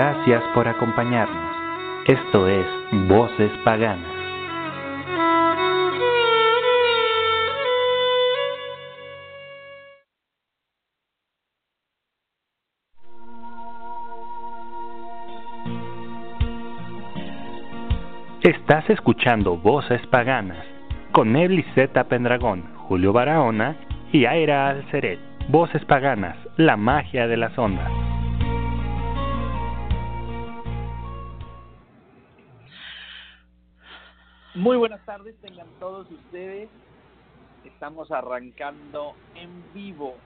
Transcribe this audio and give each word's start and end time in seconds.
Gracias 0.00 0.44
por 0.54 0.68
acompañarnos. 0.68 1.56
Esto 2.06 2.46
es 2.46 2.64
Voces 3.08 3.50
Paganas. 3.64 4.06
Estás 18.42 18.88
escuchando 18.90 19.56
Voces 19.56 20.06
Paganas 20.06 20.64
con 21.10 21.34
Zeta 21.74 22.04
Pendragón, 22.04 22.72
Julio 22.86 23.12
Barahona 23.12 23.74
y 24.12 24.26
Aira 24.26 24.68
Alceret. 24.68 25.18
Voces 25.48 25.84
Paganas, 25.86 26.36
la 26.56 26.76
magia 26.76 27.26
de 27.26 27.36
las 27.36 27.58
ondas. 27.58 28.07
Muy 34.58 34.76
buenas 34.76 35.06
tardes, 35.06 35.36
tengan 35.36 35.68
todos 35.78 36.10
ustedes. 36.10 36.68
Estamos 37.64 38.10
arrancando 38.10 39.14
en 39.36 39.50
vivo, 39.72 40.16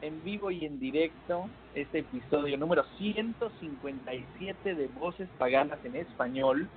en 0.00 0.24
vivo 0.24 0.50
y 0.50 0.64
en 0.64 0.80
directo 0.80 1.50
este 1.74 1.98
episodio 1.98 2.56
número 2.56 2.86
157 2.96 4.74
de 4.76 4.86
Voces 4.98 5.28
Paganas 5.36 5.78
en 5.84 5.96
Español, 5.96 6.70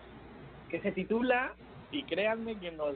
que 0.67 0.81
se 0.81 0.91
titula, 0.91 1.53
y 1.89 2.03
créanme 2.03 2.59
que 2.59 2.73
nos 2.73 2.95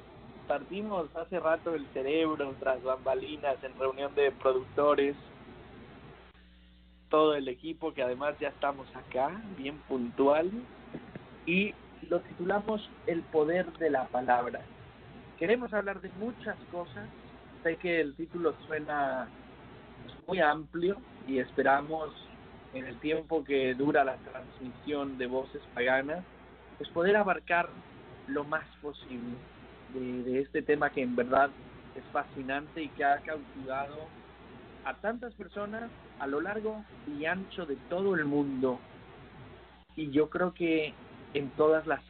partimos 0.49 1.08
hace 1.15 1.39
rato 1.39 1.73
el 1.73 1.88
cerebro 1.93 2.53
tras 2.59 2.83
bambalinas 2.83 3.55
en 3.63 3.80
reunión 3.80 4.13
de 4.15 4.33
productores, 4.33 5.15
todo 7.08 7.36
el 7.36 7.47
equipo 7.47 7.93
que 7.93 8.03
además 8.03 8.36
ya 8.41 8.49
estamos 8.49 8.93
acá, 8.97 9.41
bien 9.58 9.77
puntual, 9.88 10.52
y 11.45 11.73
lo 12.08 12.19
titulamos 12.22 12.89
El 13.08 13.22
poder 13.23 13.72
de 13.78 13.89
la 13.89 14.05
palabra. 14.08 14.61
Queremos 15.38 15.73
hablar 15.73 16.02
de 16.02 16.09
muchas 16.19 16.58
cosas. 16.72 17.08
Sé 17.64 17.78
que 17.78 18.00
el 18.00 18.16
título 18.16 18.55
suena 18.67 19.28
muy 20.27 20.39
amplio 20.39 20.97
y 21.27 21.39
esperamos 21.39 22.09
en 22.73 22.86
el 22.86 23.00
tiempo 23.00 23.44
que 23.44 23.73
dura 23.73 24.03
la 24.03 24.16
transmisión 24.17 25.17
de 25.17 25.27
voces 25.27 25.61
paganas, 25.73 26.23
pues 26.77 26.89
poder 26.92 27.16
abarcar 27.17 27.70
lo 28.27 28.44
más 28.44 28.66
posible 28.81 29.36
de, 29.94 30.23
de 30.23 30.42
este 30.42 30.61
tema 30.61 30.92
que 30.92 31.02
en 31.02 31.16
verdad 31.16 31.50
es 31.95 32.03
fascinante 32.14 32.83
y 32.83 32.89
que 32.89 33.03
ha 33.03 33.17
cautivado 33.20 34.08
a 34.86 34.94
tantas 34.95 35.33
personas 35.33 35.89
a 36.20 36.27
lo 36.27 36.42
largo 36.42 36.83
y 37.08 37.25
ancho 37.25 37.66
de 37.66 37.75
todo 37.89 38.16
el 38.16 38.25
mundo. 38.25 38.80
Y 39.95 40.11
yo 40.11 40.30
creo 40.30 40.53
que 40.53 40.94
en 41.33 41.49
todas 41.52 41.85
las 41.88 42.02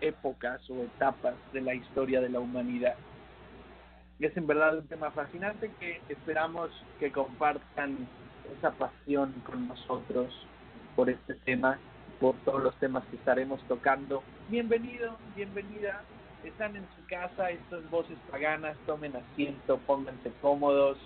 épocas 0.00 0.60
o 0.70 0.82
etapas 0.82 1.34
de 1.52 1.60
la 1.60 1.74
historia 1.74 2.20
de 2.20 2.28
la 2.28 2.40
humanidad. 2.40 2.96
Es 4.18 4.36
en 4.36 4.46
verdad 4.46 4.78
un 4.78 4.86
tema 4.86 5.10
fascinante 5.10 5.70
que 5.78 6.00
esperamos 6.08 6.70
que 6.98 7.12
compartan 7.12 8.08
esa 8.56 8.70
pasión 8.72 9.32
con 9.44 9.68
nosotros 9.68 10.32
por 10.94 11.10
este 11.10 11.34
tema, 11.34 11.78
por 12.20 12.34
todos 12.44 12.62
los 12.62 12.74
temas 12.76 13.04
que 13.06 13.16
estaremos 13.16 13.60
tocando. 13.68 14.22
Bienvenido, 14.48 15.16
bienvenida. 15.34 16.02
Están 16.44 16.76
en 16.76 16.86
su 16.96 17.06
casa, 17.08 17.50
estas 17.50 17.88
voces 17.90 18.16
paganas, 18.30 18.76
tomen 18.86 19.16
asiento, 19.16 19.78
pónganse 19.86 20.32
cómodos 20.40 20.96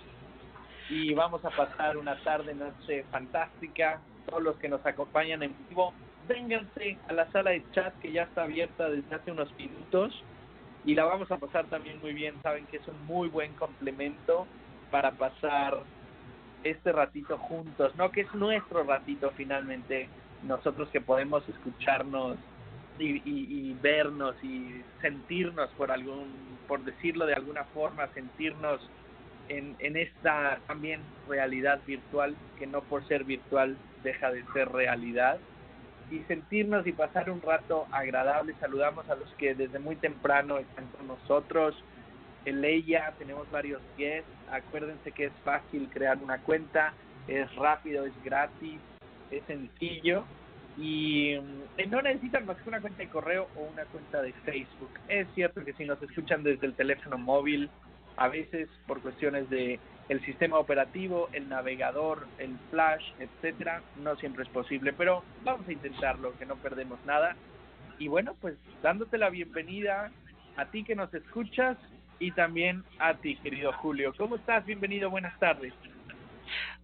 y 0.88 1.14
vamos 1.14 1.44
a 1.44 1.50
pasar 1.50 1.96
una 1.96 2.16
tarde, 2.22 2.54
noche 2.54 3.04
fantástica. 3.10 4.00
Todos 4.26 4.42
los 4.42 4.56
que 4.56 4.68
nos 4.68 4.84
acompañan 4.84 5.42
en 5.42 5.54
vivo, 5.68 5.94
vénganse 6.30 6.96
a 7.08 7.12
la 7.12 7.30
sala 7.32 7.50
de 7.50 7.64
chat 7.72 7.92
que 7.98 8.12
ya 8.12 8.22
está 8.22 8.44
abierta 8.44 8.88
desde 8.88 9.14
hace 9.14 9.32
unos 9.32 9.52
minutos 9.56 10.22
y 10.84 10.94
la 10.94 11.04
vamos 11.04 11.28
a 11.30 11.38
pasar 11.38 11.66
también 11.66 11.98
muy 12.00 12.14
bien. 12.14 12.36
Saben 12.42 12.66
que 12.66 12.76
es 12.76 12.86
un 12.86 13.04
muy 13.06 13.28
buen 13.28 13.52
complemento 13.54 14.46
para 14.92 15.10
pasar 15.10 15.78
este 16.62 16.92
ratito 16.92 17.36
juntos, 17.36 17.94
¿no? 17.96 18.12
Que 18.12 18.22
es 18.22 18.34
nuestro 18.34 18.84
ratito 18.84 19.32
finalmente, 19.36 20.08
nosotros 20.44 20.88
que 20.90 21.00
podemos 21.00 21.46
escucharnos 21.48 22.36
y, 22.98 23.16
y, 23.28 23.70
y 23.70 23.76
vernos 23.82 24.36
y 24.44 24.82
sentirnos 25.00 25.68
por 25.70 25.90
algún, 25.90 26.28
por 26.68 26.84
decirlo 26.84 27.26
de 27.26 27.34
alguna 27.34 27.64
forma, 27.64 28.06
sentirnos 28.14 28.80
en, 29.48 29.74
en 29.80 29.96
esta 29.96 30.60
también 30.68 31.00
realidad 31.28 31.80
virtual 31.86 32.36
que 32.56 32.68
no 32.68 32.82
por 32.82 33.04
ser 33.08 33.24
virtual 33.24 33.76
deja 34.04 34.30
de 34.30 34.44
ser 34.52 34.68
realidad 34.70 35.40
y 36.10 36.20
sentirnos 36.20 36.86
y 36.86 36.92
pasar 36.92 37.30
un 37.30 37.40
rato 37.40 37.86
agradable. 37.92 38.54
Saludamos 38.60 39.08
a 39.08 39.14
los 39.14 39.28
que 39.34 39.54
desde 39.54 39.78
muy 39.78 39.96
temprano 39.96 40.58
están 40.58 40.86
con 40.88 41.06
nosotros. 41.06 41.76
En 42.44 42.64
ella 42.64 43.12
tenemos 43.18 43.50
varios 43.50 43.80
guests. 43.96 44.30
Acuérdense 44.50 45.12
que 45.12 45.26
es 45.26 45.32
fácil 45.44 45.88
crear 45.92 46.18
una 46.18 46.38
cuenta, 46.38 46.92
es 47.28 47.54
rápido, 47.54 48.04
es 48.06 48.24
gratis, 48.24 48.80
es 49.30 49.42
sencillo 49.44 50.24
y 50.76 51.36
no 51.88 52.00
necesitan 52.00 52.46
más 52.46 52.56
que 52.58 52.68
una 52.68 52.80
cuenta 52.80 53.02
de 53.02 53.08
correo 53.08 53.48
o 53.56 53.62
una 53.72 53.84
cuenta 53.84 54.22
de 54.22 54.32
Facebook. 54.32 54.90
Es 55.08 55.28
cierto 55.34 55.64
que 55.64 55.72
si 55.74 55.84
nos 55.84 56.00
escuchan 56.02 56.42
desde 56.42 56.66
el 56.66 56.74
teléfono 56.74 57.18
móvil, 57.18 57.70
a 58.16 58.28
veces 58.28 58.68
por 58.86 59.00
cuestiones 59.00 59.48
de 59.50 59.78
el 60.10 60.20
sistema 60.24 60.58
operativo, 60.58 61.28
el 61.32 61.48
navegador, 61.48 62.26
el 62.38 62.58
flash, 62.68 63.04
etcétera, 63.20 63.80
no 64.02 64.16
siempre 64.16 64.42
es 64.42 64.48
posible, 64.48 64.92
pero 64.92 65.22
vamos 65.44 65.68
a 65.68 65.72
intentarlo, 65.72 66.36
que 66.36 66.46
no 66.46 66.56
perdemos 66.56 66.98
nada. 67.06 67.36
Y 67.96 68.08
bueno, 68.08 68.34
pues 68.40 68.56
dándote 68.82 69.18
la 69.18 69.30
bienvenida 69.30 70.10
a 70.56 70.64
ti 70.66 70.82
que 70.82 70.96
nos 70.96 71.14
escuchas 71.14 71.78
y 72.18 72.32
también 72.32 72.82
a 72.98 73.14
ti, 73.14 73.36
querido 73.36 73.72
Julio. 73.74 74.12
¿Cómo 74.18 74.34
estás? 74.34 74.66
Bienvenido, 74.66 75.10
buenas 75.10 75.38
tardes. 75.38 75.72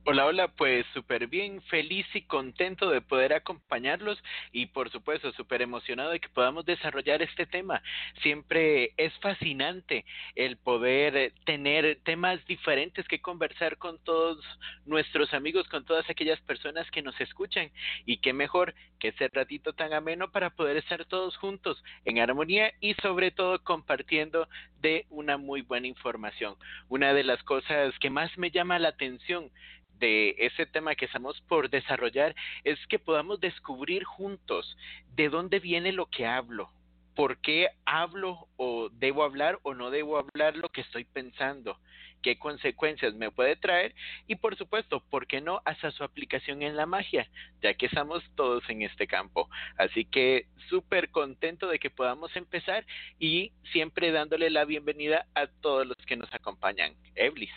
Hola, 0.09 0.25
hola, 0.27 0.47
pues 0.47 0.87
súper 0.95 1.27
bien, 1.27 1.61
feliz 1.63 2.07
y 2.15 2.23
contento 2.23 2.91
de 2.91 3.01
poder 3.01 3.33
acompañarlos 3.33 4.23
y 4.53 4.67
por 4.67 4.89
supuesto 4.93 5.33
súper 5.33 5.63
emocionado 5.63 6.13
de 6.13 6.21
que 6.21 6.29
podamos 6.29 6.65
desarrollar 6.65 7.23
este 7.23 7.45
tema. 7.45 7.83
Siempre 8.23 8.93
es 8.99 9.13
fascinante 9.19 10.05
el 10.37 10.59
poder 10.59 11.33
tener 11.45 11.99
temas 12.05 12.39
diferentes 12.47 13.09
que 13.09 13.21
conversar 13.21 13.79
con 13.79 13.99
todos 14.05 14.39
nuestros 14.85 15.35
amigos, 15.35 15.67
con 15.67 15.85
todas 15.85 16.09
aquellas 16.09 16.41
personas 16.43 16.89
que 16.93 17.03
nos 17.03 17.21
escuchan 17.21 17.73
y 18.05 18.19
qué 18.19 18.33
mejor 18.33 18.77
que 19.01 19.09
ese 19.09 19.27
ratito 19.27 19.73
tan 19.73 19.93
ameno 19.93 20.31
para 20.31 20.51
poder 20.51 20.77
estar 20.77 21.05
todos 21.07 21.37
juntos 21.37 21.83
en 22.05 22.21
armonía 22.21 22.73
y 22.81 22.95
sobre 23.03 23.33
todo 23.33 23.61
compartiendo 23.65 24.49
de 24.81 25.05
una 25.11 25.37
muy 25.37 25.63
buena 25.63 25.89
información. 25.89 26.55
Una 26.89 27.13
de 27.13 27.25
las 27.25 27.43
cosas 27.43 27.93
que 27.99 28.09
más 28.09 28.37
me 28.39 28.53
llama 28.53 28.79
la 28.79 28.91
atención 28.91 29.51
de 29.99 30.35
ese 30.39 30.67
tema 30.67 30.95
que 30.95 31.07
estamos 31.07 31.41
por 31.43 31.71
desarrollar 31.71 32.35
es 32.65 32.79
que 32.87 32.99
podamos 32.99 33.41
descubrir 33.41 34.05
juntos 34.05 34.77
de 35.15 35.29
dónde 35.29 35.61
viene 35.61 35.93
lo 35.93 36.07
que 36.07 36.27
hablo, 36.27 36.71
por 37.15 37.39
qué 37.39 37.69
hablo 37.85 38.47
o 38.57 38.91
debo 38.91 39.25
hablar 39.25 39.59
o 39.63 39.75
no 39.75 39.91
debo 39.91 40.19
hablar 40.19 40.57
lo 40.57 40.69
que 40.69 40.83
estoy 40.83 41.05
pensando, 41.05 41.79
qué 42.23 42.39
consecuencias 42.39 43.15
me 43.15 43.31
puede 43.31 43.57
traer 43.57 43.95
y 44.27 44.37
por 44.37 44.57
supuesto, 44.57 45.01
por 45.11 45.27
qué 45.27 45.41
no 45.41 45.63
hasta 45.65 45.91
su 45.93 46.05
aplicación 46.05 46.63
en 46.63 46.77
la 46.77 46.85
magia, 46.85 47.29
ya 47.63 47.75
que 47.75 47.87
estamos 47.87 48.23
todos 48.35 48.69
en 48.69 48.83
este 48.83 49.07
campo. 49.07 49.49
Así 49.79 50.05
que 50.05 50.47
súper 50.69 51.11
contento 51.11 51.69
de 51.69 51.79
que 51.79 51.89
podamos 51.91 52.35
empezar 52.37 52.85
y 53.19 53.53
siempre 53.73 54.13
dándole 54.13 54.51
la 54.51 54.65
bienvenida 54.65 55.27
a 55.35 55.47
todos 55.47 55.87
los 55.87 55.97
que 56.07 56.17
nos 56.17 56.33
acompañan. 56.35 56.95
Eblis. 57.15 57.53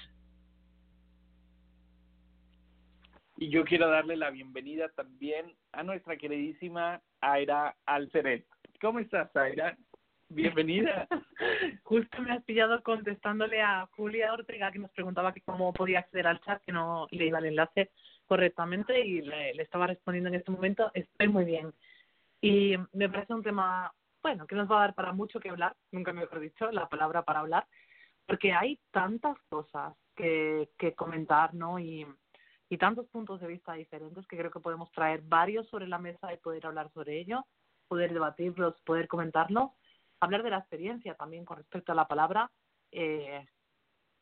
Y 3.42 3.50
yo 3.50 3.64
quiero 3.64 3.90
darle 3.90 4.18
la 4.18 4.32
bienvenida 4.32 4.90
también 4.90 5.56
a 5.72 5.82
nuestra 5.82 6.18
queridísima 6.18 7.02
Aira 7.22 7.74
Alceret. 7.86 8.46
¿Cómo 8.82 9.00
estás, 9.00 9.34
Aira? 9.34 9.78
Bienvenida. 10.28 11.08
Justo 11.84 12.22
me 12.22 12.34
has 12.34 12.44
pillado 12.44 12.84
contestándole 12.84 13.62
a 13.62 13.88
Julia 13.96 14.34
Ortega 14.34 14.74
que 14.74 14.80
nos 14.80 14.92
preguntaba 14.92 15.34
que 15.34 15.40
cómo 15.40 15.72
podía 15.72 16.00
acceder 16.00 16.28
al 16.28 16.42
chat, 16.42 16.62
que 16.66 16.74
no 16.74 17.08
le 17.12 17.28
iba 17.28 17.40
el 17.40 17.46
enlace 17.46 17.92
correctamente 18.26 19.00
y 19.00 19.22
le, 19.22 19.52
estaba 19.52 19.88
respondiendo 19.88 20.28
en 20.28 20.36
este 20.36 20.52
momento. 20.52 20.92
Estoy 20.94 21.30
muy 21.30 21.46
bien. 21.46 21.74
Y 22.42 22.76
me 22.92 23.08
parece 23.08 23.34
un 23.34 23.44
tema, 23.44 23.90
bueno, 24.22 24.48
que 24.48 24.56
nos 24.56 24.70
va 24.70 24.80
a 24.80 24.88
dar 24.88 24.96
para 24.96 25.14
mucho 25.14 25.40
que 25.40 25.50
hablar, 25.50 25.78
nunca 25.94 26.12
mejor 26.12 26.42
dicho, 26.42 26.70
la 26.74 26.90
palabra 26.90 27.24
para 27.24 27.40
hablar, 27.40 27.66
porque 28.28 28.52
hay 28.52 28.82
tantas 28.92 29.38
cosas 29.48 29.94
que, 30.14 30.72
que 30.78 30.94
comentar, 30.94 31.54
¿no? 31.54 31.80
Y, 31.80 32.06
y 32.70 32.78
tantos 32.78 33.08
puntos 33.08 33.42
de 33.42 33.48
vista 33.48 33.74
diferentes 33.74 34.26
que 34.28 34.38
creo 34.38 34.52
que 34.52 34.60
podemos 34.60 34.92
traer 34.92 35.22
varios 35.22 35.68
sobre 35.70 35.88
la 35.88 35.98
mesa 35.98 36.34
y 36.34 36.38
poder 36.38 36.66
hablar 36.66 36.92
sobre 36.94 37.20
ello, 37.20 37.46
poder 37.88 38.14
debatirlos, 38.14 38.80
poder 38.82 39.08
comentarlos, 39.08 39.72
hablar 40.20 40.44
de 40.44 40.52
la 40.52 40.60
experiencia 40.60 41.16
también 41.16 41.46
con 41.46 41.58
respecto 41.58 41.92
a 41.92 41.96
la 41.96 42.08
palabra. 42.08 42.52
Eh, 42.92 43.46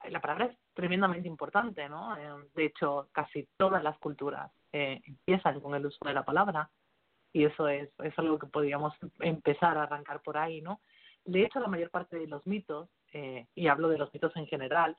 la 0.10 0.22
palabra 0.22 0.46
es 0.46 0.58
tremendamente 0.74 1.28
importante, 1.28 1.90
¿no? 1.90 2.16
Eh, 2.18 2.48
de 2.56 2.66
hecho, 2.66 3.10
casi 3.12 3.48
todas 3.58 3.84
las 3.84 3.98
culturas 3.98 4.52
eh, 4.72 5.02
empiezan 5.06 5.60
con 5.60 5.76
el 5.76 5.86
uso 5.86 6.06
de 6.06 6.14
la 6.14 6.24
palabra 6.24 6.70
y 7.34 7.46
eso 7.46 7.68
es, 7.68 7.90
es 8.00 8.18
algo 8.18 8.40
que 8.40 8.48
podríamos 8.48 8.94
empezar 9.20 9.78
a 9.78 9.84
arrancar 9.84 10.22
por 10.22 10.38
ahí, 10.38 10.62
¿no? 10.62 10.82
De 11.26 11.44
hecho, 11.44 11.60
la 11.60 11.68
mayor 11.68 11.90
parte 11.90 12.18
de 12.18 12.28
los 12.28 12.46
mitos, 12.48 12.90
eh, 13.12 13.48
y 13.54 13.68
hablo 13.68 13.90
de 13.90 13.98
los 13.98 14.14
mitos 14.14 14.36
en 14.38 14.48
general, 14.48 14.98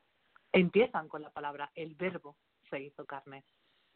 empiezan 0.53 1.09
con 1.09 1.23
la 1.23 1.31
palabra, 1.31 1.71
el 1.75 1.95
verbo 1.95 2.37
se 2.71 2.81
hizo 2.81 3.05
carne. 3.05 3.45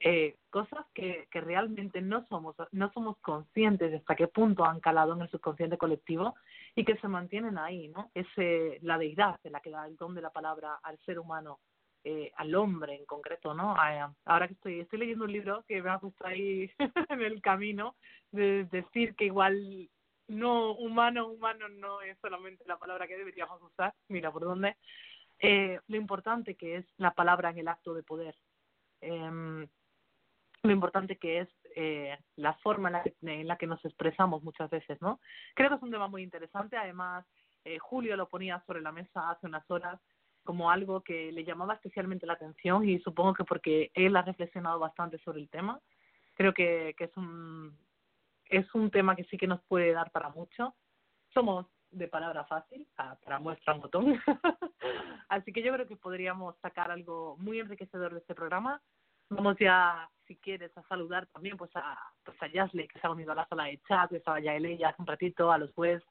Eh, 0.04 0.36
cosas 0.50 0.84
que, 0.94 1.28
que 1.30 1.40
realmente 1.40 2.00
no 2.00 2.26
somos, 2.26 2.56
no 2.72 2.90
somos 2.92 3.18
conscientes 3.18 3.90
de 3.90 3.98
hasta 3.98 4.16
qué 4.16 4.26
punto 4.26 4.64
han 4.64 4.80
calado 4.80 5.12
en 5.12 5.22
el 5.22 5.30
subconsciente 5.30 5.78
colectivo 5.78 6.34
y 6.74 6.84
que 6.84 6.96
se 6.96 7.06
mantienen 7.06 7.56
ahí, 7.56 7.86
¿no? 7.88 8.10
Es 8.14 8.26
la 8.82 8.98
deidad 8.98 9.40
de 9.42 9.50
la 9.50 9.60
que 9.60 9.70
da 9.70 9.86
el 9.86 9.96
don 9.96 10.14
de 10.14 10.22
la 10.22 10.30
palabra 10.30 10.80
al 10.82 10.98
ser 11.00 11.20
humano, 11.20 11.60
eh, 12.04 12.32
al 12.34 12.52
hombre 12.56 12.96
en 12.96 13.06
concreto, 13.06 13.54
¿no? 13.54 13.76
ahora 14.24 14.48
que 14.48 14.54
estoy, 14.54 14.80
estoy 14.80 14.98
leyendo 14.98 15.24
un 15.24 15.32
libro 15.32 15.64
que 15.68 15.80
me 15.80 15.90
ha 15.90 16.00
puesto 16.00 16.26
ahí 16.26 16.68
en 17.10 17.22
el 17.22 17.40
camino 17.40 17.94
de 18.32 18.64
decir 18.64 19.14
que 19.14 19.26
igual 19.26 19.88
no 20.26 20.72
humano, 20.72 21.28
humano 21.28 21.68
no 21.68 22.02
es 22.02 22.18
solamente 22.18 22.64
la 22.66 22.76
palabra 22.76 23.06
que 23.06 23.16
deberíamos 23.16 23.62
usar, 23.62 23.94
mira 24.08 24.32
por 24.32 24.42
dónde, 24.42 24.76
eh, 25.38 25.78
lo 25.86 25.96
importante 25.96 26.56
que 26.56 26.78
es 26.78 26.86
la 26.96 27.12
palabra 27.12 27.50
en 27.50 27.58
el 27.58 27.68
acto 27.68 27.94
de 27.94 28.02
poder. 28.02 28.34
Eh, 29.02 29.66
lo 30.62 30.70
importante 30.70 31.16
que 31.18 31.40
es 31.40 31.48
eh, 31.74 32.16
la 32.36 32.54
forma 32.54 32.88
en 32.88 32.92
la, 32.92 33.02
que, 33.02 33.14
en 33.22 33.48
la 33.48 33.56
que 33.56 33.66
nos 33.66 33.84
expresamos 33.84 34.42
muchas 34.42 34.70
veces, 34.70 35.00
¿no? 35.00 35.20
Creo 35.54 35.68
que 35.68 35.76
es 35.76 35.82
un 35.82 35.90
tema 35.90 36.06
muy 36.06 36.22
interesante. 36.22 36.76
Además, 36.76 37.26
eh, 37.64 37.78
Julio 37.78 38.16
lo 38.16 38.28
ponía 38.28 38.62
sobre 38.66 38.80
la 38.80 38.92
mesa 38.92 39.30
hace 39.30 39.46
unas 39.46 39.68
horas 39.70 40.00
como 40.44 40.70
algo 40.70 41.02
que 41.02 41.30
le 41.32 41.44
llamaba 41.44 41.74
especialmente 41.74 42.26
la 42.26 42.32
atención 42.34 42.88
y 42.88 42.98
supongo 43.00 43.34
que 43.34 43.44
porque 43.44 43.90
él 43.94 44.16
ha 44.16 44.22
reflexionado 44.22 44.78
bastante 44.78 45.18
sobre 45.18 45.40
el 45.40 45.48
tema. 45.48 45.80
Creo 46.34 46.52
que, 46.54 46.94
que 46.96 47.04
es 47.04 47.16
un 47.16 47.76
es 48.46 48.72
un 48.74 48.90
tema 48.90 49.16
que 49.16 49.24
sí 49.24 49.38
que 49.38 49.46
nos 49.46 49.62
puede 49.62 49.92
dar 49.92 50.10
para 50.10 50.28
mucho. 50.28 50.74
Somos 51.32 51.66
de 51.92 52.08
palabra 52.08 52.44
fácil, 52.44 52.86
para 52.96 53.38
muestra 53.38 53.74
un 53.74 53.80
botón. 53.82 54.20
Así 55.28 55.52
que 55.52 55.62
yo 55.62 55.72
creo 55.72 55.86
que 55.86 55.96
podríamos 55.96 56.56
sacar 56.60 56.90
algo 56.90 57.36
muy 57.38 57.60
enriquecedor 57.60 58.12
de 58.12 58.20
este 58.20 58.34
programa. 58.34 58.82
Vamos 59.28 59.56
ya 59.58 60.08
si 60.26 60.36
quieres, 60.36 60.76
a 60.76 60.82
saludar 60.84 61.26
también 61.28 61.56
pues 61.56 61.70
a, 61.74 61.98
pues 62.24 62.40
a 62.42 62.46
Yasle, 62.46 62.88
que 62.88 62.98
se 62.98 63.06
ha 63.06 63.10
unido 63.10 63.32
a 63.32 63.34
la 63.34 63.46
sala 63.46 63.64
de 63.64 63.80
chat, 63.86 64.10
que 64.10 64.16
estaba 64.16 64.40
ya 64.40 64.54
ella 64.54 64.88
hace 64.88 65.02
un 65.02 65.06
ratito, 65.06 65.52
a 65.52 65.58
los 65.58 65.70
webs, 65.76 66.04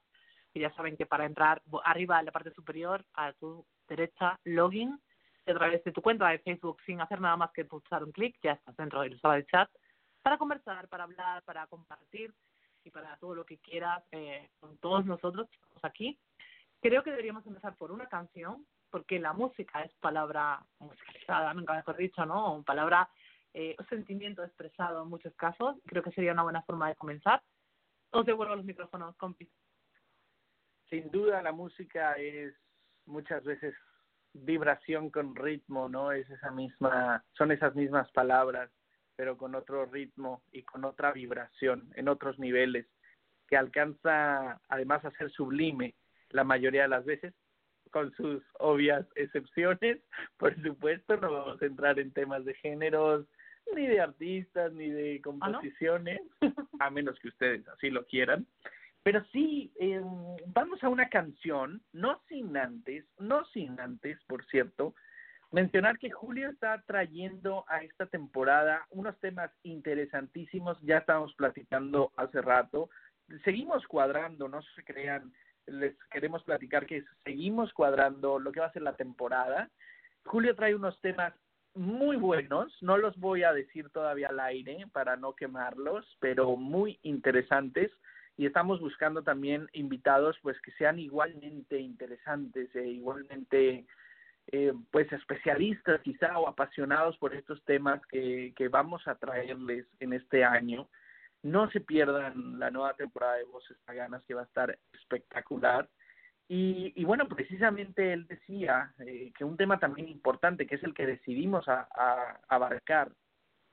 que 0.54 0.60
ya 0.60 0.72
saben 0.74 0.98
que 0.98 1.06
para 1.06 1.26
entrar 1.26 1.62
arriba 1.84 2.20
en 2.20 2.26
la 2.26 2.32
parte 2.32 2.52
superior, 2.52 3.04
a 3.14 3.34
tu 3.34 3.66
derecha, 3.88 4.40
login, 4.44 5.00
a 5.48 5.54
través 5.54 5.84
de 5.84 5.92
tu 5.92 6.02
cuenta 6.02 6.28
de 6.30 6.40
Facebook 6.40 6.78
sin 6.86 7.02
hacer 7.02 7.20
nada 7.20 7.38
más 7.38 7.52
que 7.52 7.66
pulsar 7.66 8.04
un 8.04 8.12
clic, 8.12 8.38
ya 8.44 8.54
estás 8.54 8.76
dentro 8.76 9.02
de 9.02 9.10
la 9.12 9.20
sala 9.20 9.36
de 9.36 9.46
chat, 9.46 9.70
para 10.22 10.38
conversar, 10.38 10.88
para 10.88 11.06
hablar, 11.06 11.42
para 11.44 11.66
compartir 11.68 12.34
y 12.84 12.92
para 12.92 13.18
todo 13.18 13.36
lo 13.36 13.46
que 13.46 13.58
quieras 13.60 14.04
eh, 14.12 14.50
con 14.60 14.78
todos 14.78 15.06
nosotros 15.06 15.48
estamos 15.52 15.84
aquí. 15.84 16.20
Creo 16.82 17.04
que 17.04 17.12
deberíamos 17.12 17.46
empezar 17.46 17.76
por 17.76 17.92
una 17.92 18.08
canción, 18.08 18.66
porque 18.90 19.20
la 19.20 19.34
música 19.34 19.84
es 19.84 19.94
palabra 19.96 20.66
musicalizada, 20.80 21.54
nunca 21.54 21.74
mejor 21.74 21.96
dicho, 21.98 22.26
¿no? 22.26 22.64
Palabra 22.64 23.10
eh, 23.54 23.76
sentimiento 23.90 24.44
expresado 24.44 25.04
en 25.04 25.10
muchos 25.10 25.36
casos. 25.36 25.78
Creo 25.86 26.04
que 26.04 26.12
sería 26.12 26.34
una 26.34 26.44
buena 26.44 26.64
forma 26.64 26.90
de 26.90 26.96
comenzar. 26.96 27.42
Os 28.12 28.26
devuelvo 28.26 28.56
los 28.56 28.66
micrófonos, 28.66 29.16
compi. 29.18 29.50
Sin 30.90 31.10
duda 31.12 31.42
la 31.42 31.52
música 31.52 32.14
es 32.14 32.54
muchas 33.06 33.44
veces 33.44 33.74
vibración 34.34 35.10
con 35.10 35.36
ritmo, 35.36 35.90
¿no? 35.90 36.12
Es 36.12 36.30
esa 36.30 36.52
misma, 36.52 37.24
son 37.34 37.52
esas 37.52 37.76
mismas 37.76 38.10
palabras, 38.12 38.70
pero 39.22 39.38
con 39.38 39.54
otro 39.54 39.86
ritmo 39.86 40.42
y 40.52 40.64
con 40.64 40.84
otra 40.84 41.12
vibración, 41.12 41.92
en 41.94 42.08
otros 42.08 42.40
niveles, 42.40 42.88
que 43.48 43.56
alcanza 43.56 44.60
además 44.68 45.06
a 45.06 45.12
ser 45.12 45.30
sublime 45.30 45.94
la 46.32 46.44
mayoría 46.44 46.82
de 46.82 46.88
las 46.88 47.06
veces, 47.06 47.32
con 47.92 48.12
sus 48.16 48.42
obvias 48.58 49.06
excepciones, 49.14 50.00
por 50.38 50.60
supuesto, 50.64 51.18
no 51.18 51.32
vamos 51.32 51.62
a 51.62 51.66
entrar 51.68 52.00
en 52.00 52.12
temas 52.12 52.44
de 52.46 52.56
géneros, 52.56 53.28
ni 53.76 53.86
de 53.86 54.02
artistas, 54.02 54.74
ni 54.74 54.90
de 54.90 55.18
¿Ah, 55.18 55.22
composiciones, 55.22 56.22
a 56.80 56.90
menos 56.90 57.20
que 57.20 57.28
ustedes 57.28 57.68
así 57.68 57.92
lo 57.92 58.08
quieran. 58.08 58.48
Pero 59.04 59.24
sí, 59.32 59.72
eh, 59.80 60.02
vamos 60.48 60.84
a 60.84 60.90
una 60.90 61.10
canción, 61.10 61.84
no 61.94 62.20
sin 62.28 62.58
antes, 62.58 63.06
no 63.20 63.46
sin 63.54 63.80
antes, 63.80 64.18
por 64.24 64.44
cierto, 64.48 64.96
mencionar 65.52 66.00
que 66.00 66.10
Julio 66.10 66.50
está 66.50 66.82
trayendo 66.86 67.66
a 67.68 67.84
esta 67.84 68.06
temporada 68.06 68.86
unos 68.90 69.18
temas 69.20 69.52
interesantísimos, 69.64 70.80
ya 70.82 71.00
estábamos 71.00 71.34
platicando 71.36 72.12
hace 72.16 72.42
rato, 72.42 72.90
seguimos 73.44 73.86
cuadrando, 73.88 74.48
no 74.48 74.62
se 74.62 74.84
crean, 74.84 75.32
les 75.68 75.96
queremos 76.10 76.44
platicar 76.44 76.86
que 76.86 77.04
seguimos 77.24 77.74
cuadrando 77.74 78.40
lo 78.40 78.52
que 78.52 78.62
va 78.62 78.68
a 78.68 78.74
ser 78.74 78.82
la 78.82 78.96
temporada. 78.96 79.70
Julio 80.26 80.56
trae 80.56 80.76
unos 80.76 81.00
temas 81.02 81.34
muy 81.74 82.18
buenos, 82.18 82.76
no 82.82 82.98
los 82.98 83.18
voy 83.18 83.44
a 83.44 83.54
decir 83.54 83.90
todavía 83.90 84.30
al 84.30 84.40
aire 84.40 84.86
para 84.92 85.16
no 85.16 85.34
quemarlos, 85.34 86.06
pero 86.20 86.56
muy 86.56 87.00
interesantes 87.02 87.92
y 88.38 88.46
estamos 88.46 88.80
buscando 88.80 89.24
también 89.24 89.70
invitados 89.74 90.38
pues 90.42 90.60
que 90.62 90.72
sean 90.74 91.00
igualmente 91.00 91.80
interesantes 91.80 92.74
e 92.76 92.88
igualmente 92.88 93.86
eh, 94.52 94.74
pues 94.92 95.12
especialistas 95.12 96.02
quizá 96.02 96.38
o 96.38 96.48
apasionados 96.48 97.18
por 97.18 97.34
estos 97.34 97.64
temas 97.66 98.02
que, 98.08 98.54
que 98.56 98.68
vamos 98.68 99.08
a 99.08 99.16
traerles 99.16 99.86
en 100.00 100.14
este 100.14 100.44
año. 100.44 100.90
No 101.44 101.70
se 101.72 101.82
pierdan 101.82 102.60
la 102.60 102.70
nueva 102.70 102.94
temporada 102.94 103.36
de 103.36 103.46
Voces 103.46 103.78
Paganas 103.86 104.24
que 104.26 104.34
va 104.34 104.42
a 104.42 104.46
estar 104.46 104.78
espectacular 104.94 105.90
y, 106.54 106.92
y 106.98 107.06
bueno, 107.06 107.30
precisamente 107.30 108.12
él 108.12 108.28
decía 108.28 108.94
eh, 109.00 109.32
que 109.38 109.46
un 109.46 109.56
tema 109.56 109.80
también 109.80 110.10
importante, 110.10 110.68
que 110.68 110.76
es 110.76 110.84
el 110.84 110.94
que 110.94 111.06
decidimos 111.06 111.66
a, 111.70 111.88
abarcar 112.50 113.10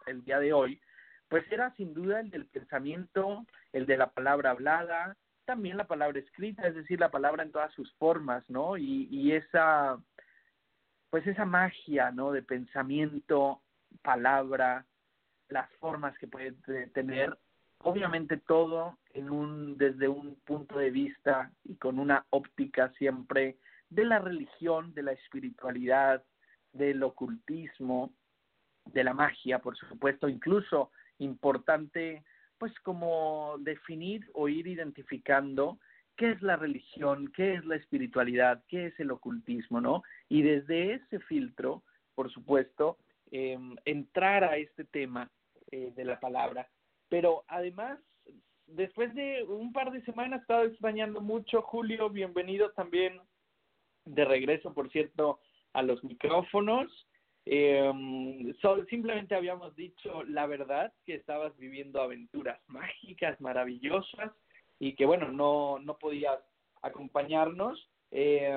el 0.06 0.22
día 0.22 0.38
de 0.38 0.52
hoy, 0.52 0.80
pues 1.26 1.44
era 1.50 1.74
sin 1.74 1.92
duda 1.92 2.20
el 2.20 2.30
del 2.30 2.46
pensamiento, 2.46 3.44
el 3.72 3.84
de 3.84 3.96
la 3.96 4.10
palabra 4.10 4.50
hablada, 4.50 5.16
también 5.44 5.76
la 5.76 5.88
palabra 5.88 6.20
escrita, 6.20 6.68
es 6.68 6.76
decir, 6.76 7.00
la 7.00 7.10
palabra 7.10 7.42
en 7.42 7.50
todas 7.50 7.72
sus 7.74 7.92
formas, 7.96 8.48
¿no? 8.48 8.76
Y, 8.76 9.08
y 9.10 9.32
esa, 9.32 9.98
pues 11.10 11.26
esa 11.26 11.44
magia, 11.44 12.10
¿no? 12.10 12.32
De 12.32 12.42
pensamiento, 12.42 13.62
palabra, 14.02 14.86
las 15.48 15.70
formas 15.74 16.16
que 16.18 16.26
puede 16.26 16.52
tener 16.92 17.38
obviamente 17.78 18.36
todo 18.36 18.98
en 19.14 19.30
un 19.30 19.78
desde 19.78 20.08
un 20.08 20.36
punto 20.44 20.78
de 20.78 20.90
vista 20.90 21.52
y 21.64 21.76
con 21.76 21.98
una 21.98 22.26
óptica 22.30 22.92
siempre 22.98 23.58
de 23.88 24.04
la 24.04 24.18
religión, 24.18 24.92
de 24.94 25.02
la 25.02 25.12
espiritualidad, 25.12 26.22
del 26.72 27.02
ocultismo, 27.02 28.12
de 28.84 29.04
la 29.04 29.14
magia, 29.14 29.60
por 29.60 29.76
supuesto, 29.76 30.28
incluso 30.28 30.90
importante 31.18 32.24
pues 32.58 32.72
como 32.80 33.54
definir 33.60 34.28
o 34.34 34.48
ir 34.48 34.66
identificando 34.66 35.78
qué 36.18 36.32
es 36.32 36.42
la 36.42 36.56
religión, 36.56 37.32
qué 37.34 37.54
es 37.54 37.64
la 37.64 37.76
espiritualidad, 37.76 38.62
qué 38.68 38.88
es 38.88 39.00
el 39.00 39.10
ocultismo, 39.10 39.80
¿no? 39.80 40.02
Y 40.28 40.42
desde 40.42 40.92
ese 40.92 41.20
filtro, 41.20 41.82
por 42.14 42.30
supuesto, 42.30 42.98
eh, 43.30 43.58
entrar 43.86 44.44
a 44.44 44.58
este 44.58 44.84
tema 44.84 45.30
eh, 45.70 45.92
de 45.96 46.04
la 46.04 46.20
palabra 46.20 46.68
pero 47.08 47.44
además, 47.48 47.98
después 48.66 49.14
de 49.14 49.42
un 49.44 49.72
par 49.72 49.90
de 49.90 50.02
semanas, 50.02 50.40
he 50.40 50.42
estado 50.42 50.64
extrañando 50.64 51.20
mucho. 51.20 51.62
Julio, 51.62 52.10
bienvenido 52.10 52.70
también 52.72 53.20
de 54.04 54.24
regreso, 54.24 54.74
por 54.74 54.90
cierto, 54.90 55.40
a 55.72 55.82
los 55.82 56.02
micrófonos. 56.04 57.06
Eh, 57.46 57.90
simplemente 58.90 59.34
habíamos 59.34 59.74
dicho 59.74 60.22
la 60.24 60.46
verdad 60.46 60.92
que 61.06 61.14
estabas 61.14 61.56
viviendo 61.56 62.02
aventuras 62.02 62.60
mágicas, 62.66 63.40
maravillosas 63.40 64.32
y 64.78 64.94
que 64.94 65.06
bueno, 65.06 65.30
no, 65.30 65.78
no 65.78 65.98
podías 65.98 66.38
acompañarnos. 66.82 67.88
Eh, 68.10 68.54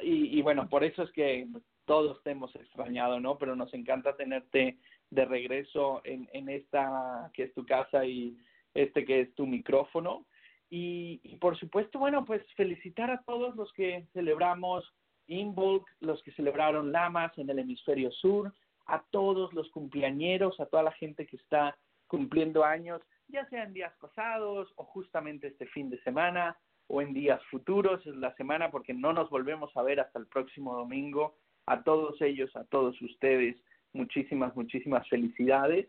y, 0.00 0.38
y 0.38 0.42
bueno, 0.42 0.68
por 0.68 0.84
eso 0.84 1.02
es 1.02 1.10
que 1.12 1.46
todos 1.84 2.22
te 2.22 2.30
hemos 2.30 2.54
extrañado, 2.56 3.20
¿no? 3.20 3.38
Pero 3.38 3.56
nos 3.56 3.72
encanta 3.74 4.16
tenerte 4.16 4.78
de 5.10 5.24
regreso 5.24 6.00
en, 6.04 6.28
en 6.32 6.48
esta 6.48 7.30
que 7.34 7.44
es 7.44 7.54
tu 7.54 7.66
casa 7.66 8.04
y, 8.04 8.36
este 8.74 9.04
que 9.04 9.20
es 9.20 9.34
tu 9.34 9.46
micrófono. 9.46 10.26
Y, 10.70 11.20
y 11.22 11.36
por 11.36 11.58
supuesto, 11.58 11.98
bueno, 11.98 12.24
pues 12.24 12.42
felicitar 12.56 13.10
a 13.10 13.22
todos 13.22 13.54
los 13.56 13.72
que 13.74 14.06
celebramos 14.12 14.84
Involk, 15.26 15.86
los 16.00 16.22
que 16.22 16.32
celebraron 16.32 16.92
Lamas 16.92 17.36
en 17.38 17.50
el 17.50 17.58
hemisferio 17.58 18.10
sur, 18.10 18.52
a 18.86 19.02
todos 19.10 19.52
los 19.52 19.70
cumpleañeros, 19.70 20.58
a 20.60 20.66
toda 20.66 20.82
la 20.82 20.92
gente 20.92 21.26
que 21.26 21.36
está 21.36 21.76
cumpliendo 22.06 22.64
años, 22.64 23.00
ya 23.32 23.46
sea 23.46 23.64
en 23.64 23.72
días 23.72 23.92
pasados 24.00 24.72
o 24.76 24.84
justamente 24.84 25.48
este 25.48 25.66
fin 25.66 25.90
de 25.90 26.00
semana 26.02 26.56
o 26.86 27.00
en 27.00 27.14
días 27.14 27.42
futuros, 27.50 28.06
es 28.06 28.14
la 28.16 28.34
semana 28.34 28.70
porque 28.70 28.92
no 28.92 29.12
nos 29.12 29.30
volvemos 29.30 29.74
a 29.76 29.82
ver 29.82 30.00
hasta 30.00 30.18
el 30.18 30.26
próximo 30.26 30.76
domingo. 30.76 31.36
A 31.66 31.82
todos 31.82 32.20
ellos, 32.20 32.54
a 32.56 32.64
todos 32.64 33.00
ustedes, 33.00 33.56
muchísimas, 33.92 34.54
muchísimas 34.54 35.08
felicidades. 35.08 35.88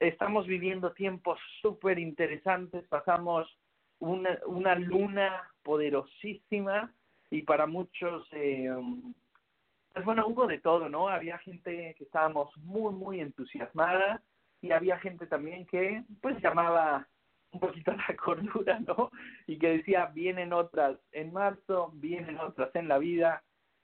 Estamos 0.00 0.46
viviendo 0.46 0.92
tiempos 0.92 1.38
súper 1.62 1.98
interesantes, 1.98 2.86
pasamos 2.88 3.46
una, 3.98 4.38
una 4.46 4.74
luna 4.74 5.50
poderosísima 5.62 6.92
y 7.30 7.42
para 7.42 7.66
muchos, 7.66 8.26
eh, 8.32 8.74
pues 9.92 10.04
bueno, 10.04 10.26
hubo 10.26 10.46
de 10.46 10.58
todo, 10.58 10.88
¿no? 10.88 11.08
Había 11.08 11.38
gente 11.38 11.94
que 11.96 12.04
estábamos 12.04 12.54
muy, 12.58 12.92
muy 12.92 13.20
entusiasmada 13.20 14.22
y 14.66 14.72
había 14.72 14.98
gente 14.98 15.26
también 15.26 15.66
que 15.66 16.02
pues 16.20 16.40
llamaba 16.42 17.06
un 17.52 17.60
poquito 17.60 17.92
a 17.92 17.96
la 18.08 18.16
cordura, 18.16 18.80
¿no? 18.80 19.10
Y 19.46 19.58
que 19.58 19.78
decía, 19.78 20.06
vienen 20.06 20.52
otras 20.52 20.98
en 21.12 21.32
marzo, 21.32 21.92
vienen 21.94 22.38
otras 22.38 22.74
en 22.74 22.88
la 22.88 22.98
vida, 22.98 23.42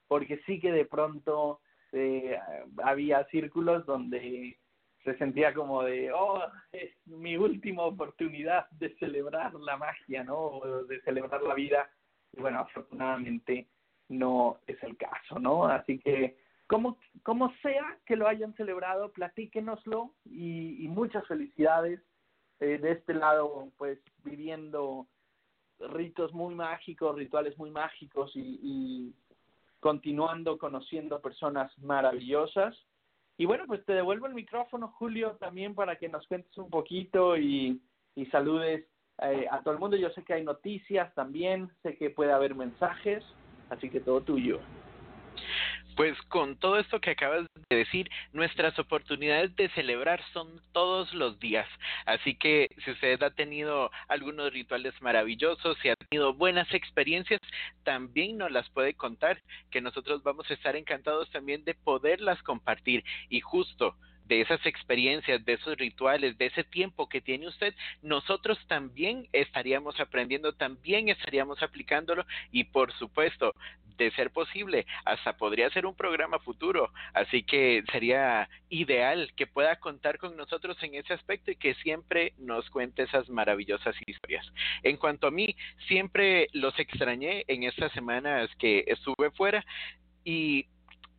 porque 0.09 0.41
sí 0.47 0.61
que 0.61 0.73
de 0.73 0.85
pronto 0.85 1.61
eh, 1.93 2.39
había 2.83 3.25
círculos 3.27 3.87
donde 3.87 4.59
se 5.05 5.17
sentía 5.19 5.53
como 5.53 5.83
de, 5.83 6.13
oh, 6.13 6.43
es 6.71 6.93
mi 7.07 7.37
última 7.37 7.83
oportunidad 7.83 8.69
de 8.71 8.95
celebrar 8.97 9.53
la 9.55 9.77
magia, 9.77 10.23
¿no? 10.23 10.61
de 10.89 11.01
celebrar 11.03 11.43
la 11.43 11.55
vida. 11.55 11.91
Y 12.33 12.41
bueno, 12.41 12.61
afortunadamente 12.61 13.69
no 14.09 14.61
es 14.67 14.81
el 14.83 14.97
caso, 14.97 15.39
¿no? 15.39 15.67
Así 15.67 15.99
que 15.99 16.37
como, 16.73 16.97
como 17.23 17.53
sea 17.61 17.99
que 18.07 18.17
lo 18.17 18.27
hayan 18.27 18.55
celebrado, 18.55 19.13
platíquenoslo 19.13 20.15
y, 20.25 20.89
muchas 20.89 21.27
felicidades. 21.27 22.01
Eh, 22.61 22.79
de 22.79 22.93
este 22.93 23.13
lado, 23.13 23.69
pues 23.77 23.99
viviendo 24.25 25.07
ritos 25.81 26.33
muy 26.33 26.55
mágicos, 26.55 27.15
rituales 27.15 27.59
muy 27.59 27.71
mágicos 27.71 28.31
y, 28.35 29.15
continuando 29.81 30.57
conociendo 30.57 31.21
personas 31.21 31.77
maravillosas. 31.79 32.75
Y 33.37 33.45
bueno, 33.45 33.65
pues 33.67 33.85
te 33.85 33.93
devuelvo 33.93 34.27
el 34.27 34.35
micrófono, 34.35 34.95
Julio, 34.97 35.33
también 35.41 35.75
para 35.75 35.97
que 35.97 36.09
nos 36.09 36.27
cuentes 36.27 36.57
un 36.57 36.71
poquito 36.71 37.37
y, 37.37 37.83
y 38.15 38.27
saludes 38.27 38.87
eh, 39.21 39.47
a 39.51 39.61
todo 39.63 39.75
el 39.75 39.81
mundo. 39.81 39.97
Yo 39.97 40.09
sé 40.11 40.25
que 40.25 40.35
hay 40.35 40.45
noticias 40.45 41.13
también, 41.15 41.71
sé 41.83 41.99
que 41.99 42.09
puede 42.09 42.33
haber 42.33 42.55
mensajes, 42.55 43.23
así 43.69 43.91
que 43.91 44.01
todo 44.01 44.23
tuyo. 44.23 44.61
Pues 45.97 46.21
con 46.29 46.57
todo 46.57 46.79
esto 46.79 47.01
que 47.01 47.11
acabas 47.11 47.47
de 47.69 47.77
decir, 47.77 48.11
nuestras 48.33 48.79
oportunidades 48.79 49.55
de 49.57 49.69
celebrar 49.71 50.23
son 50.33 50.61
todos 50.73 51.13
los 51.13 51.39
días. 51.39 51.69
Así 52.07 52.35
que 52.35 52.69
si 52.85 52.93
usted 52.93 53.23
ha 53.23 53.31
tenido 53.31 53.91
algunos 54.09 54.53
rituales 54.53 54.95
maravillosos, 55.03 55.77
si 55.83 55.91
ha 55.91 55.97
tenido 55.97 56.33
buenas 56.33 56.73
experiencias, 56.73 57.41
también 57.85 58.39
nos 58.39 58.51
las 58.51 58.69
puede 58.71 58.95
contar, 58.95 59.43
que 59.71 59.83
nosotros 59.83 60.23
vamos 60.23 60.51
a 60.51 60.55
estar 60.55 60.77
encantados 60.77 61.31
también 61.31 61.65
de 61.65 61.75
poderlas 61.75 62.43
compartir. 62.43 63.05
Y 63.29 63.41
justo 63.41 63.97
de 64.33 64.41
esas 64.41 64.65
experiencias, 64.65 65.45
de 65.45 65.53
esos 65.53 65.77
rituales, 65.77 66.39
de 66.39 66.47
ese 66.47 66.65
tiempo 66.65 67.07
que 67.07 67.21
tiene 67.21 67.49
usted, 67.49 67.75
nosotros 68.01 68.59
también 68.67 69.29
estaríamos 69.31 70.01
aprendiendo, 70.01 70.55
también 70.55 71.11
estaríamos 71.11 71.63
aplicándolo 71.63 72.25
y 72.51 72.65
por 72.65 72.95
supuesto, 72.95 73.55
de 73.99 74.11
ser 74.13 74.31
posible, 74.31 74.87
hasta 75.05 75.37
podría 75.37 75.69
ser 75.69 75.85
un 75.85 75.95
programa 75.95 76.39
futuro. 76.39 76.91
Así 77.13 77.43
que 77.43 77.85
sería 77.93 78.49
ideal 78.71 79.31
que 79.37 79.47
pueda 79.47 79.77
contar 79.77 80.17
con 80.17 80.35
nosotros 80.35 80.83
en 80.83 80.95
ese 80.95 81.13
aspecto 81.13 81.51
y 81.51 81.57
que 81.57 81.75
siempre 81.75 82.33
nos 82.39 82.71
cuente 82.71 83.03
esas 83.03 83.29
maravillosas 83.29 83.95
historias. 84.07 84.51
En 84.83 84.97
cuanto 84.97 85.27
a 85.27 85.31
mí, 85.31 85.55
siempre 85.89 86.49
los 86.55 86.79
extrañé 86.79 87.45
en 87.49 87.65
estas 87.65 87.93
semanas 87.93 88.49
que 88.59 88.85
estuve 88.87 89.31
fuera 89.33 89.63
y 90.25 90.67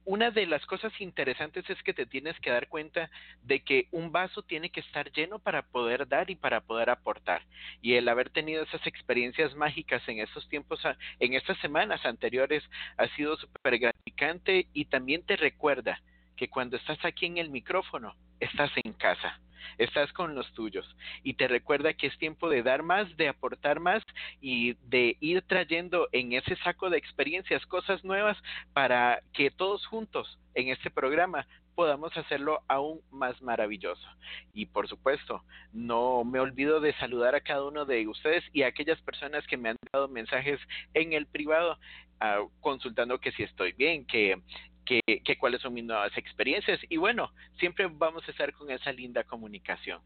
una 0.06 0.32
de 0.32 0.46
las 0.46 0.66
cosas 0.66 0.92
interesantes 1.00 1.70
es 1.70 1.82
que 1.84 1.94
te 1.94 2.06
tienes 2.06 2.40
que 2.40 2.50
dar 2.50 2.68
cuenta 2.68 3.10
de 3.44 3.62
que 3.62 3.88
un 3.92 4.12
vaso 4.12 4.42
tiene 4.42 4.70
que 4.70 4.82
estar 4.82 5.12
lleno 5.12 5.40
para 5.40 5.62
poder 5.62 6.08
dar 6.08 6.30
y 6.30 6.36
para 6.36 6.62
poder 6.62 6.90
aportar. 6.90 7.44
Y 7.82 7.96
el 7.96 8.08
haber 8.10 8.30
tenido 8.30 8.64
esas 8.64 8.86
experiencias 8.86 9.56
mágicas 9.56 10.02
en 10.08 10.20
esos 10.20 10.48
tiempos, 10.50 10.82
en 11.20 11.34
estas 11.34 11.58
semanas 11.60 12.06
anteriores, 12.06 12.64
ha 12.98 13.08
sido 13.16 13.38
súper 13.38 13.80
gratificante 13.80 14.68
y 14.74 14.86
también 14.86 15.24
te 15.24 15.36
recuerda 15.36 16.02
que 16.36 16.50
cuando 16.50 16.78
estás 16.78 17.04
aquí 17.06 17.26
en 17.26 17.38
el 17.38 17.50
micrófono, 17.50 18.16
estás 18.40 18.72
en 18.84 18.94
casa 18.94 19.40
estás 19.78 20.12
con 20.14 20.36
los 20.36 20.52
tuyos 20.54 20.86
y 21.24 21.34
te 21.36 21.48
recuerda 21.48 21.94
que 21.94 22.08
es 22.08 22.18
tiempo 22.18 22.50
de 22.50 22.64
dar 22.64 22.84
más, 22.84 23.16
de 23.18 23.28
aportar 23.28 23.80
más 23.80 24.04
y 24.42 24.74
de 24.88 25.18
ir 25.20 25.42
trayendo 25.44 26.08
en 26.12 26.34
ese 26.34 26.56
saco 26.58 26.90
de 26.90 26.98
experiencias 26.98 27.66
cosas 27.66 28.04
nuevas 28.04 28.38
para 28.74 29.22
que 29.34 29.52
todos 29.52 29.86
juntos 29.88 30.40
en 30.56 30.70
este 30.70 30.90
programa 30.90 31.48
podamos 31.76 32.16
hacerlo 32.18 32.62
aún 32.68 33.02
más 33.12 33.42
maravilloso. 33.42 34.08
Y 34.54 34.68
por 34.68 34.88
supuesto, 34.88 35.44
no 35.72 36.24
me 36.24 36.40
olvido 36.40 36.80
de 36.80 36.94
saludar 36.94 37.36
a 37.36 37.42
cada 37.42 37.66
uno 37.66 37.86
de 37.86 38.08
ustedes 38.08 38.44
y 38.54 38.64
a 38.64 38.68
aquellas 38.68 39.02
personas 39.02 39.46
que 39.48 39.58
me 39.58 39.70
han 39.70 39.78
dado 39.92 40.08
mensajes 40.08 40.60
en 40.94 41.14
el 41.14 41.26
privado 41.26 41.78
uh, 42.22 42.50
consultando 42.62 43.20
que 43.20 43.32
si 43.32 43.44
estoy 43.44 43.74
bien, 43.74 44.06
que 44.06 44.42
que, 44.86 45.02
cuáles 45.40 45.62
son 45.62 45.74
mis 45.74 45.84
nuevas 45.84 46.16
experiencias 46.18 46.80
y 46.90 46.98
bueno, 46.98 47.32
siempre 47.60 47.88
vamos 47.88 48.28
a 48.28 48.32
estar 48.32 48.54
con 48.54 48.70
esa 48.72 48.92
linda 48.92 49.24
comunicación. 49.24 50.02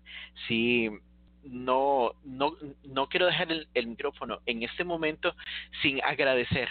Si 0.48 0.90
no, 1.44 2.14
no, 2.24 2.56
no 2.84 3.08
quiero 3.10 3.26
dejar 3.26 3.52
el, 3.52 3.68
el 3.74 3.88
micrófono 3.88 4.40
en 4.46 4.64
este 4.64 4.84
momento 4.84 5.36
sin 5.82 6.04
agradecer, 6.04 6.70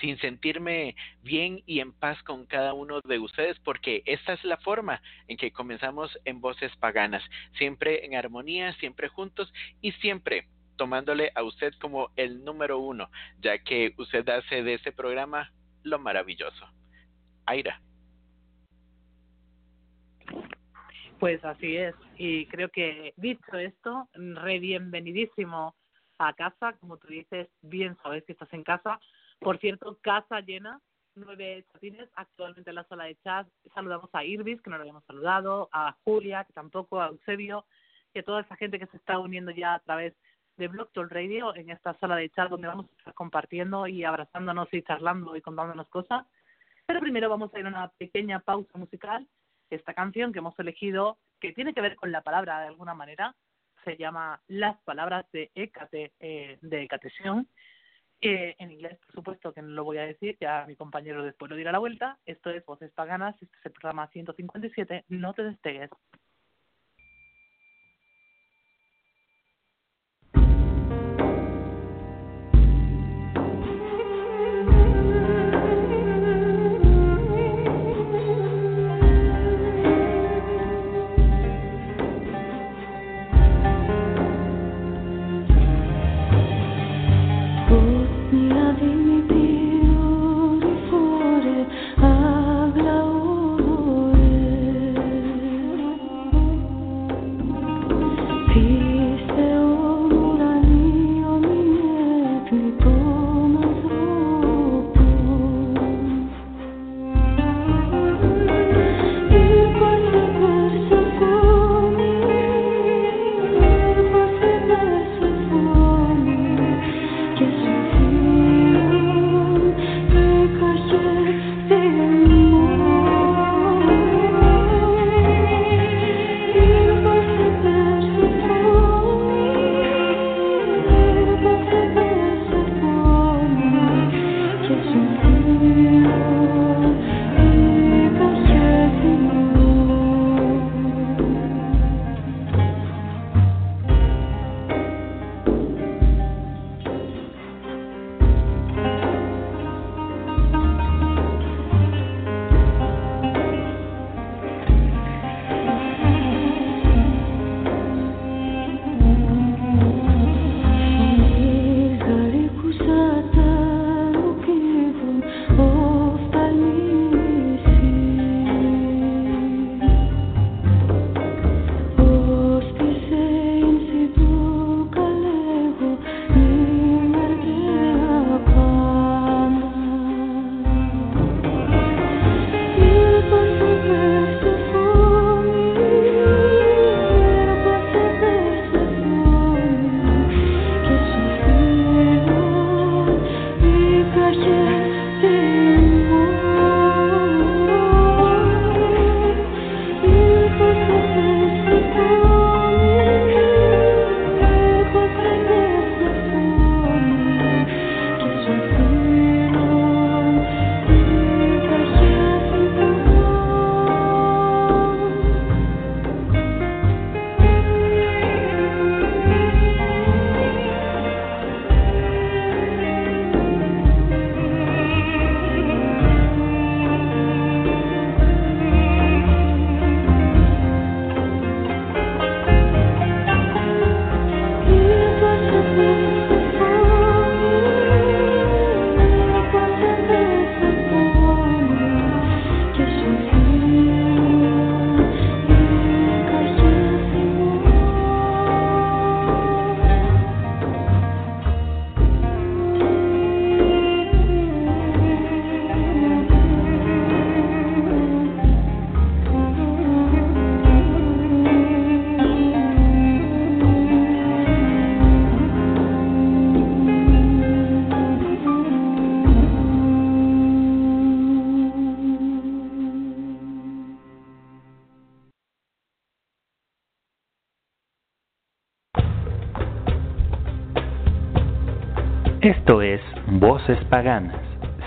sin 0.00 0.18
sentirme 0.18 0.96
bien 1.22 1.62
y 1.66 1.80
en 1.80 1.92
paz 1.92 2.22
con 2.22 2.46
cada 2.46 2.74
uno 2.74 3.00
de 3.00 3.18
ustedes, 3.18 3.58
porque 3.60 4.02
esta 4.06 4.34
es 4.34 4.44
la 4.44 4.56
forma 4.58 5.00
en 5.28 5.36
que 5.36 5.52
comenzamos 5.52 6.18
en 6.24 6.40
Voces 6.40 6.74
Paganas, 6.76 7.22
siempre 7.58 8.04
en 8.04 8.14
armonía, 8.14 8.72
siempre 8.74 9.08
juntos 9.08 9.52
y 9.80 9.92
siempre 9.92 10.46
tomándole 10.76 11.32
a 11.34 11.42
usted 11.42 11.72
como 11.80 12.10
el 12.16 12.44
número 12.44 12.78
uno, 12.78 13.10
ya 13.40 13.58
que 13.58 13.94
usted 13.96 14.28
hace 14.28 14.62
de 14.62 14.74
este 14.74 14.92
programa 14.92 15.50
lo 15.82 15.98
maravilloso. 15.98 16.68
Aira. 17.46 17.80
Pues 21.18 21.42
así 21.44 21.76
es. 21.76 21.94
Y 22.18 22.46
creo 22.46 22.68
que 22.68 23.14
dicho 23.16 23.56
esto, 23.56 24.08
re 24.14 24.58
bienvenidísimo 24.58 25.74
a 26.18 26.32
casa. 26.34 26.74
Como 26.74 26.98
tú 26.98 27.08
dices, 27.08 27.48
bien 27.62 27.96
sabes 28.02 28.24
que 28.24 28.32
estás 28.32 28.52
en 28.52 28.64
casa. 28.64 29.00
Por 29.40 29.58
cierto, 29.58 29.98
casa 30.02 30.40
llena, 30.40 30.80
nueve 31.14 31.64
chatines 31.72 32.08
actualmente 32.14 32.70
en 32.70 32.76
la 32.76 32.84
sala 32.84 33.04
de 33.04 33.16
chat. 33.16 33.48
Saludamos 33.74 34.10
a 34.12 34.24
Irvis, 34.24 34.60
que 34.60 34.70
no 34.70 34.76
lo 34.76 34.82
habíamos 34.82 35.04
saludado, 35.04 35.68
a 35.72 35.96
Julia, 36.04 36.44
que 36.44 36.52
tampoco, 36.52 37.00
a 37.00 37.08
Eusebio, 37.08 37.64
y 38.12 38.18
a 38.18 38.22
toda 38.22 38.42
esa 38.42 38.56
gente 38.56 38.78
que 38.78 38.86
se 38.86 38.96
está 38.96 39.18
uniendo 39.18 39.50
ya 39.50 39.74
a 39.74 39.80
través 39.80 40.14
de 40.56 40.68
Blog 40.68 40.88
Radio 40.94 41.54
en 41.54 41.70
esta 41.70 41.94
sala 41.98 42.16
de 42.16 42.30
chat 42.30 42.48
donde 42.48 42.68
vamos 42.68 42.86
a 42.86 42.98
estar 42.98 43.14
compartiendo 43.14 43.86
y 43.86 44.04
abrazándonos 44.04 44.72
y 44.72 44.82
charlando 44.82 45.36
y 45.36 45.42
contándonos 45.42 45.88
cosas. 45.88 46.26
Pero 46.86 47.00
primero 47.00 47.28
vamos 47.28 47.52
a 47.52 47.58
ir 47.58 47.66
a 47.66 47.68
una 47.68 47.88
pequeña 47.98 48.40
pausa 48.40 48.78
musical. 48.78 49.26
Esta 49.70 49.94
canción 49.94 50.32
que 50.32 50.38
hemos 50.38 50.58
elegido, 50.58 51.18
que 51.40 51.52
tiene 51.52 51.74
que 51.74 51.80
ver 51.80 51.96
con 51.96 52.12
la 52.12 52.22
palabra 52.22 52.60
de 52.60 52.68
alguna 52.68 52.94
manera, 52.94 53.34
se 53.84 53.96
llama 53.96 54.40
Las 54.46 54.80
palabras 54.82 55.26
de 55.32 55.50
Ecate, 55.54 56.12
eh, 56.20 56.58
de 56.60 56.82
Ecatesión. 56.82 57.48
Eh, 58.20 58.54
en 58.58 58.70
inglés, 58.70 58.98
por 59.04 59.14
supuesto, 59.14 59.52
que 59.52 59.62
no 59.62 59.68
lo 59.68 59.84
voy 59.84 59.98
a 59.98 60.06
decir, 60.06 60.36
ya 60.40 60.64
mi 60.66 60.74
compañero 60.76 61.22
después 61.22 61.50
lo 61.50 61.56
dirá 61.56 61.70
a 61.70 61.72
la 61.72 61.78
vuelta. 61.80 62.18
Esto 62.24 62.50
es 62.50 62.64
Voces 62.64 62.92
Paganas, 62.92 63.34
este 63.42 63.56
es 63.58 63.66
el 63.66 63.72
programa 63.72 64.08
157. 64.08 65.04
No 65.08 65.34
te 65.34 65.42
despegues. 65.42 65.90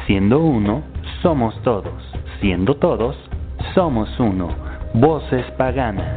Siendo 0.07 0.39
uno, 0.39 0.81
somos 1.21 1.53
todos. 1.63 2.01
Siendo 2.39 2.77
todos, 2.77 3.17
somos 3.75 4.07
uno. 4.17 4.47
Voces 4.93 5.45
Paganas. 5.57 6.07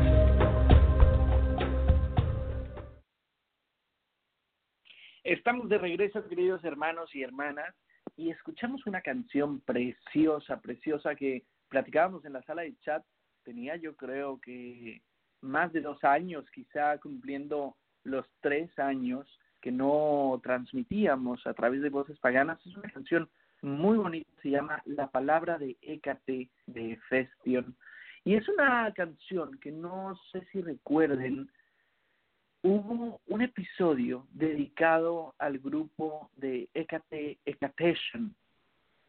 Estamos 5.24 5.68
de 5.68 5.78
regreso, 5.78 6.24
queridos 6.28 6.62
hermanos 6.62 7.12
y 7.12 7.24
hermanas, 7.24 7.74
y 8.16 8.30
escuchamos 8.30 8.86
una 8.86 9.00
canción 9.00 9.58
preciosa, 9.62 10.60
preciosa 10.60 11.16
que 11.16 11.42
platicábamos 11.70 12.24
en 12.24 12.34
la 12.34 12.42
sala 12.42 12.62
de 12.62 12.78
chat. 12.82 13.02
Tenía 13.42 13.74
yo 13.74 13.96
creo 13.96 14.38
que 14.40 15.02
más 15.40 15.72
de 15.72 15.80
dos 15.80 16.04
años, 16.04 16.44
quizá 16.54 16.96
cumpliendo 16.98 17.74
los 18.04 18.24
tres 18.40 18.78
años 18.78 19.26
que 19.62 19.72
no 19.72 20.38
transmitíamos 20.42 21.46
a 21.46 21.55
través 21.55 21.81
de 21.81 21.88
voces 21.88 22.18
paganas. 22.18 22.59
Es 22.66 22.77
una 22.77 22.90
canción 22.90 23.31
muy 23.62 23.96
bonita, 23.96 24.29
se 24.42 24.51
llama 24.51 24.83
La 24.85 25.07
palabra 25.07 25.57
de 25.57 25.77
Hécate 25.81 26.51
de 26.66 26.98
Festion. 27.09 27.75
Y 28.25 28.35
es 28.35 28.46
una 28.48 28.92
canción 28.92 29.59
que 29.59 29.72
no 29.72 30.18
sé 30.31 30.46
si 30.53 30.61
recuerden, 30.61 31.48
hubo 32.62 33.20
un 33.27 33.42
episodio 33.42 34.27
dedicado 34.33 35.35
al 35.38 35.59
grupo 35.59 36.31
de 36.37 36.68
Ecate, 36.75 37.38
Ecatation, 37.44 38.35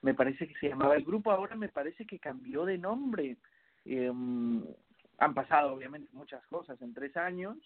me 0.02 0.14
parece 0.14 0.48
que 0.48 0.56
se 0.60 0.70
llamaba 0.70 0.96
el 0.96 1.06
grupo, 1.06 1.32
ahora 1.32 1.56
me 1.56 1.70
parece 1.70 2.06
que 2.06 2.20
cambió 2.20 2.66
de 2.66 2.78
nombre. 2.78 3.38
Em, 3.86 4.62
han 5.18 5.34
pasado 5.34 5.74
obviamente 5.74 6.10
muchas 6.12 6.46
cosas 6.48 6.82
en 6.82 6.94
tres 6.94 7.16
años 7.16 7.58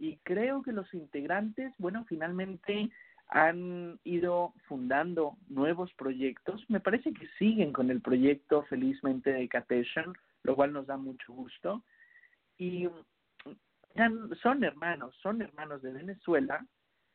y 0.00 0.16
creo 0.22 0.62
que 0.62 0.72
los 0.72 0.92
integrantes, 0.94 1.74
bueno, 1.76 2.06
finalmente 2.08 2.90
han 3.28 4.00
ido 4.02 4.54
fundando 4.66 5.36
nuevos 5.48 5.92
proyectos. 5.92 6.64
Me 6.70 6.80
parece 6.80 7.12
que 7.12 7.28
siguen 7.38 7.70
con 7.72 7.90
el 7.90 8.00
proyecto 8.00 8.62
felizmente 8.62 9.30
de 9.30 9.42
Ecatation, 9.42 10.16
lo 10.42 10.56
cual 10.56 10.72
nos 10.72 10.86
da 10.86 10.96
mucho 10.96 11.34
gusto. 11.34 11.84
Y 12.56 12.88
son 14.42 14.64
hermanos, 14.64 15.14
son 15.22 15.42
hermanos 15.42 15.82
de 15.82 15.92
Venezuela. 15.92 16.66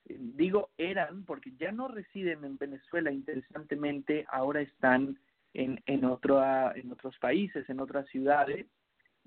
Digo 0.06 0.70
eran 0.78 1.26
porque 1.26 1.54
ya 1.58 1.72
no 1.72 1.88
residen 1.88 2.46
en 2.46 2.60
Venezuela, 2.60 3.12
interesantemente, 3.12 4.28
ahora 4.30 4.62
están 4.62 5.18
en, 5.56 5.82
en, 5.88 6.06
otro, 6.06 6.40
en 6.76 6.92
otros 6.92 7.18
países, 7.18 7.68
en 7.68 7.80
otras 7.80 8.08
ciudades. 8.10 8.68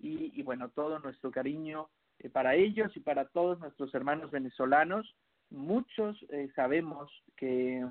Y 0.00 0.40
bueno, 0.42 0.68
todo 0.68 1.00
nuestro 1.00 1.32
cariño 1.32 1.88
eh, 2.20 2.30
para 2.30 2.54
ellos 2.54 2.96
y 2.96 3.00
para 3.00 3.26
todos 3.26 3.58
nuestros 3.60 3.94
hermanos 3.94 4.30
venezolanos. 4.30 5.14
Muchos 5.50 6.16
eh, 6.30 6.50
sabemos 6.54 7.10
que, 7.36 7.84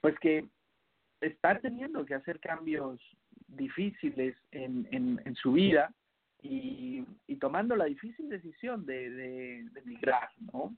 pues 0.00 0.18
que 0.20 0.46
están 1.20 1.60
teniendo 1.60 2.04
que 2.04 2.14
hacer 2.14 2.38
cambios 2.40 3.00
difíciles 3.48 4.36
en, 4.52 4.86
en, 4.90 5.34
su 5.36 5.52
vida 5.52 5.92
y, 6.42 7.04
y 7.26 7.36
tomando 7.36 7.76
la 7.76 7.86
difícil 7.86 8.28
decisión 8.28 8.84
de, 8.86 9.10
de, 9.10 9.64
de 9.72 9.82
migrar, 9.82 10.28
¿no? 10.52 10.76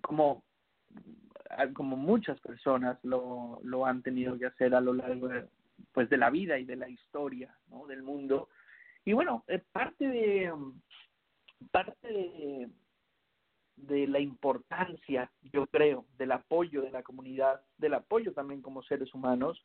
Como, 0.00 0.42
como 1.74 1.96
muchas 1.96 2.40
personas 2.40 2.98
lo, 3.04 3.60
lo 3.62 3.86
han 3.86 4.02
tenido 4.02 4.38
que 4.38 4.46
hacer 4.46 4.74
a 4.74 4.80
lo 4.80 4.94
largo 4.94 5.28
de, 5.28 5.46
pues 5.92 6.08
de 6.10 6.16
la 6.16 6.30
vida 6.30 6.58
y 6.58 6.64
de 6.64 6.76
la 6.76 6.88
historia 6.88 7.54
¿no? 7.68 7.86
del 7.86 8.02
mundo. 8.02 8.48
Y 9.04 9.12
bueno, 9.12 9.44
eh, 9.48 9.62
parte 9.72 10.06
de 10.06 10.52
parte 11.70 12.70
de, 13.76 14.06
la 14.06 14.20
importancia, 14.20 15.30
yo 15.52 15.66
creo, 15.66 16.04
del 16.18 16.32
apoyo 16.32 16.82
de 16.82 16.90
la 16.90 17.02
comunidad, 17.02 17.62
del 17.78 17.94
apoyo 17.94 18.32
también 18.32 18.62
como 18.62 18.82
seres 18.82 19.12
humanos, 19.14 19.64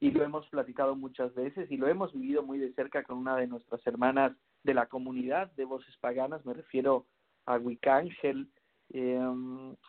y 0.00 0.10
lo 0.10 0.22
hemos 0.22 0.48
platicado 0.48 0.94
muchas 0.94 1.34
veces 1.34 1.70
y 1.70 1.76
lo 1.76 1.88
hemos 1.88 2.12
vivido 2.12 2.42
muy 2.42 2.58
de 2.58 2.72
cerca 2.74 3.02
con 3.02 3.18
una 3.18 3.36
de 3.36 3.48
nuestras 3.48 3.84
hermanas 3.86 4.32
de 4.62 4.74
la 4.74 4.86
comunidad 4.86 5.50
de 5.52 5.64
voces 5.64 5.96
paganas, 5.98 6.44
me 6.46 6.54
refiero 6.54 7.06
a 7.46 7.56
Wicángel, 7.56 8.48
eh, 8.90 9.20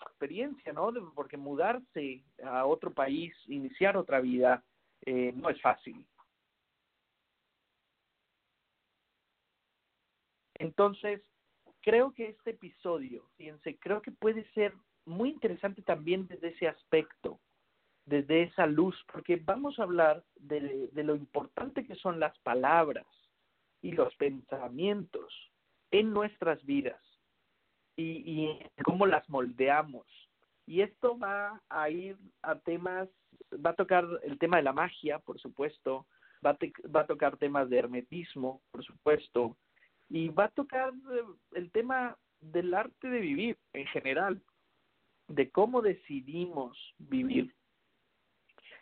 experiencia, 0.07 0.73
¿no? 0.73 0.91
porque 1.13 1.37
mudarse 1.37 2.23
a 2.43 2.65
otro 2.65 2.91
país, 2.91 3.33
iniciar 3.47 3.97
otra 3.97 4.19
vida, 4.19 4.63
eh, 5.05 5.31
no 5.35 5.49
es 5.49 5.61
fácil. 5.61 6.05
Entonces, 10.55 11.21
creo 11.81 12.13
que 12.13 12.29
este 12.29 12.51
episodio, 12.51 13.25
fíjense, 13.37 13.77
creo 13.79 14.01
que 14.01 14.11
puede 14.11 14.43
ser 14.53 14.73
muy 15.05 15.29
interesante 15.29 15.81
también 15.81 16.27
desde 16.27 16.49
ese 16.49 16.67
aspecto, 16.67 17.39
desde 18.05 18.43
esa 18.43 18.65
luz, 18.65 18.95
porque 19.11 19.37
vamos 19.37 19.79
a 19.79 19.83
hablar 19.83 20.23
de, 20.35 20.89
de 20.91 21.03
lo 21.03 21.15
importante 21.15 21.85
que 21.85 21.95
son 21.95 22.19
las 22.19 22.37
palabras 22.39 23.05
y 23.81 23.91
los 23.91 24.15
pensamientos 24.15 25.51
en 25.91 26.13
nuestras 26.13 26.63
vidas 26.65 27.01
y, 27.95 28.23
y 28.25 28.83
cómo 28.83 29.05
las 29.05 29.27
moldeamos. 29.29 30.05
Y 30.65 30.81
esto 30.81 31.17
va 31.17 31.61
a 31.69 31.89
ir 31.89 32.17
a 32.41 32.55
temas, 32.59 33.09
va 33.53 33.71
a 33.71 33.75
tocar 33.75 34.05
el 34.23 34.37
tema 34.37 34.57
de 34.57 34.63
la 34.63 34.73
magia, 34.73 35.19
por 35.19 35.39
supuesto, 35.39 36.05
va 36.45 36.53
te, 36.55 36.71
va 36.95 37.01
a 37.01 37.07
tocar 37.07 37.37
temas 37.37 37.69
de 37.69 37.79
hermetismo, 37.79 38.61
por 38.71 38.83
supuesto, 38.83 39.57
y 40.09 40.29
va 40.29 40.45
a 40.45 40.49
tocar 40.49 40.89
eh, 40.89 41.23
el 41.53 41.71
tema 41.71 42.17
del 42.41 42.73
arte 42.73 43.09
de 43.09 43.19
vivir 43.19 43.57
en 43.73 43.85
general, 43.87 44.41
de 45.27 45.51
cómo 45.51 45.81
decidimos 45.81 46.77
vivir. 46.97 47.53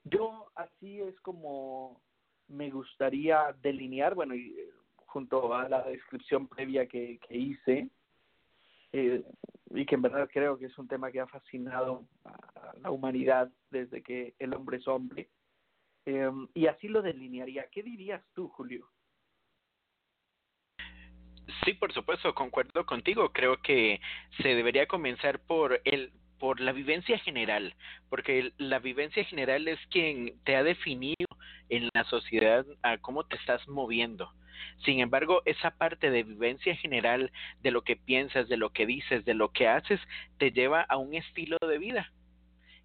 Yo 0.05 0.51
así 0.55 1.01
es 1.01 1.19
como 1.21 2.01
me 2.47 2.69
gustaría 2.69 3.53
delinear, 3.61 4.15
bueno, 4.15 4.33
y 4.35 4.57
eh, 4.57 4.69
junto 4.95 5.53
a 5.53 5.67
la 5.67 5.83
descripción 5.83 6.47
previa 6.47 6.87
que, 6.87 7.19
que 7.27 7.37
hice, 7.37 7.89
eh, 8.93 9.21
y 9.71 9.85
que 9.85 9.95
en 9.95 10.01
verdad 10.01 10.29
creo 10.31 10.57
que 10.57 10.67
es 10.67 10.77
un 10.77 10.87
tema 10.87 11.11
que 11.11 11.19
ha 11.19 11.27
fascinado 11.27 12.07
a 12.23 12.73
la 12.79 12.91
humanidad 12.91 13.51
desde 13.69 14.01
que 14.01 14.33
el 14.39 14.53
hombre 14.53 14.77
es 14.77 14.87
hombre, 14.87 15.29
y 16.53 16.67
así 16.67 16.87
lo 16.87 17.01
delinearía. 17.01 17.67
¿Qué 17.69 17.83
dirías 17.83 18.23
tú, 18.33 18.47
Julio? 18.47 18.87
Sí, 21.65 21.73
por 21.73 21.93
supuesto, 21.93 22.33
concuerdo 22.35 22.85
contigo. 22.85 23.31
Creo 23.31 23.61
que 23.61 24.01
se 24.41 24.49
debería 24.55 24.87
comenzar 24.87 25.39
por 25.39 25.81
el 25.85 26.11
por 26.39 26.59
la 26.59 26.71
vivencia 26.71 27.17
general, 27.17 27.73
porque 28.09 28.51
la 28.57 28.79
vivencia 28.79 29.23
general 29.23 29.67
es 29.67 29.79
quien 29.87 30.35
te 30.43 30.55
ha 30.55 30.63
definido 30.63 31.25
en 31.69 31.89
la 31.93 32.03
sociedad 32.05 32.65
a 32.83 32.97
cómo 32.99 33.25
te 33.25 33.37
estás 33.37 33.67
moviendo. 33.67 34.31
Sin 34.85 34.99
embargo, 34.99 35.41
esa 35.45 35.71
parte 35.71 36.11
de 36.11 36.23
vivencia 36.23 36.75
general 36.75 37.31
de 37.61 37.71
lo 37.71 37.83
que 37.83 37.95
piensas, 37.95 38.47
de 38.47 38.57
lo 38.57 38.69
que 38.71 38.85
dices, 38.85 39.25
de 39.25 39.33
lo 39.33 39.49
que 39.49 39.67
haces, 39.67 39.99
te 40.37 40.51
lleva 40.51 40.81
a 40.81 40.97
un 40.97 41.15
estilo 41.15 41.57
de 41.67 41.77
vida. 41.77 42.11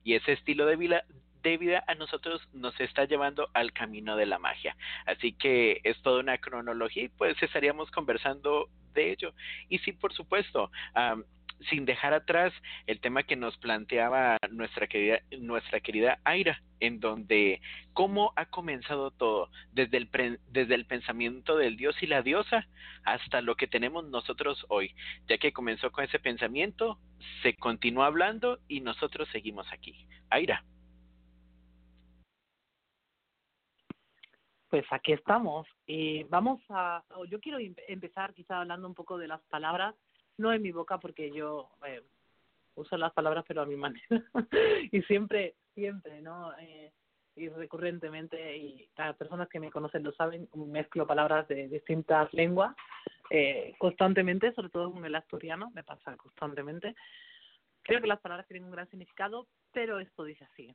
Y 0.05 0.15
ese 0.15 0.33
estilo 0.33 0.67
de 0.67 0.77
vida, 0.77 1.05
de 1.43 1.57
vida 1.57 1.85
a 1.87 1.95
nosotros 1.95 2.41
nos 2.53 2.79
está 2.81 3.05
llevando 3.05 3.51
al 3.55 3.73
camino 3.73 4.17
de 4.17 4.27
la 4.27 4.39
magia. 4.39 4.77
Así 5.07 5.33
que 5.33 5.81
es 5.85 6.01
toda 6.03 6.21
una 6.21 6.39
cronología 6.39 7.05
y 7.05 7.09
pues 7.09 7.41
estaríamos 7.43 7.91
conversando 7.91 8.69
de 8.95 9.13
ello. 9.13 9.35
Y 9.69 9.79
sí, 9.79 9.93
por 9.93 10.13
supuesto, 10.13 10.71
um, 10.95 11.23
sin 11.71 11.85
dejar 11.85 12.13
atrás 12.13 12.53
el 12.87 13.01
tema 13.01 13.23
que 13.23 13.37
nos 13.37 13.57
planteaba 13.59 14.37
nuestra 14.51 14.87
querida, 14.87 15.21
nuestra 15.39 15.81
querida 15.81 16.19
Aira, 16.25 16.61
en 16.81 17.01
donde 17.01 17.61
cómo 17.93 18.33
ha 18.37 18.47
comenzado 18.47 19.11
todo, 19.11 19.51
desde 19.73 19.99
el, 19.99 20.41
desde 20.49 20.75
el 20.75 20.87
pensamiento 20.87 21.57
del 21.57 21.77
dios 21.77 21.97
y 22.03 22.07
la 22.07 22.23
diosa 22.23 22.67
hasta 23.05 23.41
lo 23.41 23.57
que 23.57 23.67
tenemos 23.67 24.05
nosotros 24.05 24.65
hoy, 24.69 24.95
ya 25.29 25.39
que 25.39 25.53
comenzó 25.53 25.91
con 25.93 26.05
ese 26.05 26.19
pensamiento, 26.19 26.99
se 27.43 27.55
continúa 27.55 28.07
hablando 28.07 28.59
y 28.69 28.81
nosotros 28.81 29.29
seguimos 29.31 29.71
aquí. 29.73 30.07
Aira. 30.31 30.65
Pues 34.73 34.87
aquí 34.89 35.13
estamos. 35.13 35.69
y 35.87 36.23
vamos 36.25 36.59
a, 36.71 37.05
yo 37.29 37.39
quiero 37.41 37.59
empezar 37.89 38.33
quizá 38.33 38.63
hablando 38.63 38.89
un 38.89 38.95
poco 38.95 39.19
de 39.19 39.29
las 39.29 39.43
palabras, 39.51 39.95
no 40.39 40.51
en 40.51 40.63
mi 40.63 40.73
boca 40.73 40.97
porque 40.97 41.31
yo 41.31 41.69
eh, 41.87 42.03
uso 42.75 42.97
las 42.97 43.13
palabras 43.13 43.45
pero 43.47 43.61
a 43.61 43.67
mi 43.67 43.77
manera 43.77 44.01
y 44.91 45.03
siempre, 45.03 45.57
siempre, 45.75 46.23
¿no? 46.23 46.57
Eh, 46.59 46.91
y 47.37 47.51
recurrentemente, 47.51 48.57
y 48.57 48.89
las 48.97 49.15
personas 49.15 49.47
que 49.51 49.61
me 49.61 49.71
conocen 49.71 50.05
lo 50.05 50.13
saben, 50.13 50.49
mezclo 50.55 51.07
palabras 51.07 51.47
de 51.49 51.69
distintas 51.69 52.33
lenguas 52.33 52.75
eh, 53.29 53.75
constantemente, 53.77 54.55
sobre 54.55 54.71
todo 54.71 54.91
con 54.91 55.05
el 55.05 55.15
asturiano, 55.15 55.71
me 55.75 55.85
pasa 55.85 56.17
constantemente. 56.17 56.95
Creo 57.83 58.01
que 58.01 58.07
las 58.07 58.21
palabras 58.21 58.49
tienen 58.49 58.65
un 58.65 58.71
gran 58.71 58.89
significado, 58.89 59.49
pero 59.71 60.01
esto 60.01 60.25
dice 60.25 60.45
así. 60.51 60.75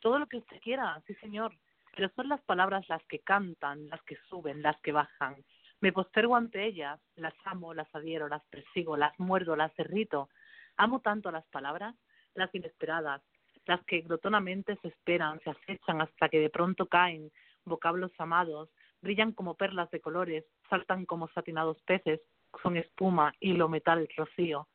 Todo 0.00 0.18
lo 0.18 0.26
que 0.26 0.38
usted 0.38 0.58
quiera, 0.60 1.00
sí 1.06 1.14
señor, 1.20 1.56
pero 1.94 2.10
son 2.16 2.28
las 2.28 2.40
palabras 2.42 2.88
las 2.88 3.02
que 3.04 3.20
cantan, 3.20 3.88
las 3.88 4.02
que 4.02 4.16
suben, 4.28 4.62
las 4.62 4.80
que 4.80 4.92
bajan. 4.92 5.36
Me 5.80 5.92
postergo 5.92 6.36
ante 6.36 6.64
ellas, 6.64 7.00
las 7.16 7.34
amo, 7.44 7.74
las 7.74 7.92
adhiero, 7.94 8.28
las 8.28 8.44
persigo, 8.46 8.96
las 8.96 9.18
muerdo, 9.18 9.56
las 9.56 9.74
derrito. 9.76 10.28
Amo 10.76 11.00
tanto 11.00 11.30
las 11.30 11.44
palabras, 11.48 11.94
las 12.34 12.54
inesperadas, 12.54 13.20
las 13.66 13.84
que 13.84 14.00
glotonamente 14.00 14.76
se 14.80 14.88
esperan, 14.88 15.40
se 15.40 15.50
acechan 15.50 16.00
hasta 16.00 16.28
que 16.28 16.40
de 16.40 16.50
pronto 16.50 16.86
caen, 16.86 17.30
vocablos 17.64 18.12
amados, 18.18 18.70
brillan 19.00 19.32
como 19.32 19.54
perlas 19.54 19.90
de 19.90 20.00
colores, 20.00 20.44
saltan 20.70 21.04
como 21.04 21.28
satinados 21.28 21.80
peces, 21.82 22.20
son 22.62 22.76
espuma, 22.76 23.34
hilo, 23.40 23.68
metal, 23.68 24.08
rocío. 24.16 24.68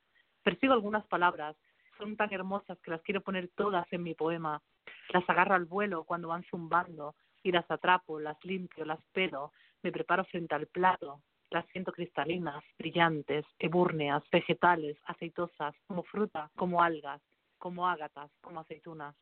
Persigo 0.43 0.73
algunas 0.73 1.05
palabras, 1.07 1.55
son 1.97 2.15
tan 2.15 2.31
hermosas 2.33 2.77
que 2.79 2.91
las 2.91 3.01
quiero 3.01 3.21
poner 3.21 3.49
todas 3.55 3.85
en 3.91 4.03
mi 4.03 4.13
poema. 4.13 4.61
Las 5.09 5.29
agarro 5.29 5.55
al 5.55 5.65
vuelo 5.65 6.03
cuando 6.03 6.29
van 6.29 6.43
zumbando 6.43 7.15
y 7.43 7.51
las 7.51 7.69
atrapo, 7.69 8.19
las 8.19 8.37
limpio, 8.43 8.85
las 8.85 8.99
pelo, 9.13 9.51
me 9.83 9.91
preparo 9.91 10.25
frente 10.25 10.55
al 10.55 10.67
plato, 10.67 11.21
las 11.49 11.65
siento 11.67 11.91
cristalinas, 11.91 12.63
brillantes, 12.77 13.45
ebúrneas, 13.59 14.23
vegetales, 14.31 14.97
aceitosas, 15.05 15.75
como 15.87 16.03
fruta, 16.03 16.51
como 16.55 16.81
algas, 16.83 17.21
como 17.57 17.87
ágatas, 17.87 18.29
como 18.41 18.59
aceitunas. 18.59 19.15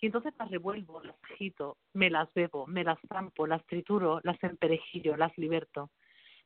Y 0.00 0.06
entonces 0.06 0.32
las 0.38 0.50
revuelvo, 0.50 1.02
las 1.02 1.16
agito, 1.30 1.76
me 1.92 2.08
las 2.08 2.32
bebo, 2.32 2.66
me 2.66 2.84
las 2.84 2.98
zampo, 3.08 3.46
las 3.46 3.64
trituro, 3.66 4.20
las 4.22 4.42
emperejillo, 4.42 5.16
las 5.16 5.36
liberto. 5.36 5.90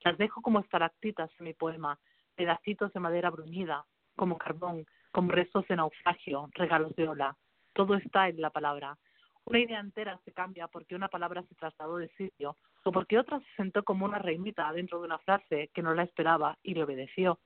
Las 0.03 0.19
dejo 0.19 0.43
como 0.43 0.59
estalactitas 0.59 1.31
en 1.39 1.45
mi 1.45 1.55
poema, 1.55 1.99
pedacitos 2.35 2.93
de 2.93 3.01
madera 3.01 3.31
bruñida, 3.31 3.87
como 4.17 4.37
carbón, 4.39 4.85
como 5.13 5.31
restos 5.31 5.67
de 5.69 5.77
naufragio, 5.77 6.49
regalos 6.55 6.95
de 6.97 7.09
ola. 7.09 7.37
Todo 7.75 7.97
está 7.97 8.29
en 8.29 8.41
la 8.41 8.51
palabra. 8.51 8.97
Una 9.45 9.59
idea 9.59 9.81
entera 9.81 10.19
se 10.25 10.33
cambia 10.33 10.69
porque 10.69 10.95
una 10.95 11.09
palabra 11.09 11.43
se 11.43 11.55
trasladó 11.55 11.99
de 11.99 12.09
sitio 12.17 12.57
o 12.85 12.93
porque 12.93 13.19
otra 13.19 13.41
se 13.41 13.57
sentó 13.57 13.83
como 13.83 14.07
una 14.07 14.19
reinita 14.19 14.73
dentro 14.73 15.01
de 15.01 15.07
una 15.07 15.19
frase 15.19 15.71
que 15.75 15.83
no 15.83 15.93
la 15.93 16.05
esperaba 16.05 16.57
y 16.63 16.75
le 16.75 16.85
obedeció. 16.85 17.41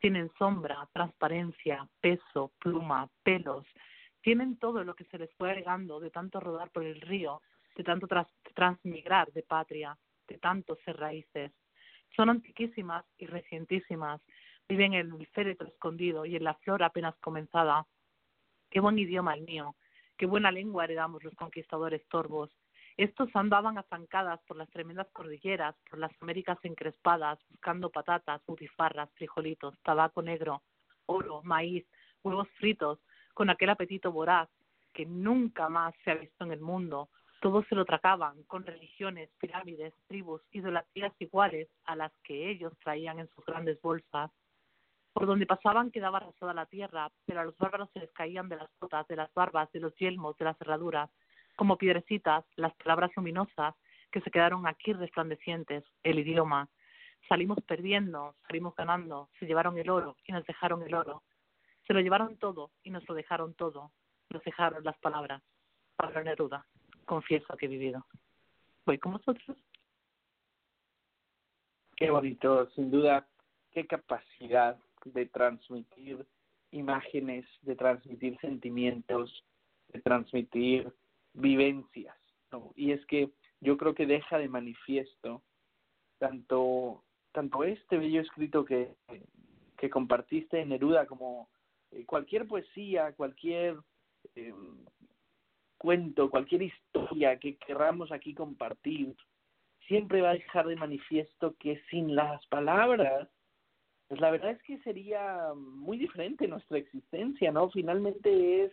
Tienen 0.00 0.30
sombra, 0.38 0.88
transparencia, 0.92 1.86
peso, 2.00 2.52
pluma, 2.58 3.08
pelos. 3.22 3.64
Tienen 4.22 4.58
todo 4.58 4.82
lo 4.82 4.94
que 4.94 5.04
se 5.04 5.18
les 5.18 5.32
fue 5.34 5.50
agregando 5.50 6.00
de 6.00 6.10
tanto 6.10 6.40
rodar 6.40 6.70
por 6.70 6.82
el 6.82 7.00
río, 7.00 7.42
de 7.76 7.84
tanto 7.84 8.08
transmigrar 8.54 9.30
de 9.32 9.42
patria, 9.42 9.96
de 10.26 10.38
tanto 10.38 10.76
ser 10.84 10.96
raíces. 10.96 11.52
Son 12.16 12.30
antiquísimas 12.30 13.04
y 13.18 13.26
recientísimas. 13.26 14.20
Viven 14.68 14.94
en 14.94 15.12
el 15.12 15.26
féretro 15.28 15.68
escondido 15.68 16.26
y 16.26 16.34
en 16.34 16.44
la 16.44 16.54
flor 16.54 16.82
apenas 16.82 17.14
comenzada. 17.18 17.86
Qué 18.76 18.80
buen 18.80 18.98
idioma 18.98 19.32
el 19.32 19.40
mío. 19.40 19.74
Qué 20.18 20.26
buena 20.26 20.52
lengua 20.52 20.84
heredamos 20.84 21.24
los 21.24 21.34
conquistadores 21.34 22.06
torvos. 22.08 22.50
Estos 22.98 23.34
andaban 23.34 23.78
azancadas 23.78 24.38
por 24.46 24.58
las 24.58 24.68
tremendas 24.68 25.06
cordilleras, 25.14 25.74
por 25.88 25.98
las 25.98 26.12
Américas 26.20 26.58
encrespadas, 26.62 27.38
buscando 27.48 27.88
patatas, 27.88 28.42
butifarras, 28.46 29.08
frijolitos, 29.14 29.80
tabaco 29.82 30.20
negro, 30.20 30.60
oro, 31.06 31.40
maíz, 31.42 31.86
huevos 32.22 32.50
fritos, 32.58 32.98
con 33.32 33.48
aquel 33.48 33.70
apetito 33.70 34.12
voraz 34.12 34.50
que 34.92 35.06
nunca 35.06 35.70
más 35.70 35.94
se 36.04 36.10
ha 36.10 36.16
visto 36.16 36.44
en 36.44 36.52
el 36.52 36.60
mundo. 36.60 37.08
Todos 37.40 37.66
se 37.68 37.76
lo 37.76 37.86
tracaban 37.86 38.42
con 38.42 38.66
religiones, 38.66 39.30
pirámides, 39.40 39.94
tribus, 40.06 40.42
idolatrías 40.52 41.14
iguales 41.18 41.66
a 41.86 41.96
las 41.96 42.12
que 42.24 42.50
ellos 42.50 42.74
traían 42.84 43.20
en 43.20 43.28
sus 43.28 43.42
grandes 43.46 43.80
bolsas. 43.80 44.30
Por 45.16 45.24
donde 45.26 45.46
pasaban 45.46 45.90
quedaba 45.90 46.18
arrasada 46.18 46.52
la 46.52 46.66
tierra, 46.66 47.10
pero 47.24 47.40
a 47.40 47.44
los 47.44 47.56
bárbaros 47.56 47.88
se 47.94 48.00
les 48.00 48.12
caían 48.12 48.50
de 48.50 48.56
las 48.56 48.68
botas, 48.78 49.08
de 49.08 49.16
las 49.16 49.32
barbas, 49.32 49.72
de 49.72 49.80
los 49.80 49.96
yelmos, 49.96 50.36
de 50.36 50.44
las 50.44 50.58
cerraduras, 50.58 51.08
como 51.56 51.78
piedrecitas 51.78 52.44
las 52.56 52.74
palabras 52.74 53.10
luminosas 53.16 53.74
que 54.12 54.20
se 54.20 54.30
quedaron 54.30 54.66
aquí 54.66 54.92
resplandecientes, 54.92 55.84
el 56.02 56.18
idioma. 56.18 56.68
Salimos 57.30 57.56
perdiendo, 57.66 58.34
salimos 58.46 58.74
ganando, 58.76 59.30
se 59.38 59.46
llevaron 59.46 59.78
el 59.78 59.88
oro 59.88 60.18
y 60.26 60.32
nos 60.32 60.44
dejaron 60.44 60.82
el 60.82 60.92
oro. 60.92 61.22
Se 61.86 61.94
lo 61.94 62.00
llevaron 62.00 62.36
todo 62.36 62.72
y 62.82 62.90
nos 62.90 63.08
lo 63.08 63.14
dejaron 63.14 63.54
todo. 63.54 63.92
Nos 64.28 64.44
dejaron 64.44 64.84
las 64.84 64.98
palabras. 64.98 65.42
Pablo 65.96 66.22
Neruda, 66.24 66.66
confieso 67.06 67.56
que 67.56 67.64
he 67.64 67.70
vivido. 67.70 68.04
¿Voy 68.84 68.98
con 68.98 69.12
vosotros? 69.12 69.56
Qué 71.96 72.10
bonito, 72.10 72.68
sin 72.72 72.90
duda, 72.90 73.26
qué 73.70 73.86
capacidad 73.86 74.76
de 75.12 75.26
transmitir 75.26 76.26
imágenes, 76.70 77.46
de 77.62 77.76
transmitir 77.76 78.38
sentimientos, 78.40 79.44
de 79.88 80.00
transmitir 80.00 80.92
vivencias. 81.32 82.16
¿no? 82.52 82.72
Y 82.74 82.92
es 82.92 83.04
que 83.06 83.30
yo 83.60 83.76
creo 83.76 83.94
que 83.94 84.06
deja 84.06 84.38
de 84.38 84.48
manifiesto 84.48 85.42
tanto, 86.18 87.04
tanto 87.32 87.64
este 87.64 87.98
bello 87.98 88.20
escrito 88.20 88.64
que, 88.64 88.94
que 89.76 89.90
compartiste 89.90 90.60
en 90.60 90.70
Neruda 90.70 91.06
como 91.06 91.48
eh, 91.90 92.04
cualquier 92.04 92.46
poesía, 92.46 93.12
cualquier 93.12 93.76
eh, 94.34 94.52
cuento, 95.78 96.30
cualquier 96.30 96.62
historia 96.62 97.38
que 97.38 97.56
queramos 97.56 98.10
aquí 98.12 98.34
compartir, 98.34 99.14
siempre 99.86 100.20
va 100.20 100.30
a 100.30 100.34
dejar 100.34 100.66
de 100.66 100.76
manifiesto 100.76 101.54
que 101.58 101.80
sin 101.90 102.14
las 102.14 102.44
palabras, 102.46 103.28
pues 104.08 104.20
la 104.20 104.30
verdad 104.30 104.52
es 104.52 104.62
que 104.62 104.78
sería 104.78 105.52
muy 105.54 105.98
diferente 105.98 106.46
nuestra 106.46 106.78
existencia, 106.78 107.50
¿no? 107.52 107.70
Finalmente 107.70 108.64
es 108.64 108.72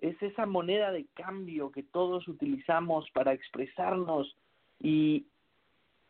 es 0.00 0.20
esa 0.22 0.46
moneda 0.46 0.92
de 0.92 1.06
cambio 1.14 1.70
que 1.70 1.82
todos 1.82 2.26
utilizamos 2.26 3.10
para 3.12 3.32
expresarnos 3.32 4.34
y 4.78 5.26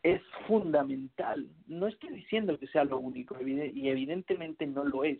es 0.03 0.21
fundamental. 0.47 1.49
No 1.67 1.87
estoy 1.87 2.09
diciendo 2.09 2.57
que 2.57 2.67
sea 2.67 2.85
lo 2.85 2.99
único 2.99 3.35
y 3.41 3.89
evidentemente 3.89 4.65
no 4.65 4.83
lo 4.83 5.03
es, 5.03 5.19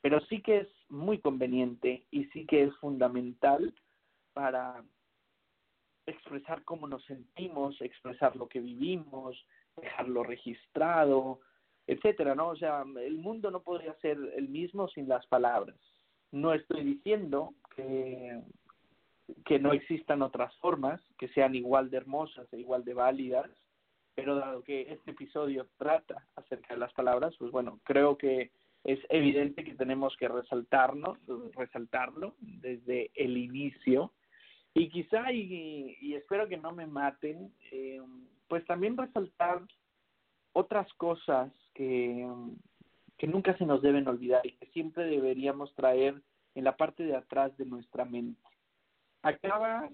pero 0.00 0.20
sí 0.26 0.40
que 0.40 0.58
es 0.58 0.68
muy 0.88 1.18
conveniente 1.18 2.04
y 2.10 2.26
sí 2.26 2.46
que 2.46 2.62
es 2.64 2.74
fundamental 2.76 3.74
para 4.32 4.84
expresar 6.06 6.62
cómo 6.62 6.86
nos 6.86 7.04
sentimos, 7.06 7.80
expresar 7.80 8.36
lo 8.36 8.48
que 8.48 8.60
vivimos, 8.60 9.44
dejarlo 9.76 10.22
registrado, 10.22 11.40
etcétera, 11.86 12.34
¿no? 12.34 12.48
O 12.48 12.56
sea, 12.56 12.84
el 13.00 13.18
mundo 13.18 13.50
no 13.50 13.62
podría 13.62 13.94
ser 14.00 14.18
el 14.36 14.48
mismo 14.48 14.88
sin 14.88 15.08
las 15.08 15.26
palabras. 15.26 15.76
No 16.32 16.52
estoy 16.52 16.82
diciendo 16.84 17.54
que, 17.74 18.40
que 19.44 19.58
no 19.58 19.72
existan 19.72 20.22
otras 20.22 20.54
formas 20.56 21.00
que 21.18 21.28
sean 21.28 21.54
igual 21.54 21.90
de 21.90 21.98
hermosas 21.98 22.52
e 22.52 22.58
igual 22.58 22.84
de 22.84 22.94
válidas, 22.94 23.50
pero 24.14 24.34
dado 24.34 24.62
que 24.62 24.92
este 24.92 25.12
episodio 25.12 25.68
trata 25.76 26.26
acerca 26.36 26.74
de 26.74 26.80
las 26.80 26.92
palabras, 26.94 27.34
pues 27.38 27.52
bueno, 27.52 27.80
creo 27.84 28.16
que 28.16 28.50
es 28.82 28.98
evidente 29.08 29.64
que 29.64 29.74
tenemos 29.74 30.16
que 30.16 30.28
resaltarnos, 30.28 31.18
resaltarlo 31.54 32.34
desde 32.40 33.10
el 33.14 33.36
inicio 33.36 34.12
y 34.74 34.90
quizá, 34.90 35.32
y, 35.32 35.96
y 36.00 36.14
espero 36.14 36.48
que 36.48 36.56
no 36.56 36.72
me 36.72 36.86
maten, 36.86 37.52
eh, 37.72 38.00
pues 38.46 38.64
también 38.66 38.96
resaltar 38.96 39.62
otras 40.56 40.90
cosas 40.94 41.52
que, 41.74 42.26
que 43.18 43.26
nunca 43.26 43.54
se 43.58 43.66
nos 43.66 43.82
deben 43.82 44.08
olvidar 44.08 44.40
y 44.46 44.52
que 44.52 44.66
siempre 44.68 45.04
deberíamos 45.04 45.74
traer 45.74 46.22
en 46.54 46.64
la 46.64 46.78
parte 46.78 47.02
de 47.02 47.14
atrás 47.14 47.54
de 47.58 47.66
nuestra 47.66 48.06
mente. 48.06 48.40
Acaba 49.20 49.90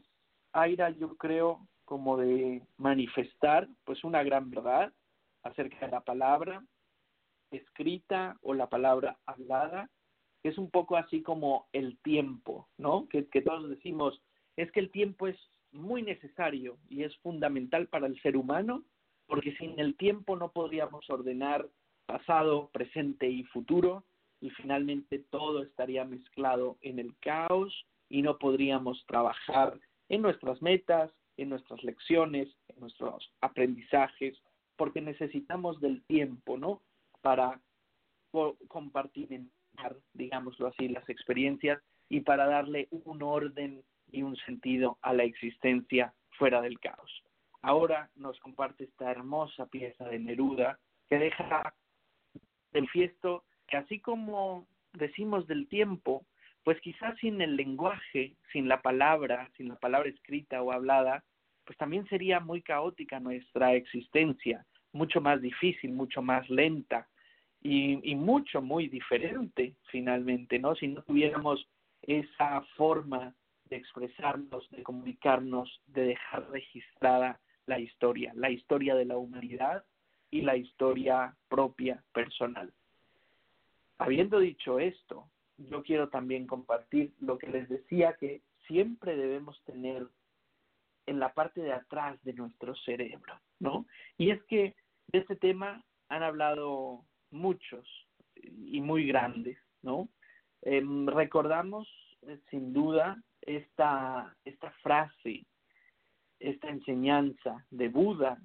Aira, 0.53 0.91
yo 0.91 1.17
creo, 1.17 1.67
como 1.85 2.17
de 2.17 2.63
manifestar 2.77 3.69
pues 3.85 4.05
una 4.05 4.23
gran 4.23 4.51
verdad 4.51 4.93
acerca 5.43 5.85
de 5.85 5.91
la 5.91 6.01
palabra 6.03 6.63
escrita 7.51 8.39
o 8.41 8.55
la 8.55 8.69
palabra 8.69 9.19
hablada, 9.27 9.91
que 10.45 10.51
es 10.51 10.59
un 10.59 10.71
poco 10.71 10.97
así 10.97 11.23
como 11.23 11.67
el 11.73 11.99
tiempo, 12.03 12.69
¿no? 12.79 13.09
Que 13.09 13.25
todos 13.43 13.69
decimos, 13.69 14.23
es 14.57 14.71
que 14.71 14.79
el 14.79 14.93
tiempo 14.93 15.27
es 15.27 15.37
muy 15.73 16.03
necesario 16.03 16.79
y 16.89 17.03
es 17.03 17.17
fundamental 17.19 17.89
para 17.89 18.07
el 18.07 18.21
ser 18.23 18.37
humano, 18.37 18.85
porque 19.33 19.57
sin 19.57 19.81
el 19.81 19.97
tiempo 19.97 20.37
no 20.37 20.53
podríamos 20.53 21.09
ordenar 21.09 21.67
pasado, 22.05 22.69
presente 22.71 23.31
y 23.31 23.45
futuro, 23.45 24.05
y 24.43 24.51
finalmente 24.51 25.21
todo 25.31 25.63
estaría 25.63 26.05
mezclado 26.05 26.77
en 26.83 26.99
el 26.99 27.17
caos 27.19 27.87
y 28.11 28.21
no 28.21 28.37
podríamos 28.37 29.03
trabajar 29.07 29.81
en 30.11 30.21
nuestras 30.21 30.61
metas, 30.61 31.11
en 31.39 31.49
nuestras 31.49 31.83
lecciones, 31.83 32.55
en 32.69 32.81
nuestros 32.81 33.33
aprendizajes, 33.41 34.39
porque 34.77 35.01
necesitamos 35.01 35.81
del 35.81 36.03
tiempo, 36.05 36.59
¿no? 36.59 36.83
Para 37.23 37.59
compartir, 38.69 39.29
digámoslo 40.13 40.67
así, 40.67 40.89
las 40.89 41.09
experiencias 41.09 41.81
y 42.11 42.21
para 42.21 42.45
darle 42.45 42.87
un 42.91 43.23
orden 43.23 43.83
y 44.11 44.25
un 44.25 44.37
sentido 44.45 44.99
a 45.01 45.15
la 45.15 45.25
existencia 45.25 46.13
fuera 46.33 46.61
del 46.61 46.79
caos. 46.81 47.22
Ahora 47.63 48.11
nos 48.17 48.39
comparte 48.41 48.85
esta 48.85 49.11
hermosa 49.11 49.67
pieza 49.67 50.05
de 50.09 50.19
Neruda 50.19 50.79
que 51.09 51.19
deja 51.19 51.75
del 52.73 52.89
fiesto 52.89 53.45
que 53.69 53.77
así 53.77 54.01
como 54.01 54.67
decimos 54.93 55.47
del 55.47 55.69
tiempo, 55.69 56.27
pues 56.65 56.81
quizás 56.81 57.19
sin 57.19 57.41
el 57.41 57.57
lenguaje, 57.57 58.37
sin 58.53 58.69
la 58.69 58.83
palabra, 58.83 59.49
sin 59.57 59.69
la 59.69 59.77
palabra 59.77 60.09
escrita 60.09 60.63
o 60.63 60.73
hablada, 60.73 61.25
pues 61.65 61.79
también 61.79 62.07
sería 62.09 62.41
muy 62.41 62.63
caótica 62.63 63.21
nuestra 63.21 63.75
existencia, 63.75 64.67
mucho 64.93 65.21
más 65.21 65.41
difícil, 65.41 65.93
mucho 65.93 66.21
más 66.21 66.49
lenta 66.51 67.09
y, 67.63 68.11
y 68.11 68.15
mucho, 68.15 68.61
muy 68.61 68.89
diferente 68.89 69.77
finalmente, 69.91 70.59
¿no? 70.59 70.75
Si 70.75 70.89
no 70.89 71.03
tuviéramos 71.03 71.67
esa 72.03 72.61
forma 72.77 73.35
de 73.67 73.77
expresarnos, 73.77 74.69
de 74.71 74.83
comunicarnos, 74.83 75.81
de 75.87 76.03
dejar 76.07 76.51
registrada 76.51 77.41
la 77.67 77.79
historia, 77.79 78.33
la 78.35 78.51
historia 78.51 78.95
de 78.95 79.05
la 79.05 79.17
humanidad 79.17 79.85
y 80.31 80.43
la 80.43 80.57
historia 80.57 81.37
propia, 81.49 82.03
personal. 82.13 82.73
Habiendo 83.99 84.39
dicho 84.41 84.79
esto, 84.79 85.29
yo 85.59 85.83
quiero 85.83 86.09
también 86.09 86.47
compartir 86.47 87.13
lo 87.21 87.39
que 87.39 87.49
les 87.49 87.69
decía 87.69 88.17
que 88.19 88.43
siempre 88.67 89.17
debemos 89.17 89.63
tener 89.65 90.09
en 91.07 91.19
la 91.19 91.33
parte 91.35 91.61
de 91.61 91.73
atrás 91.73 92.23
de 92.25 92.33
nuestro 92.33 92.75
cerebro, 92.77 93.41
¿no? 93.59 93.87
Y 94.19 94.31
es 94.31 94.43
que 94.45 94.75
de 95.09 95.19
este 95.19 95.37
tema 95.37 95.85
han 96.09 96.23
hablado 96.23 97.05
muchos 97.31 97.87
y 98.35 98.81
muy 98.81 99.07
grandes, 99.07 99.59
¿no? 99.83 100.09
Em, 100.63 101.07
recordamos 101.07 101.89
eh, 102.23 102.39
sin 102.51 102.73
duda 102.73 103.23
esta, 103.41 104.37
esta 104.45 104.71
frase, 104.83 105.45
esta 106.43 106.69
enseñanza 106.69 107.65
de 107.71 107.89
Buda, 107.89 108.41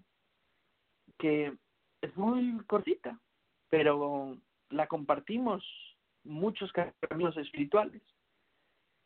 que 1.18 1.54
es 2.02 2.16
muy 2.16 2.58
cortita, 2.68 3.20
pero 3.70 4.38
la 4.70 4.88
compartimos 4.88 5.64
muchos 6.24 6.72
caminos 6.72 7.36
espirituales. 7.38 8.02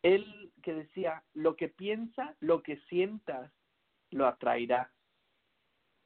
Él 0.04 0.52
que 0.62 0.74
decía, 0.74 1.24
lo 1.34 1.56
que 1.56 1.70
piensa, 1.70 2.36
lo 2.40 2.64
que 2.64 2.78
sientas, 2.90 3.52
lo 4.10 4.28
atraerá. 4.28 4.92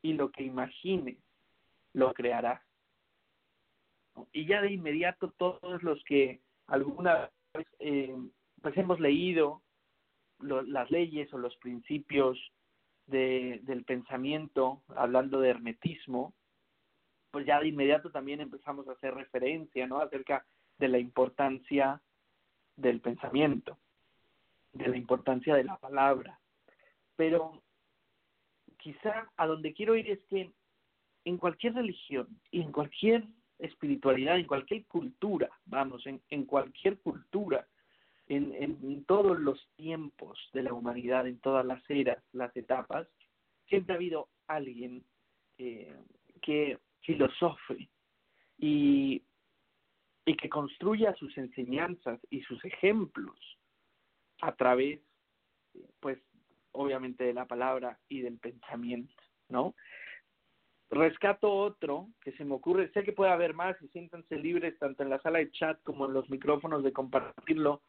Y 0.02 0.13
lo 0.13 0.32
que 0.32 0.43
imagines, 0.43 1.17
lo 1.93 2.13
creará. 2.13 2.63
Y 4.32 4.45
ya 4.45 4.62
de 4.62 4.71
inmediato 4.71 5.32
todos 5.32 5.82
los 5.82 6.04
que 6.04 6.41
alguna 6.67 7.32
vez 7.54 7.67
eh, 7.80 8.15
pues 8.62 8.78
hemos 8.78 9.00
leído 9.00 9.62
las 10.39 10.91
leyes 10.91 11.34
o 11.34 11.38
los 11.38 11.56
principios 11.58 12.38
de, 13.08 13.60
del 13.63 13.84
pensamiento, 13.84 14.82
hablando 14.96 15.39
de 15.39 15.50
hermetismo, 15.50 16.34
pues 17.32 17.46
ya 17.46 17.60
de 17.60 17.68
inmediato 17.68 18.12
también 18.12 18.41
empezamos 18.41 18.88
a 18.88 18.94
hacer 18.94 19.13
referencia, 19.13 19.88
¿no? 19.88 20.00
Acerca 20.00 20.46
de 20.78 20.88
la 20.88 21.00
importancia 21.00 22.02
del 22.76 23.02
pensamiento, 23.02 23.78
de 24.74 24.88
la 24.88 24.98
importancia 24.98 25.56
de 25.56 25.63
la 25.63 25.78
palabra. 25.78 26.39
Pero 27.15 27.62
quizá 28.78 29.32
a 29.36 29.48
donde 29.48 29.74
quiero 29.74 29.96
ir 29.96 30.10
es 30.10 30.20
que 30.30 30.52
en 31.26 31.38
cualquier 31.38 31.74
religión 31.74 32.28
y 32.52 32.62
en 32.62 32.72
cualquier 32.72 33.26
espiritualidad, 33.60 34.38
en 34.38 34.48
cualquier 34.48 34.86
cultura, 34.86 35.50
vamos, 35.65 36.06
en, 36.06 36.22
en 36.30 36.46
cualquier 36.46 37.00
cultura, 37.00 37.68
en, 38.28 38.54
en, 38.54 39.06
todos 39.06 39.40
los 39.40 39.68
tiempos 39.76 40.40
de 40.54 40.64
la 40.64 40.74
humanidad, 40.74 41.28
en 41.28 41.40
todas 41.40 41.66
las 41.66 41.82
eras, 41.90 42.24
las 42.34 42.56
etapas, 42.58 43.08
siempre 43.68 43.94
ha 43.94 43.98
habido 43.98 44.30
alguien 44.48 45.04
eh, 45.58 45.96
que 46.42 46.80
filosofe 47.02 47.90
y, 48.58 49.22
y 50.26 50.36
que 50.36 50.50
construya 50.50 51.14
sus 51.16 51.38
enseñanzas 51.38 52.20
y 52.30 52.42
sus 52.42 52.64
ejemplos 52.66 53.38
a 54.42 54.56
través, 54.56 55.00
pues, 56.00 56.20
obviamente 56.72 57.24
de 57.24 57.34
la 57.34 57.46
palabra 57.46 58.00
y 58.10 58.22
del 58.22 58.38
pensamiento, 58.38 59.24
¿no? 59.50 59.76
Rescato 60.90 61.52
otro 61.52 62.10
que 62.22 62.32
se 62.34 62.46
me 62.46 62.54
ocurre, 62.54 62.92
sé 62.92 63.04
que 63.04 63.12
puede 63.12 63.32
haber 63.32 63.54
más 63.54 63.76
y 63.82 63.88
siéntanse 63.88 64.38
libres 64.38 64.78
tanto 64.78 65.04
en 65.04 65.10
la 65.10 65.20
sala 65.22 65.40
de 65.40 65.52
chat 65.52 65.82
como 65.84 66.06
en 66.06 66.14
los 66.14 66.30
micrófonos 66.30 66.84
de 66.84 66.94
compartirlo. 66.94 67.82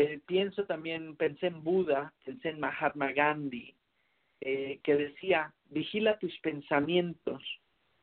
Eh, 0.00 0.20
pienso 0.26 0.64
también, 0.64 1.16
pensé 1.16 1.48
en 1.48 1.64
Buda, 1.64 2.14
pensé 2.24 2.50
en 2.50 2.60
Mahatma 2.60 3.10
Gandhi, 3.10 3.74
eh, 4.40 4.78
que 4.84 4.94
decía, 4.94 5.52
vigila 5.70 6.20
tus 6.20 6.38
pensamientos 6.38 7.42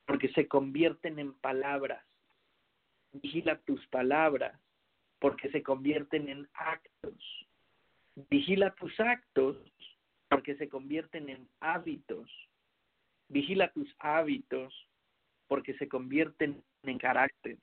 porque 0.06 0.28
se 0.34 0.46
convierten 0.50 1.20
en 1.20 1.32
palabras. 1.36 2.04
Vigila 3.14 3.60
tus 3.60 3.88
palabras 3.88 4.60
porque 5.20 5.50
se 5.52 5.64
convierten 5.64 6.28
en 6.28 6.50
actos. 6.54 7.48
Vigila 8.30 8.76
tus 8.76 9.00
actos 9.00 9.56
porque 10.28 10.58
se 10.58 10.68
convierten 10.68 11.30
en 11.30 11.48
hábitos. 11.62 12.30
Vigila 13.30 13.72
tus 13.72 13.88
hábitos 14.00 14.74
porque 15.48 15.74
se 15.76 15.88
convierten 15.88 16.62
en 16.84 16.98
carácter. 16.98 17.58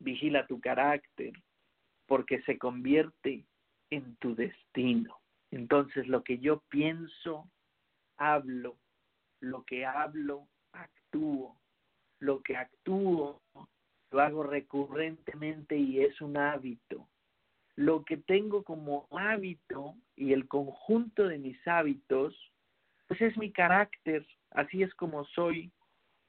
Vigila 0.00 0.48
tu 0.48 0.60
carácter 0.60 1.32
porque 2.10 2.42
se 2.42 2.58
convierte 2.58 3.46
en 3.88 4.16
tu 4.16 4.34
destino. 4.34 5.20
Entonces 5.52 6.08
lo 6.08 6.24
que 6.24 6.38
yo 6.38 6.60
pienso, 6.68 7.48
hablo, 8.16 8.76
lo 9.38 9.62
que 9.62 9.86
hablo, 9.86 10.48
actúo. 10.72 11.56
Lo 12.18 12.42
que 12.42 12.56
actúo 12.56 13.40
lo 14.10 14.20
hago 14.20 14.42
recurrentemente 14.42 15.76
y 15.76 16.00
es 16.00 16.20
un 16.20 16.36
hábito. 16.36 17.08
Lo 17.76 18.04
que 18.04 18.16
tengo 18.16 18.64
como 18.64 19.06
hábito 19.12 19.94
y 20.16 20.32
el 20.32 20.48
conjunto 20.48 21.28
de 21.28 21.38
mis 21.38 21.64
hábitos, 21.64 22.34
pues 23.06 23.20
es 23.20 23.38
mi 23.38 23.52
carácter, 23.52 24.26
así 24.50 24.82
es 24.82 24.92
como 24.96 25.24
soy, 25.26 25.70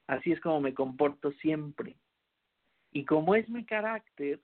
así 0.05 0.31
es 0.31 0.39
como 0.41 0.61
me 0.61 0.75
comporto 0.75 1.31
siempre. 1.31 1.95
Y 2.91 3.03
como 3.03 3.33
es 3.33 3.49
mi 3.49 3.65
carácter, 3.65 4.39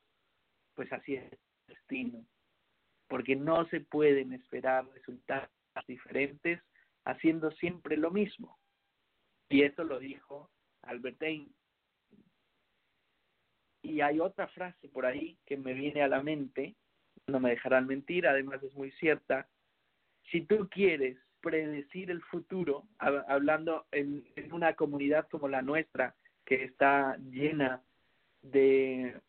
pues 0.78 0.94
así 0.94 1.16
es 1.16 1.24
el 1.24 1.40
destino, 1.68 2.24
porque 3.08 3.36
no 3.36 3.68
se 3.70 3.82
pueden 3.82 4.32
esperar 4.32 4.88
resultados 4.94 5.50
diferentes 5.88 6.62
haciendo 7.04 7.50
siempre 7.52 7.98
lo 7.98 8.12
mismo. 8.12 8.60
Y 9.50 9.64
eso 9.64 9.84
lo 9.84 9.98
dijo 9.98 10.52
Albert 10.84 11.22
Einstein. 11.24 11.56
Y 13.82 14.02
hay 14.02 14.20
otra 14.20 14.48
frase 14.50 14.88
por 14.90 15.08
ahí 15.08 15.40
que 15.48 15.58
me 15.58 15.74
viene 15.74 16.04
a 16.04 16.08
la 16.08 16.22
mente, 16.22 16.76
no 17.26 17.40
me 17.40 17.50
dejarán 17.50 17.88
mentir, 17.88 18.28
además 18.28 18.62
es 18.62 18.74
muy 18.76 18.92
cierta. 18.92 19.50
Si 20.30 20.42
tú 20.42 20.70
quieres 20.70 21.18
predecir 21.42 22.12
el 22.12 22.22
futuro, 22.22 22.88
hablando 23.00 23.88
en, 23.92 24.24
una 24.52 24.74
comunidad 24.76 25.28
como 25.30 25.48
la 25.48 25.64
nuestra, 25.64 26.16
que 26.46 26.66
está 26.66 27.18
llena 27.18 27.82
de, 28.42 29.20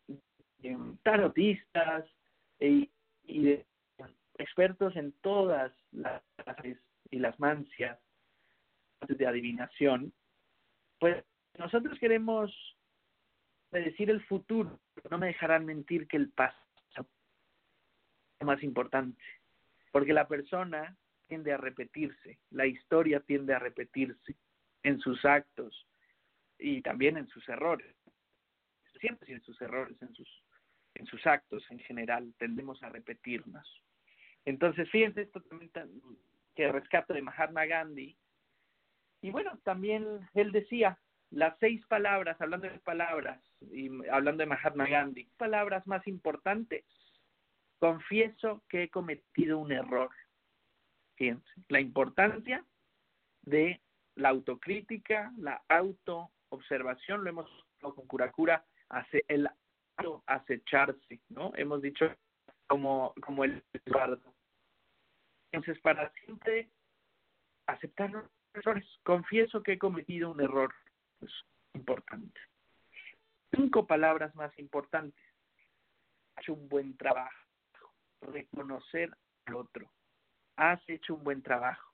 tarotistas 1.03 2.05
y, 2.59 2.89
y 3.23 3.43
de 3.43 3.65
expertos 4.37 4.95
en 4.95 5.11
todas 5.21 5.71
las 5.91 6.21
clases 6.37 6.77
y 7.11 7.19
las 7.19 7.39
mancias, 7.39 7.99
de 9.07 9.27
adivinación, 9.27 10.13
pues 10.99 11.23
nosotros 11.57 11.97
queremos 11.99 12.51
predecir 13.69 14.09
el 14.09 14.23
futuro, 14.25 14.79
no 15.09 15.17
me 15.17 15.27
dejarán 15.27 15.65
mentir 15.65 16.07
que 16.07 16.17
el 16.17 16.29
pasado 16.29 17.07
es 18.39 18.45
más 18.45 18.61
importante, 18.63 19.23
porque 19.91 20.13
la 20.13 20.27
persona 20.27 20.97
tiende 21.27 21.53
a 21.53 21.57
repetirse, 21.57 22.39
la 22.51 22.65
historia 22.65 23.19
tiende 23.19 23.53
a 23.53 23.59
repetirse 23.59 24.35
en 24.83 24.99
sus 24.99 25.23
actos 25.25 25.87
y 26.57 26.81
también 26.81 27.17
en 27.17 27.27
sus 27.27 27.47
errores, 27.47 27.95
siempre 28.99 29.33
en 29.33 29.41
sus 29.41 29.61
errores, 29.61 29.95
en 30.01 30.13
sus, 30.13 30.43
en 30.99 31.05
sus 31.05 31.25
actos 31.25 31.65
en 31.71 31.79
general, 31.79 32.33
tendemos 32.37 32.83
a 32.83 32.89
repetirnos. 32.89 33.67
Entonces, 34.45 34.89
fíjense 34.89 35.21
esto 35.21 35.41
también 35.41 35.71
que 36.55 36.71
rescato 36.71 37.13
de 37.13 37.21
Mahatma 37.21 37.65
Gandhi, 37.65 38.17
y 39.21 39.31
bueno, 39.31 39.59
también 39.63 40.05
él 40.33 40.51
decía 40.51 40.97
las 41.29 41.57
seis 41.59 41.85
palabras, 41.87 42.39
hablando 42.41 42.67
de 42.67 42.79
palabras 42.79 43.41
y 43.71 43.89
hablando 44.09 44.41
de 44.41 44.47
Mahatma 44.47 44.87
Gandhi, 44.87 45.25
palabras 45.37 45.85
más 45.87 46.07
importantes. 46.07 46.85
Confieso 47.79 48.63
que 48.67 48.83
he 48.83 48.89
cometido 48.89 49.57
un 49.57 49.71
error. 49.71 50.09
Fíjense, 51.15 51.47
la 51.67 51.79
importancia 51.79 52.65
de 53.43 53.81
la 54.15 54.29
autocrítica, 54.29 55.31
la 55.37 55.61
autoobservación, 55.69 57.23
lo 57.23 57.29
hemos 57.29 57.49
visto 57.73 57.95
con 57.95 58.07
Curacura, 58.07 58.65
hace 58.89 59.23
el 59.27 59.49
acecharse, 60.25 61.19
¿no? 61.29 61.51
Hemos 61.55 61.81
dicho 61.81 62.05
como, 62.67 63.13
como 63.21 63.43
el. 63.43 63.63
Entonces, 65.51 65.81
para 65.81 66.11
siempre 66.25 66.69
aceptar 67.67 68.11
errores. 68.53 68.85
Confieso 69.03 69.63
que 69.63 69.73
he 69.73 69.79
cometido 69.79 70.31
un 70.31 70.41
error 70.41 70.73
es 71.21 71.31
importante. 71.73 72.39
Cinco 73.51 73.85
palabras 73.87 74.33
más 74.35 74.57
importantes. 74.59 75.21
Has 76.35 76.43
hecho 76.43 76.53
un 76.53 76.69
buen 76.69 76.97
trabajo. 76.97 77.45
Reconocer 78.21 79.15
al 79.45 79.55
otro. 79.55 79.91
Has 80.55 80.81
hecho 80.87 81.15
un 81.15 81.23
buen 81.23 81.41
trabajo. 81.41 81.93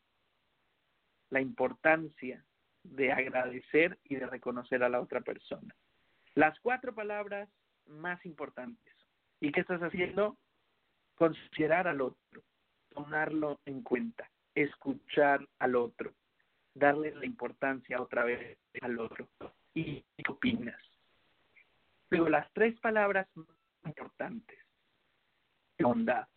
La 1.30 1.42
importancia 1.42 2.44
de 2.84 3.12
agradecer 3.12 3.98
y 4.04 4.16
de 4.16 4.28
reconocer 4.28 4.84
a 4.84 4.90
la 4.90 5.02
otra 5.02 5.22
persona. 5.22 5.76
Las 6.36 6.60
cuatro 6.60 6.94
palabras 6.94 7.50
más 7.88 8.26
importantes. 8.26 8.94
¿Y 9.40 9.52
qué 9.52 9.62
estás 9.62 9.82
haciendo? 9.82 10.38
considerar 11.16 11.88
al 11.88 12.02
otro, 12.02 12.44
tomarlo 12.90 13.60
en 13.66 13.82
cuenta, 13.82 14.30
escuchar 14.54 15.48
al 15.60 15.76
otro, 15.76 16.14
darle 16.74 17.16
la 17.16 17.26
importancia 17.26 18.02
otra 18.02 18.26
vez 18.26 18.58
al 18.82 19.00
otro. 19.00 19.28
¿Y 19.74 20.04
qué 20.18 20.32
opinas? 20.32 20.80
Luego, 22.10 22.30
las 22.30 22.52
tres 22.54 22.80
palabras 22.80 23.28
más 23.36 23.48
importantes. 23.86 24.60
Bondad. 25.80 26.28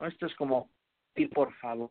Esto 0.00 0.26
es 0.26 0.34
como 0.36 0.70
ir 1.14 1.30
por 1.30 1.52
favor. 1.54 1.90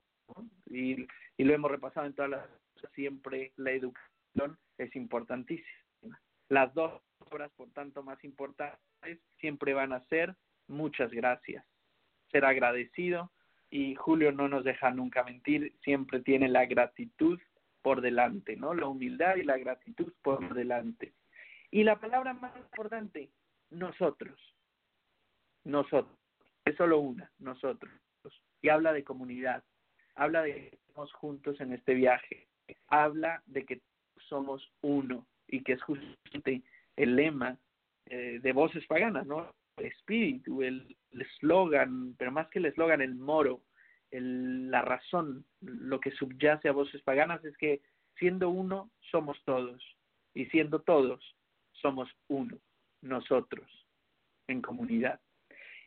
Y, 0.65 1.07
y 1.37 1.43
lo 1.43 1.53
hemos 1.53 1.71
repasado 1.71 2.05
en 2.07 2.13
todas 2.13 2.31
las 2.31 2.49
siempre 2.93 3.53
la 3.55 3.71
educación 3.71 4.57
es 4.77 4.95
importantísima. 4.95 6.21
Las 6.49 6.73
dos 6.73 7.01
por 7.27 7.69
tanto, 7.71 8.03
más 8.03 8.23
importantes 8.23 8.79
siempre 9.39 9.73
van 9.73 9.93
a 9.93 10.03
ser 10.05 10.35
muchas 10.67 11.11
gracias. 11.11 11.65
Ser 12.31 12.45
agradecido 12.45 13.31
y 13.69 13.95
Julio 13.95 14.31
no 14.31 14.47
nos 14.47 14.63
deja 14.63 14.91
nunca 14.91 15.23
mentir, 15.23 15.73
siempre 15.83 16.21
tiene 16.21 16.47
la 16.47 16.65
gratitud 16.65 17.39
por 17.81 18.01
delante, 18.01 18.55
¿no? 18.55 18.73
La 18.73 18.87
humildad 18.87 19.35
y 19.35 19.43
la 19.43 19.57
gratitud 19.57 20.13
por 20.21 20.53
delante. 20.53 21.13
Y 21.71 21.83
la 21.83 21.99
palabra 21.99 22.33
más 22.33 22.55
importante, 22.57 23.29
nosotros. 23.69 24.39
Nosotros. 25.63 26.17
Es 26.65 26.75
solo 26.75 26.99
una, 26.99 27.31
nosotros. 27.39 27.93
Y 28.61 28.69
habla 28.69 28.93
de 28.93 29.03
comunidad. 29.03 29.63
Habla 30.15 30.41
de 30.41 30.53
que 30.53 30.75
estamos 30.75 31.13
juntos 31.13 31.59
en 31.61 31.73
este 31.73 31.93
viaje. 31.93 32.47
Habla 32.87 33.41
de 33.45 33.65
que 33.65 33.81
somos 34.27 34.69
uno 34.81 35.25
y 35.47 35.63
que 35.63 35.73
es 35.73 35.81
justamente 35.83 36.63
el 36.97 37.15
lema 37.15 37.57
eh, 38.07 38.39
de 38.41 38.51
voces 38.51 38.85
paganas, 38.87 39.25
¿no? 39.25 39.53
El 39.77 39.85
espíritu, 39.85 40.63
el 40.63 40.97
eslogan, 41.11 42.15
pero 42.17 42.31
más 42.31 42.47
que 42.49 42.59
el 42.59 42.65
eslogan, 42.65 43.01
el 43.01 43.15
moro, 43.15 43.61
el, 44.11 44.69
la 44.69 44.81
razón, 44.81 45.45
lo 45.61 45.99
que 45.99 46.11
subyace 46.11 46.67
a 46.67 46.73
voces 46.73 47.01
paganas 47.03 47.43
es 47.45 47.55
que 47.57 47.81
siendo 48.17 48.49
uno 48.49 48.89
somos 49.11 49.41
todos 49.45 49.81
y 50.33 50.45
siendo 50.47 50.81
todos 50.81 51.35
somos 51.73 52.09
uno, 52.27 52.57
nosotros, 53.01 53.69
en 54.47 54.61
comunidad. 54.61 55.19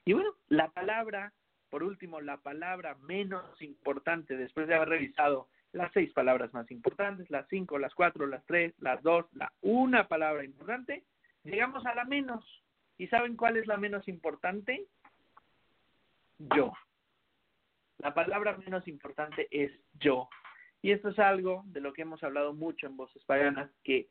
Y 0.04 0.12
bueno, 0.12 0.34
la 0.48 0.70
palabra, 0.70 1.32
por 1.68 1.82
último, 1.82 2.20
la 2.20 2.36
palabra 2.38 2.94
menos 3.02 3.60
importante, 3.60 4.36
después 4.36 4.68
de 4.68 4.74
haber 4.74 4.88
revisado 4.88 5.48
las 5.72 5.92
seis 5.92 6.12
palabras 6.12 6.52
más 6.52 6.70
importantes, 6.70 7.30
las 7.30 7.46
cinco, 7.48 7.78
las 7.78 7.94
cuatro, 7.94 8.26
las 8.26 8.44
tres, 8.46 8.74
las 8.78 9.02
dos, 9.02 9.26
la 9.34 9.52
una 9.60 10.08
palabra 10.08 10.44
importante, 10.44 11.04
llegamos 11.44 11.86
a 11.86 11.94
la 11.94 12.04
menos. 12.04 12.44
¿Y 12.98 13.06
saben 13.08 13.36
cuál 13.36 13.56
es 13.56 13.66
la 13.66 13.76
menos 13.76 14.06
importante? 14.08 14.86
Yo. 16.38 16.72
La 17.98 18.14
palabra 18.14 18.56
menos 18.58 18.86
importante 18.88 19.46
es 19.50 19.72
yo. 19.98 20.28
Y 20.82 20.92
esto 20.92 21.10
es 21.10 21.18
algo 21.18 21.62
de 21.66 21.80
lo 21.80 21.92
que 21.92 22.02
hemos 22.02 22.22
hablado 22.22 22.52
mucho 22.52 22.86
en 22.86 22.96
Voces 22.96 23.22
Paganas, 23.24 23.70
que, 23.84 24.08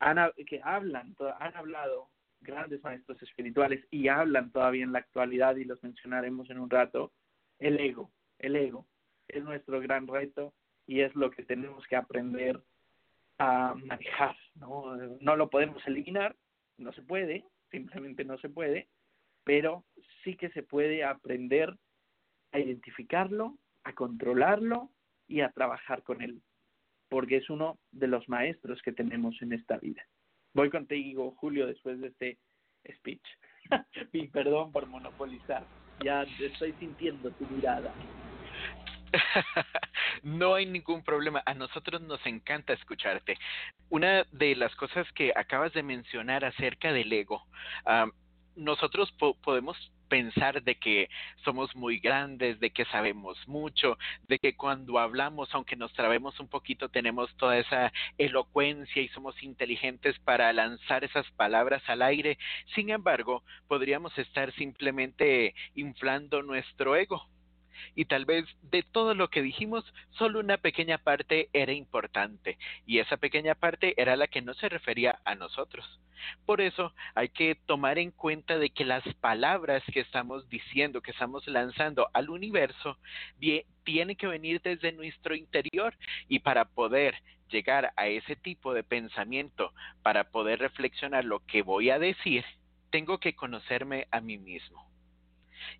han, 0.00 0.18
que 0.46 0.60
hablan, 0.62 1.14
han 1.38 1.56
hablado 1.56 2.08
grandes 2.40 2.82
maestros 2.82 3.20
espirituales 3.22 3.84
y 3.90 4.08
hablan 4.08 4.50
todavía 4.50 4.84
en 4.84 4.92
la 4.92 5.00
actualidad 5.00 5.56
y 5.56 5.64
los 5.64 5.82
mencionaremos 5.82 6.48
en 6.50 6.58
un 6.58 6.70
rato, 6.70 7.12
el 7.58 7.78
ego, 7.80 8.10
el 8.38 8.56
ego 8.56 8.86
es 9.26 9.42
nuestro 9.42 9.80
gran 9.80 10.06
reto 10.06 10.54
y 10.88 11.02
es 11.02 11.14
lo 11.14 11.30
que 11.30 11.44
tenemos 11.44 11.86
que 11.86 11.96
aprender 11.96 12.60
a 13.38 13.74
manejar, 13.74 14.34
¿no? 14.54 14.96
No 15.20 15.36
lo 15.36 15.50
podemos 15.50 15.86
eliminar, 15.86 16.34
no 16.78 16.92
se 16.94 17.02
puede, 17.02 17.44
simplemente 17.70 18.24
no 18.24 18.38
se 18.38 18.48
puede, 18.48 18.88
pero 19.44 19.84
sí 20.24 20.34
que 20.34 20.48
se 20.50 20.62
puede 20.62 21.04
aprender 21.04 21.76
a 22.52 22.58
identificarlo, 22.58 23.58
a 23.84 23.92
controlarlo 23.92 24.90
y 25.28 25.42
a 25.42 25.52
trabajar 25.52 26.02
con 26.02 26.22
él, 26.22 26.40
porque 27.10 27.36
es 27.36 27.50
uno 27.50 27.78
de 27.92 28.08
los 28.08 28.26
maestros 28.28 28.80
que 28.80 28.92
tenemos 28.92 29.40
en 29.42 29.52
esta 29.52 29.76
vida. 29.76 30.02
Voy 30.54 30.70
contigo, 30.70 31.32
Julio, 31.32 31.66
después 31.66 32.00
de 32.00 32.08
este 32.08 32.38
speech. 32.96 33.26
y 34.12 34.26
perdón 34.28 34.72
por 34.72 34.86
monopolizar, 34.86 35.66
ya 36.02 36.22
estoy 36.40 36.72
sintiendo 36.80 37.30
tu 37.32 37.46
mirada. 37.48 37.92
no 40.22 40.54
hay 40.54 40.66
ningún 40.66 41.02
problema. 41.02 41.42
A 41.46 41.54
nosotros 41.54 42.00
nos 42.00 42.24
encanta 42.26 42.72
escucharte. 42.72 43.38
Una 43.90 44.24
de 44.32 44.56
las 44.56 44.74
cosas 44.76 45.10
que 45.12 45.32
acabas 45.34 45.72
de 45.72 45.82
mencionar 45.82 46.44
acerca 46.44 46.92
del 46.92 47.12
ego, 47.12 47.42
nosotros 48.56 49.12
podemos 49.42 49.76
pensar 50.08 50.62
de 50.62 50.74
que 50.76 51.08
somos 51.44 51.74
muy 51.76 51.98
grandes, 51.98 52.58
de 52.60 52.70
que 52.70 52.84
sabemos 52.86 53.36
mucho, 53.46 53.98
de 54.26 54.38
que 54.38 54.56
cuando 54.56 54.98
hablamos, 54.98 55.54
aunque 55.54 55.76
nos 55.76 55.92
trabemos 55.92 56.40
un 56.40 56.48
poquito, 56.48 56.88
tenemos 56.88 57.34
toda 57.36 57.58
esa 57.58 57.92
elocuencia 58.16 59.02
y 59.02 59.08
somos 59.08 59.40
inteligentes 59.42 60.18
para 60.20 60.52
lanzar 60.52 61.04
esas 61.04 61.30
palabras 61.32 61.82
al 61.88 62.02
aire. 62.02 62.38
Sin 62.74 62.90
embargo, 62.90 63.44
podríamos 63.68 64.16
estar 64.18 64.52
simplemente 64.54 65.54
inflando 65.74 66.42
nuestro 66.42 66.96
ego 66.96 67.28
y 67.94 68.06
tal 68.06 68.24
vez 68.24 68.44
de 68.62 68.82
todo 68.82 69.14
lo 69.14 69.28
que 69.28 69.42
dijimos, 69.42 69.84
solo 70.10 70.40
una 70.40 70.58
pequeña 70.58 70.98
parte 70.98 71.48
era 71.52 71.72
importante, 71.72 72.58
y 72.86 72.98
esa 72.98 73.16
pequeña 73.16 73.54
parte 73.54 73.94
era 74.00 74.16
la 74.16 74.26
que 74.26 74.42
no 74.42 74.54
se 74.54 74.68
refería 74.68 75.18
a 75.24 75.34
nosotros. 75.34 76.00
Por 76.46 76.60
eso 76.60 76.92
hay 77.14 77.28
que 77.28 77.54
tomar 77.54 77.98
en 77.98 78.10
cuenta 78.10 78.58
de 78.58 78.70
que 78.70 78.84
las 78.84 79.04
palabras 79.20 79.82
que 79.92 80.00
estamos 80.00 80.48
diciendo, 80.48 81.00
que 81.00 81.12
estamos 81.12 81.46
lanzando 81.46 82.08
al 82.12 82.28
universo, 82.30 82.98
tienen 83.84 84.16
que 84.16 84.26
venir 84.26 84.60
desde 84.62 84.92
nuestro 84.92 85.34
interior 85.36 85.94
y 86.28 86.40
para 86.40 86.64
poder 86.64 87.14
llegar 87.50 87.92
a 87.96 88.08
ese 88.08 88.36
tipo 88.36 88.74
de 88.74 88.82
pensamiento, 88.82 89.72
para 90.02 90.30
poder 90.30 90.58
reflexionar 90.58 91.24
lo 91.24 91.40
que 91.46 91.62
voy 91.62 91.90
a 91.90 91.98
decir, 91.98 92.44
tengo 92.90 93.18
que 93.18 93.34
conocerme 93.34 94.06
a 94.10 94.20
mí 94.20 94.38
mismo. 94.38 94.86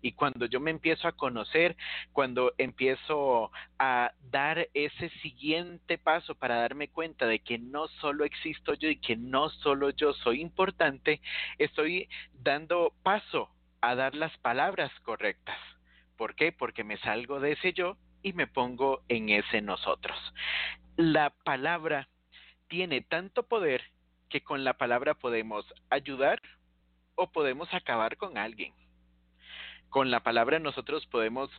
Y 0.01 0.13
cuando 0.13 0.45
yo 0.45 0.59
me 0.59 0.71
empiezo 0.71 1.07
a 1.07 1.13
conocer, 1.13 1.75
cuando 2.11 2.53
empiezo 2.57 3.51
a 3.77 4.13
dar 4.29 4.67
ese 4.73 5.09
siguiente 5.21 5.97
paso 5.97 6.35
para 6.35 6.55
darme 6.61 6.89
cuenta 6.89 7.25
de 7.25 7.39
que 7.39 7.57
no 7.57 7.87
solo 7.99 8.25
existo 8.25 8.73
yo 8.73 8.89
y 8.89 8.97
que 8.97 9.15
no 9.15 9.49
solo 9.49 9.89
yo 9.91 10.13
soy 10.13 10.41
importante, 10.41 11.21
estoy 11.57 12.09
dando 12.33 12.93
paso 13.03 13.49
a 13.81 13.95
dar 13.95 14.15
las 14.15 14.35
palabras 14.39 14.91
correctas. 15.01 15.57
¿Por 16.17 16.35
qué? 16.35 16.51
Porque 16.51 16.83
me 16.83 16.97
salgo 16.97 17.39
de 17.39 17.53
ese 17.53 17.73
yo 17.73 17.97
y 18.21 18.33
me 18.33 18.47
pongo 18.47 19.03
en 19.07 19.29
ese 19.29 19.61
nosotros. 19.61 20.17
La 20.97 21.29
palabra 21.29 22.09
tiene 22.67 23.01
tanto 23.01 23.43
poder 23.43 23.83
que 24.29 24.41
con 24.41 24.63
la 24.63 24.73
palabra 24.73 25.13
podemos 25.13 25.65
ayudar 25.89 26.41
o 27.15 27.31
podemos 27.31 27.73
acabar 27.73 28.17
con 28.17 28.37
alguien 28.37 28.73
con 29.89 30.11
la 30.11 30.21
palabra 30.21 30.59
nosotros 30.59 31.05
podemos 31.07 31.49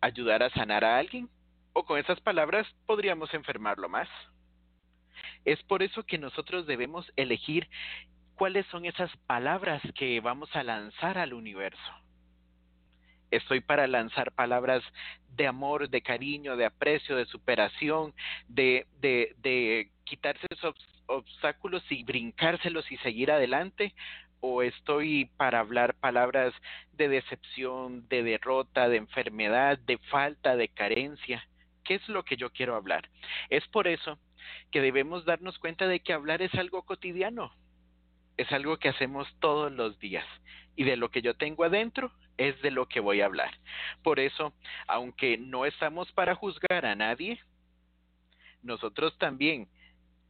ayudar 0.00 0.42
a 0.42 0.50
sanar 0.50 0.84
a 0.84 0.98
alguien 0.98 1.28
o 1.72 1.84
con 1.84 1.98
esas 1.98 2.20
palabras 2.20 2.66
podríamos 2.86 3.32
enfermarlo 3.34 3.88
más. 3.88 4.08
Es 5.44 5.62
por 5.64 5.82
eso 5.82 6.04
que 6.04 6.18
nosotros 6.18 6.66
debemos 6.66 7.10
elegir 7.16 7.68
cuáles 8.34 8.66
son 8.66 8.84
esas 8.84 9.14
palabras 9.26 9.82
que 9.94 10.20
vamos 10.20 10.54
a 10.54 10.62
lanzar 10.62 11.18
al 11.18 11.34
universo. 11.34 11.92
Estoy 13.30 13.60
para 13.60 13.86
lanzar 13.86 14.32
palabras 14.32 14.82
de 15.36 15.46
amor, 15.46 15.88
de 15.88 16.02
cariño, 16.02 16.56
de 16.56 16.66
aprecio, 16.66 17.16
de 17.16 17.26
superación, 17.26 18.12
de, 18.48 18.86
quitarse 20.04 20.46
esos 20.50 20.74
obstáculos 21.06 21.82
y 21.90 22.02
brincárselos 22.02 22.90
y 22.90 22.96
seguir 22.98 23.30
adelante, 23.30 23.94
o 24.40 24.62
estoy 24.62 25.26
para 25.36 25.60
hablar 25.60 25.94
palabras 25.94 26.54
de 26.92 27.08
decepción, 27.08 28.08
de 28.08 28.22
derrota, 28.22 28.88
de 28.88 28.96
enfermedad, 28.96 29.78
de 29.78 29.98
falta, 30.10 30.56
de 30.56 30.68
carencia. 30.68 31.46
¿Qué 31.84 31.94
es 31.96 32.08
lo 32.08 32.24
que 32.24 32.36
yo 32.36 32.50
quiero 32.50 32.74
hablar? 32.74 33.08
Es 33.48 33.66
por 33.68 33.86
eso 33.86 34.18
que 34.70 34.80
debemos 34.80 35.24
darnos 35.24 35.58
cuenta 35.58 35.86
de 35.86 36.00
que 36.00 36.12
hablar 36.12 36.42
es 36.42 36.54
algo 36.54 36.82
cotidiano, 36.82 37.52
es 38.36 38.50
algo 38.52 38.78
que 38.78 38.88
hacemos 38.88 39.28
todos 39.40 39.70
los 39.72 39.98
días 39.98 40.26
y 40.76 40.84
de 40.84 40.96
lo 40.96 41.10
que 41.10 41.22
yo 41.22 41.34
tengo 41.34 41.64
adentro 41.64 42.12
es 42.38 42.60
de 42.62 42.70
lo 42.70 42.86
que 42.86 43.00
voy 43.00 43.20
a 43.20 43.26
hablar. 43.26 43.50
Por 44.02 44.18
eso, 44.18 44.54
aunque 44.86 45.36
no 45.36 45.66
estamos 45.66 46.10
para 46.12 46.34
juzgar 46.34 46.86
a 46.86 46.94
nadie, 46.94 47.38
nosotros 48.62 49.16
también 49.18 49.68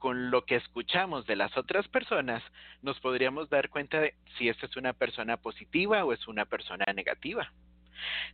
con 0.01 0.30
lo 0.30 0.44
que 0.46 0.57
escuchamos 0.57 1.26
de 1.26 1.36
las 1.36 1.57
otras 1.57 1.86
personas, 1.86 2.42
nos 2.82 2.98
podríamos 3.01 3.51
dar 3.51 3.68
cuenta 3.68 4.01
de 4.01 4.14
si 4.36 4.48
esta 4.48 4.66
es 4.66 4.76
una 4.76 4.94
persona 4.94 5.36
positiva 5.36 6.05
o 6.05 6.12
es 6.14 6.26
una 6.26 6.46
persona 6.46 6.86
negativa. 6.96 7.53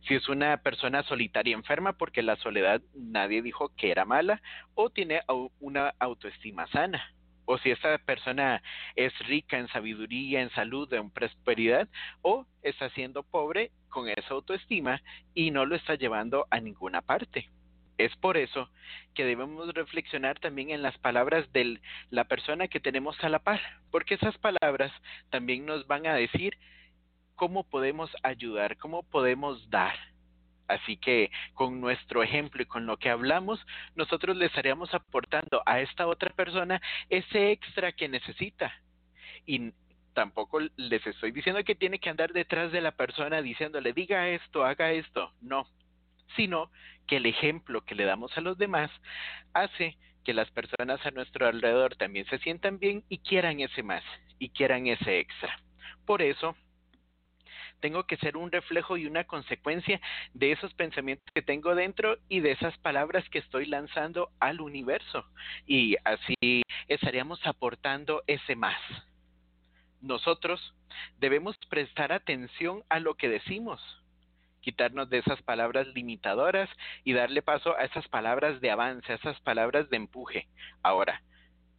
Si 0.07 0.15
es 0.15 0.29
una 0.29 0.55
persona 0.63 1.03
solitaria 1.03 1.53
enferma 1.53 1.91
porque 1.93 2.23
la 2.23 2.37
soledad 2.37 2.81
nadie 2.95 3.41
dijo 3.41 3.75
que 3.75 3.91
era 3.91 4.05
mala 4.05 4.41
o 4.75 4.89
tiene 4.89 5.21
una 5.59 5.93
autoestima 5.99 6.67
sana. 6.67 7.13
o 7.49 7.57
si 7.59 7.71
esta 7.71 7.97
persona 7.99 8.61
es 8.95 9.17
rica 9.19 9.57
en 9.57 9.69
sabiduría, 9.69 10.41
en 10.41 10.49
salud, 10.49 10.91
en 10.93 11.09
prosperidad, 11.09 11.87
o 12.21 12.45
está 12.61 12.89
siendo 12.89 13.23
pobre 13.23 13.71
con 13.87 14.09
esa 14.09 14.33
autoestima 14.33 15.01
y 15.33 15.51
no 15.51 15.65
lo 15.65 15.75
está 15.75 15.95
llevando 15.95 16.45
a 16.51 16.59
ninguna 16.59 17.01
parte. 17.01 17.49
Es 17.97 18.15
por 18.17 18.37
eso 18.37 18.69
que 19.15 19.25
debemos 19.25 19.73
reflexionar 19.73 20.39
también 20.39 20.69
en 20.69 20.83
las 20.83 20.97
palabras 20.99 21.51
de 21.51 21.79
la 22.11 22.25
persona 22.25 22.67
que 22.67 22.79
tenemos 22.79 23.21
a 23.23 23.29
la 23.29 23.39
par, 23.39 23.59
porque 23.89 24.13
esas 24.13 24.37
palabras 24.37 24.91
también 25.31 25.65
nos 25.65 25.87
van 25.87 26.05
a 26.05 26.13
decir 26.13 26.57
cómo 27.35 27.63
podemos 27.63 28.11
ayudar, 28.23 28.77
cómo 28.77 29.03
podemos 29.03 29.69
dar. 29.69 29.95
Así 30.67 30.97
que 30.97 31.31
con 31.53 31.79
nuestro 31.79 32.21
ejemplo 32.23 32.61
y 32.61 32.65
con 32.65 32.85
lo 32.85 32.97
que 32.97 33.09
hablamos, 33.09 33.65
nosotros 33.95 34.35
le 34.35 34.45
estaríamos 34.45 34.93
aportando 34.93 35.63
a 35.65 35.79
esta 35.79 36.07
otra 36.07 36.29
persona 36.31 36.81
ese 37.09 37.51
extra 37.51 37.93
que 37.93 38.09
necesita. 38.09 38.73
Y 39.45 39.71
tampoco 40.13 40.59
les 40.75 41.05
estoy 41.07 41.31
diciendo 41.31 41.63
que 41.63 41.75
tiene 41.75 41.99
que 41.99 42.09
andar 42.09 42.33
detrás 42.33 42.71
de 42.71 42.81
la 42.81 42.91
persona 42.91 43.41
diciéndole 43.41 43.93
diga 43.93 44.27
esto, 44.27 44.65
haga 44.65 44.91
esto. 44.91 45.31
No, 45.41 45.67
sino 46.35 46.71
que 47.07 47.17
el 47.17 47.25
ejemplo 47.25 47.81
que 47.81 47.95
le 47.95 48.05
damos 48.05 48.37
a 48.37 48.41
los 48.41 48.57
demás 48.57 48.91
hace 49.53 49.97
que 50.23 50.33
las 50.33 50.51
personas 50.51 51.03
a 51.05 51.11
nuestro 51.11 51.47
alrededor 51.47 51.95
también 51.95 52.25
se 52.25 52.37
sientan 52.39 52.79
bien 52.79 53.03
y 53.07 53.19
quieran 53.19 53.61
ese 53.61 53.81
más 53.81 54.03
y 54.39 54.49
quieran 54.49 54.87
ese 54.87 55.19
extra. 55.19 55.57
Por 56.05 56.21
eso, 56.21 56.55
tengo 57.79 58.05
que 58.05 58.17
ser 58.17 58.37
un 58.37 58.51
reflejo 58.51 58.97
y 58.97 59.05
una 59.05 59.23
consecuencia 59.25 60.01
de 60.33 60.51
esos 60.51 60.73
pensamientos 60.73 61.25
que 61.33 61.41
tengo 61.41 61.75
dentro 61.75 62.17
y 62.27 62.39
de 62.39 62.51
esas 62.51 62.77
palabras 62.79 63.27
que 63.29 63.39
estoy 63.39 63.65
lanzando 63.67 64.31
al 64.39 64.61
universo. 64.61 65.25
Y 65.65 65.95
así 66.03 66.63
estaríamos 66.87 67.39
aportando 67.45 68.23
ese 68.27 68.55
más. 68.55 68.79
Nosotros 70.01 70.75
debemos 71.19 71.57
prestar 71.69 72.11
atención 72.11 72.83
a 72.89 72.99
lo 72.99 73.15
que 73.15 73.29
decimos, 73.29 73.81
quitarnos 74.67 75.09
de 75.09 75.19
esas 75.19 75.41
palabras 75.43 75.87
limitadoras 75.95 76.69
y 77.05 77.13
darle 77.13 77.41
paso 77.41 77.77
a 77.77 77.85
esas 77.85 78.05
palabras 78.09 78.59
de 78.59 78.69
avance, 78.69 79.13
a 79.13 79.15
esas 79.15 79.39
palabras 79.39 79.89
de 79.89 79.95
empuje. 79.95 80.49
Ahora, 80.83 81.21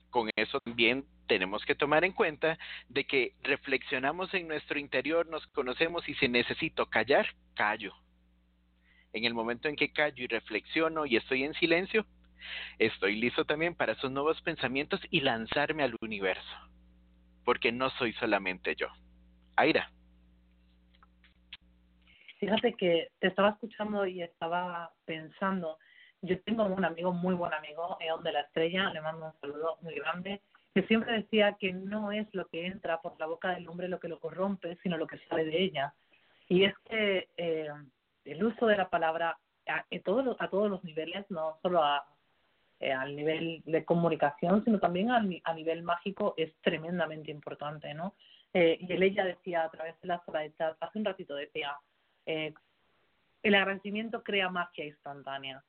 con 0.09 0.30
eso 0.36 0.59
también 0.61 1.05
tenemos 1.26 1.66
que 1.66 1.74
tomar 1.74 2.03
en 2.07 2.12
cuenta 2.12 2.59
de 2.89 3.05
que 3.05 3.34
reflexionamos 3.43 4.32
en 4.32 4.49
nuestro 4.49 4.78
interior, 4.78 5.28
nos 5.28 5.47
conocemos 5.49 6.09
y 6.09 6.14
si 6.14 6.28
necesito 6.28 6.86
callar, 6.86 7.26
callo. 7.53 7.93
En 9.12 9.26
el 9.26 9.34
momento 9.34 9.68
en 9.68 9.76
que 9.76 9.93
callo 9.93 10.24
y 10.24 10.26
reflexiono 10.26 11.05
y 11.05 11.16
estoy 11.16 11.45
en 11.45 11.53
silencio, 11.53 12.07
estoy 12.78 13.16
listo 13.16 13.45
también 13.45 13.74
para 13.74 13.93
esos 13.93 14.11
nuevos 14.11 14.41
pensamientos 14.41 14.99
y 15.11 15.20
lanzarme 15.20 15.82
al 15.82 15.95
universo. 16.01 16.57
Porque 17.45 17.70
no 17.70 17.91
soy 17.91 18.14
solamente 18.14 18.76
yo. 18.76 18.89
Aira. 19.57 19.93
Fíjate 22.39 22.74
que 22.74 23.11
te 23.18 23.28
estaba 23.28 23.51
escuchando 23.51 24.07
y 24.07 24.22
estaba 24.22 24.93
pensando, 25.05 25.78
yo 26.22 26.41
tengo 26.43 26.64
un 26.64 26.84
amigo, 26.84 27.12
muy 27.12 27.34
buen 27.34 27.53
amigo, 27.53 27.97
Eon 28.01 28.22
de 28.22 28.32
la 28.32 28.41
Estrella, 28.41 28.91
le 28.91 29.01
mando 29.01 29.26
un 29.26 29.41
saludo 29.41 29.78
muy 29.82 29.95
grande, 29.95 30.41
que 30.72 30.82
siempre 30.84 31.14
decía 31.14 31.57
que 31.59 31.72
no 31.72 32.12
es 32.12 32.32
lo 32.32 32.47
que 32.47 32.66
entra 32.66 33.01
por 33.01 33.18
la 33.18 33.26
boca 33.26 33.51
del 33.51 33.68
hombre 33.68 33.89
lo 33.89 33.99
que 33.99 34.09
lo 34.09 34.20
corrompe, 34.20 34.78
sino 34.82 34.97
lo 34.97 35.09
que 35.09 35.18
sale 35.28 35.45
de 35.45 35.62
ella. 35.62 35.95
Y 36.49 36.64
es 36.64 36.74
que 36.89 37.28
eh, 37.36 37.68
el 38.24 38.45
uso 38.45 38.66
de 38.66 38.76
la 38.76 38.89
palabra 38.89 39.36
a, 39.66 39.84
todos, 40.05 40.36
a 40.39 40.49
todos 40.49 40.70
los 40.70 40.84
niveles, 40.84 41.26
no 41.30 41.59
solo 41.61 41.82
a, 41.82 42.07
eh, 42.78 42.93
al 42.93 43.16
nivel 43.16 43.62
de 43.66 43.84
comunicación, 43.84 44.64
sino 44.64 44.78
también 44.78 45.11
a, 45.11 45.16
a 45.16 45.55
nivel 45.55 45.82
mágico, 45.82 46.34
es 46.36 46.55
tremendamente 46.61 47.32
importante, 47.32 47.93
¿no? 47.95 48.14
Eh, 48.55 48.78
y 48.80 48.93
él 48.93 49.03
ella 49.03 49.24
decía 49.24 49.64
a 49.64 49.70
través 49.70 50.01
de 50.01 50.09
la 50.09 50.24
sala 50.24 50.41
de 50.41 50.55
chat, 50.55 50.76
hace 50.80 50.99
un 50.99 51.05
ratito 51.05 51.34
decía, 51.34 51.76
eh, 52.29 52.53
el 53.43 53.55
agradecimiento 53.55 54.22
crea 54.22 54.51
magia 54.51 54.85
instantánea. 54.85 55.64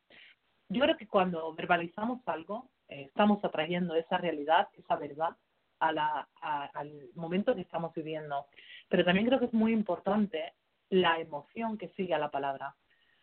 Yo 0.67 0.81
creo 0.81 0.97
que 0.97 1.07
cuando 1.07 1.53
verbalizamos 1.53 2.19
algo, 2.27 2.69
eh, 2.89 3.03
estamos 3.03 3.43
atrayendo 3.45 3.95
esa 3.95 4.17
realidad, 4.17 4.67
esa 4.73 4.97
verdad 4.97 5.37
a 5.79 5.93
la, 5.93 6.27
al 6.41 7.09
momento 7.15 7.55
que 7.55 7.61
estamos 7.61 7.93
viviendo. 7.93 8.47
Pero 8.89 9.05
también 9.05 9.25
creo 9.25 9.39
que 9.39 9.45
es 9.45 9.53
muy 9.53 9.71
importante 9.71 10.53
la 10.89 11.17
emoción 11.19 11.77
que 11.77 11.87
sigue 11.89 12.13
a 12.13 12.19
la 12.19 12.29
palabra, 12.29 12.75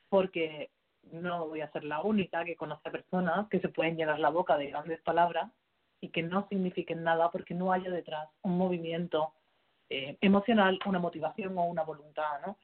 porque 0.09 0.71
no 1.03 1.49
voy 1.49 1.61
a 1.61 1.71
ser 1.73 1.85
la 1.85 2.01
única 2.01 2.43
que 2.43 2.57
conoce 2.57 2.91
personas 2.91 3.49
que 3.49 3.61
se 3.61 3.69
pueden 3.69 3.97
llenar 3.97 4.19
la 4.19 4.31
boca 4.31 4.57
de 4.57 4.69
grandes 4.69 5.03
palabras 5.03 5.53
y 6.01 6.09
que 6.09 6.23
no 6.23 6.49
signifiquen 6.49 7.05
nada 7.05 7.31
porque 7.31 7.53
no 7.53 7.71
haya 7.71 7.91
detrás 7.91 8.31
un 8.41 8.57
movimiento 8.57 9.35
eh, 9.91 10.17
emocional, 10.23 10.81
una 10.87 10.99
motivación 10.99 11.59
o 11.59 11.67
una 11.67 11.83
voluntad, 11.83 12.41
¿no? 12.47 12.57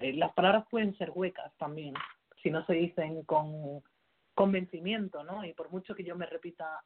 Eh, 0.00 0.14
las 0.14 0.32
palabras 0.32 0.64
pueden 0.70 0.96
ser 0.96 1.12
huecas 1.14 1.52
también, 1.58 1.94
si 2.42 2.50
no 2.50 2.64
se 2.66 2.72
dicen 2.72 3.22
con 3.24 3.82
convencimiento, 4.34 5.22
¿no? 5.22 5.44
Y 5.44 5.52
por 5.52 5.70
mucho 5.70 5.94
que 5.94 6.04
yo 6.04 6.16
me 6.16 6.26
repita 6.26 6.82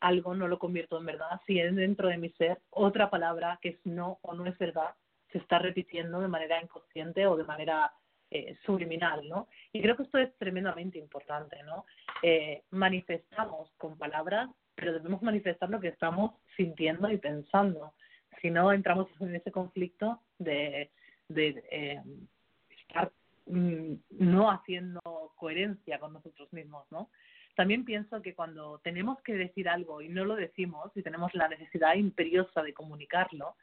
algo, 0.00 0.34
no 0.34 0.48
lo 0.48 0.58
convierto 0.58 0.96
en 0.96 1.04
verdad. 1.04 1.40
Si 1.46 1.60
es 1.60 1.74
dentro 1.76 2.08
de 2.08 2.16
mi 2.16 2.30
ser 2.30 2.58
otra 2.70 3.10
palabra 3.10 3.58
que 3.60 3.70
es 3.70 3.78
no 3.84 4.18
o 4.22 4.32
no 4.32 4.46
es 4.46 4.56
verdad, 4.56 4.94
se 5.30 5.38
está 5.38 5.58
repitiendo 5.58 6.20
de 6.20 6.28
manera 6.28 6.60
inconsciente 6.60 7.26
o 7.26 7.36
de 7.36 7.44
manera 7.44 7.92
eh, 8.30 8.56
subliminal, 8.64 9.28
¿no? 9.28 9.48
Y 9.72 9.82
creo 9.82 9.96
que 9.96 10.04
esto 10.04 10.16
es 10.16 10.34
tremendamente 10.38 10.98
importante, 10.98 11.62
¿no? 11.64 11.84
Eh, 12.22 12.62
manifestamos 12.70 13.70
con 13.76 13.98
palabras, 13.98 14.48
pero 14.74 14.94
debemos 14.94 15.20
manifestar 15.20 15.68
lo 15.68 15.80
que 15.80 15.88
estamos 15.88 16.32
sintiendo 16.56 17.10
y 17.10 17.18
pensando. 17.18 17.92
Si 18.40 18.50
no, 18.50 18.72
entramos 18.72 19.08
en 19.20 19.34
ese 19.34 19.52
conflicto 19.52 20.22
de, 20.38 20.90
de 21.30 21.64
eh, 21.70 22.02
estar 22.68 23.10
Mm, 23.50 23.94
no 24.10 24.48
haciendo 24.50 25.00
coherencia 25.36 25.98
con 25.98 26.12
nosotros 26.12 26.52
mismos, 26.52 26.86
¿no? 26.92 27.10
También 27.56 27.84
pienso 27.84 28.22
que 28.22 28.34
cuando 28.34 28.78
tenemos 28.84 29.20
que 29.22 29.34
decir 29.34 29.68
algo 29.68 30.02
y 30.02 30.08
no 30.08 30.24
lo 30.24 30.36
decimos 30.36 30.92
y 30.94 31.02
tenemos 31.02 31.34
la 31.34 31.48
necesidad 31.48 31.94
imperiosa 31.94 32.62
de 32.62 32.72
comunicarlo, 32.72 33.56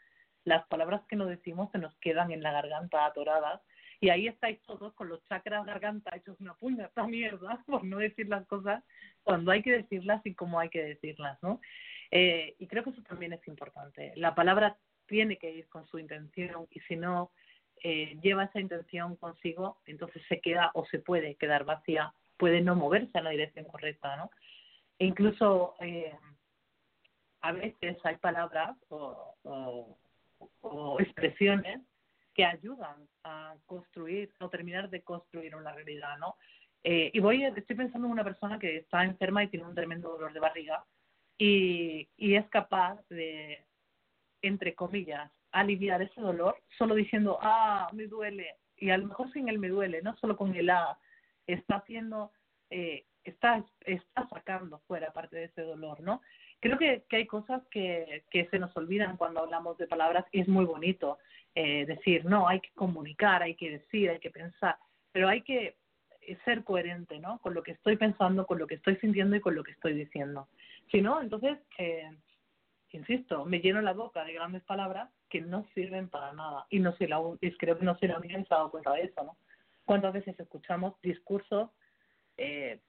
las 0.44 0.68
palabras 0.68 1.04
que 1.08 1.16
no 1.16 1.26
decimos 1.26 1.72
se 1.72 1.78
nos 1.78 1.96
quedan 2.00 2.32
en 2.32 2.44
la 2.44 2.52
garganta 2.52 3.06
atoradas 3.06 3.62
y 4.02 4.10
ahí 4.10 4.28
estáis 4.28 4.62
todos 4.64 4.94
con 4.94 5.08
los 5.08 5.24
chakras 5.26 5.66
garganta 5.66 6.16
hechos 6.16 6.40
una 6.42 6.54
puñeta 6.56 7.08
mierda 7.08 7.64
por 7.66 7.86
no 7.86 7.98
decir 7.98 8.28
las 8.28 8.46
cosas 8.48 8.84
cuando 9.24 9.52
hay 9.52 9.62
que 9.62 9.72
decirlas 9.72 10.22
y 10.26 10.36
cómo 10.36 10.60
hay 10.60 10.70
que 10.70 10.84
decirlas, 10.84 11.42
¿no? 11.42 11.62
Eh, 12.12 12.56
y 12.60 12.68
creo 12.68 12.84
que 12.84 12.90
eso 12.90 13.04
también 13.04 13.32
es 13.32 13.48
importante. 13.48 14.12
La 14.18 14.36
palabra 14.36 14.76
tiene 15.06 15.38
que 15.38 15.50
ir 15.50 15.70
con 15.70 15.88
su 15.88 15.98
intención 15.98 16.68
y 16.72 16.82
si 16.82 16.98
no, 16.98 17.32
eh, 17.84 18.18
lleva 18.22 18.46
esa 18.46 18.60
intención 18.60 19.16
consigo, 19.16 19.78
entonces 19.86 20.22
se 20.28 20.40
queda 20.40 20.72
o 20.74 20.86
se 20.86 21.00
puede 21.00 21.36
quedar 21.36 21.66
vacía, 21.66 22.14
puede 22.38 22.62
no 22.62 22.76
moverse 22.76 23.18
en 23.18 23.24
la 23.24 23.30
dirección 23.32 23.66
correcta, 23.66 24.16
¿no? 24.16 24.30
E 25.00 25.06
incluso 25.06 25.76
eh, 25.80 26.16
a 27.42 27.52
veces 27.52 27.98
hay 28.04 28.18
palabras 28.18 28.76
o, 28.90 29.36
o, 30.62 31.00
expresiones 31.00 31.82
que 32.34 32.46
ayudan 32.46 33.08
a 33.24 33.56
construir 33.66 34.32
o 34.40 34.50
terminar 34.50 34.90
de 34.90 35.02
construir 35.02 35.56
una 35.56 35.72
realidad, 35.72 36.18
¿no? 36.20 36.36
Eh, 36.84 37.12
y 37.14 37.20
voy, 37.20 37.44
estoy 37.44 37.76
pensando 37.76 38.08
en 38.08 38.14
una 38.14 38.24
persona 38.24 38.60
que 38.60 38.78
está 38.78 39.04
enferma 39.04 39.44
y 39.44 39.48
tiene 39.48 39.66
un 39.66 39.76
tremendo 39.76 40.10
dolor 40.10 40.34
de 40.34 40.40
barriga 40.40 40.86
y, 41.38 42.08
y 42.18 42.36
es 42.36 42.48
capaz 42.50 43.00
de, 43.10 43.66
entre 44.42 44.74
comillas, 44.74 45.32
aliviar 45.60 46.02
ese 46.02 46.22
dolor 46.22 46.58
solo 46.78 46.96
diciendo, 46.96 47.40
ah, 47.42 47.90
me 47.94 48.08
duele. 48.08 48.56
Y 48.78 48.90
a 48.90 48.98
lo 48.98 49.08
mejor 49.08 49.32
sin 49.32 49.50
el 49.50 49.60
me 49.60 49.70
duele, 49.70 50.02
no 50.02 50.16
solo 50.18 50.38
con 50.38 50.56
el 50.56 50.70
ah, 50.70 50.98
está 51.48 51.78
haciendo, 51.78 52.32
eh, 52.70 53.06
está, 53.24 53.64
está 53.86 54.28
sacando 54.30 54.80
fuera 54.88 55.12
parte 55.12 55.38
de 55.38 55.46
ese 55.46 55.62
dolor, 55.62 56.00
¿no? 56.02 56.22
Creo 56.60 56.78
que, 56.78 57.04
que 57.10 57.18
hay 57.18 57.28
cosas 57.28 57.62
que, 57.70 58.24
que 58.32 58.48
se 58.50 58.60
nos 58.60 58.76
olvidan 58.76 59.18
cuando 59.18 59.42
hablamos 59.42 59.78
de 59.78 59.88
palabras 59.88 60.26
y 60.32 60.42
es 60.42 60.48
muy 60.48 60.66
bonito 60.66 61.20
eh, 61.56 61.86
decir, 61.86 62.26
no, 62.26 62.48
hay 62.48 62.60
que 62.60 62.72
comunicar, 62.76 63.44
hay 63.44 63.56
que 63.56 63.72
decir, 63.72 64.10
hay 64.10 64.20
que 64.20 64.32
pensar, 64.32 64.78
pero 65.12 65.28
hay 65.28 65.42
que 65.42 65.78
ser 66.46 66.64
coherente, 66.64 67.20
¿no? 67.20 67.40
Con 67.40 67.54
lo 67.54 67.64
que 67.64 67.72
estoy 67.72 67.96
pensando, 67.96 68.46
con 68.46 68.60
lo 68.60 68.68
que 68.68 68.76
estoy 68.76 68.98
sintiendo 68.98 69.36
y 69.36 69.42
con 69.42 69.56
lo 69.56 69.64
que 69.64 69.72
estoy 69.72 69.94
diciendo. 69.94 70.50
Si 70.92 71.02
no, 71.02 71.22
entonces, 71.22 71.58
eh, 71.78 72.10
insisto, 72.92 73.46
me 73.46 73.60
lleno 73.60 73.82
la 73.82 73.94
boca 73.94 74.24
de 74.24 74.34
grandes 74.34 74.64
palabras 74.64 75.10
que 75.30 75.42
no 75.42 75.68
sirven 75.74 76.10
para 76.10 76.34
nada. 76.34 76.66
Y 76.70 76.80
no 76.80 76.96
sé, 76.98 77.08
la, 77.08 77.22
creo 77.58 77.78
que 77.78 77.86
no 77.86 77.98
sé 77.98 78.08
la 78.08 78.18
única 78.18 78.38
que 78.38 78.46
se 78.46 78.54
ha 78.54 78.58
dado 78.58 78.72
cuenta 78.72 78.94
de 78.94 79.04
eso, 79.04 79.24
¿no? 79.24 79.38
¿Cuántas 79.86 80.14
veces 80.14 80.40
escuchamos 80.40 81.00
discursos 81.02 81.70
eh, 82.38 82.80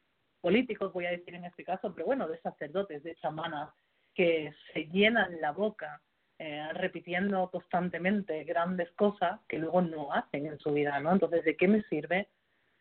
políticos, 0.41 0.93
voy 0.93 1.07
a 1.07 1.11
decir 1.11 1.34
en 1.34 1.45
este 1.45 1.64
caso, 1.64 1.93
pero 1.95 2.07
bueno, 2.07 2.28
de 2.28 2.41
sacerdotes, 2.41 3.03
de 3.03 3.16
chamanas, 3.16 3.70
que 4.14 4.53
se 4.72 4.84
llenan 4.86 5.41
la 5.41 5.53
boca 5.53 6.01
eh, 6.39 6.68
repitiendo 6.74 7.51
constantemente 7.51 8.45
grandes 8.45 8.91
cosas 8.93 9.41
que 9.49 9.59
luego 9.59 9.82
no 9.82 10.12
hacen 10.12 10.47
en 10.47 10.59
su 10.59 10.72
vida, 10.72 11.01
¿no? 11.01 11.12
Entonces, 11.12 11.45
¿de 11.45 11.57
qué 11.57 11.68
me 11.68 11.82
sirve 11.84 12.28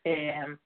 eh, 0.04 0.58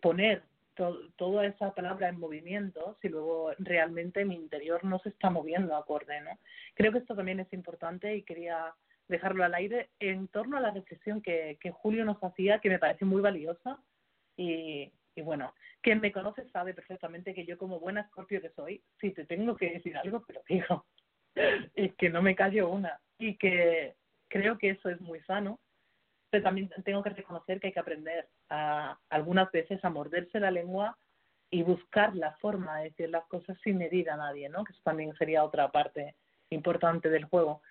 poner 0.00 0.42
toda 0.74 1.46
esa 1.46 1.74
palabra 1.74 2.08
en 2.08 2.18
movimiento 2.18 2.96
si 3.00 3.08
luego 3.08 3.52
realmente 3.58 4.24
mi 4.24 4.34
interior 4.34 4.84
no 4.84 4.98
se 5.00 5.10
está 5.10 5.30
moviendo 5.30 5.76
acorde, 5.76 6.20
¿no? 6.20 6.38
Creo 6.74 6.92
que 6.92 6.98
esto 6.98 7.14
también 7.14 7.40
es 7.40 7.52
importante 7.52 8.14
y 8.16 8.22
quería 8.22 8.74
dejarlo 9.08 9.44
al 9.44 9.54
aire 9.54 9.90
en 10.00 10.28
torno 10.28 10.56
a 10.56 10.60
la 10.60 10.70
reflexión 10.70 11.20
que, 11.20 11.58
que 11.60 11.70
Julio 11.70 12.04
nos 12.04 12.22
hacía, 12.22 12.60
que 12.60 12.70
me 12.70 12.78
parece 12.78 13.04
muy 13.04 13.20
valiosa 13.20 13.78
y, 14.36 14.92
y 15.14 15.22
bueno, 15.22 15.54
quien 15.80 16.00
me 16.00 16.12
conoce 16.12 16.48
sabe 16.50 16.74
perfectamente 16.74 17.34
que 17.34 17.44
yo 17.44 17.58
como 17.58 17.78
buena 17.78 18.00
escorpio 18.02 18.40
que 18.40 18.50
soy, 18.50 18.82
si 19.00 19.10
te 19.10 19.26
tengo 19.26 19.56
que 19.56 19.70
decir 19.70 19.96
algo, 19.96 20.24
pero 20.26 20.42
digo, 20.48 20.86
y 21.76 21.90
que 21.90 22.10
no 22.10 22.22
me 22.22 22.34
callo 22.34 22.68
una 22.70 23.00
y 23.18 23.36
que 23.36 23.94
creo 24.28 24.58
que 24.58 24.70
eso 24.70 24.88
es 24.88 25.00
muy 25.00 25.20
sano 25.20 25.60
pero 26.34 26.42
también 26.42 26.68
tengo 26.84 27.00
que 27.00 27.10
reconocer 27.10 27.60
que 27.60 27.68
hay 27.68 27.72
que 27.72 27.78
aprender 27.78 28.26
a, 28.50 28.98
algunas 29.08 29.52
veces 29.52 29.78
a 29.84 29.88
morderse 29.88 30.40
la 30.40 30.50
lengua 30.50 30.98
y 31.48 31.62
buscar 31.62 32.16
la 32.16 32.32
forma 32.38 32.78
de 32.78 32.90
decir 32.90 33.08
las 33.08 33.24
cosas 33.26 33.56
sin 33.62 33.78
medir 33.78 34.10
a 34.10 34.16
nadie, 34.16 34.48
¿no? 34.48 34.64
Que 34.64 34.72
eso 34.72 34.80
también 34.82 35.14
sería 35.14 35.44
otra 35.44 35.70
parte 35.70 36.16
importante 36.50 37.08
del 37.08 37.26
juego. 37.26 37.62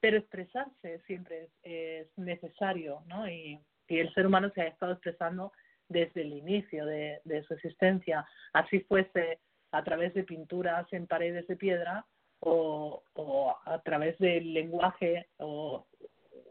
Pero 0.00 0.16
expresarse 0.16 1.02
siempre 1.06 1.50
es, 1.62 2.08
necesario, 2.18 3.04
¿no? 3.06 3.28
Y, 3.28 3.60
y, 3.86 4.00
el 4.00 4.12
ser 4.12 4.26
humano 4.26 4.50
se 4.56 4.62
ha 4.62 4.66
estado 4.66 4.94
expresando 4.94 5.52
desde 5.88 6.22
el 6.22 6.32
inicio 6.32 6.86
de, 6.86 7.20
de 7.22 7.44
su 7.44 7.54
existencia, 7.54 8.26
así 8.54 8.80
fuese 8.80 9.38
a 9.70 9.84
través 9.84 10.14
de 10.14 10.24
pinturas 10.24 10.92
en 10.92 11.06
paredes 11.06 11.46
de 11.46 11.54
piedra 11.54 12.04
o, 12.40 13.04
o 13.12 13.56
a 13.64 13.78
través 13.82 14.18
del 14.18 14.52
lenguaje 14.52 15.28
o, 15.36 15.86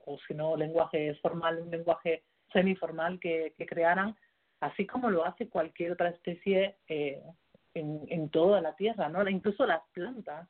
o 0.06 0.18
si 0.28 0.34
no 0.34 0.56
lenguaje 0.56 1.16
formal, 1.16 1.62
un 1.62 1.72
lenguaje 1.72 2.24
semiformal 2.52 3.20
que, 3.20 3.54
que 3.58 3.66
crearan, 3.66 4.16
así 4.60 4.86
como 4.86 5.10
lo 5.10 5.26
hace 5.26 5.50
cualquier 5.50 5.92
otra 5.92 6.10
especie 6.10 6.78
eh, 6.88 7.22
en, 7.74 8.06
en 8.08 8.30
toda 8.30 8.62
la 8.62 8.76
Tierra, 8.76 9.10
¿no? 9.10 9.28
Incluso 9.28 9.66
las 9.66 9.82
plantas. 9.94 10.48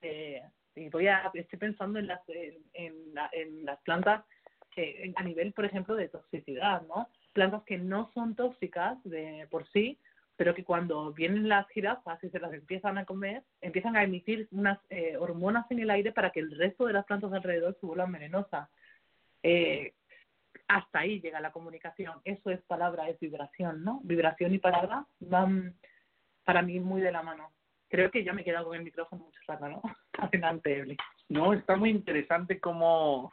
Eh, 0.00 0.42
y 0.76 0.88
voy 0.90 1.08
a, 1.08 1.30
estoy 1.34 1.58
pensando 1.58 1.98
en 1.98 2.06
las, 2.06 2.20
en, 2.74 3.64
las 3.64 3.80
plantas 3.80 4.24
eh, 4.76 5.12
a 5.16 5.24
nivel, 5.24 5.52
por 5.52 5.64
ejemplo, 5.64 5.96
de 5.96 6.08
toxicidad, 6.08 6.82
¿no? 6.82 7.08
Plantas 7.32 7.64
que 7.64 7.78
no 7.78 8.10
son 8.14 8.36
tóxicas 8.36 8.96
de 9.02 9.48
por 9.50 9.68
sí, 9.70 9.98
pero 10.36 10.54
que 10.54 10.62
cuando 10.62 11.12
vienen 11.12 11.48
las 11.48 11.68
jirafas 11.70 12.22
y 12.22 12.30
se 12.30 12.38
las 12.38 12.52
empiezan 12.52 12.96
a 12.96 13.04
comer, 13.04 13.42
empiezan 13.60 13.96
a 13.96 14.04
emitir 14.04 14.46
unas 14.52 14.78
eh, 14.88 15.16
hormonas 15.16 15.68
en 15.70 15.80
el 15.80 15.90
aire 15.90 16.12
para 16.12 16.30
que 16.30 16.38
el 16.38 16.56
resto 16.56 16.86
de 16.86 16.92
las 16.92 17.04
plantas 17.06 17.32
alrededor 17.32 17.76
se 17.80 17.86
vuelvan 17.86 18.12
venenosas. 18.12 18.68
Eh, 19.42 19.94
hasta 20.68 21.00
ahí 21.00 21.20
llega 21.20 21.40
la 21.40 21.52
comunicación. 21.52 22.20
Eso 22.24 22.50
es 22.50 22.60
palabra, 22.62 23.08
es 23.08 23.18
vibración, 23.18 23.82
¿no? 23.82 24.00
Vibración 24.04 24.54
y 24.54 24.58
palabra 24.58 25.06
van 25.20 25.74
para 26.44 26.62
mí 26.62 26.78
muy 26.78 27.00
de 27.00 27.12
la 27.12 27.22
mano. 27.22 27.52
Creo 27.88 28.10
que 28.10 28.22
ya 28.22 28.34
me 28.34 28.42
he 28.42 28.44
quedado 28.44 28.66
con 28.66 28.76
el 28.76 28.84
micrófono 28.84 29.24
mucho 29.24 29.40
rato, 29.46 29.68
¿no? 29.68 29.82
Adelante, 30.18 30.96
No, 31.28 31.54
está 31.54 31.76
muy 31.76 31.90
interesante 31.90 32.60
cómo, 32.60 33.32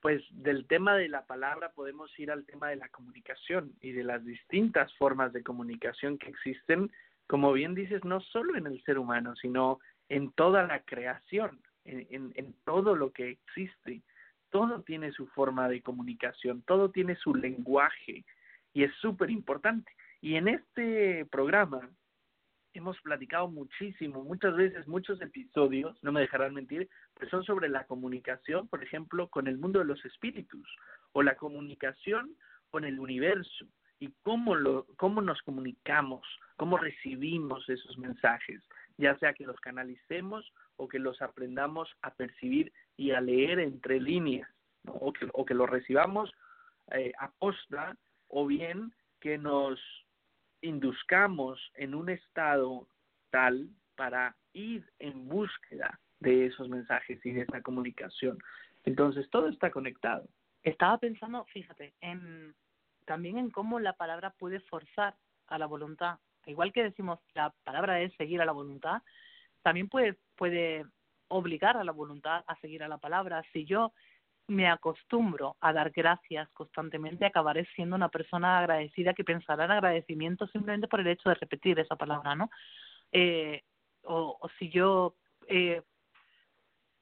pues, 0.00 0.22
del 0.30 0.66
tema 0.66 0.96
de 0.96 1.08
la 1.08 1.26
palabra 1.26 1.72
podemos 1.72 2.10
ir 2.18 2.30
al 2.30 2.46
tema 2.46 2.70
de 2.70 2.76
la 2.76 2.88
comunicación 2.88 3.74
y 3.82 3.92
de 3.92 4.04
las 4.04 4.24
distintas 4.24 4.92
formas 4.94 5.32
de 5.34 5.42
comunicación 5.42 6.16
que 6.16 6.30
existen, 6.30 6.90
como 7.26 7.52
bien 7.52 7.74
dices, 7.74 8.02
no 8.04 8.20
solo 8.20 8.56
en 8.56 8.66
el 8.66 8.82
ser 8.84 8.98
humano, 8.98 9.36
sino 9.36 9.78
en 10.08 10.32
toda 10.32 10.62
la 10.62 10.80
creación, 10.80 11.60
en, 11.84 12.06
en, 12.10 12.32
en 12.36 12.54
todo 12.64 12.94
lo 12.94 13.12
que 13.12 13.30
existe 13.30 14.02
todo 14.50 14.82
tiene 14.82 15.12
su 15.12 15.26
forma 15.28 15.68
de 15.68 15.82
comunicación, 15.82 16.62
todo 16.62 16.90
tiene 16.90 17.16
su 17.16 17.34
lenguaje 17.34 18.24
y 18.72 18.84
es 18.84 18.94
súper 18.96 19.30
importante. 19.30 19.92
Y 20.20 20.36
en 20.36 20.48
este 20.48 21.26
programa 21.26 21.88
hemos 22.74 23.00
platicado 23.00 23.48
muchísimo, 23.48 24.22
muchas 24.22 24.54
veces, 24.54 24.86
muchos 24.86 25.20
episodios, 25.22 25.96
no 26.02 26.12
me 26.12 26.20
dejarán 26.20 26.54
mentir, 26.54 26.88
pues 27.14 27.30
son 27.30 27.42
sobre 27.44 27.68
la 27.68 27.84
comunicación, 27.84 28.68
por 28.68 28.82
ejemplo, 28.82 29.28
con 29.28 29.46
el 29.46 29.58
mundo 29.58 29.78
de 29.78 29.86
los 29.86 30.04
espíritus 30.04 30.68
o 31.12 31.22
la 31.22 31.36
comunicación 31.36 32.36
con 32.70 32.84
el 32.84 33.00
universo 33.00 33.66
y 33.98 34.12
cómo, 34.22 34.54
lo, 34.54 34.86
cómo 34.96 35.22
nos 35.22 35.40
comunicamos, 35.42 36.26
cómo 36.56 36.76
recibimos 36.76 37.66
esos 37.68 37.96
mensajes, 37.96 38.62
ya 38.98 39.18
sea 39.18 39.34
que 39.34 39.46
los 39.46 39.58
canalicemos 39.60 40.52
o 40.76 40.88
que 40.88 40.98
los 40.98 41.20
aprendamos 41.22 41.88
a 42.02 42.14
percibir 42.14 42.72
y 42.96 43.10
a 43.12 43.20
leer 43.20 43.58
entre 43.58 44.00
líneas, 44.00 44.48
o, 44.86 45.12
que, 45.12 45.28
o 45.32 45.44
que 45.44 45.54
lo 45.54 45.66
recibamos 45.66 46.32
eh, 46.92 47.12
a 47.18 47.30
posta, 47.32 47.96
o 48.28 48.46
bien 48.46 48.92
que 49.20 49.38
nos 49.38 49.80
induzcamos 50.60 51.60
en 51.74 51.94
un 51.94 52.10
estado 52.10 52.88
tal 53.30 53.68
para 53.96 54.36
ir 54.52 54.84
en 54.98 55.28
búsqueda 55.28 56.00
de 56.20 56.46
esos 56.46 56.68
mensajes 56.68 57.24
y 57.24 57.32
de 57.32 57.42
esa 57.42 57.60
comunicación. 57.62 58.38
Entonces, 58.84 59.28
todo 59.30 59.48
está 59.48 59.70
conectado. 59.70 60.28
Estaba 60.62 60.98
pensando, 60.98 61.44
fíjate, 61.46 61.94
en 62.00 62.54
también 63.04 63.38
en 63.38 63.50
cómo 63.50 63.78
la 63.80 63.94
palabra 63.94 64.30
puede 64.30 64.60
forzar 64.60 65.16
a 65.46 65.58
la 65.58 65.66
voluntad. 65.66 66.18
Igual 66.46 66.72
que 66.72 66.84
decimos 66.84 67.18
la 67.34 67.52
palabra 67.64 68.00
es 68.00 68.14
seguir 68.14 68.40
a 68.40 68.44
la 68.44 68.52
voluntad, 68.52 69.02
también 69.62 69.88
puede, 69.88 70.16
puede 70.36 70.84
obligar 71.28 71.76
a 71.76 71.84
la 71.84 71.92
voluntad 71.92 72.44
a 72.46 72.56
seguir 72.60 72.82
a 72.82 72.88
la 72.88 72.98
palabra. 72.98 73.42
Si 73.52 73.64
yo 73.64 73.92
me 74.48 74.68
acostumbro 74.68 75.56
a 75.60 75.72
dar 75.72 75.90
gracias 75.90 76.48
constantemente, 76.50 77.26
acabaré 77.26 77.66
siendo 77.74 77.96
una 77.96 78.08
persona 78.08 78.58
agradecida 78.58 79.12
que 79.12 79.24
pensará 79.24 79.64
en 79.64 79.72
agradecimiento 79.72 80.46
simplemente 80.46 80.86
por 80.88 81.00
el 81.00 81.08
hecho 81.08 81.28
de 81.28 81.34
repetir 81.34 81.80
esa 81.80 81.96
palabra, 81.96 82.36
¿no? 82.36 82.48
Eh, 83.10 83.62
o, 84.02 84.38
si 84.58 84.70
yo 84.70 85.16
eh, 85.48 85.82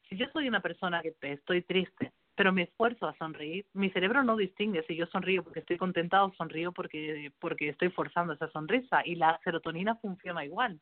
si 0.08 0.16
yo 0.16 0.26
soy 0.32 0.48
una 0.48 0.60
persona 0.60 1.02
que 1.02 1.14
estoy 1.20 1.62
triste, 1.62 2.12
pero 2.34 2.52
me 2.52 2.62
esfuerzo 2.62 3.06
a 3.06 3.16
sonreír, 3.16 3.66
mi 3.74 3.90
cerebro 3.90 4.22
no 4.24 4.36
distingue 4.36 4.82
si 4.86 4.96
yo 4.96 5.06
sonrío 5.06 5.44
porque 5.44 5.60
estoy 5.60 5.76
contenta 5.76 6.24
o 6.24 6.32
sonrío 6.34 6.72
porque 6.72 7.32
porque 7.38 7.68
estoy 7.68 7.90
forzando 7.90 8.32
esa 8.32 8.50
sonrisa 8.50 9.02
y 9.04 9.14
la 9.14 9.40
serotonina 9.44 9.96
funciona 9.96 10.44
igual. 10.44 10.80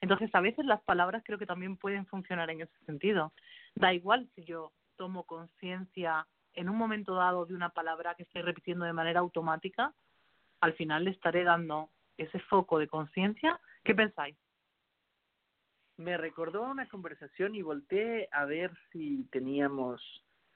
Entonces, 0.00 0.32
a 0.34 0.40
veces 0.40 0.64
las 0.66 0.82
palabras 0.82 1.22
creo 1.24 1.38
que 1.38 1.46
también 1.46 1.76
pueden 1.76 2.06
funcionar 2.06 2.50
en 2.50 2.60
ese 2.60 2.78
sentido. 2.84 3.32
Da 3.74 3.92
igual 3.94 4.28
si 4.34 4.44
yo 4.44 4.72
tomo 4.96 5.24
conciencia 5.24 6.26
en 6.52 6.68
un 6.68 6.76
momento 6.76 7.14
dado 7.14 7.46
de 7.46 7.54
una 7.54 7.70
palabra 7.70 8.14
que 8.14 8.22
estoy 8.22 8.42
repitiendo 8.42 8.84
de 8.84 8.92
manera 8.92 9.20
automática, 9.20 9.94
al 10.60 10.74
final 10.74 11.04
le 11.04 11.10
estaré 11.10 11.44
dando 11.44 11.90
ese 12.16 12.38
foco 12.40 12.78
de 12.78 12.88
conciencia. 12.88 13.60
¿Qué 13.84 13.94
pensáis? 13.94 14.36
Me 15.98 16.16
recordó 16.16 16.62
una 16.62 16.88
conversación 16.88 17.54
y 17.54 17.62
volteé 17.62 18.28
a 18.32 18.44
ver 18.44 18.70
si 18.92 19.24
teníamos 19.30 20.02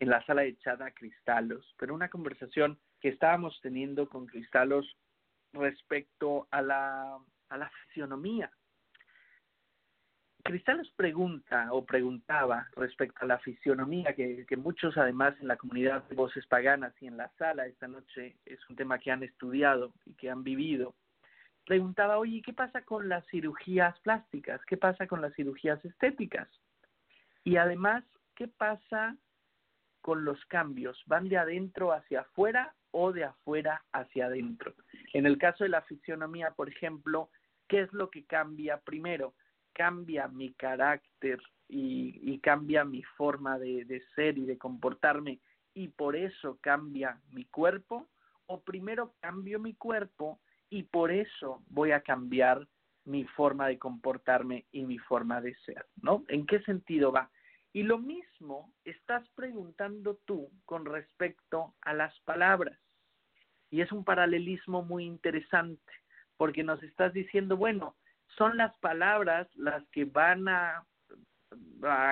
en 0.00 0.08
la 0.08 0.24
sala 0.26 0.42
de 0.42 0.56
chat 0.58 0.80
a 0.80 0.90
Cristalos, 0.90 1.74
pero 1.78 1.94
una 1.94 2.08
conversación 2.08 2.78
que 3.00 3.10
estábamos 3.10 3.60
teniendo 3.62 4.08
con 4.08 4.26
Cristalos 4.26 4.96
respecto 5.52 6.48
a 6.50 6.62
la, 6.62 7.18
a 7.48 7.56
la 7.56 7.70
fisionomía 7.86 8.50
Cristal 10.42 10.80
pregunta 10.96 11.68
o 11.72 11.84
preguntaba 11.84 12.66
respecto 12.76 13.18
a 13.20 13.26
la 13.26 13.38
fisionomía 13.38 14.14
que, 14.14 14.46
que 14.46 14.56
muchos 14.56 14.96
además 14.96 15.34
en 15.40 15.48
la 15.48 15.56
comunidad 15.56 16.04
de 16.04 16.14
voces 16.14 16.46
paganas 16.46 16.94
y 17.00 17.06
en 17.06 17.16
la 17.16 17.30
sala 17.38 17.66
esta 17.66 17.88
noche 17.88 18.36
es 18.46 18.58
un 18.68 18.76
tema 18.76 18.98
que 18.98 19.10
han 19.10 19.22
estudiado 19.22 19.92
y 20.06 20.14
que 20.14 20.30
han 20.30 20.42
vivido. 20.42 20.94
Preguntaba, 21.66 22.18
oye, 22.18 22.42
¿qué 22.42 22.52
pasa 22.52 22.82
con 22.82 23.08
las 23.08 23.26
cirugías 23.28 23.98
plásticas? 24.00 24.60
¿Qué 24.66 24.76
pasa 24.76 25.06
con 25.06 25.20
las 25.20 25.34
cirugías 25.34 25.84
estéticas? 25.84 26.48
Y 27.44 27.56
además, 27.56 28.02
¿qué 28.34 28.48
pasa 28.48 29.16
con 30.00 30.24
los 30.24 30.44
cambios? 30.46 31.02
¿Van 31.06 31.28
de 31.28 31.38
adentro 31.38 31.92
hacia 31.92 32.20
afuera 32.20 32.74
o 32.90 33.12
de 33.12 33.24
afuera 33.24 33.84
hacia 33.92 34.26
adentro? 34.26 34.74
En 35.12 35.26
el 35.26 35.38
caso 35.38 35.64
de 35.64 35.70
la 35.70 35.82
fisionomía, 35.82 36.52
por 36.52 36.68
ejemplo, 36.68 37.30
¿qué 37.68 37.80
es 37.82 37.92
lo 37.92 38.10
que 38.10 38.24
cambia 38.24 38.78
primero? 38.78 39.34
cambia 39.72 40.28
mi 40.28 40.52
carácter 40.54 41.40
y, 41.68 42.38
cambia 42.40 42.84
mi 42.84 43.02
forma 43.16 43.58
de, 43.58 43.84
de 43.84 44.02
ser 44.14 44.38
y 44.38 44.44
de 44.44 44.58
comportarme 44.58 45.38
y 45.74 45.88
por 45.88 46.16
eso 46.16 46.58
cambia 46.60 47.20
mi 47.32 47.44
cuerpo 47.44 48.08
o 48.46 48.60
primero 48.60 49.14
cambio 49.20 49.58
mi 49.58 49.74
cuerpo 49.74 50.40
y 50.68 50.84
por 50.84 51.10
eso 51.10 51.62
voy 51.68 51.92
a 51.92 52.00
cambiar 52.00 52.66
mi 53.04 53.24
forma 53.24 53.68
de 53.68 53.78
comportarme 53.78 54.66
y 54.72 54.84
mi 54.84 54.98
forma 54.98 55.40
de 55.40 55.54
ser, 55.66 55.86
¿no? 56.02 56.24
¿En 56.28 56.46
qué 56.46 56.60
sentido 56.62 57.12
va? 57.12 57.30
Y 57.72 57.82
lo 57.84 57.98
mismo 57.98 58.72
estás 58.84 59.28
preguntando 59.30 60.16
tú 60.24 60.50
con 60.64 60.84
respecto 60.84 61.74
a 61.82 61.94
las 61.94 62.18
palabras. 62.20 62.78
Y 63.70 63.80
es 63.80 63.92
un 63.92 64.04
paralelismo 64.04 64.82
muy 64.82 65.04
interesante, 65.04 65.92
porque 66.36 66.64
nos 66.64 66.82
estás 66.82 67.12
diciendo, 67.12 67.56
bueno, 67.56 67.96
son 68.36 68.56
las 68.56 68.76
palabras 68.78 69.48
las 69.54 69.86
que 69.90 70.04
van 70.04 70.48
a, 70.48 70.84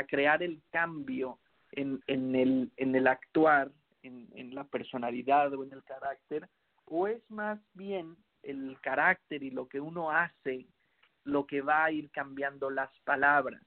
crear 0.09 0.43
el 0.43 0.63
cambio 0.71 1.39
en, 1.73 2.01
en, 2.07 2.35
el, 2.35 2.73
en 2.77 2.95
el 2.95 3.07
actuar, 3.07 3.71
en 4.03 4.55
la 4.55 4.65
personalidad 4.65 5.53
o 5.55 5.63
en 5.65 5.73
el 5.73 5.85
carácter, 5.85 6.49
o 6.87 7.07
es 7.07 7.23
más 7.31 7.61
bien 7.75 8.17
el 8.43 8.79
carácter 8.81 9.43
y 9.43 9.51
lo 9.51 9.69
que 9.69 9.81
uno 9.81 10.11
hace 10.11 10.67
lo 11.25 11.47
que 11.47 11.61
va 11.61 11.85
a 11.85 11.91
ir 11.91 12.11
cambiando 12.11 12.71
las 12.71 12.91
palabras. 13.01 13.63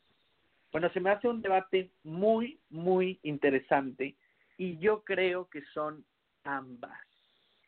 Bueno, 0.71 0.89
se 0.93 1.01
me 1.01 1.09
hace 1.09 1.27
un 1.27 1.41
debate 1.41 1.91
muy, 2.03 2.59
muy 2.69 3.19
interesante 3.23 4.15
y 4.57 4.77
yo 4.77 5.03
creo 5.03 5.49
que 5.49 5.61
son 5.73 6.05
ambas. 6.43 6.99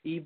Y, 0.04 0.24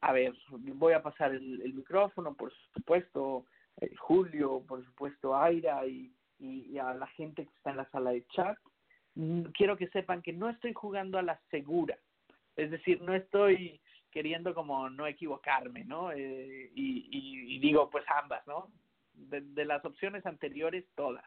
a 0.00 0.12
ver, 0.12 0.34
voy 0.50 0.92
a 0.92 1.02
pasar 1.02 1.32
el, 1.32 1.72
micrófono, 1.74 2.34
por 2.34 2.52
supuesto, 2.74 3.46
eh, 3.80 3.94
Julio, 3.96 4.62
por 4.66 4.84
supuesto, 4.84 5.36
Aira 5.36 5.86
y, 5.86 6.12
y, 6.40 6.76
a 6.78 6.94
la 6.94 7.06
gente 7.08 7.44
que 7.44 7.52
está 7.54 7.70
en 7.70 7.76
la 7.76 7.90
sala 7.90 8.10
de 8.10 8.26
chat. 8.28 8.58
Mm, 9.14 9.42
quiero 9.56 9.76
que 9.76 9.88
sepan 9.88 10.20
que 10.20 10.32
no 10.32 10.50
estoy 10.50 10.72
jugando 10.72 11.18
a 11.18 11.22
la 11.22 11.40
segura, 11.50 11.96
es 12.56 12.70
decir, 12.70 13.00
no 13.02 13.14
estoy 13.14 13.80
queriendo 14.10 14.54
como 14.54 14.90
no 14.90 15.06
equivocarme, 15.06 15.84
¿no? 15.84 16.10
Eh, 16.10 16.70
y, 16.74 17.08
y, 17.54 17.58
digo, 17.60 17.88
pues 17.88 18.04
ambas, 18.08 18.46
¿no? 18.46 18.68
de 19.14 19.64
las 19.64 19.82
opciones 19.82 20.26
anteriores, 20.26 20.84
todas 20.94 21.24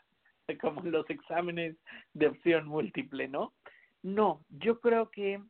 como 0.62 0.82
los 0.82 1.10
exámenes 1.10 1.76
de 2.14 2.28
opción 2.28 2.68
múltiple, 2.68 3.28
¿no? 3.28 3.54
No, 4.02 4.44
yo 4.50 4.80
creo 4.80 5.10
que 5.10 5.42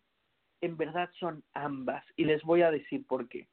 en 0.61 0.77
verdad 0.77 1.09
son 1.19 1.43
ambas 1.53 2.03
y 2.15 2.25
les 2.25 2.43
voy 2.43 2.61
a 2.61 2.71
decir 2.71 3.05
por 3.05 3.27
qué. 3.29 3.47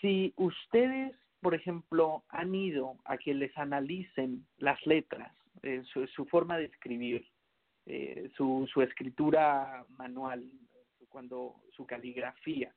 Si 0.00 0.32
ustedes, 0.36 1.14
por 1.40 1.54
ejemplo, 1.54 2.24
han 2.28 2.54
ido 2.54 2.96
a 3.04 3.18
que 3.18 3.34
les 3.34 3.56
analicen 3.58 4.46
las 4.56 4.84
letras, 4.86 5.32
eh, 5.62 5.82
su, 5.84 6.24
forma 6.26 6.56
de 6.56 6.64
escribir, 6.64 7.26
eh, 7.86 8.30
su, 8.36 8.66
su 8.72 8.80
escritura 8.82 9.84
manual, 9.98 10.50
cuando 11.10 11.56
su 11.72 11.86
caligrafía, 11.86 12.74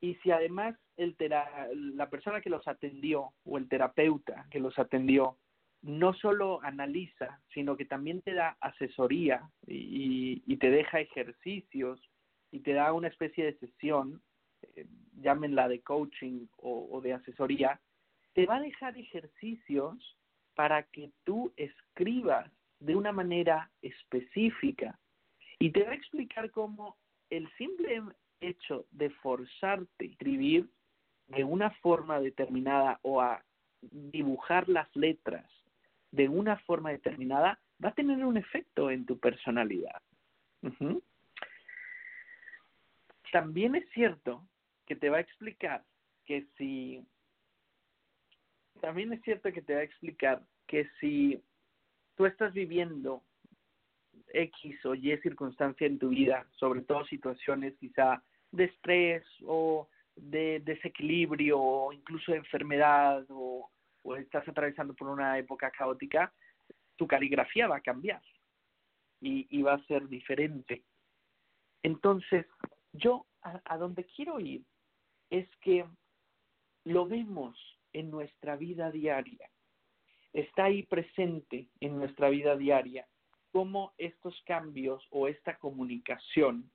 y 0.00 0.16
si 0.16 0.30
además 0.30 0.76
el 0.96 1.16
la 1.96 2.10
persona 2.10 2.40
que 2.40 2.50
los 2.50 2.66
atendió 2.68 3.32
o 3.44 3.56
el 3.56 3.68
terapeuta 3.68 4.46
que 4.50 4.60
los 4.60 4.78
atendió 4.78 5.38
no 5.84 6.14
solo 6.14 6.60
analiza, 6.62 7.42
sino 7.52 7.76
que 7.76 7.84
también 7.84 8.22
te 8.22 8.32
da 8.32 8.56
asesoría 8.60 9.50
y, 9.66 10.56
te 10.56 10.70
deja 10.70 11.00
ejercicios 11.00 12.00
y 12.50 12.60
te 12.60 12.72
da 12.72 12.94
una 12.94 13.08
especie 13.08 13.44
de 13.44 13.58
sesión, 13.58 14.22
eh, 14.62 14.86
llámenla 15.20 15.68
de 15.68 15.82
coaching 15.82 16.46
o, 16.56 16.88
o 16.90 17.00
de 17.02 17.12
asesoría, 17.12 17.80
te 18.32 18.46
va 18.46 18.56
a 18.56 18.60
dejar 18.60 18.96
ejercicios 18.96 20.16
para 20.54 20.84
que 20.84 21.10
tú 21.24 21.52
escribas 21.56 22.50
de 22.80 22.96
una 22.96 23.12
manera 23.12 23.70
específica. 23.82 24.98
Y 25.58 25.70
te 25.70 25.84
va 25.84 25.90
a 25.90 25.96
explicar 25.96 26.50
cómo 26.50 26.96
el 27.28 27.46
simple 27.58 28.02
hecho 28.40 28.86
de 28.90 29.10
forzarte 29.10 30.04
a 30.04 30.08
escribir 30.08 30.70
de 31.26 31.44
una 31.44 31.70
forma 31.82 32.20
determinada 32.20 33.00
o 33.02 33.20
a 33.20 33.44
dibujar 33.82 34.66
las 34.68 34.88
letras 34.96 35.44
de 36.14 36.28
una 36.28 36.56
forma 36.58 36.90
determinada, 36.90 37.58
va 37.84 37.88
a 37.88 37.94
tener 37.94 38.24
un 38.24 38.36
efecto 38.36 38.90
en 38.90 39.04
tu 39.04 39.18
personalidad. 39.18 40.00
También 43.32 43.74
es 43.74 43.88
cierto 43.90 44.46
que 44.86 44.94
te 44.94 45.10
va 45.10 45.16
a 45.16 45.20
explicar 45.20 45.84
que 46.24 46.46
si 46.56 47.04
también 48.80 49.12
es 49.12 49.22
cierto 49.22 49.52
que 49.52 49.62
te 49.62 49.74
va 49.74 49.80
a 49.80 49.84
explicar 49.84 50.42
que 50.68 50.88
si 51.00 51.42
tú 52.16 52.26
estás 52.26 52.52
viviendo 52.52 53.22
X 54.32 54.86
o 54.86 54.94
Y 54.94 55.16
circunstancia 55.18 55.86
en 55.86 55.98
tu 55.98 56.10
vida, 56.10 56.46
sobre 56.52 56.82
todo 56.82 57.04
situaciones 57.06 57.74
quizá 57.78 58.22
de 58.52 58.64
estrés 58.64 59.24
o 59.44 59.88
de 60.14 60.60
desequilibrio 60.64 61.58
o 61.58 61.92
incluso 61.92 62.32
de 62.32 62.38
enfermedad 62.38 63.24
o 63.30 63.68
o 64.04 64.16
estás 64.16 64.46
atravesando 64.46 64.94
por 64.94 65.08
una 65.08 65.38
época 65.38 65.70
caótica, 65.70 66.32
tu 66.96 67.06
caligrafía 67.06 67.66
va 67.66 67.76
a 67.76 67.82
cambiar 67.82 68.22
y, 69.20 69.62
va 69.62 69.74
a 69.74 69.84
ser 69.86 70.06
diferente. 70.06 70.84
Entonces, 71.82 72.46
yo 72.92 73.26
a, 73.42 73.60
a 73.64 73.78
donde 73.78 74.04
quiero 74.04 74.38
ir 74.38 74.62
es 75.30 75.48
que 75.62 75.86
lo 76.84 77.06
vemos 77.06 77.56
en 77.94 78.10
nuestra 78.10 78.56
vida 78.56 78.90
diaria, 78.90 79.50
está 80.34 80.64
ahí 80.64 80.82
presente 80.82 81.68
en 81.80 81.96
nuestra 81.96 82.28
vida 82.28 82.56
diaria, 82.56 83.08
cómo 83.52 83.94
estos 83.96 84.38
cambios 84.44 85.02
o 85.10 85.28
esta 85.28 85.56
comunicación 85.56 86.70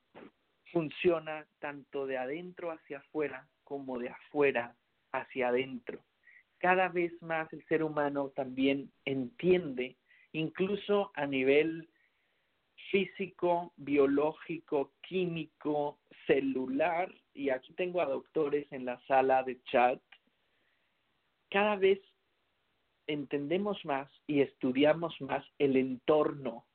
funciona 0.71 1.45
tanto 1.59 2.07
de 2.07 2.17
adentro 2.17 2.71
hacia 2.71 2.99
afuera 2.99 3.47
como 3.63 3.99
de 3.99 4.09
afuera 4.09 4.75
hacia 5.11 5.49
adentro 5.49 6.03
cada 6.59 6.89
vez 6.89 7.11
más 7.21 7.51
el 7.53 7.65
ser 7.65 7.83
humano 7.83 8.29
también 8.35 8.91
entiende, 9.05 9.97
incluso 10.33 11.11
a 11.15 11.25
nivel 11.25 11.89
físico, 12.91 13.73
biológico, 13.77 14.93
químico, 15.01 15.99
celular, 16.27 17.13
y 17.33 17.49
aquí 17.49 17.73
tengo 17.73 18.01
a 18.01 18.05
doctores 18.05 18.71
en 18.71 18.85
la 18.85 18.99
sala 19.07 19.43
de 19.43 19.61
chat, 19.63 20.01
cada 21.49 21.75
vez 21.75 21.99
entendemos 23.07 23.83
más 23.85 24.09
y 24.27 24.41
estudiamos 24.41 25.19
más 25.21 25.45
el 25.57 25.77
entorno 25.77 26.65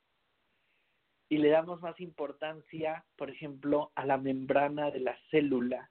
y 1.29 1.39
le 1.39 1.49
damos 1.49 1.81
más 1.81 1.99
importancia, 2.01 3.05
por 3.17 3.31
ejemplo, 3.31 3.93
a 3.95 4.05
la 4.05 4.19
membrana 4.19 4.91
de 4.91 5.01
la 5.01 5.17
célula, 5.31 5.91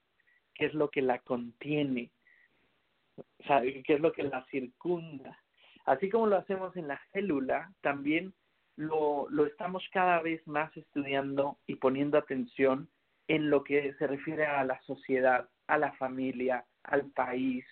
que 0.54 0.66
es 0.66 0.74
lo 0.74 0.90
que 0.90 1.02
la 1.02 1.20
contiene, 1.20 2.12
qué 3.46 3.94
es 3.94 4.00
lo 4.00 4.12
que 4.12 4.24
la 4.24 4.46
circunda. 4.50 5.38
Así 5.86 6.10
como 6.10 6.28
lo 6.28 6.38
hacemos 6.38 6.76
en 6.78 6.88
la 6.88 7.00
célula, 7.12 7.72
también 7.82 8.34
lo, 8.76 9.28
lo 9.30 9.46
estamos 9.46 9.84
cada 9.92 10.22
vez 10.22 10.46
más 10.48 10.76
estudiando 10.78 11.58
y 11.68 11.76
poniendo 11.76 12.18
atención 12.18 12.90
en 13.28 13.50
lo 13.50 13.64
que 13.64 13.94
se 13.96 14.08
refiere 14.08 14.46
a 14.46 14.64
la 14.64 14.82
sociedad, 14.82 15.50
a 15.68 15.78
la 15.78 15.92
familia, 15.94 16.66
al 16.84 17.06
país, 17.12 17.66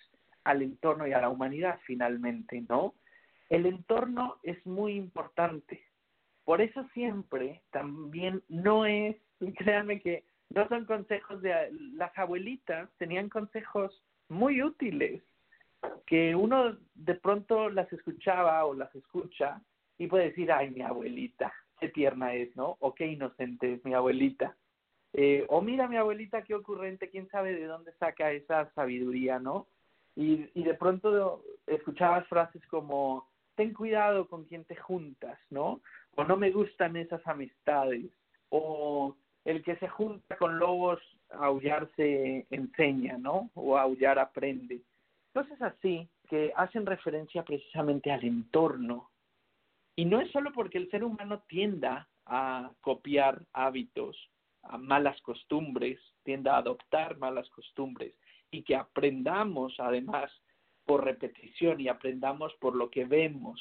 al 0.44 0.62
entorno 0.62 1.06
y 1.06 1.12
a 1.12 1.20
la 1.20 1.28
humanidad 1.28 1.78
finalmente, 1.84 2.64
¿no? 2.68 2.94
El 3.48 3.66
entorno 3.66 4.38
es 4.42 4.64
muy 4.66 4.94
importante. 4.94 5.84
Por 6.44 6.60
eso 6.60 6.86
siempre 6.94 7.62
también 7.70 8.42
no 8.48 8.86
es, 8.86 9.16
créanme 9.58 10.00
que 10.00 10.24
no 10.50 10.68
son 10.68 10.84
consejos 10.84 11.40
de 11.42 11.70
las 11.94 12.16
abuelitas, 12.18 12.90
tenían 12.98 13.28
consejos 13.28 14.02
muy 14.28 14.62
útiles 14.62 15.22
que 16.06 16.34
uno 16.34 16.76
de 16.94 17.14
pronto 17.14 17.70
las 17.70 17.92
escuchaba 17.92 18.64
o 18.64 18.74
las 18.74 18.94
escucha 18.94 19.60
y 19.98 20.06
puede 20.06 20.26
decir, 20.26 20.52
ay, 20.52 20.70
mi 20.70 20.82
abuelita, 20.82 21.52
qué 21.80 21.88
tierna 21.88 22.34
es, 22.34 22.54
¿no? 22.56 22.76
O 22.80 22.94
qué 22.94 23.06
inocente 23.06 23.74
es 23.74 23.84
mi 23.84 23.94
abuelita. 23.94 24.56
Eh, 25.12 25.44
o 25.48 25.60
mira 25.60 25.88
mi 25.88 25.96
abuelita, 25.96 26.42
qué 26.42 26.54
ocurrente, 26.54 27.10
quién 27.10 27.28
sabe 27.28 27.54
de 27.54 27.66
dónde 27.66 27.92
saca 27.98 28.32
esa 28.32 28.70
sabiduría, 28.74 29.38
¿no? 29.38 29.66
Y, 30.16 30.48
y 30.54 30.62
de 30.64 30.74
pronto 30.74 31.42
escuchabas 31.66 32.26
frases 32.28 32.62
como, 32.66 33.28
ten 33.54 33.72
cuidado 33.72 34.28
con 34.28 34.44
quien 34.44 34.64
te 34.64 34.76
juntas, 34.76 35.38
¿no? 35.50 35.80
O 36.14 36.24
no 36.24 36.36
me 36.36 36.50
gustan 36.50 36.96
esas 36.96 37.26
amistades. 37.26 38.06
O 38.50 39.16
el 39.44 39.62
que 39.62 39.76
se 39.76 39.88
junta 39.88 40.36
con 40.36 40.58
lobos, 40.58 41.00
aullar 41.30 41.88
se 41.96 42.46
enseña, 42.50 43.18
¿no? 43.18 43.50
O 43.54 43.76
aullar 43.76 44.18
aprende. 44.18 44.80
Cosas 45.32 45.60
así 45.62 46.08
que 46.28 46.52
hacen 46.56 46.86
referencia 46.86 47.42
precisamente 47.44 48.10
al 48.10 48.24
entorno. 48.24 49.10
Y 49.96 50.04
no 50.04 50.20
es 50.20 50.30
solo 50.30 50.52
porque 50.52 50.78
el 50.78 50.90
ser 50.90 51.04
humano 51.04 51.42
tienda 51.48 52.08
a 52.26 52.70
copiar 52.80 53.44
hábitos, 53.52 54.16
a 54.62 54.78
malas 54.78 55.20
costumbres, 55.22 55.98
tienda 56.22 56.54
a 56.54 56.58
adoptar 56.58 57.18
malas 57.18 57.48
costumbres 57.50 58.14
y 58.50 58.62
que 58.62 58.76
aprendamos 58.76 59.74
además 59.78 60.30
por 60.84 61.04
repetición 61.04 61.80
y 61.80 61.88
aprendamos 61.88 62.52
por 62.60 62.74
lo 62.74 62.90
que 62.90 63.04
vemos 63.04 63.60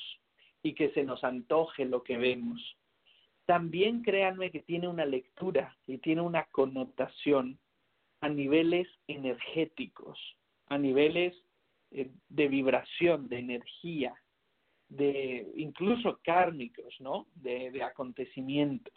y 0.63 0.73
que 0.73 0.91
se 0.91 1.03
nos 1.03 1.23
antoje 1.23 1.85
lo 1.85 2.03
que 2.03 2.17
vemos. 2.17 2.77
También 3.45 4.01
créanme 4.01 4.51
que 4.51 4.61
tiene 4.61 4.87
una 4.87 5.05
lectura 5.05 5.75
y 5.87 5.97
tiene 5.97 6.21
una 6.21 6.43
connotación 6.45 7.59
a 8.21 8.29
niveles 8.29 8.87
energéticos, 9.07 10.19
a 10.67 10.77
niveles 10.77 11.35
eh, 11.91 12.09
de 12.29 12.47
vibración, 12.47 13.27
de 13.27 13.39
energía, 13.39 14.13
de 14.87 15.51
incluso 15.55 16.19
kármicos, 16.23 16.95
¿no? 16.99 17.27
De, 17.35 17.81
acontecimientos. 17.83 18.93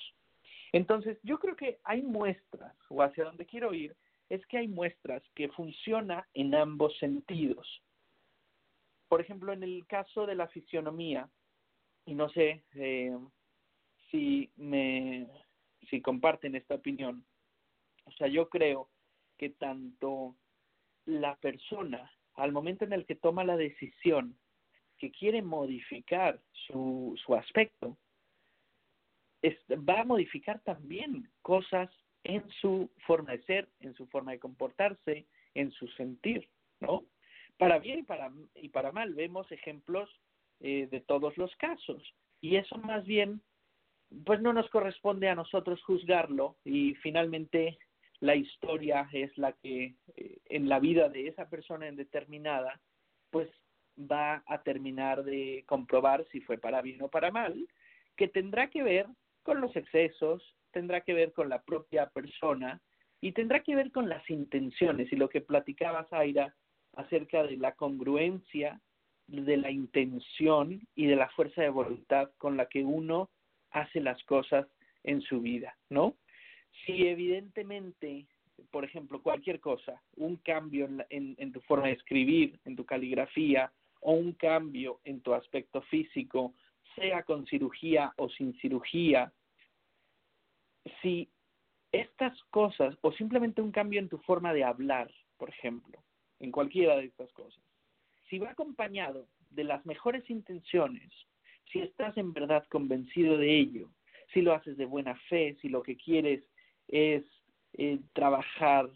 Entonces, 0.73 1.19
yo 1.23 1.39
creo 1.39 1.57
que 1.57 1.79
hay 1.85 2.03
muestras, 2.03 2.77
o 2.89 3.03
hacia 3.03 3.25
donde 3.25 3.47
quiero 3.47 3.75
ir, 3.75 3.97
es 4.29 4.45
que 4.47 4.59
hay 4.59 4.69
muestras 4.69 5.23
que 5.35 5.49
funciona 5.51 6.27
en 6.35 6.55
ambos 6.55 6.97
sentidos. 6.99 7.83
Por 9.09 9.21
ejemplo, 9.21 9.53
en 9.53 9.63
el 9.63 9.87
caso 9.87 10.27
de 10.27 10.35
la 10.35 10.49
fisionomía, 10.49 11.29
y 12.07 12.15
no 12.15 12.29
sé 12.31 12.65
eh, 12.75 13.17
si 14.11 14.51
me 14.57 15.29
si 15.91 16.01
comparten 16.01 16.55
esta 16.55 16.75
opinión, 16.75 17.25
o 18.05 18.13
sea, 18.13 18.27
yo 18.29 18.49
creo 18.49 18.89
que 19.37 19.51
tanto 19.51 20.37
la 21.07 21.37
persona, 21.37 22.11
al 22.35 22.53
momento 22.53 22.85
en 22.85 22.93
el 22.93 23.07
que 23.07 23.14
toma 23.14 23.45
la 23.45 23.57
decisión 23.57 24.37
que 24.99 25.11
quiere 25.11 25.43
modificar 25.43 26.41
su, 26.53 27.18
su 27.24 27.35
aspecto, 27.35 27.97
va 29.89 30.01
a 30.01 30.05
modificar 30.05 30.61
también 30.61 31.28
cosas 31.43 31.91
en 32.24 32.49
su 32.61 32.91
forma 33.07 33.32
de 33.32 33.43
ser, 33.43 33.68
en 33.80 33.95
su 33.95 34.07
forma 34.07 34.32
de 34.32 34.39
comportarse, 34.39 35.26
en 35.55 35.70
su 35.72 35.87
sentir, 35.89 36.49
¿no? 36.80 37.05
Para 37.59 37.78
bien 37.78 38.01
y 38.01 38.03
para, 38.03 38.32
y 38.55 38.68
para 38.70 38.93
mal, 38.93 39.14
vemos 39.14 39.51
ejemplos 39.53 40.11
eh, 40.61 40.89
de 40.91 41.01
todos 41.01 41.37
los 41.37 41.55
casos. 41.57 42.03
Y 42.41 42.57
eso 42.57 42.78
más 42.78 43.05
bien, 43.05 43.43
pues 44.24 44.41
no 44.41 44.53
nos 44.53 44.68
corresponde 44.70 45.28
a 45.28 45.35
nosotros 45.35 45.82
juzgarlo 45.85 46.57
y 46.64 46.95
finalmente 46.97 47.78
la 48.25 48.37
historia 48.37 49.07
es 49.12 49.37
la 49.37 49.53
que 49.53 49.97
eh, 50.16 50.39
en 50.47 50.66
la 50.68 50.81
vida 50.81 51.11
de 51.11 51.29
esa 51.29 51.51
persona 51.51 51.89
en 51.89 51.97
determinada, 51.97 52.81
pues 53.31 53.51
va 53.99 54.43
a 54.47 54.62
terminar 54.62 55.25
de 55.25 55.62
comprobar 55.66 56.25
si 56.33 56.41
fue 56.41 56.57
para 56.57 56.81
bien 56.81 57.03
o 57.03 57.09
para 57.09 57.31
mal, 57.31 57.68
que 58.16 58.29
tendrá 58.29 58.70
que 58.70 58.83
ver 58.83 59.07
con 59.43 59.61
los 59.61 59.77
excesos, 59.77 60.43
tendrá 60.70 61.03
que 61.03 61.12
ver 61.12 61.35
con 61.35 61.51
la 61.51 61.62
propia 61.62 62.07
persona 62.07 62.81
y 63.20 63.33
tendrá 63.33 63.61
que 63.61 63.77
ver 63.77 63.93
con 63.93 64.09
las 64.09 64.29
intenciones 64.31 65.12
y 65.12 65.16
lo 65.16 65.29
que 65.29 65.43
platicaba 65.43 66.07
Zaira 66.09 66.55
acerca 66.95 67.43
de 67.43 67.59
la 67.59 67.72
congruencia, 67.72 68.81
de 69.27 69.59
la 69.59 69.70
intención 69.70 70.81
y 70.95 71.07
de 71.07 71.16
la 71.16 71.29
fuerza 71.29 71.61
de 71.61 71.68
voluntad 71.68 72.31
con 72.39 72.57
la 72.57 72.66
que 72.66 72.85
uno 72.85 73.29
hace 73.70 74.01
las 74.01 74.22
cosas 74.25 74.66
en 75.03 75.20
su 75.20 75.43
vida, 75.43 75.77
¿no? 75.91 76.16
Si 76.85 77.07
evidentemente, 77.07 78.27
por 78.70 78.85
ejemplo, 78.85 79.22
cualquier 79.22 79.61
cosa, 79.61 80.03
un 80.16 80.37
cambio 80.37 80.89
en, 81.11 81.35
en 81.39 81.53
tu 81.53 81.61
forma 81.62 81.87
de 81.87 81.95
escribir, 81.95 82.59
en 82.64 82.77
tu 82.77 82.85
caligrafía, 82.85 83.72
o 84.01 84.12
un 84.12 84.33
cambio 84.33 85.01
en 85.05 85.20
tu 85.22 85.33
aspecto 85.33 85.81
físico, 85.83 86.55
sea 86.95 87.22
con 87.22 87.47
cirugía 87.47 88.12
o 88.16 88.29
sin 88.29 88.55
cirugía, 88.61 89.33
si 91.01 91.29
estas 91.91 92.39
cosas, 92.51 92.97
o 93.01 93.12
simplemente 93.12 93.62
un 93.62 93.72
cambio 93.72 94.01
en 94.01 94.09
tu 94.09 94.18
forma 94.18 94.53
de 94.53 94.64
hablar, 94.64 95.11
por 95.37 95.49
ejemplo, 95.49 96.03
en 96.41 96.51
cualquiera 96.51 96.97
de 96.97 97.07
estas 97.07 97.33
cosas, 97.33 97.62
si 98.29 98.39
va 98.39 98.51
acompañado 98.51 99.29
de 99.51 99.64
las 99.64 99.85
mejores 99.87 100.29
intenciones, 100.29 101.11
si 101.72 101.81
estás 101.81 102.16
en 102.16 102.33
verdad 102.33 102.66
convencido 102.68 103.39
de 103.39 103.59
ello, 103.59 103.91
si 104.33 104.43
lo 104.43 104.53
haces 104.53 104.77
de 104.77 104.87
buena 104.87 105.14
fe, 105.29 105.57
si 105.62 105.68
lo 105.68 105.83
que 105.83 105.97
quieres 105.97 106.43
es 106.89 107.24
eh, 107.74 108.01
trabajar 108.12 108.91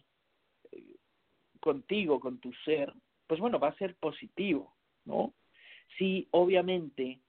eh, 0.72 0.96
contigo, 1.60 2.20
con 2.20 2.38
tu 2.38 2.52
ser, 2.64 2.92
pues 3.26 3.40
bueno, 3.40 3.58
va 3.58 3.68
a 3.68 3.76
ser 3.76 3.96
positivo, 3.96 4.74
¿no? 5.04 5.34
Si 5.96 6.28
obviamente, 6.30 7.20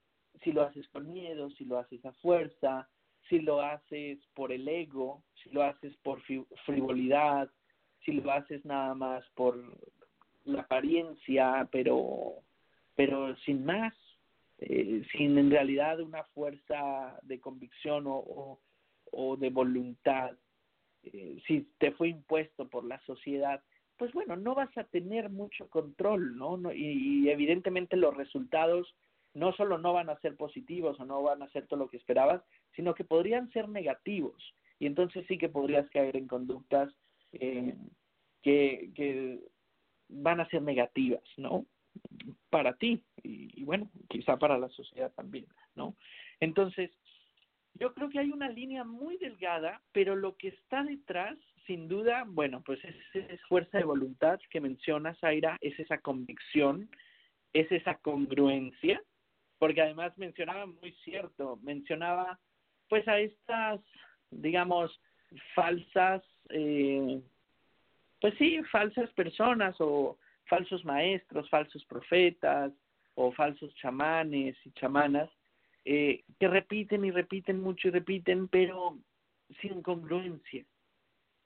si 0.44 0.52
lo 0.52 0.64
haces 0.64 0.88
con 0.90 1.12
miedo, 1.12 1.50
si 1.52 1.66
lo 1.66 1.78
haces 1.78 2.04
a 2.06 2.14
fuerza, 2.14 2.90
si 3.28 3.40
lo 3.40 3.62
haces 3.62 4.20
por 4.34 4.52
el 4.52 4.68
ego, 4.68 5.24
si 5.44 5.50
lo 5.52 5.64
haces 5.64 5.96
por 5.98 6.22
frivolidad, 6.66 7.50
si 8.04 8.14
lo 8.14 8.32
haces 8.32 8.64
nada 8.66 8.96
más 8.96 9.24
por 9.36 9.58
la 10.46 10.62
apariencia, 10.62 11.68
pero, 11.72 12.36
pero 12.96 13.36
sin 13.38 13.66
más, 13.66 13.94
eh, 14.58 15.04
sin 15.12 15.38
en 15.38 15.52
realidad 15.52 16.00
una 16.00 16.24
fuerza 16.26 17.20
de 17.24 17.40
convicción 17.40 18.06
o, 18.08 18.60
o, 19.12 19.38
de 19.38 19.50
voluntad. 19.50 20.36
Eh, 21.14 21.42
si 21.48 21.68
te 21.78 21.92
fue 21.92 22.10
impuesto 22.10 22.68
por 22.68 22.86
la 22.86 23.00
sociedad, 23.02 23.62
pues 23.98 24.14
bueno, 24.14 24.36
no 24.36 24.56
vas 24.56 24.76
a 24.78 24.86
tener 24.86 25.30
mucho 25.30 25.70
control, 25.70 26.38
¿no? 26.38 26.58
no 26.58 26.74
y, 26.74 27.30
evidentemente 27.30 27.98
los 27.98 28.16
resultados 28.16 28.96
no 29.34 29.54
solo 29.54 29.78
no 29.78 29.94
van 29.94 30.10
a 30.10 30.20
ser 30.20 30.36
positivos 30.36 31.00
o 31.00 31.06
no 31.06 31.22
van 31.22 31.44
a 31.44 31.50
ser 31.50 31.68
todo 31.68 31.80
lo 31.82 31.90
que 31.90 31.98
esperabas, 31.98 32.42
sino 32.76 32.96
que 32.96 33.04
podrían 33.04 33.52
ser 33.52 33.70
negativos. 33.70 34.56
Y 34.80 34.86
entonces 34.86 35.26
sí 35.28 35.38
que 35.38 35.50
podrías 35.50 35.90
caer 35.90 36.16
en 36.16 36.28
conductas 36.28 36.94
eh, 37.34 37.76
que, 38.42 38.92
que 38.96 39.40
van 40.08 40.40
a 40.40 40.50
ser 40.50 40.62
negativas, 40.62 41.24
¿no? 41.38 41.66
Para 42.50 42.74
ti 42.74 43.04
y, 43.24 43.64
bueno, 43.64 43.90
quizá 44.08 44.38
para 44.38 44.58
la 44.58 44.70
sociedad 44.70 45.12
también, 45.14 45.46
¿no? 45.76 45.96
Entonces, 46.40 46.90
yo 47.76 47.94
creo 47.94 48.10
que 48.10 48.20
hay 48.20 48.32
una 48.32 48.50
línea 48.50 48.84
muy 48.84 49.18
delgada, 49.18 49.82
pero 49.92 50.16
lo 50.16 50.36
que 50.38 50.50
está 50.50 50.84
detrás, 50.84 51.38
sin 51.66 51.88
duda, 51.88 52.26
bueno, 52.28 52.62
pues 52.66 52.80
es, 52.84 52.96
es 53.14 53.42
fuerza 53.44 53.78
de 53.78 53.84
voluntad 53.84 54.40
que 54.50 54.60
mencionas, 54.60 55.24
Aira, 55.24 55.58
es 55.62 55.80
esa 55.80 56.00
convicción, 56.00 56.90
es 57.54 57.72
esa 57.72 57.96
congruencia, 57.96 59.02
porque 59.58 59.82
además 59.82 60.18
mencionaba 60.18 60.66
muy 60.66 60.94
cierto, 61.04 61.60
mencionaba 61.62 62.40
pues 62.90 63.08
a 63.08 63.20
estas, 63.20 63.80
digamos, 64.32 65.00
falsas, 65.54 66.24
eh, 66.50 67.22
pues 68.20 68.34
sí, 68.38 68.62
falsas 68.72 69.10
personas 69.12 69.76
o 69.80 70.18
falsos 70.46 70.84
maestros, 70.84 71.50
falsos 71.50 71.86
profetas 71.86 72.74
o 73.16 73.32
falsos 73.32 73.74
chamanes 73.76 74.56
y 74.66 74.72
chamanas 74.72 75.30
eh, 75.86 76.24
que 76.40 76.48
repiten 76.48 77.06
y 77.06 77.12
repiten 77.12 77.62
mucho 77.62 77.88
y 77.88 77.92
repiten, 77.92 78.48
pero 78.48 78.98
sin 79.62 79.82
congruencia 79.82 80.66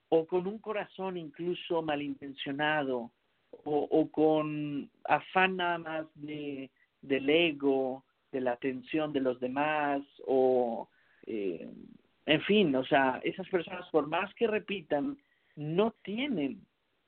o 0.10 0.28
con 0.28 0.48
un 0.48 0.60
corazón 0.60 1.18
incluso 1.18 1.82
malintencionado 1.82 3.12
o, 3.64 3.88
o 3.90 4.12
con 4.12 4.90
afán 5.06 5.58
nada 5.58 5.78
más 5.78 6.06
de 6.16 6.70
del 7.04 7.30
ego, 7.30 8.04
de 8.32 8.42
la 8.42 8.54
atención 8.54 9.14
de 9.14 9.20
los 9.20 9.40
demás 9.40 10.02
o, 10.26 10.90
eh, 11.28 11.70
en 12.26 12.42
fin, 12.42 12.76
o 12.76 12.86
sea, 12.86 13.22
esas 13.24 13.48
personas 13.50 13.88
por 13.90 14.08
más 14.08 14.34
que 14.36 14.48
repitan, 14.48 15.18
no 15.56 15.94
tienen 16.02 16.66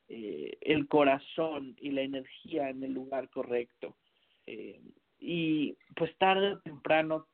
eh, 0.07 0.57
el 0.61 0.87
corazón 0.87 1.75
y 1.79 1.91
la 1.91 2.01
energía 2.01 2.69
en 2.69 2.83
el 2.83 2.93
lugar 2.93 3.29
correcto. 3.29 3.95
Eh, 4.45 4.79
y 5.19 5.77
pues 5.95 6.15
tarde 6.17 6.53
o 6.53 6.59
temprano 6.59 7.27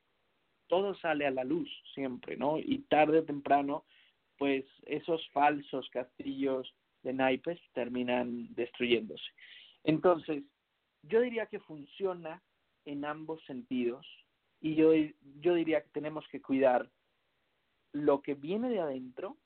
todo 0.68 0.94
sale 0.94 1.26
a 1.26 1.30
la 1.30 1.44
luz 1.44 1.68
siempre, 1.92 2.36
¿no? 2.36 2.58
Y 2.58 2.78
tarde 2.88 3.18
o 3.18 3.24
temprano, 3.24 3.84
pues 4.38 4.64
esos 4.86 5.28
falsos 5.30 5.88
castillos 5.90 6.74
de 7.02 7.12
naipes 7.12 7.60
terminan 7.74 8.54
destruyéndose. 8.54 9.28
Entonces, 9.84 10.42
yo 11.02 11.20
diría 11.20 11.46
que 11.46 11.60
funciona 11.60 12.42
en 12.84 13.04
ambos 13.04 13.44
sentidos 13.44 14.06
y 14.60 14.74
yo, 14.74 14.92
yo 15.40 15.54
diría 15.54 15.82
que 15.82 15.90
tenemos 15.90 16.26
que 16.28 16.40
cuidar 16.40 16.88
lo 17.92 18.22
que 18.22 18.34
viene 18.34 18.70
de 18.70 18.80
adentro, 18.80 19.36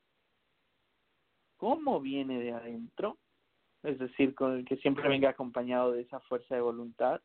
cómo 1.56 2.00
viene 2.00 2.38
de 2.38 2.52
adentro, 2.52 3.18
es 3.82 3.98
decir, 3.98 4.34
con 4.34 4.58
el 4.58 4.64
que 4.64 4.76
siempre 4.76 5.08
venga 5.08 5.30
acompañado 5.30 5.92
de 5.92 6.02
esa 6.02 6.20
fuerza 6.20 6.54
de 6.54 6.60
voluntad 6.60 7.20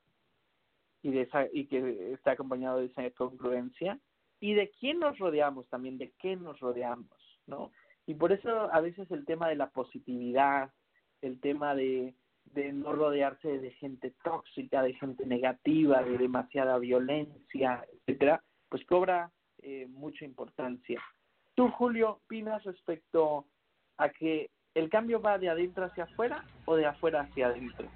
y 1.04 1.12
de 1.12 1.22
esa 1.22 1.48
y 1.52 1.66
que 1.66 2.14
está 2.14 2.32
acompañado 2.32 2.80
de 2.80 2.86
esa 2.86 3.10
congruencia 3.12 4.00
y 4.40 4.54
de 4.54 4.72
quién 4.80 5.00
nos 5.00 5.18
rodeamos 5.20 5.68
también, 5.70 5.98
de 5.98 6.14
qué 6.20 6.36
nos 6.36 6.60
rodeamos, 6.60 7.40
¿no? 7.48 7.72
Y 8.06 8.16
por 8.16 8.32
eso 8.32 8.72
a 8.74 8.82
veces 8.82 9.10
el 9.12 9.26
tema 9.26 9.48
de 9.48 9.56
la 9.56 9.70
positividad, 9.70 10.72
el 11.22 11.40
tema 11.40 11.76
de 11.76 12.16
de 12.46 12.74
no 12.74 12.92
rodearse 12.92 13.60
de 13.60 13.72
gente 13.72 14.14
tóxica, 14.24 14.82
de 14.82 14.94
gente 14.96 15.26
negativa, 15.26 16.04
de 16.04 16.18
demasiada 16.18 16.78
violencia, 16.80 17.86
etcétera, 17.94 18.44
pues 18.70 18.84
cobra 18.86 19.32
eh, 19.62 19.88
mucha 19.90 20.26
importancia. 20.26 21.02
Tú, 21.56 21.70
Julio, 21.70 22.20
opinas 22.24 22.64
respecto 22.64 23.46
a 23.98 24.10
que 24.10 24.50
el 24.74 24.90
cambio 24.90 25.22
va 25.22 25.38
de 25.38 25.50
adentro 25.50 25.86
hacia 25.86 26.06
afuera 26.06 26.44
o 26.66 26.76
de 26.76 26.86
afuera 26.86 27.22
hacia 27.22 27.48
adentro? 27.48 27.90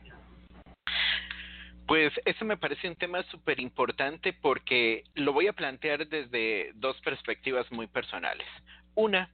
Pues 1.87 2.11
eso 2.25 2.45
me 2.45 2.57
parece 2.57 2.89
un 2.89 2.95
tema 2.95 3.21
súper 3.23 3.59
importante 3.59 4.33
porque 4.33 5.03
lo 5.13 5.33
voy 5.33 5.47
a 5.47 5.53
plantear 5.53 6.07
desde 6.07 6.71
dos 6.75 6.99
perspectivas 7.01 7.71
muy 7.71 7.85
personales. 7.85 8.47
Una, 8.95 9.29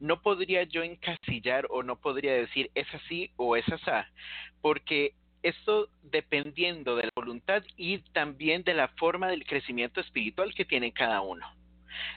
no 0.00 0.20
podría 0.20 0.64
yo 0.64 0.82
encasillar 0.82 1.66
o 1.70 1.82
no 1.82 1.96
podría 1.96 2.34
decir 2.34 2.70
es 2.74 2.86
así 2.94 3.30
o 3.36 3.56
es 3.56 3.66
así, 3.68 3.90
porque 4.60 5.14
esto 5.42 5.88
dependiendo 6.02 6.96
de 6.96 7.04
la 7.04 7.12
voluntad 7.14 7.62
y 7.76 7.98
también 8.12 8.64
de 8.64 8.74
la 8.74 8.88
forma 8.88 9.28
del 9.28 9.46
crecimiento 9.46 10.00
espiritual 10.00 10.54
que 10.54 10.64
tiene 10.64 10.92
cada 10.92 11.22
uno. 11.22 11.46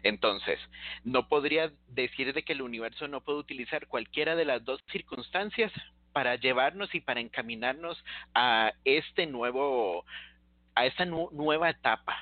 Entonces, 0.04 0.60
no 1.04 1.28
podría 1.28 1.72
decir 1.90 2.34
de 2.34 2.44
que 2.44 2.54
el 2.54 2.62
universo 2.62 3.08
no 3.08 3.22
puede 3.22 3.40
utilizar 3.40 3.88
cualquiera 3.88 4.36
de 4.36 4.46
las 4.46 4.64
dos 4.66 4.82
circunstancias 4.92 5.72
para 6.18 6.36
llevarnos 6.36 6.96
y 6.96 7.00
para 7.00 7.20
encaminarnos 7.20 8.04
a 8.34 8.74
este 8.86 9.28
nuevo, 9.28 10.04
a 10.74 10.88
esta 10.88 11.06
nueva 11.06 11.70
etapa 11.70 12.18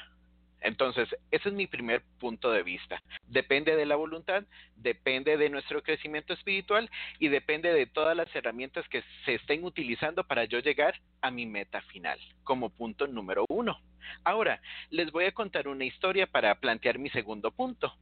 Entonces, 0.59 1.07
ese 1.31 1.47
es 1.47 1.55
mi 1.55 1.65
primer 1.65 2.03
punto 2.19 2.51
de 2.51 2.61
vista. 2.61 3.01
Depende 3.25 3.77
de 3.77 3.85
la 3.85 3.95
voluntad, 3.95 4.43
depende 4.75 5.37
de 5.37 5.49
nuestro 5.49 5.81
crecimiento 5.81 6.33
espiritual 6.33 6.89
y 7.19 7.29
depende 7.29 7.71
de 7.71 7.85
todas 7.85 8.17
las 8.17 8.27
herramientas 8.35 8.85
que 8.89 9.01
se 9.23 9.35
estén 9.35 9.63
utilizando 9.63 10.25
para 10.25 10.43
yo 10.43 10.59
llegar 10.59 10.99
a 11.21 11.31
mi 11.31 11.45
meta 11.45 11.79
final, 11.83 12.19
como 12.43 12.71
punto 12.71 13.07
número 13.07 13.45
uno. 13.47 13.79
Ahora, 14.25 14.59
les 14.89 15.09
voy 15.09 15.23
a 15.23 15.31
contar 15.31 15.69
una 15.69 15.85
historia 15.85 16.27
para 16.27 16.53
plantear 16.55 16.99
mi 16.99 17.09
segundo 17.11 17.49
punto. 17.51 17.95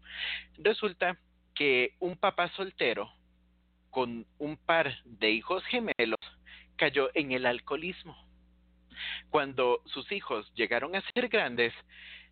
Resulta 0.58 1.20
que 1.54 1.94
un 2.00 2.18
papá 2.18 2.48
soltero 2.56 3.14
con 3.94 4.26
un 4.40 4.58
par 4.58 4.92
de 5.06 5.30
hijos 5.30 5.64
gemelos 5.66 6.20
cayó 6.76 7.12
en 7.14 7.32
el 7.32 7.46
alcoholismo. 7.46 8.18
Cuando 9.30 9.84
sus 9.86 10.12
hijos 10.12 10.52
llegaron 10.56 10.96
a 10.96 11.04
ser 11.14 11.30
grandes, 11.30 11.74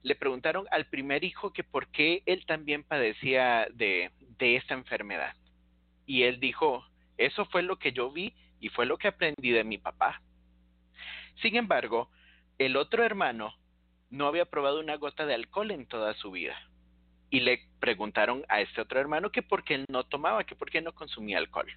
le 0.02 0.16
preguntaron 0.16 0.66
al 0.72 0.88
primer 0.88 1.24
hijo 1.24 1.54
que 1.54 1.64
por 1.64 1.88
qué 1.90 2.24
él 2.26 2.48
también 2.48 2.84
padecía 2.84 3.68
de, 3.74 4.10
de 4.40 4.56
esta 4.56 4.74
enfermedad. 4.74 5.36
Y 6.08 6.24
él 6.24 6.40
dijo, 6.40 6.84
eso 7.18 7.46
fue 7.46 7.62
lo 7.62 7.78
que 7.78 7.92
yo 7.92 8.12
vi 8.12 8.34
y 8.60 8.70
fue 8.70 8.88
lo 8.88 8.98
que 8.98 9.10
aprendí 9.10 9.52
de 9.52 9.64
mi 9.64 9.78
papá. 9.78 10.20
Sin 11.44 11.56
embargo, 11.56 12.10
el 12.58 12.76
otro 12.76 13.04
hermano 13.04 13.54
no 14.10 14.26
había 14.26 14.46
probado 14.46 14.80
una 14.80 14.96
gota 14.96 15.28
de 15.28 15.36
alcohol 15.36 15.70
en 15.70 15.86
toda 15.86 16.16
su 16.16 16.32
vida. 16.32 16.58
Y 17.32 17.40
le 17.40 17.64
preguntaron 17.80 18.46
a 18.48 18.62
este 18.62 18.82
otro 18.82 19.00
hermano 19.00 19.32
que 19.32 19.42
por 19.42 19.64
qué 19.64 19.74
él 19.74 19.86
no 19.90 20.04
tomaba, 20.04 20.44
que 20.44 20.56
por 20.56 20.70
qué 20.70 20.82
no 20.82 20.94
consumía 20.94 21.40
alcohol. 21.40 21.72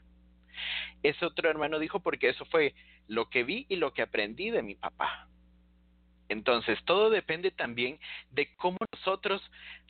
Ese 1.02 1.24
otro 1.24 1.48
hermano 1.48 1.78
dijo 1.78 2.00
porque 2.00 2.28
eso 2.28 2.44
fue 2.44 2.74
lo 3.08 3.30
que 3.30 3.44
vi 3.44 3.64
y 3.70 3.76
lo 3.76 3.94
que 3.94 4.02
aprendí 4.02 4.50
de 4.50 4.62
mi 4.62 4.74
papá. 4.74 5.28
Entonces, 6.28 6.78
todo 6.84 7.08
depende 7.10 7.50
también 7.50 7.98
de 8.30 8.54
cómo 8.56 8.78
nosotros 8.92 9.42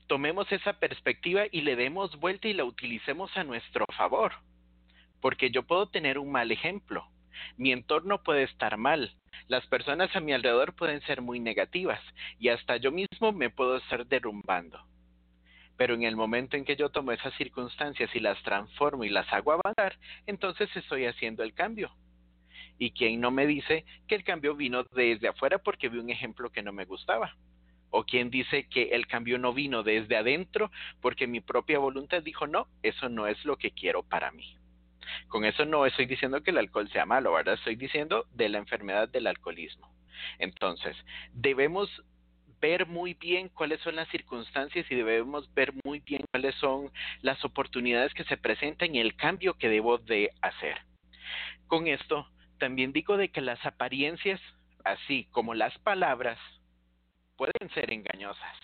tomemos 0.07 0.51
esa 0.53 0.75
perspectiva 0.75 1.45
y 1.51 1.63
le 1.63 1.77
demos 1.77 2.19
vuelta 2.19 2.49
y 2.49 2.55
la 2.55 2.65
utilicemos 2.65 3.35
a 3.37 3.45
nuestro 3.45 3.85
favor. 3.97 4.33
Porque 5.21 5.51
yo 5.51 5.63
puedo 5.63 5.89
tener 5.89 6.19
un 6.19 6.31
mal 6.31 6.51
ejemplo, 6.53 7.09
mi 7.57 7.73
entorno 7.73 8.23
puede 8.23 8.43
estar 8.45 8.77
mal, 8.77 9.15
las 9.49 9.67
personas 9.67 10.15
a 10.15 10.21
mi 10.21 10.33
alrededor 10.33 10.75
pueden 10.75 11.01
ser 11.03 11.23
muy 11.23 11.41
negativas 11.41 12.01
y 12.39 12.49
hasta 12.49 12.77
yo 12.77 12.93
mismo 12.93 13.33
me 13.33 13.51
puedo 13.51 13.77
estar 13.77 14.07
derrumbando. 14.07 14.81
Pero 15.77 15.95
en 15.95 16.05
el 16.05 16.17
momento 16.17 16.57
en 16.57 16.65
que 16.65 16.77
yo 16.77 16.91
tomo 16.91 17.13
esas 17.13 17.35
circunstancias 17.35 18.11
y 18.15 18.21
las 18.21 18.41
transformo 18.43 19.05
y 19.05 19.09
las 19.09 19.31
hago 19.33 19.53
avanzar, 19.53 19.99
entonces 20.27 20.69
estoy 20.77 21.07
haciendo 21.07 21.43
el 21.43 21.55
cambio. 21.55 21.91
Y 22.79 22.91
quien 22.93 23.21
no 23.21 23.31
me 23.31 23.47
dice 23.47 23.85
que 24.09 24.15
el 24.15 24.25
cambio 24.25 24.55
vino 24.55 24.85
desde 24.85 25.29
afuera 25.29 25.59
porque 25.59 25.89
vi 25.89 25.99
un 25.99 26.11
ejemplo 26.11 26.51
que 26.51 26.63
no 26.63 26.73
me 26.73 26.85
gustaba. 26.85 27.37
O 27.91 28.05
quien 28.05 28.31
dice 28.31 28.69
que 28.69 28.91
el 28.91 29.07
cambio 29.07 29.39
no 29.39 29.53
vino 29.53 29.85
desde 29.85 30.17
adentro 30.17 30.71
porque 31.01 31.29
mi 31.29 31.41
propia 31.41 31.79
voluntad 31.79 32.23
dijo, 32.23 32.47
no, 32.47 32.67
eso 32.83 33.09
no 33.09 33.29
es 33.29 33.45
lo 33.45 33.57
que 33.57 33.71
quiero 33.71 34.03
para 34.03 34.33
mí. 34.33 34.57
Con 35.29 35.45
eso 35.45 35.65
no 35.65 35.87
estoy 35.87 36.07
diciendo 36.07 36.43
que 36.43 36.51
el 36.51 36.59
alcohol 36.59 36.91
sea 36.91 37.07
malo, 37.07 37.33
¿verdad? 37.33 37.55
Estoy 37.55 37.77
diciendo 37.77 38.27
de 38.33 38.49
la 38.49 38.59
enfermedad 38.59 39.09
del 39.09 39.27
alcoholismo. 39.27 39.95
Entonces, 40.39 40.97
debemos 41.33 41.89
ver 42.65 42.87
muy 42.87 43.13
bien 43.13 43.51
cuáles 43.51 43.79
son 43.83 43.95
las 43.97 44.09
circunstancias 44.09 44.87
y 44.89 44.95
debemos 44.95 45.53
ver 45.53 45.75
muy 45.85 46.01
bien 46.01 46.25
cuáles 46.31 46.55
son 46.55 46.91
las 47.21 47.45
oportunidades 47.45 48.15
que 48.15 48.25
se 48.25 48.39
presentan 48.39 48.95
y 48.95 49.01
el 49.01 49.17
cambio 49.17 49.53
que 49.59 49.69
debo 49.69 49.99
de 49.99 50.31
hacer. 50.41 50.79
Con 51.67 51.89
esto, 51.89 52.27
también 52.59 52.95
digo 52.95 53.19
de 53.19 53.29
que 53.29 53.43
las 53.43 53.63
apariencias, 53.67 54.41
así 54.83 55.27
como 55.31 55.53
las 55.53 55.77
palabras, 55.81 56.39
pueden 57.37 57.69
ser 57.75 57.93
engañosas. 57.93 58.57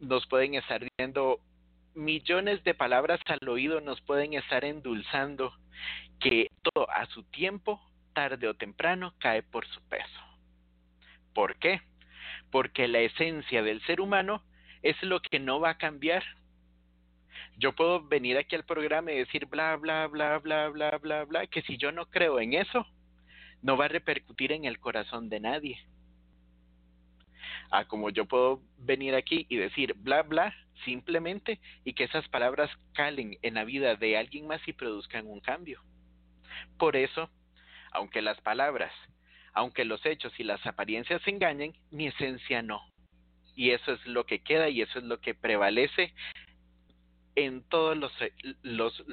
Nos 0.00 0.26
pueden 0.28 0.54
estar 0.54 0.80
diciendo 0.80 1.40
millones 1.94 2.64
de 2.64 2.72
palabras 2.72 3.20
al 3.26 3.46
oído 3.46 3.82
nos 3.82 4.00
pueden 4.00 4.32
estar 4.32 4.64
endulzando 4.64 5.52
que 6.20 6.48
todo 6.62 6.90
a 6.90 7.04
su 7.04 7.22
tiempo, 7.24 7.82
tarde 8.14 8.48
o 8.48 8.54
temprano, 8.54 9.12
cae 9.18 9.42
por 9.42 9.66
su 9.66 9.82
peso. 9.90 10.31
¿Por 11.34 11.56
qué? 11.56 11.80
Porque 12.50 12.88
la 12.88 13.00
esencia 13.00 13.62
del 13.62 13.82
ser 13.82 14.00
humano 14.00 14.42
es 14.82 15.00
lo 15.02 15.20
que 15.20 15.38
no 15.38 15.60
va 15.60 15.70
a 15.70 15.78
cambiar. 15.78 16.22
Yo 17.56 17.74
puedo 17.74 18.02
venir 18.02 18.36
aquí 18.36 18.56
al 18.56 18.64
programa 18.64 19.12
y 19.12 19.18
decir 19.18 19.46
bla, 19.46 19.76
bla, 19.76 20.06
bla, 20.08 20.38
bla, 20.38 20.68
bla, 20.68 20.98
bla, 20.98 21.24
bla, 21.24 21.46
que 21.46 21.62
si 21.62 21.76
yo 21.76 21.92
no 21.92 22.06
creo 22.06 22.40
en 22.40 22.54
eso, 22.54 22.86
no 23.62 23.76
va 23.76 23.86
a 23.86 23.88
repercutir 23.88 24.52
en 24.52 24.64
el 24.64 24.78
corazón 24.80 25.28
de 25.28 25.40
nadie. 25.40 25.78
Ah, 27.70 27.86
como 27.86 28.10
yo 28.10 28.26
puedo 28.26 28.60
venir 28.76 29.14
aquí 29.14 29.46
y 29.48 29.56
decir 29.56 29.94
bla, 29.94 30.22
bla, 30.22 30.54
simplemente 30.84 31.60
y 31.84 31.94
que 31.94 32.04
esas 32.04 32.28
palabras 32.28 32.70
calen 32.92 33.38
en 33.42 33.54
la 33.54 33.64
vida 33.64 33.96
de 33.96 34.18
alguien 34.18 34.46
más 34.46 34.60
y 34.66 34.72
produzcan 34.72 35.26
un 35.26 35.40
cambio. 35.40 35.80
Por 36.78 36.96
eso, 36.96 37.30
aunque 37.92 38.20
las 38.20 38.40
palabras, 38.40 38.92
aunque 39.52 39.84
los 39.84 40.04
hechos 40.06 40.32
y 40.38 40.44
las 40.44 40.64
apariencias 40.66 41.26
engañen, 41.26 41.74
mi 41.90 42.06
esencia 42.06 42.62
no. 42.62 42.82
Y 43.54 43.70
eso 43.70 43.92
es 43.92 44.06
lo 44.06 44.24
que 44.24 44.42
queda 44.42 44.68
y 44.68 44.82
eso 44.82 44.98
es 44.98 45.04
lo 45.04 45.20
que 45.20 45.34
prevalece 45.34 46.14
en 47.34 47.62
todos 47.68 47.96
los, 47.96 48.12
los 48.62 49.04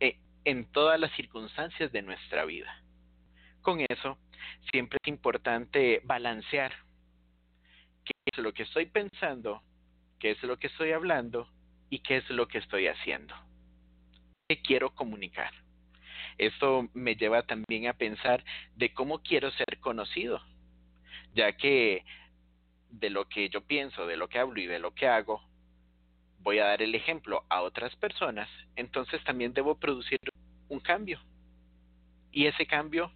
eh, 0.00 0.18
en 0.44 0.70
todas 0.72 0.98
las 1.00 1.12
circunstancias 1.12 1.92
de 1.92 2.02
nuestra 2.02 2.44
vida. 2.44 2.82
Con 3.62 3.84
eso, 3.88 4.18
siempre 4.70 4.98
es 5.02 5.08
importante 5.08 6.00
balancear 6.04 6.72
qué 8.04 8.12
es 8.26 8.38
lo 8.38 8.52
que 8.52 8.62
estoy 8.62 8.86
pensando 8.86 9.62
qué 10.18 10.32
es 10.32 10.42
lo 10.42 10.58
que 10.58 10.66
estoy 10.66 10.92
hablando 10.92 11.48
y 11.90 12.00
qué 12.00 12.18
es 12.18 12.30
lo 12.30 12.48
que 12.48 12.58
estoy 12.58 12.88
haciendo. 12.88 13.34
¿Qué 14.48 14.60
quiero 14.60 14.94
comunicar? 14.94 15.52
Esto 16.38 16.88
me 16.94 17.16
lleva 17.16 17.42
también 17.42 17.88
a 17.88 17.94
pensar 17.94 18.44
de 18.76 18.92
cómo 18.94 19.22
quiero 19.22 19.50
ser 19.50 19.78
conocido, 19.80 20.40
ya 21.34 21.52
que 21.52 22.04
de 22.90 23.10
lo 23.10 23.28
que 23.28 23.48
yo 23.48 23.60
pienso, 23.62 24.06
de 24.06 24.16
lo 24.16 24.28
que 24.28 24.38
hablo 24.38 24.60
y 24.60 24.66
de 24.66 24.78
lo 24.78 24.94
que 24.94 25.08
hago, 25.08 25.42
voy 26.40 26.60
a 26.60 26.66
dar 26.66 26.82
el 26.82 26.94
ejemplo 26.94 27.44
a 27.48 27.62
otras 27.62 27.94
personas, 27.96 28.48
entonces 28.76 29.22
también 29.24 29.52
debo 29.52 29.78
producir 29.78 30.18
un 30.68 30.80
cambio. 30.80 31.20
Y 32.30 32.46
ese 32.46 32.66
cambio 32.66 33.12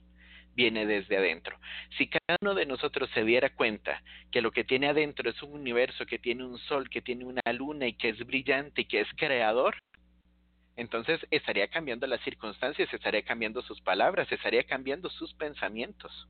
viene 0.54 0.86
desde 0.86 1.16
adentro. 1.16 1.58
Si 1.96 2.08
cada 2.08 2.36
uno 2.40 2.54
de 2.54 2.66
nosotros 2.66 3.08
se 3.14 3.24
diera 3.24 3.54
cuenta 3.54 4.02
que 4.30 4.42
lo 4.42 4.50
que 4.50 4.64
tiene 4.64 4.88
adentro 4.88 5.30
es 5.30 5.42
un 5.42 5.52
universo, 5.52 6.06
que 6.06 6.18
tiene 6.18 6.44
un 6.44 6.58
sol, 6.58 6.90
que 6.90 7.02
tiene 7.02 7.24
una 7.24 7.40
luna 7.52 7.86
y 7.86 7.94
que 7.94 8.10
es 8.10 8.18
brillante 8.26 8.82
y 8.82 8.84
que 8.86 9.00
es 9.00 9.08
creador, 9.16 9.76
entonces 10.76 11.20
estaría 11.30 11.68
cambiando 11.68 12.06
las 12.06 12.20
circunstancias, 12.22 12.92
estaría 12.92 13.22
cambiando 13.22 13.62
sus 13.62 13.80
palabras, 13.80 14.30
estaría 14.30 14.64
cambiando 14.64 15.10
sus 15.10 15.34
pensamientos. 15.34 16.28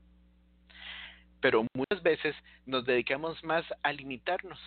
Pero 1.41 1.65
muchas 1.73 2.01
veces 2.03 2.35
nos 2.65 2.85
dedicamos 2.85 3.43
más 3.43 3.65
a 3.83 3.91
limitarnos. 3.91 4.59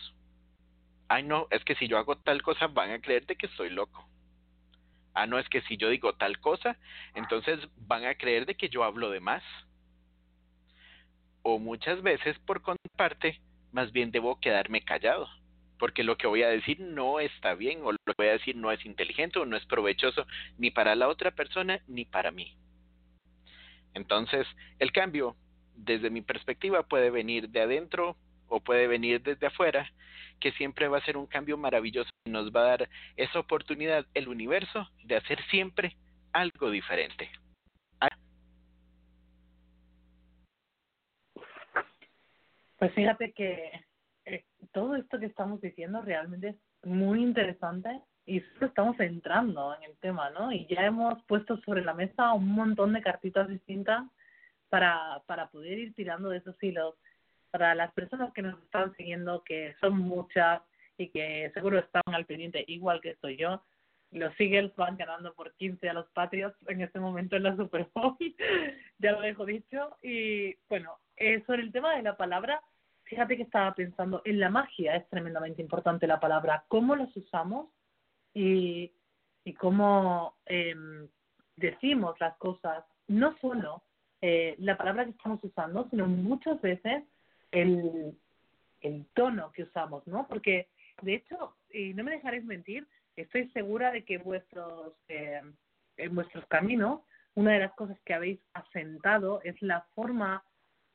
Ay, 1.09 1.23
no, 1.23 1.47
es 1.51 1.65
que 1.65 1.75
si 1.77 1.89
yo 1.89 1.99
hago 1.99 2.17
tal 2.17 2.43
cosa 2.43 2.67
van 2.67 2.91
a 2.91 3.01
creerte 3.01 3.37
que 3.37 3.47
estoy 3.47 3.71
loco 3.71 4.07
ah, 5.17 5.27
no 5.27 5.39
es 5.39 5.49
que 5.49 5.63
si 5.63 5.77
yo 5.77 5.89
digo 5.89 6.15
tal 6.15 6.39
cosa, 6.41 6.77
entonces 7.15 7.59
van 7.77 8.05
a 8.05 8.15
creer 8.15 8.47
de 8.47 8.55
que 8.55 8.69
yo 8.69 8.85
hablo 8.85 9.11
de 9.11 9.21
más. 9.21 9.43
O 11.43 11.59
muchas 11.59 12.03
veces, 12.03 12.39
por 12.41 12.61
contraparte, 12.61 13.41
más 13.73 13.93
bien 13.93 14.11
debo 14.11 14.39
quedarme 14.39 14.83
callado, 14.85 15.29
porque 15.79 16.05
lo 16.05 16.17
que 16.17 16.27
voy 16.27 16.43
a 16.43 16.49
decir 16.49 16.81
no 16.81 17.21
está 17.21 17.55
bien, 17.55 17.81
o 17.83 17.93
lo 17.93 17.99
que 17.99 18.15
voy 18.17 18.29
a 18.29 18.33
decir 18.33 18.57
no 18.57 18.71
es 18.73 18.85
inteligente 18.85 19.39
o 19.39 19.47
no 19.47 19.57
es 19.57 19.67
provechoso 19.67 20.27
ni 20.59 20.71
para 20.71 20.95
la 20.95 21.09
otra 21.09 21.31
persona 21.31 21.81
ni 21.87 22.05
para 22.05 22.31
mí. 22.31 22.55
Entonces, 23.95 24.47
el 24.79 24.93
cambio, 24.93 25.37
desde 25.75 26.11
mi 26.11 26.23
perspectiva, 26.23 26.83
puede 26.83 27.11
venir 27.11 27.49
de 27.49 27.63
adentro 27.63 28.17
o 28.49 28.61
puede 28.61 28.87
venir 28.87 29.23
desde 29.23 29.47
afuera, 29.47 29.91
que 30.41 30.53
siempre 30.53 30.89
va 30.89 30.99
a 30.99 31.05
ser 31.05 31.17
un 31.17 31.27
cambio 31.27 31.57
maravilloso 31.57 32.11
y 32.27 32.31
nos 32.31 32.55
va 32.55 32.61
a 32.61 32.77
dar 32.77 32.89
esa 33.17 33.39
oportunidad, 33.39 34.07
el 34.15 34.29
universo, 34.29 34.89
de 35.05 35.17
hacer 35.17 35.43
siempre 35.49 35.97
algo 36.33 36.71
diferente. 36.71 37.31
Pues 42.79 42.93
fíjate 42.93 43.33
que 43.33 43.86
eh, 44.27 44.45
todo 44.73 44.97
esto 44.97 45.19
que 45.19 45.27
estamos 45.27 45.61
diciendo 45.61 46.03
realmente 46.03 46.49
es 46.49 46.57
muy 46.85 47.23
interesante 47.23 48.01
y 48.27 48.43
estamos 48.61 48.99
entrando 49.01 49.75
en 49.77 49.85
el 49.85 49.97
tema, 49.99 50.31
¿no? 50.31 50.53
Y 50.53 50.67
ya 50.67 50.85
hemos 50.85 51.23
puesto 51.25 51.57
sobre 51.59 51.83
la 51.83 51.95
mesa 51.95 52.33
un 52.33 52.49
montón 52.49 52.93
de 52.93 53.03
cartitas 53.03 53.49
distintas 53.49 54.05
para, 54.69 55.23
para 55.27 55.49
poder 55.49 55.79
ir 55.79 55.95
tirando 55.95 56.29
de 56.29 56.39
esos 56.39 56.61
hilos 56.63 56.95
para 57.51 57.75
las 57.75 57.93
personas 57.93 58.33
que 58.35 58.43
nos 58.43 58.61
están 58.65 58.95
siguiendo, 58.97 59.43
que 59.45 59.75
son 59.81 59.99
muchas 59.99 60.61
y 60.99 61.09
que 61.09 61.51
seguro 61.55 61.79
están 61.79 62.03
al 62.07 62.27
pendiente 62.27 62.65
igual 62.67 63.01
que 63.01 63.11
estoy 63.11 63.37
yo, 63.37 63.63
los 64.13 64.33
Eagles 64.39 64.75
van 64.77 64.97
ganando 64.97 65.35
por 65.35 65.55
15 65.55 65.89
a 65.89 65.95
los 65.95 66.09
Patriots 66.11 66.57
en 66.69 66.81
este 66.81 67.01
momento 67.01 67.37
en 67.37 67.45
la 67.45 67.57
Super 67.57 67.89
Bowl, 67.95 68.17
ya 68.99 69.13
lo 69.13 69.21
dejo 69.21 69.45
dicho. 69.45 69.97
Y 70.03 70.55
bueno, 70.69 70.99
eh, 71.17 71.43
sobre 71.47 71.63
el 71.63 71.73
tema 71.73 71.97
de 71.97 72.03
la 72.03 72.17
palabra, 72.17 72.61
fíjate 73.07 73.37
que 73.37 73.45
estaba 73.45 73.75
pensando, 73.75 74.21
en 74.25 74.41
la 74.41 74.51
magia 74.51 74.97
es 74.97 75.09
tremendamente 75.09 75.63
importante 75.63 76.07
la 76.07 76.21
palabra, 76.21 76.65
cómo 76.69 76.97
las 76.97 77.15
usamos 77.17 77.69
y, 78.35 78.93
y 79.45 79.55
cómo 79.55 80.37
em, 80.45 81.09
decimos 81.57 82.19
las 82.21 82.37
cosas, 82.37 82.85
no 83.09 83.37
solo 83.39 83.85
eh, 84.21 84.57
la 84.59 84.77
palabra 84.77 85.05
que 85.05 85.13
estamos 85.13 85.43
usando, 85.43 85.89
sino 85.89 86.07
muchas 86.07 86.61
veces 86.61 87.05
el, 87.53 88.19
el 88.81 89.07
tono 89.15 89.53
que 89.53 89.63
usamos, 89.63 90.07
¿no? 90.07 90.27
Porque, 90.27 90.69
de 91.03 91.15
hecho, 91.15 91.57
y 91.73 91.95
no 91.95 92.03
me 92.03 92.11
dejaréis 92.11 92.45
mentir, 92.45 92.87
estoy 93.15 93.49
segura 93.51 93.93
de 93.93 94.05
que 94.05 94.19
vuestros, 94.19 94.95
eh, 95.09 95.43
en 95.97 96.15
vuestros 96.15 96.45
caminos, 96.47 97.03
una 97.35 97.53
de 97.53 97.61
las 97.61 97.73
cosas 97.75 97.99
que 98.05 98.15
habéis 98.15 98.41
asentado 98.53 99.41
es 99.45 99.61
la 99.63 99.87
forma 99.95 100.43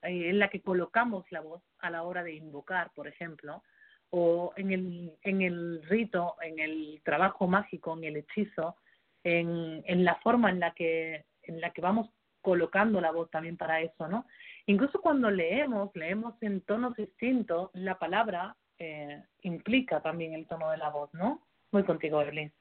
eh, 0.02 0.30
en 0.30 0.40
la 0.40 0.50
que 0.50 0.62
colocamos 0.62 1.26
la 1.32 1.40
voz 1.40 1.64
a 1.82 1.90
la 1.90 2.04
hora 2.04 2.24
de 2.24 2.34
invocar, 2.34 2.92
por 2.94 3.08
ejemplo, 3.08 3.64
o 4.10 4.54
en 4.58 4.72
el, 4.72 5.14
en 5.24 5.42
el 5.42 5.84
rito, 5.84 6.36
en 6.42 6.60
el 6.60 7.02
trabajo 7.04 7.48
mágico, 7.48 7.98
en 7.98 8.04
el 8.04 8.18
hechizo, 8.18 8.76
en, 9.24 9.84
en 9.86 10.04
la 10.04 10.16
forma 10.16 10.50
en 10.50 10.60
la 10.60 10.74
que 10.74 11.26
en 11.44 11.60
la 11.60 11.72
que 11.72 11.82
vamos 11.82 12.10
colocando 12.42 13.00
la 13.02 13.12
voz 13.12 13.30
también 13.30 13.58
para 13.58 13.82
eso, 13.82 14.08
¿no? 14.08 14.26
Incluso 14.66 15.02
cuando 15.02 15.30
leemos, 15.30 15.92
leemos 15.96 16.36
en 16.42 16.62
tonos 16.62 16.96
distintos, 16.96 17.70
la 17.74 18.00
palabra 18.00 18.56
eh, 18.80 19.24
implica 19.42 20.02
también 20.02 20.34
el 20.34 20.48
tono 20.48 20.72
de 20.72 20.78
la 20.78 20.90
voz, 20.90 21.14
¿no? 21.14 21.42
Muy 21.72 21.84
contigo, 21.84 22.22
Evelyn. 22.22 22.52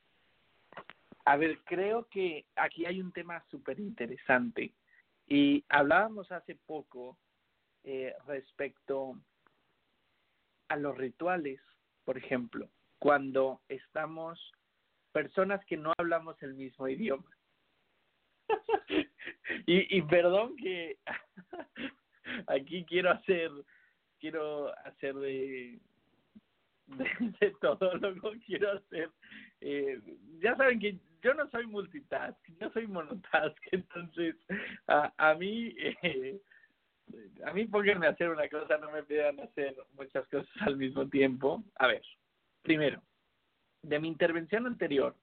A 1.25 1.37
ver, 1.37 1.59
creo 1.65 2.09
que 2.09 2.47
aquí 2.57 2.87
hay 2.87 3.01
un 3.01 3.13
tema 3.13 3.43
súper 3.51 3.79
interesante 3.81 4.73
y 5.27 5.65
hablábamos 5.69 6.31
hace 6.33 6.57
poco 6.67 7.17
eh, 7.85 8.15
respecto 8.27 9.17
a 10.69 10.77
los 10.77 10.97
rituales, 10.97 11.61
por 12.05 12.17
ejemplo, 12.17 12.69
cuando 12.99 13.61
estamos 13.69 14.39
personas 15.13 15.65
que 15.67 15.77
no 15.77 15.93
hablamos 15.99 16.41
el 16.43 16.55
mismo 16.55 16.89
idioma. 16.89 17.29
y, 19.67 19.97
y 19.97 20.03
perdón 20.03 20.57
que 20.57 20.99
aquí 22.47 22.85
quiero 22.85 23.11
hacer 23.11 23.51
quiero 24.19 24.77
hacer 24.85 25.15
de, 25.15 25.79
de, 27.41 27.51
todo 27.61 27.95
lo 27.97 28.15
que 28.15 28.41
quiero 28.41 28.73
hacer 28.73 29.11
eh, 29.61 30.01
ya 30.41 30.57
saben 30.57 30.81
que 30.81 30.99
yo 31.23 31.35
no 31.35 31.49
soy 31.51 31.67
multitask 31.67 32.39
yo 32.61 32.71
soy 32.71 32.87
monotask 32.87 33.57
entonces 33.73 34.37
a, 34.89 35.13
a 35.17 35.35
mí 35.35 35.75
eh, 35.79 36.41
a 37.45 37.53
mí 37.53 37.67
pónganme 37.67 38.07
a 38.07 38.11
hacer 38.11 38.31
una 38.31 38.49
cosa 38.49 38.79
no 38.79 38.91
me 38.91 39.03
pidan 39.03 39.41
hacer 39.41 39.77
muchas 39.95 40.27
cosas 40.29 40.51
al 40.61 40.77
mismo 40.77 41.09
tiempo 41.09 41.63
a 41.77 41.87
ver 41.87 42.03
primero 42.63 43.03
de 43.83 43.99
mi 43.99 44.09
intervención 44.09 44.67
anterior 44.67 45.17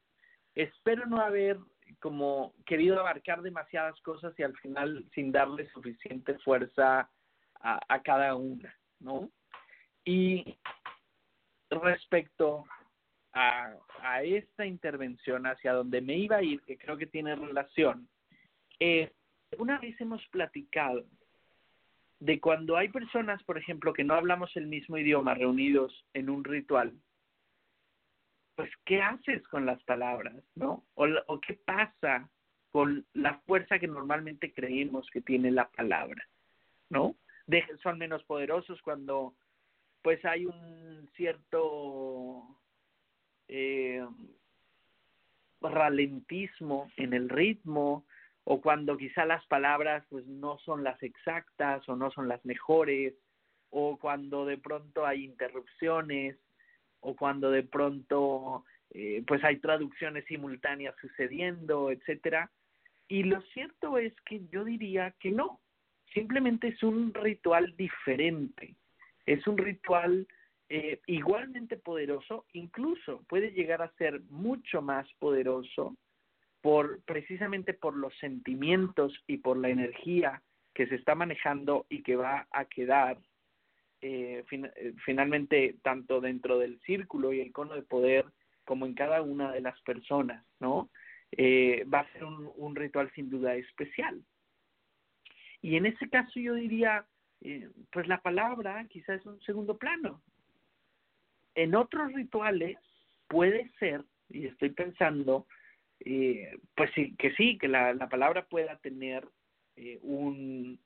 espero 0.55 1.05
no 1.05 1.21
haber 1.21 1.57
como 1.99 2.53
querido 2.65 2.99
abarcar 2.99 3.41
demasiadas 3.41 3.99
cosas 4.01 4.34
y 4.38 4.43
al 4.43 4.55
final 4.57 5.05
sin 5.13 5.32
darle 5.32 5.69
suficiente 5.71 6.38
fuerza 6.39 7.09
a, 7.59 8.01
cada 8.03 8.36
una, 8.36 8.73
¿no? 8.99 9.30
Y 10.05 10.57
respecto 11.69 12.65
a, 13.34 13.73
a 14.01 14.23
esta 14.23 14.65
intervención 14.65 15.45
hacia 15.47 15.73
donde 15.73 16.01
me 16.01 16.15
iba 16.15 16.38
a 16.38 16.43
ir, 16.43 16.61
que 16.61 16.78
creo 16.78 16.97
que 16.97 17.07
tiene 17.07 17.36
relación, 17.36 18.07
eh, 18.80 19.11
una 19.57 19.80
vez 19.80 19.99
hemos 19.99 20.25
platicado 20.28 21.03
de 22.20 22.39
cuando 22.39 22.78
hay 22.78 22.89
personas, 22.89 23.43
por 23.43 23.57
ejemplo, 23.57 23.93
que 23.93 24.03
no 24.03 24.15
hablamos 24.15 24.55
el 24.55 24.68
mismo 24.68 24.97
idioma 24.97 25.36
reunidos 25.36 26.05
en 26.13 26.30
un 26.30 26.43
ritual, 26.43 26.93
pues, 28.55 28.72
¿qué 28.86 29.01
haces 29.01 29.47
con 29.49 29.65
las 29.65 29.82
palabras, 29.84 30.36
no? 30.55 30.84
O, 30.95 31.39
qué 31.39 31.53
pasa 31.53 32.28
con 32.72 33.05
la 33.13 33.38
fuerza 33.45 33.78
que 33.78 33.88
normalmente 33.88 34.51
creemos 34.51 35.07
que 35.11 35.22
tiene 35.22 35.51
la 35.51 35.70
palabra, 35.70 36.28
¿no? 36.89 37.15
De, 37.45 37.63
son 37.84 37.99
menos 37.99 38.24
poderosos 38.24 38.82
cuando, 38.82 39.36
pues, 40.01 40.26
hay 40.26 40.47
un 40.47 41.07
cierto 41.15 42.43
eh, 43.47 44.03
ralentismo 45.61 46.91
en 46.97 47.13
el 47.13 47.30
ritmo 47.30 48.05
o 48.49 48.61
cuando 48.61 48.95
quizá 48.95 49.25
las 49.25 49.45
palabras 49.47 50.05
pues 50.09 50.25
no 50.25 50.57
son 50.59 50.81
las 50.81 51.03
exactas 51.03 51.87
o 51.89 51.97
no 51.97 52.09
son 52.11 52.29
las 52.29 52.45
mejores 52.45 53.13
o 53.71 53.97
cuando 53.97 54.45
de 54.45 54.57
pronto 54.57 55.05
hay 55.05 55.25
interrupciones 55.25 56.37
o 57.01 57.13
cuando 57.13 57.51
de 57.51 57.63
pronto 57.63 58.63
eh, 58.91 59.21
pues 59.27 59.43
hay 59.43 59.57
traducciones 59.57 60.23
simultáneas 60.27 60.95
sucediendo, 61.01 61.91
etcétera. 61.91 62.49
Y 63.09 63.23
lo 63.23 63.41
cierto 63.53 63.97
es 63.97 64.13
que 64.21 64.47
yo 64.47 64.63
diría 64.63 65.13
que 65.19 65.31
no, 65.31 65.59
simplemente 66.13 66.69
es 66.69 66.81
un 66.83 67.13
ritual 67.13 67.75
diferente, 67.75 68.75
es 69.25 69.45
un 69.45 69.57
ritual 69.57 70.25
eh, 70.69 71.01
igualmente 71.05 71.75
poderoso, 71.75 72.45
incluso 72.53 73.25
puede 73.27 73.51
llegar 73.51 73.81
a 73.81 73.91
ser 73.97 74.21
mucho 74.29 74.81
más 74.81 75.05
poderoso 75.19 75.97
por 76.61 77.01
precisamente 77.03 77.73
por 77.73 77.95
los 77.95 78.17
sentimientos 78.17 79.13
y 79.27 79.37
por 79.37 79.57
la 79.57 79.69
energía 79.69 80.41
que 80.73 80.87
se 80.87 80.95
está 80.95 81.15
manejando 81.15 81.85
y 81.89 82.03
que 82.03 82.15
va 82.15 82.47
a 82.51 82.65
quedar 82.65 83.17
eh, 84.01 84.43
eh, 84.51 84.93
finalmente 85.05 85.75
tanto 85.81 86.21
dentro 86.21 86.59
del 86.59 86.79
círculo 86.81 87.33
y 87.33 87.41
el 87.41 87.51
cono 87.51 87.75
de 87.75 87.81
poder 87.81 88.25
como 88.67 88.85
en 88.85 88.93
cada 88.93 89.21
una 89.21 89.51
de 89.51 89.61
las 89.61 89.79
personas, 89.81 90.45
¿no? 90.59 90.89
Eh, 91.31 91.85
va 91.91 92.01
a 92.01 92.11
ser 92.11 92.23
un, 92.23 92.75
ritual 92.75 93.11
sin 93.15 93.29
duda 93.29 93.55
especial. 93.55 94.23
Y 95.61 95.75
en 95.75 95.85
ese 95.85 96.09
caso 96.09 96.39
yo 96.39 96.53
diría, 96.53 97.05
eh, 97.41 97.69
pues 97.91 98.07
la 98.07 98.21
palabra 98.21 98.85
quizás 98.89 99.21
es 99.21 99.25
un 99.25 99.41
segundo 99.41 99.77
plano. 99.77 100.21
En 101.55 101.75
otros 101.75 102.13
rituales 102.13 102.77
puede 103.27 103.71
ser, 103.79 104.03
y 104.29 104.47
estoy 104.47 104.69
pensando, 104.69 105.47
eh, 105.99 106.57
pues 106.75 106.91
sí, 106.95 107.15
que 107.17 107.33
sí, 107.33 107.57
que 107.57 107.67
la, 107.67 107.93
la 107.93 108.09
palabra 108.09 108.45
pueda 108.45 108.77
tener 108.77 109.27
eh, 109.75 109.99
un, 110.01 110.79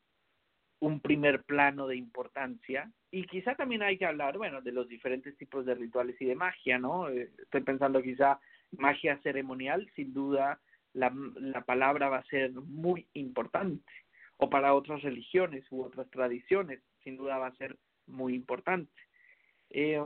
un 0.80 0.99
primer 0.99 1.43
plano 1.43 1.88
de 1.88 1.95
importancia 1.95 2.91
y 3.12 3.26
quizá 3.28 3.55
también 3.55 3.84
hay 3.84 3.97
que 3.97 4.05
hablar, 4.05 4.38
bueno, 4.38 4.62
de 4.62 4.72
los 4.72 4.88
diferentes 4.88 5.38
tipos 5.38 5.66
de 5.66 5.76
rituales 5.76 6.20
y 6.22 6.26
de 6.26 6.36
magia, 6.36 6.80
¿no? 6.80 7.09
Eh, 7.09 7.30
estoy 7.38 7.62
pensando 7.62 8.01
quizá 8.01 8.39
magia 8.72 9.20
ceremonial, 9.22 9.89
sin 9.95 10.14
duda 10.14 10.59
la, 10.93 11.14
la 11.36 11.62
palabra 11.62 12.09
va 12.09 12.18
a 12.18 12.26
ser 12.26 12.51
muy 12.51 13.07
importante, 13.14 13.91
o 14.38 14.49
para 14.49 14.74
otras 14.74 15.01
religiones 15.03 15.66
u 15.72 15.84
otras 15.84 16.09
tradiciones, 16.09 16.82
sin 17.03 17.18
duda 17.18 17.38
va 17.38 17.47
a 17.47 17.55
ser 17.55 17.78
muy 18.07 18.34
importante. 18.34 18.91
Eh, 19.70 20.01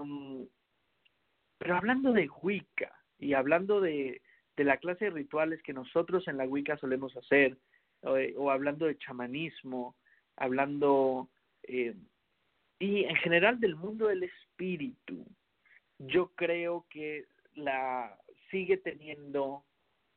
pero 1.58 1.78
hablando 1.78 2.12
de 2.12 2.30
Wicca 2.42 2.92
y 3.18 3.34
hablando 3.34 3.82
de, 3.82 4.22
de 4.58 4.64
la 4.64 4.78
clase 4.78 5.06
de 5.06 5.12
rituales 5.12 5.62
que 5.64 5.74
nosotros 5.74 6.28
en 6.28 6.38
la 6.38 6.46
Wicca 6.46 6.78
solemos 6.78 7.16
hacer, 7.18 7.58
o, 8.02 8.16
o 8.38 8.52
hablando 8.52 8.86
de 8.86 8.98
chamanismo, 8.98 9.96
hablando 10.38 11.30
eh, 11.64 11.96
y 12.80 13.06
en 13.06 13.16
general 13.18 13.60
del 13.60 13.76
mundo 13.76 14.08
del 14.08 14.24
espíritu, 14.24 15.26
yo 15.98 16.32
creo 16.36 16.86
que 16.90 17.26
la 17.54 18.18
sigue 18.52 18.78
teniendo 18.78 19.64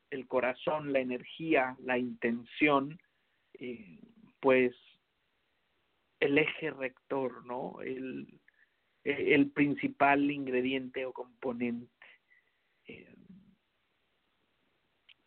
el 0.09 0.27
corazón, 0.27 0.91
la 0.91 0.99
energía, 0.99 1.77
la 1.79 1.97
intención, 1.97 2.99
eh, 3.53 3.99
pues 4.39 4.75
el 6.19 6.37
eje 6.37 6.71
rector, 6.71 7.45
¿no? 7.45 7.79
El, 7.81 8.39
el 9.03 9.51
principal 9.51 10.29
ingrediente 10.29 11.05
o 11.05 11.13
componente. 11.13 11.89
Eh, 12.87 13.15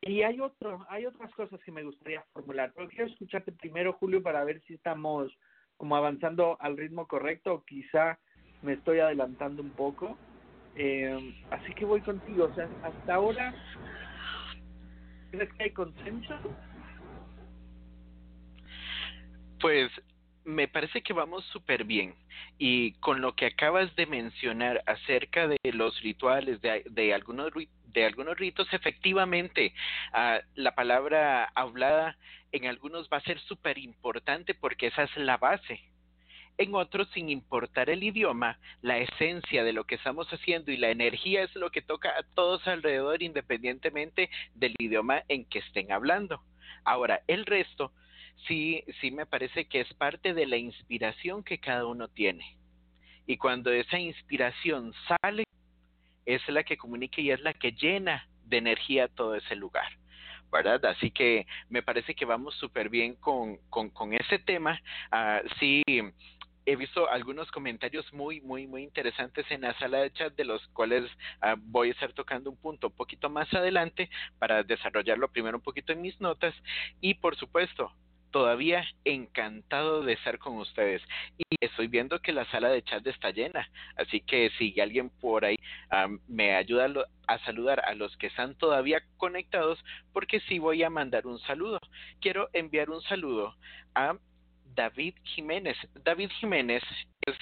y 0.02 0.22
hay 0.22 0.40
otro, 0.40 0.84
hay 0.88 1.06
otras 1.06 1.32
cosas 1.34 1.60
que 1.62 1.70
me 1.70 1.84
gustaría 1.84 2.22
formular, 2.32 2.72
pero 2.74 2.88
quiero 2.88 3.06
escucharte 3.06 3.52
primero, 3.52 3.92
Julio, 3.94 4.22
para 4.22 4.44
ver 4.44 4.60
si 4.66 4.74
estamos 4.74 5.32
como 5.76 5.96
avanzando 5.96 6.56
al 6.60 6.76
ritmo 6.76 7.06
correcto 7.06 7.54
o 7.54 7.64
quizá 7.64 8.18
me 8.62 8.74
estoy 8.74 8.98
adelantando 8.98 9.62
un 9.62 9.70
poco. 9.70 10.18
Eh, 10.74 11.34
así 11.50 11.72
que 11.74 11.84
voy 11.84 12.00
contigo, 12.00 12.46
o 12.50 12.54
sea, 12.54 12.68
hasta 12.82 13.14
ahora, 13.14 13.54
¿crees 15.30 15.52
que 15.54 15.64
hay 15.64 15.70
consenso? 15.70 16.34
Pues 19.60 19.90
me 20.44 20.66
parece 20.66 21.02
que 21.02 21.12
vamos 21.12 21.44
súper 21.46 21.84
bien. 21.84 22.14
Y 22.58 22.92
con 22.94 23.20
lo 23.20 23.34
que 23.36 23.46
acabas 23.46 23.94
de 23.94 24.06
mencionar 24.06 24.82
acerca 24.86 25.46
de 25.46 25.58
los 25.72 26.00
rituales, 26.00 26.60
de, 26.60 26.84
de 26.90 27.14
algunos 27.14 27.52
de 27.92 28.04
algunos 28.04 28.36
ritos, 28.38 28.66
efectivamente, 28.72 29.74
uh, 30.12 30.44
la 30.54 30.74
palabra 30.74 31.44
hablada 31.54 32.16
en 32.52 32.66
algunos 32.66 33.08
va 33.12 33.18
a 33.18 33.22
ser 33.22 33.38
súper 33.40 33.78
importante 33.78 34.54
porque 34.54 34.88
esa 34.88 35.04
es 35.04 35.16
la 35.16 35.36
base. 35.36 35.80
En 36.58 36.74
otros, 36.74 37.08
sin 37.14 37.30
importar 37.30 37.88
el 37.88 38.02
idioma, 38.02 38.58
la 38.82 38.98
esencia 38.98 39.64
de 39.64 39.72
lo 39.72 39.84
que 39.84 39.94
estamos 39.94 40.28
haciendo 40.28 40.70
y 40.70 40.76
la 40.76 40.90
energía 40.90 41.42
es 41.42 41.54
lo 41.54 41.70
que 41.70 41.80
toca 41.80 42.10
a 42.10 42.22
todos 42.34 42.66
alrededor 42.68 43.22
independientemente 43.22 44.30
del 44.54 44.74
idioma 44.78 45.22
en 45.28 45.46
que 45.46 45.60
estén 45.60 45.92
hablando. 45.92 46.42
Ahora, 46.84 47.22
el 47.26 47.46
resto 47.46 47.92
sí, 48.46 48.84
sí 49.00 49.10
me 49.10 49.26
parece 49.26 49.66
que 49.66 49.80
es 49.80 49.92
parte 49.94 50.34
de 50.34 50.46
la 50.46 50.56
inspiración 50.56 51.42
que 51.42 51.58
cada 51.58 51.86
uno 51.86 52.08
tiene. 52.08 52.56
Y 53.26 53.38
cuando 53.38 53.72
esa 53.72 53.98
inspiración 53.98 54.92
sale, 55.08 55.44
es 56.26 56.46
la 56.48 56.62
que 56.64 56.76
comunica 56.76 57.20
y 57.20 57.30
es 57.30 57.40
la 57.40 57.54
que 57.54 57.72
llena 57.72 58.28
de 58.44 58.58
energía 58.58 59.08
todo 59.08 59.34
ese 59.34 59.56
lugar. 59.56 59.88
¿verdad? 60.50 60.84
Así 60.84 61.10
que 61.10 61.46
me 61.70 61.82
parece 61.82 62.14
que 62.14 62.26
vamos 62.26 62.54
súper 62.56 62.90
bien 62.90 63.14
con, 63.14 63.56
con, 63.70 63.88
con, 63.88 64.12
ese 64.12 64.38
tema. 64.38 64.78
Ah, 65.10 65.40
sí, 65.58 65.82
he 66.66 66.76
visto 66.76 67.10
algunos 67.10 67.50
comentarios 67.50 68.12
muy, 68.12 68.40
muy, 68.40 68.66
muy 68.66 68.82
interesantes 68.82 69.46
en 69.50 69.62
la 69.62 69.76
sala 69.78 69.98
de 69.98 70.12
chat, 70.12 70.34
de 70.34 70.44
los 70.44 70.64
cuales 70.68 71.10
ah, 71.40 71.56
voy 71.58 71.88
a 71.88 71.92
estar 71.92 72.12
tocando 72.12 72.50
un 72.50 72.56
punto 72.56 72.88
un 72.88 72.92
poquito 72.92 73.30
más 73.30 73.52
adelante 73.54 74.10
para 74.38 74.62
desarrollarlo 74.62 75.28
primero 75.28 75.56
un 75.56 75.62
poquito 75.62 75.92
en 75.92 76.02
mis 76.02 76.20
notas. 76.20 76.54
Y 77.00 77.14
por 77.14 77.36
supuesto, 77.36 77.90
todavía 78.32 78.84
encantado 79.04 80.02
de 80.02 80.14
estar 80.14 80.38
con 80.38 80.56
ustedes. 80.56 81.00
Y 81.38 81.44
estoy 81.60 81.86
viendo 81.86 82.18
que 82.20 82.32
la 82.32 82.44
sala 82.50 82.70
de 82.70 82.82
chat 82.82 83.06
está 83.06 83.30
llena, 83.30 83.70
así 83.96 84.20
que 84.20 84.50
si 84.58 84.80
alguien 84.80 85.10
por 85.20 85.44
ahí 85.44 85.56
me 86.26 86.56
ayuda 86.56 86.90
a 87.28 87.38
saludar 87.44 87.80
a 87.84 87.94
los 87.94 88.16
que 88.16 88.26
están 88.26 88.56
todavía 88.56 89.02
conectados, 89.18 89.78
porque 90.12 90.40
sí 90.40 90.58
voy 90.58 90.82
a 90.82 90.90
mandar 90.90 91.26
un 91.26 91.38
saludo. 91.40 91.78
Quiero 92.20 92.48
enviar 92.52 92.90
un 92.90 93.02
saludo 93.02 93.54
a 93.94 94.16
David 94.74 95.14
Jiménez. 95.22 95.76
David 96.02 96.30
Jiménez 96.40 96.82
es 97.26 97.36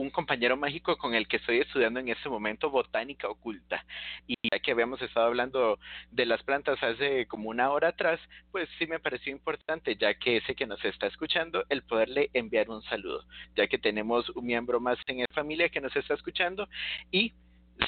un 0.00 0.10
compañero 0.10 0.56
mágico 0.56 0.96
con 0.96 1.14
el 1.14 1.26
que 1.26 1.38
estoy 1.38 1.58
estudiando 1.58 2.00
en 2.00 2.08
este 2.08 2.28
momento 2.28 2.70
botánica 2.70 3.28
oculta. 3.28 3.84
Y 4.26 4.34
ya 4.50 4.58
que 4.60 4.70
habíamos 4.70 5.02
estado 5.02 5.26
hablando 5.26 5.78
de 6.10 6.26
las 6.26 6.42
plantas 6.42 6.82
hace 6.82 7.26
como 7.26 7.50
una 7.50 7.70
hora 7.70 7.88
atrás, 7.88 8.20
pues 8.52 8.68
sí 8.78 8.86
me 8.86 9.00
pareció 9.00 9.32
importante, 9.32 9.96
ya 9.96 10.14
que 10.14 10.36
ese 10.38 10.54
que 10.54 10.66
nos 10.66 10.84
está 10.84 11.06
escuchando, 11.06 11.64
el 11.68 11.82
poderle 11.82 12.30
enviar 12.32 12.70
un 12.70 12.82
saludo, 12.82 13.24
ya 13.56 13.66
que 13.66 13.78
tenemos 13.78 14.28
un 14.30 14.46
miembro 14.46 14.80
más 14.80 14.98
en 15.06 15.18
la 15.18 15.26
familia 15.34 15.68
que 15.68 15.80
nos 15.80 15.94
está 15.96 16.14
escuchando 16.14 16.68
y 17.10 17.32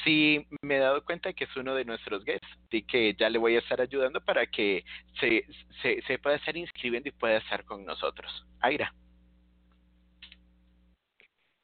sí 0.03 0.45
me 0.61 0.77
he 0.77 0.79
dado 0.79 1.03
cuenta 1.03 1.33
que 1.33 1.45
es 1.45 1.55
uno 1.55 1.75
de 1.75 1.85
nuestros 1.85 2.23
guests, 2.23 2.47
así 2.67 2.83
que 2.83 3.13
ya 3.13 3.29
le 3.29 3.37
voy 3.37 3.55
a 3.55 3.59
estar 3.59 3.79
ayudando 3.81 4.21
para 4.21 4.45
que 4.47 4.83
se, 5.19 5.45
se, 5.81 6.19
pueda 6.19 6.37
estar 6.37 6.55
inscribiendo 6.55 7.09
y 7.09 7.11
pueda 7.11 7.37
estar 7.37 7.65
con 7.65 7.85
nosotros. 7.85 8.45
Aira. 8.59 8.93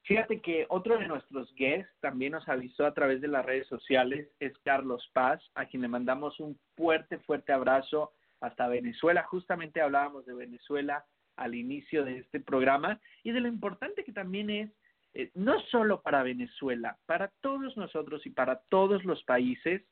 Fíjate 0.07 0.39
que 0.39 0.65
otro 0.69 0.97
de 0.97 1.05
nuestros 1.05 1.53
guests 1.55 1.93
también 1.99 2.31
nos 2.31 2.47
avisó 2.47 2.85
a 2.85 2.93
través 2.93 3.19
de 3.19 3.27
las 3.27 3.45
redes 3.45 3.67
sociales, 3.67 4.29
es 4.39 4.57
Carlos 4.59 5.05
Paz, 5.11 5.43
a 5.53 5.65
quien 5.65 5.81
le 5.81 5.89
mandamos 5.89 6.39
un 6.39 6.57
fuerte, 6.77 7.19
fuerte 7.19 7.51
abrazo 7.51 8.13
hasta 8.39 8.69
Venezuela. 8.69 9.23
Justamente 9.23 9.81
hablábamos 9.81 10.25
de 10.25 10.33
Venezuela 10.33 11.05
al 11.35 11.55
inicio 11.55 12.05
de 12.05 12.19
este 12.19 12.39
programa 12.39 13.01
y 13.21 13.31
de 13.31 13.41
lo 13.41 13.49
importante 13.49 14.05
que 14.05 14.13
también 14.13 14.49
es, 14.49 14.71
eh, 15.13 15.29
no 15.33 15.59
solo 15.63 16.01
para 16.01 16.23
Venezuela, 16.23 16.97
para 17.05 17.27
todos 17.41 17.75
nosotros 17.75 18.25
y 18.25 18.29
para 18.29 18.61
todos 18.69 19.03
los 19.03 19.21
países, 19.25 19.83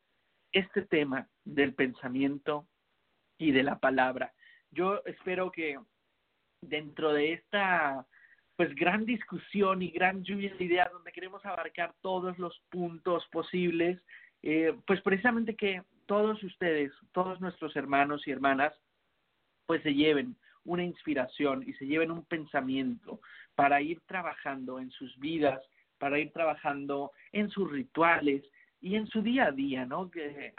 este 0.54 0.84
tema 0.84 1.28
del 1.44 1.74
pensamiento 1.74 2.66
y 3.38 3.52
de 3.52 3.64
la 3.64 3.80
palabra. 3.80 4.34
Yo 4.72 5.02
espero 5.04 5.52
que 5.52 5.78
dentro 6.62 7.12
de 7.12 7.34
esta 7.34 8.08
pues 8.56 8.74
gran 8.76 9.06
discusión 9.06 9.82
y 9.82 9.90
gran 9.90 10.24
lluvia 10.24 10.54
de 10.56 10.64
ideas 10.64 10.92
donde 10.92 11.12
queremos 11.12 11.46
abarcar 11.46 11.94
todos 12.02 12.38
los 12.40 12.58
puntos 12.70 13.26
posibles, 13.32 14.02
eh, 14.44 14.74
pues 14.88 15.02
precisamente 15.02 15.56
que 15.56 15.82
todos 16.06 16.42
ustedes, 16.44 16.92
todos 17.12 17.42
nuestros 17.42 17.76
hermanos 17.76 18.28
y 18.28 18.32
hermanas, 18.32 18.74
pues 19.66 19.82
se 19.84 19.94
lleven 19.94 20.36
una 20.64 20.84
inspiración 20.84 21.64
y 21.68 21.74
se 21.74 21.86
lleven 21.86 22.12
un 22.12 22.24
pensamiento 22.26 23.20
para 23.56 23.82
ir 23.82 24.02
trabajando 24.06 24.80
en 24.80 24.90
sus 24.92 25.18
vidas, 25.20 25.62
para 25.98 26.20
ir 26.20 26.32
trabajando 26.32 27.12
en 27.32 27.50
sus 27.50 27.70
rituales 27.72 28.44
y 28.82 28.96
en 28.96 29.08
su 29.08 29.22
día 29.22 29.46
a 29.48 29.52
día, 29.52 29.86
¿no? 29.86 30.10
Que, 30.10 30.54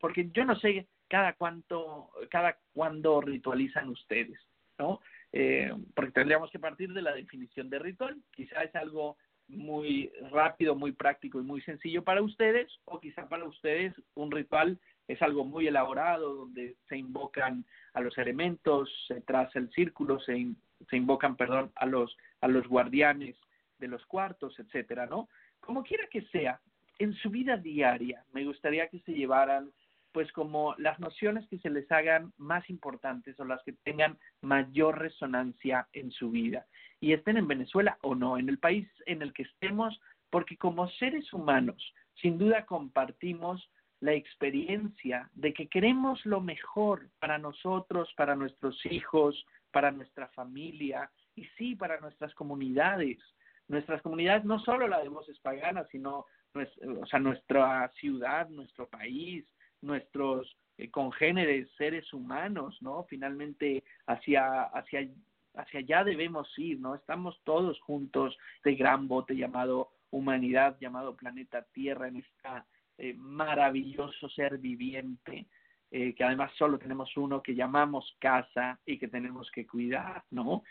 porque 0.00 0.28
yo 0.32 0.44
no 0.44 0.56
sé 0.56 0.86
cada 1.08 1.34
cuánto, 1.34 2.10
cada 2.30 2.58
cuándo 2.72 3.20
ritualizan 3.20 3.88
ustedes, 3.88 4.38
¿no? 4.78 5.00
Eh, 5.32 5.72
porque 5.94 6.12
tendríamos 6.12 6.50
que 6.50 6.58
partir 6.58 6.92
de 6.92 7.02
la 7.02 7.12
definición 7.12 7.68
de 7.70 7.78
ritual. 7.78 8.16
Quizá 8.32 8.62
es 8.62 8.74
algo 8.74 9.16
muy 9.48 10.10
rápido, 10.32 10.74
muy 10.74 10.92
práctico 10.92 11.40
y 11.40 11.44
muy 11.44 11.60
sencillo 11.62 12.02
para 12.02 12.22
ustedes, 12.22 12.68
o 12.84 13.00
quizá 13.00 13.28
para 13.28 13.44
ustedes 13.44 13.94
un 14.14 14.30
ritual 14.30 14.78
es 15.08 15.22
algo 15.22 15.44
muy 15.44 15.68
elaborado, 15.68 16.34
donde 16.34 16.74
se 16.88 16.96
invocan 16.96 17.64
a 17.94 18.00
los 18.00 18.18
elementos, 18.18 18.90
se 19.06 19.20
traza 19.20 19.58
el 19.58 19.70
círculo, 19.70 20.18
se, 20.20 20.52
se 20.90 20.96
invocan, 20.96 21.36
perdón, 21.36 21.70
a 21.76 21.86
los, 21.86 22.16
a 22.40 22.48
los 22.48 22.66
guardianes 22.66 23.36
de 23.78 23.88
los 23.88 24.04
cuartos, 24.06 24.58
etcétera, 24.58 25.06
¿no? 25.06 25.28
Como 25.60 25.84
quiera 25.84 26.06
que 26.10 26.22
sea, 26.22 26.60
en 26.98 27.12
su 27.14 27.30
vida 27.30 27.56
diaria 27.56 28.24
me 28.32 28.44
gustaría 28.44 28.88
que 28.88 29.00
se 29.00 29.12
llevaran 29.12 29.70
pues 30.16 30.32
como 30.32 30.74
las 30.78 30.98
nociones 30.98 31.46
que 31.48 31.58
se 31.58 31.68
les 31.68 31.92
hagan 31.92 32.32
más 32.38 32.70
importantes 32.70 33.38
o 33.38 33.44
las 33.44 33.62
que 33.64 33.74
tengan 33.74 34.16
mayor 34.40 34.98
resonancia 34.98 35.86
en 35.92 36.10
su 36.10 36.30
vida 36.30 36.64
y 37.00 37.12
estén 37.12 37.36
en 37.36 37.46
Venezuela 37.46 37.98
o 38.00 38.14
no, 38.14 38.38
en 38.38 38.48
el 38.48 38.58
país 38.58 38.88
en 39.04 39.20
el 39.20 39.34
que 39.34 39.42
estemos, 39.42 40.00
porque 40.30 40.56
como 40.56 40.88
seres 40.92 41.30
humanos, 41.34 41.92
sin 42.14 42.38
duda 42.38 42.64
compartimos 42.64 43.70
la 44.00 44.14
experiencia 44.14 45.28
de 45.34 45.52
que 45.52 45.68
queremos 45.68 46.24
lo 46.24 46.40
mejor 46.40 47.10
para 47.18 47.36
nosotros, 47.36 48.10
para 48.16 48.34
nuestros 48.34 48.86
hijos, 48.86 49.44
para 49.70 49.90
nuestra 49.90 50.28
familia 50.28 51.10
y 51.34 51.44
sí, 51.58 51.74
para 51.74 52.00
nuestras 52.00 52.34
comunidades. 52.34 53.18
Nuestras 53.68 54.00
comunidades, 54.00 54.46
no 54.46 54.60
solo 54.60 54.88
la 54.88 55.02
de 55.02 55.10
voces 55.10 55.38
paganas, 55.40 55.86
sino 55.90 56.24
o 56.54 57.06
sea, 57.06 57.18
nuestra 57.18 57.92
ciudad, 58.00 58.48
nuestro 58.48 58.88
país, 58.88 59.44
nuestros 59.82 60.56
eh, 60.78 60.90
congéneres 60.90 61.68
seres 61.76 62.12
humanos, 62.12 62.76
¿no? 62.80 63.04
Finalmente 63.04 63.84
hacia, 64.06 64.62
hacia, 64.64 65.08
hacia 65.54 65.80
allá 65.80 66.04
debemos 66.04 66.48
ir, 66.58 66.80
¿no? 66.80 66.94
Estamos 66.94 67.40
todos 67.44 67.80
juntos 67.80 68.36
de 68.64 68.74
gran 68.74 69.08
bote 69.08 69.36
llamado 69.36 69.90
humanidad, 70.10 70.76
llamado 70.80 71.16
planeta 71.16 71.62
Tierra, 71.72 72.08
en 72.08 72.16
este 72.16 73.14
maravilloso 73.18 74.28
ser 74.30 74.56
viviente, 74.56 75.46
eh, 75.92 76.14
que 76.14 76.24
además 76.24 76.50
solo 76.58 76.78
tenemos 76.78 77.16
uno 77.16 77.42
que 77.42 77.54
llamamos 77.54 78.16
casa 78.18 78.80
y 78.84 78.98
que 78.98 79.06
tenemos 79.06 79.48
que 79.52 79.66
cuidar, 79.66 80.24
¿no? 80.30 80.64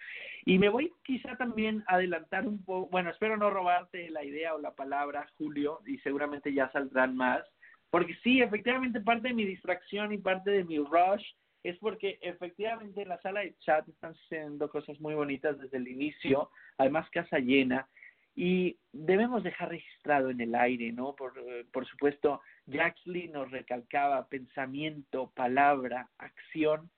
Y 0.43 0.59
me 0.59 0.67
voy 0.67 0.91
quizá 1.03 1.37
también 1.37 1.85
adelantar 1.87 2.45
un 2.45 2.63
poco, 2.63 2.89
bueno, 2.89 3.11
espero 3.11 3.37
no 3.37 3.49
robarte 3.49 4.09
la 4.09 4.25
idea 4.25 4.53
o 4.53 4.59
la 4.59 4.75
palabra, 4.75 5.25
Julio, 5.37 5.79
y 5.85 5.99
seguramente 5.99 6.53
ya 6.53 6.69
saldrán 6.71 7.15
más, 7.15 7.45
porque 7.89 8.15
sí, 8.23 8.41
efectivamente 8.41 9.01
parte 9.01 9.29
de 9.29 9.33
mi 9.33 9.45
distracción 9.45 10.11
y 10.11 10.17
parte 10.17 10.51
de 10.51 10.63
mi 10.63 10.77
rush 10.77 11.25
es 11.63 11.77
porque 11.79 12.19
efectivamente 12.21 13.01
en 13.01 13.09
la 13.09 13.19
sala 13.21 13.39
de 13.39 13.55
chat 13.59 13.87
están 13.87 14.13
sucediendo 14.15 14.69
cosas 14.69 14.99
muy 14.99 15.15
bonitas 15.15 15.57
desde 15.59 15.77
el 15.77 15.87
inicio, 15.87 16.51
además 16.77 17.09
casa 17.09 17.39
llena, 17.39 17.87
y 18.35 18.77
debemos 18.91 19.43
dejar 19.43 19.69
registrado 19.69 20.29
en 20.29 20.41
el 20.41 20.53
aire, 20.53 20.91
¿no? 20.91 21.15
Por, 21.15 21.33
por 21.71 21.87
supuesto, 21.87 22.41
Jaxley 22.67 23.29
nos 23.29 23.49
recalcaba 23.49 24.27
pensamiento, 24.27 25.31
palabra, 25.33 26.09
acción, 26.17 26.91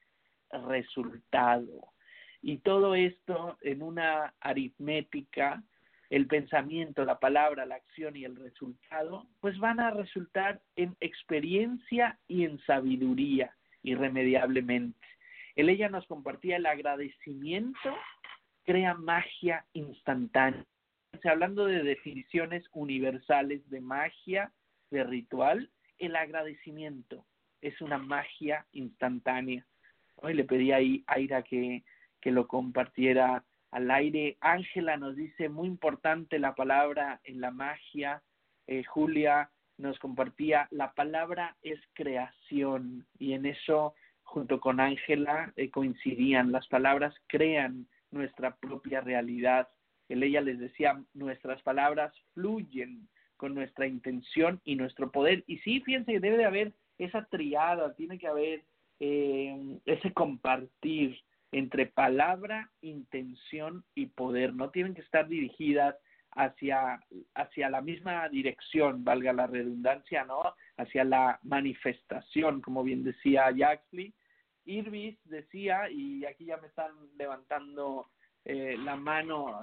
resultado. 0.68 1.94
Y 2.42 2.58
todo 2.58 2.96
esto 2.96 3.58
en 3.62 3.84
una 3.84 4.34
aritmética 4.40 5.64
el 6.10 6.28
pensamiento, 6.28 7.04
la 7.04 7.20
palabra, 7.20 7.66
la 7.66 7.76
acción 7.76 8.16
y 8.16 8.24
el 8.24 8.36
resultado, 8.36 9.28
pues 9.42 9.58
van 9.60 9.80
a 9.80 9.92
resultar 9.92 10.62
en 10.76 10.96
experiencia 11.00 12.18
y 12.28 12.46
en 12.46 12.60
sabiduría, 12.60 13.54
irremediablemente. 13.84 15.06
El 15.56 15.70
ella 15.70 15.90
nos 15.90 16.06
compartía 16.08 16.58
el 16.58 16.66
agradecimiento, 16.66 17.96
crea 18.64 18.94
magia 18.94 19.66
instantánea. 19.74 20.66
hablando 21.24 21.66
de 21.66 21.84
definiciones 21.84 22.64
universales 22.74 23.68
de 23.70 23.82
magia, 23.82 24.52
de 24.92 25.04
ritual, 25.04 25.70
el 25.98 26.16
agradecimiento 26.16 27.26
es 27.62 27.82
una 27.82 27.98
magia 27.98 28.66
instantánea. 28.72 29.66
Hoy 30.16 30.36
le 30.36 30.44
pedí 30.44 30.72
ahí 30.72 31.04
a 31.08 31.16
Aira 31.16 31.44
que, 31.44 31.84
que 32.22 32.32
lo 32.32 32.48
compartiera 32.48 33.44
al 33.72 33.92
aire. 33.92 34.38
Ángela 34.42 34.98
nos 34.98 35.16
dice, 35.16 35.50
muy 35.50 35.68
importante 35.68 36.40
la 36.40 36.56
palabra 36.56 37.20
en 37.24 37.42
la 37.42 37.52
magia. 37.52 38.22
Eh, 38.68 38.84
Julia 38.84 39.50
nos 39.78 40.00
compartía, 40.00 40.68
la 40.72 40.94
palabra 40.94 41.56
es 41.62 41.80
creación 41.94 43.06
y 43.20 43.34
en 43.34 43.46
eso, 43.46 43.94
junto 44.24 44.60
con 44.60 44.80
Ángela, 44.80 45.54
eh, 45.56 45.70
coincidían. 45.70 46.52
Las 46.52 46.68
palabras 46.68 47.14
crean 47.28 47.88
nuestra 48.12 48.56
propia 48.56 49.02
realidad 49.02 49.68
ella 50.10 50.42
les 50.42 50.60
decía, 50.60 51.02
nuestras 51.14 51.62
palabras 51.62 52.14
fluyen 52.34 53.08
con 53.36 53.54
nuestra 53.54 53.88
intención 53.88 54.62
y 54.64 54.76
nuestro 54.76 55.12
poder. 55.12 55.44
Y 55.48 55.58
sí, 55.60 55.82
fíjense 55.82 56.14
que 56.14 56.20
debe 56.20 56.38
de 56.38 56.46
haber 56.46 56.74
esa 56.98 57.26
triada, 57.26 57.94
tiene 57.96 58.18
que 58.18 58.28
haber 58.28 58.64
eh, 59.00 59.80
ese 59.86 60.14
compartir 60.14 61.20
entre 61.58 61.88
palabra, 61.88 62.70
intención 62.82 63.84
y 63.96 64.08
poder. 64.08 64.54
No 64.54 64.70
tienen 64.70 64.94
que 64.94 65.02
estar 65.02 65.28
dirigidas 65.28 65.96
hacia, 66.32 67.00
hacia 67.34 67.70
la 67.70 67.82
misma 67.82 68.30
dirección, 68.30 69.04
valga 69.04 69.34
la 69.34 69.48
redundancia, 69.48 70.24
¿no? 70.24 70.54
Hacia 70.78 71.04
la 71.04 71.40
manifestación, 71.44 72.62
como 72.62 72.84
bien 72.84 73.04
decía 73.04 73.52
Jaxley. 73.56 74.14
Irvis 74.66 75.18
decía, 75.26 75.90
y 75.90 76.26
aquí 76.26 76.46
ya 76.46 76.58
me 76.58 76.68
están 76.68 76.92
levantando 77.18 78.08
eh, 78.46 78.78
la 78.84 78.96
mano 78.96 79.62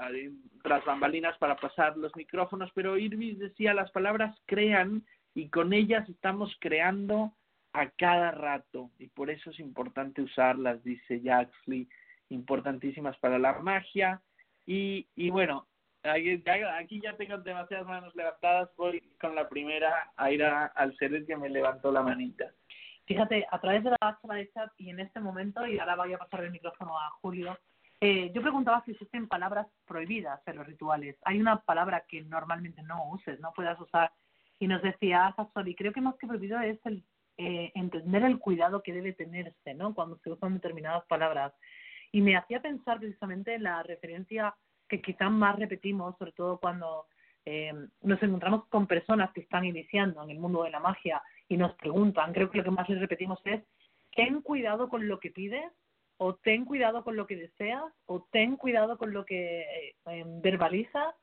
tras 0.62 0.84
bambalinas 0.84 1.36
para 1.38 1.56
pasar 1.56 1.96
los 1.96 2.14
micrófonos, 2.16 2.70
pero 2.74 2.98
Irvis 2.98 3.38
decía, 3.38 3.74
las 3.74 3.90
palabras 3.90 4.36
crean 4.46 5.04
y 5.34 5.48
con 5.48 5.72
ellas 5.72 6.08
estamos 6.08 6.56
creando 6.60 7.32
a 7.74 7.90
cada 7.90 8.30
rato 8.30 8.90
y 8.98 9.08
por 9.08 9.30
eso 9.30 9.50
es 9.50 9.58
importante 9.58 10.22
usarlas, 10.22 10.82
dice 10.84 11.20
Jaxley, 11.20 11.88
importantísimas 12.30 13.18
para 13.18 13.38
la 13.38 13.58
magia. 13.58 14.22
Y, 14.64 15.08
y 15.16 15.30
bueno, 15.30 15.66
aquí 16.04 17.00
ya 17.02 17.16
tengo 17.16 17.36
demasiadas 17.38 17.86
manos 17.86 18.14
levantadas, 18.14 18.70
voy 18.76 19.00
con 19.20 19.34
la 19.34 19.48
primera 19.48 20.12
a 20.16 20.30
ir 20.30 20.44
al 20.44 20.96
ser 20.96 21.26
que 21.26 21.36
me 21.36 21.50
levantó 21.50 21.90
la 21.90 22.02
manita. 22.02 22.46
Fíjate, 23.06 23.44
a 23.50 23.60
través 23.60 23.82
de 23.82 23.90
la 23.90 24.18
sala 24.22 24.34
de 24.36 24.50
chat 24.52 24.70
y 24.78 24.90
en 24.90 25.00
este 25.00 25.20
momento, 25.20 25.66
y 25.66 25.78
ahora 25.78 25.96
voy 25.96 26.12
a 26.14 26.18
pasar 26.18 26.44
el 26.44 26.52
micrófono 26.52 26.98
a 26.98 27.10
Julio, 27.20 27.58
eh, 28.00 28.30
yo 28.32 28.40
preguntaba 28.40 28.82
si 28.84 28.92
existen 28.92 29.26
palabras 29.28 29.66
prohibidas 29.86 30.40
en 30.46 30.56
los 30.56 30.66
rituales. 30.66 31.16
Hay 31.24 31.40
una 31.40 31.60
palabra 31.60 32.04
que 32.08 32.22
normalmente 32.22 32.82
no 32.82 33.10
uses, 33.10 33.40
no 33.40 33.52
puedas 33.52 33.78
usar. 33.80 34.12
Y 34.60 34.68
nos 34.68 34.80
decía 34.82 35.34
y 35.66 35.74
creo 35.74 35.92
que 35.92 36.00
más 36.00 36.14
que 36.14 36.28
prohibido 36.28 36.60
es 36.60 36.78
el 36.86 37.02
eh, 37.36 37.72
entender 37.74 38.22
el 38.24 38.38
cuidado 38.38 38.82
que 38.82 38.92
debe 38.92 39.12
tenerse, 39.12 39.74
¿no? 39.74 39.94
Cuando 39.94 40.18
se 40.18 40.30
usan 40.30 40.54
determinadas 40.54 41.04
palabras. 41.06 41.52
Y 42.12 42.20
me 42.20 42.36
hacía 42.36 42.62
pensar 42.62 42.98
precisamente 42.98 43.54
en 43.54 43.64
la 43.64 43.82
referencia 43.82 44.54
que 44.88 45.00
quizás 45.00 45.30
más 45.30 45.58
repetimos, 45.58 46.16
sobre 46.18 46.32
todo 46.32 46.58
cuando 46.58 47.06
eh, 47.44 47.72
nos 48.02 48.22
encontramos 48.22 48.66
con 48.68 48.86
personas 48.86 49.32
que 49.32 49.40
están 49.40 49.64
iniciando 49.64 50.22
en 50.22 50.30
el 50.30 50.38
mundo 50.38 50.62
de 50.62 50.70
la 50.70 50.80
magia 50.80 51.22
y 51.48 51.56
nos 51.56 51.74
preguntan, 51.74 52.32
creo 52.32 52.50
que 52.50 52.58
lo 52.58 52.64
que 52.64 52.70
más 52.70 52.88
les 52.88 53.00
repetimos 53.00 53.40
es, 53.44 53.62
ten 54.14 54.40
cuidado 54.40 54.88
con 54.88 55.08
lo 55.08 55.18
que 55.20 55.30
pides, 55.30 55.70
o 56.16 56.36
ten 56.36 56.64
cuidado 56.64 57.02
con 57.02 57.16
lo 57.16 57.26
que 57.26 57.36
deseas, 57.36 57.82
o 58.06 58.26
ten 58.30 58.56
cuidado 58.56 58.96
con 58.96 59.12
lo 59.12 59.24
que 59.24 59.60
eh, 59.60 59.94
em, 60.06 60.40
verbalizas, 60.40 61.14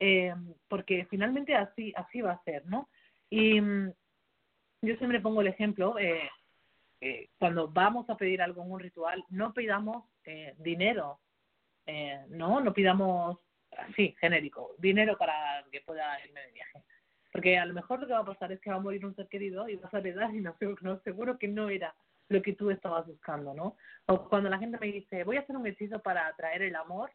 eh, 0.00 0.34
porque 0.68 1.06
finalmente 1.08 1.54
así, 1.54 1.92
así 1.96 2.20
va 2.20 2.32
a 2.32 2.42
ser, 2.42 2.66
¿no? 2.66 2.88
Y 3.30 3.60
mm, 3.60 3.92
yo 4.84 4.96
siempre 4.96 5.20
pongo 5.20 5.40
el 5.40 5.48
ejemplo, 5.48 5.98
eh, 5.98 6.28
eh, 7.00 7.28
cuando 7.38 7.68
vamos 7.68 8.08
a 8.08 8.16
pedir 8.16 8.40
algo 8.40 8.62
en 8.62 8.72
un 8.72 8.80
ritual, 8.80 9.22
no 9.28 9.52
pidamos 9.52 10.04
eh, 10.24 10.54
dinero, 10.58 11.20
eh, 11.84 12.24
no, 12.28 12.60
no 12.60 12.72
pidamos, 12.72 13.38
así, 13.76 14.16
genérico, 14.18 14.70
dinero 14.78 15.18
para 15.18 15.64
que 15.70 15.82
pueda 15.82 16.18
irme 16.24 16.40
de 16.40 16.52
viaje. 16.52 16.82
Porque 17.30 17.58
a 17.58 17.66
lo 17.66 17.74
mejor 17.74 18.00
lo 18.00 18.06
que 18.06 18.12
va 18.12 18.20
a 18.20 18.24
pasar 18.24 18.52
es 18.52 18.60
que 18.60 18.70
va 18.70 18.76
a 18.76 18.80
morir 18.80 19.04
un 19.04 19.14
ser 19.14 19.28
querido 19.28 19.68
y 19.68 19.76
vas 19.76 19.92
a 19.92 19.98
heredar 19.98 20.34
y 20.34 20.40
no, 20.40 20.56
no 20.80 20.98
seguro 21.00 21.38
que 21.38 21.48
no 21.48 21.68
era 21.68 21.94
lo 22.28 22.40
que 22.40 22.54
tú 22.54 22.70
estabas 22.70 23.06
buscando, 23.06 23.52
¿no? 23.52 23.76
O 24.06 24.28
cuando 24.28 24.48
la 24.48 24.58
gente 24.58 24.78
me 24.78 24.86
dice, 24.86 25.24
voy 25.24 25.36
a 25.36 25.40
hacer 25.40 25.56
un 25.56 25.66
hechizo 25.66 26.00
para 26.00 26.26
atraer 26.26 26.62
el 26.62 26.76
amor, 26.76 27.10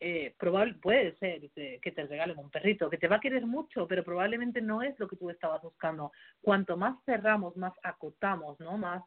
eh, 0.00 0.34
probable, 0.38 0.74
puede 0.74 1.16
ser 1.16 1.50
que 1.50 1.92
te 1.92 2.06
regalen 2.06 2.38
un 2.38 2.50
perrito, 2.50 2.88
que 2.88 2.98
te 2.98 3.08
va 3.08 3.16
a 3.16 3.20
querer 3.20 3.46
mucho, 3.46 3.88
pero 3.88 4.04
probablemente 4.04 4.60
no 4.60 4.82
es 4.82 4.98
lo 4.98 5.08
que 5.08 5.16
tú 5.16 5.28
estabas 5.28 5.60
buscando. 5.62 6.12
Cuanto 6.40 6.76
más 6.76 6.96
cerramos, 7.04 7.56
más 7.56 7.72
acotamos, 7.82 8.60
¿no? 8.60 8.78
Más, 8.78 9.02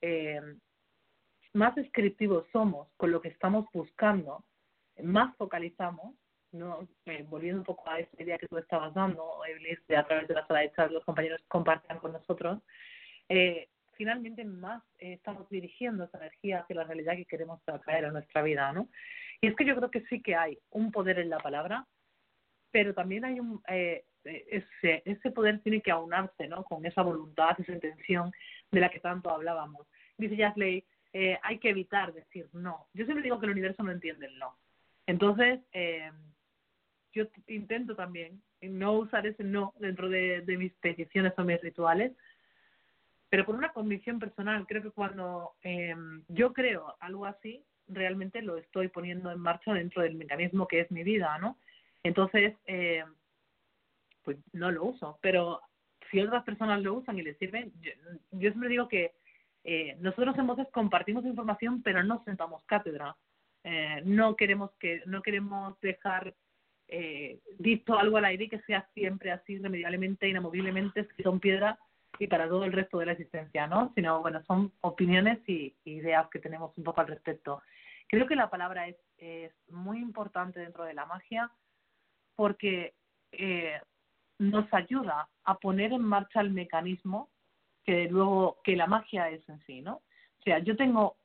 eh, 0.00 0.40
más 1.52 1.74
descriptivos 1.76 2.46
somos 2.52 2.88
con 2.96 3.12
lo 3.12 3.20
que 3.20 3.28
estamos 3.28 3.66
buscando, 3.72 4.44
más 5.02 5.36
focalizamos, 5.36 6.14
¿no? 6.50 6.88
Eh, 7.06 7.24
volviendo 7.28 7.60
un 7.60 7.66
poco 7.66 7.88
a 7.88 8.00
esa 8.00 8.22
idea 8.22 8.38
que 8.38 8.48
tú 8.48 8.58
estabas 8.58 8.92
dando, 8.94 9.44
Eblis, 9.46 9.78
de 9.86 9.96
a 9.96 10.04
través 10.04 10.26
de 10.26 10.34
la 10.34 10.46
sala 10.46 10.60
de 10.60 10.72
chat, 10.72 10.90
los 10.90 11.04
compañeros 11.04 11.40
compartan 11.46 11.98
con 11.98 12.12
nosotros, 12.12 12.60
eh, 13.28 13.68
finalmente 14.02 14.44
más 14.44 14.82
eh, 14.98 15.12
estamos 15.12 15.48
dirigiendo 15.48 16.02
esa 16.02 16.18
energía 16.18 16.58
hacia 16.58 16.74
la 16.74 16.82
realidad 16.82 17.14
que 17.14 17.24
queremos 17.24 17.60
atraer 17.68 18.06
a 18.06 18.10
nuestra 18.10 18.42
vida, 18.42 18.72
¿no? 18.72 18.88
Y 19.40 19.46
es 19.46 19.54
que 19.54 19.64
yo 19.64 19.76
creo 19.76 19.92
que 19.92 20.00
sí 20.06 20.20
que 20.20 20.34
hay 20.34 20.58
un 20.70 20.90
poder 20.90 21.20
en 21.20 21.30
la 21.30 21.38
palabra, 21.38 21.86
pero 22.72 22.94
también 22.94 23.24
hay 23.24 23.38
un 23.38 23.62
eh, 23.68 24.04
ese 24.24 25.02
ese 25.04 25.30
poder 25.30 25.60
tiene 25.60 25.80
que 25.82 25.92
aunarse, 25.92 26.48
¿no? 26.48 26.64
Con 26.64 26.84
esa 26.84 27.02
voluntad, 27.02 27.54
esa 27.60 27.74
intención 27.74 28.32
de 28.72 28.80
la 28.80 28.88
que 28.88 28.98
tanto 28.98 29.30
hablábamos. 29.30 29.86
Dice 30.18 30.36
Jasley, 30.36 30.84
eh, 31.12 31.38
hay 31.40 31.60
que 31.60 31.70
evitar 31.70 32.12
decir 32.12 32.48
no. 32.52 32.88
Yo 32.94 33.04
siempre 33.04 33.22
digo 33.22 33.38
que 33.38 33.46
el 33.46 33.52
universo 33.52 33.84
no 33.84 33.92
entiende 33.92 34.26
el 34.26 34.36
no. 34.36 34.56
Entonces, 35.06 35.60
eh, 35.72 36.10
yo 37.12 37.26
intento 37.46 37.94
también 37.94 38.42
no 38.62 38.94
usar 38.94 39.28
ese 39.28 39.44
no 39.44 39.74
dentro 39.78 40.08
de, 40.08 40.40
de 40.40 40.56
mis 40.56 40.72
peticiones 40.74 41.34
o 41.36 41.44
mis 41.44 41.60
rituales, 41.60 42.10
pero 43.32 43.46
por 43.46 43.54
una 43.54 43.72
convicción 43.72 44.18
personal. 44.18 44.66
Creo 44.66 44.82
que 44.82 44.90
cuando 44.90 45.52
eh, 45.62 45.96
yo 46.28 46.52
creo 46.52 46.96
algo 47.00 47.24
así, 47.24 47.64
realmente 47.88 48.42
lo 48.42 48.58
estoy 48.58 48.88
poniendo 48.88 49.30
en 49.30 49.40
marcha 49.40 49.72
dentro 49.72 50.02
del 50.02 50.16
mecanismo 50.16 50.68
que 50.68 50.80
es 50.80 50.90
mi 50.90 51.02
vida, 51.02 51.38
¿no? 51.38 51.56
Entonces, 52.02 52.54
eh, 52.66 53.02
pues 54.22 54.36
no 54.52 54.70
lo 54.70 54.84
uso, 54.84 55.18
pero 55.22 55.62
si 56.10 56.20
otras 56.20 56.44
personas 56.44 56.82
lo 56.82 56.92
usan 56.92 57.18
y 57.18 57.22
les 57.22 57.38
sirven, 57.38 57.72
yo, 57.80 58.50
siempre 58.50 58.68
digo 58.68 58.86
que 58.86 59.12
eh, 59.64 59.96
nosotros 60.00 60.36
en 60.36 60.48
voces 60.48 60.68
compartimos 60.70 61.24
información, 61.24 61.82
pero 61.82 62.04
no 62.04 62.22
sentamos 62.24 62.62
cátedra. 62.64 63.16
Eh, 63.64 64.02
no 64.04 64.36
queremos 64.36 64.72
que 64.78 65.00
no 65.06 65.22
queremos 65.22 65.80
dejar 65.80 66.34
eh, 66.88 67.40
visto 67.58 67.98
algo 67.98 68.18
al 68.18 68.26
aire 68.26 68.50
que 68.50 68.60
sea 68.66 68.86
siempre 68.92 69.30
así 69.30 69.54
irremediablemente, 69.54 70.28
inamoviblemente 70.28 71.00
escrito 71.00 71.32
en 71.32 71.40
piedra 71.40 71.78
y 72.18 72.26
para 72.26 72.48
todo 72.48 72.64
el 72.64 72.72
resto 72.72 72.98
de 72.98 73.06
la 73.06 73.12
existencia, 73.12 73.66
¿no? 73.66 73.92
Sino, 73.94 74.20
bueno, 74.20 74.42
son 74.46 74.72
opiniones 74.80 75.38
y 75.48 75.74
ideas 75.84 76.28
que 76.30 76.38
tenemos 76.38 76.76
un 76.76 76.84
poco 76.84 77.00
al 77.00 77.08
respecto. 77.08 77.62
Creo 78.08 78.26
que 78.26 78.36
la 78.36 78.50
palabra 78.50 78.88
es, 78.88 78.96
es 79.16 79.52
muy 79.70 79.98
importante 79.98 80.60
dentro 80.60 80.84
de 80.84 80.94
la 80.94 81.06
magia 81.06 81.50
porque 82.36 82.94
eh, 83.32 83.80
nos 84.38 84.72
ayuda 84.72 85.28
a 85.44 85.54
poner 85.58 85.92
en 85.92 86.02
marcha 86.02 86.40
el 86.40 86.50
mecanismo 86.50 87.30
que 87.84 88.08
luego 88.08 88.60
que 88.62 88.76
la 88.76 88.86
magia 88.86 89.28
es 89.30 89.48
en 89.48 89.60
sí, 89.66 89.80
¿no? 89.80 89.94
O 89.94 90.42
sea, 90.44 90.58
yo 90.58 90.76
tengo 90.76 91.16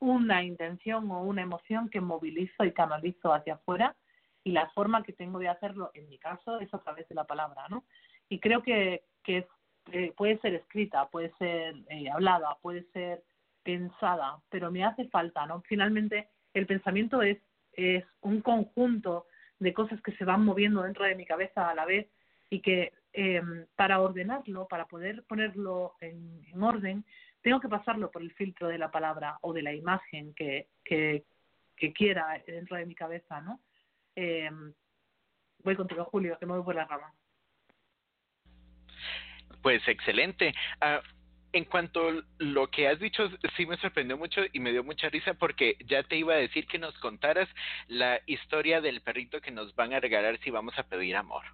una 0.00 0.42
intención 0.42 1.10
o 1.10 1.22
una 1.22 1.42
emoción 1.42 1.88
que 1.88 2.00
movilizo 2.00 2.64
y 2.64 2.72
canalizo 2.72 3.32
hacia 3.32 3.54
afuera 3.54 3.94
y 4.42 4.52
la 4.52 4.70
forma 4.70 5.02
que 5.02 5.12
tengo 5.12 5.38
de 5.38 5.48
hacerlo, 5.48 5.90
en 5.94 6.08
mi 6.08 6.18
caso, 6.18 6.58
es 6.60 6.72
a 6.72 6.78
través 6.78 7.06
de 7.08 7.14
la 7.14 7.24
palabra, 7.24 7.66
¿no? 7.68 7.84
Y 8.28 8.38
creo 8.38 8.62
que, 8.62 9.04
que 9.22 9.38
es 9.38 9.46
eh, 9.92 10.12
puede 10.16 10.38
ser 10.38 10.54
escrita, 10.54 11.08
puede 11.08 11.32
ser 11.38 11.74
eh, 11.88 12.10
hablada, 12.10 12.56
puede 12.62 12.84
ser 12.92 13.22
pensada, 13.62 14.40
pero 14.48 14.70
me 14.70 14.84
hace 14.84 15.08
falta, 15.08 15.46
¿no? 15.46 15.62
Finalmente, 15.62 16.28
el 16.54 16.66
pensamiento 16.66 17.22
es, 17.22 17.38
es 17.72 18.04
un 18.20 18.40
conjunto 18.40 19.26
de 19.58 19.74
cosas 19.74 20.00
que 20.02 20.12
se 20.12 20.24
van 20.24 20.44
moviendo 20.44 20.82
dentro 20.82 21.04
de 21.04 21.14
mi 21.14 21.26
cabeza 21.26 21.68
a 21.68 21.74
la 21.74 21.84
vez 21.84 22.08
y 22.48 22.60
que 22.60 22.92
eh, 23.12 23.42
para 23.76 24.00
ordenarlo, 24.00 24.66
para 24.68 24.86
poder 24.86 25.24
ponerlo 25.24 25.94
en, 26.00 26.42
en, 26.52 26.62
orden, 26.62 27.04
tengo 27.42 27.60
que 27.60 27.68
pasarlo 27.68 28.10
por 28.10 28.22
el 28.22 28.32
filtro 28.32 28.68
de 28.68 28.78
la 28.78 28.90
palabra 28.90 29.38
o 29.42 29.52
de 29.52 29.62
la 29.62 29.72
imagen 29.72 30.34
que, 30.34 30.68
que, 30.84 31.24
que 31.76 31.92
quiera 31.92 32.40
dentro 32.46 32.76
de 32.76 32.86
mi 32.86 32.94
cabeza, 32.94 33.40
¿no? 33.40 33.60
Eh, 34.16 34.50
voy 35.62 35.76
contigo, 35.76 36.04
Julio, 36.04 36.38
que 36.38 36.46
me 36.46 36.54
voy 36.54 36.62
por 36.62 36.74
la 36.74 36.84
rama. 36.84 37.12
Pues 39.62 39.86
excelente. 39.88 40.54
Uh, 40.80 41.00
en 41.52 41.64
cuanto 41.64 42.08
a 42.08 42.22
lo 42.38 42.70
que 42.70 42.88
has 42.88 43.00
dicho, 43.00 43.28
sí 43.56 43.66
me 43.66 43.76
sorprendió 43.78 44.16
mucho 44.16 44.42
y 44.52 44.60
me 44.60 44.70
dio 44.70 44.84
mucha 44.84 45.08
risa 45.08 45.34
porque 45.34 45.76
ya 45.86 46.02
te 46.02 46.16
iba 46.16 46.34
a 46.34 46.38
decir 46.38 46.66
que 46.66 46.78
nos 46.78 46.96
contaras 46.98 47.48
la 47.88 48.20
historia 48.26 48.80
del 48.80 49.00
perrito 49.00 49.40
que 49.40 49.50
nos 49.50 49.74
van 49.74 49.92
a 49.92 50.00
regalar 50.00 50.38
si 50.40 50.50
vamos 50.50 50.78
a 50.78 50.84
pedir 50.84 51.16
amor. 51.16 51.44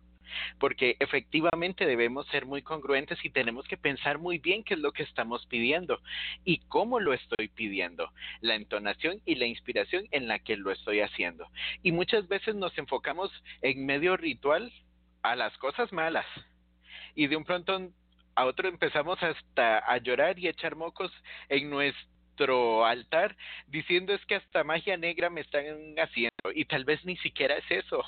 Porque 0.59 0.97
efectivamente 0.99 1.87
debemos 1.87 2.27
ser 2.29 2.47
muy 2.47 2.61
congruentes 2.61 3.25
y 3.25 3.31
tenemos 3.31 3.67
que 3.69 3.77
pensar 3.77 4.19
muy 4.19 4.39
bien 4.39 4.65
qué 4.65 4.75
es 4.75 4.81
lo 4.81 4.93
que 4.93 5.05
estamos 5.05 5.47
pidiendo 5.47 6.01
y 6.45 6.59
cómo 6.69 7.01
lo 7.01 7.15
estoy 7.15 7.49
pidiendo, 7.49 8.13
la 8.41 8.57
entonación 8.57 9.23
y 9.25 9.37
la 9.37 9.47
inspiración 9.47 10.07
en 10.11 10.29
la 10.29 10.41
que 10.41 10.57
lo 10.57 10.73
estoy 10.73 11.01
haciendo. 11.01 11.49
Y 11.83 11.93
muchas 11.93 12.29
veces 12.29 12.55
nos 12.55 12.77
enfocamos 12.77 13.31
en 13.63 13.87
medio 13.87 14.17
ritual 14.17 14.73
a 15.23 15.37
las 15.37 15.57
cosas 15.59 15.93
malas 15.93 16.27
y 17.17 17.27
de 17.27 17.37
un 17.37 17.45
pronto 17.45 17.91
a 18.37 18.45
otro 18.45 18.69
empezamos 18.69 19.21
hasta 19.21 19.79
a 19.79 19.97
llorar 19.97 20.39
y 20.39 20.47
a 20.47 20.51
echar 20.51 20.77
mocos 20.77 21.11
en 21.49 21.71
nuestro 21.71 22.85
altar 22.85 23.37
diciendo 23.67 24.13
es 24.13 24.25
que 24.27 24.37
hasta 24.37 24.63
magia 24.63 24.97
negra 24.97 25.31
me 25.31 25.41
están 25.41 25.65
haciendo 25.99 26.53
y 26.55 26.67
tal 26.67 26.85
vez 26.85 27.05
ni 27.05 27.17
siquiera 27.17 27.57
es 27.57 27.65
eso 27.71 28.05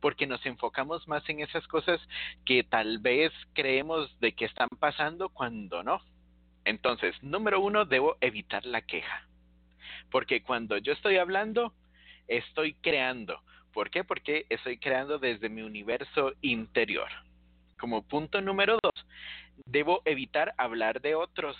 porque 0.00 0.26
nos 0.26 0.44
enfocamos 0.44 1.06
más 1.06 1.26
en 1.28 1.40
esas 1.40 1.66
cosas 1.68 2.00
que 2.44 2.64
tal 2.64 2.98
vez 2.98 3.32
creemos 3.54 4.10
de 4.18 4.32
que 4.32 4.46
están 4.46 4.68
pasando 4.80 5.28
cuando 5.28 5.84
no. 5.84 6.02
Entonces, 6.64 7.14
número 7.22 7.60
uno, 7.60 7.84
debo 7.84 8.16
evitar 8.20 8.66
la 8.66 8.82
queja. 8.82 9.28
Porque 10.10 10.42
cuando 10.42 10.76
yo 10.78 10.92
estoy 10.92 11.18
hablando, 11.18 11.72
estoy 12.26 12.74
creando. 12.74 13.40
¿Por 13.72 13.90
qué? 13.90 14.02
Porque 14.02 14.44
estoy 14.50 14.78
creando 14.78 15.20
desde 15.20 15.48
mi 15.48 15.62
universo 15.62 16.32
interior. 16.42 17.08
Como 17.82 18.06
punto 18.06 18.40
número 18.40 18.78
dos, 18.80 18.92
debo 19.66 20.02
evitar 20.04 20.54
hablar 20.56 21.00
de 21.00 21.16
otros, 21.16 21.56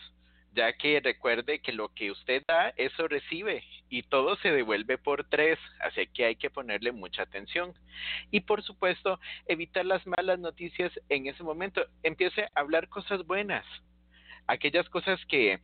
ya 0.55 0.73
que 0.75 1.01
recuerde 1.01 1.59
que 1.59 1.73
lo 1.73 1.89
que 1.89 2.13
usted 2.13 2.45
da, 2.47 2.69
eso 2.77 3.09
recibe 3.09 3.65
y 3.89 4.05
todo 4.05 4.37
se 4.37 4.53
devuelve 4.53 4.99
por 4.99 5.29
tres, 5.29 5.59
así 5.81 6.07
que 6.07 6.27
hay 6.27 6.37
que 6.37 6.49
ponerle 6.49 6.93
mucha 6.93 7.25
atención. 7.25 7.75
Y 8.31 8.39
por 8.43 8.63
supuesto, 8.63 9.19
evitar 9.47 9.85
las 9.85 10.07
malas 10.07 10.39
noticias 10.39 10.93
en 11.09 11.27
ese 11.27 11.43
momento. 11.43 11.85
Empiece 12.05 12.43
a 12.43 12.61
hablar 12.61 12.89
cosas 12.89 13.27
buenas, 13.27 13.67
aquellas 14.47 14.89
cosas 14.91 15.19
que, 15.27 15.59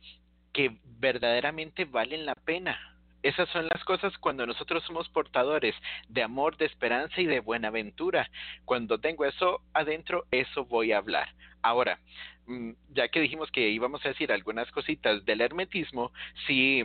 que 0.51 0.77
verdaderamente 0.83 1.85
valen 1.85 2.25
la 2.25 2.35
pena. 2.35 2.98
Esas 3.21 3.49
son 3.49 3.67
las 3.67 3.83
cosas 3.83 4.17
cuando 4.17 4.45
nosotros 4.45 4.83
somos 4.85 5.09
portadores 5.09 5.75
de 6.07 6.23
amor, 6.23 6.55
de 6.57 6.65
esperanza 6.65 7.19
y 7.19 7.25
de 7.25 7.41
buenaventura. 7.41 8.29
Cuando 8.63 8.99
tengo 8.99 9.25
eso 9.25 9.61
adentro, 9.73 10.25
eso 10.31 10.65
voy 10.65 10.93
a 10.93 10.99
hablar. 10.99 11.27
Ahora, 11.61 11.99
mm, 12.47 12.71
ya 12.89 13.09
que 13.09 13.19
dijimos 13.19 13.51
que 13.51 13.69
íbamos 13.69 14.05
a 14.05 14.09
decir 14.09 14.31
algunas 14.31 14.71
cositas 14.71 15.25
del 15.25 15.41
hermetismo, 15.41 16.13
sí, 16.47 16.83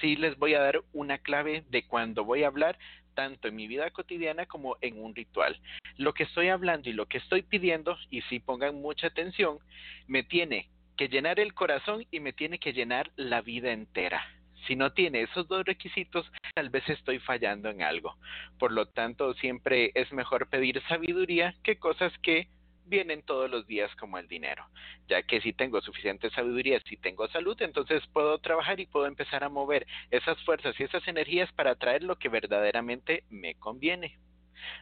sí 0.00 0.14
les 0.16 0.38
voy 0.38 0.54
a 0.54 0.60
dar 0.60 0.80
una 0.92 1.18
clave 1.18 1.64
de 1.70 1.86
cuando 1.86 2.24
voy 2.24 2.44
a 2.44 2.48
hablar 2.48 2.78
tanto 3.14 3.48
en 3.48 3.56
mi 3.56 3.66
vida 3.66 3.90
cotidiana 3.90 4.46
como 4.46 4.76
en 4.80 5.02
un 5.02 5.14
ritual. 5.14 5.58
Lo 5.96 6.14
que 6.14 6.24
estoy 6.24 6.48
hablando 6.48 6.88
y 6.88 6.92
lo 6.92 7.06
que 7.06 7.18
estoy 7.18 7.42
pidiendo, 7.42 7.96
y 8.10 8.22
si 8.22 8.40
pongan 8.40 8.76
mucha 8.76 9.08
atención, 9.08 9.58
me 10.06 10.22
tiene 10.22 10.68
que 10.96 11.08
llenar 11.08 11.40
el 11.40 11.54
corazón 11.54 12.06
y 12.10 12.20
me 12.20 12.32
tiene 12.32 12.58
que 12.58 12.72
llenar 12.72 13.10
la 13.16 13.40
vida 13.40 13.72
entera. 13.72 14.24
Si 14.66 14.76
no 14.76 14.92
tiene 14.92 15.22
esos 15.22 15.46
dos 15.48 15.64
requisitos, 15.64 16.30
tal 16.54 16.70
vez 16.70 16.88
estoy 16.88 17.18
fallando 17.18 17.68
en 17.68 17.82
algo. 17.82 18.16
Por 18.58 18.72
lo 18.72 18.86
tanto, 18.86 19.34
siempre 19.34 19.92
es 19.94 20.12
mejor 20.12 20.48
pedir 20.48 20.82
sabiduría 20.88 21.54
que 21.62 21.78
cosas 21.78 22.12
que 22.22 22.48
vienen 22.86 23.22
todos 23.22 23.50
los 23.50 23.66
días 23.66 23.94
como 23.96 24.18
el 24.18 24.28
dinero, 24.28 24.66
ya 25.08 25.22
que 25.22 25.40
si 25.40 25.52
tengo 25.52 25.80
suficiente 25.80 26.30
sabiduría, 26.30 26.80
si 26.86 26.96
tengo 26.96 27.26
salud, 27.28 27.60
entonces 27.60 28.02
puedo 28.12 28.38
trabajar 28.38 28.78
y 28.80 28.86
puedo 28.86 29.06
empezar 29.06 29.42
a 29.42 29.48
mover 29.48 29.86
esas 30.10 30.42
fuerzas 30.44 30.78
y 30.78 30.84
esas 30.84 31.06
energías 31.08 31.50
para 31.52 31.76
traer 31.76 32.02
lo 32.02 32.16
que 32.16 32.28
verdaderamente 32.28 33.24
me 33.30 33.54
conviene. 33.54 34.18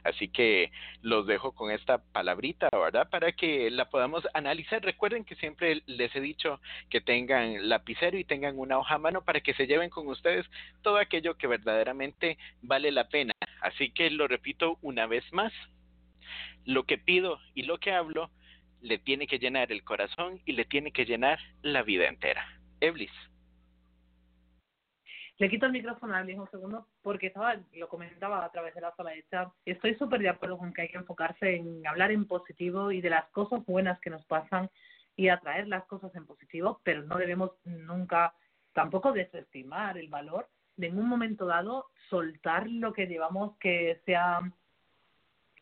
Así 0.04 0.28
que 0.28 0.70
los 1.00 1.26
dejo 1.26 1.52
con 1.52 1.70
esta 1.70 1.98
palabrita, 1.98 2.68
¿verdad? 2.72 3.08
Para 3.10 3.32
que 3.32 3.70
la 3.70 3.88
podamos 3.88 4.26
analizar. 4.34 4.82
Recuerden 4.82 5.24
que 5.24 5.36
siempre 5.36 5.82
les 5.86 6.14
he 6.14 6.20
dicho 6.20 6.60
que 6.90 7.00
tengan 7.00 7.68
lapicero 7.68 8.18
y 8.18 8.24
tengan 8.24 8.58
una 8.58 8.78
hoja 8.78 8.94
a 8.94 8.98
mano 8.98 9.22
para 9.22 9.40
que 9.40 9.54
se 9.54 9.66
lleven 9.66 9.90
con 9.90 10.08
ustedes 10.08 10.46
todo 10.82 10.98
aquello 10.98 11.36
que 11.36 11.46
verdaderamente 11.46 12.38
vale 12.62 12.90
la 12.90 13.08
pena. 13.08 13.32
Así 13.60 13.90
que 13.90 14.10
lo 14.10 14.28
repito 14.28 14.78
una 14.82 15.06
vez 15.06 15.24
más. 15.32 15.52
Lo 16.64 16.84
que 16.84 16.98
pido 16.98 17.40
y 17.54 17.62
lo 17.62 17.78
que 17.78 17.92
hablo 17.92 18.30
le 18.80 18.98
tiene 18.98 19.26
que 19.26 19.38
llenar 19.38 19.72
el 19.72 19.84
corazón 19.84 20.40
y 20.44 20.52
le 20.52 20.64
tiene 20.64 20.92
que 20.92 21.04
llenar 21.04 21.38
la 21.62 21.82
vida 21.82 22.08
entera. 22.08 22.46
Eblis. 22.80 23.12
Le 25.38 25.48
quito 25.48 25.66
el 25.66 25.72
micrófono 25.72 26.14
a 26.14 26.20
un 26.22 26.50
segundo 26.50 26.86
porque 27.02 27.28
estaba, 27.28 27.56
lo 27.72 27.88
comentaba 27.88 28.44
a 28.44 28.52
través 28.52 28.74
de 28.74 28.80
la 28.80 28.94
sala 28.94 29.10
de 29.10 29.24
chat. 29.30 29.48
Estoy 29.64 29.94
súper 29.96 30.20
de 30.20 30.28
acuerdo 30.28 30.58
con 30.58 30.72
que 30.72 30.82
hay 30.82 30.88
que 30.88 30.98
enfocarse 30.98 31.56
en 31.56 31.86
hablar 31.86 32.12
en 32.12 32.26
positivo 32.26 32.92
y 32.92 33.00
de 33.00 33.10
las 33.10 33.28
cosas 33.30 33.64
buenas 33.66 33.98
que 34.00 34.10
nos 34.10 34.24
pasan 34.26 34.70
y 35.16 35.28
atraer 35.28 35.68
las 35.68 35.84
cosas 35.84 36.14
en 36.14 36.26
positivo, 36.26 36.80
pero 36.84 37.02
no 37.02 37.16
debemos 37.16 37.50
nunca 37.64 38.34
tampoco 38.72 39.12
desestimar 39.12 39.98
el 39.98 40.08
valor 40.08 40.48
de 40.76 40.86
en 40.86 40.98
un 40.98 41.08
momento 41.08 41.46
dado 41.46 41.86
soltar 42.08 42.68
lo 42.68 42.92
que 42.92 43.06
llevamos 43.06 43.56
que 43.58 44.00
sea 44.06 44.40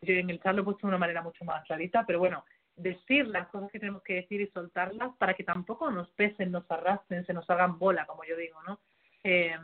yo 0.02 0.14
en 0.14 0.30
el 0.30 0.40
chat 0.40 0.54
lo 0.54 0.62
he 0.62 0.64
puesto 0.64 0.86
de 0.86 0.88
una 0.88 0.98
manera 0.98 1.22
mucho 1.22 1.44
más 1.44 1.64
clarita, 1.64 2.04
pero 2.06 2.18
bueno, 2.18 2.44
decir 2.76 3.26
las 3.26 3.48
cosas 3.48 3.70
que 3.70 3.78
tenemos 3.78 4.02
que 4.02 4.14
decir 4.14 4.40
y 4.40 4.46
soltarlas 4.48 5.14
para 5.16 5.34
que 5.34 5.44
tampoco 5.44 5.90
nos 5.90 6.10
pesen, 6.12 6.50
nos 6.50 6.70
arrastren, 6.70 7.26
se 7.26 7.34
nos 7.34 7.48
hagan 7.50 7.78
bola, 7.78 8.06
como 8.06 8.24
yo 8.24 8.36
digo, 8.36 8.62
¿no? 8.62 8.80
Eh, 9.24 9.56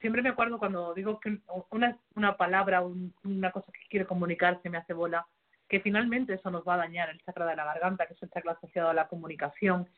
siempre 0.00 0.22
me 0.22 0.30
acuerdo 0.30 0.58
cuando 0.58 0.94
digo 0.94 1.20
que 1.20 1.38
una, 1.70 1.98
una 2.14 2.36
palabra, 2.36 2.82
una 3.24 3.52
cosa 3.52 3.70
que 3.72 3.88
quiero 3.88 4.06
comunicar 4.06 4.60
se 4.62 4.70
me 4.70 4.78
hace 4.78 4.92
bola, 4.92 5.26
que 5.68 5.80
finalmente 5.80 6.34
eso 6.34 6.50
nos 6.50 6.66
va 6.66 6.74
a 6.74 6.78
dañar 6.78 7.08
el 7.10 7.22
chakra 7.22 7.46
de 7.46 7.56
la 7.56 7.64
garganta, 7.64 8.06
que 8.06 8.14
es 8.14 8.22
el 8.22 8.30
chakra 8.30 8.52
asociado 8.52 8.90
a 8.90 8.94
la 8.94 9.08
comunicación, 9.08 9.88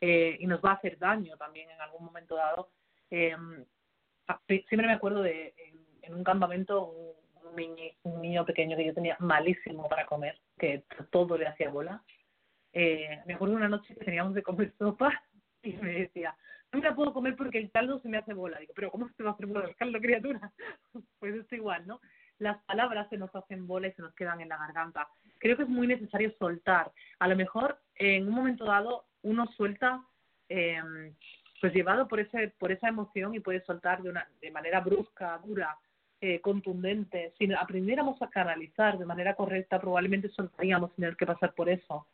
eh, 0.00 0.36
y 0.40 0.46
nos 0.46 0.60
va 0.60 0.70
a 0.70 0.74
hacer 0.74 0.98
daño 0.98 1.36
también 1.36 1.70
en 1.70 1.80
algún 1.80 2.04
momento 2.04 2.34
dado. 2.34 2.70
Eh, 3.10 3.36
siempre 4.46 4.86
me 4.86 4.94
acuerdo 4.94 5.22
de 5.22 5.54
en, 6.02 6.14
un 6.14 6.24
campamento 6.24 6.86
un, 7.44 7.54
niño, 7.54 7.84
un 8.04 8.22
niño 8.22 8.44
pequeño 8.44 8.76
que 8.76 8.86
yo 8.86 8.94
tenía 8.94 9.16
malísimo 9.20 9.88
para 9.88 10.06
comer, 10.06 10.38
que 10.58 10.84
todo 11.10 11.36
le 11.36 11.46
hacía 11.46 11.70
bola. 11.70 12.02
Eh, 12.72 13.20
me 13.26 13.34
acuerdo 13.34 13.56
una 13.56 13.68
noche 13.68 13.94
que 13.94 14.04
teníamos 14.04 14.34
de 14.34 14.42
comer 14.42 14.72
sopa 14.78 15.22
y 15.62 15.74
me 15.74 15.92
decía, 15.92 16.36
no 16.72 16.78
me 16.78 16.88
la 16.88 16.94
puedo 16.94 17.12
comer 17.12 17.36
porque 17.36 17.58
el 17.58 17.70
caldo 17.70 18.00
se 18.00 18.08
me 18.08 18.18
hace 18.18 18.32
bola. 18.32 18.58
Digo, 18.58 18.72
pero 18.74 18.90
¿cómo 18.90 19.08
se 19.16 19.22
va 19.22 19.30
a 19.30 19.32
hacer 19.32 19.46
bola 19.46 19.66
el 19.66 19.76
caldo, 19.76 20.00
criatura? 20.00 20.52
pues 21.18 21.34
es 21.34 21.52
igual, 21.52 21.86
¿no? 21.86 22.00
Las 22.38 22.62
palabras 22.64 23.08
se 23.10 23.18
nos 23.18 23.34
hacen 23.34 23.66
bola 23.66 23.88
y 23.88 23.92
se 23.92 24.02
nos 24.02 24.14
quedan 24.14 24.40
en 24.40 24.48
la 24.48 24.56
garganta. 24.56 25.08
Creo 25.38 25.56
que 25.56 25.64
es 25.64 25.68
muy 25.68 25.86
necesario 25.86 26.32
soltar. 26.38 26.90
A 27.18 27.28
lo 27.28 27.36
mejor 27.36 27.78
en 27.96 28.28
un 28.28 28.34
momento 28.34 28.64
dado 28.64 29.04
uno 29.22 29.46
suelta, 29.56 30.02
eh, 30.48 30.80
pues 31.60 31.74
llevado 31.74 32.08
por 32.08 32.20
ese 32.20 32.54
por 32.58 32.72
esa 32.72 32.88
emoción 32.88 33.34
y 33.34 33.40
puede 33.40 33.62
soltar 33.64 34.02
de 34.02 34.10
una 34.10 34.26
de 34.40 34.50
manera 34.50 34.80
brusca, 34.80 35.38
dura, 35.44 35.76
eh, 36.20 36.40
contundente. 36.40 37.34
Si 37.38 37.52
aprendiéramos 37.52 38.20
a 38.22 38.30
canalizar 38.30 38.96
de 38.96 39.04
manera 39.04 39.34
correcta, 39.34 39.80
probablemente 39.80 40.28
soltaríamos 40.30 40.90
sin 40.90 41.02
tener 41.02 41.16
que 41.16 41.26
pasar 41.26 41.52
por 41.54 41.68
eso. 41.68 42.06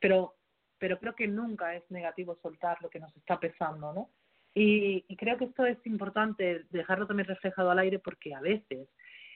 Pero 0.00 0.35
pero 0.78 0.98
creo 0.98 1.14
que 1.14 1.26
nunca 1.26 1.74
es 1.74 1.82
negativo 1.90 2.38
soltar 2.42 2.78
lo 2.82 2.90
que 2.90 3.00
nos 3.00 3.14
está 3.16 3.38
pesando, 3.38 3.92
¿no? 3.92 4.10
Y, 4.54 5.02
creo 5.16 5.36
que 5.36 5.44
esto 5.44 5.66
es 5.66 5.78
importante 5.84 6.64
dejarlo 6.70 7.06
también 7.06 7.28
reflejado 7.28 7.70
al 7.70 7.78
aire 7.78 7.98
porque 7.98 8.34
a 8.34 8.40
veces 8.40 8.88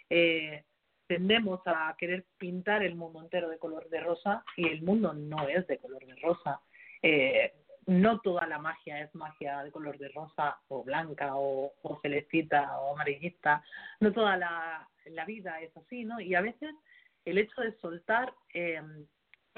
eh, 0.09 0.65
tendemos 1.07 1.61
a 1.67 1.95
querer 1.99 2.25
pintar 2.39 2.83
el 2.83 2.95
mundo 2.95 3.21
entero 3.21 3.51
de 3.51 3.59
color 3.59 3.89
de 3.91 4.01
rosa 4.01 4.43
y 4.57 4.67
el 4.67 4.81
mundo 4.81 5.13
no 5.13 5.47
es 5.47 5.67
de 5.67 5.77
color 5.77 6.07
de 6.07 6.17
rosa. 6.17 6.63
Eh, 7.03 7.53
no 7.87 8.21
toda 8.21 8.47
la 8.47 8.59
magia 8.59 9.03
es 9.03 9.15
magia 9.15 9.63
de 9.63 9.71
color 9.71 9.99
de 9.99 10.09
rosa 10.09 10.59
o 10.69 10.85
blanca 10.85 11.35
o, 11.35 11.75
o 11.83 12.01
celestita 12.01 12.79
o 12.79 12.95
amarillista. 12.95 13.63
No 14.01 14.13
toda 14.13 14.39
la, 14.39 14.89
la 15.07 15.25
vida 15.27 15.61
es 15.61 15.77
así, 15.77 16.05
¿no? 16.05 16.19
Y 16.21 16.35
a 16.35 16.41
veces 16.41 16.75
el 17.25 17.37
hecho 17.37 17.61
de 17.61 17.73
soltar 17.79 18.33
eh, 18.55 18.81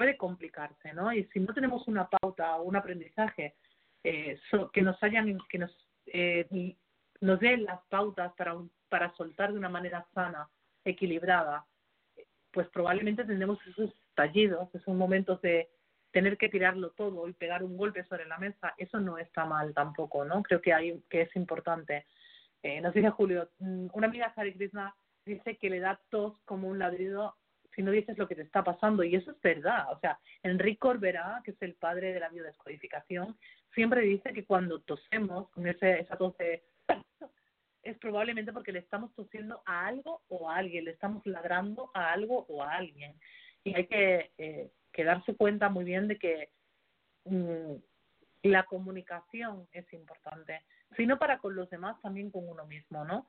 puede 0.03 0.17
complicarse, 0.17 0.93
¿no? 0.93 1.13
Y 1.13 1.23
si 1.31 1.39
no 1.39 1.53
tenemos 1.53 1.87
una 1.87 2.09
pauta 2.09 2.57
o 2.57 2.63
un 2.63 2.75
aprendizaje 2.75 3.55
eh, 4.03 4.37
que 4.73 4.81
nos 4.81 5.01
hayan, 5.01 5.37
que 5.47 5.57
nos, 5.57 5.71
eh, 6.07 6.75
nos 7.21 7.39
den 7.39 7.63
las 7.63 7.79
pautas 7.87 8.33
para, 8.33 8.53
para 8.89 9.15
soltar 9.15 9.53
de 9.53 9.59
una 9.59 9.69
manera 9.69 10.05
sana, 10.13 10.49
equilibrada, 10.83 11.65
pues 12.51 12.67
probablemente 12.67 13.23
tendremos 13.23 13.65
esos 13.65 13.93
estallidos, 14.09 14.75
esos 14.75 14.93
momentos 14.93 15.41
de 15.41 15.69
tener 16.11 16.37
que 16.37 16.49
tirarlo 16.49 16.91
todo 16.91 17.29
y 17.29 17.33
pegar 17.33 17.63
un 17.63 17.77
golpe 17.77 18.03
sobre 18.03 18.25
la 18.25 18.37
mesa, 18.37 18.73
eso 18.77 18.99
no 18.99 19.17
está 19.17 19.45
mal 19.45 19.73
tampoco, 19.73 20.25
¿no? 20.25 20.43
Creo 20.43 20.59
que 20.59 20.73
hay, 20.73 21.01
que 21.09 21.21
es 21.21 21.35
importante. 21.37 22.07
Eh, 22.61 22.81
nos 22.81 22.93
dice 22.93 23.09
Julio, 23.09 23.49
mm, 23.59 23.87
una 23.93 24.07
amiga 24.07 24.33
Sari 24.35 24.53
Krishna 24.53 24.93
dice 25.25 25.55
que 25.55 25.69
le 25.69 25.79
da 25.79 25.97
tos 26.09 26.37
como 26.43 26.67
un 26.67 26.77
ladrido 26.77 27.37
si 27.75 27.81
no 27.81 27.91
dices 27.91 28.17
lo 28.17 28.27
que 28.27 28.35
te 28.35 28.41
está 28.41 28.63
pasando. 28.63 29.03
Y 29.03 29.15
eso 29.15 29.31
es 29.31 29.41
verdad. 29.41 29.91
O 29.91 29.99
sea, 29.99 30.19
Enrique 30.43 30.79
Corbera, 30.79 31.41
que 31.43 31.51
es 31.51 31.61
el 31.61 31.75
padre 31.75 32.13
de 32.13 32.19
la 32.19 32.29
biodescodificación, 32.29 33.37
siempre 33.73 34.01
dice 34.01 34.33
que 34.33 34.45
cuando 34.45 34.81
tosemos 34.81 35.49
con 35.49 35.67
ese, 35.67 35.99
esa 35.99 36.17
tos 36.17 36.35
es 37.83 37.97
probablemente 37.97 38.53
porque 38.53 38.71
le 38.71 38.79
estamos 38.79 39.13
tosiendo 39.13 39.61
a 39.65 39.87
algo 39.87 40.21
o 40.29 40.49
a 40.49 40.57
alguien, 40.57 40.85
le 40.85 40.91
estamos 40.91 41.25
ladrando 41.25 41.91
a 41.93 42.11
algo 42.11 42.45
o 42.47 42.63
a 42.63 42.75
alguien. 42.75 43.13
Y 43.63 43.75
hay 43.75 43.87
que, 43.87 44.31
eh, 44.37 44.71
darse 45.03 45.35
cuenta 45.35 45.69
muy 45.69 45.83
bien 45.83 46.07
de 46.07 46.17
que 46.17 46.49
mm, 47.25 47.73
la 48.43 48.63
comunicación 48.63 49.67
es 49.71 49.91
importante, 49.93 50.61
sino 50.95 51.17
para 51.17 51.39
con 51.39 51.55
los 51.55 51.69
demás, 51.69 51.99
también 52.01 52.29
con 52.29 52.47
uno 52.47 52.65
mismo, 52.65 53.03
¿no? 53.05 53.27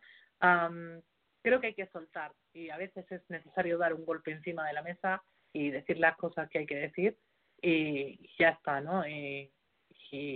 Creo 1.45 1.61
que 1.61 1.69
hay 1.69 1.75
que 1.75 1.87
soltar 1.89 2.33
y 2.55 2.71
a 2.71 2.79
veces 2.79 3.05
es 3.13 3.23
necesario 3.29 3.77
dar 3.77 3.93
un 3.93 4.07
golpe 4.07 4.33
encima 4.33 4.67
de 4.67 4.73
la 4.73 4.83
mesa 4.83 5.23
y 5.53 5.71
decir 5.71 5.99
las 5.99 6.17
cosas 6.17 6.49
que 6.49 6.61
hay 6.61 6.67
que 6.67 6.77
decir 6.77 7.19
y 7.61 8.31
ya 8.39 8.49
está, 8.49 8.81
¿no? 8.81 9.07
Y, 9.07 9.51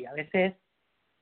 a 0.07 0.13
veces 0.13 0.57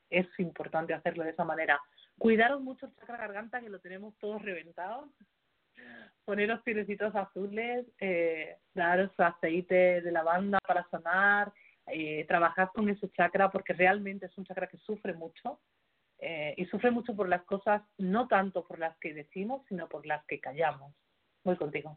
es 0.09 0.27
importante 0.39 0.95
hacerlo 0.95 1.25
de 1.25 1.31
esa 1.31 1.45
manera. 1.45 1.79
Cuidaros 2.17 2.63
mucho 2.63 2.87
el 2.87 2.97
chakra 2.97 3.19
garganta, 3.19 3.61
que 3.61 3.69
lo 3.69 3.81
tenemos 3.81 4.17
todos 4.17 4.41
reventado. 4.41 5.13
Poneros 6.25 6.63
pirecito 6.63 7.05
azules, 7.09 7.85
eh, 8.01 8.57
daros 8.73 9.11
aceite 9.19 10.01
de 10.01 10.11
lavanda 10.11 10.59
para 10.67 10.89
sanar, 10.89 11.53
eh, 11.89 12.25
trabajad 12.27 12.69
con 12.75 12.89
ese 12.89 13.11
chakra 13.11 13.51
porque 13.51 13.75
realmente 13.75 14.25
es 14.25 14.39
un 14.39 14.47
chakra 14.47 14.69
que 14.69 14.79
sufre 14.79 15.13
mucho 15.13 15.61
eh, 16.19 16.55
y 16.57 16.65
sufre 16.67 16.91
mucho 16.91 17.15
por 17.15 17.29
las 17.29 17.45
cosas, 17.45 17.83
no 17.99 18.27
tanto 18.29 18.67
por 18.67 18.79
las 18.79 18.97
que 18.99 19.13
decimos, 19.13 19.63
sino 19.69 19.89
por 19.89 20.07
las 20.07 20.25
que 20.27 20.41
callamos. 20.41 20.95
Voy 21.45 21.57
contigo. 21.57 21.95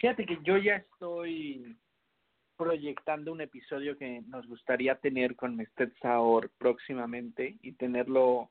Fíjate 0.00 0.26
que 0.26 0.38
yo 0.42 0.56
ya 0.56 0.76
estoy 0.76 1.76
proyectando 2.56 3.32
un 3.32 3.40
episodio 3.40 3.96
que 3.98 4.22
nos 4.26 4.46
gustaría 4.46 4.96
tener 4.96 5.36
con 5.36 5.56
Mestet 5.56 5.92
Saor 6.00 6.50
próximamente 6.58 7.56
y 7.62 7.72
tenerlo, 7.72 8.50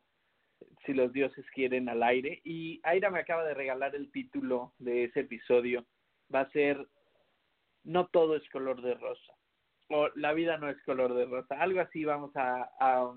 si 0.86 0.94
los 0.94 1.12
dioses 1.12 1.46
quieren, 1.54 1.90
al 1.90 2.04
aire. 2.04 2.42
Y 2.44 2.80
Aira 2.84 3.10
me 3.10 3.20
acaba 3.20 3.44
de 3.44 3.54
regalar 3.54 3.96
el 3.96 4.12
título 4.12 4.74
de 4.80 5.06
ese 5.06 5.22
episodio. 5.22 5.86
Va 6.34 6.42
a 6.42 6.52
ser 6.52 6.88
No 7.84 8.08
todo 8.08 8.36
es 8.36 8.48
color 8.50 8.82
de 8.82 8.94
rosa. 8.94 9.34
O 9.90 10.10
La 10.16 10.34
vida 10.34 10.58
no 10.58 10.70
es 10.70 10.82
color 10.84 11.14
de 11.14 11.26
rosa. 11.26 11.60
Algo 11.60 11.82
así 11.82 12.06
vamos 12.06 12.32
a, 12.36 12.70
a 12.80 13.14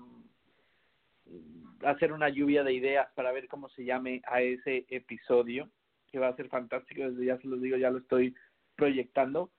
hacer 1.85 2.11
una 2.11 2.29
lluvia 2.29 2.63
de 2.63 2.73
ideas 2.73 3.07
para 3.15 3.31
ver 3.31 3.47
cómo 3.47 3.69
se 3.69 3.85
llame 3.85 4.21
a 4.25 4.41
ese 4.41 4.85
episodio, 4.89 5.69
que 6.07 6.19
va 6.19 6.29
a 6.29 6.35
ser 6.35 6.49
fantástico, 6.49 7.03
desde 7.03 7.25
ya 7.25 7.37
se 7.37 7.47
los 7.47 7.61
digo, 7.61 7.77
ya 7.77 7.91
lo 7.91 7.99
estoy 7.99 8.35
proyectando, 8.75 9.51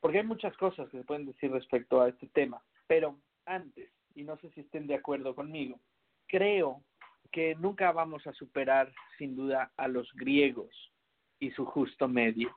porque 0.00 0.18
hay 0.18 0.24
muchas 0.24 0.56
cosas 0.56 0.88
que 0.90 0.98
se 0.98 1.04
pueden 1.04 1.26
decir 1.26 1.50
respecto 1.50 2.00
a 2.00 2.08
este 2.08 2.28
tema, 2.28 2.62
pero 2.86 3.18
antes, 3.46 3.90
y 4.14 4.22
no 4.24 4.36
sé 4.38 4.50
si 4.50 4.60
estén 4.60 4.86
de 4.86 4.94
acuerdo 4.94 5.34
conmigo, 5.34 5.80
creo 6.26 6.82
que 7.30 7.54
nunca 7.56 7.92
vamos 7.92 8.26
a 8.26 8.32
superar 8.32 8.92
sin 9.18 9.34
duda 9.36 9.72
a 9.76 9.88
los 9.88 10.12
griegos 10.14 10.92
y 11.38 11.50
su 11.52 11.64
justo 11.64 12.08
medio. 12.08 12.54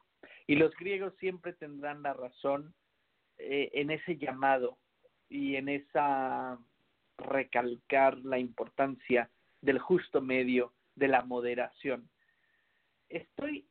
Y 0.48 0.56
los 0.56 0.76
griegos 0.76 1.14
siempre 1.18 1.54
tendrán 1.54 2.04
la 2.04 2.14
razón 2.14 2.74
eh, 3.38 3.70
en 3.74 3.90
ese 3.90 4.18
llamado 4.18 4.78
y 5.30 5.56
en 5.56 5.70
esa 5.70 6.60
recalcar 7.18 8.18
la 8.20 8.40
importancia 8.40 9.30
del 9.62 9.80
justo 9.80 10.22
medio, 10.22 10.74
de 10.96 11.08
la 11.08 11.24
moderación. 11.24 12.10
Estoy 13.10 13.68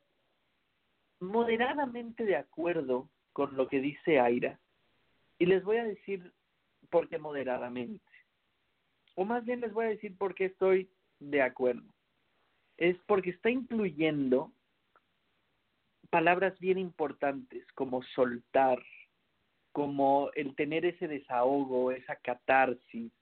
moderadamente 1.21 2.25
de 2.25 2.37
acuerdo 2.37 3.09
con 3.33 3.57
lo 3.57 3.69
que 3.69 3.81
dice 3.81 4.21
Aira 4.21 4.61
y 5.39 5.47
les 5.47 5.65
voy 5.65 5.79
a 5.79 5.85
decir 5.85 6.33
por 6.91 7.09
qué 7.09 7.19
moderadamente. 7.19 8.05
O 9.16 9.25
más 9.25 9.45
bien 9.45 9.61
les 9.61 9.73
voy 9.73 9.87
a 9.87 9.91
decir 9.91 10.16
por 10.16 10.35
qué 10.35 10.47
estoy 10.47 10.91
de 11.19 11.43
acuerdo. 11.43 11.93
Es 12.77 12.97
porque 13.07 13.31
está 13.31 13.51
incluyendo 13.51 14.53
palabras 16.11 16.59
bien 16.59 16.79
importantes 16.79 17.66
como 17.73 18.03
soltar, 18.03 18.81
como 19.73 20.31
el 20.35 20.55
tener 20.55 20.85
ese 20.85 21.09
desahogo, 21.09 21.91
esa 21.91 22.16
catarsis, 22.16 23.12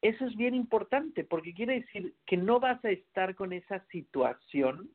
eso 0.00 0.26
es 0.26 0.36
bien 0.36 0.54
importante 0.54 1.24
porque 1.24 1.54
quiere 1.54 1.80
decir 1.80 2.14
que 2.26 2.36
no 2.36 2.60
vas 2.60 2.84
a 2.84 2.90
estar 2.90 3.34
con 3.34 3.52
esa 3.52 3.84
situación, 3.86 4.90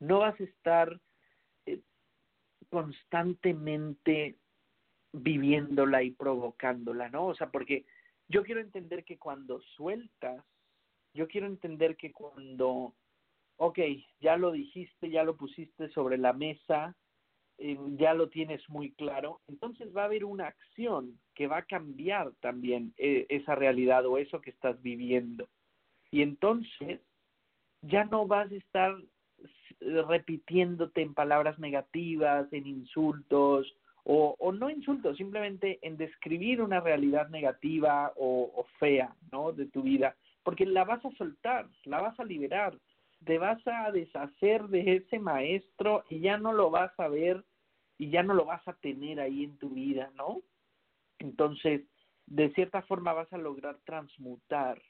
no 0.00 0.20
vas 0.20 0.38
a 0.40 0.44
estar 0.44 1.00
eh, 1.66 1.80
constantemente 2.68 4.38
viviéndola 5.12 6.02
y 6.02 6.12
provocándola, 6.12 7.08
¿no? 7.08 7.26
O 7.26 7.34
sea, 7.34 7.50
porque 7.50 7.84
yo 8.28 8.42
quiero 8.44 8.60
entender 8.60 9.04
que 9.04 9.18
cuando 9.18 9.60
sueltas, 9.60 10.44
yo 11.14 11.26
quiero 11.28 11.46
entender 11.46 11.96
que 11.96 12.12
cuando, 12.12 12.94
ok, 13.56 13.78
ya 14.20 14.36
lo 14.36 14.52
dijiste, 14.52 15.10
ya 15.10 15.24
lo 15.24 15.36
pusiste 15.36 15.88
sobre 15.90 16.16
la 16.18 16.32
mesa, 16.32 16.96
eh, 17.62 17.78
ya 17.98 18.14
lo 18.14 18.30
tienes 18.30 18.66
muy 18.70 18.92
claro, 18.92 19.40
entonces 19.46 19.94
va 19.94 20.02
a 20.02 20.06
haber 20.06 20.24
una 20.24 20.46
acción 20.46 21.18
que 21.34 21.46
va 21.46 21.58
a 21.58 21.66
cambiar 21.66 22.32
también 22.40 22.94
eh, 22.96 23.26
esa 23.28 23.54
realidad 23.54 24.06
o 24.06 24.16
eso 24.16 24.40
que 24.40 24.48
estás 24.48 24.80
viviendo. 24.82 25.46
Y 26.10 26.22
entonces 26.22 27.00
ya 27.82 28.04
no 28.04 28.26
vas 28.26 28.50
a 28.50 28.54
estar 28.54 28.96
repitiéndote 29.80 31.02
en 31.02 31.12
palabras 31.12 31.58
negativas, 31.58 32.50
en 32.52 32.66
insultos, 32.66 33.70
o, 34.04 34.36
o 34.38 34.52
no 34.52 34.70
insultos, 34.70 35.18
simplemente 35.18 35.78
en 35.82 35.98
describir 35.98 36.62
una 36.62 36.80
realidad 36.80 37.28
negativa 37.28 38.12
o, 38.16 38.50
o 38.54 38.64
fea, 38.78 39.14
¿no? 39.30 39.52
De 39.52 39.66
tu 39.66 39.82
vida, 39.82 40.16
porque 40.42 40.64
la 40.64 40.84
vas 40.84 41.04
a 41.04 41.10
soltar, 41.12 41.68
la 41.84 42.00
vas 42.00 42.18
a 42.18 42.24
liberar, 42.24 42.78
te 43.24 43.38
vas 43.38 43.60
a 43.66 43.92
deshacer 43.92 44.62
de 44.68 44.96
ese 44.96 45.18
maestro 45.18 46.04
y 46.08 46.20
ya 46.20 46.38
no 46.38 46.52
lo 46.52 46.70
vas 46.70 46.98
a 46.98 47.08
ver 47.08 47.44
y 48.00 48.08
ya 48.08 48.22
no 48.22 48.32
lo 48.32 48.46
vas 48.46 48.66
a 48.66 48.72
tener 48.72 49.20
ahí 49.20 49.44
en 49.44 49.58
tu 49.58 49.68
vida, 49.68 50.10
¿no? 50.14 50.40
Entonces, 51.18 51.82
de 52.24 52.50
cierta 52.54 52.80
forma 52.80 53.12
vas 53.12 53.30
a 53.30 53.36
lograr 53.36 53.78
transmutar 53.84 54.80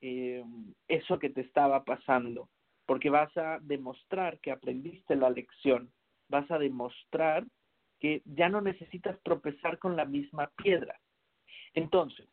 eh, 0.00 0.42
eso 0.88 1.18
que 1.18 1.28
te 1.28 1.42
estaba 1.42 1.84
pasando, 1.84 2.48
porque 2.86 3.10
vas 3.10 3.36
a 3.36 3.58
demostrar 3.60 4.40
que 4.40 4.52
aprendiste 4.52 5.16
la 5.16 5.28
lección, 5.28 5.92
vas 6.30 6.50
a 6.50 6.58
demostrar 6.58 7.46
que 8.00 8.22
ya 8.24 8.48
no 8.48 8.62
necesitas 8.62 9.22
tropezar 9.22 9.78
con 9.78 9.94
la 9.94 10.06
misma 10.06 10.50
piedra. 10.56 10.98
Entonces, 11.74 12.26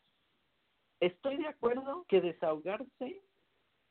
estoy 1.00 1.36
de 1.36 1.48
acuerdo 1.48 2.06
que 2.08 2.22
desahogarse 2.22 3.20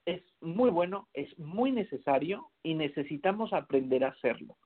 es 0.08 0.24
muy 0.42 0.72
bueno, 0.72 1.08
es 1.14 1.38
muy 1.38 1.72
necesario 1.72 2.50
y 2.64 2.74
necesitamos 2.74 3.54
aprender 3.54 4.04
a 4.04 4.10
hacerlo. 4.10 4.58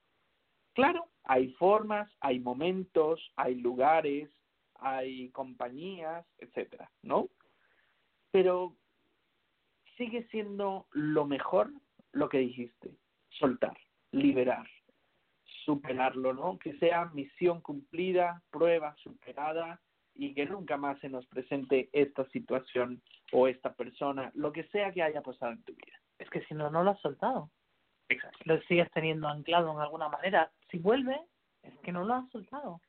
Claro, 0.78 1.08
hay 1.24 1.54
formas, 1.54 2.08
hay 2.20 2.38
momentos, 2.38 3.32
hay 3.36 3.56
lugares, 3.56 4.30
hay 4.76 5.32
compañías, 5.32 6.24
etcétera, 6.38 6.92
¿no? 7.02 7.30
Pero 8.30 8.76
sigue 9.98 10.28
siendo 10.30 10.86
lo 10.92 11.26
mejor 11.26 11.72
lo 12.12 12.30
que 12.30 12.38
dijiste, 12.38 12.92
soltar, 13.30 13.76
liberar, 14.12 14.68
superarlo, 15.66 16.36
¿no? 16.36 16.60
Que 16.60 16.78
sea 16.78 17.06
misión 17.06 17.60
cumplida, 17.62 18.44
prueba 18.52 18.96
superada 18.98 19.82
y 20.14 20.36
que 20.36 20.46
nunca 20.46 20.78
más 20.78 21.00
se 21.00 21.10
nos 21.10 21.26
presente 21.26 21.90
esta 21.92 22.30
situación 22.30 23.02
o 23.32 23.48
esta 23.48 23.74
persona, 23.74 24.30
lo 24.36 24.52
que 24.52 24.66
sea 24.66 24.92
que 24.92 25.02
haya 25.02 25.24
pasado 25.24 25.54
en 25.54 25.64
tu 25.64 25.74
vida. 25.74 26.00
Es 26.20 26.30
que 26.30 26.46
si 26.46 26.54
no, 26.54 26.70
no 26.70 26.84
lo 26.84 26.92
has 26.92 27.02
soltado. 27.02 27.50
Exacto. 28.10 28.40
Lo 28.46 28.62
sigues 28.64 28.90
teniendo 28.92 29.28
anclado 29.28 29.72
en 29.72 29.80
alguna 29.80 30.10
manera. 30.10 30.52
Si 30.72 30.78
vuelve, 30.78 31.20
es 31.64 31.78
que 31.80 31.92
no 31.92 32.06
lo 32.06 32.16
has 32.16 32.30
soltado. 32.30 32.82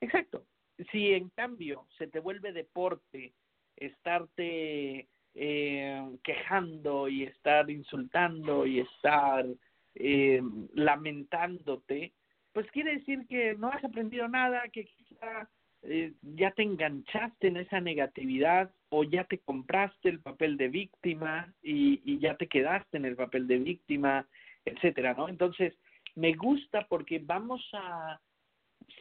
Exacto. 0.00 0.44
Si 0.90 1.12
en 1.12 1.30
cambio 1.30 1.86
se 1.96 2.06
te 2.06 2.20
vuelve 2.20 2.52
deporte 2.52 3.32
estarte 3.76 5.08
eh, 5.34 6.18
quejando 6.22 7.08
y 7.08 7.24
estar 7.24 7.70
insultando 7.70 8.66
y 8.66 8.80
estar 8.80 9.46
eh, 9.94 10.42
lamentándote, 10.74 12.12
pues 12.52 12.70
quiere 12.70 12.96
decir 12.98 13.26
que 13.28 13.54
no 13.54 13.68
has 13.68 13.84
aprendido 13.84 14.28
nada, 14.28 14.62
que 14.72 14.86
quizá 14.86 15.48
eh, 15.82 16.12
ya 16.22 16.50
te 16.52 16.62
enganchaste 16.62 17.48
en 17.48 17.58
esa 17.58 17.80
negatividad 17.80 18.70
o 18.88 19.04
ya 19.04 19.24
te 19.24 19.38
compraste 19.38 20.08
el 20.08 20.20
papel 20.20 20.56
de 20.56 20.68
víctima 20.68 21.52
y, 21.62 22.00
y 22.04 22.18
ya 22.18 22.36
te 22.36 22.46
quedaste 22.46 22.96
en 22.96 23.04
el 23.04 23.16
papel 23.16 23.46
de 23.46 23.58
víctima, 23.58 24.26
etcétera, 24.66 25.14
¿no? 25.14 25.28
Entonces, 25.28 25.74
me 26.14 26.34
gusta 26.34 26.86
porque 26.88 27.18
vamos 27.18 27.62
a 27.72 28.20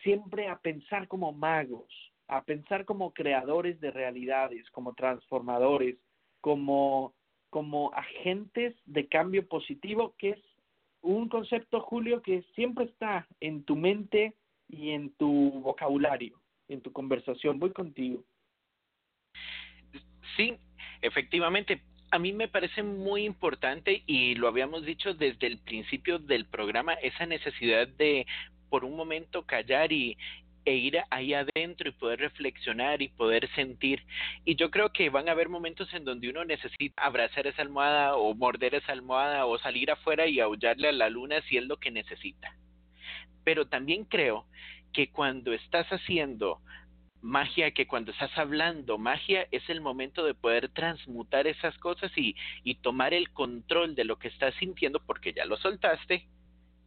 siempre 0.04 0.48
a 0.48 0.58
pensar 0.60 1.08
como 1.08 1.34
magos, 1.34 1.92
a 2.28 2.44
pensar 2.44 2.86
como 2.86 3.14
creadores 3.14 3.80
de 3.82 3.92
realidades, 3.92 4.70
como 4.72 4.94
transformadores, 4.94 5.98
como, 6.42 7.14
como 7.50 7.92
agentes 7.94 8.76
de 8.86 9.08
cambio 9.08 9.48
positivo, 9.48 10.16
que 10.18 10.32
es 10.32 10.40
un 11.02 11.30
concepto, 11.30 11.82
Julio, 11.82 12.22
que 12.22 12.44
siempre 12.56 12.86
está 12.86 13.28
en 13.40 13.64
tu 13.64 13.76
mente 13.76 14.36
y 14.68 14.92
en 14.92 15.12
tu 15.16 15.52
vocabulario, 15.62 16.40
en 16.68 16.82
tu 16.82 16.92
conversación. 16.92 17.60
Voy 17.60 17.72
contigo. 17.72 18.24
Sí, 20.36 20.58
efectivamente. 21.02 21.84
A 22.16 22.18
mí 22.18 22.32
me 22.32 22.48
parece 22.48 22.82
muy 22.82 23.26
importante 23.26 24.02
y 24.08 24.36
lo 24.36 24.48
habíamos 24.48 24.86
dicho 24.86 25.14
desde 25.14 25.48
el 25.48 25.58
principio 25.58 26.18
del 26.18 26.46
programa, 26.46 26.94
esa 26.94 27.26
necesidad 27.26 27.90
de 27.90 28.26
por 28.70 28.86
un 28.86 28.96
momento 28.96 29.44
callar 29.46 29.92
y, 29.92 30.18
e 30.64 30.76
ir 30.76 30.98
ahí 31.10 31.34
adentro 31.34 31.90
y 31.90 31.92
poder 31.92 32.22
reflexionar 32.22 33.02
y 33.02 33.10
poder 33.10 33.50
sentir. 33.54 34.02
Y 34.46 34.56
yo 34.56 34.72
creo 34.72 34.94
que 34.94 35.10
van 35.10 35.28
a 35.28 35.34
haber 35.34 35.50
momentos 35.50 35.94
en 35.94 36.06
donde 36.06 36.30
uno 36.30 36.46
necesita 36.46 37.04
abrazar 37.04 37.48
esa 37.48 37.62
almohada 37.62 38.16
o 38.16 38.34
morder 38.34 38.76
esa 38.76 38.94
almohada 38.94 39.46
o 39.46 39.58
salir 39.58 39.92
afuera 39.92 40.26
y 40.26 40.40
aullarle 40.40 40.88
a 40.88 40.94
la 40.94 41.10
luna 41.10 41.42
si 41.50 41.58
es 41.58 41.66
lo 41.66 41.82
que 41.82 41.92
necesita. 41.92 42.56
Pero 43.44 43.68
también 43.68 44.06
creo 44.06 44.46
que 44.94 45.10
cuando 45.10 45.52
estás 45.52 45.86
haciendo 45.90 46.62
magia 47.26 47.72
que 47.72 47.88
cuando 47.88 48.11
estás 48.11 48.38
hablando 48.38 48.99
magia 48.99 49.47
es 49.49 49.68
el 49.69 49.81
momento 49.81 50.23
de 50.23 50.35
poder 50.35 50.69
transmutar 50.69 51.47
esas 51.47 51.76
cosas 51.80 52.11
y, 52.15 52.35
y 52.64 52.76
tomar 52.76 53.15
el 53.15 53.31
control 53.31 53.95
de 53.95 54.06
lo 54.06 54.19
que 54.19 54.27
estás 54.27 54.53
sintiendo 54.60 54.99
porque 54.99 55.34
ya 55.34 55.45
lo 55.45 55.57
soltaste 55.57 56.27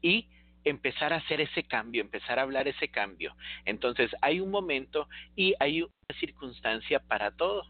y 0.01 0.29
empezar 0.63 1.13
a 1.13 1.17
hacer 1.17 1.41
ese 1.41 1.65
cambio, 1.65 2.03
empezar 2.03 2.39
a 2.39 2.43
hablar 2.43 2.69
ese 2.69 2.89
cambio. 2.89 3.35
Entonces 3.65 4.11
hay 4.23 4.39
un 4.39 4.53
momento 4.53 5.09
y 5.35 5.55
hay 5.59 5.83
una 5.83 6.21
circunstancia 6.21 7.01
para 7.01 7.33
todo. 7.33 7.65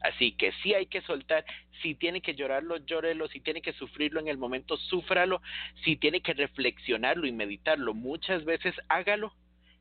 Así 0.00 0.32
que 0.32 0.52
sí 0.62 0.72
hay 0.72 0.86
que 0.86 1.02
soltar, 1.02 1.44
si 1.82 1.94
tiene 1.94 2.22
que 2.22 2.34
llorarlo, 2.34 2.78
llórelo, 2.78 3.28
si 3.28 3.40
tiene 3.40 3.60
que 3.60 3.74
sufrirlo 3.74 4.20
en 4.20 4.28
el 4.28 4.38
momento, 4.38 4.78
súfralo, 4.78 5.42
si 5.84 5.96
tiene 5.96 6.22
que 6.22 6.32
reflexionarlo 6.32 7.26
y 7.26 7.32
meditarlo, 7.32 7.92
muchas 7.92 8.44
veces 8.44 8.74
hágalo, 8.88 9.34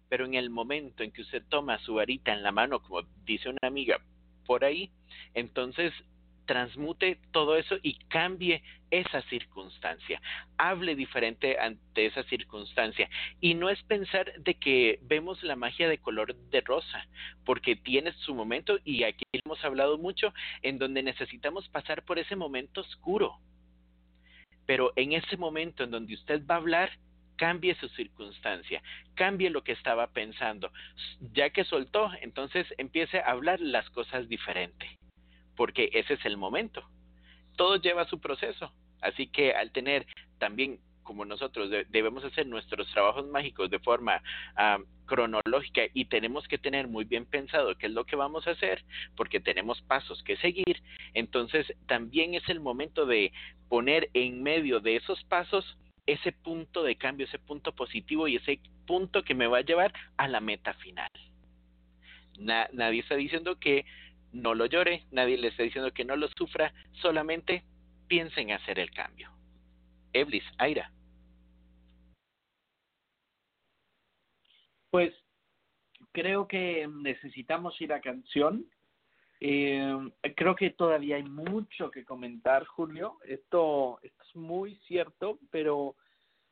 pero 0.10 0.26
en 0.26 0.36
el 0.36 0.49
momento 0.49 1.03
en 1.03 1.11
que 1.11 1.22
usted 1.22 1.44
toma 1.49 1.80
su 1.80 1.95
varita 1.95 2.34
en 2.34 2.44
la 2.44 2.52
mano, 2.52 2.82
como 2.82 3.02
dice 3.26 3.49
una 3.49 3.68
amiga 3.68 3.99
por 4.45 4.64
ahí, 4.64 4.91
entonces 5.34 5.94
transmute 6.45 7.19
todo 7.32 7.57
eso 7.57 7.77
y 7.82 7.95
cambie 8.07 8.64
esa 8.91 9.22
circunstancia. 9.23 10.22
Hable 10.57 10.95
diferente 10.95 11.60
ante 11.60 12.06
esa 12.06 12.23
circunstancia. 12.23 13.10
Y 13.41 13.56
no 13.56 13.69
es 13.69 13.82
pensar 13.84 14.32
de 14.38 14.56
que 14.56 14.99
vemos 15.03 15.44
la 15.44 15.56
magia 15.56 15.90
de 15.90 15.98
color 15.98 16.36
de 16.36 16.61
rosa, 16.61 17.07
porque 17.44 17.76
tiene 17.76 18.14
su 18.14 18.34
momento 18.34 18.77
y 18.84 19.03
aquí 19.03 19.23
hemos 19.34 19.64
hablado 19.64 19.98
mucho 19.98 20.34
en 20.61 20.77
donde 20.77 21.03
necesitamos 21.03 21.68
pasar 21.69 22.03
por 22.03 22.19
ese 22.19 22.36
momento 22.36 22.82
oscuro. 22.82 23.40
Pero 24.65 24.94
en 24.95 25.14
ese 25.14 25.38
momento 25.38 25.84
en 25.84 25.91
donde 25.91 26.15
usted 26.15 26.45
va 26.45 26.56
a 26.56 26.60
hablar, 26.60 26.91
cambie 27.38 27.76
su 27.76 27.88
circunstancia, 27.90 28.82
cambie 29.16 29.49
lo 29.49 29.64
que 29.64 29.74
estaba 29.74 30.07
pensando. 30.07 30.72
Ya 31.34 31.49
que 31.49 31.64
soltó, 31.64 32.12
entonces 32.22 32.68
empiece 32.78 33.20
a 33.20 33.32
hablar 33.32 33.60
las 33.60 33.90
cosas 33.90 34.28
diferente 34.30 34.98
porque 35.56 35.90
ese 35.94 36.16
es 36.16 36.26
el 36.26 36.38
momento. 36.38 36.84
Todo 37.56 37.78
lleva 37.78 38.06
su 38.06 38.20
proceso. 38.20 38.72
Así 39.02 39.28
que 39.28 39.53
al 39.53 39.72
tener 39.72 40.06
también, 40.40 40.80
como 41.03 41.26
nosotros 41.26 41.70
debemos 41.90 42.24
hacer 42.24 42.48
nuestros 42.48 42.90
trabajos 42.91 43.28
mágicos 43.28 43.70
de 43.70 43.80
forma 43.80 44.22
cronológica 45.06 45.84
y 45.94 46.06
tenemos 46.06 46.48
que 46.48 46.57
tener 46.57 46.88
muy 46.88 47.06
bien 47.06 47.26
pensado 47.26 47.78
qué 47.78 47.86
es 47.88 47.91
lo 47.91 48.06
que 48.06 48.16
vamos 48.16 48.48
a 48.48 48.52
hacer, 48.52 48.84
porque 49.16 49.40
tenemos 49.40 49.82
pasos 49.84 50.24
que 50.24 50.38
seguir, 50.38 50.82
entonces 51.14 51.72
también 51.86 52.34
es 52.34 52.48
el 52.49 52.60
momento 52.60 53.06
de 53.06 53.32
poner 53.70 54.10
en 54.14 54.41
medio 54.41 54.80
de 54.80 54.95
esos 54.95 55.24
pasos 55.26 55.78
ese 56.06 56.32
punto 56.32 56.84
de 56.84 56.98
cambio, 56.98 57.26
ese 57.26 57.40
punto 57.40 57.73
positivo 57.73 58.27
y 58.27 58.36
ese 58.36 58.60
punto 58.86 59.23
que 59.23 59.34
me 59.34 59.48
va 59.48 59.60
a 59.60 59.65
llevar 59.65 59.94
a 60.18 60.27
la 60.27 60.40
meta 60.40 60.73
final. 60.76 61.11
nadie 62.38 62.99
está 62.99 63.15
diciendo 63.15 63.60
que 63.60 63.86
no 64.32 64.53
lo 64.53 64.65
llore, 64.65 65.06
nadie 65.11 65.38
le 65.38 65.48
está 65.48 65.64
diciendo 65.64 65.94
que 65.94 66.06
no 66.06 66.15
lo 66.15 66.27
sufra, 66.38 66.73
solamente 67.02 67.64
piensa 68.07 68.41
en 68.41 68.52
hacer 68.52 68.80
el 68.80 68.91
cambio. 68.91 69.32
Eblis, 70.14 70.44
Aira. 70.57 70.91
Pues 74.90 75.14
creo 76.11 76.48
que 76.48 76.88
necesitamos 76.88 77.80
ir 77.82 77.91
a 77.94 78.02
canción. 78.02 78.65
Eh, 79.40 80.12
creo 80.36 80.56
que 80.56 80.72
todavía 80.72 81.18
hay 81.18 81.24
mucho 81.24 81.91
que 81.91 82.06
comentar, 82.06 82.66
Julio. 82.66 83.18
Esto, 83.26 83.99
es 84.02 84.14
muy 84.36 84.76
cierto, 84.88 85.40
pero 85.52 85.95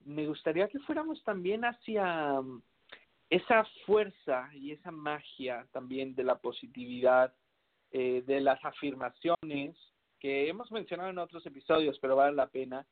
me 0.05 0.27
gustaría 0.27 0.67
que 0.67 0.79
fuéramos 0.79 1.23
también 1.23 1.63
hacia 1.63 2.41
esa 3.29 3.65
fuerza 3.85 4.49
y 4.53 4.71
esa 4.71 4.91
magia 4.91 5.65
también 5.71 6.13
de 6.13 6.23
la 6.23 6.35
positividad 6.35 7.33
eh, 7.91 8.23
de 8.25 8.41
las 8.41 8.63
afirmaciones 8.63 9.75
que 10.19 10.47
hemos 10.49 10.71
mencionado 10.71 11.09
en 11.09 11.17
otros 11.17 11.45
episodios, 11.45 11.97
pero 11.99 12.15
vale 12.15 12.35
la 12.35 12.47
pena. 12.47 12.85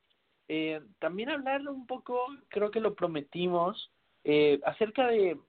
Eh, 0.47 0.81
también 0.99 1.29
hablar 1.29 1.67
un 1.67 1.87
poco, 1.87 2.27
creo 2.49 2.71
que 2.71 2.79
lo 2.79 2.93
prometimos, 2.93 3.91
eh, 4.23 4.59
acerca 4.65 5.07
de, 5.07 5.39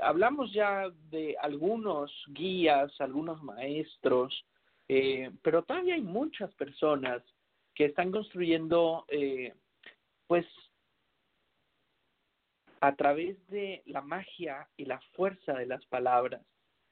hablamos 0.00 0.52
ya 0.52 0.90
de 1.10 1.36
algunos 1.40 2.12
guías, 2.28 2.92
algunos 3.00 3.42
maestros, 3.42 4.44
pero 4.86 5.62
todavía 5.62 5.94
hay 5.94 6.02
muchas 6.02 6.52
personas 6.54 7.22
que 7.74 7.86
están 7.86 8.12
construyendo, 8.12 9.06
pues, 10.26 10.46
a 12.84 12.94
través 12.96 13.36
de 13.48 13.82
la 13.86 14.02
magia 14.02 14.68
y 14.76 14.84
la 14.84 15.00
fuerza 15.16 15.54
de 15.54 15.64
las 15.64 15.84
palabras, 15.86 16.42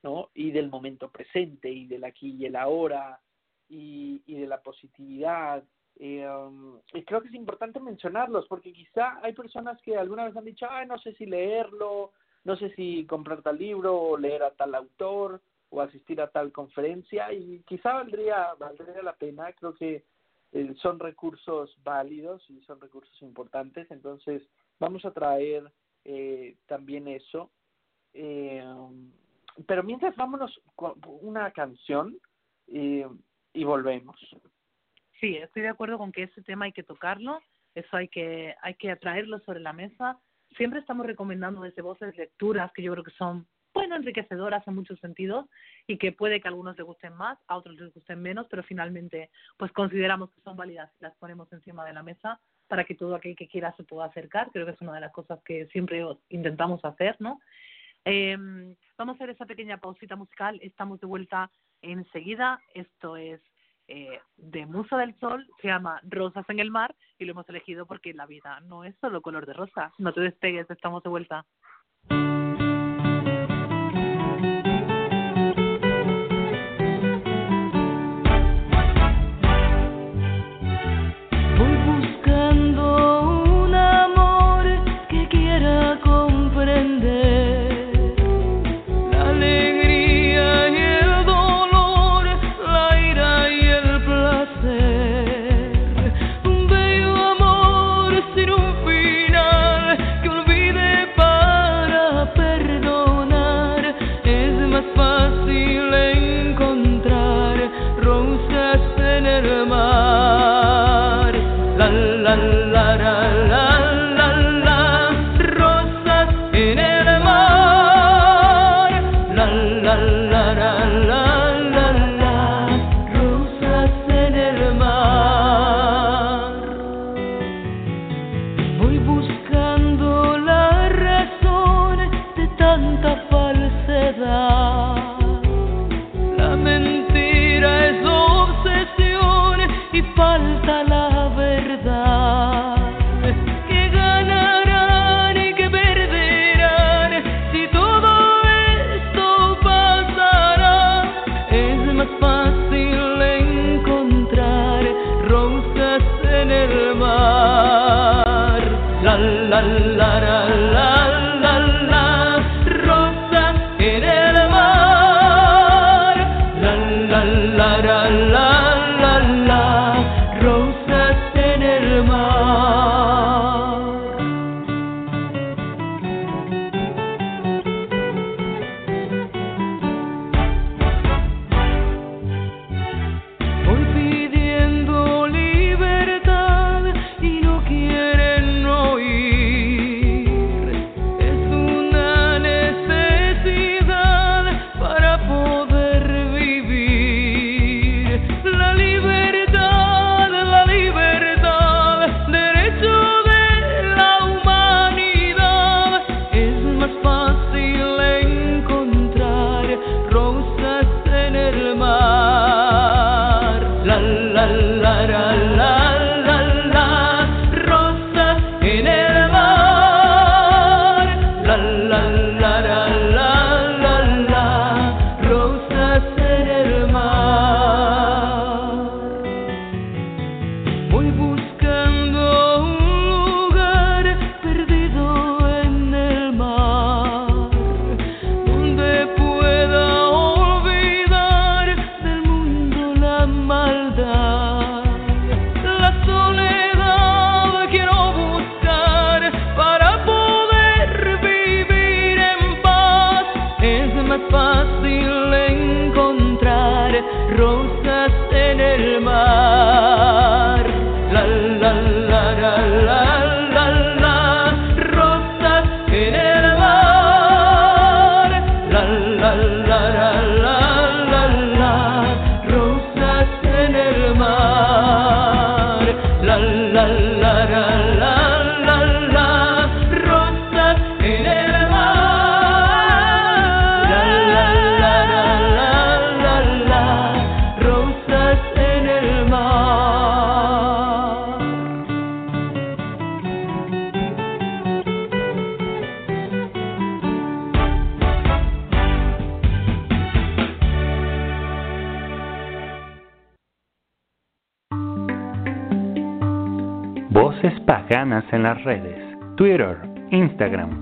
¿no? 0.02 0.30
Y 0.34 0.50
del 0.50 0.70
momento 0.70 1.10
presente 1.10 1.68
y 1.70 1.86
del 1.86 2.04
aquí 2.04 2.30
y 2.30 2.46
el 2.46 2.56
ahora 2.56 3.20
y, 3.68 4.22
y 4.26 4.40
de 4.40 4.46
la 4.46 4.62
positividad. 4.62 5.62
Eh, 5.96 6.26
um, 6.26 6.80
creo 7.06 7.20
que 7.20 7.28
es 7.28 7.34
importante 7.34 7.78
mencionarlos 7.78 8.46
porque 8.48 8.72
quizá 8.72 9.20
hay 9.22 9.34
personas 9.34 9.80
que 9.82 9.94
alguna 9.96 10.24
vez 10.24 10.34
han 10.34 10.46
dicho, 10.46 10.66
ay, 10.68 10.86
no 10.86 10.98
sé 10.98 11.12
si 11.14 11.26
leerlo, 11.26 12.12
no 12.44 12.56
sé 12.56 12.74
si 12.74 13.06
comprar 13.06 13.42
tal 13.42 13.58
libro 13.58 13.96
o 14.00 14.16
leer 14.16 14.42
a 14.42 14.50
tal 14.52 14.74
autor 14.74 15.40
o 15.70 15.80
asistir 15.80 16.20
a 16.20 16.28
tal 16.28 16.52
conferencia 16.52 17.32
y 17.32 17.62
quizá 17.66 17.94
valdría, 17.94 18.54
valdría 18.58 19.02
la 19.02 19.14
pena, 19.14 19.52
creo 19.52 19.74
que 19.74 20.04
eh, 20.52 20.74
son 20.82 20.98
recursos 20.98 21.74
válidos 21.82 22.44
y 22.50 22.60
son 22.62 22.80
recursos 22.80 23.22
importantes, 23.22 23.90
entonces 23.90 24.42
vamos 24.78 25.04
a 25.04 25.12
traer 25.12 25.72
eh, 26.04 26.56
también 26.66 27.08
eso. 27.08 27.50
Eh, 28.12 28.62
pero 29.66 29.82
mientras 29.82 30.14
vámonos 30.16 30.60
con 30.74 30.94
una 31.22 31.50
canción 31.52 32.18
y, 32.66 33.02
y 33.54 33.64
volvemos. 33.64 34.16
Sí, 35.20 35.36
estoy 35.36 35.62
de 35.62 35.68
acuerdo 35.68 35.98
con 35.98 36.12
que 36.12 36.24
ese 36.24 36.42
tema 36.42 36.66
hay 36.66 36.72
que 36.72 36.82
tocarlo, 36.82 37.40
eso 37.74 37.96
hay 37.96 38.08
que 38.08 38.54
hay 38.60 38.74
que 38.74 38.90
atraerlo 38.90 39.38
sobre 39.40 39.60
la 39.60 39.72
mesa. 39.72 40.18
Siempre 40.56 40.80
estamos 40.80 41.06
recomendando 41.06 41.62
desde 41.62 41.82
voces 41.82 42.16
lecturas 42.16 42.72
que 42.72 42.82
yo 42.82 42.92
creo 42.92 43.04
que 43.04 43.10
son 43.12 43.46
bueno 43.74 43.96
enriquecedoras 43.96 44.66
en 44.68 44.74
muchos 44.74 45.00
sentidos 45.00 45.46
y 45.86 45.96
que 45.96 46.12
puede 46.12 46.40
que 46.40 46.48
a 46.48 46.50
algunos 46.50 46.76
les 46.76 46.86
gusten 46.86 47.14
más, 47.14 47.38
a 47.46 47.56
otros 47.56 47.76
les 47.76 47.92
gusten 47.92 48.20
menos, 48.20 48.46
pero 48.50 48.62
finalmente 48.62 49.30
pues 49.56 49.72
consideramos 49.72 50.30
que 50.30 50.40
son 50.42 50.56
válidas 50.56 50.90
y 51.00 51.04
las 51.04 51.16
ponemos 51.16 51.50
encima 51.52 51.84
de 51.86 51.94
la 51.94 52.02
mesa 52.02 52.38
para 52.68 52.84
que 52.84 52.94
todo 52.94 53.14
aquel 53.14 53.36
que 53.36 53.48
quiera 53.48 53.74
se 53.76 53.84
pueda 53.84 54.06
acercar. 54.06 54.50
Creo 54.52 54.66
que 54.66 54.72
es 54.72 54.80
una 54.80 54.94
de 54.94 55.00
las 55.00 55.12
cosas 55.12 55.42
que 55.44 55.66
siempre 55.66 56.04
intentamos 56.28 56.84
hacer, 56.84 57.16
¿no? 57.18 57.40
Eh, 58.04 58.36
vamos 58.96 59.14
a 59.14 59.16
hacer 59.16 59.30
esa 59.30 59.46
pequeña 59.46 59.78
pausita 59.78 60.16
musical. 60.16 60.58
Estamos 60.62 61.00
de 61.00 61.06
vuelta 61.06 61.50
enseguida. 61.82 62.60
Esto 62.74 63.16
es 63.16 63.40
eh, 63.88 64.20
de 64.36 64.66
Musa 64.66 64.96
del 64.96 65.18
Sol, 65.18 65.46
se 65.60 65.68
llama 65.68 66.00
Rosas 66.04 66.44
en 66.48 66.60
el 66.60 66.70
Mar 66.70 66.94
y 67.18 67.24
lo 67.24 67.32
hemos 67.32 67.48
elegido 67.48 67.86
porque 67.86 68.14
la 68.14 68.26
vida 68.26 68.60
no 68.60 68.84
es 68.84 68.94
solo 69.00 69.20
color 69.22 69.46
de 69.46 69.52
rosa. 69.52 69.92
No 69.98 70.12
te 70.12 70.20
despegues, 70.20 70.70
estamos 70.70 71.02
de 71.02 71.10
vuelta. 71.10 71.44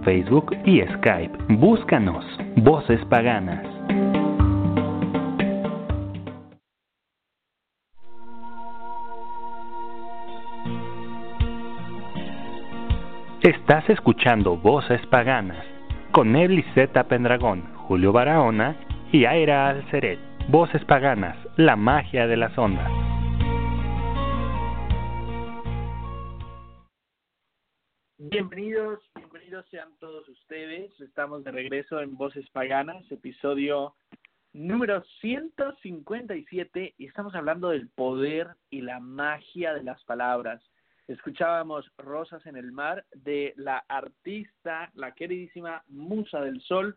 Facebook 0.04 0.56
y 0.64 0.80
Skype. 0.80 1.36
Búscanos. 1.48 2.24
Voces 2.56 3.04
paganas. 3.06 3.64
Estás 13.42 13.88
escuchando 13.88 14.58
Voces 14.58 15.00
Paganas 15.06 15.64
con 16.12 16.32
Nebly 16.32 16.62
Z 16.74 17.04
Pendragón, 17.04 17.62
Julio 17.88 18.12
Barahona 18.12 18.76
y 19.12 19.24
Aira 19.24 19.68
Alceret. 19.68 20.18
Voces 20.48 20.84
Paganas, 20.84 21.36
la 21.56 21.74
magia 21.74 22.26
de 22.26 22.36
las 22.36 22.56
ondas. 22.58 22.90
Bienvenidos, 28.18 28.59
sean 29.68 29.90
todos 29.98 30.26
ustedes. 30.28 30.98
Estamos 31.00 31.44
de 31.44 31.50
regreso 31.50 32.00
en 32.00 32.16
Voces 32.16 32.48
Paganas, 32.50 33.04
episodio 33.10 33.94
número 34.52 35.02
157 35.20 36.94
y 36.96 37.06
estamos 37.06 37.34
hablando 37.34 37.68
del 37.68 37.88
poder 37.88 38.48
y 38.70 38.80
la 38.80 39.00
magia 39.00 39.74
de 39.74 39.82
las 39.82 40.02
palabras. 40.04 40.62
Escuchábamos 41.08 41.90
Rosas 41.98 42.46
en 42.46 42.56
el 42.56 42.72
Mar 42.72 43.04
de 43.12 43.52
la 43.56 43.84
artista, 43.88 44.90
la 44.94 45.12
queridísima 45.12 45.82
Musa 45.88 46.40
del 46.40 46.62
Sol. 46.62 46.96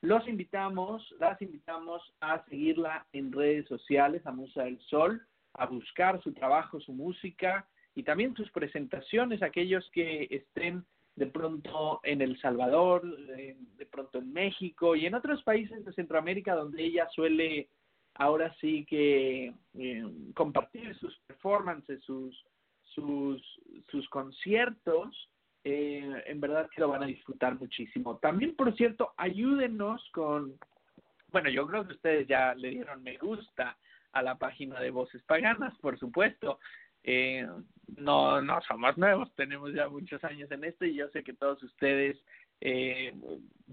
Los 0.00 0.26
invitamos, 0.28 1.14
las 1.20 1.40
invitamos 1.42 2.02
a 2.20 2.42
seguirla 2.46 3.06
en 3.12 3.32
redes 3.32 3.66
sociales, 3.66 4.24
a 4.24 4.32
Musa 4.32 4.64
del 4.64 4.80
Sol, 4.82 5.26
a 5.54 5.66
buscar 5.66 6.22
su 6.22 6.32
trabajo, 6.32 6.80
su 6.80 6.92
música 6.92 7.66
y 7.94 8.02
también 8.02 8.34
sus 8.34 8.50
presentaciones, 8.50 9.42
aquellos 9.42 9.88
que 9.90 10.26
estén 10.30 10.84
de 11.18 11.26
pronto 11.26 12.00
en 12.04 12.22
El 12.22 12.40
Salvador, 12.40 13.02
de, 13.26 13.56
pronto 13.90 14.18
en 14.18 14.32
México 14.32 14.94
y 14.94 15.06
en 15.06 15.14
otros 15.14 15.42
países 15.42 15.84
de 15.84 15.92
Centroamérica 15.92 16.54
donde 16.54 16.84
ella 16.84 17.08
suele 17.10 17.68
ahora 18.14 18.54
sí 18.60 18.84
que 18.86 19.52
eh, 19.74 20.04
compartir 20.34 20.96
sus 20.96 21.16
performances, 21.26 22.02
sus, 22.04 22.44
sus, 22.82 23.42
sus 23.90 24.08
conciertos, 24.08 25.30
eh, 25.64 26.22
en 26.26 26.40
verdad 26.40 26.68
que 26.74 26.80
lo 26.80 26.88
van 26.88 27.02
a 27.02 27.06
disfrutar 27.06 27.58
muchísimo. 27.58 28.18
También, 28.18 28.54
por 28.56 28.74
cierto, 28.76 29.12
ayúdenos 29.16 30.02
con, 30.12 30.54
bueno, 31.32 31.50
yo 31.50 31.66
creo 31.66 31.86
que 31.86 31.94
ustedes 31.94 32.28
ya 32.28 32.54
le 32.54 32.70
dieron 32.70 33.02
me 33.02 33.16
gusta 33.18 33.76
a 34.12 34.22
la 34.22 34.38
página 34.38 34.80
de 34.80 34.90
Voces 34.90 35.22
Paganas, 35.24 35.76
por 35.78 35.98
supuesto. 35.98 36.58
Eh, 37.04 37.46
no, 37.96 38.40
no 38.42 38.60
somos 38.62 38.96
nuevos, 38.98 39.34
tenemos 39.34 39.72
ya 39.72 39.88
muchos 39.88 40.22
años 40.24 40.50
en 40.50 40.64
esto 40.64 40.84
y 40.84 40.94
yo 40.94 41.08
sé 41.08 41.22
que 41.22 41.32
todos 41.32 41.62
ustedes 41.62 42.18
eh, 42.60 43.14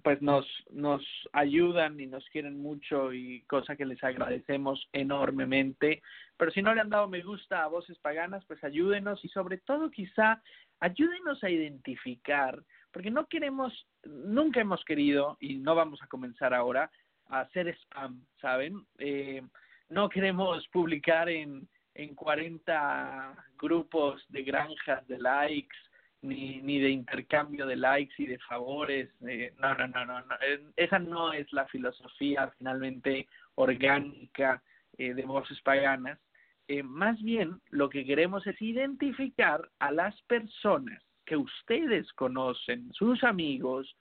pues 0.03 0.21
nos, 0.21 0.45
nos 0.69 1.03
ayudan 1.33 1.99
y 1.99 2.05
nos 2.05 2.23
quieren 2.29 2.61
mucho 2.61 3.13
y 3.13 3.41
cosa 3.47 3.75
que 3.75 3.85
les 3.85 4.03
agradecemos 4.03 4.87
enormemente. 4.93 6.03
Pero 6.37 6.51
si 6.51 6.61
no 6.61 6.73
le 6.73 6.81
han 6.81 6.89
dado 6.89 7.07
me 7.07 7.21
gusta 7.21 7.63
a 7.63 7.67
Voces 7.67 7.97
Paganas, 7.99 8.45
pues 8.45 8.63
ayúdenos 8.63 9.23
y 9.25 9.29
sobre 9.29 9.57
todo 9.57 9.89
quizá 9.89 10.41
ayúdenos 10.79 11.43
a 11.43 11.49
identificar, 11.49 12.61
porque 12.91 13.09
no 13.09 13.25
queremos, 13.27 13.87
nunca 14.03 14.61
hemos 14.61 14.83
querido 14.85 15.37
y 15.39 15.55
no 15.55 15.73
vamos 15.73 16.01
a 16.03 16.07
comenzar 16.07 16.53
ahora 16.53 16.91
a 17.27 17.41
hacer 17.41 17.67
spam, 17.69 18.23
¿saben? 18.39 18.85
Eh, 18.99 19.41
no 19.89 20.09
queremos 20.09 20.67
publicar 20.69 21.29
en 21.29 21.67
en 21.95 22.13
40 22.13 23.35
grupos 23.57 24.23
de 24.29 24.43
granjas 24.43 25.07
de 25.07 25.17
likes, 25.17 25.75
ni, 26.21 26.61
ni 26.61 26.79
de 26.79 26.89
intercambio 26.89 27.65
de 27.65 27.75
likes 27.75 28.13
y 28.17 28.27
de 28.27 28.39
favores. 28.39 29.09
Eh, 29.27 29.53
no, 29.59 29.73
no, 29.75 29.87
no, 29.87 30.05
no, 30.05 30.21
no. 30.21 30.35
Eh, 30.47 30.61
Esa 30.75 30.99
no 30.99 31.33
es 31.33 31.51
la 31.53 31.65
filosofía 31.67 32.51
finalmente 32.57 33.27
orgánica 33.55 34.61
eh, 34.97 35.13
de 35.13 35.23
voces 35.23 35.59
paganas. 35.61 36.19
Eh, 36.67 36.83
más 36.83 37.21
bien, 37.21 37.61
lo 37.69 37.89
que 37.89 38.05
queremos 38.05 38.45
es 38.47 38.59
identificar 38.61 39.69
a 39.79 39.91
las 39.91 40.19
personas 40.23 41.01
que 41.25 41.37
ustedes 41.37 42.11
conocen, 42.13 42.91
sus 42.93 43.23
amigos, 43.23 43.95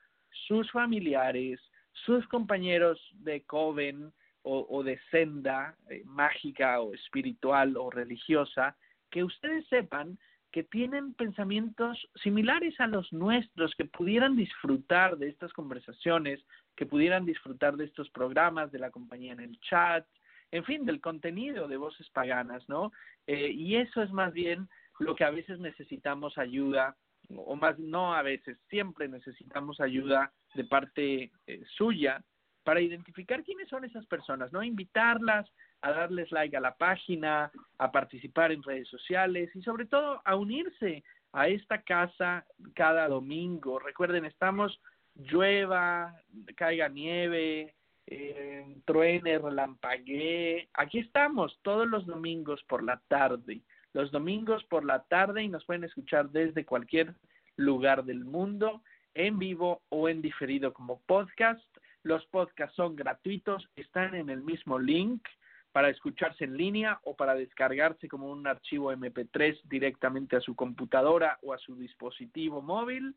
sus 0.46 0.70
familiares, 0.70 1.60
sus 1.92 2.26
compañeros 2.28 2.98
de 3.14 3.42
Coven, 3.42 4.12
o, 4.46 4.82
de 4.82 5.00
senda 5.10 5.74
eh, 5.88 6.02
mágica 6.04 6.80
o 6.80 6.92
espiritual 6.92 7.76
o 7.78 7.90
religiosa, 7.90 8.76
que 9.10 9.24
ustedes 9.24 9.66
sepan 9.68 10.18
que 10.52 10.62
tienen 10.62 11.14
pensamientos 11.14 11.98
similares 12.22 12.78
a 12.78 12.86
los 12.86 13.12
nuestros, 13.12 13.74
que 13.74 13.86
pudieran 13.86 14.36
disfrutar 14.36 15.16
de 15.16 15.28
estas 15.28 15.52
conversaciones, 15.52 16.40
que 16.76 16.86
pudieran 16.86 17.24
disfrutar 17.24 17.76
de 17.76 17.86
estos 17.86 18.08
programas, 18.10 18.70
de 18.70 18.78
la 18.78 18.90
compañía 18.90 19.32
en 19.32 19.40
el 19.40 19.58
chat, 19.60 20.06
en 20.52 20.62
fin, 20.64 20.84
del 20.84 21.00
contenido 21.00 21.66
de 21.66 21.76
voces 21.76 22.08
paganas, 22.10 22.68
¿no? 22.68 22.92
Eh, 23.26 23.50
y 23.50 23.76
eso 23.76 24.02
es 24.02 24.12
más 24.12 24.32
bien 24.32 24.68
lo 25.00 25.16
que 25.16 25.24
a 25.24 25.30
veces 25.30 25.58
necesitamos 25.58 26.38
ayuda, 26.38 26.96
o 27.34 27.56
más 27.56 27.76
no 27.78 28.14
a 28.14 28.22
veces, 28.22 28.58
siempre 28.68 29.08
necesitamos 29.08 29.80
ayuda 29.80 30.32
de 30.54 30.64
parte 30.64 31.32
eh, 31.46 31.62
suya 31.76 32.22
para 32.64 32.80
identificar 32.80 33.44
quiénes 33.44 33.68
son 33.68 33.84
esas 33.84 34.06
personas, 34.06 34.52
¿no? 34.52 34.62
Invitarlas 34.62 35.48
a 35.82 35.92
darles 35.92 36.32
like 36.32 36.56
a 36.56 36.60
la 36.60 36.74
página, 36.74 37.52
a 37.78 37.92
participar 37.92 38.52
en 38.52 38.62
redes 38.62 38.88
sociales 38.88 39.54
y 39.54 39.62
sobre 39.62 39.84
todo 39.86 40.20
a 40.24 40.34
unirse 40.34 41.04
a 41.32 41.48
esta 41.48 41.82
casa 41.82 42.46
cada 42.74 43.06
domingo. 43.08 43.78
Recuerden, 43.78 44.24
estamos 44.24 44.80
llueva, 45.14 46.14
caiga 46.56 46.88
nieve, 46.88 47.74
eh, 48.06 48.76
truene, 48.84 49.38
relampaguee. 49.38 50.68
Aquí 50.74 50.98
estamos 50.98 51.58
todos 51.62 51.86
los 51.86 52.06
domingos 52.06 52.62
por 52.64 52.82
la 52.82 53.00
tarde. 53.08 53.60
Los 53.92 54.10
domingos 54.10 54.64
por 54.64 54.84
la 54.84 55.04
tarde 55.04 55.42
y 55.42 55.48
nos 55.48 55.64
pueden 55.64 55.84
escuchar 55.84 56.30
desde 56.30 56.64
cualquier 56.64 57.14
lugar 57.56 58.04
del 58.04 58.24
mundo, 58.24 58.82
en 59.14 59.38
vivo 59.38 59.82
o 59.90 60.08
en 60.08 60.20
diferido 60.20 60.72
como 60.72 61.00
podcast. 61.02 61.64
Los 62.04 62.24
podcasts 62.26 62.76
son 62.76 62.96
gratuitos, 62.96 63.66
están 63.76 64.14
en 64.14 64.28
el 64.28 64.42
mismo 64.42 64.78
link 64.78 65.26
para 65.72 65.88
escucharse 65.88 66.44
en 66.44 66.56
línea 66.56 67.00
o 67.02 67.16
para 67.16 67.34
descargarse 67.34 68.08
como 68.08 68.30
un 68.30 68.46
archivo 68.46 68.92
MP3 68.92 69.58
directamente 69.64 70.36
a 70.36 70.40
su 70.42 70.54
computadora 70.54 71.38
o 71.42 71.54
a 71.54 71.58
su 71.58 71.74
dispositivo 71.76 72.60
móvil. 72.60 73.16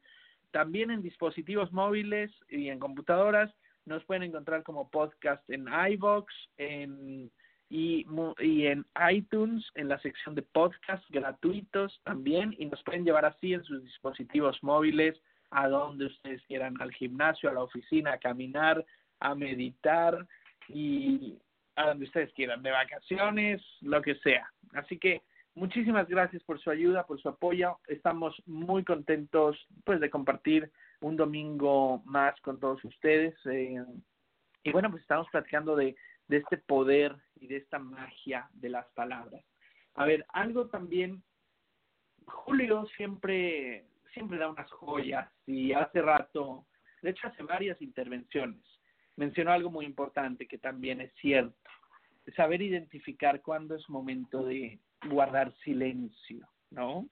También 0.51 0.89
en 0.89 1.01
dispositivos 1.01 1.73
móviles 1.73 2.31
y 2.47 2.69
en 2.69 2.79
computadoras 2.79 3.53
nos 3.85 4.05
pueden 4.05 4.23
encontrar 4.23 4.63
como 4.63 4.89
podcast 4.89 5.47
en 5.49 5.67
iVoox 5.67 6.33
en, 6.55 7.29
y, 7.69 8.05
y 8.39 8.67
en 8.67 8.85
iTunes 9.11 9.65
en 9.75 9.89
la 9.89 9.99
sección 9.99 10.33
de 10.33 10.43
podcasts 10.43 11.05
gratuitos 11.09 11.99
también 12.05 12.55
y 12.57 12.67
nos 12.67 12.81
pueden 12.83 13.03
llevar 13.03 13.25
así 13.25 13.53
en 13.53 13.65
sus 13.65 13.83
dispositivos 13.83 14.57
móviles 14.63 15.21
a 15.51 15.67
donde 15.67 16.05
ustedes 16.05 16.41
quieran, 16.47 16.75
al 16.81 16.91
gimnasio, 16.93 17.49
a 17.49 17.53
la 17.53 17.63
oficina, 17.63 18.13
a 18.13 18.17
caminar, 18.17 18.85
a 19.19 19.35
meditar 19.35 20.27
y 20.67 21.37
a 21.75 21.87
donde 21.87 22.05
ustedes 22.05 22.33
quieran, 22.33 22.63
de 22.63 22.71
vacaciones, 22.71 23.61
lo 23.81 24.01
que 24.01 24.15
sea. 24.15 24.51
Así 24.73 24.97
que 24.97 25.21
muchísimas 25.55 26.07
gracias 26.07 26.43
por 26.43 26.59
su 26.59 26.69
ayuda, 26.69 27.05
por 27.05 27.21
su 27.21 27.29
apoyo. 27.29 27.79
Estamos 27.87 28.35
muy 28.45 28.83
contentos 28.83 29.57
pues 29.85 29.99
de 29.99 30.09
compartir 30.09 30.71
un 31.01 31.15
domingo 31.15 32.01
más 32.05 32.39
con 32.41 32.59
todos 32.59 32.83
ustedes. 32.83 33.35
Eh, 33.45 33.83
y 34.63 34.71
bueno, 34.71 34.89
pues 34.89 35.01
estamos 35.01 35.27
platicando 35.31 35.75
de, 35.75 35.95
de 36.27 36.37
este 36.37 36.57
poder 36.57 37.15
y 37.35 37.47
de 37.47 37.57
esta 37.57 37.79
magia 37.79 38.49
de 38.53 38.69
las 38.69 38.87
palabras. 38.93 39.43
A 39.95 40.05
ver, 40.05 40.25
algo 40.29 40.67
también, 40.67 41.23
Julio 42.25 42.85
siempre, 42.97 43.85
siempre 44.17 44.39
da 44.39 44.49
unas 44.49 44.69
joyas 44.71 45.29
y 45.45 45.73
hace 45.73 46.01
rato, 46.01 46.65
de 47.03 47.11
hecho 47.11 47.27
hace 47.27 47.43
varias 47.43 47.79
intervenciones, 47.81 48.61
mencionó 49.15 49.51
algo 49.51 49.69
muy 49.69 49.85
importante 49.85 50.47
que 50.47 50.57
también 50.57 51.01
es 51.01 51.13
cierto, 51.21 51.55
saber 52.35 52.61
identificar 52.61 53.41
cuándo 53.41 53.75
es 53.75 53.87
momento 53.89 54.43
de 54.43 54.79
guardar 55.07 55.53
silencio, 55.63 56.47
¿no? 56.71 57.07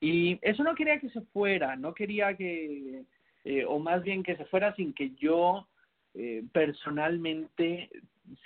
Y 0.00 0.38
eso 0.42 0.62
no 0.62 0.74
quería 0.74 1.00
que 1.00 1.10
se 1.10 1.22
fuera, 1.32 1.76
no 1.76 1.92
quería 1.92 2.36
que, 2.36 3.04
eh, 3.44 3.64
o 3.66 3.78
más 3.78 4.02
bien 4.02 4.22
que 4.22 4.36
se 4.36 4.44
fuera 4.46 4.74
sin 4.76 4.92
que 4.92 5.10
yo 5.16 5.68
eh, 6.14 6.44
personalmente 6.52 7.90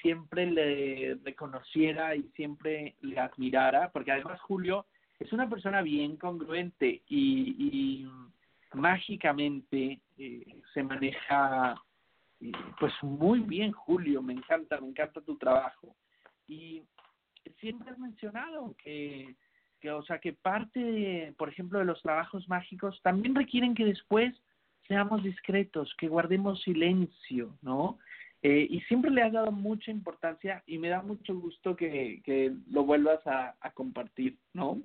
siempre 0.00 0.46
le 0.46 1.18
reconociera 1.24 2.16
y 2.16 2.22
siempre 2.34 2.96
le 3.02 3.18
admirara, 3.18 3.90
porque 3.92 4.12
además 4.12 4.40
Julio 4.40 4.86
es 5.18 5.32
una 5.32 5.48
persona 5.48 5.82
bien 5.82 6.16
congruente 6.16 7.02
y, 7.08 7.56
y 7.58 8.08
mágicamente 8.74 10.00
eh, 10.16 10.60
se 10.72 10.82
maneja 10.82 11.80
pues 12.78 12.92
muy 13.02 13.40
bien 13.40 13.72
Julio, 13.72 14.22
me 14.22 14.32
encanta, 14.32 14.80
me 14.80 14.88
encanta 14.88 15.20
tu 15.20 15.36
trabajo. 15.36 15.96
Y 16.46 16.82
siempre 17.60 17.90
has 17.90 17.98
mencionado 17.98 18.74
que, 18.82 19.34
que 19.80 19.90
o 19.90 20.02
sea, 20.04 20.18
que 20.18 20.32
parte, 20.32 20.80
de, 20.80 21.34
por 21.36 21.48
ejemplo, 21.48 21.78
de 21.78 21.84
los 21.84 22.00
trabajos 22.02 22.48
mágicos 22.48 23.00
también 23.02 23.34
requieren 23.34 23.74
que 23.74 23.84
después 23.84 24.34
seamos 24.86 25.22
discretos, 25.22 25.92
que 25.98 26.08
guardemos 26.08 26.62
silencio, 26.62 27.58
¿no? 27.60 27.98
Eh, 28.42 28.68
y 28.70 28.80
siempre 28.82 29.10
le 29.10 29.22
has 29.22 29.32
dado 29.32 29.50
mucha 29.50 29.90
importancia 29.90 30.62
y 30.64 30.78
me 30.78 30.88
da 30.88 31.02
mucho 31.02 31.34
gusto 31.34 31.74
que, 31.74 32.22
que 32.24 32.54
lo 32.70 32.84
vuelvas 32.84 33.26
a, 33.26 33.56
a 33.60 33.72
compartir, 33.72 34.38
¿no? 34.52 34.80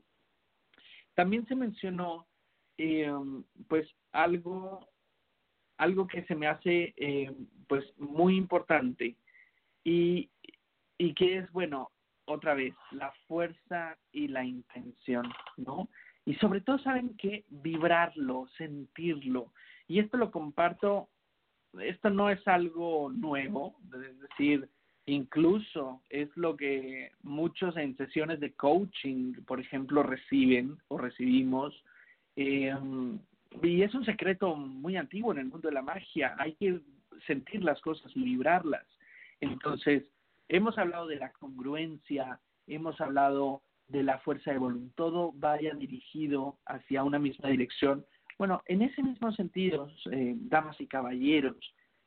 También 1.16 1.46
se 1.48 1.56
mencionó, 1.56 2.28
eh, 2.78 3.12
pues, 3.68 3.88
algo, 4.12 4.88
algo 5.78 6.08
que 6.08 6.24
se 6.26 6.36
me 6.36 6.48
hace, 6.48 6.94
eh, 6.98 7.32
pues, 7.68 7.86
muy 7.98 8.36
importante 8.36 9.16
y, 9.84 10.30
y 10.98 11.14
que 11.14 11.40
es, 11.40 11.52
bueno, 11.52 11.92
otra 12.26 12.54
vez, 12.54 12.74
la 12.92 13.12
fuerza 13.28 13.98
y 14.12 14.28
la 14.28 14.44
intención, 14.44 15.32
¿no? 15.58 15.90
Y 16.26 16.36
sobre 16.36 16.62
todo, 16.62 16.80
¿saben 16.80 17.16
que 17.18 17.46
Vibrarlo, 17.50 18.48
sentirlo. 18.58 19.52
Y 19.88 20.00
esto 20.00 20.18
lo 20.18 20.32
comparto, 20.32 21.10
esto 21.80 22.10
no 22.10 22.30
es 22.30 22.48
algo 22.48 23.12
nuevo, 23.12 23.76
es 23.94 24.20
decir, 24.20 24.70
incluso 25.06 26.02
es 26.10 26.30
lo 26.36 26.56
que 26.56 27.12
muchos 27.24 27.76
en 27.78 27.96
sesiones 27.98 28.40
de 28.40 28.54
coaching, 28.54 29.34
por 29.46 29.60
ejemplo, 29.60 30.04
reciben 30.04 30.78
o 30.88 30.98
recibimos. 30.98 31.74
Eh, 32.36 32.74
y 33.62 33.82
es 33.84 33.94
un 33.94 34.06
secreto 34.06 34.56
muy 34.56 34.98
antiguo 34.98 35.32
en 35.32 35.40
el 35.40 35.46
mundo 35.46 35.68
de 35.68 35.76
la 35.76 35.82
magia. 35.82 36.36
Hay 36.40 36.54
que 36.54 36.80
sentir 37.28 37.64
las 37.64 37.80
cosas 37.82 38.12
y 38.16 38.24
vibrarlas. 38.24 38.86
Entonces, 39.42 40.04
hemos 40.48 40.78
hablado 40.78 41.08
de 41.08 41.18
la 41.18 41.32
congruencia, 41.34 42.40
hemos 42.68 43.00
hablado 43.02 43.62
de 43.88 44.04
la 44.04 44.20
fuerza 44.20 44.52
de 44.52 44.58
voluntad, 44.58 44.94
todo 44.96 45.32
vaya 45.34 45.74
dirigido 45.74 46.58
hacia 46.66 47.04
una 47.04 47.20
misma 47.20 47.50
dirección. 47.50 48.06
Bueno, 48.38 48.62
en 48.66 48.82
ese 48.82 49.04
mismo 49.04 49.32
sentido, 49.34 49.92
eh, 50.12 50.34
damas 50.36 50.80
y 50.80 50.88
caballeros, 50.88 51.58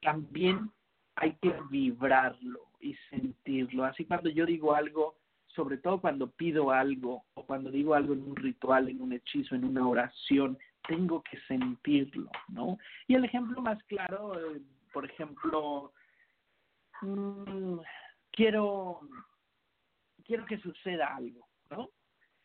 también 0.01 0.71
hay 1.17 1.35
que 1.43 1.55
vibrarlo 1.71 2.61
y 2.81 2.95
sentirlo. 3.11 3.85
Así 3.85 4.05
cuando 4.05 4.31
yo 4.31 4.47
digo 4.47 4.75
algo, 4.75 5.17
sobre 5.49 5.79
todo 5.79 6.01
cuando 6.01 6.31
pido 6.31 6.71
algo 6.71 7.25
o 7.35 7.45
cuando 7.45 7.71
digo 7.71 7.95
algo 7.95 8.13
en 8.13 8.23
un 8.23 8.37
ritual, 8.37 8.89
en 8.89 9.01
un 9.01 9.13
hechizo, 9.13 9.55
en 9.55 9.65
una 9.65 9.89
oración, 9.89 10.59
tengo 10.87 11.23
que 11.23 11.39
sentirlo, 11.49 12.31
¿no? 12.49 12.79
Y 13.09 13.15
el 13.15 13.25
ejemplo 13.25 13.61
más 13.63 13.83
claro, 13.85 14.39
eh, 14.39 14.61
por 14.93 15.05
ejemplo, 15.05 15.93
mmm, 17.03 17.79
quiero 18.31 19.01
quiero 20.25 20.45
que 20.45 20.59
suceda 20.59 21.17
algo, 21.17 21.47
¿no? 21.71 21.91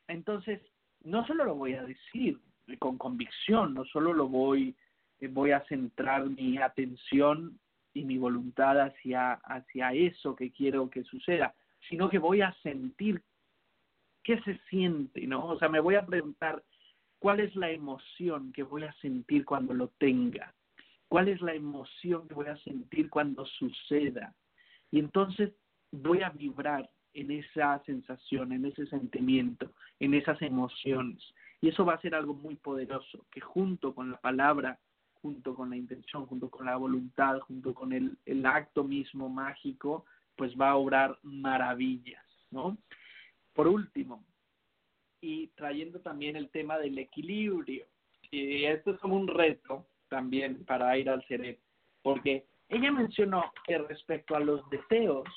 Entonces, 0.08 0.62
no 1.04 1.26
solo 1.26 1.46
lo 1.46 1.56
voy 1.56 1.74
a 1.74 1.84
decir 1.84 2.40
con 2.80 2.98
convicción, 2.98 3.74
no 3.74 3.84
solo 3.86 4.14
lo 4.14 4.30
voy 4.30 4.76
eh, 5.20 5.28
voy 5.28 5.52
a 5.52 5.64
centrar 5.66 6.26
mi 6.30 6.58
atención 6.58 7.60
y 7.94 8.06
mi 8.06 8.18
voluntad 8.18 8.80
hacia 8.80 9.34
hacia 9.34 9.94
eso 9.94 10.36
que 10.36 10.52
quiero 10.52 10.90
que 10.90 11.04
suceda, 11.04 11.54
sino 11.90 12.10
que 12.10 12.20
voy 12.20 12.42
a 12.42 12.54
sentir 12.62 13.22
qué 14.24 14.42
se 14.42 14.58
siente, 14.70 15.26
¿no? 15.28 15.46
O 15.46 15.60
sea, 15.60 15.70
me 15.70 15.80
voy 15.80 15.96
a 15.96 16.06
preguntar 16.06 16.64
cuál 17.20 17.40
es 17.40 17.56
la 17.56 17.70
emoción 17.72 18.52
que 18.54 18.64
voy 18.64 18.84
a 18.84 18.94
sentir 18.94 19.46
cuando 19.46 19.74
lo 19.74 19.90
tenga, 19.98 20.54
cuál 21.08 21.28
es 21.28 21.42
la 21.42 21.54
emoción 21.54 22.28
que 22.28 22.34
voy 22.34 22.48
a 22.48 22.58
sentir 22.58 23.10
cuando 23.10 23.46
suceda. 23.46 24.34
Y 24.92 25.00
entonces 25.00 25.52
voy 25.92 26.22
a 26.22 26.30
vibrar 26.30 26.90
en 27.14 27.32
esa 27.32 27.82
sensación, 27.86 28.54
en 28.54 28.66
ese 28.66 28.86
sentimiento, 28.88 29.72
en 30.00 30.14
esas 30.14 30.42
emociones. 30.42 31.22
Y 31.60 31.70
eso 31.70 31.86
va 31.86 31.96
a 31.96 32.02
ser 32.02 32.16
algo 32.16 32.34
muy 32.34 32.56
poderoso, 32.56 33.26
que 33.32 33.42
junto 33.42 33.94
con 33.94 34.12
la 34.12 34.18
palabra, 34.18 34.80
junto 35.22 35.56
con 35.56 35.70
la 35.70 35.78
intención, 35.78 36.26
junto 36.26 36.50
con 36.50 36.66
la 36.66 36.78
voluntad, 36.78 37.40
junto 37.40 37.74
con 37.74 37.94
el, 37.94 38.18
el 38.26 38.46
acto 38.46 38.84
mismo 38.84 39.30
mágico, 39.30 40.06
pues 40.36 40.54
va 40.60 40.72
a 40.72 40.76
obrar 40.76 41.18
maravillas, 41.22 42.26
¿no? 42.50 42.78
Por 43.54 43.68
último, 43.68 44.26
y 45.22 45.48
trayendo 45.50 46.00
también 46.00 46.36
el 46.36 46.50
tema 46.50 46.80
del 46.80 46.98
equilibrio, 46.98 47.86
y 48.32 48.64
esto 48.66 48.92
es 48.92 49.00
como 49.00 49.16
un 49.16 49.28
reto 49.28 49.86
también 50.10 50.66
para 50.66 50.98
ir 50.98 51.10
al 51.10 51.24
cerebro, 51.28 51.62
porque 52.02 52.46
ella 52.70 52.92
mencionó 52.92 53.52
que 53.66 53.78
respecto 53.78 54.36
a 54.36 54.40
los 54.40 54.68
deseos, 54.70 55.28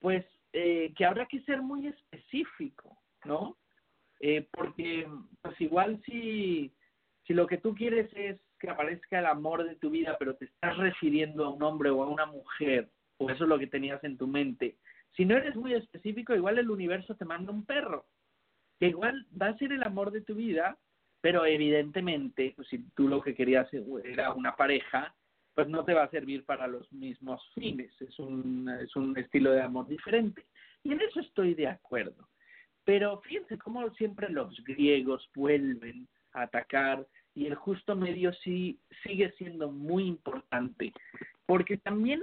pues 0.00 0.24
eh, 0.52 0.92
que 0.96 1.04
habrá 1.04 1.26
que 1.26 1.40
ser 1.42 1.62
muy 1.62 1.86
específico, 1.86 2.96
¿no? 3.24 3.56
Eh, 4.20 4.48
porque 4.52 5.06
pues 5.42 5.60
igual 5.60 6.00
si, 6.06 6.72
si 7.26 7.34
lo 7.34 7.46
que 7.46 7.58
tú 7.58 7.74
quieres 7.74 8.10
es 8.14 8.38
que 8.64 8.70
aparezca 8.70 9.18
el 9.18 9.26
amor 9.26 9.64
de 9.64 9.76
tu 9.76 9.90
vida, 9.90 10.16
pero 10.18 10.34
te 10.36 10.46
estás 10.46 10.76
refiriendo 10.78 11.44
a 11.44 11.50
un 11.50 11.62
hombre 11.62 11.90
o 11.90 12.02
a 12.02 12.08
una 12.08 12.26
mujer, 12.26 12.88
o 13.18 13.30
eso 13.30 13.44
es 13.44 13.48
lo 13.48 13.58
que 13.58 13.66
tenías 13.66 14.02
en 14.04 14.16
tu 14.16 14.26
mente, 14.26 14.76
si 15.16 15.24
no 15.24 15.36
eres 15.36 15.54
muy 15.54 15.74
específico, 15.74 16.34
igual 16.34 16.58
el 16.58 16.70
universo 16.70 17.14
te 17.14 17.24
manda 17.24 17.52
un 17.52 17.64
perro, 17.64 18.06
que 18.80 18.88
igual 18.88 19.26
va 19.40 19.48
a 19.48 19.58
ser 19.58 19.72
el 19.72 19.82
amor 19.84 20.10
de 20.10 20.22
tu 20.22 20.34
vida, 20.34 20.76
pero 21.20 21.46
evidentemente, 21.46 22.52
pues, 22.56 22.68
si 22.68 22.78
tú 22.94 23.08
lo 23.08 23.22
que 23.22 23.34
querías 23.34 23.68
era 24.04 24.32
una 24.32 24.56
pareja, 24.56 25.14
pues 25.54 25.68
no 25.68 25.84
te 25.84 25.94
va 25.94 26.04
a 26.04 26.10
servir 26.10 26.44
para 26.44 26.66
los 26.66 26.92
mismos 26.92 27.40
fines, 27.54 27.92
es 28.00 28.18
un, 28.18 28.68
es 28.82 28.94
un 28.96 29.16
estilo 29.16 29.52
de 29.52 29.62
amor 29.62 29.86
diferente. 29.86 30.46
Y 30.82 30.92
en 30.92 31.00
eso 31.00 31.20
estoy 31.20 31.54
de 31.54 31.68
acuerdo. 31.68 32.28
Pero 32.84 33.20
fíjense 33.20 33.56
cómo 33.56 33.88
siempre 33.94 34.28
los 34.28 34.62
griegos 34.64 35.30
vuelven 35.34 36.08
a 36.32 36.42
atacar 36.42 37.06
y 37.34 37.46
el 37.46 37.54
justo 37.54 37.96
medio 37.96 38.32
sí 38.32 38.78
sigue 39.02 39.32
siendo 39.32 39.70
muy 39.70 40.06
importante, 40.06 40.92
porque 41.46 41.76
también 41.76 42.22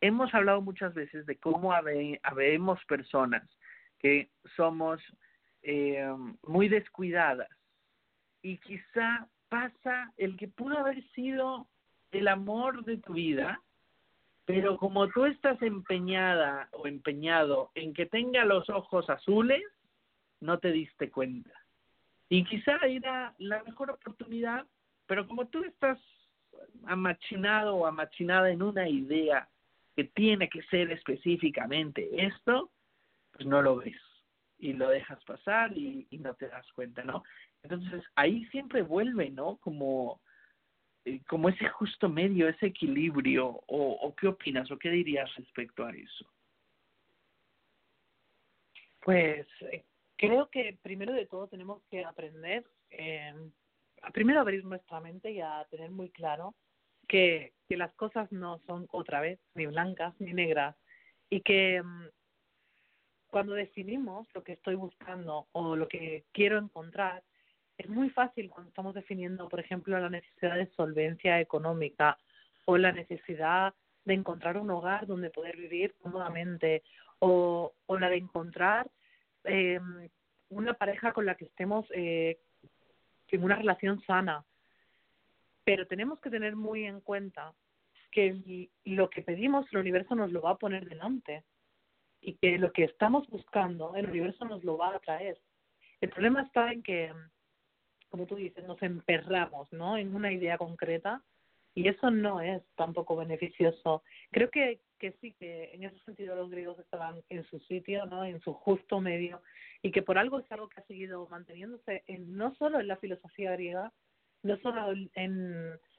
hemos 0.00 0.32
hablado 0.34 0.62
muchas 0.62 0.94
veces 0.94 1.26
de 1.26 1.36
cómo 1.36 1.72
habemos 1.72 2.84
personas 2.86 3.42
que 3.98 4.30
somos 4.56 5.00
eh, 5.62 6.08
muy 6.46 6.68
descuidadas 6.68 7.48
y 8.42 8.58
quizá 8.58 9.28
pasa 9.48 10.12
el 10.16 10.36
que 10.36 10.48
pudo 10.48 10.78
haber 10.78 11.02
sido 11.10 11.66
el 12.12 12.28
amor 12.28 12.84
de 12.84 12.98
tu 12.98 13.14
vida, 13.14 13.60
pero 14.44 14.78
como 14.78 15.08
tú 15.08 15.26
estás 15.26 15.60
empeñada 15.62 16.68
o 16.72 16.86
empeñado 16.86 17.70
en 17.74 17.92
que 17.92 18.06
tenga 18.06 18.44
los 18.44 18.68
ojos 18.70 19.10
azules, 19.10 19.62
no 20.40 20.58
te 20.58 20.72
diste 20.72 21.10
cuenta. 21.10 21.50
Y 22.28 22.44
quizá 22.44 22.76
era 22.86 23.34
la 23.38 23.62
mejor 23.62 23.90
oportunidad, 23.90 24.66
pero 25.06 25.26
como 25.26 25.46
tú 25.48 25.64
estás 25.64 25.98
amachinado 26.86 27.76
o 27.76 27.86
amachinada 27.86 28.50
en 28.50 28.62
una 28.62 28.88
idea 28.88 29.48
que 29.96 30.04
tiene 30.04 30.48
que 30.48 30.62
ser 30.64 30.90
específicamente 30.92 32.08
esto, 32.24 32.70
pues 33.32 33.46
no 33.46 33.62
lo 33.62 33.76
ves 33.76 33.96
y 34.58 34.72
lo 34.72 34.88
dejas 34.88 35.22
pasar 35.24 35.76
y, 35.76 36.06
no 36.18 36.34
te 36.34 36.48
das 36.48 36.66
cuenta, 36.72 37.02
¿no? 37.02 37.22
Entonces 37.62 38.04
ahí 38.14 38.44
siempre 38.46 38.82
vuelve, 38.82 39.30
¿no? 39.30 39.56
Como 39.58 40.20
eh, 41.04 41.20
como 41.28 41.48
ese 41.48 41.68
justo 41.68 42.08
medio, 42.08 42.48
ese 42.48 42.66
equilibrio, 42.66 43.46
o, 43.46 43.92
o 43.92 44.14
qué 44.16 44.28
opinas 44.28 44.70
o 44.70 44.78
qué 44.78 44.90
dirías 44.90 45.32
respecto 45.36 45.84
a 45.84 45.90
eso? 45.90 46.26
Pues 49.00 49.46
eh, 49.62 49.84
creo 50.18 50.50
que 50.50 50.76
primero 50.82 51.14
de 51.14 51.26
todo 51.26 51.46
tenemos 51.46 51.80
que 51.90 52.04
aprender 52.04 52.64
eh, 52.90 53.32
a 54.02 54.10
primero 54.10 54.40
abrir 54.40 54.64
nuestra 54.64 55.00
mente 55.00 55.30
y 55.30 55.40
a 55.40 55.66
tener 55.70 55.90
muy 55.90 56.10
claro 56.10 56.54
que, 57.06 57.54
las 57.70 57.92
cosas 57.94 58.32
no 58.32 58.60
son 58.66 58.88
otra 58.90 59.20
vez 59.20 59.38
ni 59.54 59.66
blancas 59.66 60.14
ni 60.20 60.32
negras 60.32 60.74
y 61.28 61.42
que 61.42 61.82
mm, 61.82 62.06
cuando 63.28 63.52
definimos 63.52 64.26
lo 64.32 64.42
que 64.42 64.52
estoy 64.52 64.74
buscando 64.74 65.48
o 65.52 65.76
lo 65.76 65.86
que 65.86 66.24
quiero 66.32 66.58
encontrar, 66.58 67.22
es 67.76 67.88
muy 67.88 68.08
fácil 68.08 68.48
cuando 68.48 68.70
estamos 68.70 68.94
definiendo, 68.94 69.50
por 69.50 69.60
ejemplo, 69.60 69.98
la 70.00 70.08
necesidad 70.08 70.56
de 70.56 70.70
solvencia 70.74 71.38
económica 71.40 72.16
o 72.64 72.78
la 72.78 72.90
necesidad 72.90 73.74
de 74.06 74.14
encontrar 74.14 74.56
un 74.56 74.70
hogar 74.70 75.06
donde 75.06 75.28
poder 75.28 75.58
vivir 75.58 75.94
cómodamente 76.00 76.82
o 77.18 77.74
la 77.86 78.08
de 78.08 78.16
encontrar 78.16 78.90
eh, 79.48 79.80
una 80.50 80.74
pareja 80.74 81.12
con 81.12 81.26
la 81.26 81.34
que 81.36 81.46
estemos 81.46 81.86
eh, 81.94 82.38
en 83.28 83.44
una 83.44 83.56
relación 83.56 84.00
sana. 84.02 84.44
Pero 85.64 85.86
tenemos 85.86 86.20
que 86.20 86.30
tener 86.30 86.56
muy 86.56 86.84
en 86.84 87.00
cuenta 87.00 87.54
que 88.10 88.70
lo 88.84 89.10
que 89.10 89.22
pedimos 89.22 89.66
el 89.70 89.78
universo 89.78 90.14
nos 90.14 90.32
lo 90.32 90.40
va 90.40 90.52
a 90.52 90.58
poner 90.58 90.88
delante 90.88 91.44
y 92.20 92.34
que 92.34 92.58
lo 92.58 92.72
que 92.72 92.84
estamos 92.84 93.28
buscando 93.28 93.94
el 93.94 94.08
universo 94.08 94.44
nos 94.44 94.64
lo 94.64 94.76
va 94.76 94.94
a 94.94 94.98
traer. 94.98 95.38
El 96.00 96.10
problema 96.10 96.42
está 96.42 96.72
en 96.72 96.82
que, 96.82 97.12
como 98.08 98.26
tú 98.26 98.36
dices, 98.36 98.64
nos 98.64 98.80
emperramos 98.82 99.70
¿no? 99.72 99.96
en 99.96 100.14
una 100.14 100.32
idea 100.32 100.58
concreta 100.58 101.22
y 101.74 101.88
eso 101.88 102.10
no 102.10 102.40
es 102.40 102.62
tampoco 102.74 103.16
beneficioso. 103.16 104.02
Creo 104.30 104.50
que, 104.50 104.80
que 104.98 105.12
sí, 105.20 105.32
que 105.38 105.70
en 105.72 105.84
ese 105.84 105.98
sentido 106.00 106.36
los 106.36 106.50
griegos 106.50 106.78
estaban 106.78 107.22
en 107.28 107.44
su 107.44 107.58
sitio, 107.60 108.06
¿no? 108.06 108.24
en 108.24 108.40
su 108.40 108.52
justo 108.52 109.00
medio 109.00 109.42
y 109.82 109.90
que 109.90 110.02
por 110.02 110.18
algo 110.18 110.40
es 110.40 110.50
algo 110.52 110.68
que 110.68 110.80
ha 110.80 110.86
seguido 110.86 111.26
manteniéndose 111.28 112.02
en, 112.06 112.36
no 112.36 112.54
solo 112.56 112.80
en 112.80 112.88
la 112.88 112.96
filosofía 112.96 113.52
griega, 113.52 113.92
no 114.42 114.56
solo 114.58 114.92
en, 114.92 115.10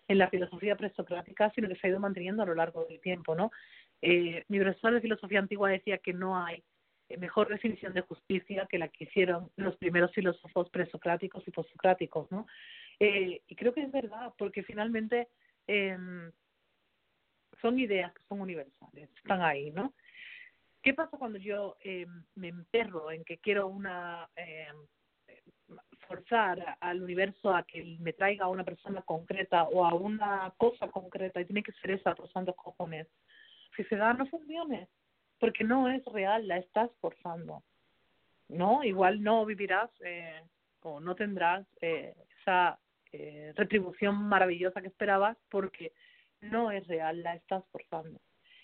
en 0.10 0.18
la 0.18 0.30
filosofía 0.30 0.76
presocrática, 0.76 1.52
sino 1.56 1.68
que 1.68 1.76
se 1.76 1.88
ha 1.88 1.90
ido 1.92 2.00
manteniendo 2.00 2.44
a 2.44 2.46
lo 2.46 2.56
largo 2.56 2.86
del 2.86 3.00
tiempo, 3.00 3.36
¿no? 3.36 3.52
Eh, 4.02 4.44
mi 4.48 4.60
profesor 4.60 4.94
de 4.94 5.02
filosofía 5.02 5.40
antigua 5.40 5.70
decía 5.70 5.98
que 6.00 6.14
no 6.14 6.38
hay 6.38 6.64
mejor 7.18 7.50
definición 7.50 7.94
de 7.94 8.02
justicia 8.02 8.68
que 8.70 8.78
la 8.78 8.88
que 8.88 9.06
hicieron 9.06 9.52
los 9.56 9.76
primeros 9.78 10.12
filósofos 10.14 10.70
presocráticos 10.70 11.48
y 11.48 11.52
postsocráticos, 11.52 12.32
¿no? 12.32 12.48
Eh, 13.00 13.42
y 13.48 13.56
creo 13.56 13.74
que 13.74 13.82
es 13.82 13.92
verdad, 13.92 14.34
porque 14.38 14.64
finalmente 14.64 15.28
eh, 15.68 15.98
son 17.62 17.80
ideas 17.80 18.14
que 18.14 18.24
son 18.28 18.42
universales, 18.42 19.10
están 19.16 19.42
ahí, 19.42 19.72
¿no? 19.72 19.94
¿Qué 20.82 20.94
pasa 20.94 21.18
cuando 21.18 21.40
yo 21.40 21.78
eh, 21.84 22.06
me 22.36 22.48
emperro 22.48 23.12
en 23.12 23.26
que 23.26 23.38
quiero 23.38 23.68
una 23.68 24.30
eh, 24.36 24.68
forzar 26.08 26.78
al 26.80 27.02
universo 27.04 27.54
a 27.54 27.64
que 27.64 27.98
me 28.00 28.14
traiga 28.14 28.46
a 28.46 28.50
una 28.50 28.64
persona 28.64 29.02
concreta 29.04 29.64
o 29.64 29.86
a 29.86 29.94
una 29.94 30.54
cosa 30.58 30.88
concreta 30.88 31.40
y 31.40 31.46
tiene 31.46 31.64
que 31.64 31.72
ser 31.74 31.92
esa 31.92 32.16
por 32.16 32.32
santos 32.32 32.56
cojones? 32.56 33.08
Si 33.76 33.84
se 33.86 33.96
da, 33.96 34.14
no 34.14 34.26
funcione, 34.28 34.90
porque 35.40 35.64
no 35.64 35.90
es 35.90 36.04
real, 36.06 36.48
la 36.48 36.58
estás 36.58 36.90
forzando, 37.00 37.64
¿no? 38.48 38.84
Igual 38.84 39.22
no 39.22 39.46
vivirás 39.46 39.92
eh, 40.04 40.42
o 40.82 41.00
no 41.00 41.16
tendrás 41.16 41.66
eh, 41.82 42.16
esa 42.42 42.80
eh, 43.12 43.54
retribución 43.56 44.16
maravillosa 44.16 44.82
que 44.82 44.88
esperabas 44.88 45.38
porque 45.50 45.94
no 46.42 46.72
es 46.72 46.86
real, 46.88 47.22
la 47.24 47.36
estás 47.36 47.64
forzando. 47.72 48.20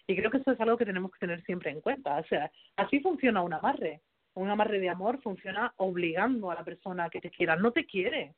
Y 0.08 0.16
creo 0.16 0.30
que 0.30 0.38
eso 0.38 0.52
es 0.52 0.60
algo 0.60 0.78
que 0.78 0.86
tenemos 0.86 1.12
que 1.12 1.20
tener 1.20 1.44
siempre 1.44 1.72
en 1.72 1.82
cuenta. 1.82 2.18
O 2.18 2.24
sea, 2.26 2.52
así 2.76 3.00
funciona 3.00 3.42
un 3.42 3.54
amarre. 3.54 4.02
Un 4.36 4.50
amarre 4.50 4.80
de 4.80 4.90
amor 4.90 5.22
funciona 5.22 5.74
obligando 5.78 6.52
a 6.52 6.56
la 6.56 6.64
persona 6.64 7.10
que 7.10 7.22
te 7.22 7.32
quiera. 7.32 7.56
No 7.56 7.72
te 7.72 7.86
quiere. 7.86 8.36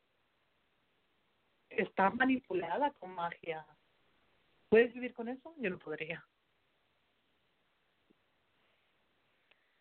Estás 1.69 2.15
manipulada 2.15 2.91
con 2.91 3.13
magia. 3.13 3.65
¿Puedes 4.69 4.93
vivir 4.93 5.13
con 5.13 5.27
eso? 5.27 5.53
Yo 5.57 5.69
no 5.69 5.79
podría. 5.79 6.25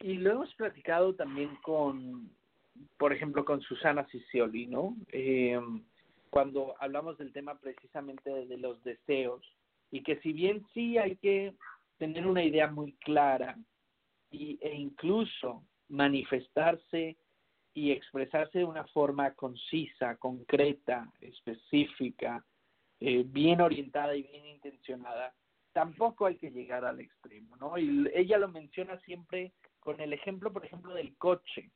Y 0.00 0.14
lo 0.18 0.32
hemos 0.32 0.54
platicado 0.54 1.14
también 1.14 1.56
con, 1.56 2.30
por 2.98 3.12
ejemplo, 3.12 3.44
con 3.44 3.60
Susana 3.60 4.06
Cicioli, 4.10 4.66
¿no? 4.66 4.96
Eh, 5.12 5.58
cuando 6.30 6.74
hablamos 6.80 7.18
del 7.18 7.32
tema 7.32 7.58
precisamente 7.58 8.30
de 8.46 8.58
los 8.58 8.82
deseos 8.82 9.42
y 9.90 10.02
que 10.02 10.18
si 10.20 10.32
bien 10.32 10.66
sí 10.74 10.98
hay 10.98 11.16
que 11.16 11.54
tener 11.98 12.26
una 12.26 12.42
idea 12.42 12.70
muy 12.70 12.92
clara 12.96 13.56
y, 14.30 14.58
e 14.60 14.74
incluso 14.74 15.64
manifestarse 15.88 17.16
y 17.74 17.92
expresarse 17.92 18.58
de 18.58 18.64
una 18.64 18.86
forma 18.88 19.34
concisa, 19.34 20.16
concreta, 20.16 21.10
específica, 21.20 22.44
eh, 23.00 23.24
bien 23.26 23.60
orientada 23.60 24.16
y 24.16 24.22
bien 24.22 24.46
intencionada, 24.46 25.34
tampoco 25.72 26.24
hay 26.24 26.36
que 26.36 26.50
llegar 26.50 26.86
al 26.86 27.00
extremo, 27.00 27.54
¿no? 27.56 27.76
Y 27.76 28.10
ella 28.14 28.38
lo 28.38 28.48
menciona 28.48 28.98
siempre 29.00 29.52
con 29.78 30.00
el 30.00 30.14
ejemplo, 30.14 30.50
por 30.52 30.64
ejemplo, 30.64 30.94
del 30.94 31.14
coche, 31.18 31.70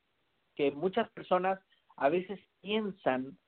que 0.54 0.70
muchas 0.70 1.10
personas 1.10 1.60
a 1.96 2.08
veces 2.08 2.40
piensan 2.62 3.38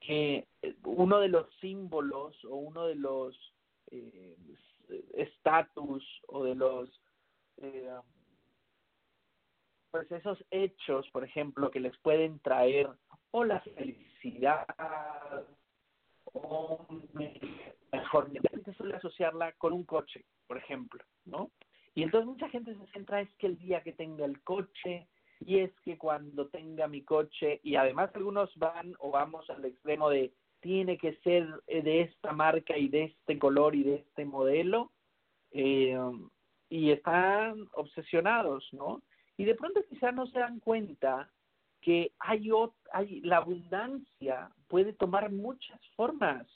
que 0.00 0.46
uno 0.84 1.20
de 1.20 1.28
los 1.28 1.46
símbolos 1.60 2.42
o 2.44 2.56
uno 2.56 2.86
de 2.86 2.94
los 2.94 3.36
eh, 3.90 4.36
estatus 5.14 6.04
o 6.28 6.44
de 6.44 6.54
los 6.54 6.88
eh, 7.58 7.90
pues 9.90 10.10
esos 10.12 10.42
hechos, 10.50 11.08
por 11.10 11.24
ejemplo, 11.24 11.70
que 11.70 11.80
les 11.80 11.96
pueden 11.98 12.38
traer 12.40 12.88
o 13.32 13.44
la 13.44 13.60
felicidad 13.60 14.66
o 16.32 16.86
mejor, 17.92 18.30
suele 18.76 18.96
asociarla 18.96 19.52
con 19.52 19.72
un 19.72 19.84
coche, 19.84 20.24
por 20.46 20.56
ejemplo, 20.58 21.02
¿no? 21.24 21.50
Y 21.94 22.04
entonces 22.04 22.26
mucha 22.26 22.48
gente 22.48 22.74
se 22.76 22.86
centra 22.92 23.20
es 23.20 23.34
que 23.34 23.48
el 23.48 23.58
día 23.58 23.82
que 23.82 23.92
tenga 23.92 24.24
el 24.24 24.40
coche 24.42 25.08
y 25.40 25.58
es 25.58 25.72
que 25.80 25.96
cuando 25.96 26.48
tenga 26.48 26.86
mi 26.86 27.02
coche 27.02 27.60
y 27.62 27.76
además 27.76 28.10
algunos 28.14 28.54
van 28.56 28.94
o 28.98 29.10
vamos 29.10 29.48
al 29.50 29.64
extremo 29.64 30.10
de 30.10 30.32
tiene 30.60 30.98
que 30.98 31.14
ser 31.24 31.48
eh, 31.66 31.82
de 31.82 32.02
esta 32.02 32.32
marca 32.32 32.76
y 32.76 32.88
de 32.88 33.04
este 33.04 33.38
color 33.38 33.74
y 33.74 33.82
de 33.82 33.94
este 33.96 34.24
modelo 34.24 34.92
eh, 35.52 35.98
y 36.68 36.90
están 36.90 37.66
obsesionados, 37.72 38.68
¿no? 38.72 39.02
Y 39.36 39.44
de 39.44 39.54
pronto 39.54 39.80
quizás 39.88 40.14
no 40.14 40.26
se 40.26 40.38
dan 40.38 40.60
cuenta 40.60 41.30
que 41.80 42.12
hay, 42.18 42.50
hay 42.92 43.20
la 43.22 43.38
abundancia 43.38 44.50
puede 44.68 44.92
tomar 44.92 45.32
muchas 45.32 45.80
formas 45.96 46.46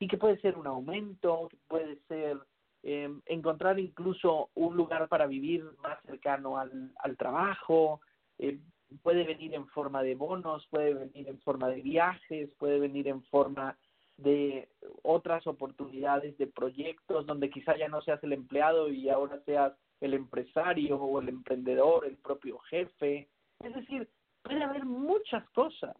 y 0.00 0.08
que 0.08 0.18
puede 0.18 0.40
ser 0.40 0.58
un 0.58 0.66
aumento, 0.66 1.48
puede 1.68 2.00
ser 2.08 2.36
eh, 2.82 3.08
encontrar 3.26 3.78
incluso 3.78 4.50
un 4.54 4.76
lugar 4.76 5.08
para 5.08 5.28
vivir 5.28 5.64
más 5.80 6.02
cercano 6.04 6.58
al, 6.58 6.92
al 6.96 7.16
trabajo, 7.16 8.00
eh, 8.42 8.58
puede 9.02 9.24
venir 9.24 9.54
en 9.54 9.68
forma 9.68 10.02
de 10.02 10.16
bonos, 10.16 10.66
puede 10.68 10.94
venir 10.94 11.28
en 11.28 11.40
forma 11.42 11.68
de 11.68 11.80
viajes, 11.80 12.52
puede 12.58 12.80
venir 12.80 13.06
en 13.06 13.22
forma 13.24 13.78
de 14.16 14.68
otras 15.02 15.46
oportunidades 15.46 16.36
de 16.38 16.48
proyectos 16.48 17.24
donde 17.24 17.50
quizá 17.50 17.76
ya 17.76 17.88
no 17.88 18.02
seas 18.02 18.22
el 18.24 18.32
empleado 18.32 18.88
y 18.88 19.08
ahora 19.08 19.40
seas 19.44 19.72
el 20.00 20.14
empresario 20.14 20.96
o 20.96 21.20
el 21.20 21.28
emprendedor, 21.28 22.04
el 22.04 22.16
propio 22.16 22.58
jefe. 22.70 23.28
Es 23.60 23.74
decir, 23.74 24.10
puede 24.42 24.64
haber 24.64 24.84
muchas 24.84 25.48
cosas. 25.50 25.96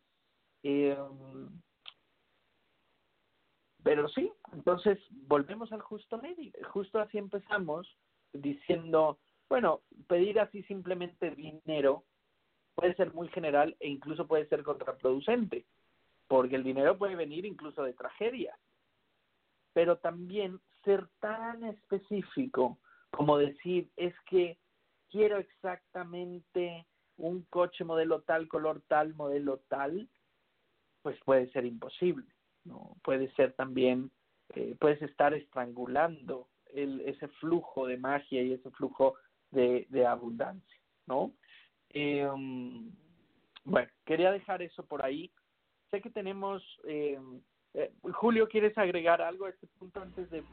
Eh, 0.64 0.98
pero 3.84 4.08
sí, 4.08 4.32
entonces 4.52 4.98
volvemos 5.28 5.70
al 5.72 5.80
justo 5.80 6.18
medio. 6.18 6.50
Justo 6.72 6.98
así 6.98 7.18
empezamos 7.18 7.86
diciendo, 8.32 9.18
bueno, 9.48 9.82
pedir 10.08 10.40
así 10.40 10.64
simplemente 10.64 11.30
dinero 11.36 12.04
puede 12.74 12.94
ser 12.94 13.12
muy 13.12 13.28
general 13.28 13.76
e 13.80 13.88
incluso 13.88 14.26
puede 14.26 14.46
ser 14.48 14.62
contraproducente, 14.62 15.64
porque 16.28 16.56
el 16.56 16.64
dinero 16.64 16.96
puede 16.98 17.16
venir 17.16 17.44
incluso 17.44 17.82
de 17.82 17.92
tragedia. 17.92 18.56
Pero 19.72 19.98
también 19.98 20.60
ser 20.84 21.06
tan 21.20 21.64
específico 21.64 22.78
como 23.12 23.38
decir, 23.38 23.90
es 23.96 24.14
que 24.28 24.58
quiero 25.10 25.38
exactamente 25.38 26.86
un 27.18 27.42
coche 27.50 27.84
modelo 27.84 28.22
tal, 28.22 28.48
color 28.48 28.82
tal, 28.88 29.14
modelo 29.14 29.58
tal, 29.68 30.08
pues 31.02 31.18
puede 31.24 31.50
ser 31.52 31.66
imposible, 31.66 32.26
¿no? 32.64 32.96
Puede 33.04 33.30
ser 33.34 33.52
también, 33.52 34.10
eh, 34.54 34.74
puedes 34.80 35.00
estar 35.02 35.34
estrangulando 35.34 36.48
el, 36.72 37.00
ese 37.02 37.28
flujo 37.28 37.86
de 37.86 37.98
magia 37.98 38.42
y 38.42 38.52
ese 38.52 38.70
flujo 38.70 39.14
de, 39.50 39.86
de 39.90 40.06
abundancia, 40.06 40.80
¿no? 41.06 41.32
Eh, 41.92 42.28
bueno, 43.64 43.88
quería 44.04 44.32
dejar 44.32 44.62
eso 44.62 44.84
por 44.84 45.04
ahí. 45.04 45.30
Sé 45.90 46.00
que 46.00 46.10
tenemos... 46.10 46.62
Eh, 46.84 47.18
eh, 47.74 47.90
Julio, 48.12 48.48
¿quieres 48.48 48.76
agregar 48.76 49.22
algo 49.22 49.46
a 49.46 49.50
este 49.50 49.66
punto 49.78 50.02
antes 50.02 50.28
de, 50.30 50.44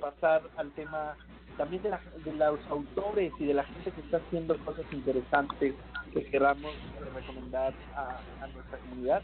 pasar 0.00 0.42
al 0.56 0.72
tema 0.72 1.14
también 1.58 1.82
de, 1.82 1.90
de, 1.90 2.32
los 2.32 2.58
autores 2.70 3.32
y 3.38 3.44
de 3.44 3.54
la 3.54 3.64
gente 3.64 3.92
que 3.92 4.00
está 4.00 4.16
haciendo 4.16 4.56
cosas 4.64 4.86
interesantes 4.90 5.74
que 6.12 6.24
queramos 6.30 6.74
recomendar 7.14 7.74
a, 7.94 8.46
nuestra 8.46 8.78
comunidad? 8.78 9.22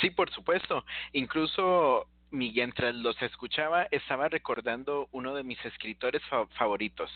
Sí, 0.00 0.10
por 0.10 0.30
supuesto. 0.30 0.84
Incluso 1.12 2.06
mientras 2.30 2.94
los 2.94 3.20
escuchaba, 3.20 3.86
estaba 3.90 4.28
recordando 4.28 5.08
uno 5.12 5.34
de 5.34 5.44
mis 5.44 5.62
escritores 5.66 6.22
favoritos, 6.56 7.10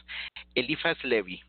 Eliphas 0.55 1.03
Levi. 1.05 1.43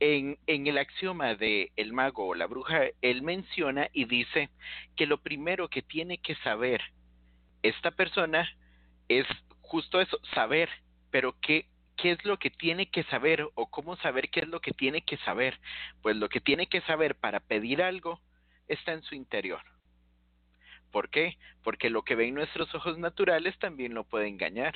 En, 0.00 0.38
en, 0.46 0.66
el 0.66 0.78
axioma 0.78 1.34
de 1.34 1.70
el 1.76 1.92
mago 1.92 2.26
o 2.26 2.34
la 2.34 2.46
bruja, 2.46 2.82
él 3.00 3.22
menciona 3.22 3.88
y 3.92 4.06
dice 4.06 4.50
que 4.96 5.06
lo 5.06 5.18
primero 5.18 5.68
que 5.68 5.82
tiene 5.82 6.18
que 6.18 6.34
saber 6.36 6.82
esta 7.62 7.90
persona 7.92 8.48
es 9.08 9.26
justo 9.60 10.00
eso, 10.00 10.18
saber, 10.34 10.68
pero 11.10 11.34
qué, 11.40 11.66
qué 11.96 12.12
es 12.12 12.24
lo 12.24 12.38
que 12.38 12.50
tiene 12.50 12.90
que 12.90 13.04
saber 13.04 13.48
o 13.54 13.70
cómo 13.70 13.96
saber 13.96 14.30
qué 14.30 14.40
es 14.40 14.48
lo 14.48 14.60
que 14.60 14.72
tiene 14.72 15.02
que 15.02 15.16
saber. 15.18 15.58
Pues 16.02 16.16
lo 16.16 16.28
que 16.28 16.40
tiene 16.40 16.66
que 16.66 16.80
saber 16.82 17.14
para 17.14 17.40
pedir 17.40 17.82
algo 17.82 18.20
está 18.68 18.92
en 18.92 19.02
su 19.02 19.14
interior. 19.14 19.62
¿Por 20.90 21.08
qué? 21.08 21.38
Porque 21.62 21.90
lo 21.90 22.02
que 22.02 22.14
ven 22.14 22.34
nuestros 22.34 22.72
ojos 22.74 22.98
naturales 22.98 23.58
también 23.58 23.94
lo 23.94 24.04
puede 24.04 24.28
engañar. 24.28 24.74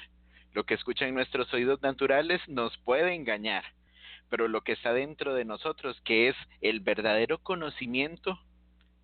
Lo 0.52 0.64
que 0.64 0.74
escuchan 0.74 1.14
nuestros 1.14 1.52
oídos 1.52 1.80
naturales 1.82 2.40
nos 2.48 2.76
puede 2.78 3.14
engañar. 3.14 3.64
Pero 4.28 4.48
lo 4.48 4.62
que 4.62 4.72
está 4.72 4.92
dentro 4.92 5.34
de 5.34 5.44
nosotros, 5.44 6.00
que 6.02 6.28
es 6.28 6.36
el 6.60 6.80
verdadero 6.80 7.38
conocimiento, 7.38 8.38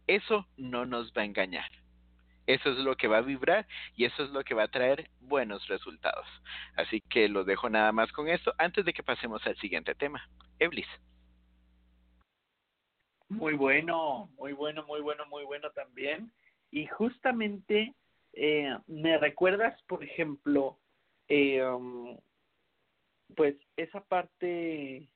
eso 0.06 0.46
no 0.56 0.86
nos 0.86 1.12
va 1.12 1.22
a 1.22 1.26
engañar. 1.26 1.70
Eso 2.46 2.70
es 2.70 2.78
lo 2.78 2.96
que 2.96 3.08
va 3.08 3.18
a 3.18 3.22
vibrar 3.22 3.66
y 3.96 4.04
eso 4.04 4.22
es 4.22 4.30
lo 4.30 4.44
que 4.44 4.54
va 4.54 4.64
a 4.64 4.68
traer 4.68 5.08
buenos 5.20 5.66
resultados. 5.68 6.26
Así 6.76 7.00
que 7.00 7.28
lo 7.28 7.44
dejo 7.44 7.70
nada 7.70 7.90
más 7.92 8.12
con 8.12 8.28
esto 8.28 8.52
antes 8.58 8.84
de 8.84 8.92
que 8.92 9.02
pasemos 9.02 9.44
al 9.46 9.56
siguiente 9.56 9.94
tema. 9.94 10.28
Eblis. 10.58 10.88
Muy 13.30 13.54
bueno, 13.54 14.28
muy 14.36 14.52
bueno, 14.52 14.84
muy 14.86 15.00
bueno, 15.00 15.24
muy 15.26 15.44
bueno 15.44 15.70
también. 15.70 16.30
Y 16.70 16.86
justamente 16.86 17.94
eh, 18.34 18.76
me 18.86 19.16
recuerdas, 19.18 19.80
por 19.84 20.04
ejemplo, 20.04 20.78
eh, 21.28 21.64
um, 21.64 22.18
pues 23.34 23.56
esa 23.76 24.04
parte 24.04 25.08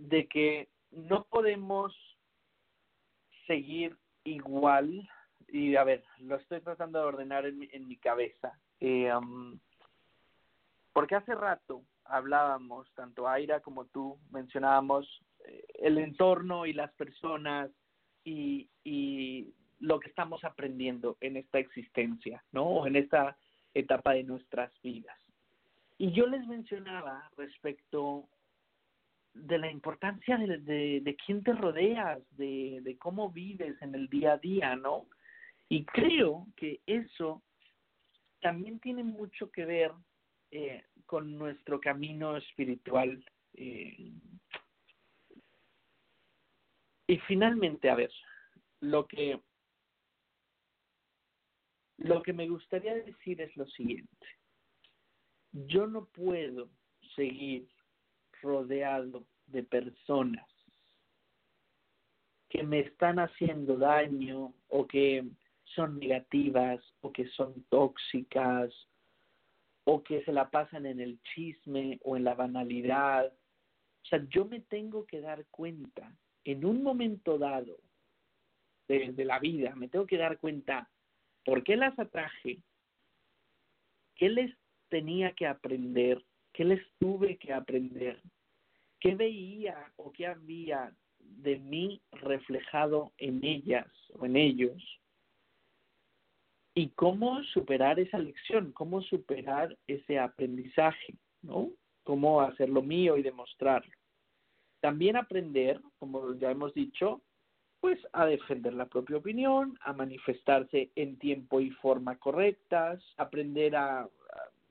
de 0.00 0.26
que 0.26 0.68
no 0.90 1.24
podemos 1.24 1.94
seguir 3.46 3.96
igual 4.24 5.08
y 5.48 5.76
a 5.76 5.84
ver, 5.84 6.04
lo 6.20 6.36
estoy 6.36 6.60
tratando 6.60 7.00
de 7.00 7.06
ordenar 7.06 7.44
en 7.46 7.58
mi, 7.58 7.68
en 7.72 7.88
mi 7.88 7.96
cabeza. 7.96 8.58
Eh, 8.78 9.12
um, 9.14 9.58
porque 10.92 11.16
hace 11.16 11.34
rato 11.34 11.82
hablábamos, 12.04 12.88
tanto 12.94 13.28
Aira 13.28 13.60
como 13.60 13.86
tú, 13.86 14.18
mencionábamos 14.30 15.06
eh, 15.44 15.64
el 15.74 15.98
entorno 15.98 16.66
y 16.66 16.72
las 16.72 16.92
personas 16.92 17.70
y, 18.24 18.68
y 18.84 19.52
lo 19.80 19.98
que 20.00 20.08
estamos 20.08 20.44
aprendiendo 20.44 21.16
en 21.20 21.36
esta 21.36 21.58
existencia, 21.58 22.44
¿no? 22.52 22.64
O 22.64 22.86
en 22.86 22.96
esta 22.96 23.36
etapa 23.74 24.12
de 24.12 24.24
nuestras 24.24 24.72
vidas. 24.82 25.18
Y 25.98 26.12
yo 26.12 26.26
les 26.26 26.46
mencionaba 26.46 27.30
respecto 27.36 28.28
de 29.34 29.58
la 29.58 29.70
importancia 29.70 30.36
de, 30.36 30.58
de, 30.58 31.00
de 31.02 31.16
quién 31.16 31.42
te 31.42 31.52
rodeas, 31.52 32.20
de, 32.36 32.80
de 32.82 32.98
cómo 32.98 33.30
vives 33.30 33.80
en 33.80 33.94
el 33.94 34.08
día 34.08 34.32
a 34.32 34.38
día, 34.38 34.76
¿no? 34.76 35.06
Y 35.68 35.84
creo 35.84 36.46
que 36.56 36.80
eso 36.86 37.42
también 38.40 38.80
tiene 38.80 39.04
mucho 39.04 39.50
que 39.50 39.64
ver 39.64 39.92
eh, 40.50 40.82
con 41.06 41.38
nuestro 41.38 41.80
camino 41.80 42.36
espiritual. 42.36 43.24
Eh. 43.54 44.12
Y 47.06 47.18
finalmente, 47.28 47.88
a 47.88 47.94
ver, 47.94 48.12
lo 48.80 49.06
que 49.06 49.40
lo 51.98 52.22
que 52.22 52.32
me 52.32 52.48
gustaría 52.48 52.94
decir 52.94 53.40
es 53.42 53.54
lo 53.56 53.66
siguiente. 53.66 54.26
Yo 55.52 55.86
no 55.86 56.06
puedo 56.06 56.70
seguir 57.14 57.68
rodeado 58.42 59.24
de 59.46 59.62
personas 59.62 60.46
que 62.48 62.62
me 62.62 62.80
están 62.80 63.18
haciendo 63.18 63.76
daño 63.76 64.52
o 64.68 64.86
que 64.86 65.24
son 65.64 65.98
negativas 65.98 66.80
o 67.00 67.12
que 67.12 67.28
son 67.28 67.64
tóxicas 67.68 68.70
o 69.84 70.02
que 70.02 70.22
se 70.24 70.32
la 70.32 70.50
pasan 70.50 70.86
en 70.86 71.00
el 71.00 71.20
chisme 71.22 72.00
o 72.02 72.16
en 72.16 72.24
la 72.24 72.34
banalidad. 72.34 73.26
O 73.26 74.04
sea, 74.06 74.24
yo 74.28 74.44
me 74.44 74.60
tengo 74.60 75.06
que 75.06 75.20
dar 75.20 75.46
cuenta 75.46 76.12
en 76.44 76.64
un 76.64 76.82
momento 76.82 77.38
dado 77.38 77.76
de, 78.88 79.24
la 79.24 79.38
vida, 79.38 79.76
me 79.76 79.88
tengo 79.88 80.04
que 80.04 80.16
dar 80.16 80.38
cuenta 80.38 80.90
por 81.44 81.62
qué 81.62 81.76
las 81.76 81.96
atraje, 81.96 82.60
qué 84.16 84.28
les 84.28 84.52
tenía 84.88 85.32
que 85.32 85.46
aprender, 85.46 86.24
qué 86.52 86.64
les 86.64 86.80
tuve 86.98 87.36
que 87.38 87.52
aprender, 87.52 88.20
qué 89.00 89.14
veía 89.14 89.92
o 89.96 90.12
qué 90.12 90.26
había 90.26 90.92
de 91.18 91.58
mí 91.58 92.00
reflejado 92.12 93.12
en 93.18 93.44
ellas 93.44 93.86
o 94.14 94.26
en 94.26 94.36
ellos 94.36 94.82
y 96.74 96.88
cómo 96.90 97.42
superar 97.44 97.98
esa 97.98 98.18
lección, 98.18 98.72
cómo 98.72 99.02
superar 99.02 99.76
ese 99.86 100.18
aprendizaje, 100.18 101.14
¿no? 101.42 101.70
Cómo 102.04 102.40
hacerlo 102.40 102.82
mío 102.82 103.16
y 103.16 103.22
demostrarlo. 103.22 103.92
También 104.80 105.16
aprender, 105.16 105.80
como 105.98 106.34
ya 106.34 106.50
hemos 106.50 106.72
dicho, 106.72 107.20
pues 107.80 107.98
a 108.12 108.26
defender 108.26 108.74
la 108.74 108.86
propia 108.86 109.16
opinión, 109.16 109.78
a 109.82 109.92
manifestarse 109.92 110.90
en 110.94 111.18
tiempo 111.18 111.60
y 111.60 111.70
forma 111.70 112.18
correctas, 112.18 113.02
aprender 113.16 113.74
a, 113.76 114.08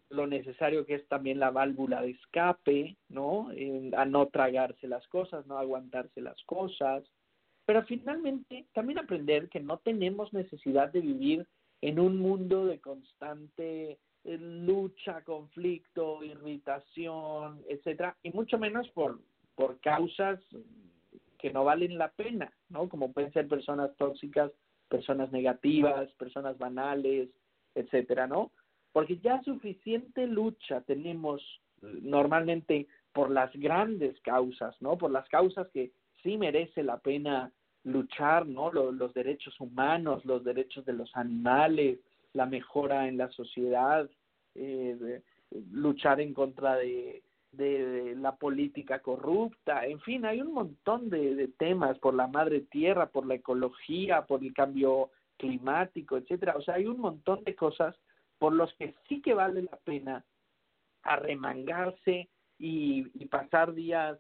lo 0.10 0.28
necesario 0.28 0.86
que 0.86 0.96
es 0.96 1.08
también 1.08 1.40
la 1.40 1.52
válvula 1.52 2.02
de 2.02 2.12
escape, 2.12 2.98
¿no? 3.10 3.50
a 3.96 4.06
no 4.06 4.28
tragarse 4.28 4.88
las 4.88 5.08
cosas, 5.08 5.46
no 5.46 5.58
aguantarse 5.58 6.22
las 6.22 6.42
cosas, 6.44 7.04
pero 7.66 7.84
finalmente 7.84 8.66
también 8.74 9.00
aprender 9.00 9.50
que 9.50 9.60
no 9.60 9.78
tenemos 9.78 10.34
necesidad 10.34 10.92
de 10.92 11.02
vivir 11.02 11.48
en 11.82 12.00
un 12.00 12.18
mundo 12.18 12.66
de 12.66 12.80
constante 12.80 14.00
eh, 14.24 14.38
lucha, 14.38 15.22
conflicto, 15.24 16.24
irritación, 16.24 17.62
etcétera, 17.70 18.18
y 18.24 18.32
mucho 18.32 18.58
menos 18.58 18.90
por, 18.90 19.20
por 19.56 19.80
causas 19.80 20.40
que 21.38 21.54
no 21.54 21.64
valen 21.64 21.98
la 21.98 22.10
pena, 22.10 22.52
¿no? 22.68 22.90
Como 22.90 23.14
pueden 23.14 23.32
ser 23.32 23.48
personas 23.48 23.96
tóxicas, 23.96 24.52
personas 24.90 25.32
negativas, 25.32 26.12
personas 26.14 26.58
banales, 26.58 27.30
etcétera, 27.76 28.28
¿no? 28.28 28.52
Porque 28.92 29.18
ya 29.18 29.42
suficiente 29.44 30.28
lucha 30.28 30.82
tenemos 30.82 31.42
eh, 31.82 32.00
normalmente 32.02 32.88
por 33.14 33.30
las 33.32 33.52
grandes 33.54 34.20
causas, 34.22 34.76
¿no? 34.82 34.98
Por 34.98 35.12
las 35.12 35.28
causas 35.30 35.68
que 35.70 35.92
sí 36.24 36.38
merece 36.38 36.84
la 36.84 36.98
pena 37.00 37.52
luchar, 37.84 38.46
¿no? 38.46 38.72
Los, 38.72 39.14
derechos 39.14 39.60
humanos, 39.60 40.26
los 40.26 40.44
derechos 40.44 40.86
de 40.86 40.94
los 40.94 41.16
animales, 41.16 42.00
la 42.34 42.46
mejora 42.46 43.08
en 43.08 43.18
la 43.18 43.30
sociedad, 43.32 44.10
eh, 44.56 45.22
luchar 45.72 46.22
en 46.22 46.34
contra 46.34 46.76
de, 46.76 47.24
de, 47.52 48.16
la 48.18 48.36
política 48.36 49.00
corrupta, 49.00 49.86
en 49.86 50.00
fin, 50.02 50.26
hay 50.26 50.42
un 50.42 50.54
montón 50.54 51.10
de, 51.10 51.36
de, 51.36 51.48
temas 51.48 51.98
por 52.00 52.14
la 52.14 52.28
madre 52.28 52.62
tierra, 52.62 53.08
por 53.08 53.26
la 53.26 53.36
ecología, 53.36 54.26
por 54.26 54.44
el 54.44 54.54
cambio 54.54 55.10
climático, 55.38 56.18
etcétera. 56.18 56.56
O 56.58 56.62
sea, 56.62 56.76
hay 56.76 56.86
un 56.86 57.00
montón 57.00 57.44
de 57.44 57.56
cosas 57.56 57.96
por 58.40 58.54
los 58.54 58.74
que 58.76 58.96
sí 59.08 59.22
que 59.22 59.34
vale 59.34 59.62
la 59.62 59.78
pena 59.78 60.26
arremangarse 61.04 62.30
y, 62.58 63.06
y 63.14 63.26
pasar 63.28 63.74
días 63.74 64.20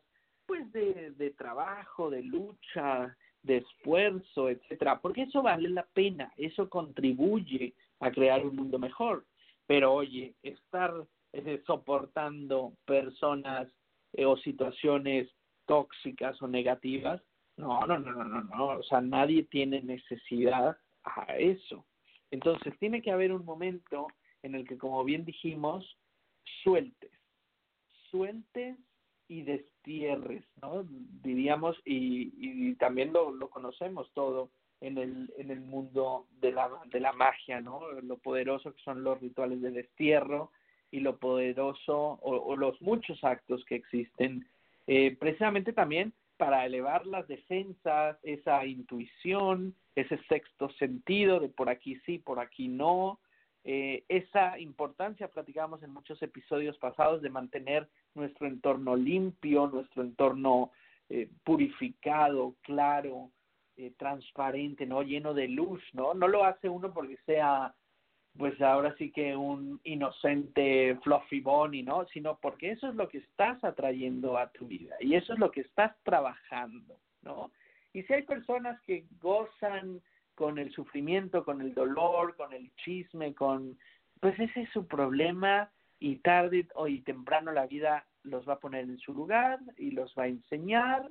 pues 0.50 0.72
de, 0.72 1.36
trabajo, 1.38 2.10
de 2.10 2.24
lucha, 2.24 3.16
de 3.44 3.58
esfuerzo, 3.58 4.50
etcétera, 4.50 5.00
porque 5.00 5.22
eso 5.22 5.44
vale 5.44 5.70
la 5.70 5.86
pena, 5.94 6.34
eso 6.38 6.68
contribuye 6.68 7.76
a 8.00 8.10
crear 8.10 8.44
un 8.44 8.56
mundo 8.56 8.80
mejor. 8.80 9.28
Pero 9.68 9.94
oye, 9.94 10.34
estar 10.42 10.92
eh, 11.34 11.62
soportando 11.68 12.74
personas 12.86 13.68
eh, 14.14 14.26
o 14.26 14.38
situaciones 14.38 15.30
tóxicas 15.68 16.42
o 16.42 16.48
negativas, 16.48 17.22
no, 17.56 17.82
no, 17.82 18.00
no, 18.00 18.12
no, 18.12 18.24
no, 18.24 18.42
no, 18.42 18.68
o 18.70 18.84
sea, 18.84 19.02
nadie 19.02 19.44
tiene 19.44 19.84
necesidad 19.84 20.76
a 21.04 21.38
eso. 21.38 21.86
Entonces, 22.32 22.78
tiene 22.80 23.02
que 23.02 23.12
haber 23.12 23.32
un 23.32 23.46
momento 23.46 24.08
en 24.44 24.56
el 24.56 24.68
que, 24.68 24.78
como 24.78 25.04
bien 25.04 25.26
dijimos, 25.26 25.98
sueltes, 26.64 27.12
sueltes 28.10 28.78
y 29.28 29.44
destierres, 29.44 30.44
¿no? 30.62 30.86
Diríamos, 31.24 31.78
y, 31.86 32.34
y 32.38 32.76
también 32.76 33.14
lo, 33.14 33.32
lo 33.32 33.50
conocemos 33.50 34.12
todo 34.14 34.50
en 34.82 34.98
el, 34.98 35.34
en 35.38 35.52
el 35.52 35.62
mundo 35.62 36.28
de 36.40 36.52
la, 36.52 36.70
de 36.86 37.00
la 37.00 37.14
magia, 37.14 37.62
¿no? 37.62 37.92
Lo 38.02 38.18
poderoso 38.18 38.74
que 38.74 38.82
son 38.82 39.04
los 39.04 39.20
rituales 39.20 39.62
de 39.62 39.72
destierro 39.72 40.52
y 40.92 41.02
lo 41.02 41.18
poderoso 41.18 42.20
o, 42.22 42.56
los 42.56 42.82
muchos 42.82 43.24
actos 43.24 43.64
que 43.66 43.76
existen, 43.76 44.48
eh, 44.88 45.16
precisamente 45.20 45.74
también 45.74 46.14
para 46.38 46.66
elevar 46.66 47.06
las 47.06 47.28
defensas, 47.28 48.18
esa 48.24 48.66
intuición, 48.66 49.76
ese 50.02 50.18
sexto 50.30 50.70
sentido 50.72 51.40
de 51.40 51.50
por 51.50 51.70
aquí 51.70 52.00
sí, 52.06 52.20
por 52.20 52.40
aquí 52.40 52.68
no, 52.68 53.20
eh, 53.64 54.04
esa 54.08 54.58
importancia, 54.60 55.28
platicábamos 55.28 55.84
en 55.84 55.92
muchos 55.92 56.22
episodios 56.22 56.78
pasados, 56.78 57.22
de 57.22 57.30
mantener 57.30 57.90
nuestro 58.16 58.48
entorno 58.48 58.96
limpio, 58.96 59.68
nuestro 59.68 60.04
entorno 60.04 60.72
eh, 61.10 61.30
purificado, 61.44 62.56
claro, 62.62 63.32
eh, 63.78 63.94
transparente, 63.98 64.86
¿no? 64.86 65.04
Lleno 65.04 65.34
de 65.34 65.48
luz, 65.48 65.82
¿no? 65.94 66.14
No 66.14 66.28
lo 66.28 66.46
hace 66.46 66.70
uno 66.70 66.94
porque 66.94 67.18
sea, 67.26 67.74
pues 68.38 68.60
ahora 68.62 68.96
sí 68.98 69.12
que 69.12 69.36
un 69.36 69.80
inocente 69.84 70.98
fluffy 71.04 71.42
bunny, 71.42 71.84
¿no? 71.84 72.06
Sino 72.08 72.38
porque 72.42 72.72
eso 72.72 72.88
es 72.88 72.96
lo 72.96 73.10
que 73.10 73.20
estás 73.20 73.64
atrayendo 73.64 74.38
a 74.38 74.50
tu 74.52 74.68
vida 74.68 74.96
y 75.00 75.16
eso 75.16 75.34
es 75.34 75.40
lo 75.40 75.52
que 75.52 75.62
estás 75.62 75.96
trabajando, 76.04 76.98
¿no? 77.22 77.52
Y 77.94 78.04
si 78.04 78.14
hay 78.14 78.24
personas 78.24 78.80
que 78.82 79.06
gozan 79.20 80.02
con 80.36 80.58
el 80.58 80.72
sufrimiento, 80.72 81.44
con 81.44 81.62
el 81.62 81.74
dolor, 81.74 82.36
con 82.36 82.54
el 82.54 82.72
chisme, 82.76 83.34
con 83.34 83.78
pues 84.20 84.40
ese 84.40 84.62
es 84.62 84.70
su 84.72 84.88
problema 84.88 85.72
y 86.00 86.18
tarde 86.18 86.68
o 86.76 86.88
y 86.88 87.02
temprano 87.02 87.52
la 87.52 87.68
vida 87.68 88.06
los 88.24 88.48
va 88.48 88.54
a 88.54 88.60
poner 88.60 88.84
en 88.84 88.98
su 89.00 89.14
lugar 89.14 89.60
y 89.78 89.92
los 89.92 90.14
va 90.18 90.24
a 90.24 90.28
enseñar. 90.28 91.10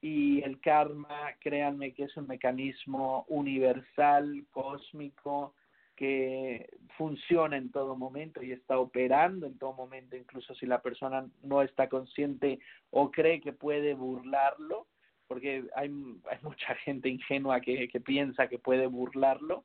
Y 0.00 0.42
el 0.42 0.60
karma, 0.60 1.32
créanme 1.38 1.94
que 1.94 2.04
es 2.04 2.16
un 2.16 2.26
mecanismo 2.26 3.24
universal, 3.28 4.44
cósmico, 4.50 5.54
que 5.94 6.68
funciona 6.96 7.56
en 7.56 7.70
todo 7.70 7.94
momento 7.94 8.42
y 8.42 8.52
está 8.52 8.78
operando 8.78 9.46
en 9.46 9.58
todo 9.58 9.74
momento, 9.74 10.16
incluso 10.16 10.54
si 10.54 10.66
la 10.66 10.82
persona 10.82 11.26
no 11.42 11.62
está 11.62 11.88
consciente 11.88 12.58
o 12.90 13.10
cree 13.10 13.40
que 13.40 13.52
puede 13.52 13.94
burlarlo, 13.94 14.86
porque 15.32 15.64
hay, 15.74 15.88
hay 16.30 16.38
mucha 16.42 16.74
gente 16.84 17.08
ingenua 17.08 17.58
que, 17.60 17.88
piensa 18.04 18.48
que 18.48 18.58
puede 18.58 18.86
burlarlo, 18.86 19.64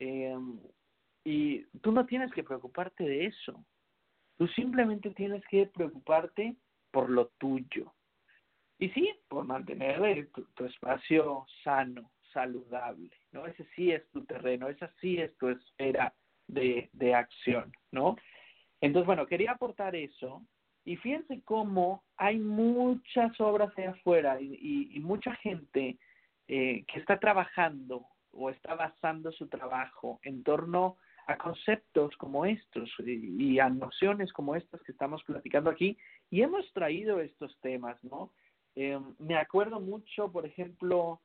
eh, 0.00 0.36
y 1.22 1.62
tú 1.82 1.92
no 1.92 2.04
tienes 2.04 2.32
que 2.32 2.42
preocuparte 2.42 3.04
de 3.04 3.26
eso, 3.26 3.64
tú 4.36 4.48
simplemente 4.48 5.10
tienes 5.10 5.46
que 5.46 5.66
preocuparte 5.66 6.56
por 6.90 7.08
lo 7.10 7.28
tuyo. 7.38 7.94
Y 8.80 8.88
sí, 8.90 9.08
por 9.28 9.44
mantener 9.44 10.28
tu, 10.32 10.44
tu 10.54 10.64
espacio 10.64 11.46
sano, 11.62 12.10
saludable, 12.32 13.12
¿no? 13.30 13.46
Ese 13.46 13.64
sí 13.76 13.92
es 13.92 14.10
tu 14.10 14.24
terreno, 14.24 14.68
esa 14.68 14.92
sí 15.00 15.18
es 15.18 15.36
tu 15.38 15.48
esfera 15.48 16.12
de, 16.48 16.90
de 16.92 17.14
acción, 17.14 17.72
¿no? 17.92 18.16
Entonces, 18.80 19.06
bueno, 19.06 19.26
quería 19.26 19.52
aportar 19.52 19.94
eso 19.94 20.44
y 20.84 20.96
fíjense 20.96 21.42
cómo 21.44 22.04
hay 22.16 22.38
muchas 22.38 23.38
obras 23.40 23.72
allá 23.76 23.90
afuera 23.90 24.40
y, 24.40 24.90
y, 24.92 25.00
mucha 25.00 25.34
gente 25.36 25.98
eh, 26.48 26.84
que 26.86 27.00
está 27.00 27.18
trabajando 27.18 28.06
o 28.32 28.50
está 28.50 28.74
basando 28.74 29.32
su 29.32 29.48
trabajo 29.48 30.20
en 30.22 30.42
torno 30.42 30.96
a 31.26 31.38
conceptos 31.38 32.14
como 32.16 32.44
estos 32.44 32.90
y, 32.98 33.54
y, 33.54 33.58
a 33.60 33.68
nociones 33.68 34.32
como 34.32 34.56
estas 34.56 34.82
que 34.82 34.92
estamos 34.92 35.22
platicando 35.24 35.70
aquí 35.70 35.96
y 36.30 36.42
hemos 36.42 36.70
traído 36.72 37.20
estos 37.20 37.58
temas, 37.60 38.02
¿no? 38.04 38.32
Eh, 38.76 38.98
me 39.18 39.36
acuerdo 39.36 39.80
mucho, 39.80 40.30
por 40.32 40.44
ejemplo, 40.46 41.20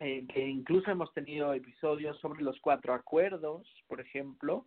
eh, 0.00 0.26
que 0.32 0.46
incluso 0.46 0.90
hemos 0.90 1.12
tenido 1.14 1.52
episodios 1.54 2.18
sobre 2.20 2.42
los 2.42 2.60
cuatro 2.60 2.94
acuerdos, 2.94 3.66
por 3.88 4.00
ejemplo, 4.00 4.66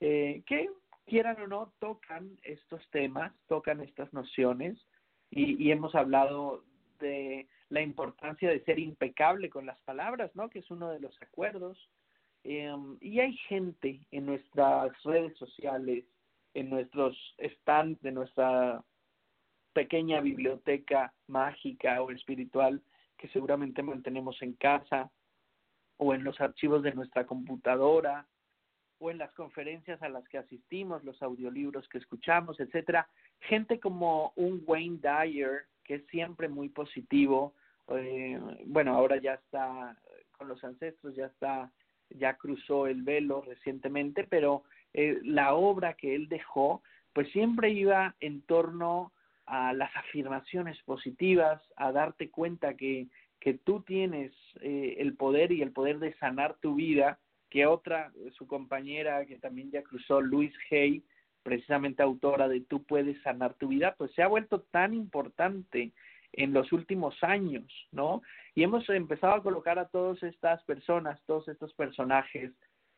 eh, 0.00 0.42
que 0.46 0.68
quieran 1.06 1.40
o 1.40 1.46
no, 1.46 1.72
tocan 1.78 2.38
estos 2.42 2.82
temas, 2.90 3.32
tocan 3.46 3.80
estas 3.80 4.12
nociones 4.12 4.78
y, 5.30 5.62
y 5.62 5.70
hemos 5.70 5.94
hablado 5.94 6.64
de 6.98 7.48
la 7.68 7.80
importancia 7.80 8.48
de 8.50 8.62
ser 8.64 8.78
impecable 8.78 9.50
con 9.50 9.66
las 9.66 9.80
palabras, 9.82 10.30
¿no? 10.34 10.48
Que 10.48 10.60
es 10.60 10.70
uno 10.70 10.90
de 10.90 11.00
los 11.00 11.20
acuerdos. 11.22 11.78
Eh, 12.44 12.72
y 13.00 13.20
hay 13.20 13.36
gente 13.48 14.06
en 14.10 14.26
nuestras 14.26 14.90
redes 15.02 15.36
sociales, 15.36 16.04
en 16.54 16.70
nuestros 16.70 17.16
stands 17.40 18.00
de 18.02 18.12
nuestra 18.12 18.84
pequeña 19.72 20.20
biblioteca 20.20 21.12
mágica 21.26 22.00
o 22.02 22.10
espiritual 22.10 22.82
que 23.18 23.28
seguramente 23.28 23.82
mantenemos 23.82 24.40
en 24.42 24.54
casa 24.54 25.10
o 25.98 26.14
en 26.14 26.24
los 26.24 26.40
archivos 26.40 26.82
de 26.82 26.94
nuestra 26.94 27.26
computadora 27.26 28.26
o 28.98 29.10
en 29.10 29.18
las 29.18 29.32
conferencias 29.34 30.02
a 30.02 30.08
las 30.08 30.26
que 30.28 30.38
asistimos, 30.38 31.04
los 31.04 31.22
audiolibros 31.22 31.88
que 31.88 31.98
escuchamos, 31.98 32.58
etcétera, 32.60 33.08
gente 33.40 33.78
como 33.80 34.32
un 34.36 34.62
Wayne 34.66 34.98
Dyer 35.00 35.64
que 35.84 35.96
es 35.96 36.06
siempre 36.06 36.48
muy 36.48 36.68
positivo, 36.68 37.54
eh, 37.88 38.40
bueno, 38.66 38.94
ahora 38.94 39.18
ya 39.18 39.34
está 39.34 39.96
con 40.32 40.48
los 40.48 40.62
ancestros, 40.64 41.14
ya 41.14 41.26
está, 41.26 41.70
ya 42.10 42.34
cruzó 42.34 42.86
el 42.86 43.02
velo 43.02 43.42
recientemente, 43.42 44.24
pero 44.24 44.64
eh, 44.92 45.18
la 45.22 45.54
obra 45.54 45.94
que 45.94 46.14
él 46.14 46.28
dejó, 46.28 46.82
pues 47.12 47.30
siempre 47.30 47.70
iba 47.70 48.14
en 48.20 48.42
torno 48.42 49.12
a 49.46 49.72
las 49.72 49.94
afirmaciones 49.96 50.80
positivas, 50.82 51.62
a 51.76 51.92
darte 51.92 52.30
cuenta 52.30 52.74
que, 52.74 53.06
que 53.40 53.54
tú 53.54 53.82
tienes 53.82 54.32
eh, 54.60 54.96
el 54.98 55.14
poder 55.14 55.52
y 55.52 55.62
el 55.62 55.72
poder 55.72 55.98
de 56.00 56.14
sanar 56.14 56.56
tu 56.60 56.74
vida, 56.74 57.18
que 57.50 57.66
otra, 57.66 58.12
su 58.36 58.46
compañera 58.46 59.24
que 59.26 59.38
también 59.38 59.70
ya 59.70 59.82
cruzó, 59.82 60.20
Luis 60.20 60.52
Hay, 60.70 61.02
precisamente 61.42 62.02
autora 62.02 62.48
de 62.48 62.60
Tú 62.60 62.82
puedes 62.82 63.20
sanar 63.22 63.54
tu 63.54 63.68
vida, 63.68 63.94
pues 63.96 64.12
se 64.14 64.22
ha 64.22 64.28
vuelto 64.28 64.60
tan 64.62 64.94
importante 64.94 65.92
en 66.32 66.52
los 66.52 66.72
últimos 66.72 67.22
años, 67.22 67.64
¿no? 67.92 68.22
Y 68.54 68.62
hemos 68.62 68.88
empezado 68.88 69.34
a 69.34 69.42
colocar 69.42 69.78
a 69.78 69.88
todas 69.88 70.22
estas 70.22 70.62
personas, 70.64 71.20
todos 71.24 71.48
estos 71.48 71.72
personajes, 71.74 72.52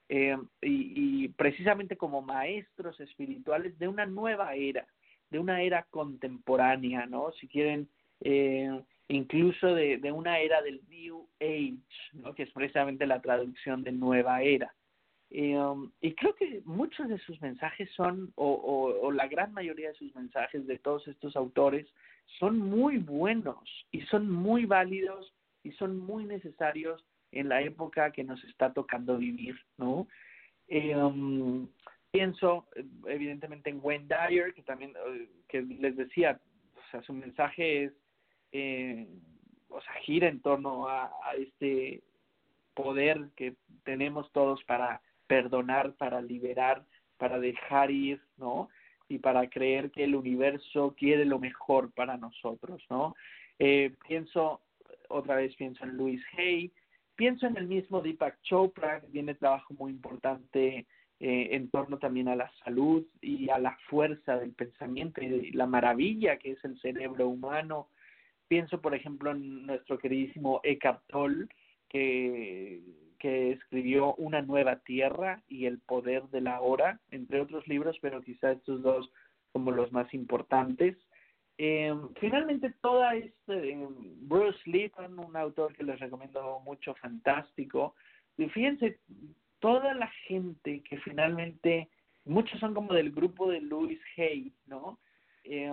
eh, 0.09 0.37
y, 0.63 1.25
y 1.25 1.29
precisamente 1.29 1.97
como 1.97 2.23
maestros 2.23 2.99
espirituales 3.01 3.79
de 3.79 3.89
una 3.89 4.07
nueva 4.07 4.55
era, 4.55 4.87
de 5.31 5.39
una 5.39 5.63
era 5.63 5.87
contemporánea, 5.91 7.07
¿no? 7.07 7.31
Si 7.33 7.47
quieren, 7.47 7.89
eh, 8.21 8.83
incluso 9.09 9.75
de, 9.75 9.99
de, 9.99 10.13
una 10.13 10.39
era 10.39 10.63
del 10.63 10.81
New 10.89 11.27
Age, 11.41 11.79
¿no? 12.13 12.35
Que 12.35 12.45
es 12.45 12.51
precisamente 12.53 13.07
la 13.07 13.21
traducción 13.21 13.83
de 13.83 13.93
nueva 13.93 14.43
era. 14.43 14.75
Eh, 15.31 15.57
um, 15.59 15.91
y 16.01 16.15
creo 16.15 16.35
que 16.35 16.63
muchos 16.65 17.09
de 17.09 17.19
sus 17.19 17.41
mensajes 17.43 17.91
son, 17.93 18.33
o, 18.37 18.47
o, 18.47 19.07
o, 19.07 19.13
la 19.13 19.27
gran 19.29 19.53
mayoría 19.53 19.89
de 19.89 19.95
sus 19.95 20.15
mensajes 20.15 20.67
de 20.67 20.79
todos 20.79 21.07
estos 21.07 21.37
autores, 21.37 21.87
son 22.39 22.59
muy 22.59 22.99
buenos 22.99 23.87
y 23.91 24.03
son 24.03 24.31
muy 24.31 24.65
válidos 24.65 25.35
y 25.63 25.73
son 25.73 25.99
muy 25.99 26.25
necesarios 26.25 27.05
en 27.33 27.49
la 27.49 27.61
época 27.61 28.11
que 28.11 28.25
nos 28.25 28.43
está 28.45 28.73
tocando 28.73 29.19
vivir, 29.19 29.59
¿no? 29.77 30.07
Eh, 30.67 30.97
um, 30.97 31.69
pienso 32.11 32.67
evidentemente 33.07 33.71
en 33.71 33.81
Wayne 33.83 34.07
que 34.55 34.63
también, 34.63 34.93
eh, 35.09 35.29
que 35.49 35.63
les 35.63 35.97
decía, 35.97 36.41
o 36.75 36.91
sea, 36.91 37.03
su 37.03 37.13
mensaje 37.13 37.85
es, 37.85 37.93
eh, 38.53 39.07
o 39.69 39.81
sea, 39.81 39.95
gira 40.03 40.29
en 40.29 40.41
torno 40.41 40.89
a, 40.89 41.11
este 41.37 42.03
poder 42.75 43.31
que 43.37 43.55
tenemos 43.85 44.31
todos 44.33 44.63
para 44.65 45.01
perdonar, 45.27 45.95
para 45.95 46.23
liberar, 46.23 46.85
para 47.17 47.39
dejar 47.39 47.91
ir, 47.91 48.21
¿no? 48.37 48.69
Y 49.09 49.19
para 49.19 49.49
creer 49.49 49.91
que 49.91 50.05
el 50.05 50.15
universo 50.15 50.95
quiere 50.97 51.25
lo 51.25 51.39
mejor 51.39 51.93
para 51.93 52.17
nosotros, 52.17 52.83
¿no? 52.89 53.15
Eh, 53.59 53.95
pienso, 54.07 54.61
otra 55.09 55.37
vez 55.37 55.55
pienso 55.57 55.85
en 55.85 55.97
Louis 55.97 56.23
Hay, 56.37 56.73
pienso 57.17 57.47
en 57.47 57.57
el 57.57 57.67
mismo 57.67 58.01
Deepak 58.01 58.41
Chopra, 58.43 59.01
que 59.01 59.09
tiene 59.09 59.35
trabajo 59.35 59.75
muy 59.75 59.91
importante 59.91 60.87
eh, 61.21 61.49
en 61.51 61.69
torno 61.71 61.99
también 61.99 62.29
a 62.29 62.37
la 62.37 62.49
salud 62.65 63.05
y 63.21 63.51
a 63.51 63.59
la 63.59 63.77
fuerza 63.91 64.37
del 64.39 64.53
pensamiento 64.53 65.21
y 65.21 65.51
la 65.51 65.67
maravilla 65.67 66.37
que 66.37 66.53
es 66.53 66.65
el 66.65 66.79
cerebro 66.81 67.27
humano. 67.29 67.89
Pienso, 68.49 68.81
por 68.81 68.95
ejemplo, 68.95 69.31
en 69.31 69.67
nuestro 69.67 69.99
queridísimo 69.99 70.61
Eckhart 70.65 71.03
que, 71.89 72.83
que 73.19 73.53
escribió 73.53 74.15
Una 74.15 74.43
nueva 74.43 74.77
tierra 74.81 75.43
y 75.49 75.67
El 75.67 75.79
poder 75.79 76.25
de 76.29 76.41
la 76.41 76.61
hora, 76.61 77.01
entre 77.11 77.41
otros 77.41 77.67
libros, 77.69 77.99
pero 78.01 78.23
quizá 78.23 78.53
estos 78.53 78.83
dos 78.83 79.11
como 79.53 79.71
los 79.71 79.93
más 79.93 80.13
importantes. 80.15 80.97
Eh, 81.59 81.93
finalmente, 82.21 82.73
toda 82.81 83.17
este 83.17 83.73
eh, 83.73 83.89
Bruce 84.21 84.61
Lipton, 84.65 85.19
un 85.19 85.37
autor 85.37 85.75
que 85.75 85.83
les 85.83 85.99
recomiendo 85.99 86.61
mucho, 86.61 86.95
fantástico. 86.95 87.95
Fíjense, 88.37 89.01
toda 89.59 89.93
la 89.95 90.07
gente 90.29 90.81
que 90.89 90.99
finalmente, 90.99 91.89
muchos 92.25 92.61
son 92.61 92.75
como 92.75 92.95
del 92.95 93.11
grupo 93.11 93.51
de 93.51 93.61
Louis 93.61 93.99
Hay, 94.17 94.53
¿no? 94.67 95.01
Eh, 95.43 95.73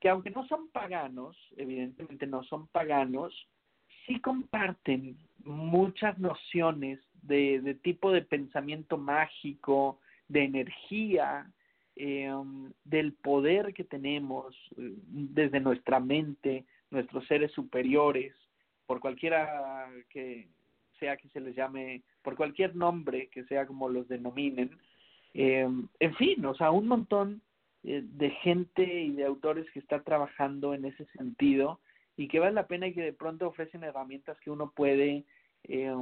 que 0.00 0.08
aunque 0.08 0.30
no 0.30 0.46
son 0.46 0.68
paganos, 0.70 1.36
evidentemente 1.56 2.26
no 2.26 2.42
son 2.44 2.66
paganos, 2.68 3.32
sí 4.06 4.20
comparten 4.20 5.16
muchas 5.44 6.18
nociones 6.18 7.00
de, 7.22 7.78
tipo 7.82 8.12
de 8.12 8.22
pensamiento 8.22 8.98
mágico, 8.98 10.00
de 10.28 10.44
energía, 10.44 11.50
eh, 11.96 12.30
del 12.84 13.12
poder 13.14 13.72
que 13.72 13.84
tenemos 13.84 14.54
eh, 14.76 14.94
desde 15.06 15.60
nuestra 15.60 15.98
mente, 15.98 16.66
nuestros 16.90 17.26
seres 17.26 17.50
superiores, 17.52 18.34
por 18.86 19.00
cualquiera 19.00 19.88
que 20.10 20.48
sea 21.00 21.16
que 21.16 21.28
se 21.28 21.40
les 21.40 21.54
llame, 21.54 22.02
por 22.22 22.36
cualquier 22.36 22.74
nombre 22.76 23.28
que 23.28 23.44
sea 23.44 23.66
como 23.66 23.88
los 23.88 24.08
denominen. 24.08 24.70
Eh, 25.34 25.68
en 26.00 26.14
fin, 26.16 26.44
o 26.44 26.54
sea, 26.54 26.70
un 26.70 26.86
montón 26.86 27.42
de 27.86 28.30
gente 28.42 28.82
y 28.82 29.12
de 29.12 29.24
autores 29.24 29.70
que 29.70 29.78
está 29.78 30.02
trabajando 30.02 30.74
en 30.74 30.84
ese 30.84 31.04
sentido 31.16 31.80
y 32.16 32.26
que 32.26 32.40
vale 32.40 32.54
la 32.54 32.66
pena 32.66 32.88
y 32.88 32.94
que 32.94 33.02
de 33.02 33.12
pronto 33.12 33.46
ofrecen 33.46 33.84
herramientas 33.84 34.38
que 34.40 34.50
uno 34.50 34.72
puede 34.74 35.24
eh, 35.64 35.94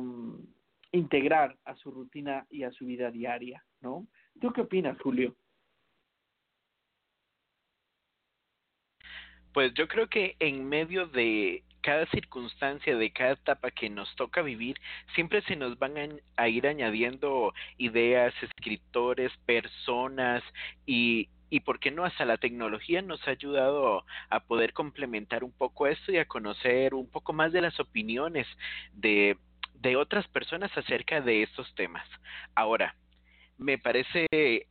integrar 0.92 1.56
a 1.64 1.74
su 1.76 1.90
rutina 1.90 2.46
y 2.50 2.62
a 2.62 2.70
su 2.70 2.86
vida 2.86 3.10
diaria, 3.10 3.64
¿no? 3.82 4.06
¿Tú 4.40 4.52
qué 4.52 4.62
opinas, 4.62 4.98
Julio? 5.00 5.36
Pues 9.52 9.72
yo 9.74 9.86
creo 9.86 10.08
que 10.08 10.36
en 10.40 10.68
medio 10.68 11.06
de 11.06 11.62
cada 11.80 12.06
circunstancia, 12.06 12.96
de 12.96 13.12
cada 13.12 13.32
etapa 13.32 13.70
que 13.70 13.90
nos 13.90 14.12
toca 14.16 14.40
vivir, 14.40 14.80
siempre 15.14 15.42
se 15.42 15.54
nos 15.54 15.78
van 15.78 16.20
a, 16.36 16.48
ir 16.48 16.66
añadiendo 16.66 17.52
ideas, 17.76 18.34
escritores, 18.42 19.30
personas 19.44 20.42
y, 20.86 21.28
y 21.54 21.60
por 21.60 21.78
qué 21.78 21.92
no 21.92 22.04
hasta 22.04 22.24
la 22.24 22.36
tecnología 22.36 23.00
nos 23.00 23.28
ha 23.28 23.30
ayudado 23.30 24.04
a 24.28 24.40
poder 24.40 24.72
complementar 24.72 25.44
un 25.44 25.52
poco 25.52 25.86
esto 25.86 26.10
y 26.10 26.18
a 26.18 26.26
conocer 26.26 26.94
un 26.94 27.08
poco 27.08 27.32
más 27.32 27.52
de 27.52 27.60
las 27.60 27.78
opiniones 27.78 28.48
de, 28.92 29.38
de 29.74 29.94
otras 29.94 30.26
personas 30.26 30.76
acerca 30.76 31.20
de 31.20 31.44
estos 31.44 31.72
temas. 31.76 32.04
Ahora, 32.56 32.96
me 33.58 33.78
parece 33.78 34.26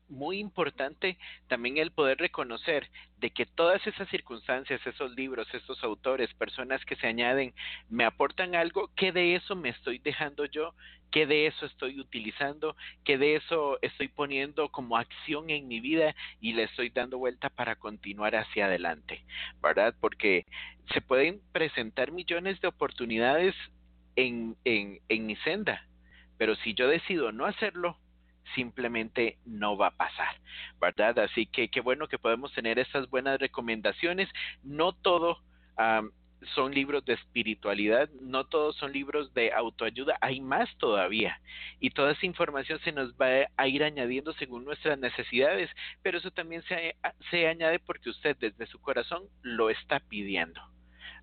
muy 0.09 0.39
importante 0.39 1.17
también 1.47 1.77
el 1.77 1.91
poder 1.91 2.17
reconocer 2.17 2.89
de 3.17 3.31
que 3.31 3.45
todas 3.45 3.85
esas 3.87 4.09
circunstancias, 4.09 4.85
esos 4.85 5.15
libros, 5.15 5.47
estos 5.53 5.83
autores, 5.83 6.33
personas 6.33 6.83
que 6.85 6.95
se 6.97 7.07
añaden, 7.07 7.53
me 7.89 8.03
aportan 8.03 8.55
algo, 8.55 8.89
que 8.95 9.11
de 9.11 9.35
eso 9.35 9.55
me 9.55 9.69
estoy 9.69 9.99
dejando 9.99 10.45
yo, 10.45 10.73
que 11.11 11.25
de 11.25 11.47
eso 11.47 11.65
estoy 11.65 11.99
utilizando, 11.99 12.75
que 13.05 13.17
de 13.17 13.35
eso 13.35 13.77
estoy 13.81 14.09
poniendo 14.09 14.69
como 14.69 14.97
acción 14.97 15.49
en 15.49 15.67
mi 15.67 15.79
vida 15.79 16.15
y 16.41 16.53
le 16.53 16.63
estoy 16.63 16.89
dando 16.89 17.17
vuelta 17.17 17.49
para 17.49 17.75
continuar 17.75 18.35
hacia 18.35 18.65
adelante, 18.65 19.23
¿verdad? 19.61 19.95
Porque 20.01 20.45
se 20.91 21.01
pueden 21.01 21.39
presentar 21.51 22.11
millones 22.11 22.59
de 22.61 22.67
oportunidades 22.67 23.55
en, 24.15 24.57
en, 24.65 24.99
en 25.07 25.25
mi 25.25 25.35
senda, 25.37 25.87
pero 26.37 26.55
si 26.57 26.73
yo 26.73 26.87
decido 26.87 27.31
no 27.31 27.45
hacerlo, 27.45 27.97
simplemente 28.55 29.37
no 29.45 29.77
va 29.77 29.87
a 29.87 29.97
pasar, 29.97 30.35
¿verdad? 30.79 31.19
Así 31.19 31.45
que 31.45 31.69
qué 31.69 31.81
bueno 31.81 32.07
que 32.07 32.19
podemos 32.19 32.53
tener 32.53 32.79
esas 32.79 33.09
buenas 33.09 33.39
recomendaciones. 33.39 34.29
No 34.63 34.93
todo 34.93 35.39
son 36.55 36.73
libros 36.73 37.05
de 37.05 37.13
espiritualidad, 37.13 38.09
no 38.21 38.45
todos 38.45 38.75
son 38.75 38.91
libros 38.91 39.33
de 39.33 39.51
autoayuda, 39.53 40.17
hay 40.21 40.41
más 40.41 40.69
todavía. 40.77 41.39
Y 41.79 41.91
toda 41.91 42.11
esa 42.11 42.25
información 42.25 42.79
se 42.83 42.91
nos 42.91 43.13
va 43.13 43.47
a 43.55 43.67
ir 43.67 43.83
añadiendo 43.83 44.33
según 44.33 44.65
nuestras 44.65 44.99
necesidades, 44.99 45.69
pero 46.01 46.17
eso 46.17 46.31
también 46.31 46.61
se, 46.63 46.95
se 47.31 47.47
añade 47.47 47.79
porque 47.79 48.09
usted 48.09 48.35
desde 48.37 48.67
su 48.67 48.79
corazón 48.81 49.23
lo 49.41 49.69
está 49.69 49.99
pidiendo. 49.99 50.61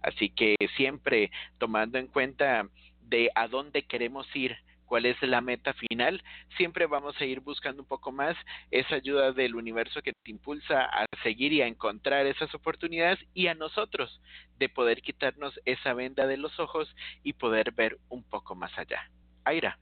Así 0.02 0.30
que 0.30 0.56
siempre 0.76 1.30
tomando 1.58 1.98
en 1.98 2.06
cuenta 2.06 2.66
de 3.02 3.30
a 3.34 3.48
dónde 3.48 3.82
queremos 3.82 4.26
ir, 4.34 4.56
cuál 4.90 5.06
es 5.06 5.22
la 5.22 5.40
meta 5.40 5.72
final, 5.74 6.20
siempre 6.56 6.86
vamos 6.86 7.14
a 7.20 7.24
ir 7.24 7.38
buscando 7.38 7.80
un 7.80 7.86
poco 7.86 8.10
más 8.10 8.36
esa 8.72 8.96
ayuda 8.96 9.30
del 9.30 9.54
universo 9.54 10.02
que 10.02 10.12
te 10.12 10.32
impulsa 10.32 10.82
a 10.82 11.06
seguir 11.22 11.52
y 11.52 11.62
a 11.62 11.68
encontrar 11.68 12.26
esas 12.26 12.52
oportunidades 12.56 13.20
y 13.32 13.46
a 13.46 13.54
nosotros 13.54 14.20
de 14.58 14.68
poder 14.68 15.00
quitarnos 15.00 15.54
esa 15.64 15.94
venda 15.94 16.26
de 16.26 16.38
los 16.38 16.58
ojos 16.58 16.92
y 17.22 17.34
poder 17.34 17.70
ver 17.70 17.98
un 18.08 18.24
poco 18.24 18.56
más 18.56 18.76
allá. 18.76 19.08
Aira. 19.44 19.78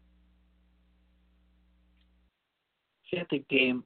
Fíjate 3.04 3.44
que 3.44 3.80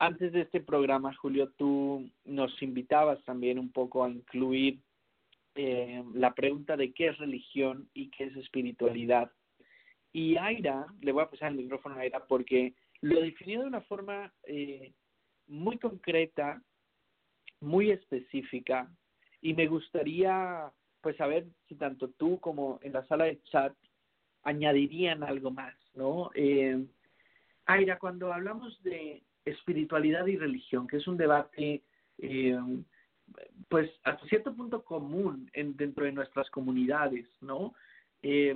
antes 0.00 0.32
de 0.32 0.40
este 0.40 0.60
programa, 0.60 1.14
Julio, 1.14 1.52
tú 1.56 2.10
nos 2.24 2.60
invitabas 2.60 3.22
también 3.22 3.56
un 3.56 3.70
poco 3.70 4.02
a 4.02 4.10
incluir 4.10 4.80
eh, 5.54 6.02
la 6.12 6.34
pregunta 6.34 6.76
de 6.76 6.92
qué 6.92 7.06
es 7.06 7.18
religión 7.18 7.88
y 7.94 8.10
qué 8.10 8.24
es 8.24 8.36
espiritualidad. 8.36 9.30
Y 10.12 10.36
Aira, 10.36 10.86
le 11.00 11.12
voy 11.12 11.22
a 11.22 11.30
pasar 11.30 11.50
el 11.50 11.58
micrófono 11.58 11.94
a 11.96 12.00
Aira 12.00 12.24
porque 12.26 12.74
lo 13.00 13.20
definió 13.20 13.60
de 13.60 13.66
una 13.66 13.80
forma 13.82 14.32
eh, 14.44 14.92
muy 15.46 15.78
concreta, 15.78 16.62
muy 17.60 17.90
específica, 17.90 18.90
y 19.40 19.54
me 19.54 19.66
gustaría 19.66 20.70
pues 21.00 21.16
saber 21.16 21.46
si 21.66 21.76
tanto 21.76 22.10
tú 22.10 22.38
como 22.40 22.78
en 22.82 22.92
la 22.92 23.04
sala 23.06 23.24
de 23.24 23.40
chat 23.44 23.74
añadirían 24.42 25.22
algo 25.22 25.50
más, 25.50 25.74
¿no? 25.94 26.30
Eh, 26.34 26.84
Aira, 27.66 27.98
cuando 27.98 28.32
hablamos 28.32 28.82
de 28.82 29.22
espiritualidad 29.44 30.26
y 30.26 30.36
religión, 30.36 30.86
que 30.86 30.98
es 30.98 31.06
un 31.06 31.16
debate 31.16 31.82
eh, 32.18 32.58
pues 33.68 33.90
hasta 34.02 34.26
cierto 34.26 34.54
punto 34.54 34.84
común 34.84 35.48
en, 35.52 35.76
dentro 35.76 36.04
de 36.04 36.12
nuestras 36.12 36.50
comunidades, 36.50 37.26
¿no? 37.40 37.74
Eh, 38.22 38.54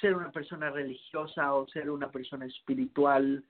ser 0.00 0.14
una 0.14 0.30
persona 0.30 0.70
religiosa 0.70 1.54
o 1.54 1.66
ser 1.68 1.90
una 1.90 2.10
persona 2.10 2.46
espiritual 2.46 3.44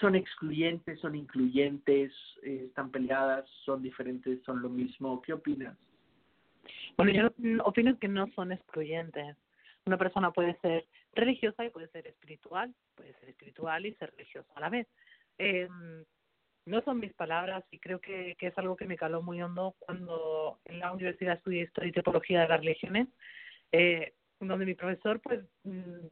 son 0.00 0.16
excluyentes, 0.16 1.00
son 1.00 1.14
incluyentes, 1.14 2.12
eh, 2.42 2.64
están 2.66 2.90
peleadas, 2.90 3.48
son 3.64 3.82
diferentes, 3.82 4.42
son 4.44 4.60
lo 4.62 4.68
mismo. 4.68 5.22
¿Qué 5.22 5.32
opinas? 5.32 5.76
Bueno, 6.96 7.12
yo 7.12 7.30
opino 7.64 7.98
que 7.98 8.08
no 8.08 8.26
son 8.34 8.52
excluyentes. 8.52 9.36
Una 9.84 9.98
persona 9.98 10.32
puede 10.32 10.58
ser 10.60 10.86
religiosa 11.14 11.64
y 11.64 11.70
puede 11.70 11.88
ser 11.88 12.06
espiritual, 12.08 12.74
puede 12.96 13.14
ser 13.14 13.28
espiritual 13.28 13.86
y 13.86 13.94
ser 13.94 14.10
religiosa 14.10 14.48
a 14.56 14.60
la 14.60 14.70
vez. 14.70 14.88
Eh, 15.38 15.68
no 16.66 16.82
son 16.82 16.98
mis 16.98 17.12
palabras 17.14 17.64
y 17.70 17.78
creo 17.78 18.00
que, 18.00 18.34
que 18.38 18.48
es 18.48 18.58
algo 18.58 18.76
que 18.76 18.86
me 18.86 18.96
caló 18.96 19.22
muy 19.22 19.40
hondo 19.40 19.76
cuando 19.78 20.58
en 20.64 20.80
la 20.80 20.92
universidad 20.92 21.36
estudié 21.36 21.62
Historia 21.62 21.90
y 21.90 21.92
Teología 21.92 22.40
de 22.40 22.48
las 22.48 22.60
Religiones. 22.60 23.08
Eh, 23.70 24.14
donde 24.40 24.66
mi 24.66 24.74
profesor 24.74 25.20
pues 25.20 25.44
mm, 25.64 26.06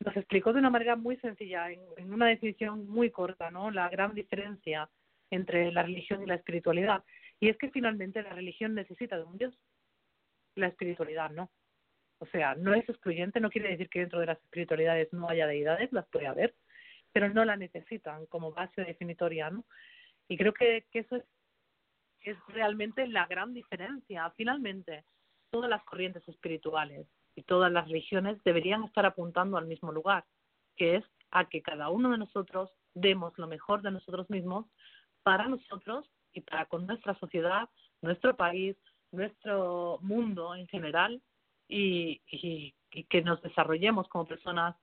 nos 0.00 0.16
explicó 0.16 0.52
de 0.52 0.58
una 0.58 0.70
manera 0.70 0.96
muy 0.96 1.16
sencilla, 1.18 1.70
en, 1.70 2.12
una 2.12 2.26
definición 2.26 2.86
muy 2.88 3.10
corta, 3.10 3.50
¿no? 3.50 3.70
La 3.70 3.88
gran 3.88 4.14
diferencia 4.14 4.88
entre 5.30 5.72
la 5.72 5.82
religión 5.82 6.22
y 6.22 6.26
la 6.26 6.34
espiritualidad. 6.34 7.04
Y 7.40 7.48
es 7.48 7.56
que 7.56 7.70
finalmente 7.70 8.22
la 8.22 8.32
religión 8.32 8.74
necesita 8.74 9.16
de 9.16 9.24
un 9.24 9.38
Dios, 9.38 9.58
la 10.54 10.68
espiritualidad 10.68 11.30
no. 11.30 11.50
O 12.18 12.26
sea, 12.26 12.54
no 12.54 12.74
es 12.74 12.88
excluyente, 12.88 13.40
no 13.40 13.50
quiere 13.50 13.70
decir 13.70 13.88
que 13.88 14.00
dentro 14.00 14.20
de 14.20 14.26
las 14.26 14.38
espiritualidades 14.40 15.12
no 15.12 15.28
haya 15.28 15.46
deidades, 15.46 15.92
las 15.92 16.06
puede 16.08 16.26
haber, 16.26 16.54
pero 17.12 17.28
no 17.28 17.44
la 17.44 17.56
necesitan 17.56 18.26
como 18.26 18.52
base 18.52 18.82
definitoria, 18.82 19.50
¿no? 19.50 19.64
Y 20.28 20.36
creo 20.36 20.54
que, 20.54 20.86
que 20.90 21.00
eso 21.00 21.16
es, 21.16 21.24
es 22.20 22.36
realmente 22.48 23.06
la 23.06 23.26
gran 23.26 23.52
diferencia. 23.52 24.30
Finalmente, 24.36 25.04
todas 25.50 25.68
las 25.68 25.84
corrientes 25.84 26.26
espirituales, 26.28 27.06
y 27.36 27.42
todas 27.42 27.70
las 27.72 27.86
religiones 27.88 28.42
deberían 28.44 28.84
estar 28.84 29.06
apuntando 29.06 29.56
al 29.56 29.66
mismo 29.66 29.92
lugar, 29.92 30.24
que 30.76 30.96
es 30.96 31.04
a 31.30 31.48
que 31.48 31.62
cada 31.62 31.88
uno 31.88 32.10
de 32.10 32.18
nosotros 32.18 32.70
demos 32.94 33.36
lo 33.38 33.46
mejor 33.46 33.82
de 33.82 33.90
nosotros 33.90 34.30
mismos 34.30 34.66
para 35.22 35.48
nosotros 35.48 36.06
y 36.32 36.40
para 36.40 36.66
con 36.66 36.86
nuestra 36.86 37.18
sociedad, 37.18 37.68
nuestro 38.02 38.36
país, 38.36 38.76
nuestro 39.10 39.98
mundo 40.02 40.54
en 40.54 40.66
general 40.68 41.20
y, 41.68 42.20
y, 42.30 42.74
que 43.08 43.22
nos 43.22 43.42
desarrollemos 43.42 44.06
como 44.08 44.26
personas 44.26 44.76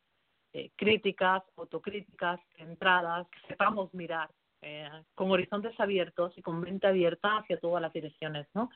eh, 0.52 0.72
críticas, 0.76 1.44
autocríticas, 1.56 2.42
centradas, 2.58 3.26
que 3.30 3.40
sepamos 3.48 3.94
mirar 3.94 4.30
eh, 4.62 4.90
con 5.16 5.32
horizontes 5.32 5.80
abiertos 5.80 6.38
y 6.38 6.42
con 6.42 6.60
mente 6.60 6.88
abierta 6.88 7.38
hacia 7.38 7.60
todas 7.60 7.82
las 7.82 7.94
direcciones, 7.94 8.48
¿no? 8.54 8.70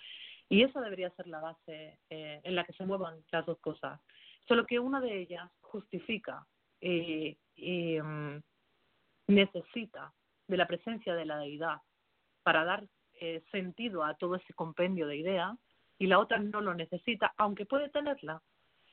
Y 0.50 0.64
esa 0.64 0.82
debería 0.82 1.10
ser 1.12 1.28
la 1.28 1.40
base 1.40 2.00
eh, 2.10 2.42
en 2.44 2.56
la 2.56 2.64
que 2.64 2.74
se 2.74 2.86
muevan 2.86 3.24
las 3.32 3.46
dos 3.46 3.60
cosas. 3.60 4.00
Solo 4.48 4.66
que 4.66 4.80
una 4.80 5.02
de 5.02 5.22
ellas 5.22 5.50
justifica 5.62 6.46
y 6.80 7.38
mm, 7.58 8.38
necesita 9.28 10.14
de 10.48 10.58
la 10.58 10.68
presencia 10.68 11.16
de 11.16 11.26
la 11.26 11.38
deidad 11.38 11.78
para 12.44 12.64
dar 12.64 12.86
eh, 13.20 13.44
sentido 13.52 14.04
a 14.04 14.16
todo 14.16 14.36
ese 14.36 14.54
compendio 14.54 15.08
de 15.08 15.18
ideas 15.18 15.58
y 15.98 16.08
la 16.08 16.20
otra 16.20 16.38
no 16.38 16.62
lo 16.62 16.74
necesita, 16.74 17.34
aunque 17.38 17.66
puede 17.66 17.90
tenerla. 17.90 18.42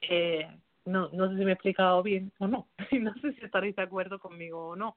Eh, 0.00 0.48
no, 0.84 1.08
no 1.12 1.28
sé 1.28 1.38
si 1.38 1.44
me 1.44 1.50
he 1.50 1.54
explicado 1.54 2.02
bien 2.02 2.32
o 2.38 2.46
no, 2.46 2.68
no 2.92 3.14
sé 3.14 3.34
si 3.34 3.44
estaréis 3.44 3.76
de 3.76 3.82
acuerdo 3.82 4.18
conmigo 4.18 4.68
o 4.68 4.76
no, 4.76 4.96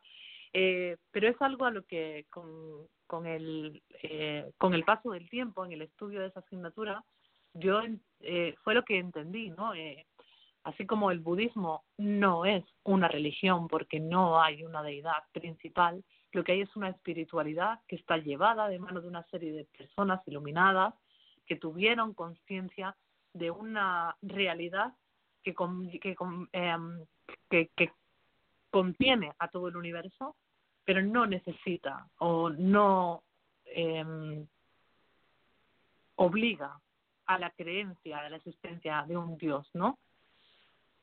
eh, 0.58 0.96
pero 1.12 1.28
es 1.28 1.36
algo 1.42 1.66
a 1.66 1.72
lo 1.72 1.84
que 1.84 2.28
con, 2.30 2.88
con 3.08 3.28
el, 3.28 3.84
eh, 4.04 4.50
con 4.58 4.74
el 4.74 4.86
paso 4.86 5.12
del 5.12 5.30
tiempo 5.30 5.66
en 5.66 5.74
el 5.74 5.82
estudio 5.82 6.22
de 6.22 6.28
esa 6.28 6.40
asignatura, 6.40 7.04
yo 7.54 7.82
eh, 8.22 8.56
fue 8.64 8.74
lo 8.74 8.86
que 8.86 8.98
entendí, 8.98 9.50
¿no? 9.50 9.74
Eh, 9.74 10.06
así 10.64 10.86
como 10.86 11.12
el 11.12 11.20
budismo 11.20 11.84
no 11.98 12.46
es 12.46 12.64
una 12.84 13.10
religión 13.10 13.68
porque 13.68 14.00
no 14.00 14.42
hay 14.42 14.64
una 14.64 14.82
deidad 14.82 15.24
principal, 15.34 16.06
lo 16.32 16.46
que 16.46 16.54
hay 16.54 16.62
es 16.62 16.74
una 16.78 16.88
espiritualidad 16.88 17.82
que 17.86 17.98
está 17.98 18.16
llevada 18.18 18.70
de 18.70 18.80
mano 18.80 19.02
de 19.02 19.10
una 19.10 19.24
serie 19.24 19.52
de 19.52 19.68
personas 19.78 20.26
iluminadas 20.26 20.94
que 21.46 21.58
tuvieron 21.58 22.14
conciencia 22.14 22.96
de 23.34 23.52
una 23.52 24.16
realidad 24.22 24.94
que, 25.44 25.54
con, 25.54 25.92
que, 25.92 26.16
con, 26.16 26.48
em, 26.54 27.06
que, 27.50 27.70
que 27.76 27.92
contiene 28.72 29.34
a 29.38 29.50
todo 29.50 29.68
el 29.68 29.76
universo, 29.76 30.38
pero 30.86 31.02
no 31.02 31.26
necesita 31.26 32.08
o 32.20 32.50
no 32.50 33.24
eh, 33.66 34.46
obliga 36.16 36.80
a 37.26 37.40
la 37.40 37.50
creencia 37.50 38.22
de 38.22 38.30
la 38.30 38.38
existencia 38.38 39.04
de 39.08 39.18
un 39.18 39.38
Dios, 39.38 39.68
¿no? 39.74 39.98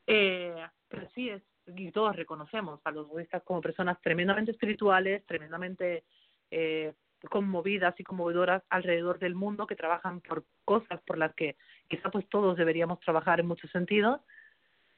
Eh, 0.07 0.65
pero 0.89 1.09
sí 1.15 1.29
es, 1.29 1.43
y 1.67 1.91
todos 1.91 2.15
reconocemos 2.17 2.81
a 2.85 2.91
los 2.91 3.09
budistas 3.09 3.43
como 3.43 3.61
personas 3.61 4.01
tremendamente 4.01 4.53
espirituales, 4.53 5.25
tremendamente 5.27 6.05
eh, 6.51 6.93
conmovidas 7.29 7.99
y 7.99 8.05
conmovedoras 8.05 8.63
alrededor 8.69 9.19
del 9.19 9.35
mundo, 9.35 9.67
que 9.67 9.77
trabajan 9.77 10.21
por 10.21 10.45
cosas 10.65 11.01
por 11.03 11.19
las 11.19 11.35
que 11.35 11.57
quizá 11.89 12.11
pues 12.11 12.29
todos 12.29 12.57
deberíamos 12.57 13.01
trabajar 13.01 13.41
en 13.41 13.49
muchos 13.49 13.71
sentidos, 13.71 14.21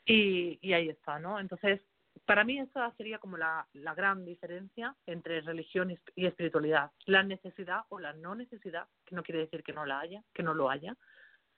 y, 0.07 0.59
y 0.61 0.75
ahí 0.75 0.91
está, 0.91 1.19
¿no? 1.19 1.41
Entonces, 1.41 1.81
para 2.27 2.45
mí 2.45 2.59
esa 2.59 2.91
sería 2.97 3.19
como 3.19 3.37
la, 3.37 3.67
la 3.73 3.95
gran 3.95 4.25
diferencia 4.25 4.95
entre 5.07 5.41
religión 5.43 5.91
y, 5.91 6.27
espiritualidad. 6.27 6.91
La 7.07 7.23
necesidad 7.23 7.83
o 7.89 7.99
la 7.99 8.13
no 8.15 8.35
necesidad, 8.35 8.87
que 9.05 9.15
no 9.15 9.23
quiere 9.23 9.41
decir 9.41 9.63
que 9.63 9.73
no 9.73 9.85
la 9.85 10.01
haya, 10.01 10.23
que 10.33 10.43
no 10.43 10.55
lo 10.55 10.71
haya, 10.71 10.97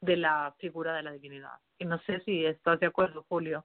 de 0.01 0.17
la 0.17 0.55
figura 0.59 0.95
de 0.95 1.03
la 1.03 1.13
divinidad. 1.13 1.59
Y 1.79 1.85
no 1.85 1.99
sé 2.03 2.21
si 2.21 2.45
estás 2.45 2.81
de 2.81 2.87
acuerdo, 2.87 3.25
Julio. 3.29 3.65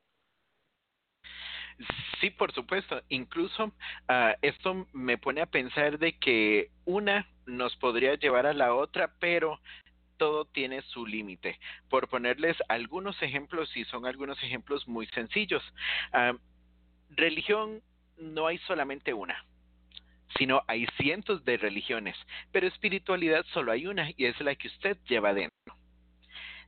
Sí, 2.19 2.30
por 2.30 2.52
supuesto. 2.53 3.02
Incluso 3.10 3.65
uh, 3.65 4.34
esto 4.41 4.88
me 4.94 5.18
pone 5.18 5.41
a 5.41 5.48
pensar 5.48 5.98
de 5.98 6.18
que 6.19 6.69
una 6.86 7.28
nos 7.45 7.76
podría 7.78 8.15
llevar 8.15 8.45
a 8.45 8.53
la 8.53 8.76
otra, 8.76 9.14
pero 9.19 9.60
todo 10.18 10.45
tiene 10.45 10.84
su 10.84 11.07
límite. 11.07 11.60
Por 11.90 12.07
ponerles 12.07 12.56
algunos 12.69 13.19
ejemplos, 13.23 13.76
y 13.76 13.86
son 13.86 14.06
algunos 14.06 14.41
ejemplos 14.44 14.88
muy 14.88 15.07
sencillos. 15.07 15.64
Uh, 16.14 16.38
religión 17.15 17.81
no 18.17 18.47
hay 18.47 18.57
solamente 18.59 19.13
una, 19.13 19.45
sino 20.38 20.61
hay 20.67 20.85
cientos 20.97 21.43
de 21.45 21.57
religiones, 21.57 22.15
pero 22.51 22.67
espiritualidad 22.67 23.45
solo 23.53 23.71
hay 23.71 23.88
una 23.88 24.11
y 24.15 24.25
es 24.25 24.39
la 24.41 24.55
que 24.55 24.67
usted 24.67 24.97
lleva 25.07 25.33
dentro. 25.33 25.75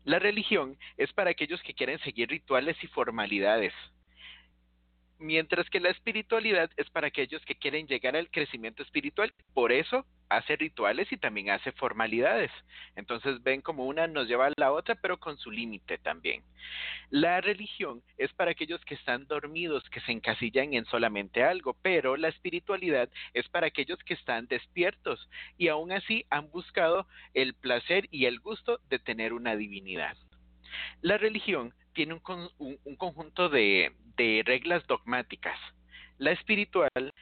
La 0.03 0.19
religión 0.19 0.77
es 0.97 1.13
para 1.13 1.31
aquellos 1.31 1.61
que 1.61 1.73
quieren 1.73 1.99
seguir 1.99 2.29
rituales 2.29 2.75
y 2.83 2.87
formalidades, 2.87 3.73
mientras 5.19 5.69
que 5.69 5.79
la 5.79 5.89
espiritualidad 5.89 6.69
es 6.77 6.89
para 6.89 7.07
aquellos 7.07 7.43
que 7.45 7.55
quieren 7.55 7.87
llegar 7.87 8.15
al 8.15 8.29
crecimiento 8.29 8.83
espiritual. 8.83 9.33
Por 9.53 9.71
eso 9.71 10.05
hace 10.29 10.55
rituales 10.55 11.11
y 11.11 11.17
también 11.17 11.49
hace 11.49 11.71
formalidades. 11.73 12.51
Entonces 12.95 13.41
ven 13.43 13.61
como 13.61 13.85
una 13.85 14.07
nos 14.07 14.27
lleva 14.27 14.47
a 14.47 14.53
la 14.55 14.71
otra, 14.71 14.95
pero 14.95 15.17
con 15.19 15.37
su 15.37 15.51
límite 15.51 15.97
también. 15.97 16.43
La 17.09 17.41
religión 17.41 18.01
es 18.17 18.33
para 18.33 18.51
aquellos 18.51 18.83
que 18.85 18.95
están 18.95 19.27
dormidos, 19.27 19.87
que 19.89 20.01
se 20.01 20.11
encasillan 20.11 20.73
en 20.73 20.85
solamente 20.85 21.43
algo, 21.43 21.75
pero 21.81 22.17
la 22.17 22.29
espiritualidad 22.29 23.09
es 23.33 23.47
para 23.49 23.67
aquellos 23.67 23.99
que 23.99 24.15
están 24.15 24.47
despiertos 24.47 25.29
y 25.57 25.67
aún 25.67 25.91
así 25.91 26.25
han 26.29 26.49
buscado 26.49 27.07
el 27.33 27.53
placer 27.53 28.07
y 28.11 28.25
el 28.25 28.39
gusto 28.39 28.79
de 28.89 28.99
tener 28.99 29.33
una 29.33 29.55
divinidad. 29.55 30.17
La 31.01 31.17
religión 31.17 31.73
tiene 31.93 32.13
un, 32.13 32.49
un, 32.57 32.79
un 32.83 32.95
conjunto 32.95 33.49
de, 33.49 33.91
de 34.17 34.43
reglas 34.45 34.85
dogmáticas. 34.87 35.57
La 36.17 36.31
espiritual 36.31 37.13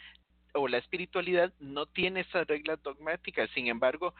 o 0.54 0.68
la 0.68 0.78
espiritualidad 0.78 1.54
no 1.60 1.86
tiene 1.86 2.22
esas 2.22 2.48
reglas 2.48 2.82
dogmáticas, 2.84 3.50
sin 3.52 3.68
embargo, 3.68 4.14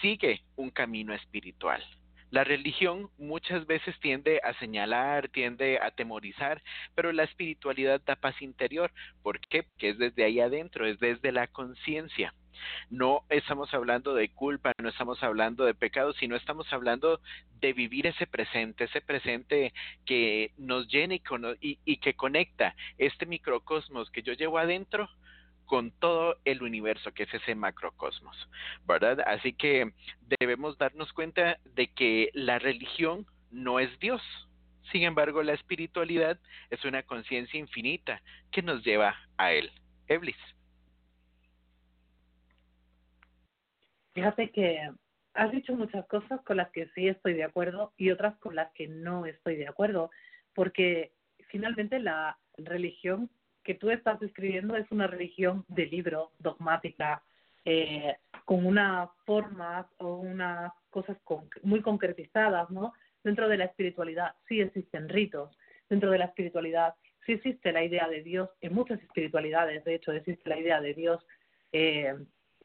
sigue 0.00 0.42
un 0.56 0.70
camino 0.70 1.14
espiritual. 1.14 1.84
La 2.30 2.42
religión 2.42 3.10
muchas 3.16 3.64
veces 3.66 3.94
tiende 4.00 4.40
a 4.42 4.58
señalar, 4.58 5.28
tiende 5.28 5.78
a 5.80 5.92
temorizar, 5.92 6.62
pero 6.94 7.12
la 7.12 7.22
espiritualidad 7.22 8.00
da 8.00 8.16
paz 8.16 8.40
interior. 8.42 8.90
¿Por 9.22 9.38
qué? 9.40 9.62
Porque 9.62 9.90
es 9.90 9.98
desde 9.98 10.24
ahí 10.24 10.40
adentro, 10.40 10.86
es 10.86 10.98
desde 10.98 11.30
la 11.30 11.46
conciencia. 11.46 12.34
No 12.90 13.22
estamos 13.28 13.72
hablando 13.74 14.14
de 14.14 14.30
culpa, 14.30 14.72
no 14.82 14.88
estamos 14.88 15.22
hablando 15.22 15.64
de 15.64 15.74
pecado, 15.74 16.12
sino 16.14 16.36
estamos 16.36 16.72
hablando 16.72 17.20
de 17.60 17.72
vivir 17.72 18.06
ese 18.06 18.26
presente, 18.26 18.84
ese 18.84 19.00
presente 19.00 19.72
que 20.04 20.52
nos 20.58 20.88
llena 20.88 21.14
y, 21.14 21.78
y, 21.84 21.96
que 21.98 22.14
conecta 22.14 22.74
este 22.98 23.26
microcosmos 23.26 24.10
que 24.10 24.22
yo 24.22 24.32
llevo 24.32 24.58
adentro 24.58 25.08
con 25.66 25.90
todo 25.92 26.36
el 26.44 26.62
universo 26.62 27.12
que 27.12 27.24
es 27.24 27.34
ese 27.34 27.54
macrocosmos, 27.54 28.36
¿verdad? 28.86 29.20
Así 29.26 29.52
que 29.52 29.92
debemos 30.38 30.78
darnos 30.78 31.12
cuenta 31.12 31.58
de 31.74 31.88
que 31.88 32.30
la 32.34 32.58
religión 32.58 33.26
no 33.50 33.80
es 33.80 33.98
Dios. 33.98 34.22
Sin 34.92 35.02
embargo, 35.04 35.42
la 35.42 35.54
espiritualidad 35.54 36.38
es 36.70 36.84
una 36.84 37.02
conciencia 37.02 37.58
infinita 37.58 38.20
que 38.50 38.62
nos 38.62 38.84
lleva 38.84 39.16
a 39.38 39.52
Él. 39.52 39.70
Eblis. 40.08 40.36
Fíjate 44.14 44.50
que 44.50 44.90
has 45.34 45.50
dicho 45.50 45.74
muchas 45.74 46.06
cosas 46.06 46.40
con 46.42 46.56
las 46.56 46.70
que 46.70 46.88
sí 46.94 47.08
estoy 47.08 47.34
de 47.34 47.44
acuerdo 47.44 47.92
y 47.96 48.10
otras 48.10 48.36
con 48.38 48.54
las 48.54 48.72
que 48.72 48.86
no 48.86 49.26
estoy 49.26 49.56
de 49.56 49.68
acuerdo, 49.68 50.10
porque 50.54 51.12
finalmente 51.48 51.98
la 51.98 52.38
religión 52.56 53.28
que 53.64 53.74
tú 53.74 53.90
estás 53.90 54.20
describiendo 54.20 54.76
es 54.76 54.90
una 54.90 55.06
religión 55.06 55.64
de 55.68 55.86
libro, 55.86 56.30
dogmática, 56.38 57.22
eh, 57.64 58.16
con 58.44 58.66
unas 58.66 59.08
formas 59.24 59.86
o 59.98 60.16
unas 60.16 60.72
cosas 60.90 61.16
con, 61.24 61.48
muy 61.62 61.80
concretizadas, 61.80 62.70
¿no? 62.70 62.92
Dentro 63.24 63.48
de 63.48 63.56
la 63.56 63.64
espiritualidad 63.64 64.34
sí 64.46 64.60
existen 64.60 65.08
ritos, 65.08 65.56
dentro 65.88 66.10
de 66.10 66.18
la 66.18 66.26
espiritualidad 66.26 66.94
sí 67.24 67.32
existe 67.32 67.72
la 67.72 67.82
idea 67.82 68.06
de 68.06 68.22
Dios, 68.22 68.50
en 68.60 68.74
muchas 68.74 69.00
espiritualidades, 69.00 69.82
de 69.84 69.94
hecho, 69.94 70.12
existe 70.12 70.48
la 70.48 70.58
idea 70.58 70.80
de 70.80 70.92
Dios, 70.94 71.26
eh, 71.72 72.14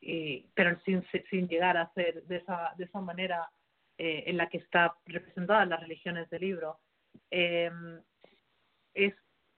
y, 0.01 0.45
pero 0.53 0.79
sin, 0.81 1.03
sin 1.29 1.47
llegar 1.47 1.77
a 1.77 1.91
ser 1.93 2.23
de 2.23 2.37
esa, 2.37 2.73
de 2.77 2.85
esa 2.85 3.01
manera 3.01 3.49
eh, 3.97 4.23
en 4.27 4.37
la 4.37 4.47
que 4.49 4.59
está 4.59 4.95
representada 5.05 5.65
las 5.65 5.81
religiones 5.81 6.29
del 6.29 6.41
libro. 6.41 6.79
Eh, 7.31 7.71
es 8.93 9.13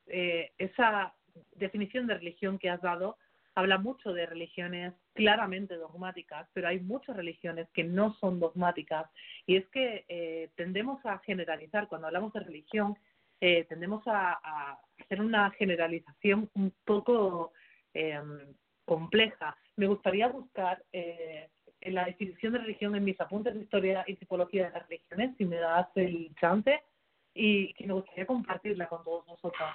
eh, 0.08 0.52
esa 0.58 1.14
definición 1.56 2.08
de 2.08 2.16
religión 2.16 2.58
que 2.58 2.70
has 2.70 2.82
dado 2.82 3.18
habla 3.56 3.78
mucho 3.78 4.14
de 4.14 4.26
religiones 4.26 4.94
claramente 5.14 5.76
dogmáticas, 5.76 6.48
pero 6.54 6.68
hay 6.68 6.80
muchas 6.80 7.16
religiones 7.16 7.68
que 7.74 7.84
no 7.84 8.14
son 8.16 8.40
dogmáticas. 8.40 9.10
Y 9.46 9.58
es 9.58 9.68
que 9.70 10.06
eh, 10.08 10.50
tendemos 10.56 11.06
a 11.06 11.20
generalizar, 11.20 11.88
cuando 11.88 12.08
hablamos 12.08 12.34
de 12.34 12.40
religión, 12.42 12.98
eh, 13.42 13.66
tendemos 13.66 14.08
a, 14.08 14.40
a, 14.44 14.80
hacer 15.00 15.22
una 15.22 15.52
generalización 15.52 16.50
un 16.54 16.74
poco 16.86 17.52
eh, 17.94 18.22
compleja. 18.86 19.58
Me 19.76 19.88
gustaría 19.88 20.28
buscar 20.28 20.84
eh, 20.92 21.50
en 21.82 21.96
la 21.96 22.06
definición 22.06 22.54
de 22.54 22.60
religión 22.60 22.96
en 22.96 23.04
mis 23.04 23.20
apuntes 23.20 23.54
de 23.54 23.62
historia 23.62 24.04
y 24.08 24.16
tipología 24.16 24.66
de 24.66 24.72
las 24.72 24.88
religiones, 24.88 25.36
si 25.38 25.46
me 25.46 25.58
das 25.58 25.88
el 25.96 26.34
chance, 26.40 26.82
y 27.34 27.74
que 27.74 27.88
me 27.88 27.94
gustaría 27.94 28.26
compartirla 28.26 28.88
con 28.88 29.04
todos 29.04 29.26
nosotros. 29.28 29.70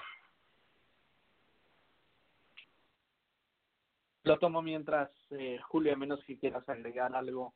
Lo 4.24 4.38
tomo 4.38 4.60
mientras, 4.60 5.10
eh, 5.30 5.58
Julio, 5.68 5.92
a 5.92 5.96
menos 5.96 6.22
que 6.24 6.38
quieras 6.38 6.68
agregar 6.68 7.14
algo. 7.14 7.54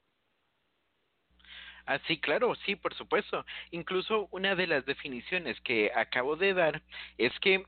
Ah, 1.86 1.98
sí, 2.06 2.20
claro, 2.20 2.54
sí, 2.66 2.76
por 2.76 2.94
supuesto. 2.94 3.44
Incluso 3.72 4.28
una 4.30 4.54
de 4.54 4.68
las 4.68 4.86
definiciones 4.86 5.60
que 5.62 5.90
acabo 5.94 6.36
de 6.36 6.54
dar 6.54 6.82
es 7.18 7.36
que 7.40 7.64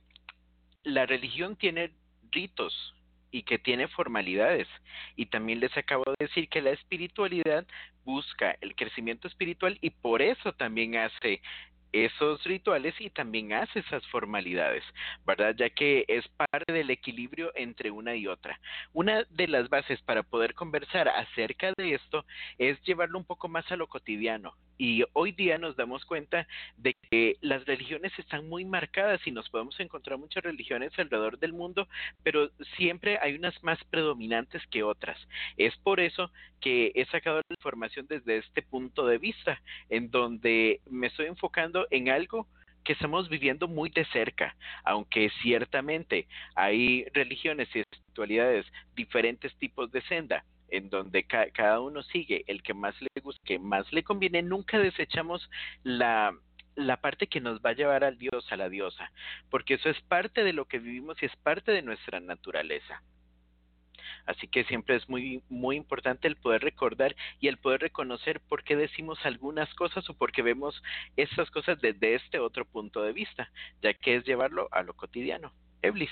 la 0.84 1.06
religión 1.06 1.56
tiene 1.56 1.92
ritos 2.30 2.94
y 3.32 3.42
que 3.42 3.58
tiene 3.58 3.88
formalidades. 3.88 4.68
Y 5.16 5.26
también 5.26 5.58
les 5.58 5.76
acabo 5.76 6.04
de 6.06 6.26
decir 6.26 6.48
que 6.48 6.62
la 6.62 6.70
espiritualidad 6.70 7.66
busca 8.04 8.56
el 8.60 8.76
crecimiento 8.76 9.26
espiritual 9.26 9.78
y 9.80 9.90
por 9.90 10.22
eso 10.22 10.52
también 10.52 10.96
hace 10.96 11.40
esos 11.92 12.42
rituales 12.44 12.94
y 12.98 13.10
también 13.10 13.52
hace 13.52 13.80
esas 13.80 14.06
formalidades, 14.08 14.82
¿verdad? 15.26 15.54
Ya 15.56 15.68
que 15.70 16.04
es 16.08 16.26
parte 16.28 16.72
del 16.72 16.90
equilibrio 16.90 17.52
entre 17.54 17.90
una 17.90 18.14
y 18.14 18.26
otra. 18.26 18.58
Una 18.92 19.24
de 19.24 19.48
las 19.48 19.68
bases 19.68 20.00
para 20.02 20.22
poder 20.22 20.54
conversar 20.54 21.08
acerca 21.08 21.72
de 21.76 21.94
esto 21.94 22.24
es 22.58 22.80
llevarlo 22.82 23.18
un 23.18 23.24
poco 23.24 23.48
más 23.48 23.70
a 23.70 23.76
lo 23.76 23.88
cotidiano. 23.88 24.54
Y 24.78 25.04
hoy 25.12 25.32
día 25.32 25.58
nos 25.58 25.76
damos 25.76 26.04
cuenta 26.04 26.46
de 26.76 26.94
que 27.10 27.36
las 27.40 27.64
religiones 27.66 28.12
están 28.18 28.48
muy 28.48 28.64
marcadas 28.64 29.20
y 29.26 29.30
nos 29.30 29.48
podemos 29.48 29.78
encontrar 29.80 30.18
muchas 30.18 30.42
religiones 30.42 30.92
alrededor 30.98 31.38
del 31.38 31.52
mundo, 31.52 31.88
pero 32.22 32.50
siempre 32.76 33.18
hay 33.20 33.34
unas 33.34 33.62
más 33.62 33.78
predominantes 33.90 34.62
que 34.70 34.82
otras. 34.82 35.18
Es 35.56 35.76
por 35.78 36.00
eso 36.00 36.30
que 36.60 36.92
he 36.94 37.04
sacado 37.06 37.36
la 37.36 37.54
información 37.54 38.06
desde 38.08 38.38
este 38.38 38.62
punto 38.62 39.06
de 39.06 39.18
vista, 39.18 39.60
en 39.88 40.10
donde 40.10 40.80
me 40.90 41.08
estoy 41.08 41.26
enfocando 41.26 41.86
en 41.90 42.08
algo 42.08 42.46
que 42.84 42.94
estamos 42.94 43.28
viviendo 43.28 43.68
muy 43.68 43.90
de 43.90 44.04
cerca, 44.06 44.56
aunque 44.84 45.30
ciertamente 45.42 46.26
hay 46.54 47.04
religiones 47.14 47.68
y 47.74 47.80
espiritualidades, 47.80 48.66
diferentes 48.94 49.54
tipos 49.56 49.92
de 49.92 50.02
senda, 50.02 50.44
en 50.72 50.90
donde 50.90 51.24
ca 51.24 51.50
cada 51.52 51.80
uno 51.80 52.02
sigue 52.02 52.44
el 52.46 52.62
que 52.62 52.74
más 52.74 52.94
le 53.00 53.20
guste, 53.20 53.40
que 53.44 53.58
más 53.58 53.92
le 53.92 54.02
conviene, 54.02 54.42
nunca 54.42 54.78
desechamos 54.78 55.48
la 55.84 56.34
la 56.74 57.02
parte 57.02 57.26
que 57.26 57.40
nos 57.40 57.60
va 57.60 57.70
a 57.70 57.74
llevar 57.74 58.02
al 58.02 58.16
dios, 58.16 58.50
a 58.50 58.56
la 58.56 58.70
diosa, 58.70 59.12
porque 59.50 59.74
eso 59.74 59.90
es 59.90 60.00
parte 60.02 60.42
de 60.42 60.54
lo 60.54 60.64
que 60.64 60.78
vivimos 60.78 61.22
y 61.22 61.26
es 61.26 61.36
parte 61.36 61.70
de 61.70 61.82
nuestra 61.82 62.18
naturaleza. 62.18 63.02
Así 64.24 64.48
que 64.48 64.64
siempre 64.64 64.96
es 64.96 65.08
muy, 65.08 65.42
muy 65.48 65.76
importante 65.76 66.28
el 66.28 66.36
poder 66.36 66.62
recordar 66.62 67.14
y 67.40 67.48
el 67.48 67.58
poder 67.58 67.80
reconocer 67.80 68.40
por 68.40 68.64
qué 68.64 68.76
decimos 68.76 69.18
algunas 69.24 69.72
cosas 69.74 70.08
o 70.08 70.14
por 70.14 70.32
qué 70.32 70.42
vemos 70.42 70.82
estas 71.16 71.50
cosas 71.50 71.80
desde 71.80 72.14
este 72.14 72.38
otro 72.38 72.64
punto 72.64 73.02
de 73.02 73.12
vista, 73.12 73.50
ya 73.82 73.92
que 73.94 74.16
es 74.16 74.24
llevarlo 74.24 74.68
a 74.70 74.82
lo 74.82 74.94
cotidiano. 74.94 75.52
Eblis. 75.82 76.10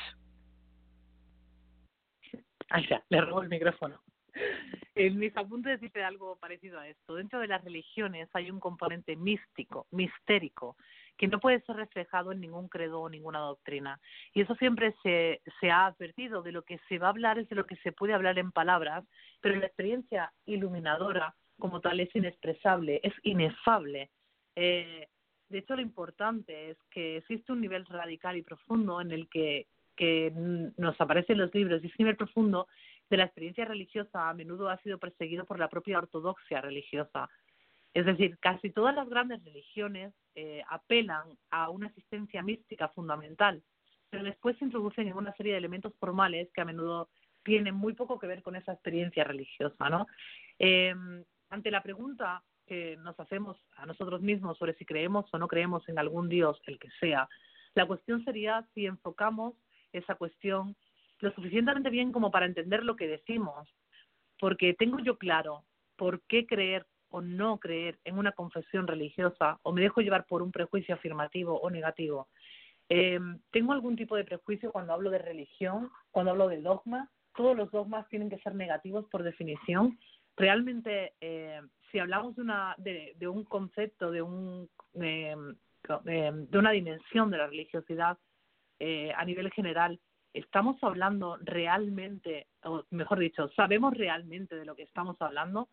Ya, 2.89 3.03
le 3.09 3.21
robo 3.21 3.43
el 3.43 3.49
micrófono. 3.49 4.01
En 4.95 5.19
mis 5.19 5.35
apuntes 5.37 5.81
dice 5.81 6.03
algo 6.03 6.37
parecido 6.37 6.79
a 6.79 6.89
esto. 6.89 7.15
Dentro 7.15 7.39
de 7.41 7.47
las 7.47 7.63
religiones 7.65 8.29
hay 8.35 8.51
un 8.51 8.61
componente 8.61 9.17
místico, 9.17 9.87
mistérico, 9.93 10.77
que 11.17 11.29
no 11.29 11.39
puede 11.41 11.61
ser 11.63 11.77
reflejado 11.77 12.33
en 12.33 12.41
ningún 12.41 12.69
credo 12.69 13.01
o 13.01 13.09
ninguna 13.09 13.39
doctrina. 13.39 14.01
Y 14.35 14.43
eso 14.43 14.55
siempre 14.57 14.95
se, 15.03 15.43
se 15.61 15.71
ha 15.71 15.87
advertido. 15.87 16.43
De 16.43 16.53
lo 16.53 16.63
que 16.63 16.79
se 16.89 16.99
va 16.99 17.07
a 17.07 17.11
hablar 17.11 17.39
es 17.39 17.49
de 17.49 17.57
lo 17.57 17.67
que 17.67 17.77
se 17.77 17.93
puede 17.93 18.15
hablar 18.15 18.39
en 18.39 18.53
palabras, 18.53 19.05
pero 19.41 19.57
la 19.57 19.67
experiencia 19.67 20.33
iluminadora 20.45 21.35
como 21.59 21.81
tal 21.81 22.01
es 22.01 22.15
inexpresable, 22.15 23.01
es 23.03 23.15
inefable. 23.23 24.11
Eh, 24.57 25.07
de 25.49 25.59
hecho, 25.59 25.77
lo 25.77 25.83
importante 25.83 26.71
es 26.71 26.77
que 26.91 27.19
existe 27.19 27.53
un 27.53 27.61
nivel 27.61 27.87
radical 27.87 28.37
y 28.37 28.43
profundo 28.43 29.01
en 29.01 29.13
el 29.13 29.29
que, 29.29 29.67
que 29.97 30.33
nos 30.35 31.01
aparecen 31.01 31.39
los 31.39 31.55
libros, 31.55 31.83
y 31.83 31.89
ese 31.89 31.97
nivel 31.99 32.17
profundo 32.17 32.67
de 33.11 33.17
la 33.17 33.25
experiencia 33.25 33.65
religiosa 33.65 34.29
a 34.29 34.35
menudo 34.35 34.71
ha 34.71 34.79
sido 34.79 34.99
perseguido 34.99 35.45
por 35.45 35.59
la 35.59 35.69
propia 35.69 35.99
ortodoxia 35.99 36.61
religiosa. 36.61 37.29
Es 37.93 38.07
decir, 38.07 38.39
casi 38.39 38.71
todas 38.71 38.95
las 38.95 39.09
grandes 39.09 39.45
religiones 39.45 40.15
eh, 40.37 40.63
apelan 40.69 41.37
a 41.51 41.71
una 41.71 41.89
existencia 41.89 42.41
mística 42.41 42.89
fundamental, 42.91 43.63
pero 44.09 44.23
después 44.23 44.57
se 44.59 44.65
introducen 44.65 45.09
en 45.09 45.17
una 45.17 45.35
serie 45.35 45.53
de 45.53 45.59
elementos 45.59 45.93
formales 45.99 46.49
que 46.55 46.61
a 46.61 46.65
menudo 46.65 47.09
tienen 47.43 47.75
muy 47.75 47.95
poco 47.95 48.19
que 48.19 48.29
ver 48.29 48.43
con 48.43 48.55
esa 48.55 48.73
experiencia 48.73 49.25
religiosa. 49.25 50.07
Eh, 50.59 50.95
ante 51.49 51.71
la 51.73 51.83
pregunta 51.83 52.45
que 52.65 52.97
nos 52.99 53.19
hacemos 53.19 53.57
a 53.77 53.87
nosotros 53.87 54.21
mismos 54.21 54.57
sobre 54.57 54.75
si 54.75 54.85
creemos 54.85 55.29
o 55.33 55.39
no 55.39 55.49
creemos 55.49 55.89
en 55.89 55.99
algún 55.99 56.29
Dios, 56.29 56.61
el 56.67 56.79
que 56.79 56.91
sea, 57.01 57.29
la 57.75 57.87
cuestión 57.87 58.25
sería 58.25 58.65
si 58.75 58.87
enfocamos 58.87 59.55
esa 59.93 60.15
cuestión 60.15 60.77
lo 61.21 61.33
suficientemente 61.33 61.91
bien 61.91 62.13
como 62.13 62.31
para 62.31 62.47
entender 62.47 62.85
lo 62.85 62.97
que 62.97 63.07
decimos, 63.07 63.69
porque 64.39 64.75
tengo 64.75 64.99
yo 65.01 65.19
claro 65.19 65.65
por 65.97 66.23
qué 66.23 66.47
creer 66.47 66.87
o 67.11 67.21
no 67.21 67.59
creer 67.59 67.99
en 68.05 68.19
una 68.19 68.33
confesión 68.33 68.87
religiosa 68.87 69.59
o 69.63 69.73
me 69.73 69.83
dejo 69.83 70.01
llevar 70.01 70.27
por 70.27 70.43
un 70.43 70.53
prejuicio 70.53 70.95
afirmativo 70.95 71.61
o 71.61 71.71
negativo. 71.71 72.29
Eh, 72.89 73.21
tengo 73.51 73.73
algún 73.73 73.97
tipo 73.97 74.17
de 74.17 74.25
prejuicio 74.25 74.73
cuando 74.73 74.93
hablo 74.93 75.11
de 75.11 75.19
religión, 75.19 75.91
cuando 76.11 76.33
hablo 76.33 76.49
de 76.49 76.61
dogma. 76.61 77.11
Todos 77.37 77.57
los 77.57 77.71
dogmas 77.71 78.09
tienen 78.09 78.31
que 78.31 78.39
ser 78.39 78.55
negativos 78.55 79.07
por 79.09 79.23
definición. 79.23 79.99
Realmente, 80.37 81.15
eh, 81.21 81.61
si 81.91 81.99
hablamos 81.99 82.37
de, 82.37 82.43
una, 82.43 82.75
de, 82.79 83.29
un 83.29 83.45
concepto, 83.45 84.11
de, 84.11 84.23
un, 84.23 84.69
eh, 84.95 85.37
de 86.05 86.59
una 86.59 86.71
dimensión 86.71 87.31
de 87.31 87.39
la 87.39 87.47
religiosidad 87.47 88.19
eh, 88.83 89.13
a 89.15 89.25
nivel 89.27 89.51
general, 89.51 90.01
estamos 90.33 90.83
hablando 90.83 91.37
realmente, 91.41 92.49
o 92.63 92.85
mejor 92.91 93.19
dicho, 93.19 93.49
sabemos 93.51 93.97
realmente 93.97 94.57
de 94.57 94.65
lo 94.65 94.75
que 94.75 94.83
estamos 94.83 95.17
hablando 95.21 95.69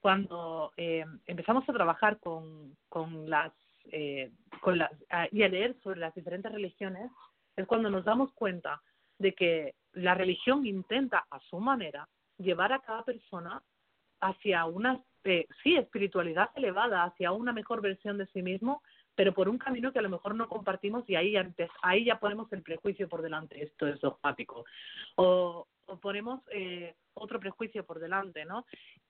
cuando 0.00 0.72
eh, 0.76 1.04
empezamos 1.26 1.68
a 1.68 1.72
trabajar 1.72 2.18
con, 2.18 2.76
con 2.88 3.30
las 3.30 3.52
eh, 3.90 4.30
con 4.60 4.78
las, 4.78 4.92
y 5.32 5.42
a 5.42 5.48
leer 5.48 5.76
sobre 5.82 5.98
las 5.98 6.14
diferentes 6.14 6.52
religiones 6.52 7.10
es 7.56 7.66
cuando 7.66 7.90
nos 7.90 8.04
damos 8.04 8.32
cuenta 8.32 8.80
de 9.18 9.34
que 9.34 9.74
la 9.92 10.14
religión 10.14 10.66
intenta 10.66 11.26
a 11.30 11.40
su 11.40 11.58
manera 11.58 12.08
llevar 12.38 12.72
a 12.72 12.78
cada 12.80 13.04
persona 13.04 13.62
hacia 14.20 14.64
una 14.66 15.00
eh, 15.24 15.46
sí 15.62 15.76
espiritualidad 15.76 16.50
elevada 16.54 17.04
hacia 17.04 17.32
una 17.32 17.52
mejor 17.52 17.80
versión 17.80 18.18
de 18.18 18.26
sí 18.26 18.42
mismo 18.42 18.82
pero 19.14 19.34
por 19.34 19.48
un 19.48 19.58
camino 19.58 19.92
que 19.92 19.98
a 19.98 20.02
lo 20.02 20.08
mejor 20.08 20.34
no 20.34 20.48
compartimos 20.48 21.08
y 21.08 21.16
ahí 21.16 21.32
ya, 21.32 21.48
ahí 21.82 22.04
ya 22.04 22.18
ponemos 22.18 22.52
el 22.52 22.62
prejuicio 22.62 23.08
por 23.08 23.22
delante, 23.22 23.62
esto 23.62 23.86
es 23.86 24.00
dogmático. 24.00 24.64
O, 25.16 25.66
o 25.86 25.96
ponemos 25.98 26.40
eh, 26.50 26.94
otro 27.14 27.38
prejuicio 27.40 27.84
por 27.84 28.00
delante, 28.00 28.44
¿no? 28.44 28.64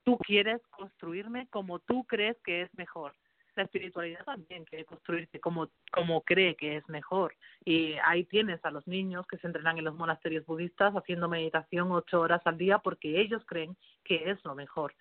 Tú 0.04 0.18
quieres 0.18 0.60
construirme 0.70 1.46
como 1.48 1.78
tú 1.78 2.04
crees 2.04 2.36
que 2.44 2.62
es 2.62 2.74
mejor. 2.76 3.14
La 3.54 3.64
espiritualidad 3.64 4.24
también 4.24 4.64
quiere 4.64 4.86
construirse 4.86 5.38
como, 5.38 5.68
como 5.92 6.22
cree 6.22 6.56
que 6.56 6.76
es 6.76 6.88
mejor. 6.88 7.36
Y 7.64 7.94
ahí 8.04 8.24
tienes 8.24 8.64
a 8.64 8.70
los 8.70 8.86
niños 8.86 9.26
que 9.26 9.36
se 9.36 9.46
entrenan 9.46 9.76
en 9.76 9.84
los 9.84 9.94
monasterios 9.94 10.46
budistas 10.46 10.94
haciendo 10.94 11.28
meditación 11.28 11.92
ocho 11.92 12.20
horas 12.20 12.40
al 12.46 12.56
día 12.56 12.78
porque 12.78 13.20
ellos 13.20 13.42
creen 13.46 13.76
que 14.04 14.30
es 14.30 14.42
lo 14.44 14.54
mejor. 14.54 14.94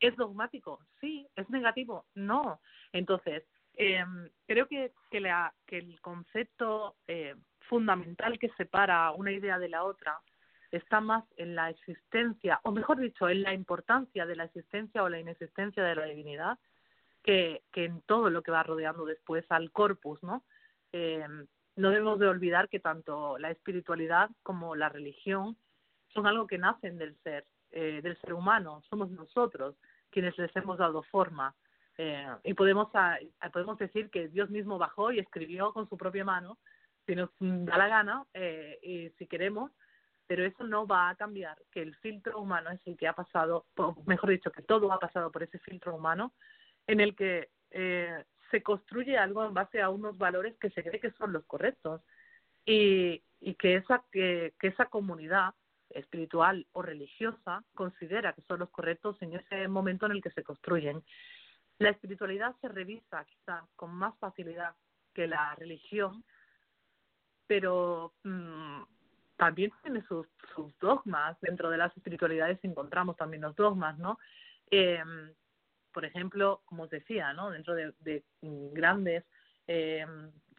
¿Es 0.00 0.16
dogmático? 0.16 0.80
Sí. 1.00 1.28
¿Es 1.36 1.48
negativo? 1.50 2.04
No. 2.14 2.60
Entonces, 2.92 3.44
eh, 3.76 4.04
creo 4.46 4.66
que, 4.66 4.92
que, 5.10 5.20
la, 5.20 5.52
que 5.66 5.78
el 5.78 6.00
concepto 6.00 6.96
eh, 7.06 7.34
fundamental 7.68 8.38
que 8.38 8.50
separa 8.56 9.10
una 9.12 9.32
idea 9.32 9.58
de 9.58 9.68
la 9.68 9.84
otra 9.84 10.18
está 10.70 11.00
más 11.00 11.24
en 11.36 11.54
la 11.54 11.70
existencia, 11.70 12.60
o 12.64 12.72
mejor 12.72 12.98
dicho, 12.98 13.28
en 13.28 13.42
la 13.42 13.54
importancia 13.54 14.26
de 14.26 14.36
la 14.36 14.44
existencia 14.44 15.02
o 15.02 15.08
la 15.08 15.20
inexistencia 15.20 15.84
de 15.84 15.94
la 15.94 16.04
divinidad, 16.04 16.58
que, 17.22 17.62
que 17.72 17.84
en 17.84 18.02
todo 18.02 18.28
lo 18.28 18.42
que 18.42 18.50
va 18.50 18.62
rodeando 18.62 19.04
después 19.04 19.44
al 19.50 19.70
corpus, 19.70 20.22
¿no? 20.22 20.44
Eh, 20.92 21.26
no 21.76 21.90
debemos 21.90 22.18
de 22.18 22.28
olvidar 22.28 22.68
que 22.68 22.80
tanto 22.80 23.38
la 23.38 23.50
espiritualidad 23.50 24.30
como 24.42 24.76
la 24.76 24.88
religión 24.88 25.56
son 26.12 26.26
algo 26.26 26.46
que 26.46 26.58
nacen 26.58 26.98
del 26.98 27.16
ser, 27.22 27.46
eh, 27.72 28.00
del 28.02 28.16
ser 28.20 28.34
humano, 28.34 28.82
somos 28.88 29.10
nosotros 29.10 29.76
quienes 30.10 30.38
les 30.38 30.54
hemos 30.54 30.78
dado 30.78 31.02
forma 31.02 31.54
eh, 31.98 32.26
y 32.42 32.54
podemos, 32.54 32.88
a, 32.94 33.18
podemos 33.52 33.78
decir 33.78 34.10
que 34.10 34.28
Dios 34.28 34.50
mismo 34.50 34.78
bajó 34.78 35.12
y 35.12 35.18
escribió 35.18 35.72
con 35.72 35.88
su 35.88 35.96
propia 35.96 36.24
mano, 36.24 36.58
si 37.06 37.14
nos 37.14 37.30
da 37.38 37.76
la 37.76 37.88
gana 37.88 38.24
eh, 38.34 38.78
y 38.82 39.10
si 39.18 39.26
queremos, 39.26 39.70
pero 40.26 40.44
eso 40.44 40.64
no 40.64 40.86
va 40.86 41.10
a 41.10 41.16
cambiar 41.16 41.58
que 41.70 41.82
el 41.82 41.94
filtro 41.96 42.40
humano 42.40 42.70
es 42.70 42.80
el 42.86 42.96
que 42.96 43.06
ha 43.06 43.12
pasado, 43.12 43.66
mejor 44.06 44.30
dicho, 44.30 44.50
que 44.50 44.62
todo 44.62 44.90
ha 44.92 44.98
pasado 44.98 45.30
por 45.30 45.42
ese 45.42 45.58
filtro 45.58 45.94
humano 45.94 46.32
en 46.86 47.00
el 47.00 47.14
que 47.14 47.50
eh, 47.70 48.24
se 48.50 48.62
construye 48.62 49.18
algo 49.18 49.44
en 49.44 49.54
base 49.54 49.82
a 49.82 49.90
unos 49.90 50.16
valores 50.16 50.56
que 50.58 50.70
se 50.70 50.82
cree 50.82 51.00
que 51.00 51.10
son 51.12 51.32
los 51.32 51.44
correctos 51.44 52.00
y, 52.64 53.22
y 53.40 53.54
que, 53.54 53.76
esa, 53.76 54.02
que, 54.10 54.54
que 54.58 54.68
esa 54.68 54.86
comunidad 54.86 55.54
espiritual 55.90 56.66
o 56.72 56.82
religiosa 56.82 57.62
considera 57.74 58.32
que 58.32 58.42
son 58.42 58.60
los 58.60 58.70
correctos 58.70 59.20
en 59.20 59.34
ese 59.34 59.68
momento 59.68 60.06
en 60.06 60.12
el 60.12 60.22
que 60.22 60.30
se 60.30 60.42
construyen. 60.42 61.02
La 61.78 61.90
espiritualidad 61.90 62.54
se 62.60 62.68
revisa 62.68 63.24
quizá 63.24 63.66
con 63.76 63.94
más 63.94 64.16
facilidad 64.18 64.74
que 65.12 65.26
la 65.26 65.54
religión, 65.56 66.24
pero 67.46 68.14
mm, 68.22 68.82
también 69.36 69.72
tiene 69.82 70.02
sus, 70.06 70.26
sus 70.54 70.76
dogmas. 70.78 71.36
Dentro 71.40 71.70
de 71.70 71.78
las 71.78 71.96
espiritualidades 71.96 72.58
encontramos 72.62 73.16
también 73.16 73.42
los 73.42 73.56
dogmas, 73.56 73.98
¿no? 73.98 74.18
Eh, 74.70 75.02
por 75.92 76.04
ejemplo, 76.04 76.62
como 76.64 76.84
os 76.84 76.90
decía, 76.90 77.32
¿no? 77.32 77.50
Dentro 77.50 77.74
de, 77.74 77.92
de 78.00 78.24
grandes 78.40 79.24
eh, 79.66 80.06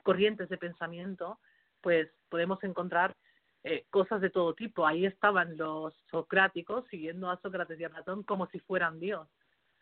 corrientes 0.04 0.50
de 0.50 0.58
pensamiento, 0.58 1.40
pues 1.82 2.10
podemos 2.30 2.64
encontrar 2.64 3.16
eh, 3.64 3.86
cosas 3.90 4.22
de 4.22 4.30
todo 4.30 4.54
tipo. 4.54 4.86
Ahí 4.86 5.06
estaban 5.06 5.58
los 5.58 5.94
socráticos 6.12 6.86
siguiendo 6.90 7.30
a 7.30 7.40
Sócrates 7.42 7.80
y 7.80 7.84
a 7.84 7.90
Platón 7.90 8.24
como 8.24 8.48
si 8.48 8.60
fueran 8.60 9.00
Dios. 9.00 9.28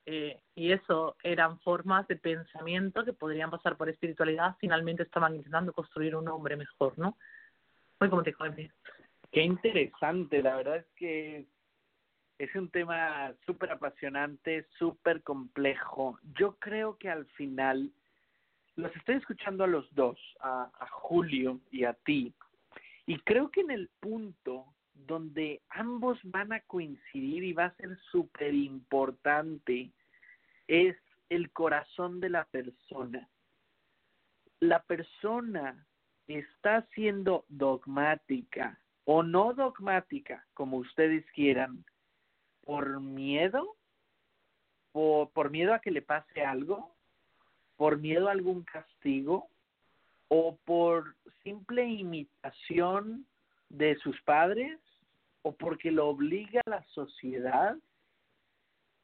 Eh, 0.05 0.41
y 0.55 0.71
eso 0.71 1.15
eran 1.23 1.59
formas 1.59 2.07
de 2.07 2.17
pensamiento 2.17 3.05
que 3.05 3.13
podrían 3.13 3.49
pasar 3.49 3.77
por 3.77 3.87
espiritualidad, 3.87 4.55
finalmente 4.59 5.03
estaban 5.03 5.35
intentando 5.35 5.71
construir 5.71 6.15
un 6.15 6.27
hombre 6.27 6.57
mejor, 6.57 6.97
¿no? 6.97 7.17
Muy 7.99 8.09
como 8.09 8.23
te 8.23 8.31
dijo 8.31 8.43
Qué 9.31 9.41
interesante, 9.41 10.43
la 10.43 10.57
verdad 10.57 10.77
es 10.77 10.87
que 10.95 11.45
es 12.37 12.53
un 12.55 12.69
tema 12.69 13.33
súper 13.45 13.71
apasionante, 13.71 14.67
súper 14.77 15.23
complejo. 15.23 16.19
Yo 16.37 16.57
creo 16.59 16.97
que 16.97 17.09
al 17.09 17.25
final 17.27 17.91
los 18.75 18.93
estoy 18.97 19.15
escuchando 19.15 19.63
a 19.63 19.67
los 19.67 19.93
dos, 19.95 20.19
a 20.41 20.87
Julio 20.91 21.61
y 21.71 21.85
a 21.85 21.93
ti, 21.93 22.33
y 23.05 23.19
creo 23.19 23.51
que 23.51 23.61
en 23.61 23.71
el 23.71 23.89
punto 23.99 24.65
donde 24.93 25.61
ambos 25.69 26.19
van 26.23 26.53
a 26.53 26.61
coincidir 26.61 27.43
y 27.43 27.53
va 27.53 27.65
a 27.65 27.75
ser 27.75 27.97
súper 28.11 28.53
importante 28.53 29.91
es 30.67 30.95
el 31.29 31.51
corazón 31.51 32.19
de 32.19 32.29
la 32.29 32.45
persona. 32.45 33.29
La 34.59 34.81
persona 34.83 35.85
está 36.27 36.87
siendo 36.93 37.45
dogmática 37.49 38.79
o 39.05 39.23
no 39.23 39.53
dogmática, 39.53 40.45
como 40.53 40.77
ustedes 40.77 41.25
quieran, 41.31 41.83
por 42.61 43.01
miedo, 43.01 43.75
por, 44.91 45.29
por 45.31 45.49
miedo 45.49 45.73
a 45.73 45.79
que 45.79 45.91
le 45.91 46.01
pase 46.01 46.43
algo, 46.43 46.95
por 47.75 47.97
miedo 47.97 48.29
a 48.29 48.31
algún 48.31 48.63
castigo 48.63 49.49
o 50.29 50.55
por 50.63 51.15
simple 51.43 51.85
imitación 51.85 53.25
de 53.69 53.95
sus 53.97 54.21
padres 54.21 54.79
o 55.43 55.53
porque 55.53 55.91
lo 55.91 56.07
obliga 56.07 56.61
la 56.65 56.83
sociedad 56.87 57.77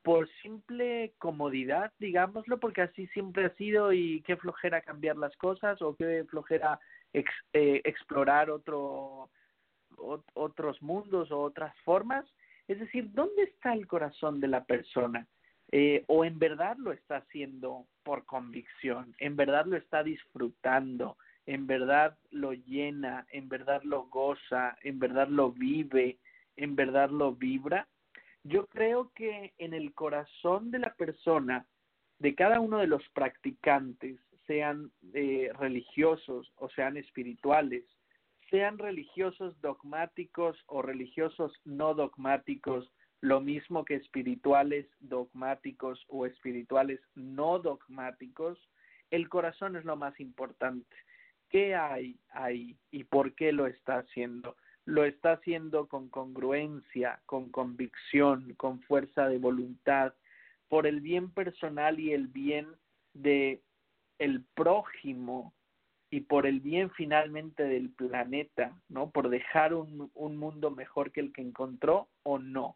por 0.02 0.28
simple 0.42 1.14
comodidad, 1.18 1.92
digámoslo, 2.00 2.60
porque 2.60 2.82
así 2.82 3.08
siempre 3.08 3.46
ha 3.46 3.56
sido 3.56 3.94
y 3.94 4.22
qué 4.22 4.38
flojera 4.38 4.82
cambiar 4.82 5.18
las 5.18 5.36
cosas 5.38 5.82
o 5.82 5.96
qué 5.96 6.26
flojera 6.30 6.80
eh, 7.14 7.24
explorar 7.84 8.50
otro, 8.50 9.30
otros 10.34 10.82
mundos 10.82 11.32
o 11.32 11.40
otras 11.42 11.76
formas. 11.84 12.26
Es 12.68 12.80
decir, 12.80 13.12
¿dónde 13.12 13.44
está 13.44 13.74
el 13.74 13.88
corazón 13.88 14.40
de 14.40 14.48
la 14.48 14.64
persona? 14.64 15.28
Eh, 15.72 16.04
o 16.08 16.26
en 16.26 16.40
verdad 16.40 16.78
lo 16.78 16.92
está 16.92 17.18
haciendo 17.18 17.86
por 18.04 18.26
convicción, 18.26 19.14
en 19.20 19.36
verdad 19.36 19.66
lo 19.68 19.78
está 19.78 20.02
disfrutando, 20.02 21.18
en 21.46 21.68
verdad 21.68 22.18
lo 22.32 22.54
llena, 22.54 23.28
en 23.32 23.50
verdad 23.50 23.84
lo 23.84 24.06
goza, 24.06 24.78
en 24.82 24.98
verdad 24.98 25.28
lo 25.28 25.52
vive, 25.52 26.18
en 26.60 26.76
verdad 26.76 27.10
lo 27.10 27.34
vibra. 27.34 27.88
Yo 28.44 28.68
creo 28.68 29.12
que 29.16 29.54
en 29.58 29.74
el 29.74 29.94
corazón 29.94 30.72
de 30.72 30.80
la 30.80 30.94
persona, 30.94 31.66
de 32.20 32.36
cada 32.36 32.60
uno 32.60 32.80
de 32.80 32.88
los 32.88 33.08
practicantes, 33.14 34.20
sean 34.46 34.92
eh, 35.14 35.52
religiosos 35.58 36.52
o 36.58 36.70
sean 36.70 36.98
espirituales, 36.98 37.86
sean 38.50 38.78
religiosos 38.78 39.60
dogmáticos 39.62 40.58
o 40.68 40.82
religiosos 40.82 41.54
no 41.64 41.94
dogmáticos, 41.94 42.92
lo 43.22 43.40
mismo 43.40 43.86
que 43.86 43.96
espirituales 43.96 44.86
dogmáticos 45.00 46.04
o 46.08 46.26
espirituales 46.26 47.00
no 47.16 47.60
dogmáticos, 47.60 48.58
el 49.12 49.30
corazón 49.30 49.76
es 49.78 49.86
lo 49.86 49.96
más 49.96 50.20
importante. 50.20 50.96
¿Qué 51.50 51.76
hay 51.76 52.20
ahí 52.32 52.76
y 52.92 53.06
por 53.06 53.34
qué 53.36 53.52
lo 53.52 53.66
está 53.66 54.00
haciendo? 54.00 54.56
Lo 54.90 55.06
está 55.06 55.34
haciendo 55.34 55.88
con 55.88 56.10
congruencia, 56.10 57.22
con 57.28 57.52
convicción, 57.52 58.56
con 58.56 58.82
fuerza 58.82 59.28
de 59.28 59.38
voluntad, 59.38 60.16
por 60.68 60.88
el 60.88 61.00
bien 61.00 61.32
personal 61.32 62.00
y 62.00 62.12
el 62.12 62.28
bien 62.28 62.68
de 63.14 63.62
el 64.18 64.44
prójimo 64.56 65.54
y 66.10 66.22
por 66.22 66.48
el 66.48 66.60
bien 66.60 66.90
finalmente 66.90 67.64
del 67.64 67.92
planeta, 67.92 68.82
¿no? 68.90 69.12
Por 69.12 69.30
dejar 69.30 69.76
un, 69.76 70.10
un 70.16 70.38
mundo 70.38 70.72
mejor 70.72 71.12
que 71.12 71.20
el 71.20 71.34
que 71.34 71.44
encontró 71.44 72.10
o 72.24 72.40
no. 72.40 72.76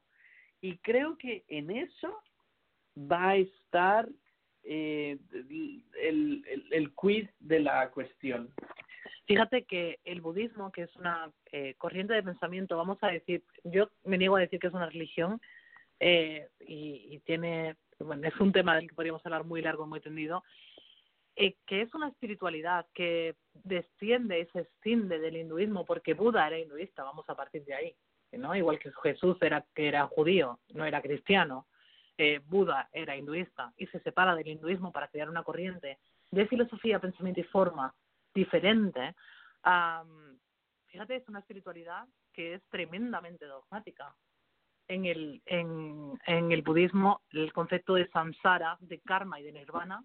Y 0.62 0.78
creo 0.78 1.18
que 1.18 1.44
en 1.48 1.72
eso 1.72 2.22
va 2.96 3.30
a 3.30 3.36
estar 3.38 4.08
eh, 4.64 5.18
el, 5.34 5.84
el, 6.00 6.68
el 6.72 6.94
quiz 6.94 7.28
de 7.40 7.60
la 7.60 7.90
cuestión. 7.90 8.54
Fíjate 9.26 9.64
que 9.64 10.00
el 10.04 10.22
budismo, 10.22 10.72
que 10.72 10.84
es 10.84 10.96
una 10.96 11.32
eh, 11.52 11.76
corriente 11.78 12.14
de 12.14 12.24
pensamiento, 12.24 12.78
vamos 12.78 12.98
a 13.02 13.08
decir, 13.08 13.44
yo 13.64 13.90
me 14.04 14.18
niego 14.18 14.36
a 14.36 14.42
decir 14.42 14.60
que 14.60 14.68
es 14.68 14.74
una 14.74 14.90
religión 14.90 15.40
eh, 16.00 16.50
y, 16.60 17.08
y 17.10 17.20
tiene, 17.20 17.76
bueno, 18.00 18.28
es 18.28 18.38
un 18.40 18.52
tema 18.52 18.76
del 18.76 18.90
que 18.90 18.96
podríamos 18.96 19.26
hablar 19.26 19.46
muy 19.46 19.62
largo, 19.62 19.88
muy 19.88 20.02
tendido, 20.02 20.44
eh, 21.36 21.56
que 21.66 21.82
es 21.82 21.94
una 21.96 22.10
espiritualidad 22.10 22.86
que 22.94 23.36
desciende 23.64 24.40
y 24.40 24.46
se 24.48 24.60
extiende 24.60 25.18
del 25.18 25.38
hinduismo, 25.38 25.84
porque 25.84 26.14
Buda 26.14 26.46
era 26.46 26.60
hinduista, 26.60 27.04
vamos 27.04 27.28
a 27.28 27.36
partir 27.36 27.66
de 27.66 27.74
ahí. 27.74 27.96
¿no? 28.34 28.56
Igual 28.56 28.80
que 28.80 28.92
Jesús 29.02 29.38
era, 29.42 29.66
que 29.74 29.88
era 29.88 30.06
judío, 30.08 30.60
no 30.74 30.86
era 30.86 31.02
cristiano, 31.02 31.68
eh, 32.18 32.40
Buda 32.46 32.90
era 32.94 33.16
hinduista 33.16 33.74
y 33.78 33.88
se 33.88 34.00
separa 34.02 34.36
del 34.36 34.48
hinduismo 34.48 34.92
para 34.92 35.08
crear 35.08 35.30
una 35.30 35.44
corriente 35.44 35.98
de 36.30 36.48
filosofía, 36.48 37.00
pensamiento 37.00 37.42
y 37.42 37.44
forma 37.44 37.94
diferente. 38.34 39.16
Um, 39.66 40.38
fíjate, 40.88 41.18
es 41.18 41.28
una 41.28 41.40
espiritualidad 41.40 42.06
que 42.32 42.56
es 42.56 42.64
tremendamente 42.70 43.46
dogmática. 43.46 44.16
En 44.88 45.06
el, 45.06 45.42
en, 45.46 46.20
en 46.26 46.52
el 46.52 46.62
budismo, 46.62 47.22
el 47.32 47.54
concepto 47.54 47.94
de 47.94 48.08
samsara, 48.10 48.78
de 48.82 49.00
karma 49.00 49.40
y 49.40 49.44
de 49.44 49.54
nirvana 49.54 50.04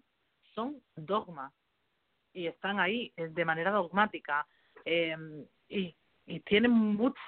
son 0.55 0.81
dogmas 0.95 1.53
y 2.31 2.47
están 2.47 2.79
ahí 2.79 3.11
eh, 3.17 3.27
de 3.27 3.45
manera 3.45 3.71
dogmática. 3.71 4.47
Eh, 4.85 5.17
y 5.67 5.93
y 6.29 6.41
tiene 6.41 6.67
mucho, 6.67 7.19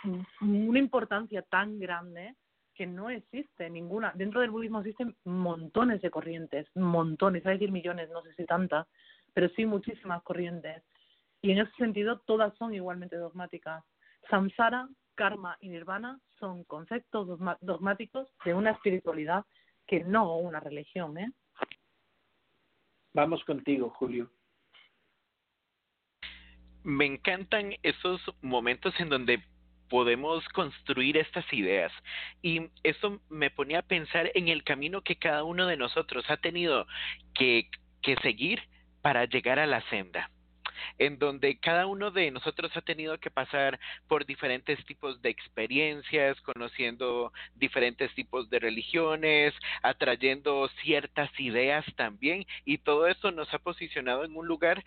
una 0.41 0.79
importancia 0.79 1.41
tan 1.41 1.79
grande 1.79 2.35
que 2.75 2.85
no 2.85 3.09
existe 3.09 3.67
ninguna. 3.69 4.11
Dentro 4.15 4.41
del 4.41 4.51
budismo 4.51 4.79
existen 4.79 5.15
montones 5.25 6.01
de 6.03 6.11
corrientes, 6.11 6.67
montones, 6.75 7.43
a 7.45 7.49
decir 7.49 7.71
millones, 7.71 8.09
no 8.11 8.21
sé 8.21 8.33
si 8.35 8.45
tantas, 8.45 8.87
pero 9.33 9.49
sí 9.49 9.65
muchísimas 9.65 10.21
corrientes. 10.21 10.83
Y 11.41 11.51
en 11.51 11.59
ese 11.59 11.71
sentido, 11.73 12.19
todas 12.19 12.55
son 12.57 12.73
igualmente 12.73 13.17
dogmáticas. 13.17 13.83
Samsara, 14.29 14.87
karma 15.15 15.57
y 15.59 15.69
nirvana 15.69 16.19
son 16.39 16.63
conceptos 16.63 17.39
dogmáticos 17.61 18.27
de 18.45 18.53
una 18.53 18.71
espiritualidad 18.71 19.45
que 19.87 20.03
no 20.03 20.37
una 20.37 20.59
religión. 20.59 21.17
¿eh? 21.17 21.31
Vamos 23.13 23.43
contigo, 23.43 23.89
Julio 23.89 24.31
me 26.83 27.05
encantan 27.05 27.75
esos 27.83 28.21
momentos 28.41 28.93
en 28.99 29.09
donde 29.09 29.43
podemos 29.89 30.47
construir 30.49 31.17
estas 31.17 31.45
ideas. 31.53 31.91
Y 32.41 32.69
eso 32.83 33.21
me 33.29 33.49
ponía 33.49 33.79
a 33.79 33.87
pensar 33.87 34.31
en 34.33 34.47
el 34.47 34.63
camino 34.63 35.01
que 35.01 35.17
cada 35.17 35.43
uno 35.43 35.67
de 35.67 35.77
nosotros 35.77 36.25
ha 36.29 36.37
tenido 36.37 36.87
que, 37.33 37.69
que 38.01 38.15
seguir 38.17 38.61
para 39.01 39.25
llegar 39.25 39.59
a 39.59 39.67
la 39.67 39.81
senda 39.89 40.29
en 40.97 41.19
donde 41.19 41.57
cada 41.57 41.87
uno 41.87 42.11
de 42.11 42.31
nosotros 42.31 42.71
ha 42.75 42.81
tenido 42.81 43.17
que 43.19 43.31
pasar 43.31 43.79
por 44.07 44.25
diferentes 44.25 44.83
tipos 44.85 45.21
de 45.21 45.29
experiencias, 45.29 46.39
conociendo 46.41 47.31
diferentes 47.55 48.13
tipos 48.13 48.49
de 48.49 48.59
religiones, 48.59 49.53
atrayendo 49.81 50.69
ciertas 50.81 51.29
ideas 51.39 51.85
también, 51.95 52.45
y 52.65 52.77
todo 52.77 53.07
eso 53.07 53.31
nos 53.31 53.53
ha 53.53 53.59
posicionado 53.59 54.23
en 54.23 54.35
un 54.35 54.47
lugar 54.47 54.83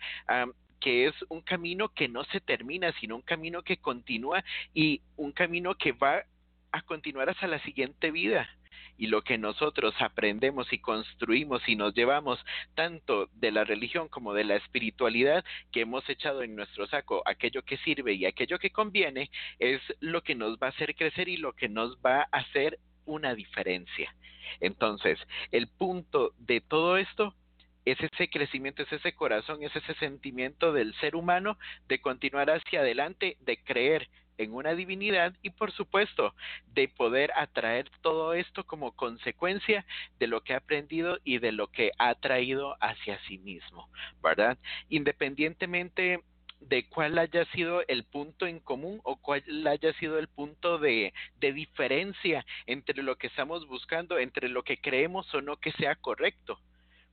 que 0.79 1.07
es 1.07 1.15
un 1.29 1.41
camino 1.41 1.89
que 1.89 2.07
no 2.07 2.23
se 2.25 2.39
termina, 2.39 2.93
sino 2.99 3.15
un 3.15 3.21
camino 3.21 3.63
que 3.63 3.77
continúa 3.77 4.43
y 4.73 5.01
un 5.15 5.31
camino 5.31 5.75
que 5.75 5.93
va 5.93 6.23
a 6.71 6.81
continuar 6.83 7.29
hasta 7.29 7.47
la 7.47 7.59
siguiente 7.63 8.11
vida. 8.11 8.47
Y 8.97 9.07
lo 9.07 9.23
que 9.23 9.37
nosotros 9.37 9.93
aprendemos 9.99 10.71
y 10.71 10.79
construimos 10.79 11.67
y 11.67 11.75
nos 11.75 11.93
llevamos 11.93 12.39
tanto 12.75 13.29
de 13.33 13.51
la 13.51 13.63
religión 13.63 14.07
como 14.07 14.33
de 14.33 14.43
la 14.43 14.55
espiritualidad 14.55 15.43
que 15.71 15.81
hemos 15.81 16.07
echado 16.09 16.43
en 16.43 16.55
nuestro 16.55 16.87
saco, 16.87 17.21
aquello 17.25 17.63
que 17.63 17.77
sirve 17.77 18.13
y 18.13 18.25
aquello 18.25 18.59
que 18.59 18.71
conviene, 18.71 19.29
es 19.59 19.81
lo 19.99 20.21
que 20.21 20.35
nos 20.35 20.57
va 20.57 20.67
a 20.67 20.69
hacer 20.69 20.95
crecer 20.95 21.27
y 21.27 21.37
lo 21.37 21.53
que 21.53 21.69
nos 21.69 21.97
va 21.97 22.21
a 22.31 22.37
hacer 22.37 22.79
una 23.05 23.35
diferencia. 23.35 24.13
Entonces, 24.59 25.19
el 25.51 25.67
punto 25.67 26.33
de 26.37 26.61
todo 26.61 26.97
esto 26.97 27.33
es 27.85 27.97
ese 27.99 28.29
crecimiento, 28.29 28.81
es 28.83 28.91
ese 28.91 29.13
corazón, 29.13 29.63
es 29.63 29.75
ese 29.75 29.93
sentimiento 29.95 30.73
del 30.73 30.95
ser 30.95 31.15
humano 31.15 31.57
de 31.87 32.01
continuar 32.01 32.49
hacia 32.49 32.79
adelante, 32.79 33.37
de 33.41 33.57
creer 33.57 34.09
en 34.37 34.53
una 34.53 34.73
divinidad 34.75 35.33
y 35.41 35.49
por 35.49 35.71
supuesto 35.71 36.33
de 36.73 36.87
poder 36.87 37.31
atraer 37.35 37.89
todo 38.01 38.33
esto 38.33 38.65
como 38.65 38.91
consecuencia 38.93 39.85
de 40.19 40.27
lo 40.27 40.41
que 40.41 40.53
ha 40.53 40.57
aprendido 40.57 41.19
y 41.23 41.39
de 41.39 41.51
lo 41.51 41.67
que 41.67 41.91
ha 41.97 42.13
traído 42.15 42.75
hacia 42.81 43.19
sí 43.27 43.37
mismo, 43.37 43.89
¿verdad? 44.21 44.57
Independientemente 44.89 46.21
de 46.59 46.87
cuál 46.87 47.17
haya 47.17 47.45
sido 47.45 47.83
el 47.87 48.03
punto 48.05 48.47
en 48.47 48.59
común 48.59 48.99
o 49.03 49.17
cuál 49.17 49.43
haya 49.67 49.93
sido 49.93 50.17
el 50.17 50.27
punto 50.27 50.77
de, 50.77 51.13
de 51.39 51.53
diferencia 51.53 52.45
entre 52.65 53.03
lo 53.03 53.17
que 53.17 53.27
estamos 53.27 53.67
buscando, 53.67 54.17
entre 54.17 54.49
lo 54.49 54.63
que 54.63 54.77
creemos 54.77 55.31
o 55.33 55.41
no 55.41 55.57
que 55.57 55.71
sea 55.73 55.95
correcto 55.95 56.59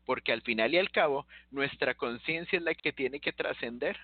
porque 0.05 0.33
al 0.33 0.42
final 0.42 0.75
y 0.75 0.78
al 0.78 0.91
cabo 0.91 1.26
nuestra 1.51 1.94
conciencia 1.94 2.59
es 2.59 2.65
la 2.65 2.75
que 2.75 2.92
tiene 2.92 3.20
que 3.20 3.33
trascender. 3.33 3.99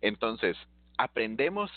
Entonces, 0.00 0.56
aprendemos, 0.98 1.70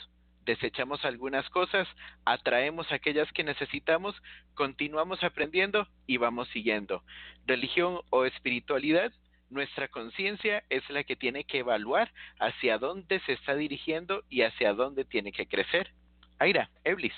desechamos 0.45 1.03
algunas 1.05 1.49
cosas, 1.49 1.87
atraemos 2.23 2.91
aquellas 2.91 3.31
que 3.31 3.43
necesitamos, 3.43 4.15
continuamos 4.53 5.23
aprendiendo 5.23 5.87
y 6.07 6.17
vamos 6.17 6.47
siguiendo. 6.49 7.03
Religión 7.45 7.99
o 8.09 8.25
espiritualidad, 8.25 9.11
nuestra 9.49 9.87
conciencia 9.87 10.63
es 10.69 10.87
la 10.89 11.03
que 11.03 11.15
tiene 11.15 11.43
que 11.43 11.59
evaluar 11.59 12.11
hacia 12.39 12.77
dónde 12.77 13.19
se 13.21 13.33
está 13.33 13.55
dirigiendo 13.55 14.23
y 14.29 14.41
hacia 14.41 14.73
dónde 14.73 15.05
tiene 15.05 15.31
que 15.31 15.47
crecer. 15.47 15.91
Aira, 16.39 16.69
Eblis. 16.83 17.13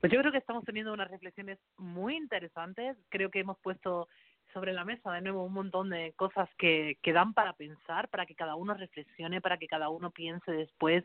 Pues 0.00 0.12
yo 0.12 0.20
creo 0.20 0.30
que 0.30 0.38
estamos 0.38 0.64
teniendo 0.64 0.92
unas 0.92 1.10
reflexiones 1.10 1.58
muy 1.76 2.16
interesantes. 2.16 2.96
Creo 3.08 3.30
que 3.30 3.40
hemos 3.40 3.58
puesto 3.58 4.08
sobre 4.52 4.72
la 4.72 4.84
mesa 4.84 5.12
de 5.12 5.20
nuevo 5.20 5.44
un 5.44 5.52
montón 5.52 5.90
de 5.90 6.12
cosas 6.16 6.48
que, 6.58 6.98
que 7.02 7.12
dan 7.12 7.34
para 7.34 7.52
pensar, 7.52 8.08
para 8.08 8.26
que 8.26 8.34
cada 8.34 8.54
uno 8.54 8.74
reflexione, 8.74 9.40
para 9.40 9.58
que 9.58 9.68
cada 9.68 9.88
uno 9.88 10.10
piense 10.10 10.50
después 10.52 11.04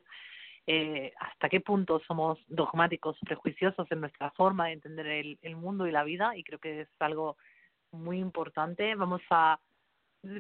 eh, 0.65 1.11
hasta 1.19 1.49
qué 1.49 1.59
punto 1.59 1.99
somos 2.07 2.39
dogmáticos, 2.47 3.17
prejuiciosos 3.25 3.91
en 3.91 3.99
nuestra 3.99 4.31
forma 4.31 4.67
de 4.67 4.73
entender 4.73 5.07
el, 5.07 5.37
el 5.41 5.55
mundo 5.55 5.87
y 5.87 5.91
la 5.91 6.03
vida. 6.03 6.37
Y 6.37 6.43
creo 6.43 6.59
que 6.59 6.81
es 6.81 6.89
algo 6.99 7.37
muy 7.91 8.19
importante. 8.19 8.95
Vamos 8.95 9.21
a 9.29 9.59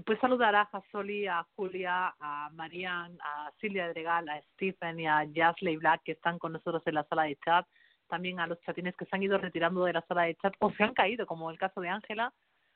pues 0.05 0.17
saludar 0.19 0.55
a 0.55 0.65
Jasoli, 0.67 1.27
a 1.27 1.45
Julia, 1.55 2.15
a 2.19 2.49
Marian, 2.53 3.17
a 3.21 3.51
Silvia 3.59 3.89
Dregal, 3.89 4.29
a 4.29 4.41
Stephen 4.53 4.99
y 4.99 5.07
a 5.07 5.27
Jasley 5.33 5.75
Black 5.75 6.03
que 6.05 6.13
están 6.13 6.39
con 6.39 6.53
nosotros 6.53 6.81
en 6.85 6.95
la 6.95 7.03
sala 7.03 7.23
de 7.23 7.37
chat. 7.43 7.67
También 8.07 8.39
a 8.39 8.47
los 8.47 8.61
chatines 8.61 8.95
que 8.95 9.05
se 9.05 9.15
han 9.15 9.23
ido 9.23 9.37
retirando 9.37 9.83
de 9.83 9.93
la 9.93 10.01
sala 10.03 10.23
de 10.23 10.35
chat 10.35 10.53
o 10.59 10.71
se 10.71 10.83
han 10.83 10.93
caído, 10.93 11.25
como 11.25 11.51
el 11.51 11.57
caso 11.57 11.81
de 11.81 11.89
Ángela, 11.89 12.31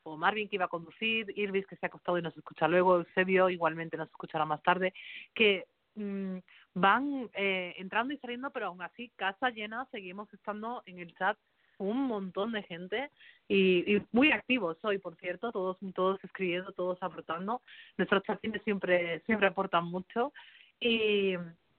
o 0.08 0.16
Marvin 0.16 0.48
que 0.48 0.56
iba 0.56 0.66
a 0.66 0.68
conducir, 0.68 1.32
Irvis 1.36 1.66
que 1.66 1.76
se 1.76 1.86
ha 1.86 1.88
acostado 1.88 2.18
y 2.18 2.22
nos 2.22 2.36
escucha 2.36 2.68
luego, 2.68 2.96
Eusebio 2.96 3.48
igualmente 3.50 3.96
nos 3.96 4.08
escuchará 4.08 4.44
más 4.44 4.62
tarde, 4.62 4.92
que 5.34 5.66
mm, 5.94 6.38
van 6.74 7.30
eh, 7.34 7.74
entrando 7.78 8.14
y 8.14 8.18
saliendo, 8.18 8.50
pero 8.50 8.66
aún 8.66 8.82
así, 8.82 9.10
casa 9.16 9.50
llena, 9.50 9.86
seguimos 9.90 10.32
estando 10.32 10.82
en 10.86 10.98
el 10.98 11.14
chat 11.16 11.36
un 11.78 12.06
montón 12.06 12.52
de 12.52 12.62
gente 12.64 13.10
y, 13.46 13.96
y 13.96 14.02
muy 14.12 14.32
activos 14.32 14.76
hoy, 14.82 14.98
por 14.98 15.16
cierto, 15.16 15.52
todos 15.52 15.78
todos 15.94 16.22
escribiendo, 16.24 16.72
todos 16.72 17.00
aportando. 17.02 17.62
Nuestros 17.96 18.22
chatines 18.24 18.62
siempre 18.64 19.20
siempre 19.20 19.46
aportan 19.46 19.84
mucho 19.84 20.32
y 20.80 21.36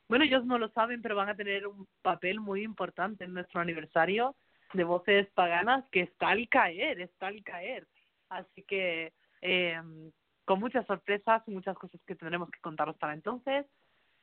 bueno, 0.08 0.26
ellos 0.26 0.44
no 0.46 0.58
lo 0.58 0.70
saben, 0.70 1.02
pero 1.02 1.16
van 1.16 1.30
a 1.30 1.36
tener 1.36 1.68
un 1.68 1.88
papel 2.02 2.40
muy 2.40 2.64
importante 2.64 3.26
en 3.26 3.34
nuestro 3.34 3.62
aniversario 3.62 4.36
de 4.74 4.84
voces 4.84 5.28
paganas 5.36 5.86
que 5.92 6.02
está 6.02 6.30
al 6.30 6.48
caer, 6.50 7.00
está 7.02 7.28
al 7.28 7.44
caer. 7.44 7.88
Así 8.30 8.64
que 8.64 9.14
eh, 9.42 9.82
con 10.46 10.60
muchas 10.60 10.86
sorpresas 10.88 11.44
y 11.48 11.52
muchas 11.52 11.78
cosas 11.78 12.02
que 12.06 12.16
tendremos 12.16 12.50
que 12.50 12.60
contaros 12.60 12.98
para 12.98 13.14
entonces. 13.14 13.66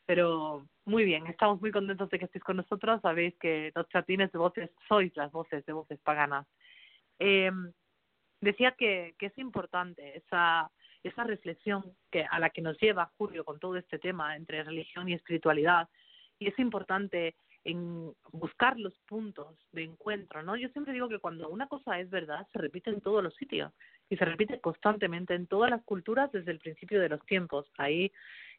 Pero 0.07 0.67
muy 0.85 1.05
bien, 1.05 1.27
estamos 1.27 1.61
muy 1.61 1.73
contentos 1.73 2.09
de 2.11 2.19
que 2.19 2.27
estéis 2.27 2.45
con 2.45 2.57
nosotros. 2.57 3.01
Sabéis 3.01 3.35
que 3.39 3.73
los 3.75 3.89
chatines 3.89 4.31
de 4.33 4.39
voces 4.39 4.71
sois 4.89 5.15
las 5.17 5.33
voces 5.33 5.65
de 5.67 5.73
voces 5.73 5.99
paganas. 6.01 6.47
Eh, 7.19 7.51
decía 8.41 8.73
que, 8.73 9.15
que 9.19 9.27
es 9.27 9.39
importante 9.39 10.17
esa, 10.17 10.71
esa 11.03 11.25
reflexión 11.25 11.83
que, 12.11 12.25
a 12.25 12.39
la 12.39 12.51
que 12.51 12.63
nos 12.63 12.79
lleva 12.79 13.13
Julio 13.17 13.45
con 13.45 13.59
todo 13.59 13.77
este 13.77 13.99
tema 13.99 14.37
entre 14.37 14.63
religión 14.63 15.09
y 15.09 15.15
espiritualidad. 15.15 15.89
Y 16.39 16.49
es 16.49 16.59
importante 16.59 17.35
en 17.65 18.13
buscar 18.33 18.79
los 18.79 18.97
puntos 19.09 19.59
de 19.73 19.83
encuentro, 19.83 20.43
¿no? 20.43 20.57
Yo 20.57 20.69
siempre 20.69 20.93
digo 20.93 21.09
que 21.09 21.19
cuando 21.19 21.49
una 21.49 21.67
cosa 21.67 21.99
es 21.99 22.09
verdad, 22.11 22.47
se 22.53 22.59
repite 22.59 22.91
en 22.91 23.01
todos 23.01 23.25
los 23.25 23.35
sitios 23.35 23.73
y 24.09 24.17
se 24.17 24.25
repite 24.25 24.61
constantemente 24.61 25.35
en 25.35 25.47
todas 25.47 25.71
las 25.71 25.83
culturas 25.85 26.31
desde 26.33 26.53
el 26.53 26.59
principio 26.59 27.01
de 27.01 27.09
los 27.09 27.25
tiempos. 27.27 27.71
Ahí 27.79 28.13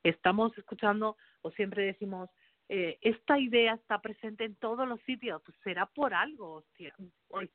estamos 0.04 0.58
escuchando 0.58 1.18
o 1.42 1.52
siempre 1.52 1.86
decimos, 1.86 2.30
eh, 2.70 2.98
esta 3.02 3.40
idea 3.40 3.76
está 3.76 4.02
presente 4.02 4.44
en 4.44 4.56
todos 4.56 4.88
los 4.88 5.00
sitios, 5.02 5.42
pues 5.46 5.58
será 5.64 5.86
por 5.86 6.14
algo, 6.14 6.56
hostia. 6.56 6.94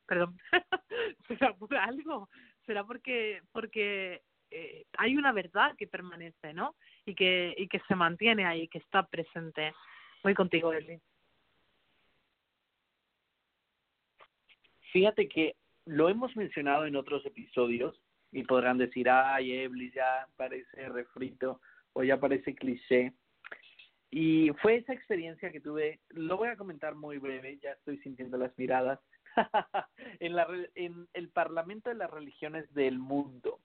perdón, 0.06 0.38
será 1.28 1.54
por 1.54 1.74
algo, 1.76 2.30
será 2.64 2.84
porque, 2.84 3.42
porque 3.52 4.22
eh, 4.50 4.86
hay 4.96 5.16
una 5.16 5.32
verdad 5.32 5.74
que 5.76 5.86
permanece, 5.86 6.54
¿no? 6.54 6.76
Y 7.04 7.14
que, 7.14 7.54
y 7.58 7.68
que 7.68 7.80
se 7.88 7.94
mantiene 7.94 8.46
ahí, 8.46 8.68
que 8.68 8.78
está 8.78 9.06
presente. 9.06 9.74
Voy 10.22 10.34
contigo, 10.34 10.72
Eli. 10.72 10.98
Fíjate 14.92 15.28
que 15.28 15.56
lo 15.86 16.08
hemos 16.08 16.36
mencionado 16.36 16.86
en 16.86 16.96
otros 16.96 17.24
episodios 17.26 18.00
y 18.30 18.44
podrán 18.44 18.78
decir, 18.78 19.08
ay, 19.10 19.52
Eblis 19.52 19.92
ya 19.94 20.26
parece 20.36 20.88
refrito 20.88 21.60
o 21.92 22.02
ya 22.02 22.18
parece 22.18 22.54
cliché. 22.54 23.12
Y 24.10 24.50
fue 24.60 24.76
esa 24.76 24.92
experiencia 24.92 25.50
que 25.50 25.60
tuve, 25.60 26.00
lo 26.10 26.36
voy 26.36 26.48
a 26.48 26.56
comentar 26.56 26.94
muy 26.94 27.18
breve, 27.18 27.58
ya 27.62 27.72
estoy 27.72 27.98
sintiendo 27.98 28.36
las 28.36 28.56
miradas, 28.58 29.00
en, 30.20 30.36
la, 30.36 30.46
en 30.74 31.08
el 31.14 31.30
Parlamento 31.30 31.88
de 31.88 31.96
las 31.96 32.10
Religiones 32.10 32.72
del 32.74 32.98
Mundo. 32.98 33.58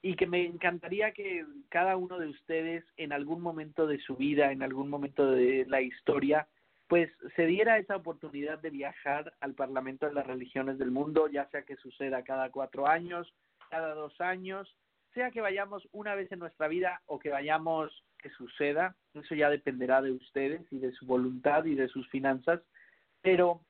Y 0.00 0.16
que 0.16 0.26
me 0.26 0.44
encantaría 0.44 1.12
que 1.12 1.44
cada 1.68 1.96
uno 1.96 2.18
de 2.18 2.28
ustedes 2.28 2.84
en 2.96 3.12
algún 3.12 3.40
momento 3.40 3.86
de 3.86 4.00
su 4.00 4.16
vida, 4.16 4.50
en 4.50 4.62
algún 4.62 4.88
momento 4.88 5.30
de 5.30 5.64
la 5.68 5.80
historia, 5.80 6.48
pues 6.92 7.10
se 7.36 7.46
diera 7.46 7.78
esa 7.78 7.96
oportunidad 7.96 8.58
de 8.58 8.68
viajar 8.68 9.32
al 9.40 9.54
Parlamento 9.54 10.04
de 10.04 10.12
las 10.12 10.26
Religiones 10.26 10.76
del 10.78 10.90
Mundo, 10.90 11.26
ya 11.26 11.48
sea 11.48 11.62
que 11.62 11.76
suceda 11.76 12.22
cada 12.22 12.50
cuatro 12.50 12.86
años, 12.86 13.32
cada 13.70 13.94
dos 13.94 14.20
años, 14.20 14.76
sea 15.14 15.30
que 15.30 15.40
vayamos 15.40 15.88
una 15.92 16.14
vez 16.14 16.30
en 16.32 16.38
nuestra 16.38 16.68
vida 16.68 17.00
o 17.06 17.18
que 17.18 17.30
vayamos 17.30 17.90
que 18.18 18.28
suceda, 18.28 18.94
eso 19.14 19.34
ya 19.34 19.48
dependerá 19.48 20.02
de 20.02 20.12
ustedes 20.12 20.70
y 20.70 20.80
de 20.80 20.92
su 20.92 21.06
voluntad 21.06 21.64
y 21.64 21.76
de 21.76 21.88
sus 21.88 22.06
finanzas, 22.10 22.60
pero 23.22 23.62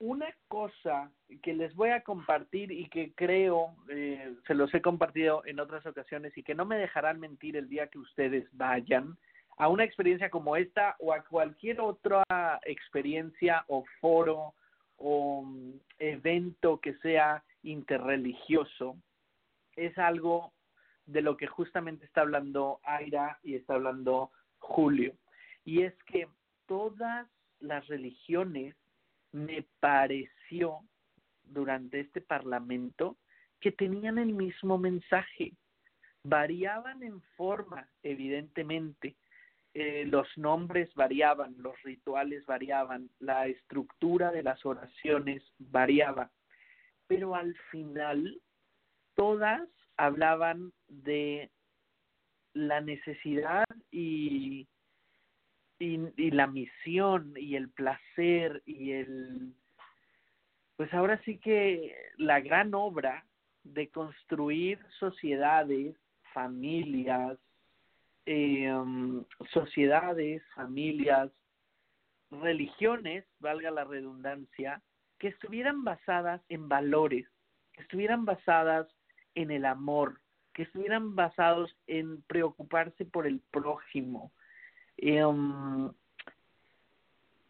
una 0.00 0.34
cosa 0.48 1.12
que 1.44 1.54
les 1.54 1.76
voy 1.76 1.90
a 1.90 2.00
compartir 2.00 2.72
y 2.72 2.88
que 2.88 3.12
creo, 3.14 3.76
eh, 3.88 4.34
se 4.48 4.54
los 4.54 4.74
he 4.74 4.82
compartido 4.82 5.46
en 5.46 5.60
otras 5.60 5.86
ocasiones 5.86 6.36
y 6.36 6.42
que 6.42 6.56
no 6.56 6.64
me 6.64 6.76
dejarán 6.76 7.20
mentir 7.20 7.56
el 7.56 7.68
día 7.68 7.86
que 7.86 8.00
ustedes 8.00 8.48
vayan, 8.50 9.16
a 9.56 9.68
una 9.68 9.84
experiencia 9.84 10.30
como 10.30 10.56
esta 10.56 10.96
o 10.98 11.12
a 11.12 11.22
cualquier 11.24 11.80
otra 11.80 12.24
experiencia 12.64 13.64
o 13.68 13.84
foro 14.00 14.54
o 14.96 15.42
mm, 15.42 15.72
evento 15.98 16.80
que 16.80 16.94
sea 16.98 17.42
interreligioso, 17.62 18.96
es 19.76 19.96
algo 19.98 20.52
de 21.06 21.22
lo 21.22 21.36
que 21.36 21.46
justamente 21.46 22.06
está 22.06 22.22
hablando 22.22 22.80
Aira 22.84 23.38
y 23.42 23.54
está 23.54 23.74
hablando 23.74 24.30
Julio. 24.58 25.14
Y 25.64 25.82
es 25.82 25.94
que 26.04 26.28
todas 26.66 27.26
las 27.60 27.86
religiones 27.88 28.74
me 29.32 29.64
pareció 29.80 30.80
durante 31.42 32.00
este 32.00 32.20
parlamento 32.20 33.16
que 33.60 33.72
tenían 33.72 34.18
el 34.18 34.32
mismo 34.32 34.78
mensaje. 34.78 35.52
Variaban 36.22 37.02
en 37.02 37.20
forma, 37.36 37.88
evidentemente, 38.02 39.14
eh, 39.74 40.04
los 40.06 40.28
nombres 40.36 40.92
variaban, 40.94 41.54
los 41.58 41.74
rituales 41.82 42.46
variaban, 42.46 43.10
la 43.18 43.48
estructura 43.48 44.30
de 44.30 44.44
las 44.44 44.64
oraciones 44.64 45.42
variaba, 45.58 46.30
pero 47.08 47.34
al 47.34 47.56
final 47.70 48.40
todas 49.14 49.68
hablaban 49.96 50.72
de 50.86 51.50
la 52.52 52.80
necesidad 52.80 53.64
y, 53.90 54.68
y, 55.80 56.00
y, 56.16 56.30
la 56.30 56.46
misión 56.46 57.34
y 57.36 57.56
el 57.56 57.68
placer 57.70 58.62
y 58.64 58.92
el 58.92 59.54
pues 60.76 60.92
ahora 60.92 61.20
sí 61.24 61.38
que 61.38 61.94
la 62.16 62.40
gran 62.40 62.74
obra 62.74 63.24
de 63.62 63.88
construir 63.88 64.78
sociedades, 64.98 65.96
familias, 66.32 67.38
eh, 68.26 68.72
sociedades, 69.52 70.42
familias, 70.54 71.30
religiones, 72.30 73.24
valga 73.38 73.70
la 73.70 73.84
redundancia, 73.84 74.82
que 75.18 75.28
estuvieran 75.28 75.84
basadas 75.84 76.42
en 76.48 76.68
valores, 76.68 77.26
que 77.72 77.82
estuvieran 77.82 78.24
basadas 78.24 78.88
en 79.34 79.50
el 79.50 79.64
amor, 79.64 80.20
que 80.52 80.62
estuvieran 80.62 81.14
basados 81.16 81.76
en 81.86 82.22
preocuparse 82.22 83.04
por 83.04 83.26
el 83.26 83.40
prójimo. 83.50 84.32
Eh, 84.96 85.24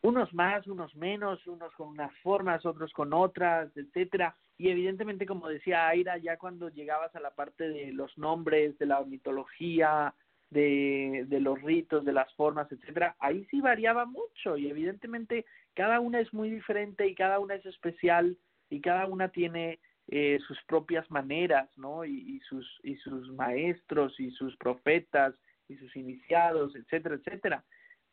unos 0.05 0.35
más, 0.35 0.67
unos 0.67 0.95
menos, 0.97 1.47
unos 1.47 1.73
con 1.75 1.89
unas 1.89 2.15
formas, 2.19 2.67
otros 2.67 2.93
con 2.93 3.15
otras, 3.15 3.75
etcétera. 3.75 4.37
Y 4.59 4.69
evidentemente, 4.69 5.25
como 5.25 5.49
decía 5.49 5.89
Aira, 5.89 6.19
ya 6.19 6.37
cuando 6.37 6.69
llegabas 6.69 7.15
a 7.17 7.21
la 7.21 7.31
parte 7.31 7.69
de 7.69 7.91
los 7.93 8.17
nombres, 8.19 8.79
de 8.79 8.87
la 8.87 9.03
mitología, 9.03 10.15
de, 10.55 11.25
de 11.27 11.41
los 11.41 11.61
ritos, 11.61 12.05
de 12.05 12.13
las 12.13 12.33
formas, 12.35 12.71
etcétera, 12.71 13.17
ahí 13.19 13.45
sí 13.51 13.61
variaba 13.61 14.07
mucho 14.07 14.57
y 14.57 14.69
evidentemente 14.69 15.45
cada 15.75 15.99
una 15.99 16.21
es 16.21 16.33
muy 16.33 16.49
diferente 16.49 17.07
y 17.09 17.15
cada 17.15 17.41
una 17.41 17.57
es 17.57 17.67
especial 17.67 18.37
y 18.71 18.81
cada 18.81 19.07
una 19.07 19.29
tiene 19.29 19.81
eh, 20.09 20.39
sus 20.47 20.59
propias 20.65 21.11
maneras, 21.11 21.69
¿no? 21.77 22.05
Y, 22.05 22.37
y, 22.37 22.41
sus 22.41 22.67
y 22.85 22.95
sus 22.97 23.29
maestros 23.33 24.19
y 24.21 24.31
sus 24.31 24.57
profetas 24.57 25.35
y 25.69 25.77
sus 25.77 25.95
iniciados, 25.97 26.77
etcétera, 26.77 27.17
etcétera. 27.17 27.65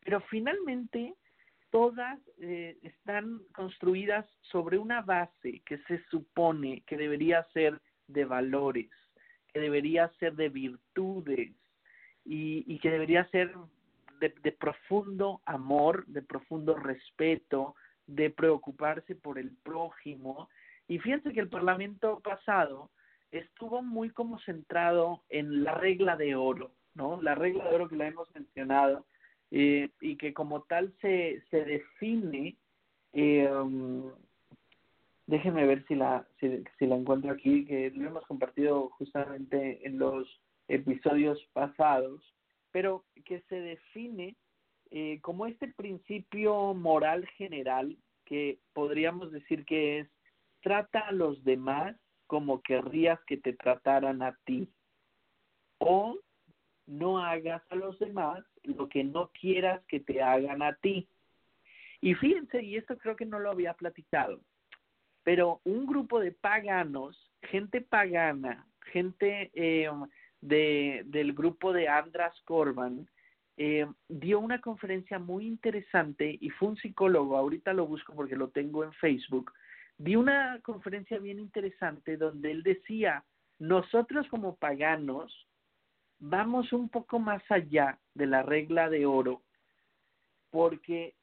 Pero 0.03 0.19
finalmente 0.21 1.13
todas 1.69 2.19
eh, 2.39 2.77
están 2.81 3.39
construidas 3.53 4.25
sobre 4.41 4.79
una 4.79 5.01
base 5.01 5.61
que 5.65 5.77
se 5.87 6.03
supone 6.09 6.81
que 6.87 6.97
debería 6.97 7.43
ser 7.53 7.79
de 8.07 8.25
valores, 8.25 8.89
que 9.53 9.59
debería 9.59 10.11
ser 10.19 10.35
de 10.35 10.49
virtudes, 10.49 11.51
y, 12.25 12.63
y 12.67 12.79
que 12.79 12.91
debería 12.91 13.25
ser 13.29 13.53
de, 14.19 14.33
de 14.43 14.51
profundo 14.51 15.41
amor, 15.45 16.05
de 16.07 16.21
profundo 16.21 16.75
respeto, 16.75 17.75
de 18.07 18.29
preocuparse 18.29 19.15
por 19.15 19.39
el 19.39 19.51
prójimo. 19.63 20.49
Y 20.87 20.99
fíjense 20.99 21.33
que 21.33 21.39
el 21.39 21.49
Parlamento 21.49 22.19
pasado 22.19 22.89
estuvo 23.31 23.81
muy 23.81 24.09
como 24.09 24.39
centrado 24.39 25.23
en 25.29 25.63
la 25.63 25.73
regla 25.75 26.17
de 26.17 26.35
oro, 26.35 26.71
¿no? 26.95 27.21
La 27.21 27.35
regla 27.35 27.63
de 27.63 27.75
oro 27.75 27.87
que 27.87 27.95
la 27.95 28.07
hemos 28.07 28.33
mencionado 28.35 29.05
eh, 29.51 29.89
y 30.01 30.17
que 30.17 30.33
como 30.33 30.63
tal 30.63 30.93
se, 31.01 31.41
se 31.49 31.63
define 31.63 32.57
eh, 33.13 33.49
déjenme 35.27 35.65
ver 35.65 35.85
si 35.87 35.95
la, 35.95 36.27
si 36.39 36.85
la 36.85 36.95
encuentro 36.95 37.31
aquí, 37.31 37.65
que 37.65 37.89
lo 37.91 38.09
hemos 38.09 38.25
compartido 38.25 38.89
justamente 38.89 39.85
en 39.87 39.97
los 39.97 40.27
episodios 40.71 41.43
pasados, 41.53 42.21
pero 42.71 43.03
que 43.25 43.41
se 43.49 43.59
define 43.59 44.35
eh, 44.89 45.19
como 45.21 45.45
este 45.45 45.67
principio 45.67 46.73
moral 46.73 47.27
general 47.37 47.97
que 48.25 48.59
podríamos 48.73 49.31
decir 49.31 49.65
que 49.65 49.99
es 49.99 50.07
trata 50.61 50.99
a 50.99 51.11
los 51.11 51.43
demás 51.43 51.95
como 52.27 52.61
querrías 52.61 53.19
que 53.25 53.37
te 53.37 53.53
trataran 53.53 54.21
a 54.21 54.37
ti 54.45 54.69
o 55.79 56.17
no 56.87 57.19
hagas 57.19 57.61
a 57.69 57.75
los 57.75 57.99
demás 57.99 58.43
lo 58.63 58.87
que 58.87 59.03
no 59.03 59.29
quieras 59.31 59.83
que 59.87 59.99
te 59.99 60.21
hagan 60.21 60.61
a 60.61 60.75
ti. 60.75 61.07
Y 61.99 62.13
fíjense, 62.15 62.63
y 62.63 62.77
esto 62.77 62.97
creo 62.97 63.15
que 63.15 63.25
no 63.25 63.39
lo 63.39 63.51
había 63.51 63.73
platicado, 63.73 64.41
pero 65.23 65.61
un 65.65 65.85
grupo 65.85 66.19
de 66.19 66.31
paganos, 66.31 67.31
gente 67.43 67.81
pagana, 67.81 68.65
gente 68.91 69.51
eh, 69.53 69.89
de, 70.41 71.03
del 71.05 71.33
grupo 71.33 71.71
de 71.71 71.87
Andras 71.87 72.33
Corban, 72.45 73.07
eh, 73.57 73.87
dio 74.07 74.39
una 74.39 74.59
conferencia 74.59 75.19
muy 75.19 75.45
interesante 75.45 76.37
y 76.39 76.49
fue 76.49 76.69
un 76.69 76.77
psicólogo, 76.77 77.37
ahorita 77.37 77.73
lo 77.73 77.85
busco 77.85 78.13
porque 78.13 78.35
lo 78.35 78.49
tengo 78.49 78.83
en 78.83 78.93
Facebook, 78.93 79.53
dio 79.97 80.19
una 80.19 80.59
conferencia 80.63 81.19
bien 81.19 81.39
interesante 81.39 82.17
donde 82.17 82.51
él 82.51 82.63
decía, 82.63 83.23
nosotros 83.59 84.27
como 84.29 84.55
paganos 84.55 85.47
vamos 86.19 86.71
un 86.73 86.89
poco 86.89 87.19
más 87.19 87.43
allá 87.49 87.99
de 88.13 88.27
la 88.27 88.43
regla 88.43 88.89
de 88.89 89.05
oro 89.05 89.41
porque 90.51 91.15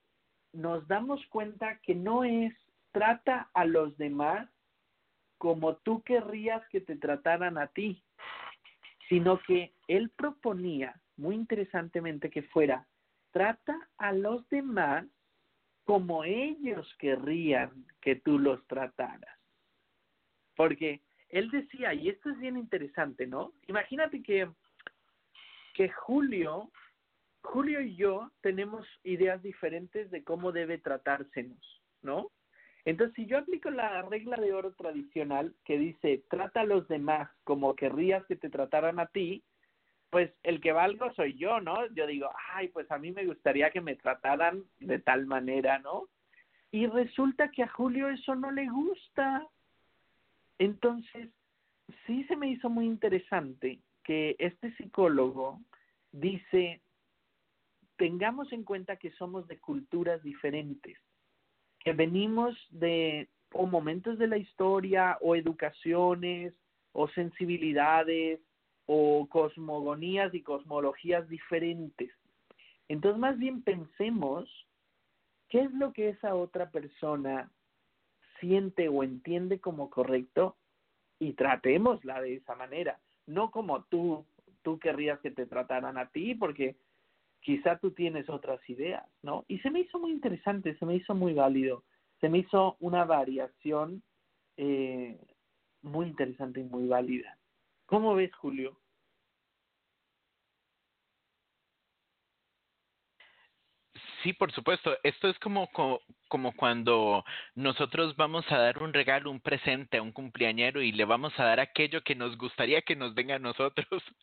nos 0.53 0.87
damos 0.89 1.25
cuenta 1.27 1.79
que 1.81 1.95
no 1.95 2.25
es 2.25 2.55
trata 2.93 3.51
a 3.55 3.65
los 3.65 3.97
demás 3.97 4.49
como 5.39 5.77
tú 5.77 6.03
querrías 6.03 6.67
que 6.69 6.81
te 6.81 6.97
trataran 6.97 7.59
a 7.59 7.69
ti, 7.69 8.03
sino 9.09 9.41
que 9.41 9.75
él 9.87 10.11
proponía 10.11 11.01
muy 11.17 11.35
interesantemente 11.35 12.31
que 12.31 12.43
fuera, 12.43 12.87
trata 13.33 13.77
a 13.97 14.13
los 14.13 14.49
demás 14.49 15.07
como 15.85 16.23
ellos 16.25 16.95
querrían 16.99 17.87
que 18.01 18.17
tú 18.17 18.39
los 18.39 18.65
trataras. 18.67 19.39
Porque 20.55 21.03
él 21.31 21.51
decía, 21.51 21.95
y 21.95 22.09
esto 22.09 22.31
es 22.31 22.39
bien 22.39 22.57
interesante, 22.57 23.27
¿no? 23.27 23.53
Imagínate 23.67 24.23
que, 24.23 24.51
que 25.75 25.89
Julio, 25.89 26.71
Julio 27.43 27.81
y 27.81 27.97
yo 27.97 28.31
tenemos 28.43 28.87
ideas 29.03 29.43
diferentes 29.43 30.11
de 30.11 30.23
cómo 30.25 30.53
debe 30.53 30.79
tratársenos, 30.79 31.83
¿no? 32.03 32.31
Entonces, 32.89 33.17
si 33.17 33.27
yo 33.27 33.37
aplico 33.37 33.69
la 33.69 34.01
regla 34.01 34.39
de 34.39 34.55
oro 34.55 34.73
tradicional 34.73 35.55
que 35.67 35.77
dice, 35.77 36.25
trata 36.31 36.63
a 36.63 36.65
los 36.65 36.89
demás 36.89 37.29
como 37.45 37.77
querrías 37.77 38.25
que 38.25 38.35
te 38.35 38.49
trataran 38.49 38.99
a 38.99 39.09
ti, 39.09 39.45
pues 40.09 40.33
el 40.43 40.59
que 40.63 40.73
valgo 40.73 41.13
soy 41.13 41.35
yo, 41.35 41.61
¿no? 41.61 41.87
Yo 41.89 42.07
digo, 42.07 42.31
ay, 42.55 42.69
pues 42.69 42.91
a 42.91 42.97
mí 42.97 43.13
me 43.13 43.27
gustaría 43.27 43.71
que 43.71 43.83
me 43.83 43.95
trataran 43.97 44.65
de 44.81 44.99
tal 45.01 45.27
manera, 45.27 45.79
¿no? 45.81 46.09
Y 46.71 46.87
resulta 46.87 47.51
que 47.51 47.63
a 47.63 47.69
Julio 47.69 48.09
eso 48.09 48.35
no 48.35 48.51
le 48.51 48.67
gusta. 48.71 49.47
Entonces, 50.59 51.29
sí 52.07 52.25
se 52.25 52.37
me 52.37 52.49
hizo 52.49 52.71
muy 52.71 52.87
interesante 52.87 53.81
que 54.03 54.35
este 54.39 54.75
psicólogo 54.77 55.61
dice, 56.11 56.81
tengamos 57.97 58.51
en 58.51 58.65
cuenta 58.65 58.97
que 58.97 59.11
somos 59.11 59.47
de 59.47 59.59
culturas 59.59 60.23
diferentes, 60.23 60.97
que 61.89 61.95
venimos 61.95 62.55
de 62.71 63.29
o 63.51 63.67
momentos 63.67 64.19
de 64.19 64.27
la 64.27 64.37
historia 64.37 65.17
o 65.23 65.35
educaciones 65.35 66.53
o 66.93 67.09
sensibilidades 67.09 68.41
o 68.85 69.27
cosmogonías 69.31 70.35
y 70.35 70.43
cosmologías 70.43 71.27
diferentes. 71.31 72.11
Entonces, 72.89 73.19
más 73.19 73.39
bien 73.39 73.63
pensemos 73.63 74.51
qué 75.49 75.63
es 75.63 75.73
lo 75.73 75.95
que 75.95 76.11
esa 76.11 76.35
otra 76.35 76.71
persona 76.71 77.51
siente 78.39 78.91
o 78.91 79.03
entiende 79.03 79.59
como 79.59 79.89
correcto 79.89 80.57
y 81.19 81.33
tratémosla 81.33 82.21
de 82.21 82.35
esa 82.35 82.55
manera, 82.55 83.01
no 83.27 83.51
como 83.51 83.85
tú 83.85 84.27
tú 84.61 84.79
querrías 84.79 85.21
que 85.21 85.31
te 85.31 85.47
trataran 85.47 85.97
a 85.97 86.11
ti 86.11 86.35
porque 86.35 86.77
quizá 87.41 87.79
tú 87.79 87.93
tienes 87.93 88.29
otras 88.29 88.61
ideas, 88.69 89.05
¿no? 89.23 89.45
Y 89.49 89.59
se 89.61 89.71
me 89.71 89.81
hizo 89.81 89.99
muy 89.99 90.13
interesante, 90.13 90.77
se 90.77 90.87
me 90.87 90.97
hizo 90.97 91.15
muy 91.15 91.35
válido, 91.35 91.85
se 92.21 92.29
me 92.29 92.39
hizo 92.39 92.77
una 92.81 93.05
variación 93.05 94.03
eh, 94.57 95.19
muy 95.83 96.07
interesante 96.07 96.61
y 96.61 96.65
muy 96.65 96.89
válida. 96.89 97.39
¿Cómo 97.87 98.15
ves, 98.15 98.35
Julio? 98.35 98.79
Sí, 104.23 104.33
por 104.33 104.53
supuesto. 104.53 104.97
Esto 105.03 105.29
es 105.29 105.39
como, 105.39 105.69
como, 105.69 106.01
cuando 106.57 107.25
nosotros 107.55 108.17
vamos 108.17 108.45
a 108.51 108.59
dar 108.59 108.83
un 108.83 108.93
regalo, 108.93 109.31
un 109.31 109.41
presente 109.41 109.99
a 109.99 110.03
un 110.03 110.13
cumpleañero 110.13 110.83
y 110.83 110.93
le 110.93 111.05
vamos 111.05 111.33
a 111.39 111.45
dar 111.45 111.61
aquello 111.61 112.03
que 112.03 112.15
nos 112.15 112.37
gustaría 112.37 112.83
que 112.83 112.97
nos 112.97 113.15
venga 113.15 113.37
a 113.37 113.39
nosotros. 113.39 113.87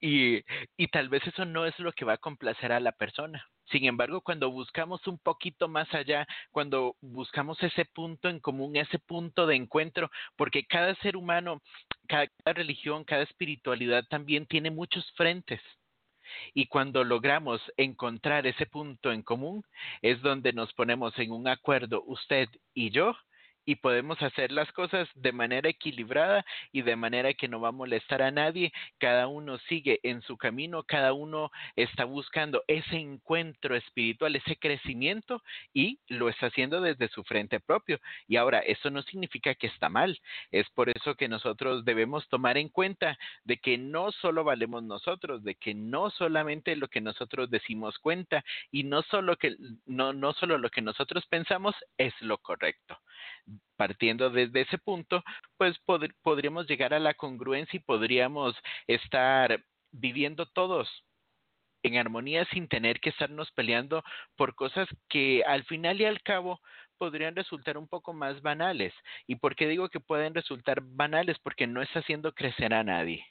Y 0.00 0.88
tal 0.88 1.08
vez 1.08 1.26
eso 1.26 1.44
no 1.44 1.66
es 1.66 1.78
lo 1.78 1.92
que 1.92 2.04
va 2.04 2.14
a 2.14 2.18
complacer 2.18 2.72
a 2.72 2.80
la 2.80 2.92
persona. 2.92 3.46
Sin 3.70 3.84
embargo, 3.84 4.22
cuando 4.22 4.50
buscamos 4.50 5.06
un 5.06 5.18
poquito 5.18 5.68
más 5.68 5.92
allá, 5.92 6.26
cuando 6.52 6.96
buscamos 7.00 7.62
ese 7.62 7.84
punto 7.84 8.28
en 8.28 8.40
común, 8.40 8.76
ese 8.76 8.98
punto 8.98 9.46
de 9.46 9.56
encuentro, 9.56 10.10
porque 10.36 10.64
cada 10.64 10.94
ser 10.96 11.16
humano, 11.16 11.60
cada, 12.06 12.28
religión, 12.46 13.04
cada 13.04 13.22
espiritualidad 13.22 14.04
también 14.08 14.46
tiene 14.46 14.70
muchos 14.70 15.10
frentes. 15.16 15.60
Y 16.54 16.66
cuando 16.66 17.04
logramos 17.04 17.60
encontrar 17.76 18.46
ese 18.46 18.66
punto 18.66 19.12
en 19.12 19.22
común, 19.22 19.64
es 20.02 20.20
donde 20.22 20.52
nos 20.52 20.72
ponemos 20.74 21.18
en 21.18 21.32
un 21.32 21.48
acuerdo 21.48 22.02
usted 22.06 22.48
y 22.74 22.90
yo 22.90 23.16
y 23.68 23.76
podemos 23.76 24.22
hacer 24.22 24.50
las 24.50 24.72
cosas 24.72 25.10
de 25.14 25.30
manera 25.30 25.68
equilibrada 25.68 26.42
y 26.72 26.80
de 26.80 26.96
manera 26.96 27.34
que 27.34 27.48
no 27.48 27.60
va 27.60 27.68
a 27.68 27.72
molestar 27.72 28.22
a 28.22 28.30
nadie. 28.30 28.72
Cada 28.96 29.26
uno 29.26 29.58
sigue 29.68 30.00
en 30.04 30.22
su 30.22 30.38
camino, 30.38 30.84
cada 30.84 31.12
uno 31.12 31.50
está 31.76 32.06
buscando 32.06 32.64
ese 32.66 32.96
encuentro 32.96 33.76
espiritual, 33.76 34.34
ese 34.36 34.56
crecimiento 34.56 35.42
y 35.74 35.98
lo 36.08 36.30
está 36.30 36.46
haciendo 36.46 36.80
desde 36.80 37.08
su 37.08 37.24
frente 37.24 37.60
propio. 37.60 38.00
Y 38.26 38.36
ahora, 38.36 38.60
eso 38.60 38.88
no 38.88 39.02
significa 39.02 39.54
que 39.54 39.66
está 39.66 39.90
mal. 39.90 40.18
Es 40.50 40.66
por 40.70 40.88
eso 40.88 41.14
que 41.14 41.28
nosotros 41.28 41.84
debemos 41.84 42.26
tomar 42.30 42.56
en 42.56 42.70
cuenta 42.70 43.18
de 43.44 43.58
que 43.58 43.76
no 43.76 44.12
solo 44.12 44.44
valemos 44.44 44.82
nosotros, 44.82 45.44
de 45.44 45.56
que 45.56 45.74
no 45.74 46.08
solamente 46.08 46.74
lo 46.74 46.88
que 46.88 47.02
nosotros 47.02 47.50
decimos 47.50 47.98
cuenta 47.98 48.42
y 48.72 48.84
no 48.84 49.02
solo 49.02 49.36
que 49.36 49.56
no 49.84 50.14
no 50.14 50.32
solo 50.32 50.56
lo 50.56 50.70
que 50.70 50.80
nosotros 50.80 51.26
pensamos 51.26 51.74
es 51.98 52.14
lo 52.22 52.38
correcto 52.38 52.98
partiendo 53.76 54.30
desde 54.30 54.62
ese 54.62 54.78
punto, 54.78 55.22
pues 55.56 55.76
podríamos 56.22 56.66
llegar 56.66 56.94
a 56.94 56.98
la 56.98 57.14
congruencia 57.14 57.76
y 57.76 57.80
podríamos 57.80 58.56
estar 58.86 59.62
viviendo 59.92 60.46
todos 60.46 60.88
en 61.82 61.96
armonía 61.96 62.44
sin 62.46 62.68
tener 62.68 63.00
que 63.00 63.10
estarnos 63.10 63.50
peleando 63.52 64.02
por 64.36 64.54
cosas 64.54 64.88
que 65.08 65.42
al 65.46 65.64
final 65.64 66.00
y 66.00 66.04
al 66.04 66.22
cabo 66.22 66.60
podrían 66.98 67.36
resultar 67.36 67.78
un 67.78 67.88
poco 67.88 68.12
más 68.12 68.42
banales. 68.42 68.92
¿Y 69.26 69.36
por 69.36 69.54
qué 69.54 69.68
digo 69.68 69.88
que 69.88 70.00
pueden 70.00 70.34
resultar 70.34 70.80
banales? 70.82 71.38
Porque 71.38 71.66
no 71.66 71.80
está 71.80 72.00
haciendo 72.00 72.32
crecer 72.34 72.74
a 72.74 72.82
nadie. 72.82 73.24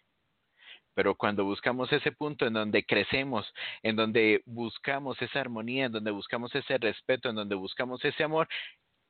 Pero 0.93 1.13
cuando 1.13 1.45
buscamos 1.45 1.91
ese 1.93 2.11
punto 2.11 2.47
en 2.47 2.53
donde 2.53 2.83
crecemos, 2.83 3.45
en 3.83 3.95
donde 3.95 4.41
buscamos 4.45 5.21
esa 5.21 5.41
armonía, 5.41 5.85
en 5.85 5.91
donde 5.91 6.09
buscamos 6.09 6.55
ese 6.55 6.77
respeto, 6.79 7.29
en 7.29 7.35
donde 7.35 7.53
buscamos 7.53 8.03
ese 8.03 8.23
amor, 8.23 8.47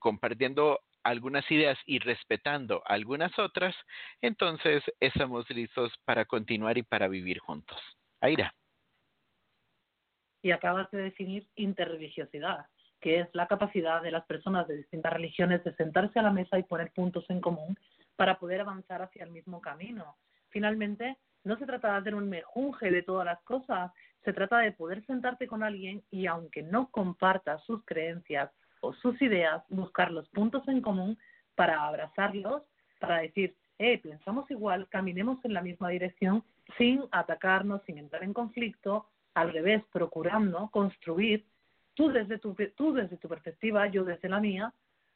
compartiendo 0.08 0.80
algunas 1.04 1.44
ideas 1.52 1.78
y 1.86 2.00
respetando 2.00 2.82
algunas 2.86 3.38
otras, 3.38 3.76
entonces 4.22 4.82
estamos 5.02 5.50
listos 5.50 5.92
para 6.06 6.24
continuar 6.24 6.78
y 6.78 6.84
para 6.84 7.10
vivir 7.10 7.40
juntos. 7.40 7.78
Aira. 8.22 8.56
Y 10.42 10.52
acabas 10.52 10.90
de 10.92 11.02
definir 11.02 11.46
interreligiosidad, 11.56 12.68
que 13.02 13.20
es 13.20 13.28
la 13.34 13.48
capacidad 13.48 14.02
de 14.02 14.12
las 14.12 14.26
personas 14.28 14.66
de 14.70 14.78
distintas 14.78 15.12
religiones 15.12 15.62
de 15.66 15.76
sentarse 15.76 16.20
a 16.20 16.24
la 16.24 16.32
mesa 16.32 16.58
y 16.58 16.64
poner 16.64 16.94
puntos 16.94 17.26
en 17.30 17.42
común 17.42 17.78
para 18.16 18.40
poder 18.40 18.62
avanzar 18.62 19.02
hacia 19.02 19.26
el 19.26 19.32
mismo 19.32 19.60
camino. 19.60 20.16
Finalmente, 20.48 21.18
no 21.44 21.58
se 21.58 21.66
trata 21.66 21.92
de 21.92 21.98
hacer 21.98 22.16
un 22.16 22.30
mejunje 22.30 22.92
de 22.92 23.04
todas 23.04 23.26
las 23.26 23.42
cosas, 23.42 23.92
se 24.24 24.32
trata 24.32 24.60
de 24.60 24.72
poder 24.72 25.06
sentarte 25.06 25.48
con 25.48 25.64
alguien 25.64 26.02
y 26.12 26.28
aunque 26.28 26.64
no 26.64 26.90
compartas 26.92 27.62
sus 27.66 27.84
creencias 27.84 28.50
sus 28.94 29.22
ideas, 29.22 29.64
buscar 29.70 30.12
los 30.12 30.28
puntos 30.30 30.68
en 30.68 30.82
común 30.82 31.18
para 31.56 31.84
abrazarlos, 31.84 32.64
para 33.00 33.20
decir, 33.20 33.56
eh, 33.80 34.00
pensamos 34.00 34.50
igual, 34.50 34.88
caminemos 34.90 35.44
en 35.46 35.54
la 35.54 35.62
misma 35.62 35.90
dirección 35.90 36.44
sin 36.78 37.04
atacarnos, 37.12 37.82
sin 37.86 37.98
entrar 37.98 38.24
en 38.24 38.34
conflicto, 38.34 39.08
al 39.34 39.54
revés, 39.54 39.84
procurando 39.92 40.70
construir, 40.72 41.46
tú 41.94 42.10
desde 42.10 42.40
tu, 42.40 42.56
tú 42.76 42.94
desde 42.94 43.18
tu 43.18 43.28
perspectiva, 43.28 43.88
yo 43.88 44.04
desde 44.04 44.30
la 44.30 44.40
mía, 44.40 44.74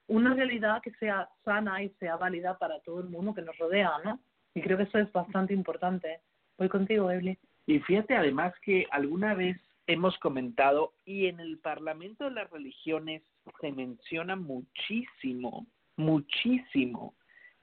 una 0.07 0.33
realidad 0.33 0.81
que 0.81 0.91
sea 0.91 1.29
sana 1.43 1.81
y 1.81 1.89
sea 1.99 2.17
válida 2.17 2.57
para 2.57 2.79
todo 2.81 2.99
el 2.99 3.09
mundo 3.09 3.33
que 3.33 3.41
nos 3.41 3.57
rodea, 3.57 3.91
¿no? 4.03 4.19
Y 4.53 4.61
creo 4.61 4.77
que 4.77 4.83
eso 4.83 4.99
es 4.99 5.11
bastante 5.11 5.53
importante. 5.53 6.19
Voy 6.57 6.69
contigo, 6.69 7.09
Evelyn. 7.09 7.37
Y 7.65 7.79
fíjate 7.79 8.15
además 8.15 8.53
que 8.61 8.85
alguna 8.91 9.33
vez 9.33 9.57
hemos 9.91 10.17
comentado 10.19 10.93
y 11.03 11.27
en 11.27 11.39
el 11.41 11.59
Parlamento 11.59 12.23
de 12.23 12.31
las 12.31 12.49
Religiones 12.49 13.23
se 13.59 13.71
menciona 13.73 14.37
muchísimo, 14.37 15.67
muchísimo, 15.97 17.15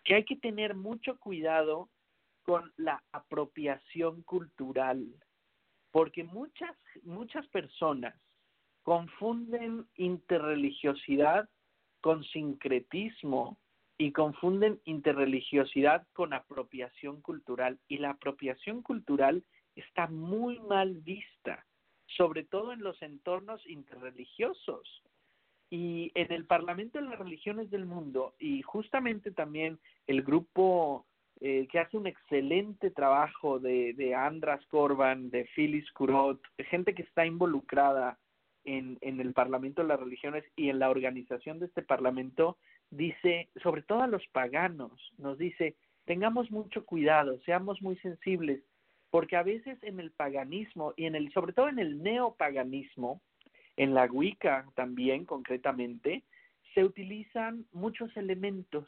que 0.05 0.15
hay 0.17 0.25
que 0.25 0.37
tener 0.37 0.75
mucho 0.75 1.19
cuidado 1.19 1.89
con 2.43 2.71
la 2.77 3.03
apropiación 3.13 4.23
cultural, 4.23 5.07
porque 5.91 6.23
muchas, 6.23 6.77
muchas 7.03 7.47
personas 7.49 8.15
confunden 8.83 9.87
interreligiosidad 9.97 11.49
con 12.01 12.25
sincretismo 12.25 13.59
y 13.97 14.13
confunden 14.13 14.81
interreligiosidad 14.85 16.07
con 16.13 16.33
apropiación 16.33 17.21
cultural. 17.23 17.79
Y 17.89 17.99
la 17.99 18.11
apropiación 18.11 18.83
cultural 18.83 19.45
está 19.75 20.07
muy 20.07 20.59
mal 20.61 20.99
vista, 20.99 21.67
sobre 22.17 22.45
todo 22.45 22.73
en 22.73 22.83
los 22.83 23.01
entornos 23.03 23.65
interreligiosos. 23.67 25.03
Y 25.71 26.11
en 26.15 26.33
el 26.33 26.47
Parlamento 26.47 26.99
de 26.99 27.05
las 27.05 27.19
Religiones 27.19 27.71
del 27.71 27.85
Mundo, 27.85 28.35
y 28.39 28.63
justamente 28.63 29.31
también 29.31 29.79
el 30.07 30.23
grupo 30.23 31.05
eh, 31.41 31.69
que 31.71 31.79
hace 31.79 31.97
un 31.97 32.07
excelente 32.07 32.91
trabajo 32.91 33.59
de, 33.59 33.93
de 33.93 34.15
Andras 34.15 34.65
Corban, 34.67 35.31
de 35.31 35.45
Phyllis 35.55 35.91
Kurot, 35.93 36.41
gente 36.71 36.95
que 36.95 37.03
está 37.03 37.27
involucrada 37.27 38.19
en, 38.65 38.99
en 39.03 39.21
el 39.21 39.35
Parlamento 39.35 39.83
de 39.83 39.89
las 39.89 40.01
Religiones 40.01 40.45
y 40.57 40.71
en 40.71 40.79
la 40.79 40.91
organización 40.91 41.61
de 41.61 41.67
este 41.67 41.83
Parlamento, 41.83 42.57
dice, 42.91 43.51
sobre 43.63 43.83
todo 43.83 44.03
a 44.03 44.09
los 44.09 44.27
paganos, 44.29 45.13
nos 45.19 45.39
dice, 45.39 45.77
tengamos 46.07 46.51
mucho 46.51 46.85
cuidado, 46.85 47.39
seamos 47.45 47.83
muy 47.83 47.97
sensibles, 47.99 48.63
porque 49.11 49.37
a 49.37 49.43
veces 49.43 49.79
en 49.83 50.01
el 50.01 50.11
paganismo 50.11 50.93
y 50.97 51.07
en 51.07 51.15
el, 51.15 51.33
sobre 51.33 51.53
todo 51.53 51.69
en 51.69 51.79
el 51.79 52.03
neopaganismo, 52.03 53.23
en 53.77 53.95
la 53.95 54.07
Wicca 54.07 54.67
también 54.75 55.25
concretamente, 55.25 56.25
se 56.75 56.85
utilizan 56.85 57.65
muchos 57.73 58.15
elementos 58.17 58.87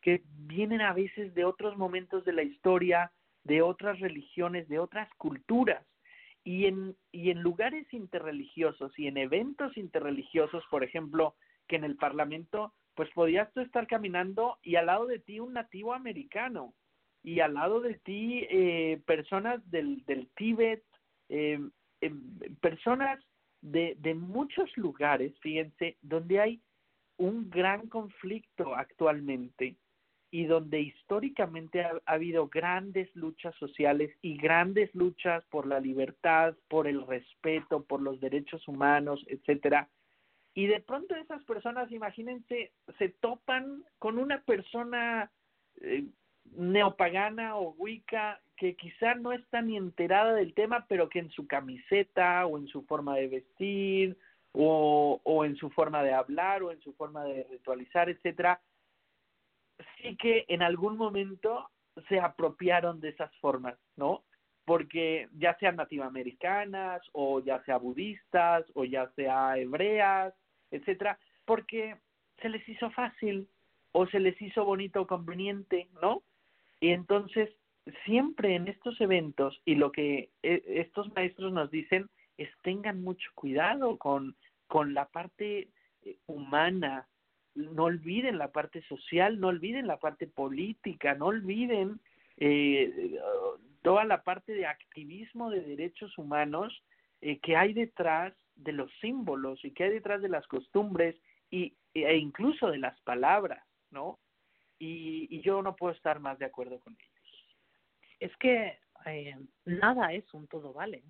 que 0.00 0.22
vienen 0.46 0.80
a 0.80 0.92
veces 0.92 1.32
de 1.34 1.44
otros 1.44 1.76
momentos 1.76 2.24
de 2.24 2.32
la 2.32 2.42
historia, 2.42 3.12
de 3.44 3.62
otras 3.62 4.00
religiones, 4.00 4.68
de 4.68 4.78
otras 4.78 5.08
culturas. 5.16 5.86
Y 6.44 6.66
en, 6.66 6.96
y 7.12 7.30
en 7.30 7.40
lugares 7.40 7.86
interreligiosos 7.92 8.92
y 8.98 9.06
en 9.06 9.16
eventos 9.16 9.76
interreligiosos, 9.76 10.64
por 10.70 10.82
ejemplo, 10.82 11.36
que 11.68 11.76
en 11.76 11.84
el 11.84 11.96
Parlamento, 11.96 12.74
pues 12.94 13.08
podías 13.10 13.50
tú 13.52 13.60
estar 13.60 13.86
caminando 13.86 14.58
y 14.62 14.74
al 14.74 14.86
lado 14.86 15.06
de 15.06 15.20
ti 15.20 15.38
un 15.38 15.52
nativo 15.52 15.94
americano 15.94 16.74
y 17.22 17.40
al 17.40 17.54
lado 17.54 17.80
de 17.80 17.94
ti 17.94 18.46
eh, 18.50 19.00
personas 19.06 19.60
del, 19.70 20.04
del 20.06 20.28
Tíbet, 20.36 20.82
eh, 21.28 21.60
eh, 22.00 22.14
personas 22.60 23.20
de, 23.60 23.96
de 24.00 24.14
muchos 24.14 24.76
lugares, 24.76 25.32
fíjense, 25.40 25.96
donde 26.02 26.40
hay 26.40 26.60
un 27.18 27.48
gran 27.48 27.88
conflicto 27.88 28.74
actualmente 28.74 29.76
y 30.32 30.46
donde 30.46 30.80
históricamente 30.80 31.84
ha, 31.84 31.92
ha, 32.06 32.12
habido 32.14 32.48
grandes 32.48 33.14
luchas 33.14 33.54
sociales 33.56 34.10
y 34.22 34.36
grandes 34.36 34.92
luchas 34.94 35.44
por 35.50 35.66
la 35.66 35.78
libertad, 35.78 36.56
por 36.68 36.88
el 36.88 37.06
respeto, 37.06 37.84
por 37.84 38.02
los 38.02 38.18
derechos 38.18 38.66
humanos, 38.66 39.24
etcétera. 39.28 39.88
Y 40.54 40.66
de 40.66 40.80
pronto 40.80 41.14
esas 41.14 41.44
personas, 41.44 41.90
imagínense, 41.92 42.72
se 42.98 43.08
topan 43.10 43.84
con 43.98 44.18
una 44.18 44.42
persona 44.42 45.30
eh, 45.80 46.06
neopagana 46.44 47.56
o 47.56 47.74
wicca 47.78 48.40
que 48.56 48.76
quizá 48.76 49.14
no 49.14 49.32
está 49.32 49.62
ni 49.62 49.76
enterada 49.76 50.34
del 50.34 50.54
tema, 50.54 50.86
pero 50.88 51.08
que 51.08 51.18
en 51.18 51.30
su 51.30 51.46
camiseta 51.46 52.46
o 52.46 52.58
en 52.58 52.68
su 52.68 52.82
forma 52.82 53.16
de 53.16 53.28
vestir 53.28 54.16
o, 54.52 55.20
o 55.24 55.44
en 55.44 55.56
su 55.56 55.70
forma 55.70 56.02
de 56.02 56.12
hablar 56.12 56.62
o 56.62 56.70
en 56.70 56.80
su 56.80 56.92
forma 56.92 57.24
de 57.24 57.44
ritualizar, 57.50 58.08
etcétera, 58.08 58.60
sí 59.96 60.16
que 60.16 60.44
en 60.48 60.62
algún 60.62 60.96
momento 60.96 61.70
se 62.08 62.20
apropiaron 62.20 63.00
de 63.00 63.10
esas 63.10 63.34
formas, 63.36 63.76
¿no? 63.96 64.22
Porque 64.64 65.28
ya 65.38 65.56
sean 65.58 65.76
nativoamericanas 65.76 67.02
o 67.12 67.40
ya 67.40 67.62
sea 67.64 67.78
budistas 67.78 68.64
o 68.74 68.84
ya 68.84 69.10
sea 69.16 69.58
hebreas, 69.58 70.34
etcétera, 70.70 71.18
porque 71.44 71.96
se 72.40 72.48
les 72.48 72.66
hizo 72.68 72.90
fácil 72.90 73.48
o 73.92 74.06
se 74.06 74.20
les 74.20 74.40
hizo 74.40 74.64
bonito 74.64 75.02
o 75.02 75.06
conveniente, 75.06 75.88
¿no? 76.00 76.22
Y 76.82 76.90
entonces 76.90 77.48
siempre 78.04 78.54
en 78.54 78.68
estos 78.68 79.00
eventos 79.00 79.58
y 79.64 79.76
lo 79.76 79.90
que 79.90 80.30
eh, 80.42 80.62
estos 80.66 81.10
maestros 81.14 81.52
nos 81.52 81.70
dicen 81.70 82.10
es 82.36 82.50
tengan 82.62 83.02
mucho 83.02 83.28
cuidado 83.34 83.96
con 83.98 84.36
con 84.66 84.94
la 84.94 85.06
parte 85.06 85.68
eh, 86.02 86.16
humana 86.26 87.08
no 87.54 87.84
olviden 87.84 88.38
la 88.38 88.50
parte 88.50 88.82
social, 88.82 89.38
no 89.38 89.48
olviden 89.48 89.86
la 89.86 89.98
parte 89.98 90.26
política, 90.26 91.14
no 91.14 91.26
olviden 91.26 92.00
eh, 92.38 93.18
toda 93.82 94.04
la 94.04 94.22
parte 94.22 94.52
de 94.52 94.66
activismo 94.66 95.50
de 95.50 95.60
derechos 95.60 96.16
humanos 96.16 96.82
eh, 97.20 97.38
que 97.40 97.56
hay 97.56 97.72
detrás 97.74 98.34
de 98.54 98.72
los 98.72 98.90
símbolos 99.00 99.64
y 99.64 99.72
que 99.72 99.84
hay 99.84 99.90
detrás 99.90 100.22
de 100.22 100.28
las 100.28 100.46
costumbres 100.46 101.16
y, 101.50 101.74
e 101.94 102.16
incluso 102.16 102.70
de 102.70 102.78
las 102.78 102.98
palabras, 103.02 103.62
¿no? 103.90 104.18
Y, 104.84 105.28
y 105.30 105.40
yo 105.42 105.62
no 105.62 105.76
puedo 105.76 105.94
estar 105.94 106.18
más 106.18 106.38
de 106.38 106.46
acuerdo 106.46 106.80
con 106.80 106.96
ellos. 106.98 107.56
Es 108.18 108.36
que 108.38 108.78
eh, 109.06 109.36
nada 109.64 110.12
es 110.12 110.32
un 110.34 110.48
todo 110.48 110.72
vale 110.72 111.02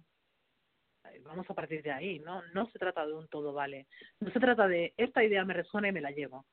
vamos 1.25 1.49
a 1.49 1.55
partir 1.55 1.83
de 1.83 1.91
ahí, 1.91 2.19
¿no? 2.21 2.43
No 2.55 2.67
se 2.71 2.79
trata 2.79 3.07
de 3.07 3.13
un 3.13 3.29
todo 3.29 3.53
vale. 3.53 3.87
No 4.21 4.31
se 4.31 4.41
trata 4.41 4.67
de 4.69 4.95
esta 4.97 5.25
idea 5.25 5.45
me 5.45 5.55
resuena 5.55 5.89
y 5.89 5.93
me 5.93 6.01
la 6.01 6.11
llevo. 6.11 6.47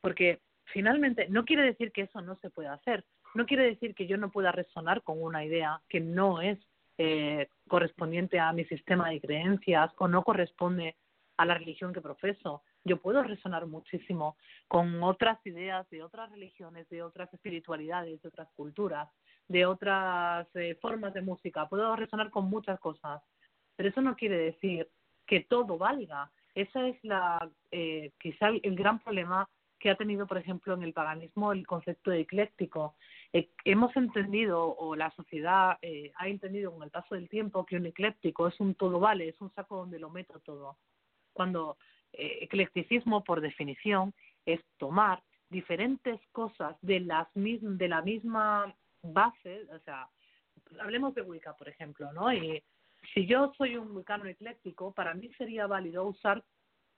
Porque 0.00 0.40
finalmente 0.66 1.28
no 1.28 1.44
quiere 1.44 1.62
decir 1.62 1.92
que 1.92 2.02
eso 2.02 2.20
no 2.20 2.36
se 2.36 2.50
pueda 2.50 2.74
hacer. 2.74 3.04
No 3.34 3.46
quiere 3.46 3.64
decir 3.64 3.94
que 3.94 4.06
yo 4.06 4.16
no 4.16 4.30
pueda 4.30 4.52
resonar 4.52 5.02
con 5.02 5.22
una 5.22 5.44
idea 5.44 5.80
que 5.88 6.00
no 6.00 6.40
es 6.40 6.58
eh, 6.98 7.48
correspondiente 7.68 8.38
a 8.38 8.52
mi 8.52 8.64
sistema 8.64 9.10
de 9.10 9.20
creencias 9.20 9.92
o 9.98 10.08
no 10.08 10.22
corresponde 10.22 10.96
a 11.36 11.44
la 11.44 11.54
religión 11.54 11.92
que 11.92 12.00
profeso. 12.00 12.62
Yo 12.86 12.96
puedo 12.96 13.22
resonar 13.22 13.66
muchísimo 13.66 14.36
con 14.68 15.02
otras 15.02 15.44
ideas 15.44 15.88
de 15.90 16.02
otras 16.02 16.30
religiones, 16.30 16.88
de 16.88 17.02
otras 17.02 17.32
espiritualidades, 17.34 18.22
de 18.22 18.28
otras 18.28 18.48
culturas, 18.56 19.08
de 19.48 19.66
otras 19.66 20.46
eh, 20.54 20.78
formas 20.80 21.12
de 21.12 21.20
música. 21.20 21.68
Puedo 21.68 21.94
resonar 21.96 22.30
con 22.30 22.48
muchas 22.48 22.80
cosas 22.80 23.20
pero 23.76 23.90
eso 23.90 24.00
no 24.00 24.16
quiere 24.16 24.38
decir 24.38 24.88
que 25.26 25.40
todo 25.40 25.78
valga. 25.78 26.30
Ese 26.54 26.88
es 26.88 27.04
la, 27.04 27.48
eh, 27.70 28.12
quizá 28.18 28.48
el, 28.48 28.74
gran 28.74 28.98
problema 28.98 29.48
que 29.78 29.90
ha 29.90 29.96
tenido, 29.96 30.26
por 30.26 30.38
ejemplo, 30.38 30.72
en 30.72 30.82
el 30.82 30.94
paganismo 30.94 31.52
el 31.52 31.66
concepto 31.66 32.10
de 32.10 32.20
ecléctico. 32.20 32.94
Eh, 33.32 33.50
hemos 33.64 33.94
entendido, 33.94 34.74
o 34.76 34.96
la 34.96 35.10
sociedad 35.10 35.78
eh, 35.82 36.12
ha 36.16 36.28
entendido 36.28 36.72
con 36.72 36.82
el 36.82 36.90
paso 36.90 37.14
del 37.14 37.28
tiempo, 37.28 37.66
que 37.66 37.76
un 37.76 37.86
ecléctico 37.86 38.48
es 38.48 38.58
un 38.58 38.74
todo 38.74 38.98
vale, 38.98 39.28
es 39.28 39.40
un 39.40 39.52
saco 39.54 39.76
donde 39.76 39.98
lo 39.98 40.08
meto 40.08 40.40
todo. 40.40 40.78
Cuando 41.34 41.76
eclecticismo, 42.16 43.24
por 43.24 43.40
definición, 43.40 44.14
es 44.44 44.60
tomar 44.78 45.22
diferentes 45.50 46.20
cosas 46.32 46.76
de, 46.82 47.00
las 47.00 47.28
de 47.34 47.88
la 47.88 48.02
misma 48.02 48.74
base, 49.02 49.66
o 49.72 49.78
sea, 49.80 50.08
hablemos 50.80 51.14
de 51.14 51.22
Wicca, 51.22 51.54
por 51.56 51.68
ejemplo, 51.68 52.12
¿no? 52.12 52.32
Y 52.32 52.62
si 53.14 53.26
yo 53.26 53.52
soy 53.56 53.76
un 53.76 53.94
wicano 53.96 54.26
ecléctico, 54.26 54.92
para 54.92 55.14
mí 55.14 55.30
sería 55.38 55.66
válido 55.66 56.04
usar 56.04 56.42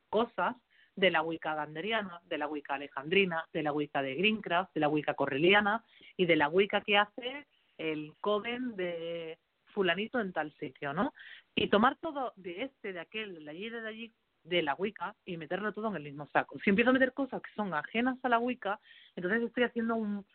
cosas 0.08 0.56
de 0.97 1.10
la 1.10 1.22
Wicca 1.22 1.55
ganderiana, 1.55 2.20
de 2.24 2.38
la 2.38 2.48
Wicca 2.48 2.74
alejandrina, 2.74 3.47
de 3.52 3.62
la 3.62 3.72
Wicca 3.72 4.02
de 4.02 4.14
Greencraft, 4.14 4.74
de 4.74 4.80
la 4.80 4.88
Wicca 4.88 5.14
correliana 5.14 5.84
y 6.16 6.26
de 6.26 6.36
la 6.36 6.48
Wicca 6.48 6.80
que 6.80 6.97
hace 6.97 7.47
el 7.76 8.14
coven 8.20 8.74
de 8.74 9.38
fulanito 9.66 10.18
en 10.18 10.32
tal 10.32 10.52
sitio, 10.55 10.92
¿no? 10.92 11.12
Y 11.55 11.68
tomar 11.68 11.97
todo 12.00 12.32
de 12.36 12.62
este, 12.64 12.92
de 12.92 13.00
aquel, 13.00 13.44
de 13.44 13.50
allí, 13.50 13.70
de 13.70 13.86
allí, 13.86 14.12
de 14.48 14.62
la 14.62 14.74
Wicca 14.74 15.14
y 15.24 15.36
meterlo 15.36 15.72
todo 15.72 15.88
en 15.88 15.96
el 15.96 16.02
mismo 16.02 16.26
saco. 16.32 16.58
Si 16.64 16.70
empiezo 16.70 16.90
a 16.90 16.94
meter 16.94 17.12
cosas 17.12 17.42
que 17.42 17.50
son 17.54 17.74
ajenas 17.74 18.18
a 18.22 18.28
la 18.28 18.38
Wicca, 18.38 18.80
entonces 19.16 19.42
estoy 19.42 19.64
haciendo 19.64 19.96
un, 19.96 20.26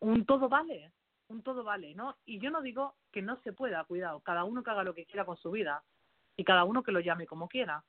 un 0.00 0.24
todo 0.26 0.48
vale, 0.48 0.92
un 1.28 1.42
todo 1.42 1.64
vale, 1.64 1.94
¿no? 1.94 2.16
Y 2.24 2.38
yo 2.38 2.50
no 2.50 2.62
digo 2.62 2.94
que 3.10 3.22
no 3.22 3.40
se 3.42 3.52
pueda, 3.52 3.84
cuidado, 3.84 4.20
cada 4.20 4.44
uno 4.44 4.62
que 4.62 4.70
haga 4.70 4.84
lo 4.84 4.94
que 4.94 5.06
quiera 5.06 5.24
con 5.24 5.36
su 5.36 5.50
vida 5.50 5.82
y 6.36 6.44
cada 6.44 6.64
uno 6.64 6.82
que 6.82 6.92
lo 6.92 7.00
llame 7.00 7.26
como 7.26 7.48
quiera. 7.48 7.84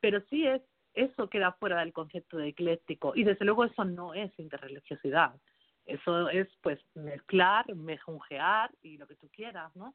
Pero 0.00 0.20
sí 0.30 0.46
es, 0.46 0.62
eso 0.94 1.28
queda 1.28 1.52
fuera 1.52 1.80
del 1.80 1.92
concepto 1.92 2.36
de 2.36 2.48
ecléctico 2.48 3.12
y 3.14 3.24
desde 3.24 3.44
luego 3.44 3.64
eso 3.64 3.84
no 3.84 4.14
es 4.14 4.36
interreligiosidad. 4.38 5.34
Eso 5.86 6.28
es 6.28 6.48
pues 6.60 6.78
mezclar, 6.94 7.74
mejunjear 7.74 8.70
y 8.82 8.96
lo 8.96 9.06
que 9.06 9.16
tú 9.16 9.28
quieras, 9.30 9.74
¿no? 9.74 9.94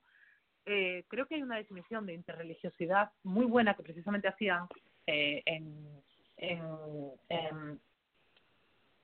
Eh, 0.65 1.05
creo 1.07 1.27
que 1.27 1.35
hay 1.35 1.43
una 1.43 1.57
definición 1.57 2.05
de 2.05 2.13
interreligiosidad 2.13 3.11
muy 3.23 3.45
buena 3.45 3.75
que 3.75 3.83
precisamente 3.83 4.27
hacían 4.27 4.67
eh, 5.07 5.43
en, 5.45 6.03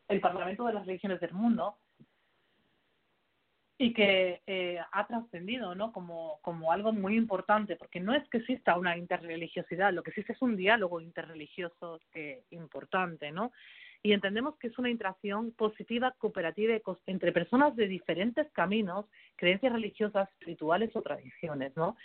el 0.08 0.20
Parlamento 0.20 0.66
de 0.66 0.74
las 0.74 0.86
Religiones 0.86 1.20
del 1.22 1.34
Mundo 1.34 1.78
y 3.78 3.94
que 3.94 4.42
eh, 4.46 4.80
ha 4.92 5.08
trascendido 5.08 5.74
¿no? 5.74 5.92
como, 5.92 6.40
como 6.44 6.72
algo 6.72 6.94
muy 6.94 7.16
importante, 7.16 7.76
porque 7.76 8.00
no 8.00 8.14
es 8.14 8.28
que 8.30 8.38
exista 8.38 8.78
una 8.78 8.96
interreligiosidad, 8.96 9.92
lo 9.92 10.04
que 10.04 10.12
existe 10.12 10.34
es 10.34 10.42
un 10.44 10.56
diálogo 10.56 11.02
interreligioso 11.02 12.00
eh, 12.14 12.44
importante, 12.52 13.32
¿no? 13.32 13.52
Y 14.04 14.14
entendemos 14.14 14.56
que 14.58 14.68
es 14.68 14.78
una 14.78 14.90
interacción 14.90 15.52
positiva, 15.52 16.12
cooperativa 16.18 16.76
entre 17.08 17.32
personas 17.32 17.76
de 17.76 17.88
diferentes 17.88 18.52
caminos, 18.52 19.06
creencias 19.36 19.74
religiosas, 19.74 20.30
espirituales 20.32 20.96
o 20.96 21.02
tradiciones, 21.02 21.76
¿no? 21.76 21.96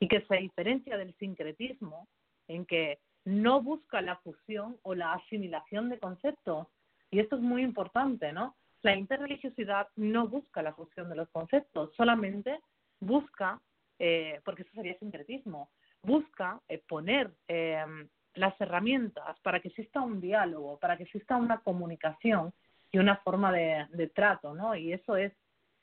Y 0.00 0.08
que 0.08 0.22
se 0.22 0.36
diferencia 0.36 0.96
del 0.96 1.14
sincretismo 1.14 2.08
en 2.48 2.64
que 2.66 2.98
no 3.26 3.60
busca 3.60 4.00
la 4.00 4.16
fusión 4.18 4.78
o 4.82 4.94
la 4.94 5.12
asimilación 5.14 5.90
de 5.90 5.98
conceptos. 5.98 6.68
Y 7.10 7.18
esto 7.18 7.36
es 7.36 7.42
muy 7.42 7.62
importante, 7.62 8.32
¿no? 8.32 8.56
La 8.82 8.94
interreligiosidad 8.94 9.88
no 9.96 10.28
busca 10.28 10.62
la 10.62 10.72
fusión 10.72 11.08
de 11.08 11.16
los 11.16 11.28
conceptos, 11.30 11.92
solamente 11.96 12.60
busca, 13.00 13.60
eh, 13.98 14.40
porque 14.44 14.62
eso 14.62 14.70
sería 14.74 14.98
sincretismo, 14.98 15.70
busca 16.02 16.60
eh, 16.68 16.80
poner 16.86 17.32
eh, 17.48 17.84
las 18.34 18.58
herramientas 18.60 19.38
para 19.40 19.58
que 19.58 19.68
exista 19.68 20.00
un 20.00 20.20
diálogo, 20.20 20.78
para 20.78 20.96
que 20.96 21.02
exista 21.02 21.36
una 21.36 21.58
comunicación 21.58 22.52
y 22.92 22.98
una 22.98 23.16
forma 23.16 23.50
de, 23.50 23.86
de 23.90 24.06
trato, 24.06 24.54
¿no? 24.54 24.76
Y 24.76 24.92
eso 24.92 25.16
es, 25.16 25.32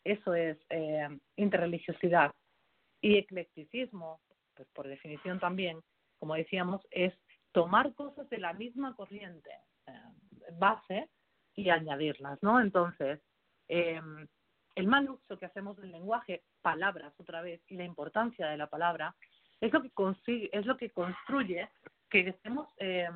eso 0.06 0.34
es 0.34 0.58
eh, 0.70 1.10
interreligiosidad. 1.36 2.32
Y 3.02 3.18
eclecticismo, 3.18 4.22
pues 4.56 4.70
por 4.70 4.88
definición 4.88 5.42
también, 5.42 5.82
como 6.20 6.36
decíamos, 6.36 6.88
es 6.90 7.14
tomar 7.54 7.94
cosas 7.94 8.30
de 8.30 8.40
la 8.40 8.52
misma 8.54 8.96
corriente 8.96 9.50
eh, 9.88 9.92
base 10.60 11.10
y 11.56 11.70
añadirlas, 11.70 12.42
¿no? 12.44 12.60
Entonces, 12.60 13.22
eh, 13.70 14.02
el 14.76 14.88
mal 14.88 15.10
uso 15.10 15.38
que 15.38 15.46
hacemos 15.46 15.78
del 15.78 15.92
lenguaje, 15.92 16.44
palabras 16.62 17.14
otra 17.18 17.42
vez, 17.42 17.62
y 17.68 17.78
la 17.78 17.86
importancia 17.86 18.48
de 18.48 18.58
la 18.58 18.68
palabra, 18.68 19.16
es 19.62 19.72
lo 19.72 19.82
que 19.82 19.92
consigue, 19.92 20.50
es 20.52 20.66
lo 20.66 20.76
que 20.76 20.90
construye 20.90 21.70
que 22.10 22.28
estemos 22.28 22.68
eh, 22.78 23.08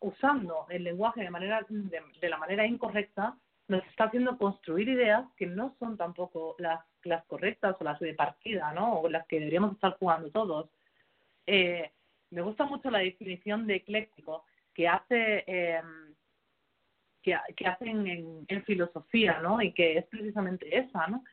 usando 0.00 0.66
el 0.70 0.84
lenguaje 0.84 1.20
de 1.20 1.30
manera 1.30 1.66
de, 1.68 2.00
de 2.20 2.28
la 2.28 2.38
manera 2.38 2.64
incorrecta, 2.66 3.36
nos 3.68 3.84
está 3.86 4.04
haciendo 4.04 4.36
construir 4.36 4.88
ideas 4.88 5.24
que 5.36 5.46
no 5.46 5.74
son 5.78 5.96
tampoco 5.96 6.54
las, 6.58 6.84
las 7.02 7.24
correctas 7.24 7.76
o 7.80 7.84
las 7.84 7.98
de 7.98 8.14
partida, 8.14 8.72
¿no? 8.72 9.00
O 9.00 9.08
las 9.08 9.26
que 9.26 9.38
deberíamos 9.38 9.72
estar 9.72 9.96
jugando 9.98 10.30
todos. 10.30 10.70
Eh, 11.46 11.90
me 12.34 12.42
gusta 12.42 12.64
mucho 12.64 12.90
la 12.90 12.98
definición 12.98 13.66
de 13.66 13.76
ecléctico 13.76 14.44
que 14.74 14.88
hace 14.88 15.44
eh, 15.46 15.80
que, 17.22 17.66
hacen 17.66 18.06
en, 18.48 18.64
filosofía, 18.64 19.40
¿no? 19.40 19.62
Y 19.62 19.72
que 19.72 19.98
es 19.98 20.06
precisamente 20.06 20.76
esa, 20.76 21.06
¿no? 21.06 21.24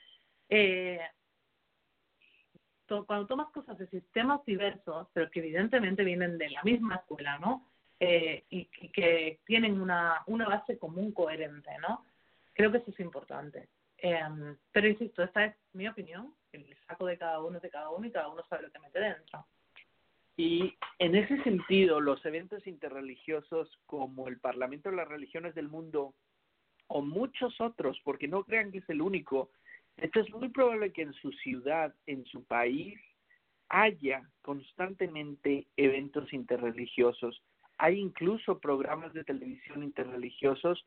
Eh, 0.49 1.01
cuando 3.05 3.25
tomas 3.25 3.49
cosas 3.51 3.77
de 3.77 3.87
sistemas 3.87 4.43
diversos, 4.45 5.07
pero 5.13 5.29
que 5.31 5.39
evidentemente 5.39 6.03
vienen 6.03 6.37
de 6.37 6.49
la 6.49 6.61
misma 6.63 6.95
escuela, 6.95 7.39
¿no? 7.39 7.65
Eh, 7.99 8.43
y, 8.49 8.65
que 8.65 9.39
tienen 9.45 9.79
una, 9.79 10.23
una 10.27 10.47
base 10.47 10.77
común 10.77 11.11
coherente, 11.11 11.71
¿no? 11.79 12.05
Creo 12.53 12.71
que 12.71 12.79
eso 12.79 12.91
es 12.91 12.99
importante. 12.99 13.69
Eh, 13.97 14.19
pero 14.71 14.87
insisto, 14.87 15.23
esta 15.23 15.45
es 15.45 15.55
mi 15.73 15.87
opinión, 15.87 16.33
el 16.51 16.75
saco 16.87 17.05
de 17.05 17.17
cada 17.17 17.39
uno 17.41 17.57
es 17.57 17.63
de 17.63 17.69
cada 17.69 17.89
uno 17.89 18.07
y 18.07 18.11
cada 18.11 18.29
uno 18.29 18.43
sabe 18.49 18.63
lo 18.63 18.71
que 18.71 18.79
mete 18.79 18.99
dentro. 18.99 19.45
Y 20.37 20.75
en 20.99 21.15
ese 21.15 21.41
sentido, 21.43 21.99
los 21.99 22.25
eventos 22.25 22.65
interreligiosos 22.65 23.69
como 23.85 24.27
el 24.27 24.39
Parlamento 24.39 24.89
de 24.89 24.95
las 24.95 25.07
Religiones 25.07 25.53
del 25.55 25.69
Mundo 25.69 26.15
o 26.87 27.01
muchos 27.01 27.59
otros, 27.61 27.99
porque 28.03 28.27
no 28.27 28.43
crean 28.43 28.71
que 28.71 28.79
es 28.79 28.89
el 28.89 29.01
único, 29.01 29.51
esto 29.97 30.19
es 30.19 30.29
muy 30.31 30.49
probable 30.49 30.91
que 30.91 31.03
en 31.03 31.13
su 31.13 31.31
ciudad, 31.31 31.93
en 32.05 32.25
su 32.25 32.43
país, 32.45 32.99
haya 33.69 34.29
constantemente 34.41 35.67
eventos 35.77 36.31
interreligiosos. 36.33 37.41
Hay 37.77 37.99
incluso 37.99 38.59
programas 38.59 39.13
de 39.13 39.23
televisión 39.23 39.83
interreligiosos 39.83 40.85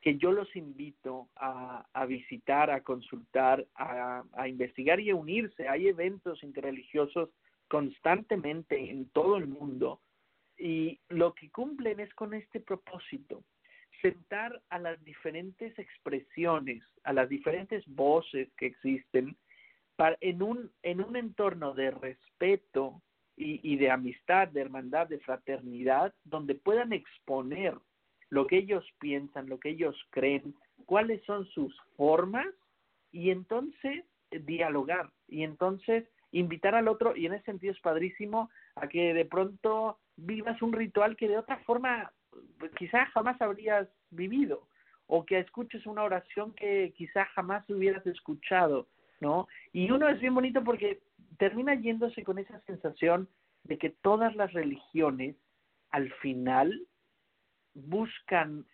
que 0.00 0.18
yo 0.18 0.32
los 0.32 0.54
invito 0.54 1.28
a, 1.36 1.86
a 1.92 2.06
visitar, 2.06 2.70
a 2.70 2.82
consultar, 2.82 3.66
a, 3.74 4.22
a 4.34 4.48
investigar 4.48 5.00
y 5.00 5.10
a 5.10 5.16
unirse. 5.16 5.68
Hay 5.68 5.88
eventos 5.88 6.42
interreligiosos 6.42 7.30
constantemente 7.68 8.90
en 8.90 9.08
todo 9.10 9.36
el 9.36 9.46
mundo 9.46 10.00
y 10.58 10.98
lo 11.08 11.34
que 11.34 11.50
cumplen 11.50 12.00
es 12.00 12.12
con 12.14 12.34
este 12.34 12.60
propósito, 12.60 13.42
sentar 14.00 14.62
a 14.70 14.78
las 14.78 15.02
diferentes 15.04 15.78
expresiones, 15.78 16.82
a 17.04 17.12
las 17.12 17.28
diferentes 17.28 17.84
voces 17.86 18.48
que 18.56 18.66
existen 18.66 19.36
para, 19.96 20.16
en, 20.20 20.42
un, 20.42 20.70
en 20.82 21.02
un 21.02 21.16
entorno 21.16 21.74
de 21.74 21.90
respeto 21.90 23.02
y, 23.36 23.60
y 23.62 23.76
de 23.76 23.90
amistad, 23.90 24.48
de 24.48 24.62
hermandad, 24.62 25.08
de 25.08 25.18
fraternidad, 25.20 26.14
donde 26.24 26.54
puedan 26.54 26.92
exponer 26.92 27.74
lo 28.30 28.46
que 28.46 28.58
ellos 28.58 28.84
piensan, 28.98 29.48
lo 29.48 29.58
que 29.58 29.70
ellos 29.70 29.96
creen, 30.10 30.54
cuáles 30.84 31.22
son 31.24 31.46
sus 31.46 31.74
formas 31.96 32.46
y 33.12 33.30
entonces 33.30 34.04
dialogar 34.30 35.10
y 35.28 35.42
entonces 35.42 36.04
invitar 36.38 36.74
al 36.74 36.88
otro 36.88 37.16
y 37.16 37.26
en 37.26 37.34
ese 37.34 37.44
sentido 37.44 37.72
es 37.72 37.80
padrísimo 37.80 38.50
a 38.74 38.88
que 38.88 39.14
de 39.14 39.24
pronto 39.24 39.98
vivas 40.16 40.60
un 40.62 40.72
ritual 40.72 41.16
que 41.16 41.28
de 41.28 41.38
otra 41.38 41.58
forma 41.60 42.12
pues, 42.58 42.72
quizá 42.72 43.06
jamás 43.06 43.40
habrías 43.40 43.88
vivido 44.10 44.68
o 45.06 45.24
que 45.24 45.38
escuches 45.38 45.86
una 45.86 46.02
oración 46.02 46.52
que 46.52 46.92
quizá 46.96 47.24
jamás 47.26 47.68
hubieras 47.70 48.04
escuchado, 48.06 48.88
¿no? 49.20 49.46
Y 49.72 49.90
uno 49.90 50.08
es 50.08 50.20
bien 50.20 50.34
bonito 50.34 50.64
porque 50.64 51.00
termina 51.38 51.74
yéndose 51.74 52.24
con 52.24 52.38
esa 52.38 52.60
sensación 52.62 53.28
de 53.64 53.78
que 53.78 53.90
todas 53.90 54.34
las 54.34 54.52
religiones 54.52 55.36
al 55.90 56.12
final 56.14 56.86
buscan 57.74 58.66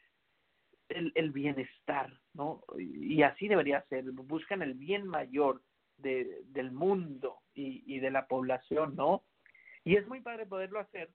el, 0.89 1.13
el 1.15 1.33
bienestar, 1.33 2.19
¿no? 2.33 2.63
Y 2.79 3.23
así 3.23 3.47
debería 3.47 3.83
ser, 3.89 4.11
buscan 4.13 4.63
el 4.63 4.75
bien 4.75 5.07
mayor 5.07 5.61
de, 6.03 6.43
del 6.47 6.73
mundo 6.73 7.39
y, 7.55 7.99
de 7.99 8.11
la 8.11 8.27
población, 8.27 8.97
¿no? 8.97 9.23
Y 9.85 9.97
es 9.97 10.07
muy 10.07 10.21
padre 10.21 10.47
poderlo 10.47 10.81
hacer 10.81 11.11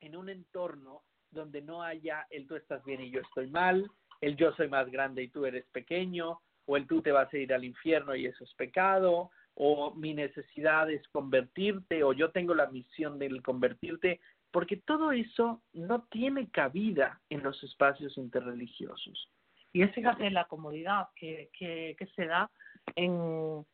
en 0.00 0.16
un 0.16 0.28
entorno 0.28 1.02
donde 1.30 1.62
no 1.62 1.82
haya 1.82 2.26
el 2.30 2.46
tú 2.46 2.56
estás 2.56 2.84
bien 2.84 3.00
y 3.00 3.10
yo 3.10 3.20
estoy 3.20 3.48
mal, 3.48 3.90
el 4.20 4.36
yo 4.36 4.52
soy 4.52 4.68
más 4.68 4.90
grande 4.90 5.22
y 5.22 5.28
tú 5.28 5.46
eres 5.46 5.66
pequeño, 5.72 6.40
o 6.66 6.76
el 6.76 6.86
tú 6.86 7.02
te 7.02 7.12
vas 7.12 7.32
a 7.32 7.38
ir 7.38 7.52
al 7.52 7.64
infierno 7.64 8.14
y 8.14 8.26
eso 8.26 8.44
es 8.44 8.54
pecado, 8.54 9.30
o 9.54 9.94
mi 9.94 10.14
necesidad 10.14 10.90
es 10.90 11.06
convertirte, 11.08 12.02
o 12.02 12.12
yo 12.12 12.30
tengo 12.30 12.54
la 12.54 12.70
misión 12.70 13.18
del 13.18 13.42
convertirte, 13.42 14.20
porque 14.50 14.76
todo 14.76 15.12
eso 15.12 15.62
no 15.72 16.02
tiene 16.10 16.48
cabida 16.50 17.20
en 17.28 17.42
los 17.42 17.62
espacios 17.62 18.16
interreligiosos. 18.18 19.30
Y 19.72 19.82
es 19.82 19.94
fíjate 19.94 20.30
la 20.30 20.46
comodidad 20.46 21.08
que, 21.14 21.50
que, 21.56 21.94
que 21.98 22.06
se 22.06 22.26
da 22.26 22.50
en 22.96 23.64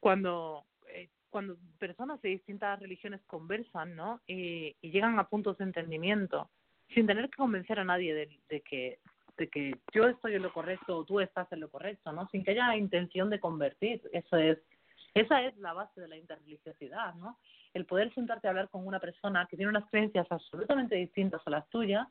cuando 0.00 0.64
eh, 0.88 1.08
cuando 1.30 1.56
personas 1.78 2.20
de 2.22 2.30
distintas 2.30 2.80
religiones 2.80 3.20
conversan, 3.26 3.94
¿no? 3.94 4.20
Y, 4.26 4.74
y 4.80 4.90
llegan 4.90 5.18
a 5.18 5.28
puntos 5.28 5.58
de 5.58 5.64
entendimiento 5.64 6.50
sin 6.94 7.06
tener 7.06 7.28
que 7.28 7.36
convencer 7.36 7.78
a 7.78 7.84
nadie 7.84 8.14
de, 8.14 8.40
de 8.48 8.60
que 8.62 8.98
de 9.36 9.48
que 9.48 9.78
yo 9.92 10.08
estoy 10.08 10.34
en 10.34 10.42
lo 10.42 10.52
correcto 10.52 10.96
o 10.96 11.04
tú 11.04 11.20
estás 11.20 11.50
en 11.52 11.60
lo 11.60 11.70
correcto, 11.70 12.12
¿no? 12.12 12.28
Sin 12.30 12.42
que 12.42 12.50
haya 12.52 12.76
intención 12.76 13.30
de 13.30 13.38
convertir. 13.38 14.02
Eso 14.12 14.36
es 14.36 14.58
esa 15.14 15.42
es 15.42 15.56
la 15.58 15.72
base 15.72 16.00
de 16.00 16.08
la 16.08 16.16
interreligiosidad, 16.16 17.14
¿no? 17.14 17.38
El 17.74 17.86
poder 17.86 18.12
sentarte 18.14 18.46
a 18.46 18.50
hablar 18.50 18.68
con 18.68 18.86
una 18.86 19.00
persona 19.00 19.46
que 19.46 19.56
tiene 19.56 19.70
unas 19.70 19.88
creencias 19.90 20.26
absolutamente 20.30 20.96
distintas 20.96 21.40
a 21.46 21.50
las 21.50 21.68
tuyas 21.70 22.06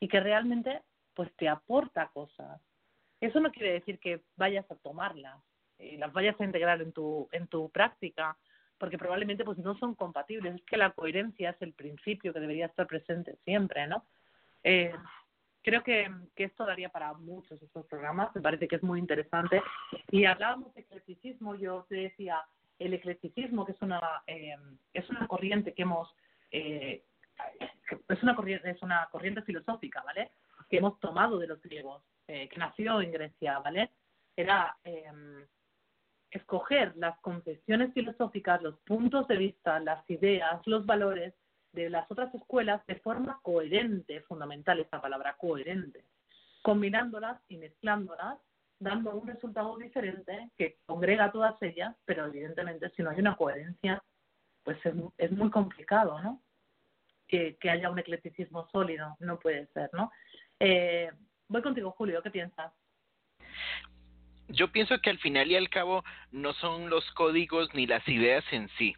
y 0.00 0.08
que 0.08 0.20
realmente 0.20 0.82
pues 1.14 1.34
te 1.36 1.48
aporta 1.48 2.08
cosas. 2.08 2.60
Eso 3.20 3.40
no 3.40 3.50
quiere 3.50 3.72
decir 3.72 3.98
que 3.98 4.22
vayas 4.36 4.70
a 4.70 4.76
tomarlas 4.76 5.42
y 5.78 5.96
las 5.96 6.12
vayas 6.12 6.40
a 6.40 6.44
integrar 6.44 6.80
en 6.82 6.92
tu 6.92 7.28
en 7.32 7.46
tu 7.46 7.70
práctica, 7.70 8.36
porque 8.78 8.98
probablemente 8.98 9.44
pues 9.44 9.58
no 9.58 9.76
son 9.78 9.94
compatibles. 9.94 10.54
Es 10.54 10.62
que 10.62 10.76
la 10.76 10.90
coherencia 10.90 11.50
es 11.50 11.62
el 11.62 11.72
principio 11.72 12.32
que 12.32 12.40
debería 12.40 12.66
estar 12.66 12.86
presente 12.86 13.36
siempre, 13.44 13.86
¿no? 13.86 14.04
Eh, 14.62 14.94
creo 15.62 15.82
que, 15.82 16.10
que 16.34 16.44
esto 16.44 16.64
daría 16.64 16.88
para 16.88 17.12
muchos 17.14 17.60
estos 17.62 17.86
programas, 17.86 18.34
me 18.34 18.40
parece 18.40 18.68
que 18.68 18.76
es 18.76 18.82
muy 18.82 18.98
interesante. 18.98 19.62
Y 20.10 20.24
hablábamos 20.24 20.74
de 20.74 20.80
eclecticismo, 20.80 21.54
yo 21.56 21.84
te 21.88 21.96
decía, 21.96 22.42
el 22.78 22.94
eclecticismo, 22.94 23.66
que 23.66 23.72
es 23.72 23.82
una, 23.82 24.00
eh, 24.26 24.56
es 24.92 25.08
una 25.10 25.26
corriente 25.26 25.74
que 25.74 25.82
hemos, 25.82 26.14
eh, 26.50 27.04
es, 28.08 28.22
una 28.22 28.34
corriente, 28.34 28.70
es 28.70 28.82
una 28.82 29.08
corriente 29.10 29.42
filosófica, 29.42 30.02
¿vale? 30.02 30.30
Que 30.68 30.78
hemos 30.78 30.98
tomado 31.00 31.38
de 31.38 31.48
los 31.48 31.60
griegos, 31.60 32.02
eh, 32.26 32.48
que 32.48 32.56
nació 32.56 33.00
en 33.00 33.12
Grecia, 33.12 33.58
¿vale? 33.58 33.90
Era 34.36 34.76
eh, 34.84 35.10
escoger 36.30 36.94
las 36.96 37.18
concepciones 37.20 37.92
filosóficas, 37.94 38.62
los 38.62 38.78
puntos 38.80 39.26
de 39.28 39.36
vista, 39.36 39.80
las 39.80 40.08
ideas, 40.10 40.60
los 40.66 40.84
valores 40.84 41.34
de 41.72 41.90
las 41.90 42.10
otras 42.10 42.34
escuelas 42.34 42.84
de 42.86 42.96
forma 42.96 43.40
coherente, 43.42 44.20
fundamental 44.22 44.80
esta 44.80 45.00
palabra, 45.00 45.36
coherente, 45.38 46.04
combinándolas 46.62 47.40
y 47.48 47.56
mezclándolas, 47.56 48.38
dando 48.78 49.14
un 49.16 49.26
resultado 49.26 49.76
diferente 49.76 50.50
que 50.56 50.78
congrega 50.86 51.32
todas 51.32 51.60
ellas, 51.62 51.96
pero 52.04 52.26
evidentemente 52.26 52.90
si 52.90 53.02
no 53.02 53.10
hay 53.10 53.20
una 53.20 53.36
coherencia, 53.36 54.02
pues 54.62 54.78
es, 54.84 54.94
es 55.16 55.32
muy 55.32 55.50
complicado, 55.50 56.20
¿no? 56.20 56.42
Que, 57.26 57.56
que 57.56 57.70
haya 57.70 57.90
un 57.90 57.98
eclecticismo 57.98 58.68
sólido, 58.70 59.16
no 59.20 59.38
puede 59.38 59.66
ser, 59.68 59.90
¿no? 59.92 60.10
Eh, 60.60 61.10
voy 61.48 61.62
contigo, 61.62 61.90
Julio, 61.92 62.22
¿qué 62.22 62.30
piensas? 62.30 62.72
Yo 64.48 64.68
pienso 64.68 64.98
que 65.00 65.10
al 65.10 65.18
final 65.18 65.50
y 65.50 65.56
al 65.56 65.68
cabo 65.68 66.04
no 66.32 66.54
son 66.54 66.90
los 66.90 67.10
códigos 67.12 67.72
ni 67.74 67.86
las 67.86 68.06
ideas 68.08 68.44
en 68.50 68.68
sí, 68.78 68.96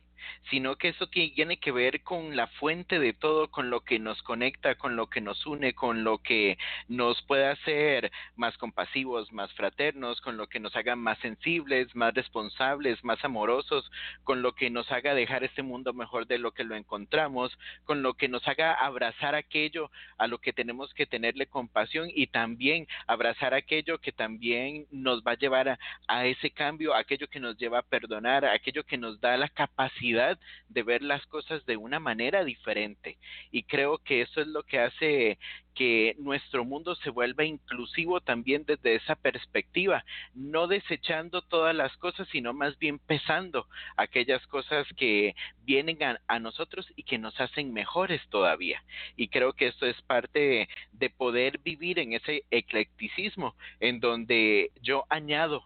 sino 0.50 0.76
que 0.76 0.88
eso 0.88 1.06
tiene 1.08 1.58
que 1.58 1.72
ver 1.72 2.02
con 2.02 2.36
la 2.36 2.46
fuente 2.46 2.98
de 2.98 3.12
todo, 3.12 3.48
con 3.50 3.70
lo 3.70 3.80
que 3.80 3.98
nos 3.98 4.22
conecta, 4.22 4.74
con 4.74 4.96
lo 4.96 5.08
que 5.08 5.20
nos 5.20 5.46
une, 5.46 5.74
con 5.74 6.04
lo 6.04 6.18
que 6.18 6.58
nos 6.88 7.22
puede 7.22 7.46
hacer 7.46 8.10
más 8.36 8.56
compasivos, 8.58 9.32
más 9.32 9.52
fraternos, 9.54 10.20
con 10.20 10.36
lo 10.36 10.48
que 10.48 10.60
nos 10.60 10.74
haga 10.76 10.96
más 10.96 11.18
sensibles, 11.18 11.94
más 11.94 12.14
responsables, 12.14 13.02
más 13.04 13.24
amorosos, 13.24 13.90
con 14.24 14.42
lo 14.42 14.54
que 14.54 14.70
nos 14.70 14.90
haga 14.90 15.14
dejar 15.14 15.44
este 15.44 15.62
mundo 15.62 15.92
mejor 15.92 16.26
de 16.26 16.38
lo 16.38 16.52
que 16.52 16.64
lo 16.64 16.74
encontramos, 16.74 17.56
con 17.84 18.02
lo 18.02 18.14
que 18.14 18.28
nos 18.28 18.46
haga 18.48 18.74
abrazar 18.74 19.34
aquello 19.34 19.90
a 20.18 20.26
lo 20.26 20.38
que 20.38 20.52
tenemos 20.52 20.92
que 20.94 21.06
tenerle 21.06 21.46
compasión 21.46 22.08
y 22.12 22.26
también 22.26 22.86
abrazar 23.06 23.54
aquello 23.54 23.98
que 23.98 24.12
también 24.12 24.86
nos 24.90 25.22
va 25.22 25.32
a 25.32 25.38
llevar 25.38 25.68
a, 25.68 25.78
a 26.08 26.26
ese 26.26 26.50
cambio, 26.50 26.94
aquello 26.94 27.28
que 27.28 27.40
nos 27.40 27.56
lleva 27.56 27.78
a 27.78 27.82
perdonar, 27.82 28.44
aquello 28.44 28.84
que 28.84 28.98
nos 28.98 29.20
da 29.20 29.36
la 29.36 29.48
capacidad 29.48 30.09
de 30.12 30.82
ver 30.82 31.02
las 31.02 31.24
cosas 31.26 31.64
de 31.66 31.76
una 31.76 32.00
manera 32.00 32.44
diferente. 32.44 33.18
Y 33.50 33.64
creo 33.64 33.98
que 33.98 34.22
eso 34.22 34.40
es 34.40 34.46
lo 34.46 34.62
que 34.62 34.80
hace 34.80 35.38
que 35.74 36.16
nuestro 36.18 36.64
mundo 36.64 36.94
se 36.96 37.10
vuelva 37.10 37.44
inclusivo 37.44 38.20
también 38.20 38.64
desde 38.66 38.96
esa 38.96 39.14
perspectiva, 39.14 40.04
no 40.34 40.66
desechando 40.66 41.42
todas 41.42 41.74
las 41.74 41.96
cosas, 41.96 42.28
sino 42.32 42.52
más 42.52 42.78
bien 42.78 42.98
pesando 42.98 43.66
aquellas 43.96 44.44
cosas 44.48 44.86
que 44.96 45.34
vienen 45.62 45.98
a, 46.26 46.38
nosotros 46.38 46.86
y 46.96 47.04
que 47.04 47.18
nos 47.18 47.38
hacen 47.40 47.72
mejores 47.72 48.20
todavía. 48.30 48.82
Y 49.16 49.28
creo 49.28 49.52
que 49.52 49.68
esto 49.68 49.86
es 49.86 50.00
parte 50.02 50.68
de 50.92 51.10
poder 51.10 51.58
vivir 51.58 51.98
en 51.98 52.12
ese 52.12 52.44
eclecticismo, 52.50 53.54
en 53.78 54.00
donde 54.00 54.72
yo 54.82 55.04
añado 55.08 55.64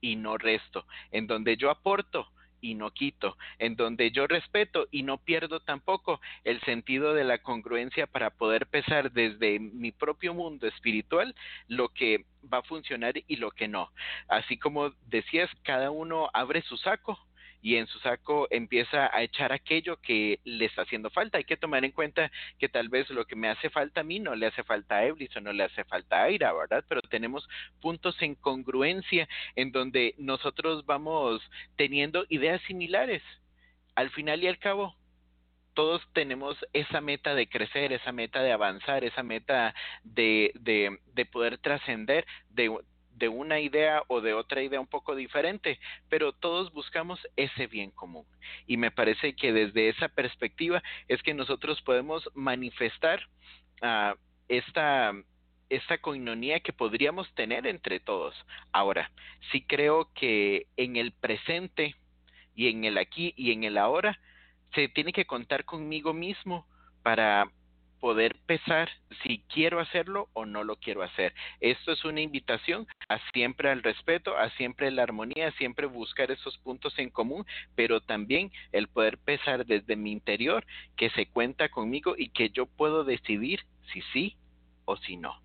y 0.00 0.16
no 0.16 0.38
resto, 0.38 0.86
en 1.12 1.26
donde 1.26 1.56
yo 1.56 1.70
aporto 1.70 2.28
y 2.60 2.74
no 2.74 2.90
quito, 2.90 3.36
en 3.58 3.76
donde 3.76 4.10
yo 4.10 4.26
respeto 4.26 4.86
y 4.90 5.02
no 5.02 5.18
pierdo 5.18 5.60
tampoco 5.60 6.20
el 6.44 6.60
sentido 6.62 7.14
de 7.14 7.24
la 7.24 7.38
congruencia 7.38 8.06
para 8.06 8.30
poder 8.30 8.66
pesar 8.66 9.12
desde 9.12 9.58
mi 9.58 9.92
propio 9.92 10.34
mundo 10.34 10.66
espiritual 10.66 11.34
lo 11.68 11.88
que 11.88 12.24
va 12.52 12.58
a 12.58 12.62
funcionar 12.62 13.14
y 13.26 13.36
lo 13.36 13.50
que 13.50 13.68
no. 13.68 13.90
Así 14.28 14.56
como 14.56 14.92
decías, 15.08 15.50
cada 15.62 15.90
uno 15.90 16.30
abre 16.32 16.62
su 16.62 16.76
saco 16.76 17.18
y 17.62 17.76
en 17.76 17.86
su 17.86 17.98
saco 18.00 18.46
empieza 18.50 19.14
a 19.14 19.22
echar 19.22 19.52
aquello 19.52 19.96
que 20.00 20.40
le 20.44 20.64
está 20.64 20.82
haciendo 20.82 21.10
falta. 21.10 21.38
Hay 21.38 21.44
que 21.44 21.56
tomar 21.56 21.84
en 21.84 21.92
cuenta 21.92 22.30
que 22.58 22.68
tal 22.68 22.88
vez 22.88 23.08
lo 23.10 23.26
que 23.26 23.36
me 23.36 23.48
hace 23.48 23.70
falta 23.70 24.00
a 24.00 24.04
mí 24.04 24.18
no 24.18 24.34
le 24.34 24.46
hace 24.46 24.62
falta 24.64 24.96
a 24.96 25.04
Eblis 25.04 25.36
o 25.36 25.40
no 25.40 25.52
le 25.52 25.64
hace 25.64 25.84
falta 25.84 26.20
a 26.20 26.24
Aira, 26.24 26.52
¿verdad? 26.52 26.84
Pero 26.88 27.02
tenemos 27.02 27.48
puntos 27.80 28.20
en 28.22 28.34
congruencia 28.34 29.28
en 29.56 29.72
donde 29.72 30.14
nosotros 30.18 30.86
vamos 30.86 31.42
teniendo 31.76 32.24
ideas 32.28 32.60
similares. 32.62 33.22
Al 33.94 34.10
final 34.10 34.42
y 34.42 34.46
al 34.46 34.58
cabo, 34.58 34.94
todos 35.74 36.02
tenemos 36.12 36.56
esa 36.72 37.00
meta 37.00 37.34
de 37.34 37.48
crecer, 37.48 37.92
esa 37.92 38.12
meta 38.12 38.42
de 38.42 38.52
avanzar, 38.52 39.04
esa 39.04 39.22
meta 39.22 39.74
de, 40.02 40.52
de, 40.54 40.98
de 41.14 41.26
poder 41.26 41.58
trascender, 41.58 42.26
de, 42.50 42.70
de 43.20 43.28
una 43.28 43.60
idea 43.60 44.02
o 44.08 44.20
de 44.20 44.34
otra 44.34 44.62
idea 44.62 44.80
un 44.80 44.88
poco 44.88 45.14
diferente, 45.14 45.78
pero 46.08 46.32
todos 46.32 46.72
buscamos 46.72 47.20
ese 47.36 47.68
bien 47.68 47.92
común. 47.92 48.24
Y 48.66 48.76
me 48.78 48.90
parece 48.90 49.34
que 49.34 49.52
desde 49.52 49.90
esa 49.90 50.08
perspectiva 50.08 50.82
es 51.06 51.22
que 51.22 51.34
nosotros 51.34 51.80
podemos 51.82 52.28
manifestar 52.34 53.20
uh, 53.82 54.16
esta 54.48 55.12
esta 55.68 55.98
coinonía 55.98 56.58
que 56.58 56.72
podríamos 56.72 57.32
tener 57.34 57.64
entre 57.64 58.00
todos. 58.00 58.34
Ahora, 58.72 59.12
sí 59.52 59.62
creo 59.62 60.10
que 60.14 60.66
en 60.76 60.96
el 60.96 61.12
presente 61.12 61.94
y 62.56 62.68
en 62.68 62.82
el 62.82 62.98
aquí 62.98 63.34
y 63.36 63.52
en 63.52 63.62
el 63.62 63.78
ahora 63.78 64.18
se 64.74 64.88
tiene 64.88 65.12
que 65.12 65.26
contar 65.26 65.64
conmigo 65.64 66.12
mismo 66.12 66.66
para 67.04 67.52
poder 68.00 68.34
pesar 68.46 68.88
si 69.22 69.44
quiero 69.52 69.78
hacerlo 69.78 70.28
o 70.32 70.46
no 70.46 70.64
lo 70.64 70.76
quiero 70.76 71.02
hacer. 71.02 71.34
Esto 71.60 71.92
es 71.92 72.04
una 72.04 72.20
invitación 72.20 72.86
a 73.08 73.18
siempre 73.32 73.70
al 73.70 73.82
respeto, 73.82 74.36
a 74.36 74.50
siempre 74.50 74.90
la 74.90 75.02
armonía, 75.02 75.48
a 75.48 75.52
siempre 75.52 75.86
buscar 75.86 76.30
esos 76.30 76.58
puntos 76.58 76.98
en 76.98 77.10
común, 77.10 77.46
pero 77.74 78.00
también 78.00 78.50
el 78.72 78.88
poder 78.88 79.18
pesar 79.18 79.66
desde 79.66 79.96
mi 79.96 80.12
interior 80.12 80.66
que 80.96 81.10
se 81.10 81.26
cuenta 81.26 81.68
conmigo 81.68 82.14
y 82.16 82.30
que 82.30 82.50
yo 82.50 82.66
puedo 82.66 83.04
decidir 83.04 83.60
si 83.92 84.02
sí 84.12 84.36
o 84.86 84.96
si 84.96 85.16
no 85.16 85.40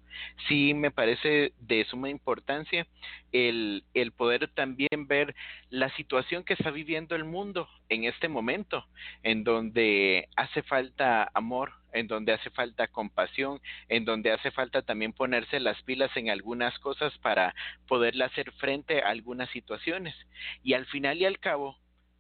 sí 0.48 0.74
me 0.74 0.92
parece 0.92 1.54
de 1.60 1.86
suma 1.86 2.10
importancia 2.10 2.88
el, 3.32 3.84
poder 4.16 4.48
también 4.48 5.08
ver 5.08 5.36
la 5.70 5.90
situación 5.96 6.44
que 6.44 6.54
está 6.54 6.72
viviendo 6.72 7.16
el 7.16 7.26
mundo 7.26 7.68
en 7.90 8.06
este 8.06 8.30
momento, 8.30 8.86
en 9.24 9.44
donde 9.44 10.30
hace 10.36 10.64
falta 10.64 11.30
amor, 11.34 11.74
en 11.92 12.08
donde 12.08 12.34
hace 12.34 12.50
falta 12.50 12.88
compasión, 12.88 13.60
en 13.90 14.06
donde 14.06 14.32
hace 14.32 14.52
falta 14.52 14.82
también 14.82 15.14
ponerse 15.14 15.60
las 15.60 15.82
pilas 15.84 16.16
en 16.16 16.30
algunas 16.30 16.78
cosas 16.80 17.18
para 17.20 17.54
poderle 17.88 18.26
hacer 18.26 18.52
frente 18.54 19.02
a 19.02 19.10
algunas 19.10 19.50
situaciones. 19.50 20.16
Y 20.64 20.74
al 20.74 20.86
final 20.86 21.18
y 21.18 21.26
al 21.26 21.40
cabo, 21.40 21.78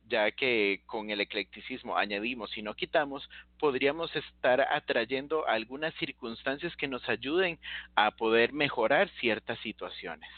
ya 0.07 0.31
que 0.31 0.81
con 0.85 1.09
el 1.09 1.21
eclecticismo 1.21 1.97
añadimos 1.97 2.57
y 2.57 2.61
no 2.61 2.73
quitamos, 2.75 3.29
podríamos 3.59 4.15
estar 4.15 4.61
atrayendo 4.61 5.47
algunas 5.47 5.93
circunstancias 5.95 6.75
que 6.75 6.87
nos 6.87 7.07
ayuden 7.09 7.59
a 7.95 8.11
poder 8.11 8.53
mejorar 8.53 9.09
ciertas 9.19 9.59
situaciones. 9.59 10.29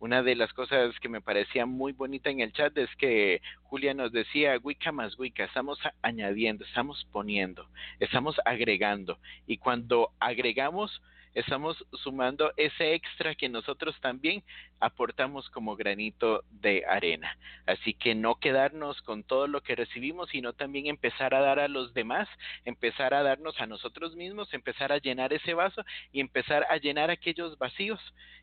Una 0.00 0.22
de 0.22 0.34
las 0.34 0.50
cosas 0.54 0.98
que 0.98 1.10
me 1.10 1.20
parecía 1.20 1.66
muy 1.66 1.92
bonita 1.92 2.30
en 2.30 2.40
el 2.40 2.54
chat 2.54 2.76
es 2.78 2.88
que 2.96 3.42
Julia 3.64 3.92
nos 3.92 4.12
decía, 4.12 4.58
Wicca 4.62 4.92
más 4.92 5.18
Wicca, 5.18 5.44
estamos 5.44 5.78
añadiendo, 6.00 6.64
estamos 6.64 7.06
poniendo, 7.12 7.68
estamos 7.98 8.40
agregando. 8.46 9.18
Y 9.46 9.58
cuando 9.58 10.12
agregamos, 10.18 11.02
estamos 11.34 11.84
sumando 11.92 12.52
ese 12.56 12.94
extra 12.94 13.34
que 13.34 13.48
nosotros 13.48 13.98
también 14.00 14.42
aportamos 14.80 15.48
como 15.50 15.76
granito 15.76 16.44
de 16.50 16.84
arena. 16.86 17.36
Así 17.66 17.94
que 17.94 18.14
no 18.14 18.36
quedarnos 18.36 19.00
con 19.02 19.22
todo 19.22 19.46
lo 19.46 19.62
que 19.62 19.76
recibimos, 19.76 20.30
sino 20.30 20.52
también 20.52 20.86
empezar 20.86 21.34
a 21.34 21.40
dar 21.40 21.58
a 21.58 21.68
los 21.68 21.94
demás, 21.94 22.28
empezar 22.64 23.14
a 23.14 23.22
darnos 23.22 23.60
a 23.60 23.66
nosotros 23.66 24.16
mismos, 24.16 24.52
empezar 24.52 24.92
a 24.92 24.98
llenar 24.98 25.32
ese 25.32 25.54
vaso 25.54 25.84
y 26.12 26.20
empezar 26.20 26.66
a 26.68 26.76
llenar 26.76 27.10
aquellos 27.10 27.58
vacíos 27.58 28.00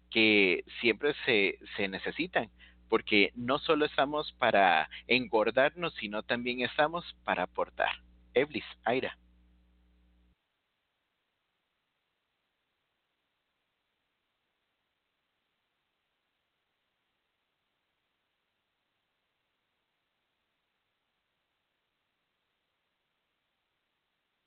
que 0.09 0.63
siempre 0.81 1.13
se, 1.25 1.59
se 1.75 1.87
necesitan 1.87 2.49
porque 2.89 3.31
no 3.35 3.59
solo 3.59 3.85
estamos 3.85 4.31
para 4.39 4.89
engordarnos, 5.07 5.93
sino 5.95 6.23
también 6.23 6.61
estamos 6.61 7.03
para 7.25 7.43
aportar. 7.43 7.91
Eblis, 8.33 8.63
Aira. 8.85 9.17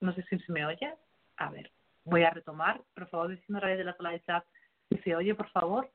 No 0.01 0.15
sé 0.15 0.23
si 0.25 0.39
se 0.39 0.53
me 0.53 0.67
oye. 0.67 0.95
A 1.37 1.51
ver, 1.51 1.70
voy 2.05 2.25
a 2.25 2.31
retomar. 2.31 2.81
Por 2.95 3.09
favor, 3.09 3.29
diciendo 3.29 3.59
a 3.59 3.61
través 3.61 3.79
de 3.79 3.85
la 3.85 3.97
sala 3.97 4.11
de 4.11 4.23
chat 4.23 4.45
si 4.89 4.99
se 4.99 5.15
oye, 5.15 5.35
por 5.35 5.49
favor. 5.51 5.91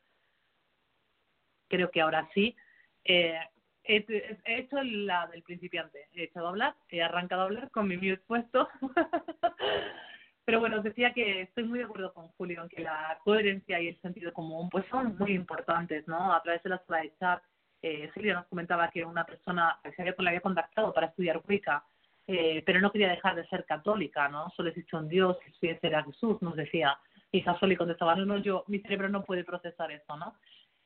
Creo 1.68 1.92
que 1.92 2.02
ahora 2.02 2.30
sí. 2.34 2.56
Eh, 3.04 3.40
he, 3.84 4.06
he, 4.46 4.60
hecho 4.60 4.82
la 4.82 5.28
del 5.28 5.44
principiante. 5.44 6.08
He 6.14 6.24
echado 6.24 6.48
a 6.48 6.50
hablar, 6.50 6.76
he 6.90 7.02
arrancado 7.02 7.42
a 7.42 7.46
hablar 7.46 7.72
con 7.72 7.88
mi 7.88 7.98
mute 7.98 8.24
puesto. 8.28 8.70
Pero 10.46 10.60
bueno, 10.60 10.78
os 10.78 10.84
decía 10.84 11.12
que 11.12 11.42
estoy 11.42 11.64
muy 11.64 11.80
de 11.80 11.86
acuerdo 11.86 12.14
con 12.14 12.28
Julio 12.30 12.62
en 12.62 12.70
que 12.70 12.82
la 12.82 13.18
coherencia 13.24 13.82
y 13.82 13.88
el 13.88 14.02
sentido 14.02 14.32
común 14.32 14.70
pues 14.70 14.86
son 14.92 15.18
muy 15.18 15.34
importantes, 15.34 16.08
¿no? 16.08 16.34
A 16.34 16.42
través 16.44 16.62
de 16.62 16.70
la 16.70 16.84
sala 16.86 17.02
de 17.02 17.16
chat, 17.18 17.44
eh, 17.82 18.12
Silvia 18.14 18.36
nos 18.36 18.46
comentaba 18.46 18.90
que 18.92 19.04
una 19.04 19.26
persona 19.26 19.80
que 19.84 19.92
se 19.94 20.04
había, 20.04 20.14
la 20.20 20.30
había 20.30 20.42
contactado 20.42 20.94
para 20.94 21.08
estudiar 21.08 21.42
Wicca 21.48 21.84
eh, 22.28 22.64
pero 22.66 22.80
no 22.80 22.92
quería 22.92 23.10
dejar 23.10 23.36
de 23.36 23.48
ser 23.48 23.66
católica, 23.66 24.28
¿no? 24.30 24.50
Solo 24.56 24.70
existe 24.70 24.96
un 24.96 25.08
Dios, 25.08 25.38
si 25.60 25.68
ese 25.68 25.88
era 25.88 26.04
Jesús, 26.04 26.42
nos 26.42 26.56
decía. 26.56 26.98
Y 27.32 27.42
Sasoli 27.42 27.76
contestaba, 27.76 28.16
no, 28.16 28.26
no, 28.26 28.38
yo, 28.38 28.64
mi 28.68 28.80
cerebro 28.80 29.10
no 29.10 29.24
puede 29.24 29.44
procesar 29.44 29.92
eso, 29.92 30.16
¿no? 30.18 30.36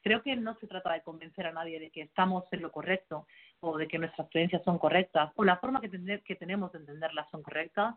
Creo 0.02 0.22
que 0.22 0.36
no 0.36 0.56
se 0.60 0.68
trata 0.68 0.94
de 0.94 1.04
convencer 1.04 1.46
a 1.46 1.52
nadie 1.52 1.80
de 1.80 1.92
que 1.92 2.02
estamos 2.02 2.46
en 2.52 2.62
lo 2.62 2.72
correcto 2.72 3.28
o 3.60 3.78
de 3.78 3.88
que 3.88 4.00
nuestras 4.00 4.30
creencias 4.30 4.64
son 4.64 4.78
correctas 4.78 5.32
o 5.36 5.44
la 5.44 5.58
forma 5.58 5.82
que, 5.82 5.90
tener, 5.90 6.24
que 6.24 6.36
tenemos 6.36 6.72
de 6.72 6.80
entenderlas 6.80 7.30
son 7.30 7.44
correctas. 7.44 7.96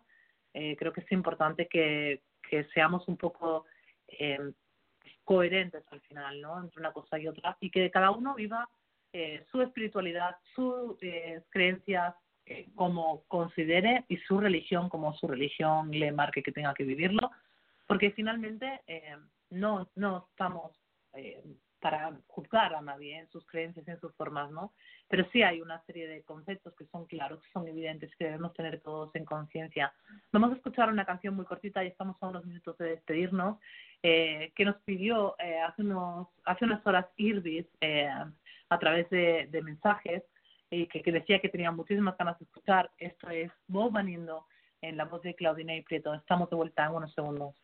Eh, 0.52 0.76
creo 0.76 0.92
que 0.92 1.02
es 1.02 1.12
importante 1.12 1.68
que, 1.68 2.22
que 2.48 2.64
seamos 2.74 3.06
un 3.06 3.16
poco 3.16 3.66
eh, 4.08 4.52
coherentes 5.24 5.84
al 5.90 6.00
final, 6.00 6.40
¿no? 6.40 6.60
Entre 6.60 6.80
una 6.80 6.92
cosa 6.92 7.18
y 7.18 7.28
otra, 7.28 7.56
y 7.60 7.70
que 7.70 7.90
cada 7.90 8.10
uno 8.10 8.34
viva 8.34 8.68
eh, 9.12 9.44
su 9.50 9.60
espiritualidad, 9.60 10.36
sus 10.54 10.96
eh, 11.02 11.42
creencias 11.50 12.14
eh, 12.46 12.68
como 12.74 13.24
considere 13.28 14.04
y 14.08 14.16
su 14.18 14.40
religión 14.40 14.88
como 14.88 15.14
su 15.14 15.26
religión 15.26 15.90
le 15.90 16.12
marque 16.12 16.42
que 16.42 16.52
tenga 16.52 16.74
que 16.74 16.84
vivirlo, 16.84 17.30
porque 17.86 18.10
finalmente 18.12 18.80
eh, 18.86 19.16
no, 19.50 19.88
no 19.96 20.26
estamos 20.30 20.72
eh, 21.14 21.42
para 21.82 22.16
juzgar 22.28 22.74
a 22.74 22.80
nadie 22.80 23.18
en 23.18 23.28
sus 23.28 23.44
creencias, 23.44 23.86
en 23.88 23.98
sus 23.98 24.14
formas, 24.14 24.50
¿no? 24.52 24.72
Pero 25.08 25.26
sí 25.32 25.42
hay 25.42 25.60
una 25.60 25.82
serie 25.82 26.06
de 26.06 26.22
conceptos 26.22 26.74
que 26.76 26.86
son 26.86 27.06
claros, 27.06 27.42
que 27.42 27.50
son 27.52 27.66
evidentes, 27.66 28.14
que 28.16 28.26
debemos 28.26 28.54
tener 28.54 28.80
todos 28.80 29.12
en 29.16 29.24
conciencia. 29.24 29.92
Vamos 30.30 30.52
a 30.52 30.54
escuchar 30.54 30.88
una 30.88 31.04
canción 31.04 31.34
muy 31.34 31.44
cortita, 31.44 31.82
y 31.82 31.88
estamos 31.88 32.16
a 32.20 32.28
unos 32.28 32.46
minutos 32.46 32.78
de 32.78 32.90
despedirnos, 32.90 33.58
eh, 34.04 34.52
que 34.54 34.64
nos 34.64 34.76
pidió 34.82 35.34
eh, 35.40 35.60
hace, 35.60 35.82
unos, 35.82 36.28
hace 36.44 36.64
unas 36.64 36.86
horas 36.86 37.06
Irbis 37.16 37.66
eh, 37.80 38.08
a 38.68 38.78
través 38.78 39.10
de, 39.10 39.48
de 39.50 39.62
mensajes, 39.62 40.22
y 40.72 40.86
que, 40.86 41.02
que 41.02 41.12
decía 41.12 41.38
que 41.40 41.48
tenía 41.48 41.70
muchísimas 41.70 42.16
ganas 42.16 42.38
de 42.38 42.46
escuchar. 42.46 42.90
Esto 42.98 43.28
es 43.30 43.52
Bob 43.68 43.92
Vaniendo 43.92 44.46
en 44.80 44.96
la 44.96 45.04
voz 45.04 45.22
de 45.22 45.34
Claudina 45.34 45.76
y 45.76 45.82
Prieto. 45.82 46.14
Estamos 46.14 46.48
de 46.50 46.56
vuelta 46.56 46.86
en 46.86 46.94
unos 46.94 47.12
segundos 47.14 47.54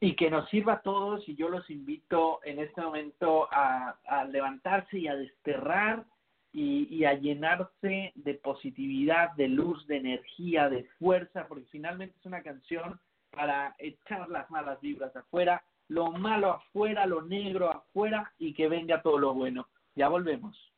y 0.00 0.14
que 0.16 0.30
nos 0.30 0.48
sirva 0.48 0.74
a 0.74 0.82
todos 0.82 1.28
y 1.28 1.36
yo 1.36 1.50
los 1.50 1.68
invito 1.68 2.40
en 2.44 2.58
este 2.58 2.80
momento 2.80 3.48
a, 3.52 3.98
a 4.06 4.24
levantarse 4.24 4.98
y 4.98 5.08
a 5.08 5.14
desterrar 5.14 6.04
y, 6.52 6.88
y, 6.90 7.04
a 7.04 7.12
llenarse 7.14 8.12
de 8.14 8.34
positividad, 8.34 9.32
de 9.32 9.46
luz, 9.46 9.86
de 9.86 9.98
energía, 9.98 10.68
de 10.68 10.84
fuerza, 10.98 11.46
porque 11.46 11.66
finalmente 11.70 12.16
es 12.18 12.26
una 12.26 12.42
canción 12.42 12.98
para 13.30 13.76
echar 13.78 14.28
las 14.30 14.50
malas 14.50 14.80
vibras 14.80 15.14
afuera, 15.14 15.62
lo 15.86 16.10
malo 16.10 16.54
afuera, 16.54 17.06
lo 17.06 17.22
negro 17.22 17.70
afuera 17.70 18.32
y 18.38 18.52
que 18.52 18.68
venga 18.68 19.00
todo 19.02 19.18
lo 19.18 19.34
bueno. 19.34 19.68
Ya 19.94 20.08
volvemos. 20.08 20.69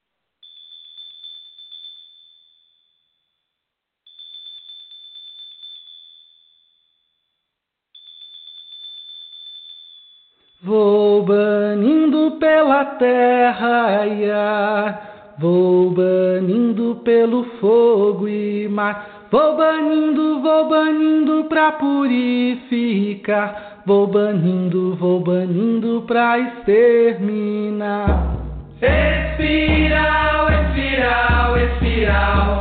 Vou 10.65 11.25
banindo 11.25 12.37
pela 12.39 12.85
terra 12.85 14.05
ar, 14.33 15.35
vou 15.37 15.91
banindo 15.91 17.01
pelo 17.05 17.43
fogo 17.59 18.29
e 18.29 18.69
mar, 18.69 19.27
vou 19.29 19.57
banindo, 19.57 20.41
vou 20.41 20.69
banindo 20.69 21.47
pra 21.49 21.73
purificar, 21.73 23.83
vou 23.85 24.07
banindo, 24.07 24.95
vou 24.95 25.19
banindo 25.19 26.05
pra 26.07 26.39
exterminar. 26.39 28.37
Espiral, 28.81 30.49
espiral, 30.49 31.59
espiral, 31.59 32.61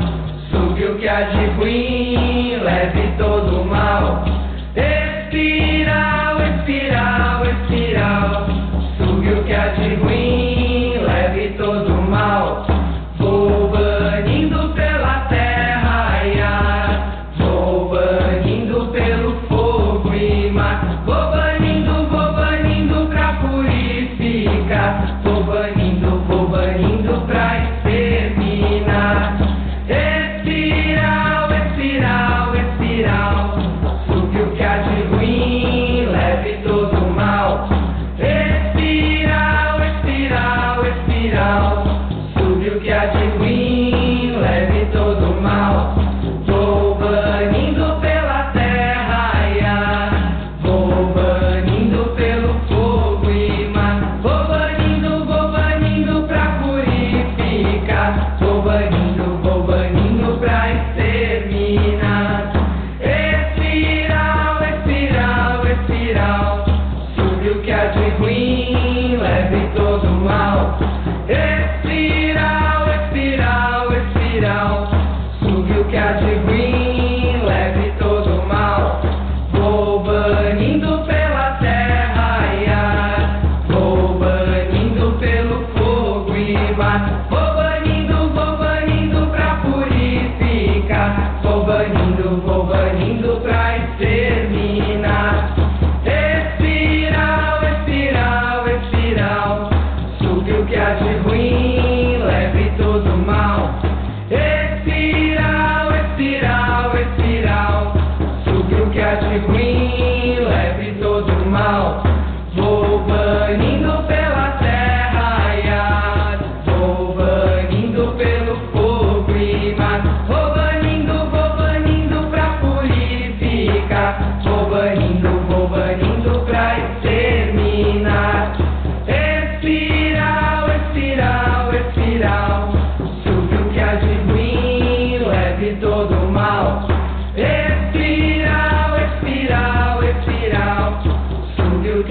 sugue 0.49 0.85
o 0.85 0.97
que 0.97 1.07
há 1.07 1.21
de 1.21 1.45
ruim, 1.51 2.55
leve 2.63 3.13
todo 3.19 3.61
o 3.61 3.65
mal. 3.65 4.30
O 10.03 10.40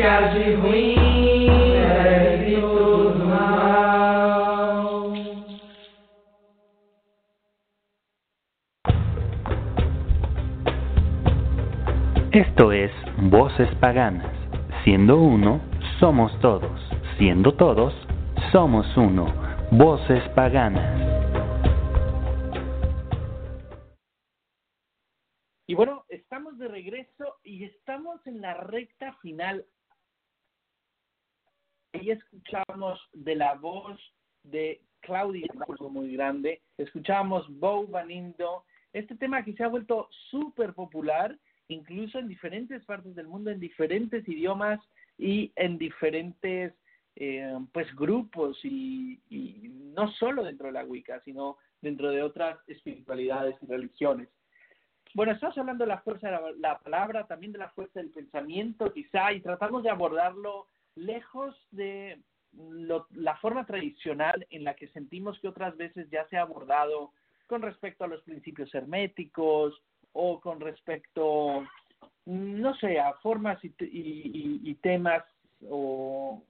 há 0.02 0.32
de 0.34 0.56
ruim, 0.56 1.00
todo 2.60 3.14
mal. 3.26 3.60
Esto 12.32 12.72
es 12.72 12.90
Voces 13.30 13.68
Paganas. 13.76 14.32
Siendo 14.84 15.18
uno, 15.18 15.60
somos 15.98 16.32
todos. 16.40 16.80
Siendo 17.18 17.52
todos, 17.54 17.92
somos 18.52 18.86
uno. 18.96 19.26
Voces 19.72 20.22
Paganas. 20.30 21.10
Y 25.66 25.74
bueno, 25.74 26.04
estamos 26.08 26.58
de 26.58 26.66
regreso 26.66 27.38
y 27.44 27.64
estamos 27.64 28.26
en 28.26 28.40
la 28.40 28.54
recta 28.54 29.12
final. 29.22 29.64
Ahí 31.92 32.10
escuchamos 32.10 33.00
de 33.12 33.34
la 33.34 33.54
voz 33.54 33.98
de 34.44 34.80
Claudia, 35.00 35.46
algo 35.68 35.90
muy 35.90 36.12
grande. 36.12 36.62
Escuchamos 36.78 37.46
Bow 37.58 37.86
Banindo, 37.86 38.64
este 38.92 39.16
tema 39.16 39.44
que 39.44 39.54
se 39.54 39.64
ha 39.64 39.68
vuelto 39.68 40.08
súper 40.30 40.72
popular, 40.72 41.36
incluso 41.68 42.18
en 42.18 42.28
diferentes 42.28 42.84
partes 42.84 43.14
del 43.14 43.26
mundo, 43.26 43.50
en 43.50 43.58
diferentes 43.58 44.26
idiomas 44.28 44.80
y 45.18 45.52
en 45.56 45.78
diferentes 45.78 46.74
eh, 47.16 47.58
pues 47.72 47.94
grupos 47.96 48.58
y, 48.64 49.18
no 49.94 50.10
solo 50.12 50.44
dentro 50.44 50.66
de 50.68 50.72
la 50.72 50.84
Wicca, 50.84 51.20
sino 51.24 51.58
dentro 51.80 52.10
de 52.10 52.22
otras 52.22 52.58
espiritualidades 52.68 53.56
y 53.62 53.66
religiones. 53.66 54.28
Bueno, 55.14 55.32
estamos 55.32 55.58
hablando 55.58 55.84
de 55.84 55.88
la 55.88 56.02
fuerza 56.02 56.30
de 56.30 56.58
la, 56.58 56.78
palabra, 56.78 57.26
también 57.26 57.52
de 57.52 57.58
la 57.58 57.70
fuerza 57.70 57.98
del 57.98 58.10
pensamiento, 58.10 58.92
quizá, 58.92 59.32
y 59.32 59.40
tratamos 59.40 59.82
de 59.82 59.90
abordarlo 59.90 60.68
lejos 60.94 61.56
de 61.70 62.20
lo- 62.52 63.06
la 63.10 63.36
forma 63.36 63.64
tradicional 63.64 64.46
en 64.50 64.64
la 64.64 64.74
que 64.74 64.88
sentimos 64.88 65.38
que 65.38 65.48
otras 65.48 65.76
veces 65.76 66.08
ya 66.10 66.26
se 66.28 66.36
ha 66.36 66.42
abordado 66.42 67.12
con 67.46 67.62
respecto 67.62 68.04
a 68.04 68.08
los 68.08 68.22
principios 68.22 68.74
herméticos 68.74 69.80
o 70.12 70.40
con 70.40 70.60
respecto, 70.60 71.64
no 72.26 72.74
sé, 72.76 72.98
a 72.98 73.12
formas 73.14 73.62
y, 73.64 73.68
y- 73.80 74.60
y- 74.70 74.74
temas 74.76 75.22
o, 75.68 76.42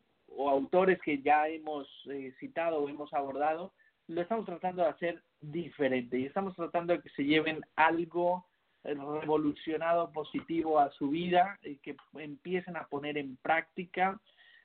autores 0.50 1.00
que 1.02 1.20
ya 1.20 1.48
hemos 1.48 1.86
eh, 2.10 2.32
citado 2.38 2.78
o 2.78 2.88
hemos 2.88 3.12
abordado, 3.12 3.72
lo 4.08 4.22
estamos 4.22 4.46
tratando 4.46 4.82
de 4.82 4.88
hacer 4.88 5.22
diferente 5.40 6.18
y 6.18 6.26
estamos 6.26 6.54
tratando 6.54 6.92
de 6.94 7.00
que 7.02 7.10
se 7.10 7.24
lleven 7.24 7.60
algo 7.76 8.46
revolucionado 8.82 10.10
positivo 10.12 10.78
a 10.78 10.90
su 10.92 11.10
vida 11.10 11.58
y 11.62 11.76
que 11.76 11.96
empiecen 12.14 12.76
a 12.76 12.86
poner 12.86 13.18
en 13.18 13.36
práctica. 13.36 14.20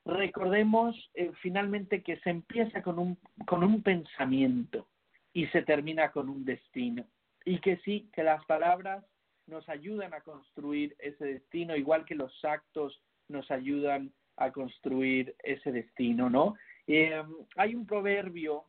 Recordemos 0.06 0.96
eh, 1.16 1.32
finalmente 1.42 2.04
que 2.04 2.18
se 2.18 2.30
empieza 2.30 2.82
con 2.82 3.00
un, 3.00 3.18
con 3.46 3.64
un 3.64 3.82
pensamiento 3.82 4.88
y 5.34 5.48
se 5.48 5.64
termina 5.64 6.12
con 6.12 6.30
un 6.30 6.46
destino. 6.46 7.06
Y 7.44 7.60
que 7.60 7.78
sí, 7.78 8.10
que 8.14 8.24
las 8.24 8.44
palabras 8.46 9.04
nos 9.48 9.68
ayudan 9.70 10.14
a 10.14 10.22
construir 10.22 10.96
ese 11.00 11.26
destino, 11.26 11.76
igual 11.76 12.06
que 12.06 12.16
los 12.16 12.34
actos 12.44 13.02
nos 13.28 13.50
ayudan 13.52 14.12
a 14.38 14.52
construir 14.52 15.36
ese 15.44 15.72
destino, 15.72 16.30
¿no? 16.30 16.56
Eh, 16.88 17.22
hay 17.56 17.76
un 17.76 17.86
proverbio 17.86 18.66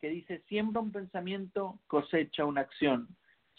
que 0.00 0.08
dice, 0.08 0.42
siembra 0.48 0.80
un 0.80 0.92
pensamiento, 0.92 1.78
cosecha 1.86 2.44
una 2.44 2.62
acción. 2.62 3.08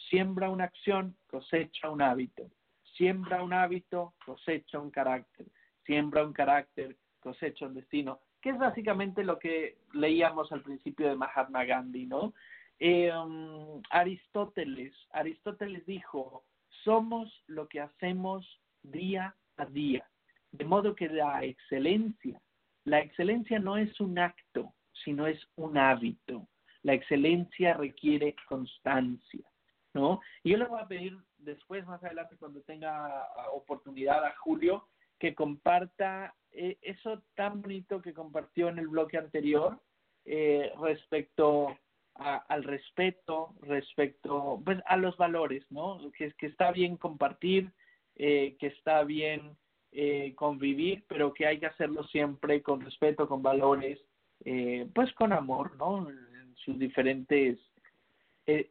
Siembra 0.07 0.49
una 0.49 0.65
acción, 0.65 1.15
cosecha 1.27 1.89
un 1.89 2.01
hábito. 2.01 2.49
Siembra 2.95 3.43
un 3.43 3.53
hábito, 3.53 4.13
cosecha 4.25 4.79
un 4.79 4.91
carácter. 4.91 5.47
Siembra 5.85 6.25
un 6.25 6.33
carácter, 6.33 6.95
cosecha 7.19 7.65
un 7.65 7.73
destino. 7.73 8.19
Que 8.41 8.51
es 8.51 8.57
básicamente 8.57 9.23
lo 9.23 9.37
que 9.37 9.77
leíamos 9.93 10.51
al 10.51 10.61
principio 10.61 11.09
de 11.09 11.15
Mahatma 11.15 11.65
Gandhi, 11.65 12.05
¿no? 12.05 12.33
Eh, 12.79 13.11
um, 13.13 13.81
Aristóteles, 13.89 14.93
Aristóteles 15.11 15.85
dijo, 15.85 16.45
somos 16.83 17.43
lo 17.47 17.67
que 17.67 17.81
hacemos 17.81 18.61
día 18.83 19.35
a 19.57 19.65
día. 19.65 20.07
De 20.51 20.63
modo 20.63 20.95
que 20.95 21.09
la 21.09 21.43
excelencia, 21.43 22.41
la 22.85 22.99
excelencia 22.99 23.59
no 23.59 23.77
es 23.77 23.99
un 23.99 24.17
acto, 24.17 24.73
sino 25.03 25.27
es 25.27 25.39
un 25.55 25.77
hábito. 25.77 26.47
La 26.83 26.93
excelencia 26.93 27.73
requiere 27.73 28.35
constancia, 28.47 29.45
¿no? 29.93 30.21
Y 30.43 30.51
yo 30.51 30.57
le 30.57 30.65
voy 30.65 30.79
a 30.81 30.87
pedir 30.87 31.17
después, 31.37 31.85
más 31.85 32.03
adelante, 32.03 32.37
cuando 32.37 32.61
tenga 32.61 33.21
ah, 33.23 33.49
oportunidad 33.53 34.23
a 34.25 34.35
Julio, 34.37 34.87
que 35.19 35.35
comparta 35.35 36.33
eh, 36.51 36.77
eso 36.81 37.21
tan 37.35 37.61
bonito 37.61 38.01
que 38.01 38.13
compartió 38.13 38.69
en 38.69 38.79
el 38.79 38.87
bloque 38.87 39.17
anterior 39.17 39.79
eh, 40.25 40.71
respecto 40.81 41.77
a- 42.15 42.37
al 42.49 42.63
respeto, 42.63 43.53
respecto 43.61 44.61
pues 44.63 44.79
a 44.85 44.97
los 44.97 45.15
valores, 45.17 45.65
¿no? 45.71 45.99
Que, 46.17 46.31
que 46.33 46.47
está 46.47 46.71
bien 46.71 46.97
compartir, 46.97 47.71
eh, 48.15 48.55
que 48.59 48.67
está 48.67 49.03
bien 49.03 49.55
eh, 49.91 50.33
convivir, 50.35 51.03
pero 51.07 51.33
que 51.33 51.45
hay 51.47 51.59
que 51.59 51.65
hacerlo 51.65 52.03
siempre 52.05 52.61
con 52.61 52.81
respeto, 52.81 53.27
con 53.27 53.41
valores, 53.41 53.99
eh, 54.45 54.87
pues 54.93 55.11
con 55.13 55.33
amor, 55.33 55.75
¿no? 55.77 56.09
En 56.09 56.55
sus 56.57 56.77
diferentes, 56.77 57.57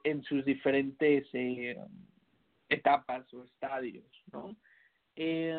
en 0.05 0.23
sus 0.23 0.45
diferentes 0.45 1.27
eh, 1.33 1.77
etapas 2.69 3.33
o 3.35 3.45
estadios, 3.45 4.07
¿no? 4.33 4.57
Eh, 5.17 5.59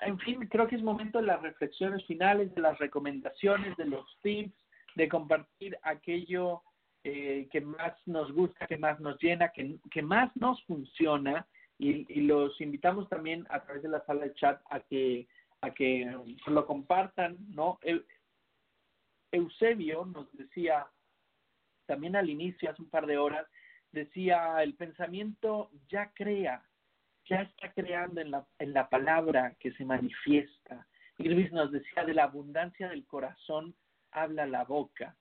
en 0.00 0.18
fin, 0.20 0.46
creo 0.48 0.66
que 0.68 0.76
es 0.76 0.82
momento 0.82 1.18
de 1.18 1.26
las 1.26 1.40
reflexiones 1.42 2.04
finales, 2.06 2.54
de 2.54 2.60
las 2.60 2.78
recomendaciones, 2.78 3.76
de 3.76 3.86
los 3.86 4.06
tips, 4.22 4.54
de 4.94 5.08
compartir 5.08 5.76
aquello 5.82 6.62
eh, 7.04 7.48
que 7.50 7.60
más 7.60 7.94
nos 8.06 8.30
gusta, 8.32 8.66
que 8.66 8.76
más 8.78 8.98
nos 9.00 9.18
llena, 9.22 9.48
que, 9.52 9.76
que 9.90 10.02
más 10.02 10.30
nos 10.36 10.62
funciona 10.64 11.46
y, 11.78 12.06
y 12.12 12.22
los 12.22 12.60
invitamos 12.60 13.08
también 13.08 13.46
a 13.50 13.62
través 13.62 13.82
de 13.82 13.88
la 13.88 14.04
sala 14.06 14.22
de 14.24 14.34
chat 14.34 14.60
a 14.70 14.80
que 14.80 15.26
a 15.62 15.70
que 15.70 16.06
lo 16.46 16.66
compartan, 16.66 17.36
¿no? 17.48 17.78
Eu- 17.82 18.04
Eusebio 19.32 20.04
nos 20.04 20.30
decía 20.36 20.86
también 21.86 22.16
al 22.16 22.30
inicio, 22.30 22.70
hace 22.70 22.82
un 22.82 22.90
par 22.90 23.06
de 23.06 23.18
horas, 23.18 23.46
decía 23.92 24.62
el 24.62 24.74
pensamiento 24.74 25.70
ya 25.88 26.10
crea, 26.14 26.62
ya 27.24 27.42
está 27.42 27.72
creando 27.72 28.20
en 28.20 28.30
la, 28.30 28.46
en 28.58 28.72
la 28.72 28.88
palabra 28.88 29.54
que 29.58 29.72
se 29.72 29.84
manifiesta. 29.84 30.86
Luis 31.18 31.50
nos 31.52 31.72
decía 31.72 32.04
de 32.04 32.14
la 32.14 32.24
abundancia 32.24 32.88
del 32.88 33.06
corazón 33.06 33.74
habla 34.12 34.46
la 34.46 34.64
boca. 34.64 35.16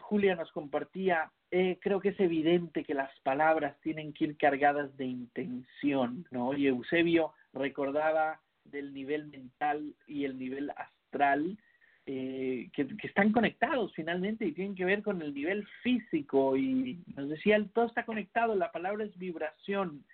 Julia 0.00 0.34
nos 0.34 0.50
compartía, 0.52 1.30
eh, 1.50 1.78
creo 1.80 2.00
que 2.00 2.10
es 2.10 2.20
evidente 2.20 2.84
que 2.84 2.94
las 2.94 3.10
palabras 3.20 3.78
tienen 3.80 4.12
que 4.12 4.24
ir 4.24 4.36
cargadas 4.36 4.96
de 4.96 5.06
intención, 5.06 6.26
¿no? 6.30 6.54
Y 6.54 6.66
Eusebio 6.66 7.32
recordaba 7.52 8.40
del 8.64 8.92
nivel 8.92 9.26
mental 9.26 9.94
y 10.06 10.24
el 10.24 10.38
nivel 10.38 10.70
astral, 10.70 11.58
eh, 12.06 12.68
que, 12.74 12.86
están 13.02 13.32
conectados 13.32 13.92
finalmente 13.94 14.44
y 14.44 14.52
tienen 14.52 14.74
que 14.74 14.84
ver 14.84 15.02
con 15.02 15.22
el 15.22 15.32
nivel 15.32 15.66
físico 15.82 16.56
y 16.56 17.02
nos 17.16 17.28
decía, 17.30 17.56
el 17.56 17.70
todo 17.70 17.86
está 17.86 18.04
conectado, 18.04 18.54
la 18.54 18.72
palabra 18.72 19.04
es 19.04 19.16
vibración 19.16 20.04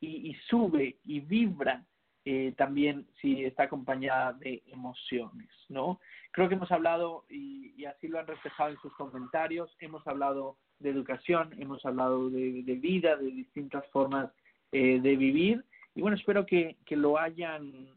y, 0.00 0.30
y 0.30 0.34
sube 0.48 0.98
y 1.04 1.20
vibra 1.20 1.84
eh, 2.26 2.52
también 2.58 3.06
si 3.20 3.46
está 3.46 3.62
acompañada 3.62 4.34
de 4.34 4.62
emociones, 4.66 5.48
¿no? 5.70 5.98
Creo 6.32 6.50
que 6.50 6.56
hemos 6.56 6.70
hablado, 6.70 7.24
y, 7.30 7.72
y 7.74 7.86
así 7.86 8.08
lo 8.08 8.18
han 8.18 8.26
reflejado 8.26 8.70
en 8.70 8.80
sus 8.80 8.92
comentarios, 8.92 9.74
hemos 9.80 10.06
hablado 10.06 10.58
de 10.78 10.90
educación, 10.90 11.54
hemos 11.58 11.82
hablado 11.86 12.28
de, 12.28 12.62
vida, 12.82 13.16
de 13.16 13.30
distintas 13.30 13.86
formas 13.88 14.30
eh, 14.72 15.00
de 15.00 15.16
vivir, 15.16 15.64
y 15.94 16.02
bueno, 16.02 16.18
espero 16.18 16.44
que 16.44 16.76
lo 16.90 17.18
hayan 17.18 17.88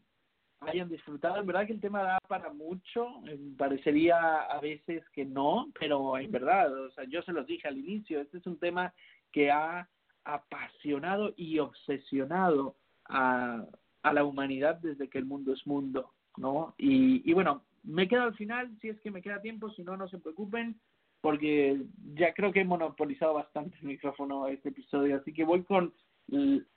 hayan 0.70 0.88
disfrutado. 0.88 1.40
En 1.40 1.46
verdad 1.46 1.66
que 1.66 1.72
el 1.72 1.80
tema 1.80 2.02
da 2.02 2.18
para 2.28 2.52
mucho, 2.52 3.08
eh, 3.26 3.38
parecería 3.56 4.42
a 4.42 4.60
veces 4.60 5.02
que 5.10 5.24
no, 5.24 5.68
pero 5.78 6.18
en 6.18 6.30
verdad, 6.30 6.72
o 6.86 6.90
sea, 6.92 7.04
yo 7.04 7.22
se 7.22 7.32
los 7.32 7.46
dije 7.46 7.68
al 7.68 7.78
inicio, 7.78 8.20
este 8.20 8.38
es 8.38 8.46
un 8.46 8.58
tema 8.58 8.92
que 9.32 9.50
ha 9.50 9.88
apasionado 10.24 11.32
y 11.36 11.58
obsesionado 11.58 12.76
a, 13.06 13.64
a 14.02 14.12
la 14.12 14.24
humanidad 14.24 14.76
desde 14.76 15.08
que 15.08 15.18
el 15.18 15.24
mundo 15.24 15.52
es 15.52 15.66
mundo, 15.66 16.12
¿no? 16.36 16.74
Y, 16.78 17.28
y 17.28 17.32
bueno, 17.34 17.62
me 17.82 18.08
quedo 18.08 18.22
al 18.22 18.34
final, 18.34 18.70
si 18.80 18.88
es 18.88 19.00
que 19.00 19.10
me 19.10 19.22
queda 19.22 19.42
tiempo, 19.42 19.70
si 19.70 19.82
no, 19.82 19.96
no 19.96 20.08
se 20.08 20.18
preocupen, 20.18 20.80
porque 21.20 21.80
ya 22.14 22.34
creo 22.34 22.52
que 22.52 22.60
he 22.60 22.64
monopolizado 22.64 23.34
bastante 23.34 23.76
el 23.78 23.86
micrófono 23.86 24.46
este 24.48 24.70
episodio, 24.70 25.16
así 25.16 25.32
que 25.32 25.44
voy 25.44 25.62
con 25.64 25.92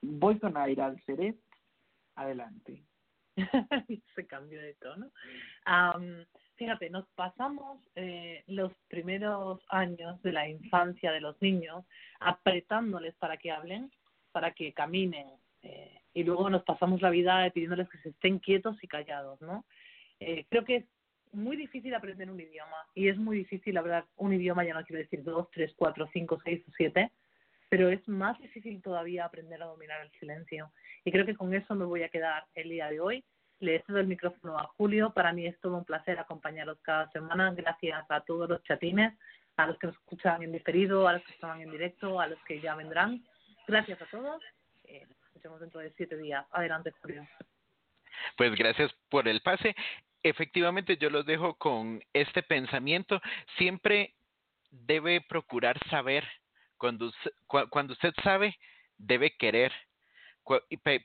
voy 0.02 0.40
con 0.40 0.58
Aira 0.58 0.88
Alceret, 0.88 1.38
adelante. 2.16 2.84
se 4.16 4.26
cambió 4.26 4.62
de 4.62 4.74
tono. 4.76 5.12
Am, 5.66 6.26
fíjate, 6.56 6.90
nos 6.90 7.08
pasamos 7.16 7.80
eh, 7.96 8.44
los 8.48 8.74
primeros 8.88 9.62
años 9.70 10.22
de 10.24 10.32
la 10.32 10.50
infancia 10.50 11.12
de 11.12 11.22
los 11.22 11.40
niños 11.42 11.86
apretándoles 12.20 13.16
para 13.16 13.38
que 13.38 13.52
hablen, 13.52 13.92
para 14.32 14.52
que 14.52 14.74
caminen, 14.74 15.28
eh, 15.64 16.02
y 16.14 16.24
luego 16.24 16.50
nos 16.50 16.64
pasamos 16.64 17.02
la 17.02 17.10
vida 17.10 17.50
pidiéndoles 17.52 17.90
que 17.90 18.00
se 18.00 18.10
estén 18.10 18.40
quietos 18.40 18.78
y 18.82 18.88
callados, 18.88 19.40
¿no? 19.42 19.66
Eh, 20.20 20.46
creo 20.50 20.66
que 20.66 20.78
es 20.78 20.86
muy 21.32 21.56
difícil 21.56 21.94
aprender 21.94 22.30
un 22.32 22.40
idioma 22.40 22.78
y 22.96 23.10
es 23.10 23.18
muy 23.18 23.38
difícil 23.38 23.78
hablar 23.78 24.06
un 24.16 24.34
idioma, 24.34 24.66
ya 24.66 24.74
no 24.74 24.84
quiero 24.84 25.02
decir 25.02 25.24
dos, 25.24 25.50
tres, 25.52 25.74
cuatro, 25.76 26.10
cinco, 26.12 26.40
seis 26.44 26.64
o 26.68 26.72
siete, 26.76 27.12
pero 27.70 27.90
es 27.90 28.08
más 28.08 28.40
difícil 28.40 28.82
todavía 28.82 29.26
aprender 29.26 29.62
a 29.62 29.68
dominar 29.68 30.02
el 30.02 30.12
silencio. 30.20 30.72
Y 31.04 31.12
creo 31.12 31.26
que 31.26 31.36
con 31.36 31.54
eso 31.54 31.76
me 31.76 31.86
voy 31.86 32.04
a 32.04 32.10
quedar 32.10 32.46
el 32.56 32.70
día 32.70 32.90
de 32.90 33.00
hoy. 33.00 33.24
Le 33.60 33.82
cedo 33.84 34.00
el 34.00 34.08
micrófono 34.08 34.58
a 34.58 34.68
Julio. 34.78 35.12
Para 35.14 35.34
mí 35.34 35.46
es 35.48 35.60
todo 35.60 35.78
un 35.78 35.86
placer 35.86 36.20
acompañaros 36.20 36.78
cada 36.82 37.10
semana. 37.12 37.52
Gracias 37.56 38.06
a 38.10 38.22
todos 38.22 38.48
los 38.48 38.64
chatines, 38.64 39.14
a 39.58 39.68
los 39.68 39.78
que 39.80 39.88
nos 39.88 39.96
escuchan 39.96 40.44
en 40.44 40.52
diferido, 40.52 41.08
a 41.08 41.14
los 41.14 41.24
que 41.24 41.34
estaban 41.34 41.62
en 41.62 41.72
directo, 41.72 42.20
a 42.20 42.28
los 42.28 42.40
que 42.44 42.62
ya 42.62 42.76
vendrán. 42.76 43.24
Gracias 43.68 44.02
a 44.02 44.06
todos. 44.06 44.42
Eh, 44.86 45.06
nos 45.08 45.18
escuchamos 45.26 45.60
dentro 45.60 45.80
de 45.82 45.92
siete 45.98 46.16
días. 46.18 46.46
Adelante, 46.52 46.92
Julio. 47.02 47.28
Pues 48.38 48.56
gracias 48.56 48.94
por 49.10 49.28
el 49.28 49.42
pase. 49.42 49.76
Efectivamente, 50.24 50.98
yo 50.98 51.10
los 51.10 51.26
dejo 51.26 51.56
con 51.56 52.02
este 52.14 52.44
pensamiento. 52.44 53.22
Siempre 53.58 54.16
debe 54.72 55.22
procurar 55.22 55.78
saber. 55.90 56.28
Cuando, 56.78 57.08
us- 57.08 57.32
cua- 57.48 57.70
cuando 57.70 57.94
usted 57.94 58.14
sabe, 58.24 58.58
debe 58.98 59.36
querer. 59.38 59.72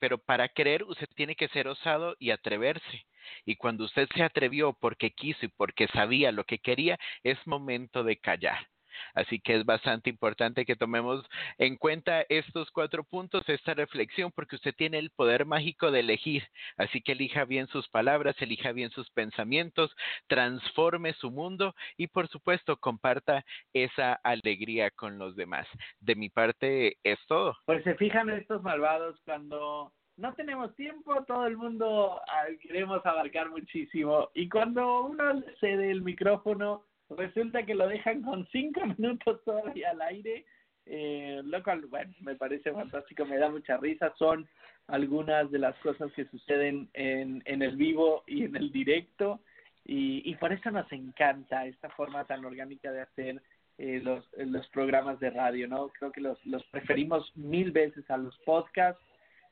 Pero 0.00 0.18
para 0.18 0.48
querer, 0.48 0.84
usted 0.84 1.06
tiene 1.16 1.34
que 1.36 1.48
ser 1.48 1.68
osado 1.68 2.16
y 2.18 2.30
atreverse. 2.30 3.06
Y 3.44 3.56
cuando 3.56 3.84
usted 3.84 4.08
se 4.14 4.22
atrevió 4.22 4.72
porque 4.72 5.10
quiso 5.12 5.44
y 5.46 5.48
porque 5.48 5.88
sabía 5.88 6.32
lo 6.32 6.44
que 6.44 6.58
quería, 6.58 6.98
es 7.22 7.38
momento 7.46 8.04
de 8.04 8.18
callar. 8.18 8.68
Así 9.14 9.40
que 9.40 9.56
es 9.56 9.64
bastante 9.64 10.10
importante 10.10 10.64
que 10.64 10.76
tomemos 10.76 11.24
en 11.58 11.76
cuenta 11.76 12.22
estos 12.28 12.70
cuatro 12.70 13.04
puntos, 13.04 13.48
esta 13.48 13.74
reflexión, 13.74 14.32
porque 14.34 14.56
usted 14.56 14.74
tiene 14.74 14.98
el 14.98 15.10
poder 15.10 15.44
mágico 15.44 15.90
de 15.90 16.00
elegir. 16.00 16.44
Así 16.76 17.00
que 17.02 17.12
elija 17.12 17.44
bien 17.44 17.66
sus 17.68 17.88
palabras, 17.88 18.36
elija 18.40 18.72
bien 18.72 18.90
sus 18.90 19.10
pensamientos, 19.10 19.94
transforme 20.26 21.12
su 21.14 21.30
mundo 21.30 21.74
y 21.96 22.08
por 22.08 22.28
supuesto 22.28 22.76
comparta 22.76 23.44
esa 23.72 24.14
alegría 24.22 24.90
con 24.90 25.18
los 25.18 25.36
demás. 25.36 25.66
De 26.00 26.14
mi 26.14 26.28
parte 26.28 26.96
es 27.02 27.18
todo. 27.26 27.56
Pues 27.66 27.84
se 27.84 27.94
fijan 27.94 28.30
estos 28.30 28.62
malvados 28.62 29.20
cuando 29.24 29.92
no 30.16 30.34
tenemos 30.34 30.74
tiempo, 30.76 31.24
todo 31.24 31.46
el 31.46 31.56
mundo 31.56 32.20
ah, 32.28 32.46
queremos 32.60 33.04
abarcar 33.06 33.50
muchísimo 33.50 34.28
y 34.34 34.48
cuando 34.48 35.06
uno 35.06 35.42
cede 35.58 35.90
el 35.90 36.02
micrófono 36.02 36.84
resulta 37.16 37.64
que 37.64 37.74
lo 37.74 37.88
dejan 37.88 38.22
con 38.22 38.46
cinco 38.48 38.80
minutos 38.98 39.42
todavía 39.44 39.90
al 39.90 40.02
aire, 40.02 40.44
eh, 40.86 41.40
lo 41.44 41.62
cual, 41.62 41.86
bueno, 41.86 42.12
me 42.20 42.34
parece 42.34 42.72
fantástico, 42.72 43.24
me 43.24 43.38
da 43.38 43.48
mucha 43.48 43.76
risa, 43.76 44.12
son 44.18 44.48
algunas 44.88 45.50
de 45.50 45.58
las 45.58 45.76
cosas 45.78 46.12
que 46.12 46.24
suceden 46.26 46.88
en, 46.94 47.42
en 47.44 47.62
el 47.62 47.76
vivo 47.76 48.24
y 48.26 48.44
en 48.44 48.56
el 48.56 48.72
directo 48.72 49.40
y, 49.84 50.28
y 50.30 50.34
por 50.36 50.52
eso 50.52 50.70
nos 50.70 50.90
encanta 50.92 51.66
esta 51.66 51.88
forma 51.90 52.24
tan 52.24 52.44
orgánica 52.44 52.90
de 52.90 53.02
hacer 53.02 53.42
eh, 53.78 54.00
los, 54.02 54.24
los 54.36 54.68
programas 54.68 55.18
de 55.18 55.30
radio, 55.30 55.66
¿no? 55.66 55.88
Creo 55.88 56.12
que 56.12 56.20
los, 56.20 56.44
los 56.46 56.64
preferimos 56.66 57.32
mil 57.36 57.72
veces 57.72 58.08
a 58.10 58.16
los 58.16 58.36
podcasts 58.40 59.02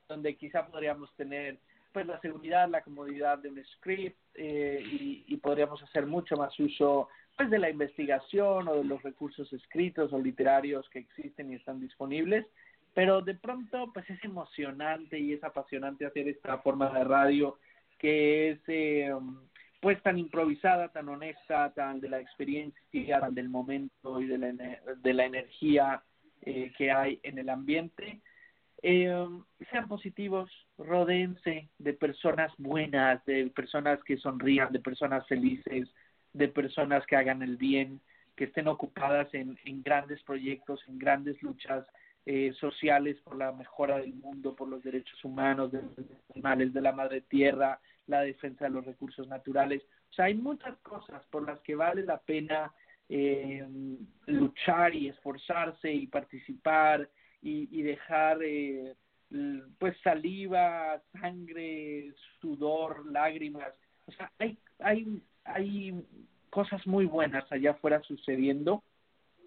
donde 0.08 0.36
quizá 0.36 0.66
podríamos 0.66 1.14
tener 1.16 1.58
pues 1.92 2.06
la 2.06 2.20
seguridad, 2.20 2.68
la 2.68 2.82
comodidad 2.82 3.38
de 3.38 3.48
un 3.48 3.64
script 3.64 4.16
eh, 4.34 4.80
y, 4.84 5.24
y, 5.26 5.36
podríamos 5.38 5.82
hacer 5.82 6.06
mucho 6.06 6.36
más 6.36 6.56
uso 6.60 7.08
pues 7.40 7.48
de 7.48 7.58
la 7.58 7.70
investigación 7.70 8.68
o 8.68 8.74
de 8.74 8.84
los 8.84 9.02
recursos 9.02 9.50
escritos 9.54 10.12
o 10.12 10.18
literarios 10.18 10.86
que 10.90 10.98
existen 10.98 11.50
y 11.50 11.54
están 11.54 11.80
disponibles, 11.80 12.44
pero 12.92 13.22
de 13.22 13.34
pronto 13.34 13.90
pues 13.94 14.10
es 14.10 14.22
emocionante 14.22 15.18
y 15.18 15.32
es 15.32 15.42
apasionante 15.42 16.04
hacer 16.04 16.28
esta 16.28 16.58
forma 16.58 16.90
de 16.90 17.02
radio 17.02 17.56
que 17.98 18.50
es 18.50 18.58
eh, 18.68 19.10
pues 19.80 20.02
tan 20.02 20.18
improvisada, 20.18 20.88
tan 20.88 21.08
honesta, 21.08 21.72
tan 21.72 21.98
de 22.02 22.10
la 22.10 22.20
experiencia, 22.20 23.20
tan 23.20 23.34
del 23.34 23.48
momento 23.48 24.20
y 24.20 24.26
de 24.26 24.36
la, 24.36 24.52
de 24.96 25.14
la 25.14 25.24
energía 25.24 26.02
eh, 26.42 26.70
que 26.76 26.92
hay 26.92 27.20
en 27.22 27.38
el 27.38 27.48
ambiente. 27.48 28.20
Eh, 28.82 29.26
sean 29.70 29.88
positivos, 29.88 30.50
rodense 30.76 31.70
de 31.78 31.94
personas 31.94 32.52
buenas, 32.58 33.24
de 33.24 33.46
personas 33.46 33.98
que 34.04 34.18
sonrían, 34.18 34.72
de 34.72 34.80
personas 34.80 35.26
felices, 35.26 35.88
de 36.32 36.48
personas 36.48 37.04
que 37.06 37.16
hagan 37.16 37.42
el 37.42 37.56
bien, 37.56 38.00
que 38.36 38.44
estén 38.44 38.68
ocupadas 38.68 39.32
en, 39.34 39.58
en 39.64 39.82
grandes 39.82 40.22
proyectos, 40.22 40.80
en 40.88 40.98
grandes 40.98 41.42
luchas 41.42 41.86
eh, 42.26 42.52
sociales 42.60 43.16
por 43.24 43.36
la 43.36 43.52
mejora 43.52 43.98
del 43.98 44.14
mundo, 44.14 44.54
por 44.54 44.68
los 44.68 44.82
derechos 44.82 45.24
humanos, 45.24 45.72
de 45.72 45.82
los 45.82 45.92
animales, 46.34 46.72
de 46.72 46.80
la 46.80 46.92
madre 46.92 47.22
tierra, 47.22 47.80
la 48.06 48.20
defensa 48.22 48.64
de 48.64 48.70
los 48.70 48.84
recursos 48.84 49.26
naturales. 49.28 49.82
O 50.10 50.12
sea, 50.12 50.26
hay 50.26 50.34
muchas 50.34 50.76
cosas 50.78 51.24
por 51.30 51.46
las 51.46 51.60
que 51.60 51.74
vale 51.74 52.02
la 52.02 52.18
pena 52.18 52.72
eh, 53.08 53.66
luchar 54.26 54.94
y 54.94 55.08
esforzarse 55.08 55.92
y 55.92 56.06
participar 56.06 57.08
y, 57.42 57.68
y 57.78 57.82
dejar 57.82 58.38
eh, 58.42 58.94
pues 59.78 59.96
saliva, 60.02 61.00
sangre, 61.12 62.12
sudor, 62.40 63.06
lágrimas. 63.10 63.72
O 64.06 64.12
sea, 64.12 64.30
hay, 64.38 64.58
hay, 64.80 65.22
hay 65.44 65.94
cosas 66.50 66.86
muy 66.86 67.06
buenas 67.06 67.50
allá 67.50 67.72
afuera 67.72 68.00
sucediendo. 68.02 68.82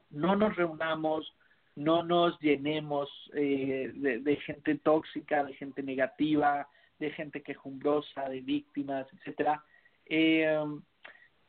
No 0.10 0.36
nos 0.36 0.56
reunamos, 0.56 1.34
no 1.76 2.04
nos 2.04 2.40
llenemos 2.40 3.10
eh, 3.34 3.92
de, 3.94 4.36
gente 4.38 4.76
tóxica, 4.76 5.44
de 5.44 5.54
gente 5.56 5.84
negativa, 5.84 6.68
de 7.00 7.12
gente 7.12 7.42
quejumbrosa, 7.42 8.30
de 8.30 8.42
víctimas, 8.42 9.08
etcétera. 9.14 9.64
Eh, 10.06 10.64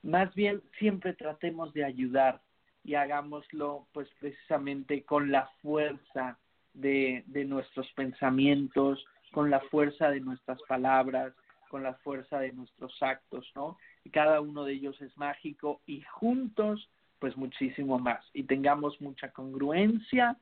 más 0.02 0.34
bien 0.34 0.62
siempre 0.78 1.14
tratemos 1.14 1.72
de 1.72 1.84
ayudar, 1.84 2.40
y 2.84 2.94
hagámoslo 2.94 3.88
pues 3.92 4.08
precisamente 4.20 5.04
con 5.04 5.32
la 5.32 5.50
fuerza 5.62 6.38
de, 6.74 7.24
de 7.26 7.44
nuestros 7.44 7.90
pensamientos, 7.92 9.04
con 9.32 9.50
la 9.50 9.60
fuerza 9.60 10.10
de 10.10 10.20
nuestras 10.20 10.60
palabras, 10.68 11.32
con 11.70 11.82
la 11.82 11.94
fuerza 11.94 12.38
de 12.38 12.52
nuestros 12.52 12.94
actos, 13.02 13.50
¿no? 13.56 13.78
Cada 14.10 14.40
uno 14.40 14.64
de 14.64 14.74
ellos 14.74 15.00
es 15.00 15.16
mágico 15.16 15.80
y 15.86 16.02
juntos 16.02 16.88
pues 17.18 17.36
muchísimo 17.36 17.98
más 17.98 18.24
y 18.34 18.42
tengamos 18.44 19.00
mucha 19.00 19.30
congruencia 19.32 20.36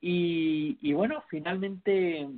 y, 0.00 0.78
y 0.82 0.92
bueno, 0.92 1.22
finalmente 1.28 2.28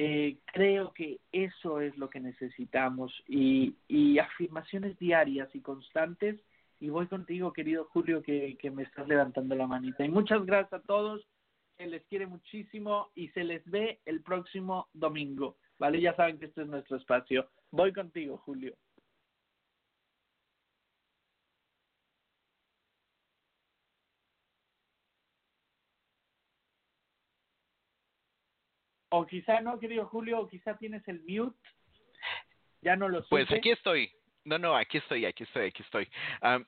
eh, 0.00 0.38
creo 0.52 0.92
que 0.92 1.18
eso 1.32 1.80
es 1.80 1.98
lo 1.98 2.08
que 2.08 2.20
necesitamos 2.20 3.12
y, 3.26 3.74
afirmaciones 4.20 4.96
diarias 4.98 5.48
y 5.54 5.60
constantes 5.60 6.38
y 6.78 6.88
voy 6.88 7.08
contigo, 7.08 7.52
querido 7.52 7.86
Julio, 7.86 8.22
que, 8.22 8.56
que 8.60 8.70
me 8.70 8.84
estás 8.84 9.08
levantando 9.08 9.56
la 9.56 9.66
manita. 9.66 10.04
Y 10.04 10.08
muchas 10.08 10.46
gracias 10.46 10.74
a 10.74 10.86
todos, 10.86 11.26
se 11.76 11.86
les 11.88 12.04
quiere 12.06 12.28
muchísimo 12.28 13.08
y 13.16 13.28
se 13.30 13.42
les 13.42 13.68
ve 13.68 13.98
el 14.06 14.22
próximo 14.22 14.86
domingo, 14.92 15.56
¿vale? 15.80 16.00
Ya 16.00 16.14
saben 16.14 16.38
que 16.38 16.46
este 16.46 16.62
es 16.62 16.68
nuestro 16.68 16.96
espacio. 16.96 17.48
Voy 17.72 17.92
contigo, 17.92 18.38
Julio. 18.38 18.74
O 29.10 29.24
quizá 29.26 29.60
no, 29.60 29.78
querido 29.78 30.06
Julio, 30.06 30.40
o 30.40 30.48
quizá 30.48 30.76
tienes 30.76 31.06
el 31.08 31.22
mute. 31.26 31.58
Ya 32.82 32.96
no 32.96 33.08
lo 33.08 33.22
sé. 33.22 33.28
Pues 33.30 33.50
aquí 33.50 33.70
estoy. 33.70 34.10
No, 34.44 34.58
no, 34.58 34.76
aquí 34.76 34.98
estoy, 34.98 35.24
aquí 35.24 35.44
estoy, 35.44 35.66
aquí 35.68 35.82
estoy. 35.82 36.08
Um, 36.42 36.64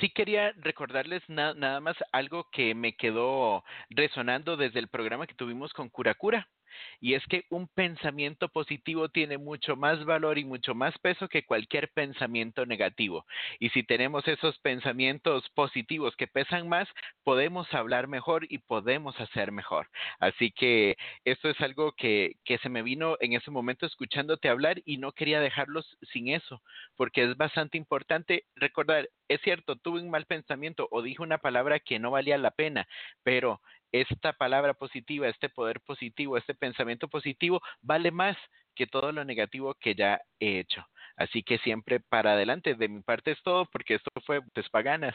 sí 0.00 0.10
quería 0.10 0.52
recordarles 0.56 1.22
na 1.28 1.54
nada 1.54 1.80
más 1.80 1.96
algo 2.12 2.48
que 2.50 2.74
me 2.74 2.96
quedó 2.96 3.64
resonando 3.90 4.56
desde 4.56 4.80
el 4.80 4.88
programa 4.88 5.26
que 5.26 5.34
tuvimos 5.34 5.72
con 5.72 5.88
Curacura 5.88 6.48
y 7.00 7.14
es 7.14 7.24
que 7.26 7.44
un 7.50 7.68
pensamiento 7.68 8.48
positivo 8.48 9.08
tiene 9.08 9.38
mucho 9.38 9.76
más 9.76 10.04
valor 10.04 10.38
y 10.38 10.44
mucho 10.44 10.74
más 10.74 10.96
peso 10.98 11.28
que 11.28 11.44
cualquier 11.44 11.90
pensamiento 11.92 12.66
negativo. 12.66 13.26
Y 13.58 13.70
si 13.70 13.82
tenemos 13.82 14.26
esos 14.28 14.58
pensamientos 14.58 15.48
positivos 15.50 16.16
que 16.16 16.26
pesan 16.26 16.68
más, 16.68 16.88
podemos 17.24 17.72
hablar 17.74 18.08
mejor 18.08 18.46
y 18.48 18.58
podemos 18.58 19.18
hacer 19.20 19.52
mejor. 19.52 19.88
Así 20.18 20.50
que 20.52 20.96
esto 21.24 21.48
es 21.48 21.60
algo 21.60 21.92
que, 21.92 22.36
que 22.44 22.58
se 22.58 22.68
me 22.68 22.82
vino 22.82 23.16
en 23.20 23.32
ese 23.32 23.50
momento 23.50 23.86
escuchándote 23.86 24.48
hablar 24.48 24.82
y 24.84 24.98
no 24.98 25.12
quería 25.12 25.40
dejarlos 25.40 25.96
sin 26.12 26.28
eso, 26.28 26.62
porque 26.96 27.24
es 27.24 27.36
bastante 27.36 27.78
importante 27.78 28.44
recordar, 28.54 29.08
es 29.28 29.40
cierto, 29.42 29.76
tuve 29.76 30.00
un 30.00 30.10
mal 30.10 30.26
pensamiento 30.26 30.88
o 30.90 31.02
dije 31.02 31.22
una 31.22 31.38
palabra 31.38 31.80
que 31.80 31.98
no 31.98 32.10
valía 32.10 32.38
la 32.38 32.50
pena, 32.50 32.86
pero 33.22 33.60
esta 34.00 34.32
palabra 34.32 34.74
positiva, 34.74 35.28
este 35.28 35.48
poder 35.48 35.80
positivo, 35.80 36.36
este 36.36 36.54
pensamiento 36.54 37.08
positivo 37.08 37.60
vale 37.80 38.10
más 38.10 38.36
que 38.74 38.86
todo 38.86 39.12
lo 39.12 39.24
negativo 39.24 39.74
que 39.74 39.94
ya 39.94 40.20
he 40.40 40.60
hecho. 40.60 40.84
Así 41.16 41.42
que 41.42 41.58
siempre 41.58 42.00
para 42.00 42.32
adelante, 42.32 42.74
de 42.74 42.88
mi 42.88 43.00
parte 43.00 43.32
es 43.32 43.42
todo, 43.42 43.66
porque 43.66 43.94
esto 43.94 44.10
fue 44.24 44.40
Paganas. 44.70 45.14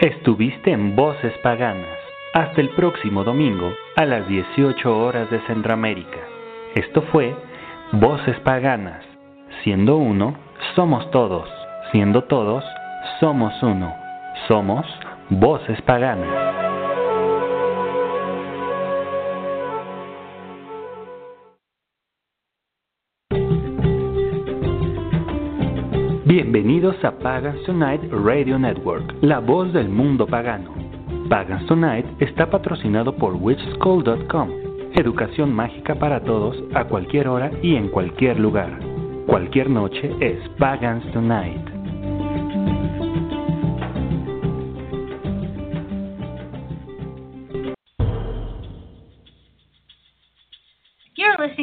Estuviste 0.00 0.72
en 0.72 0.96
Voces 0.96 1.32
Paganas. 1.44 1.98
Hasta 2.34 2.60
el 2.60 2.70
próximo 2.70 3.24
domingo 3.24 3.72
a 3.94 4.04
las 4.04 4.26
18 4.26 4.98
horas 4.98 5.30
de 5.30 5.40
Centroamérica. 5.46 6.18
Esto 6.74 7.02
fue 7.12 7.36
Voces 7.92 8.38
Paganas. 8.40 9.04
Siendo 9.62 9.96
uno, 9.96 10.36
somos 10.74 11.08
todos. 11.12 11.48
Siendo 11.92 12.24
todos, 12.24 12.64
somos 13.20 13.52
uno. 13.62 13.94
Somos 14.48 14.86
Voces 15.28 15.78
Paganas. 15.82 16.26
Bienvenidos 26.24 26.96
a 27.04 27.10
Pagans 27.18 27.62
Tonight 27.64 28.00
Radio 28.10 28.58
Network, 28.58 29.14
la 29.20 29.40
voz 29.40 29.70
del 29.74 29.90
mundo 29.90 30.26
pagano. 30.26 30.74
Pagans 31.28 31.66
Tonight 31.66 32.06
está 32.20 32.48
patrocinado 32.48 33.14
por 33.14 33.34
witchschool.com, 33.34 34.48
educación 34.94 35.52
mágica 35.52 35.94
para 35.96 36.20
todos 36.20 36.56
a 36.74 36.84
cualquier 36.84 37.28
hora 37.28 37.50
y 37.60 37.76
en 37.76 37.88
cualquier 37.88 38.40
lugar. 38.40 38.78
Cualquier 39.26 39.68
noche 39.68 40.10
es 40.20 40.38
Pagans 40.58 41.04
Tonight. 41.12 41.71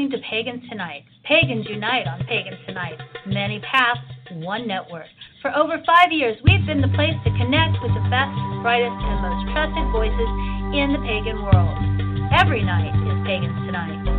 To 0.09 0.17
Pagans 0.27 0.63
Tonight. 0.69 1.03
Pagans 1.23 1.67
unite 1.69 2.07
on 2.07 2.25
Pagans 2.25 2.57
Tonight. 2.65 2.97
Many 3.27 3.59
paths, 3.59 4.01
one 4.31 4.67
network. 4.67 5.05
For 5.39 5.55
over 5.55 5.77
five 5.85 6.11
years, 6.11 6.35
we've 6.43 6.65
been 6.65 6.81
the 6.81 6.89
place 6.97 7.13
to 7.25 7.29
connect 7.37 7.77
with 7.83 7.93
the 7.93 8.01
best, 8.09 8.33
brightest, 8.65 8.89
and 8.89 9.21
most 9.21 9.53
trusted 9.53 9.85
voices 9.93 10.29
in 10.73 10.97
the 10.97 11.01
pagan 11.05 11.37
world. 11.45 11.77
Every 12.33 12.63
night 12.63 12.89
is 12.89 13.27
Pagans 13.27 13.53
Tonight. 13.67 14.18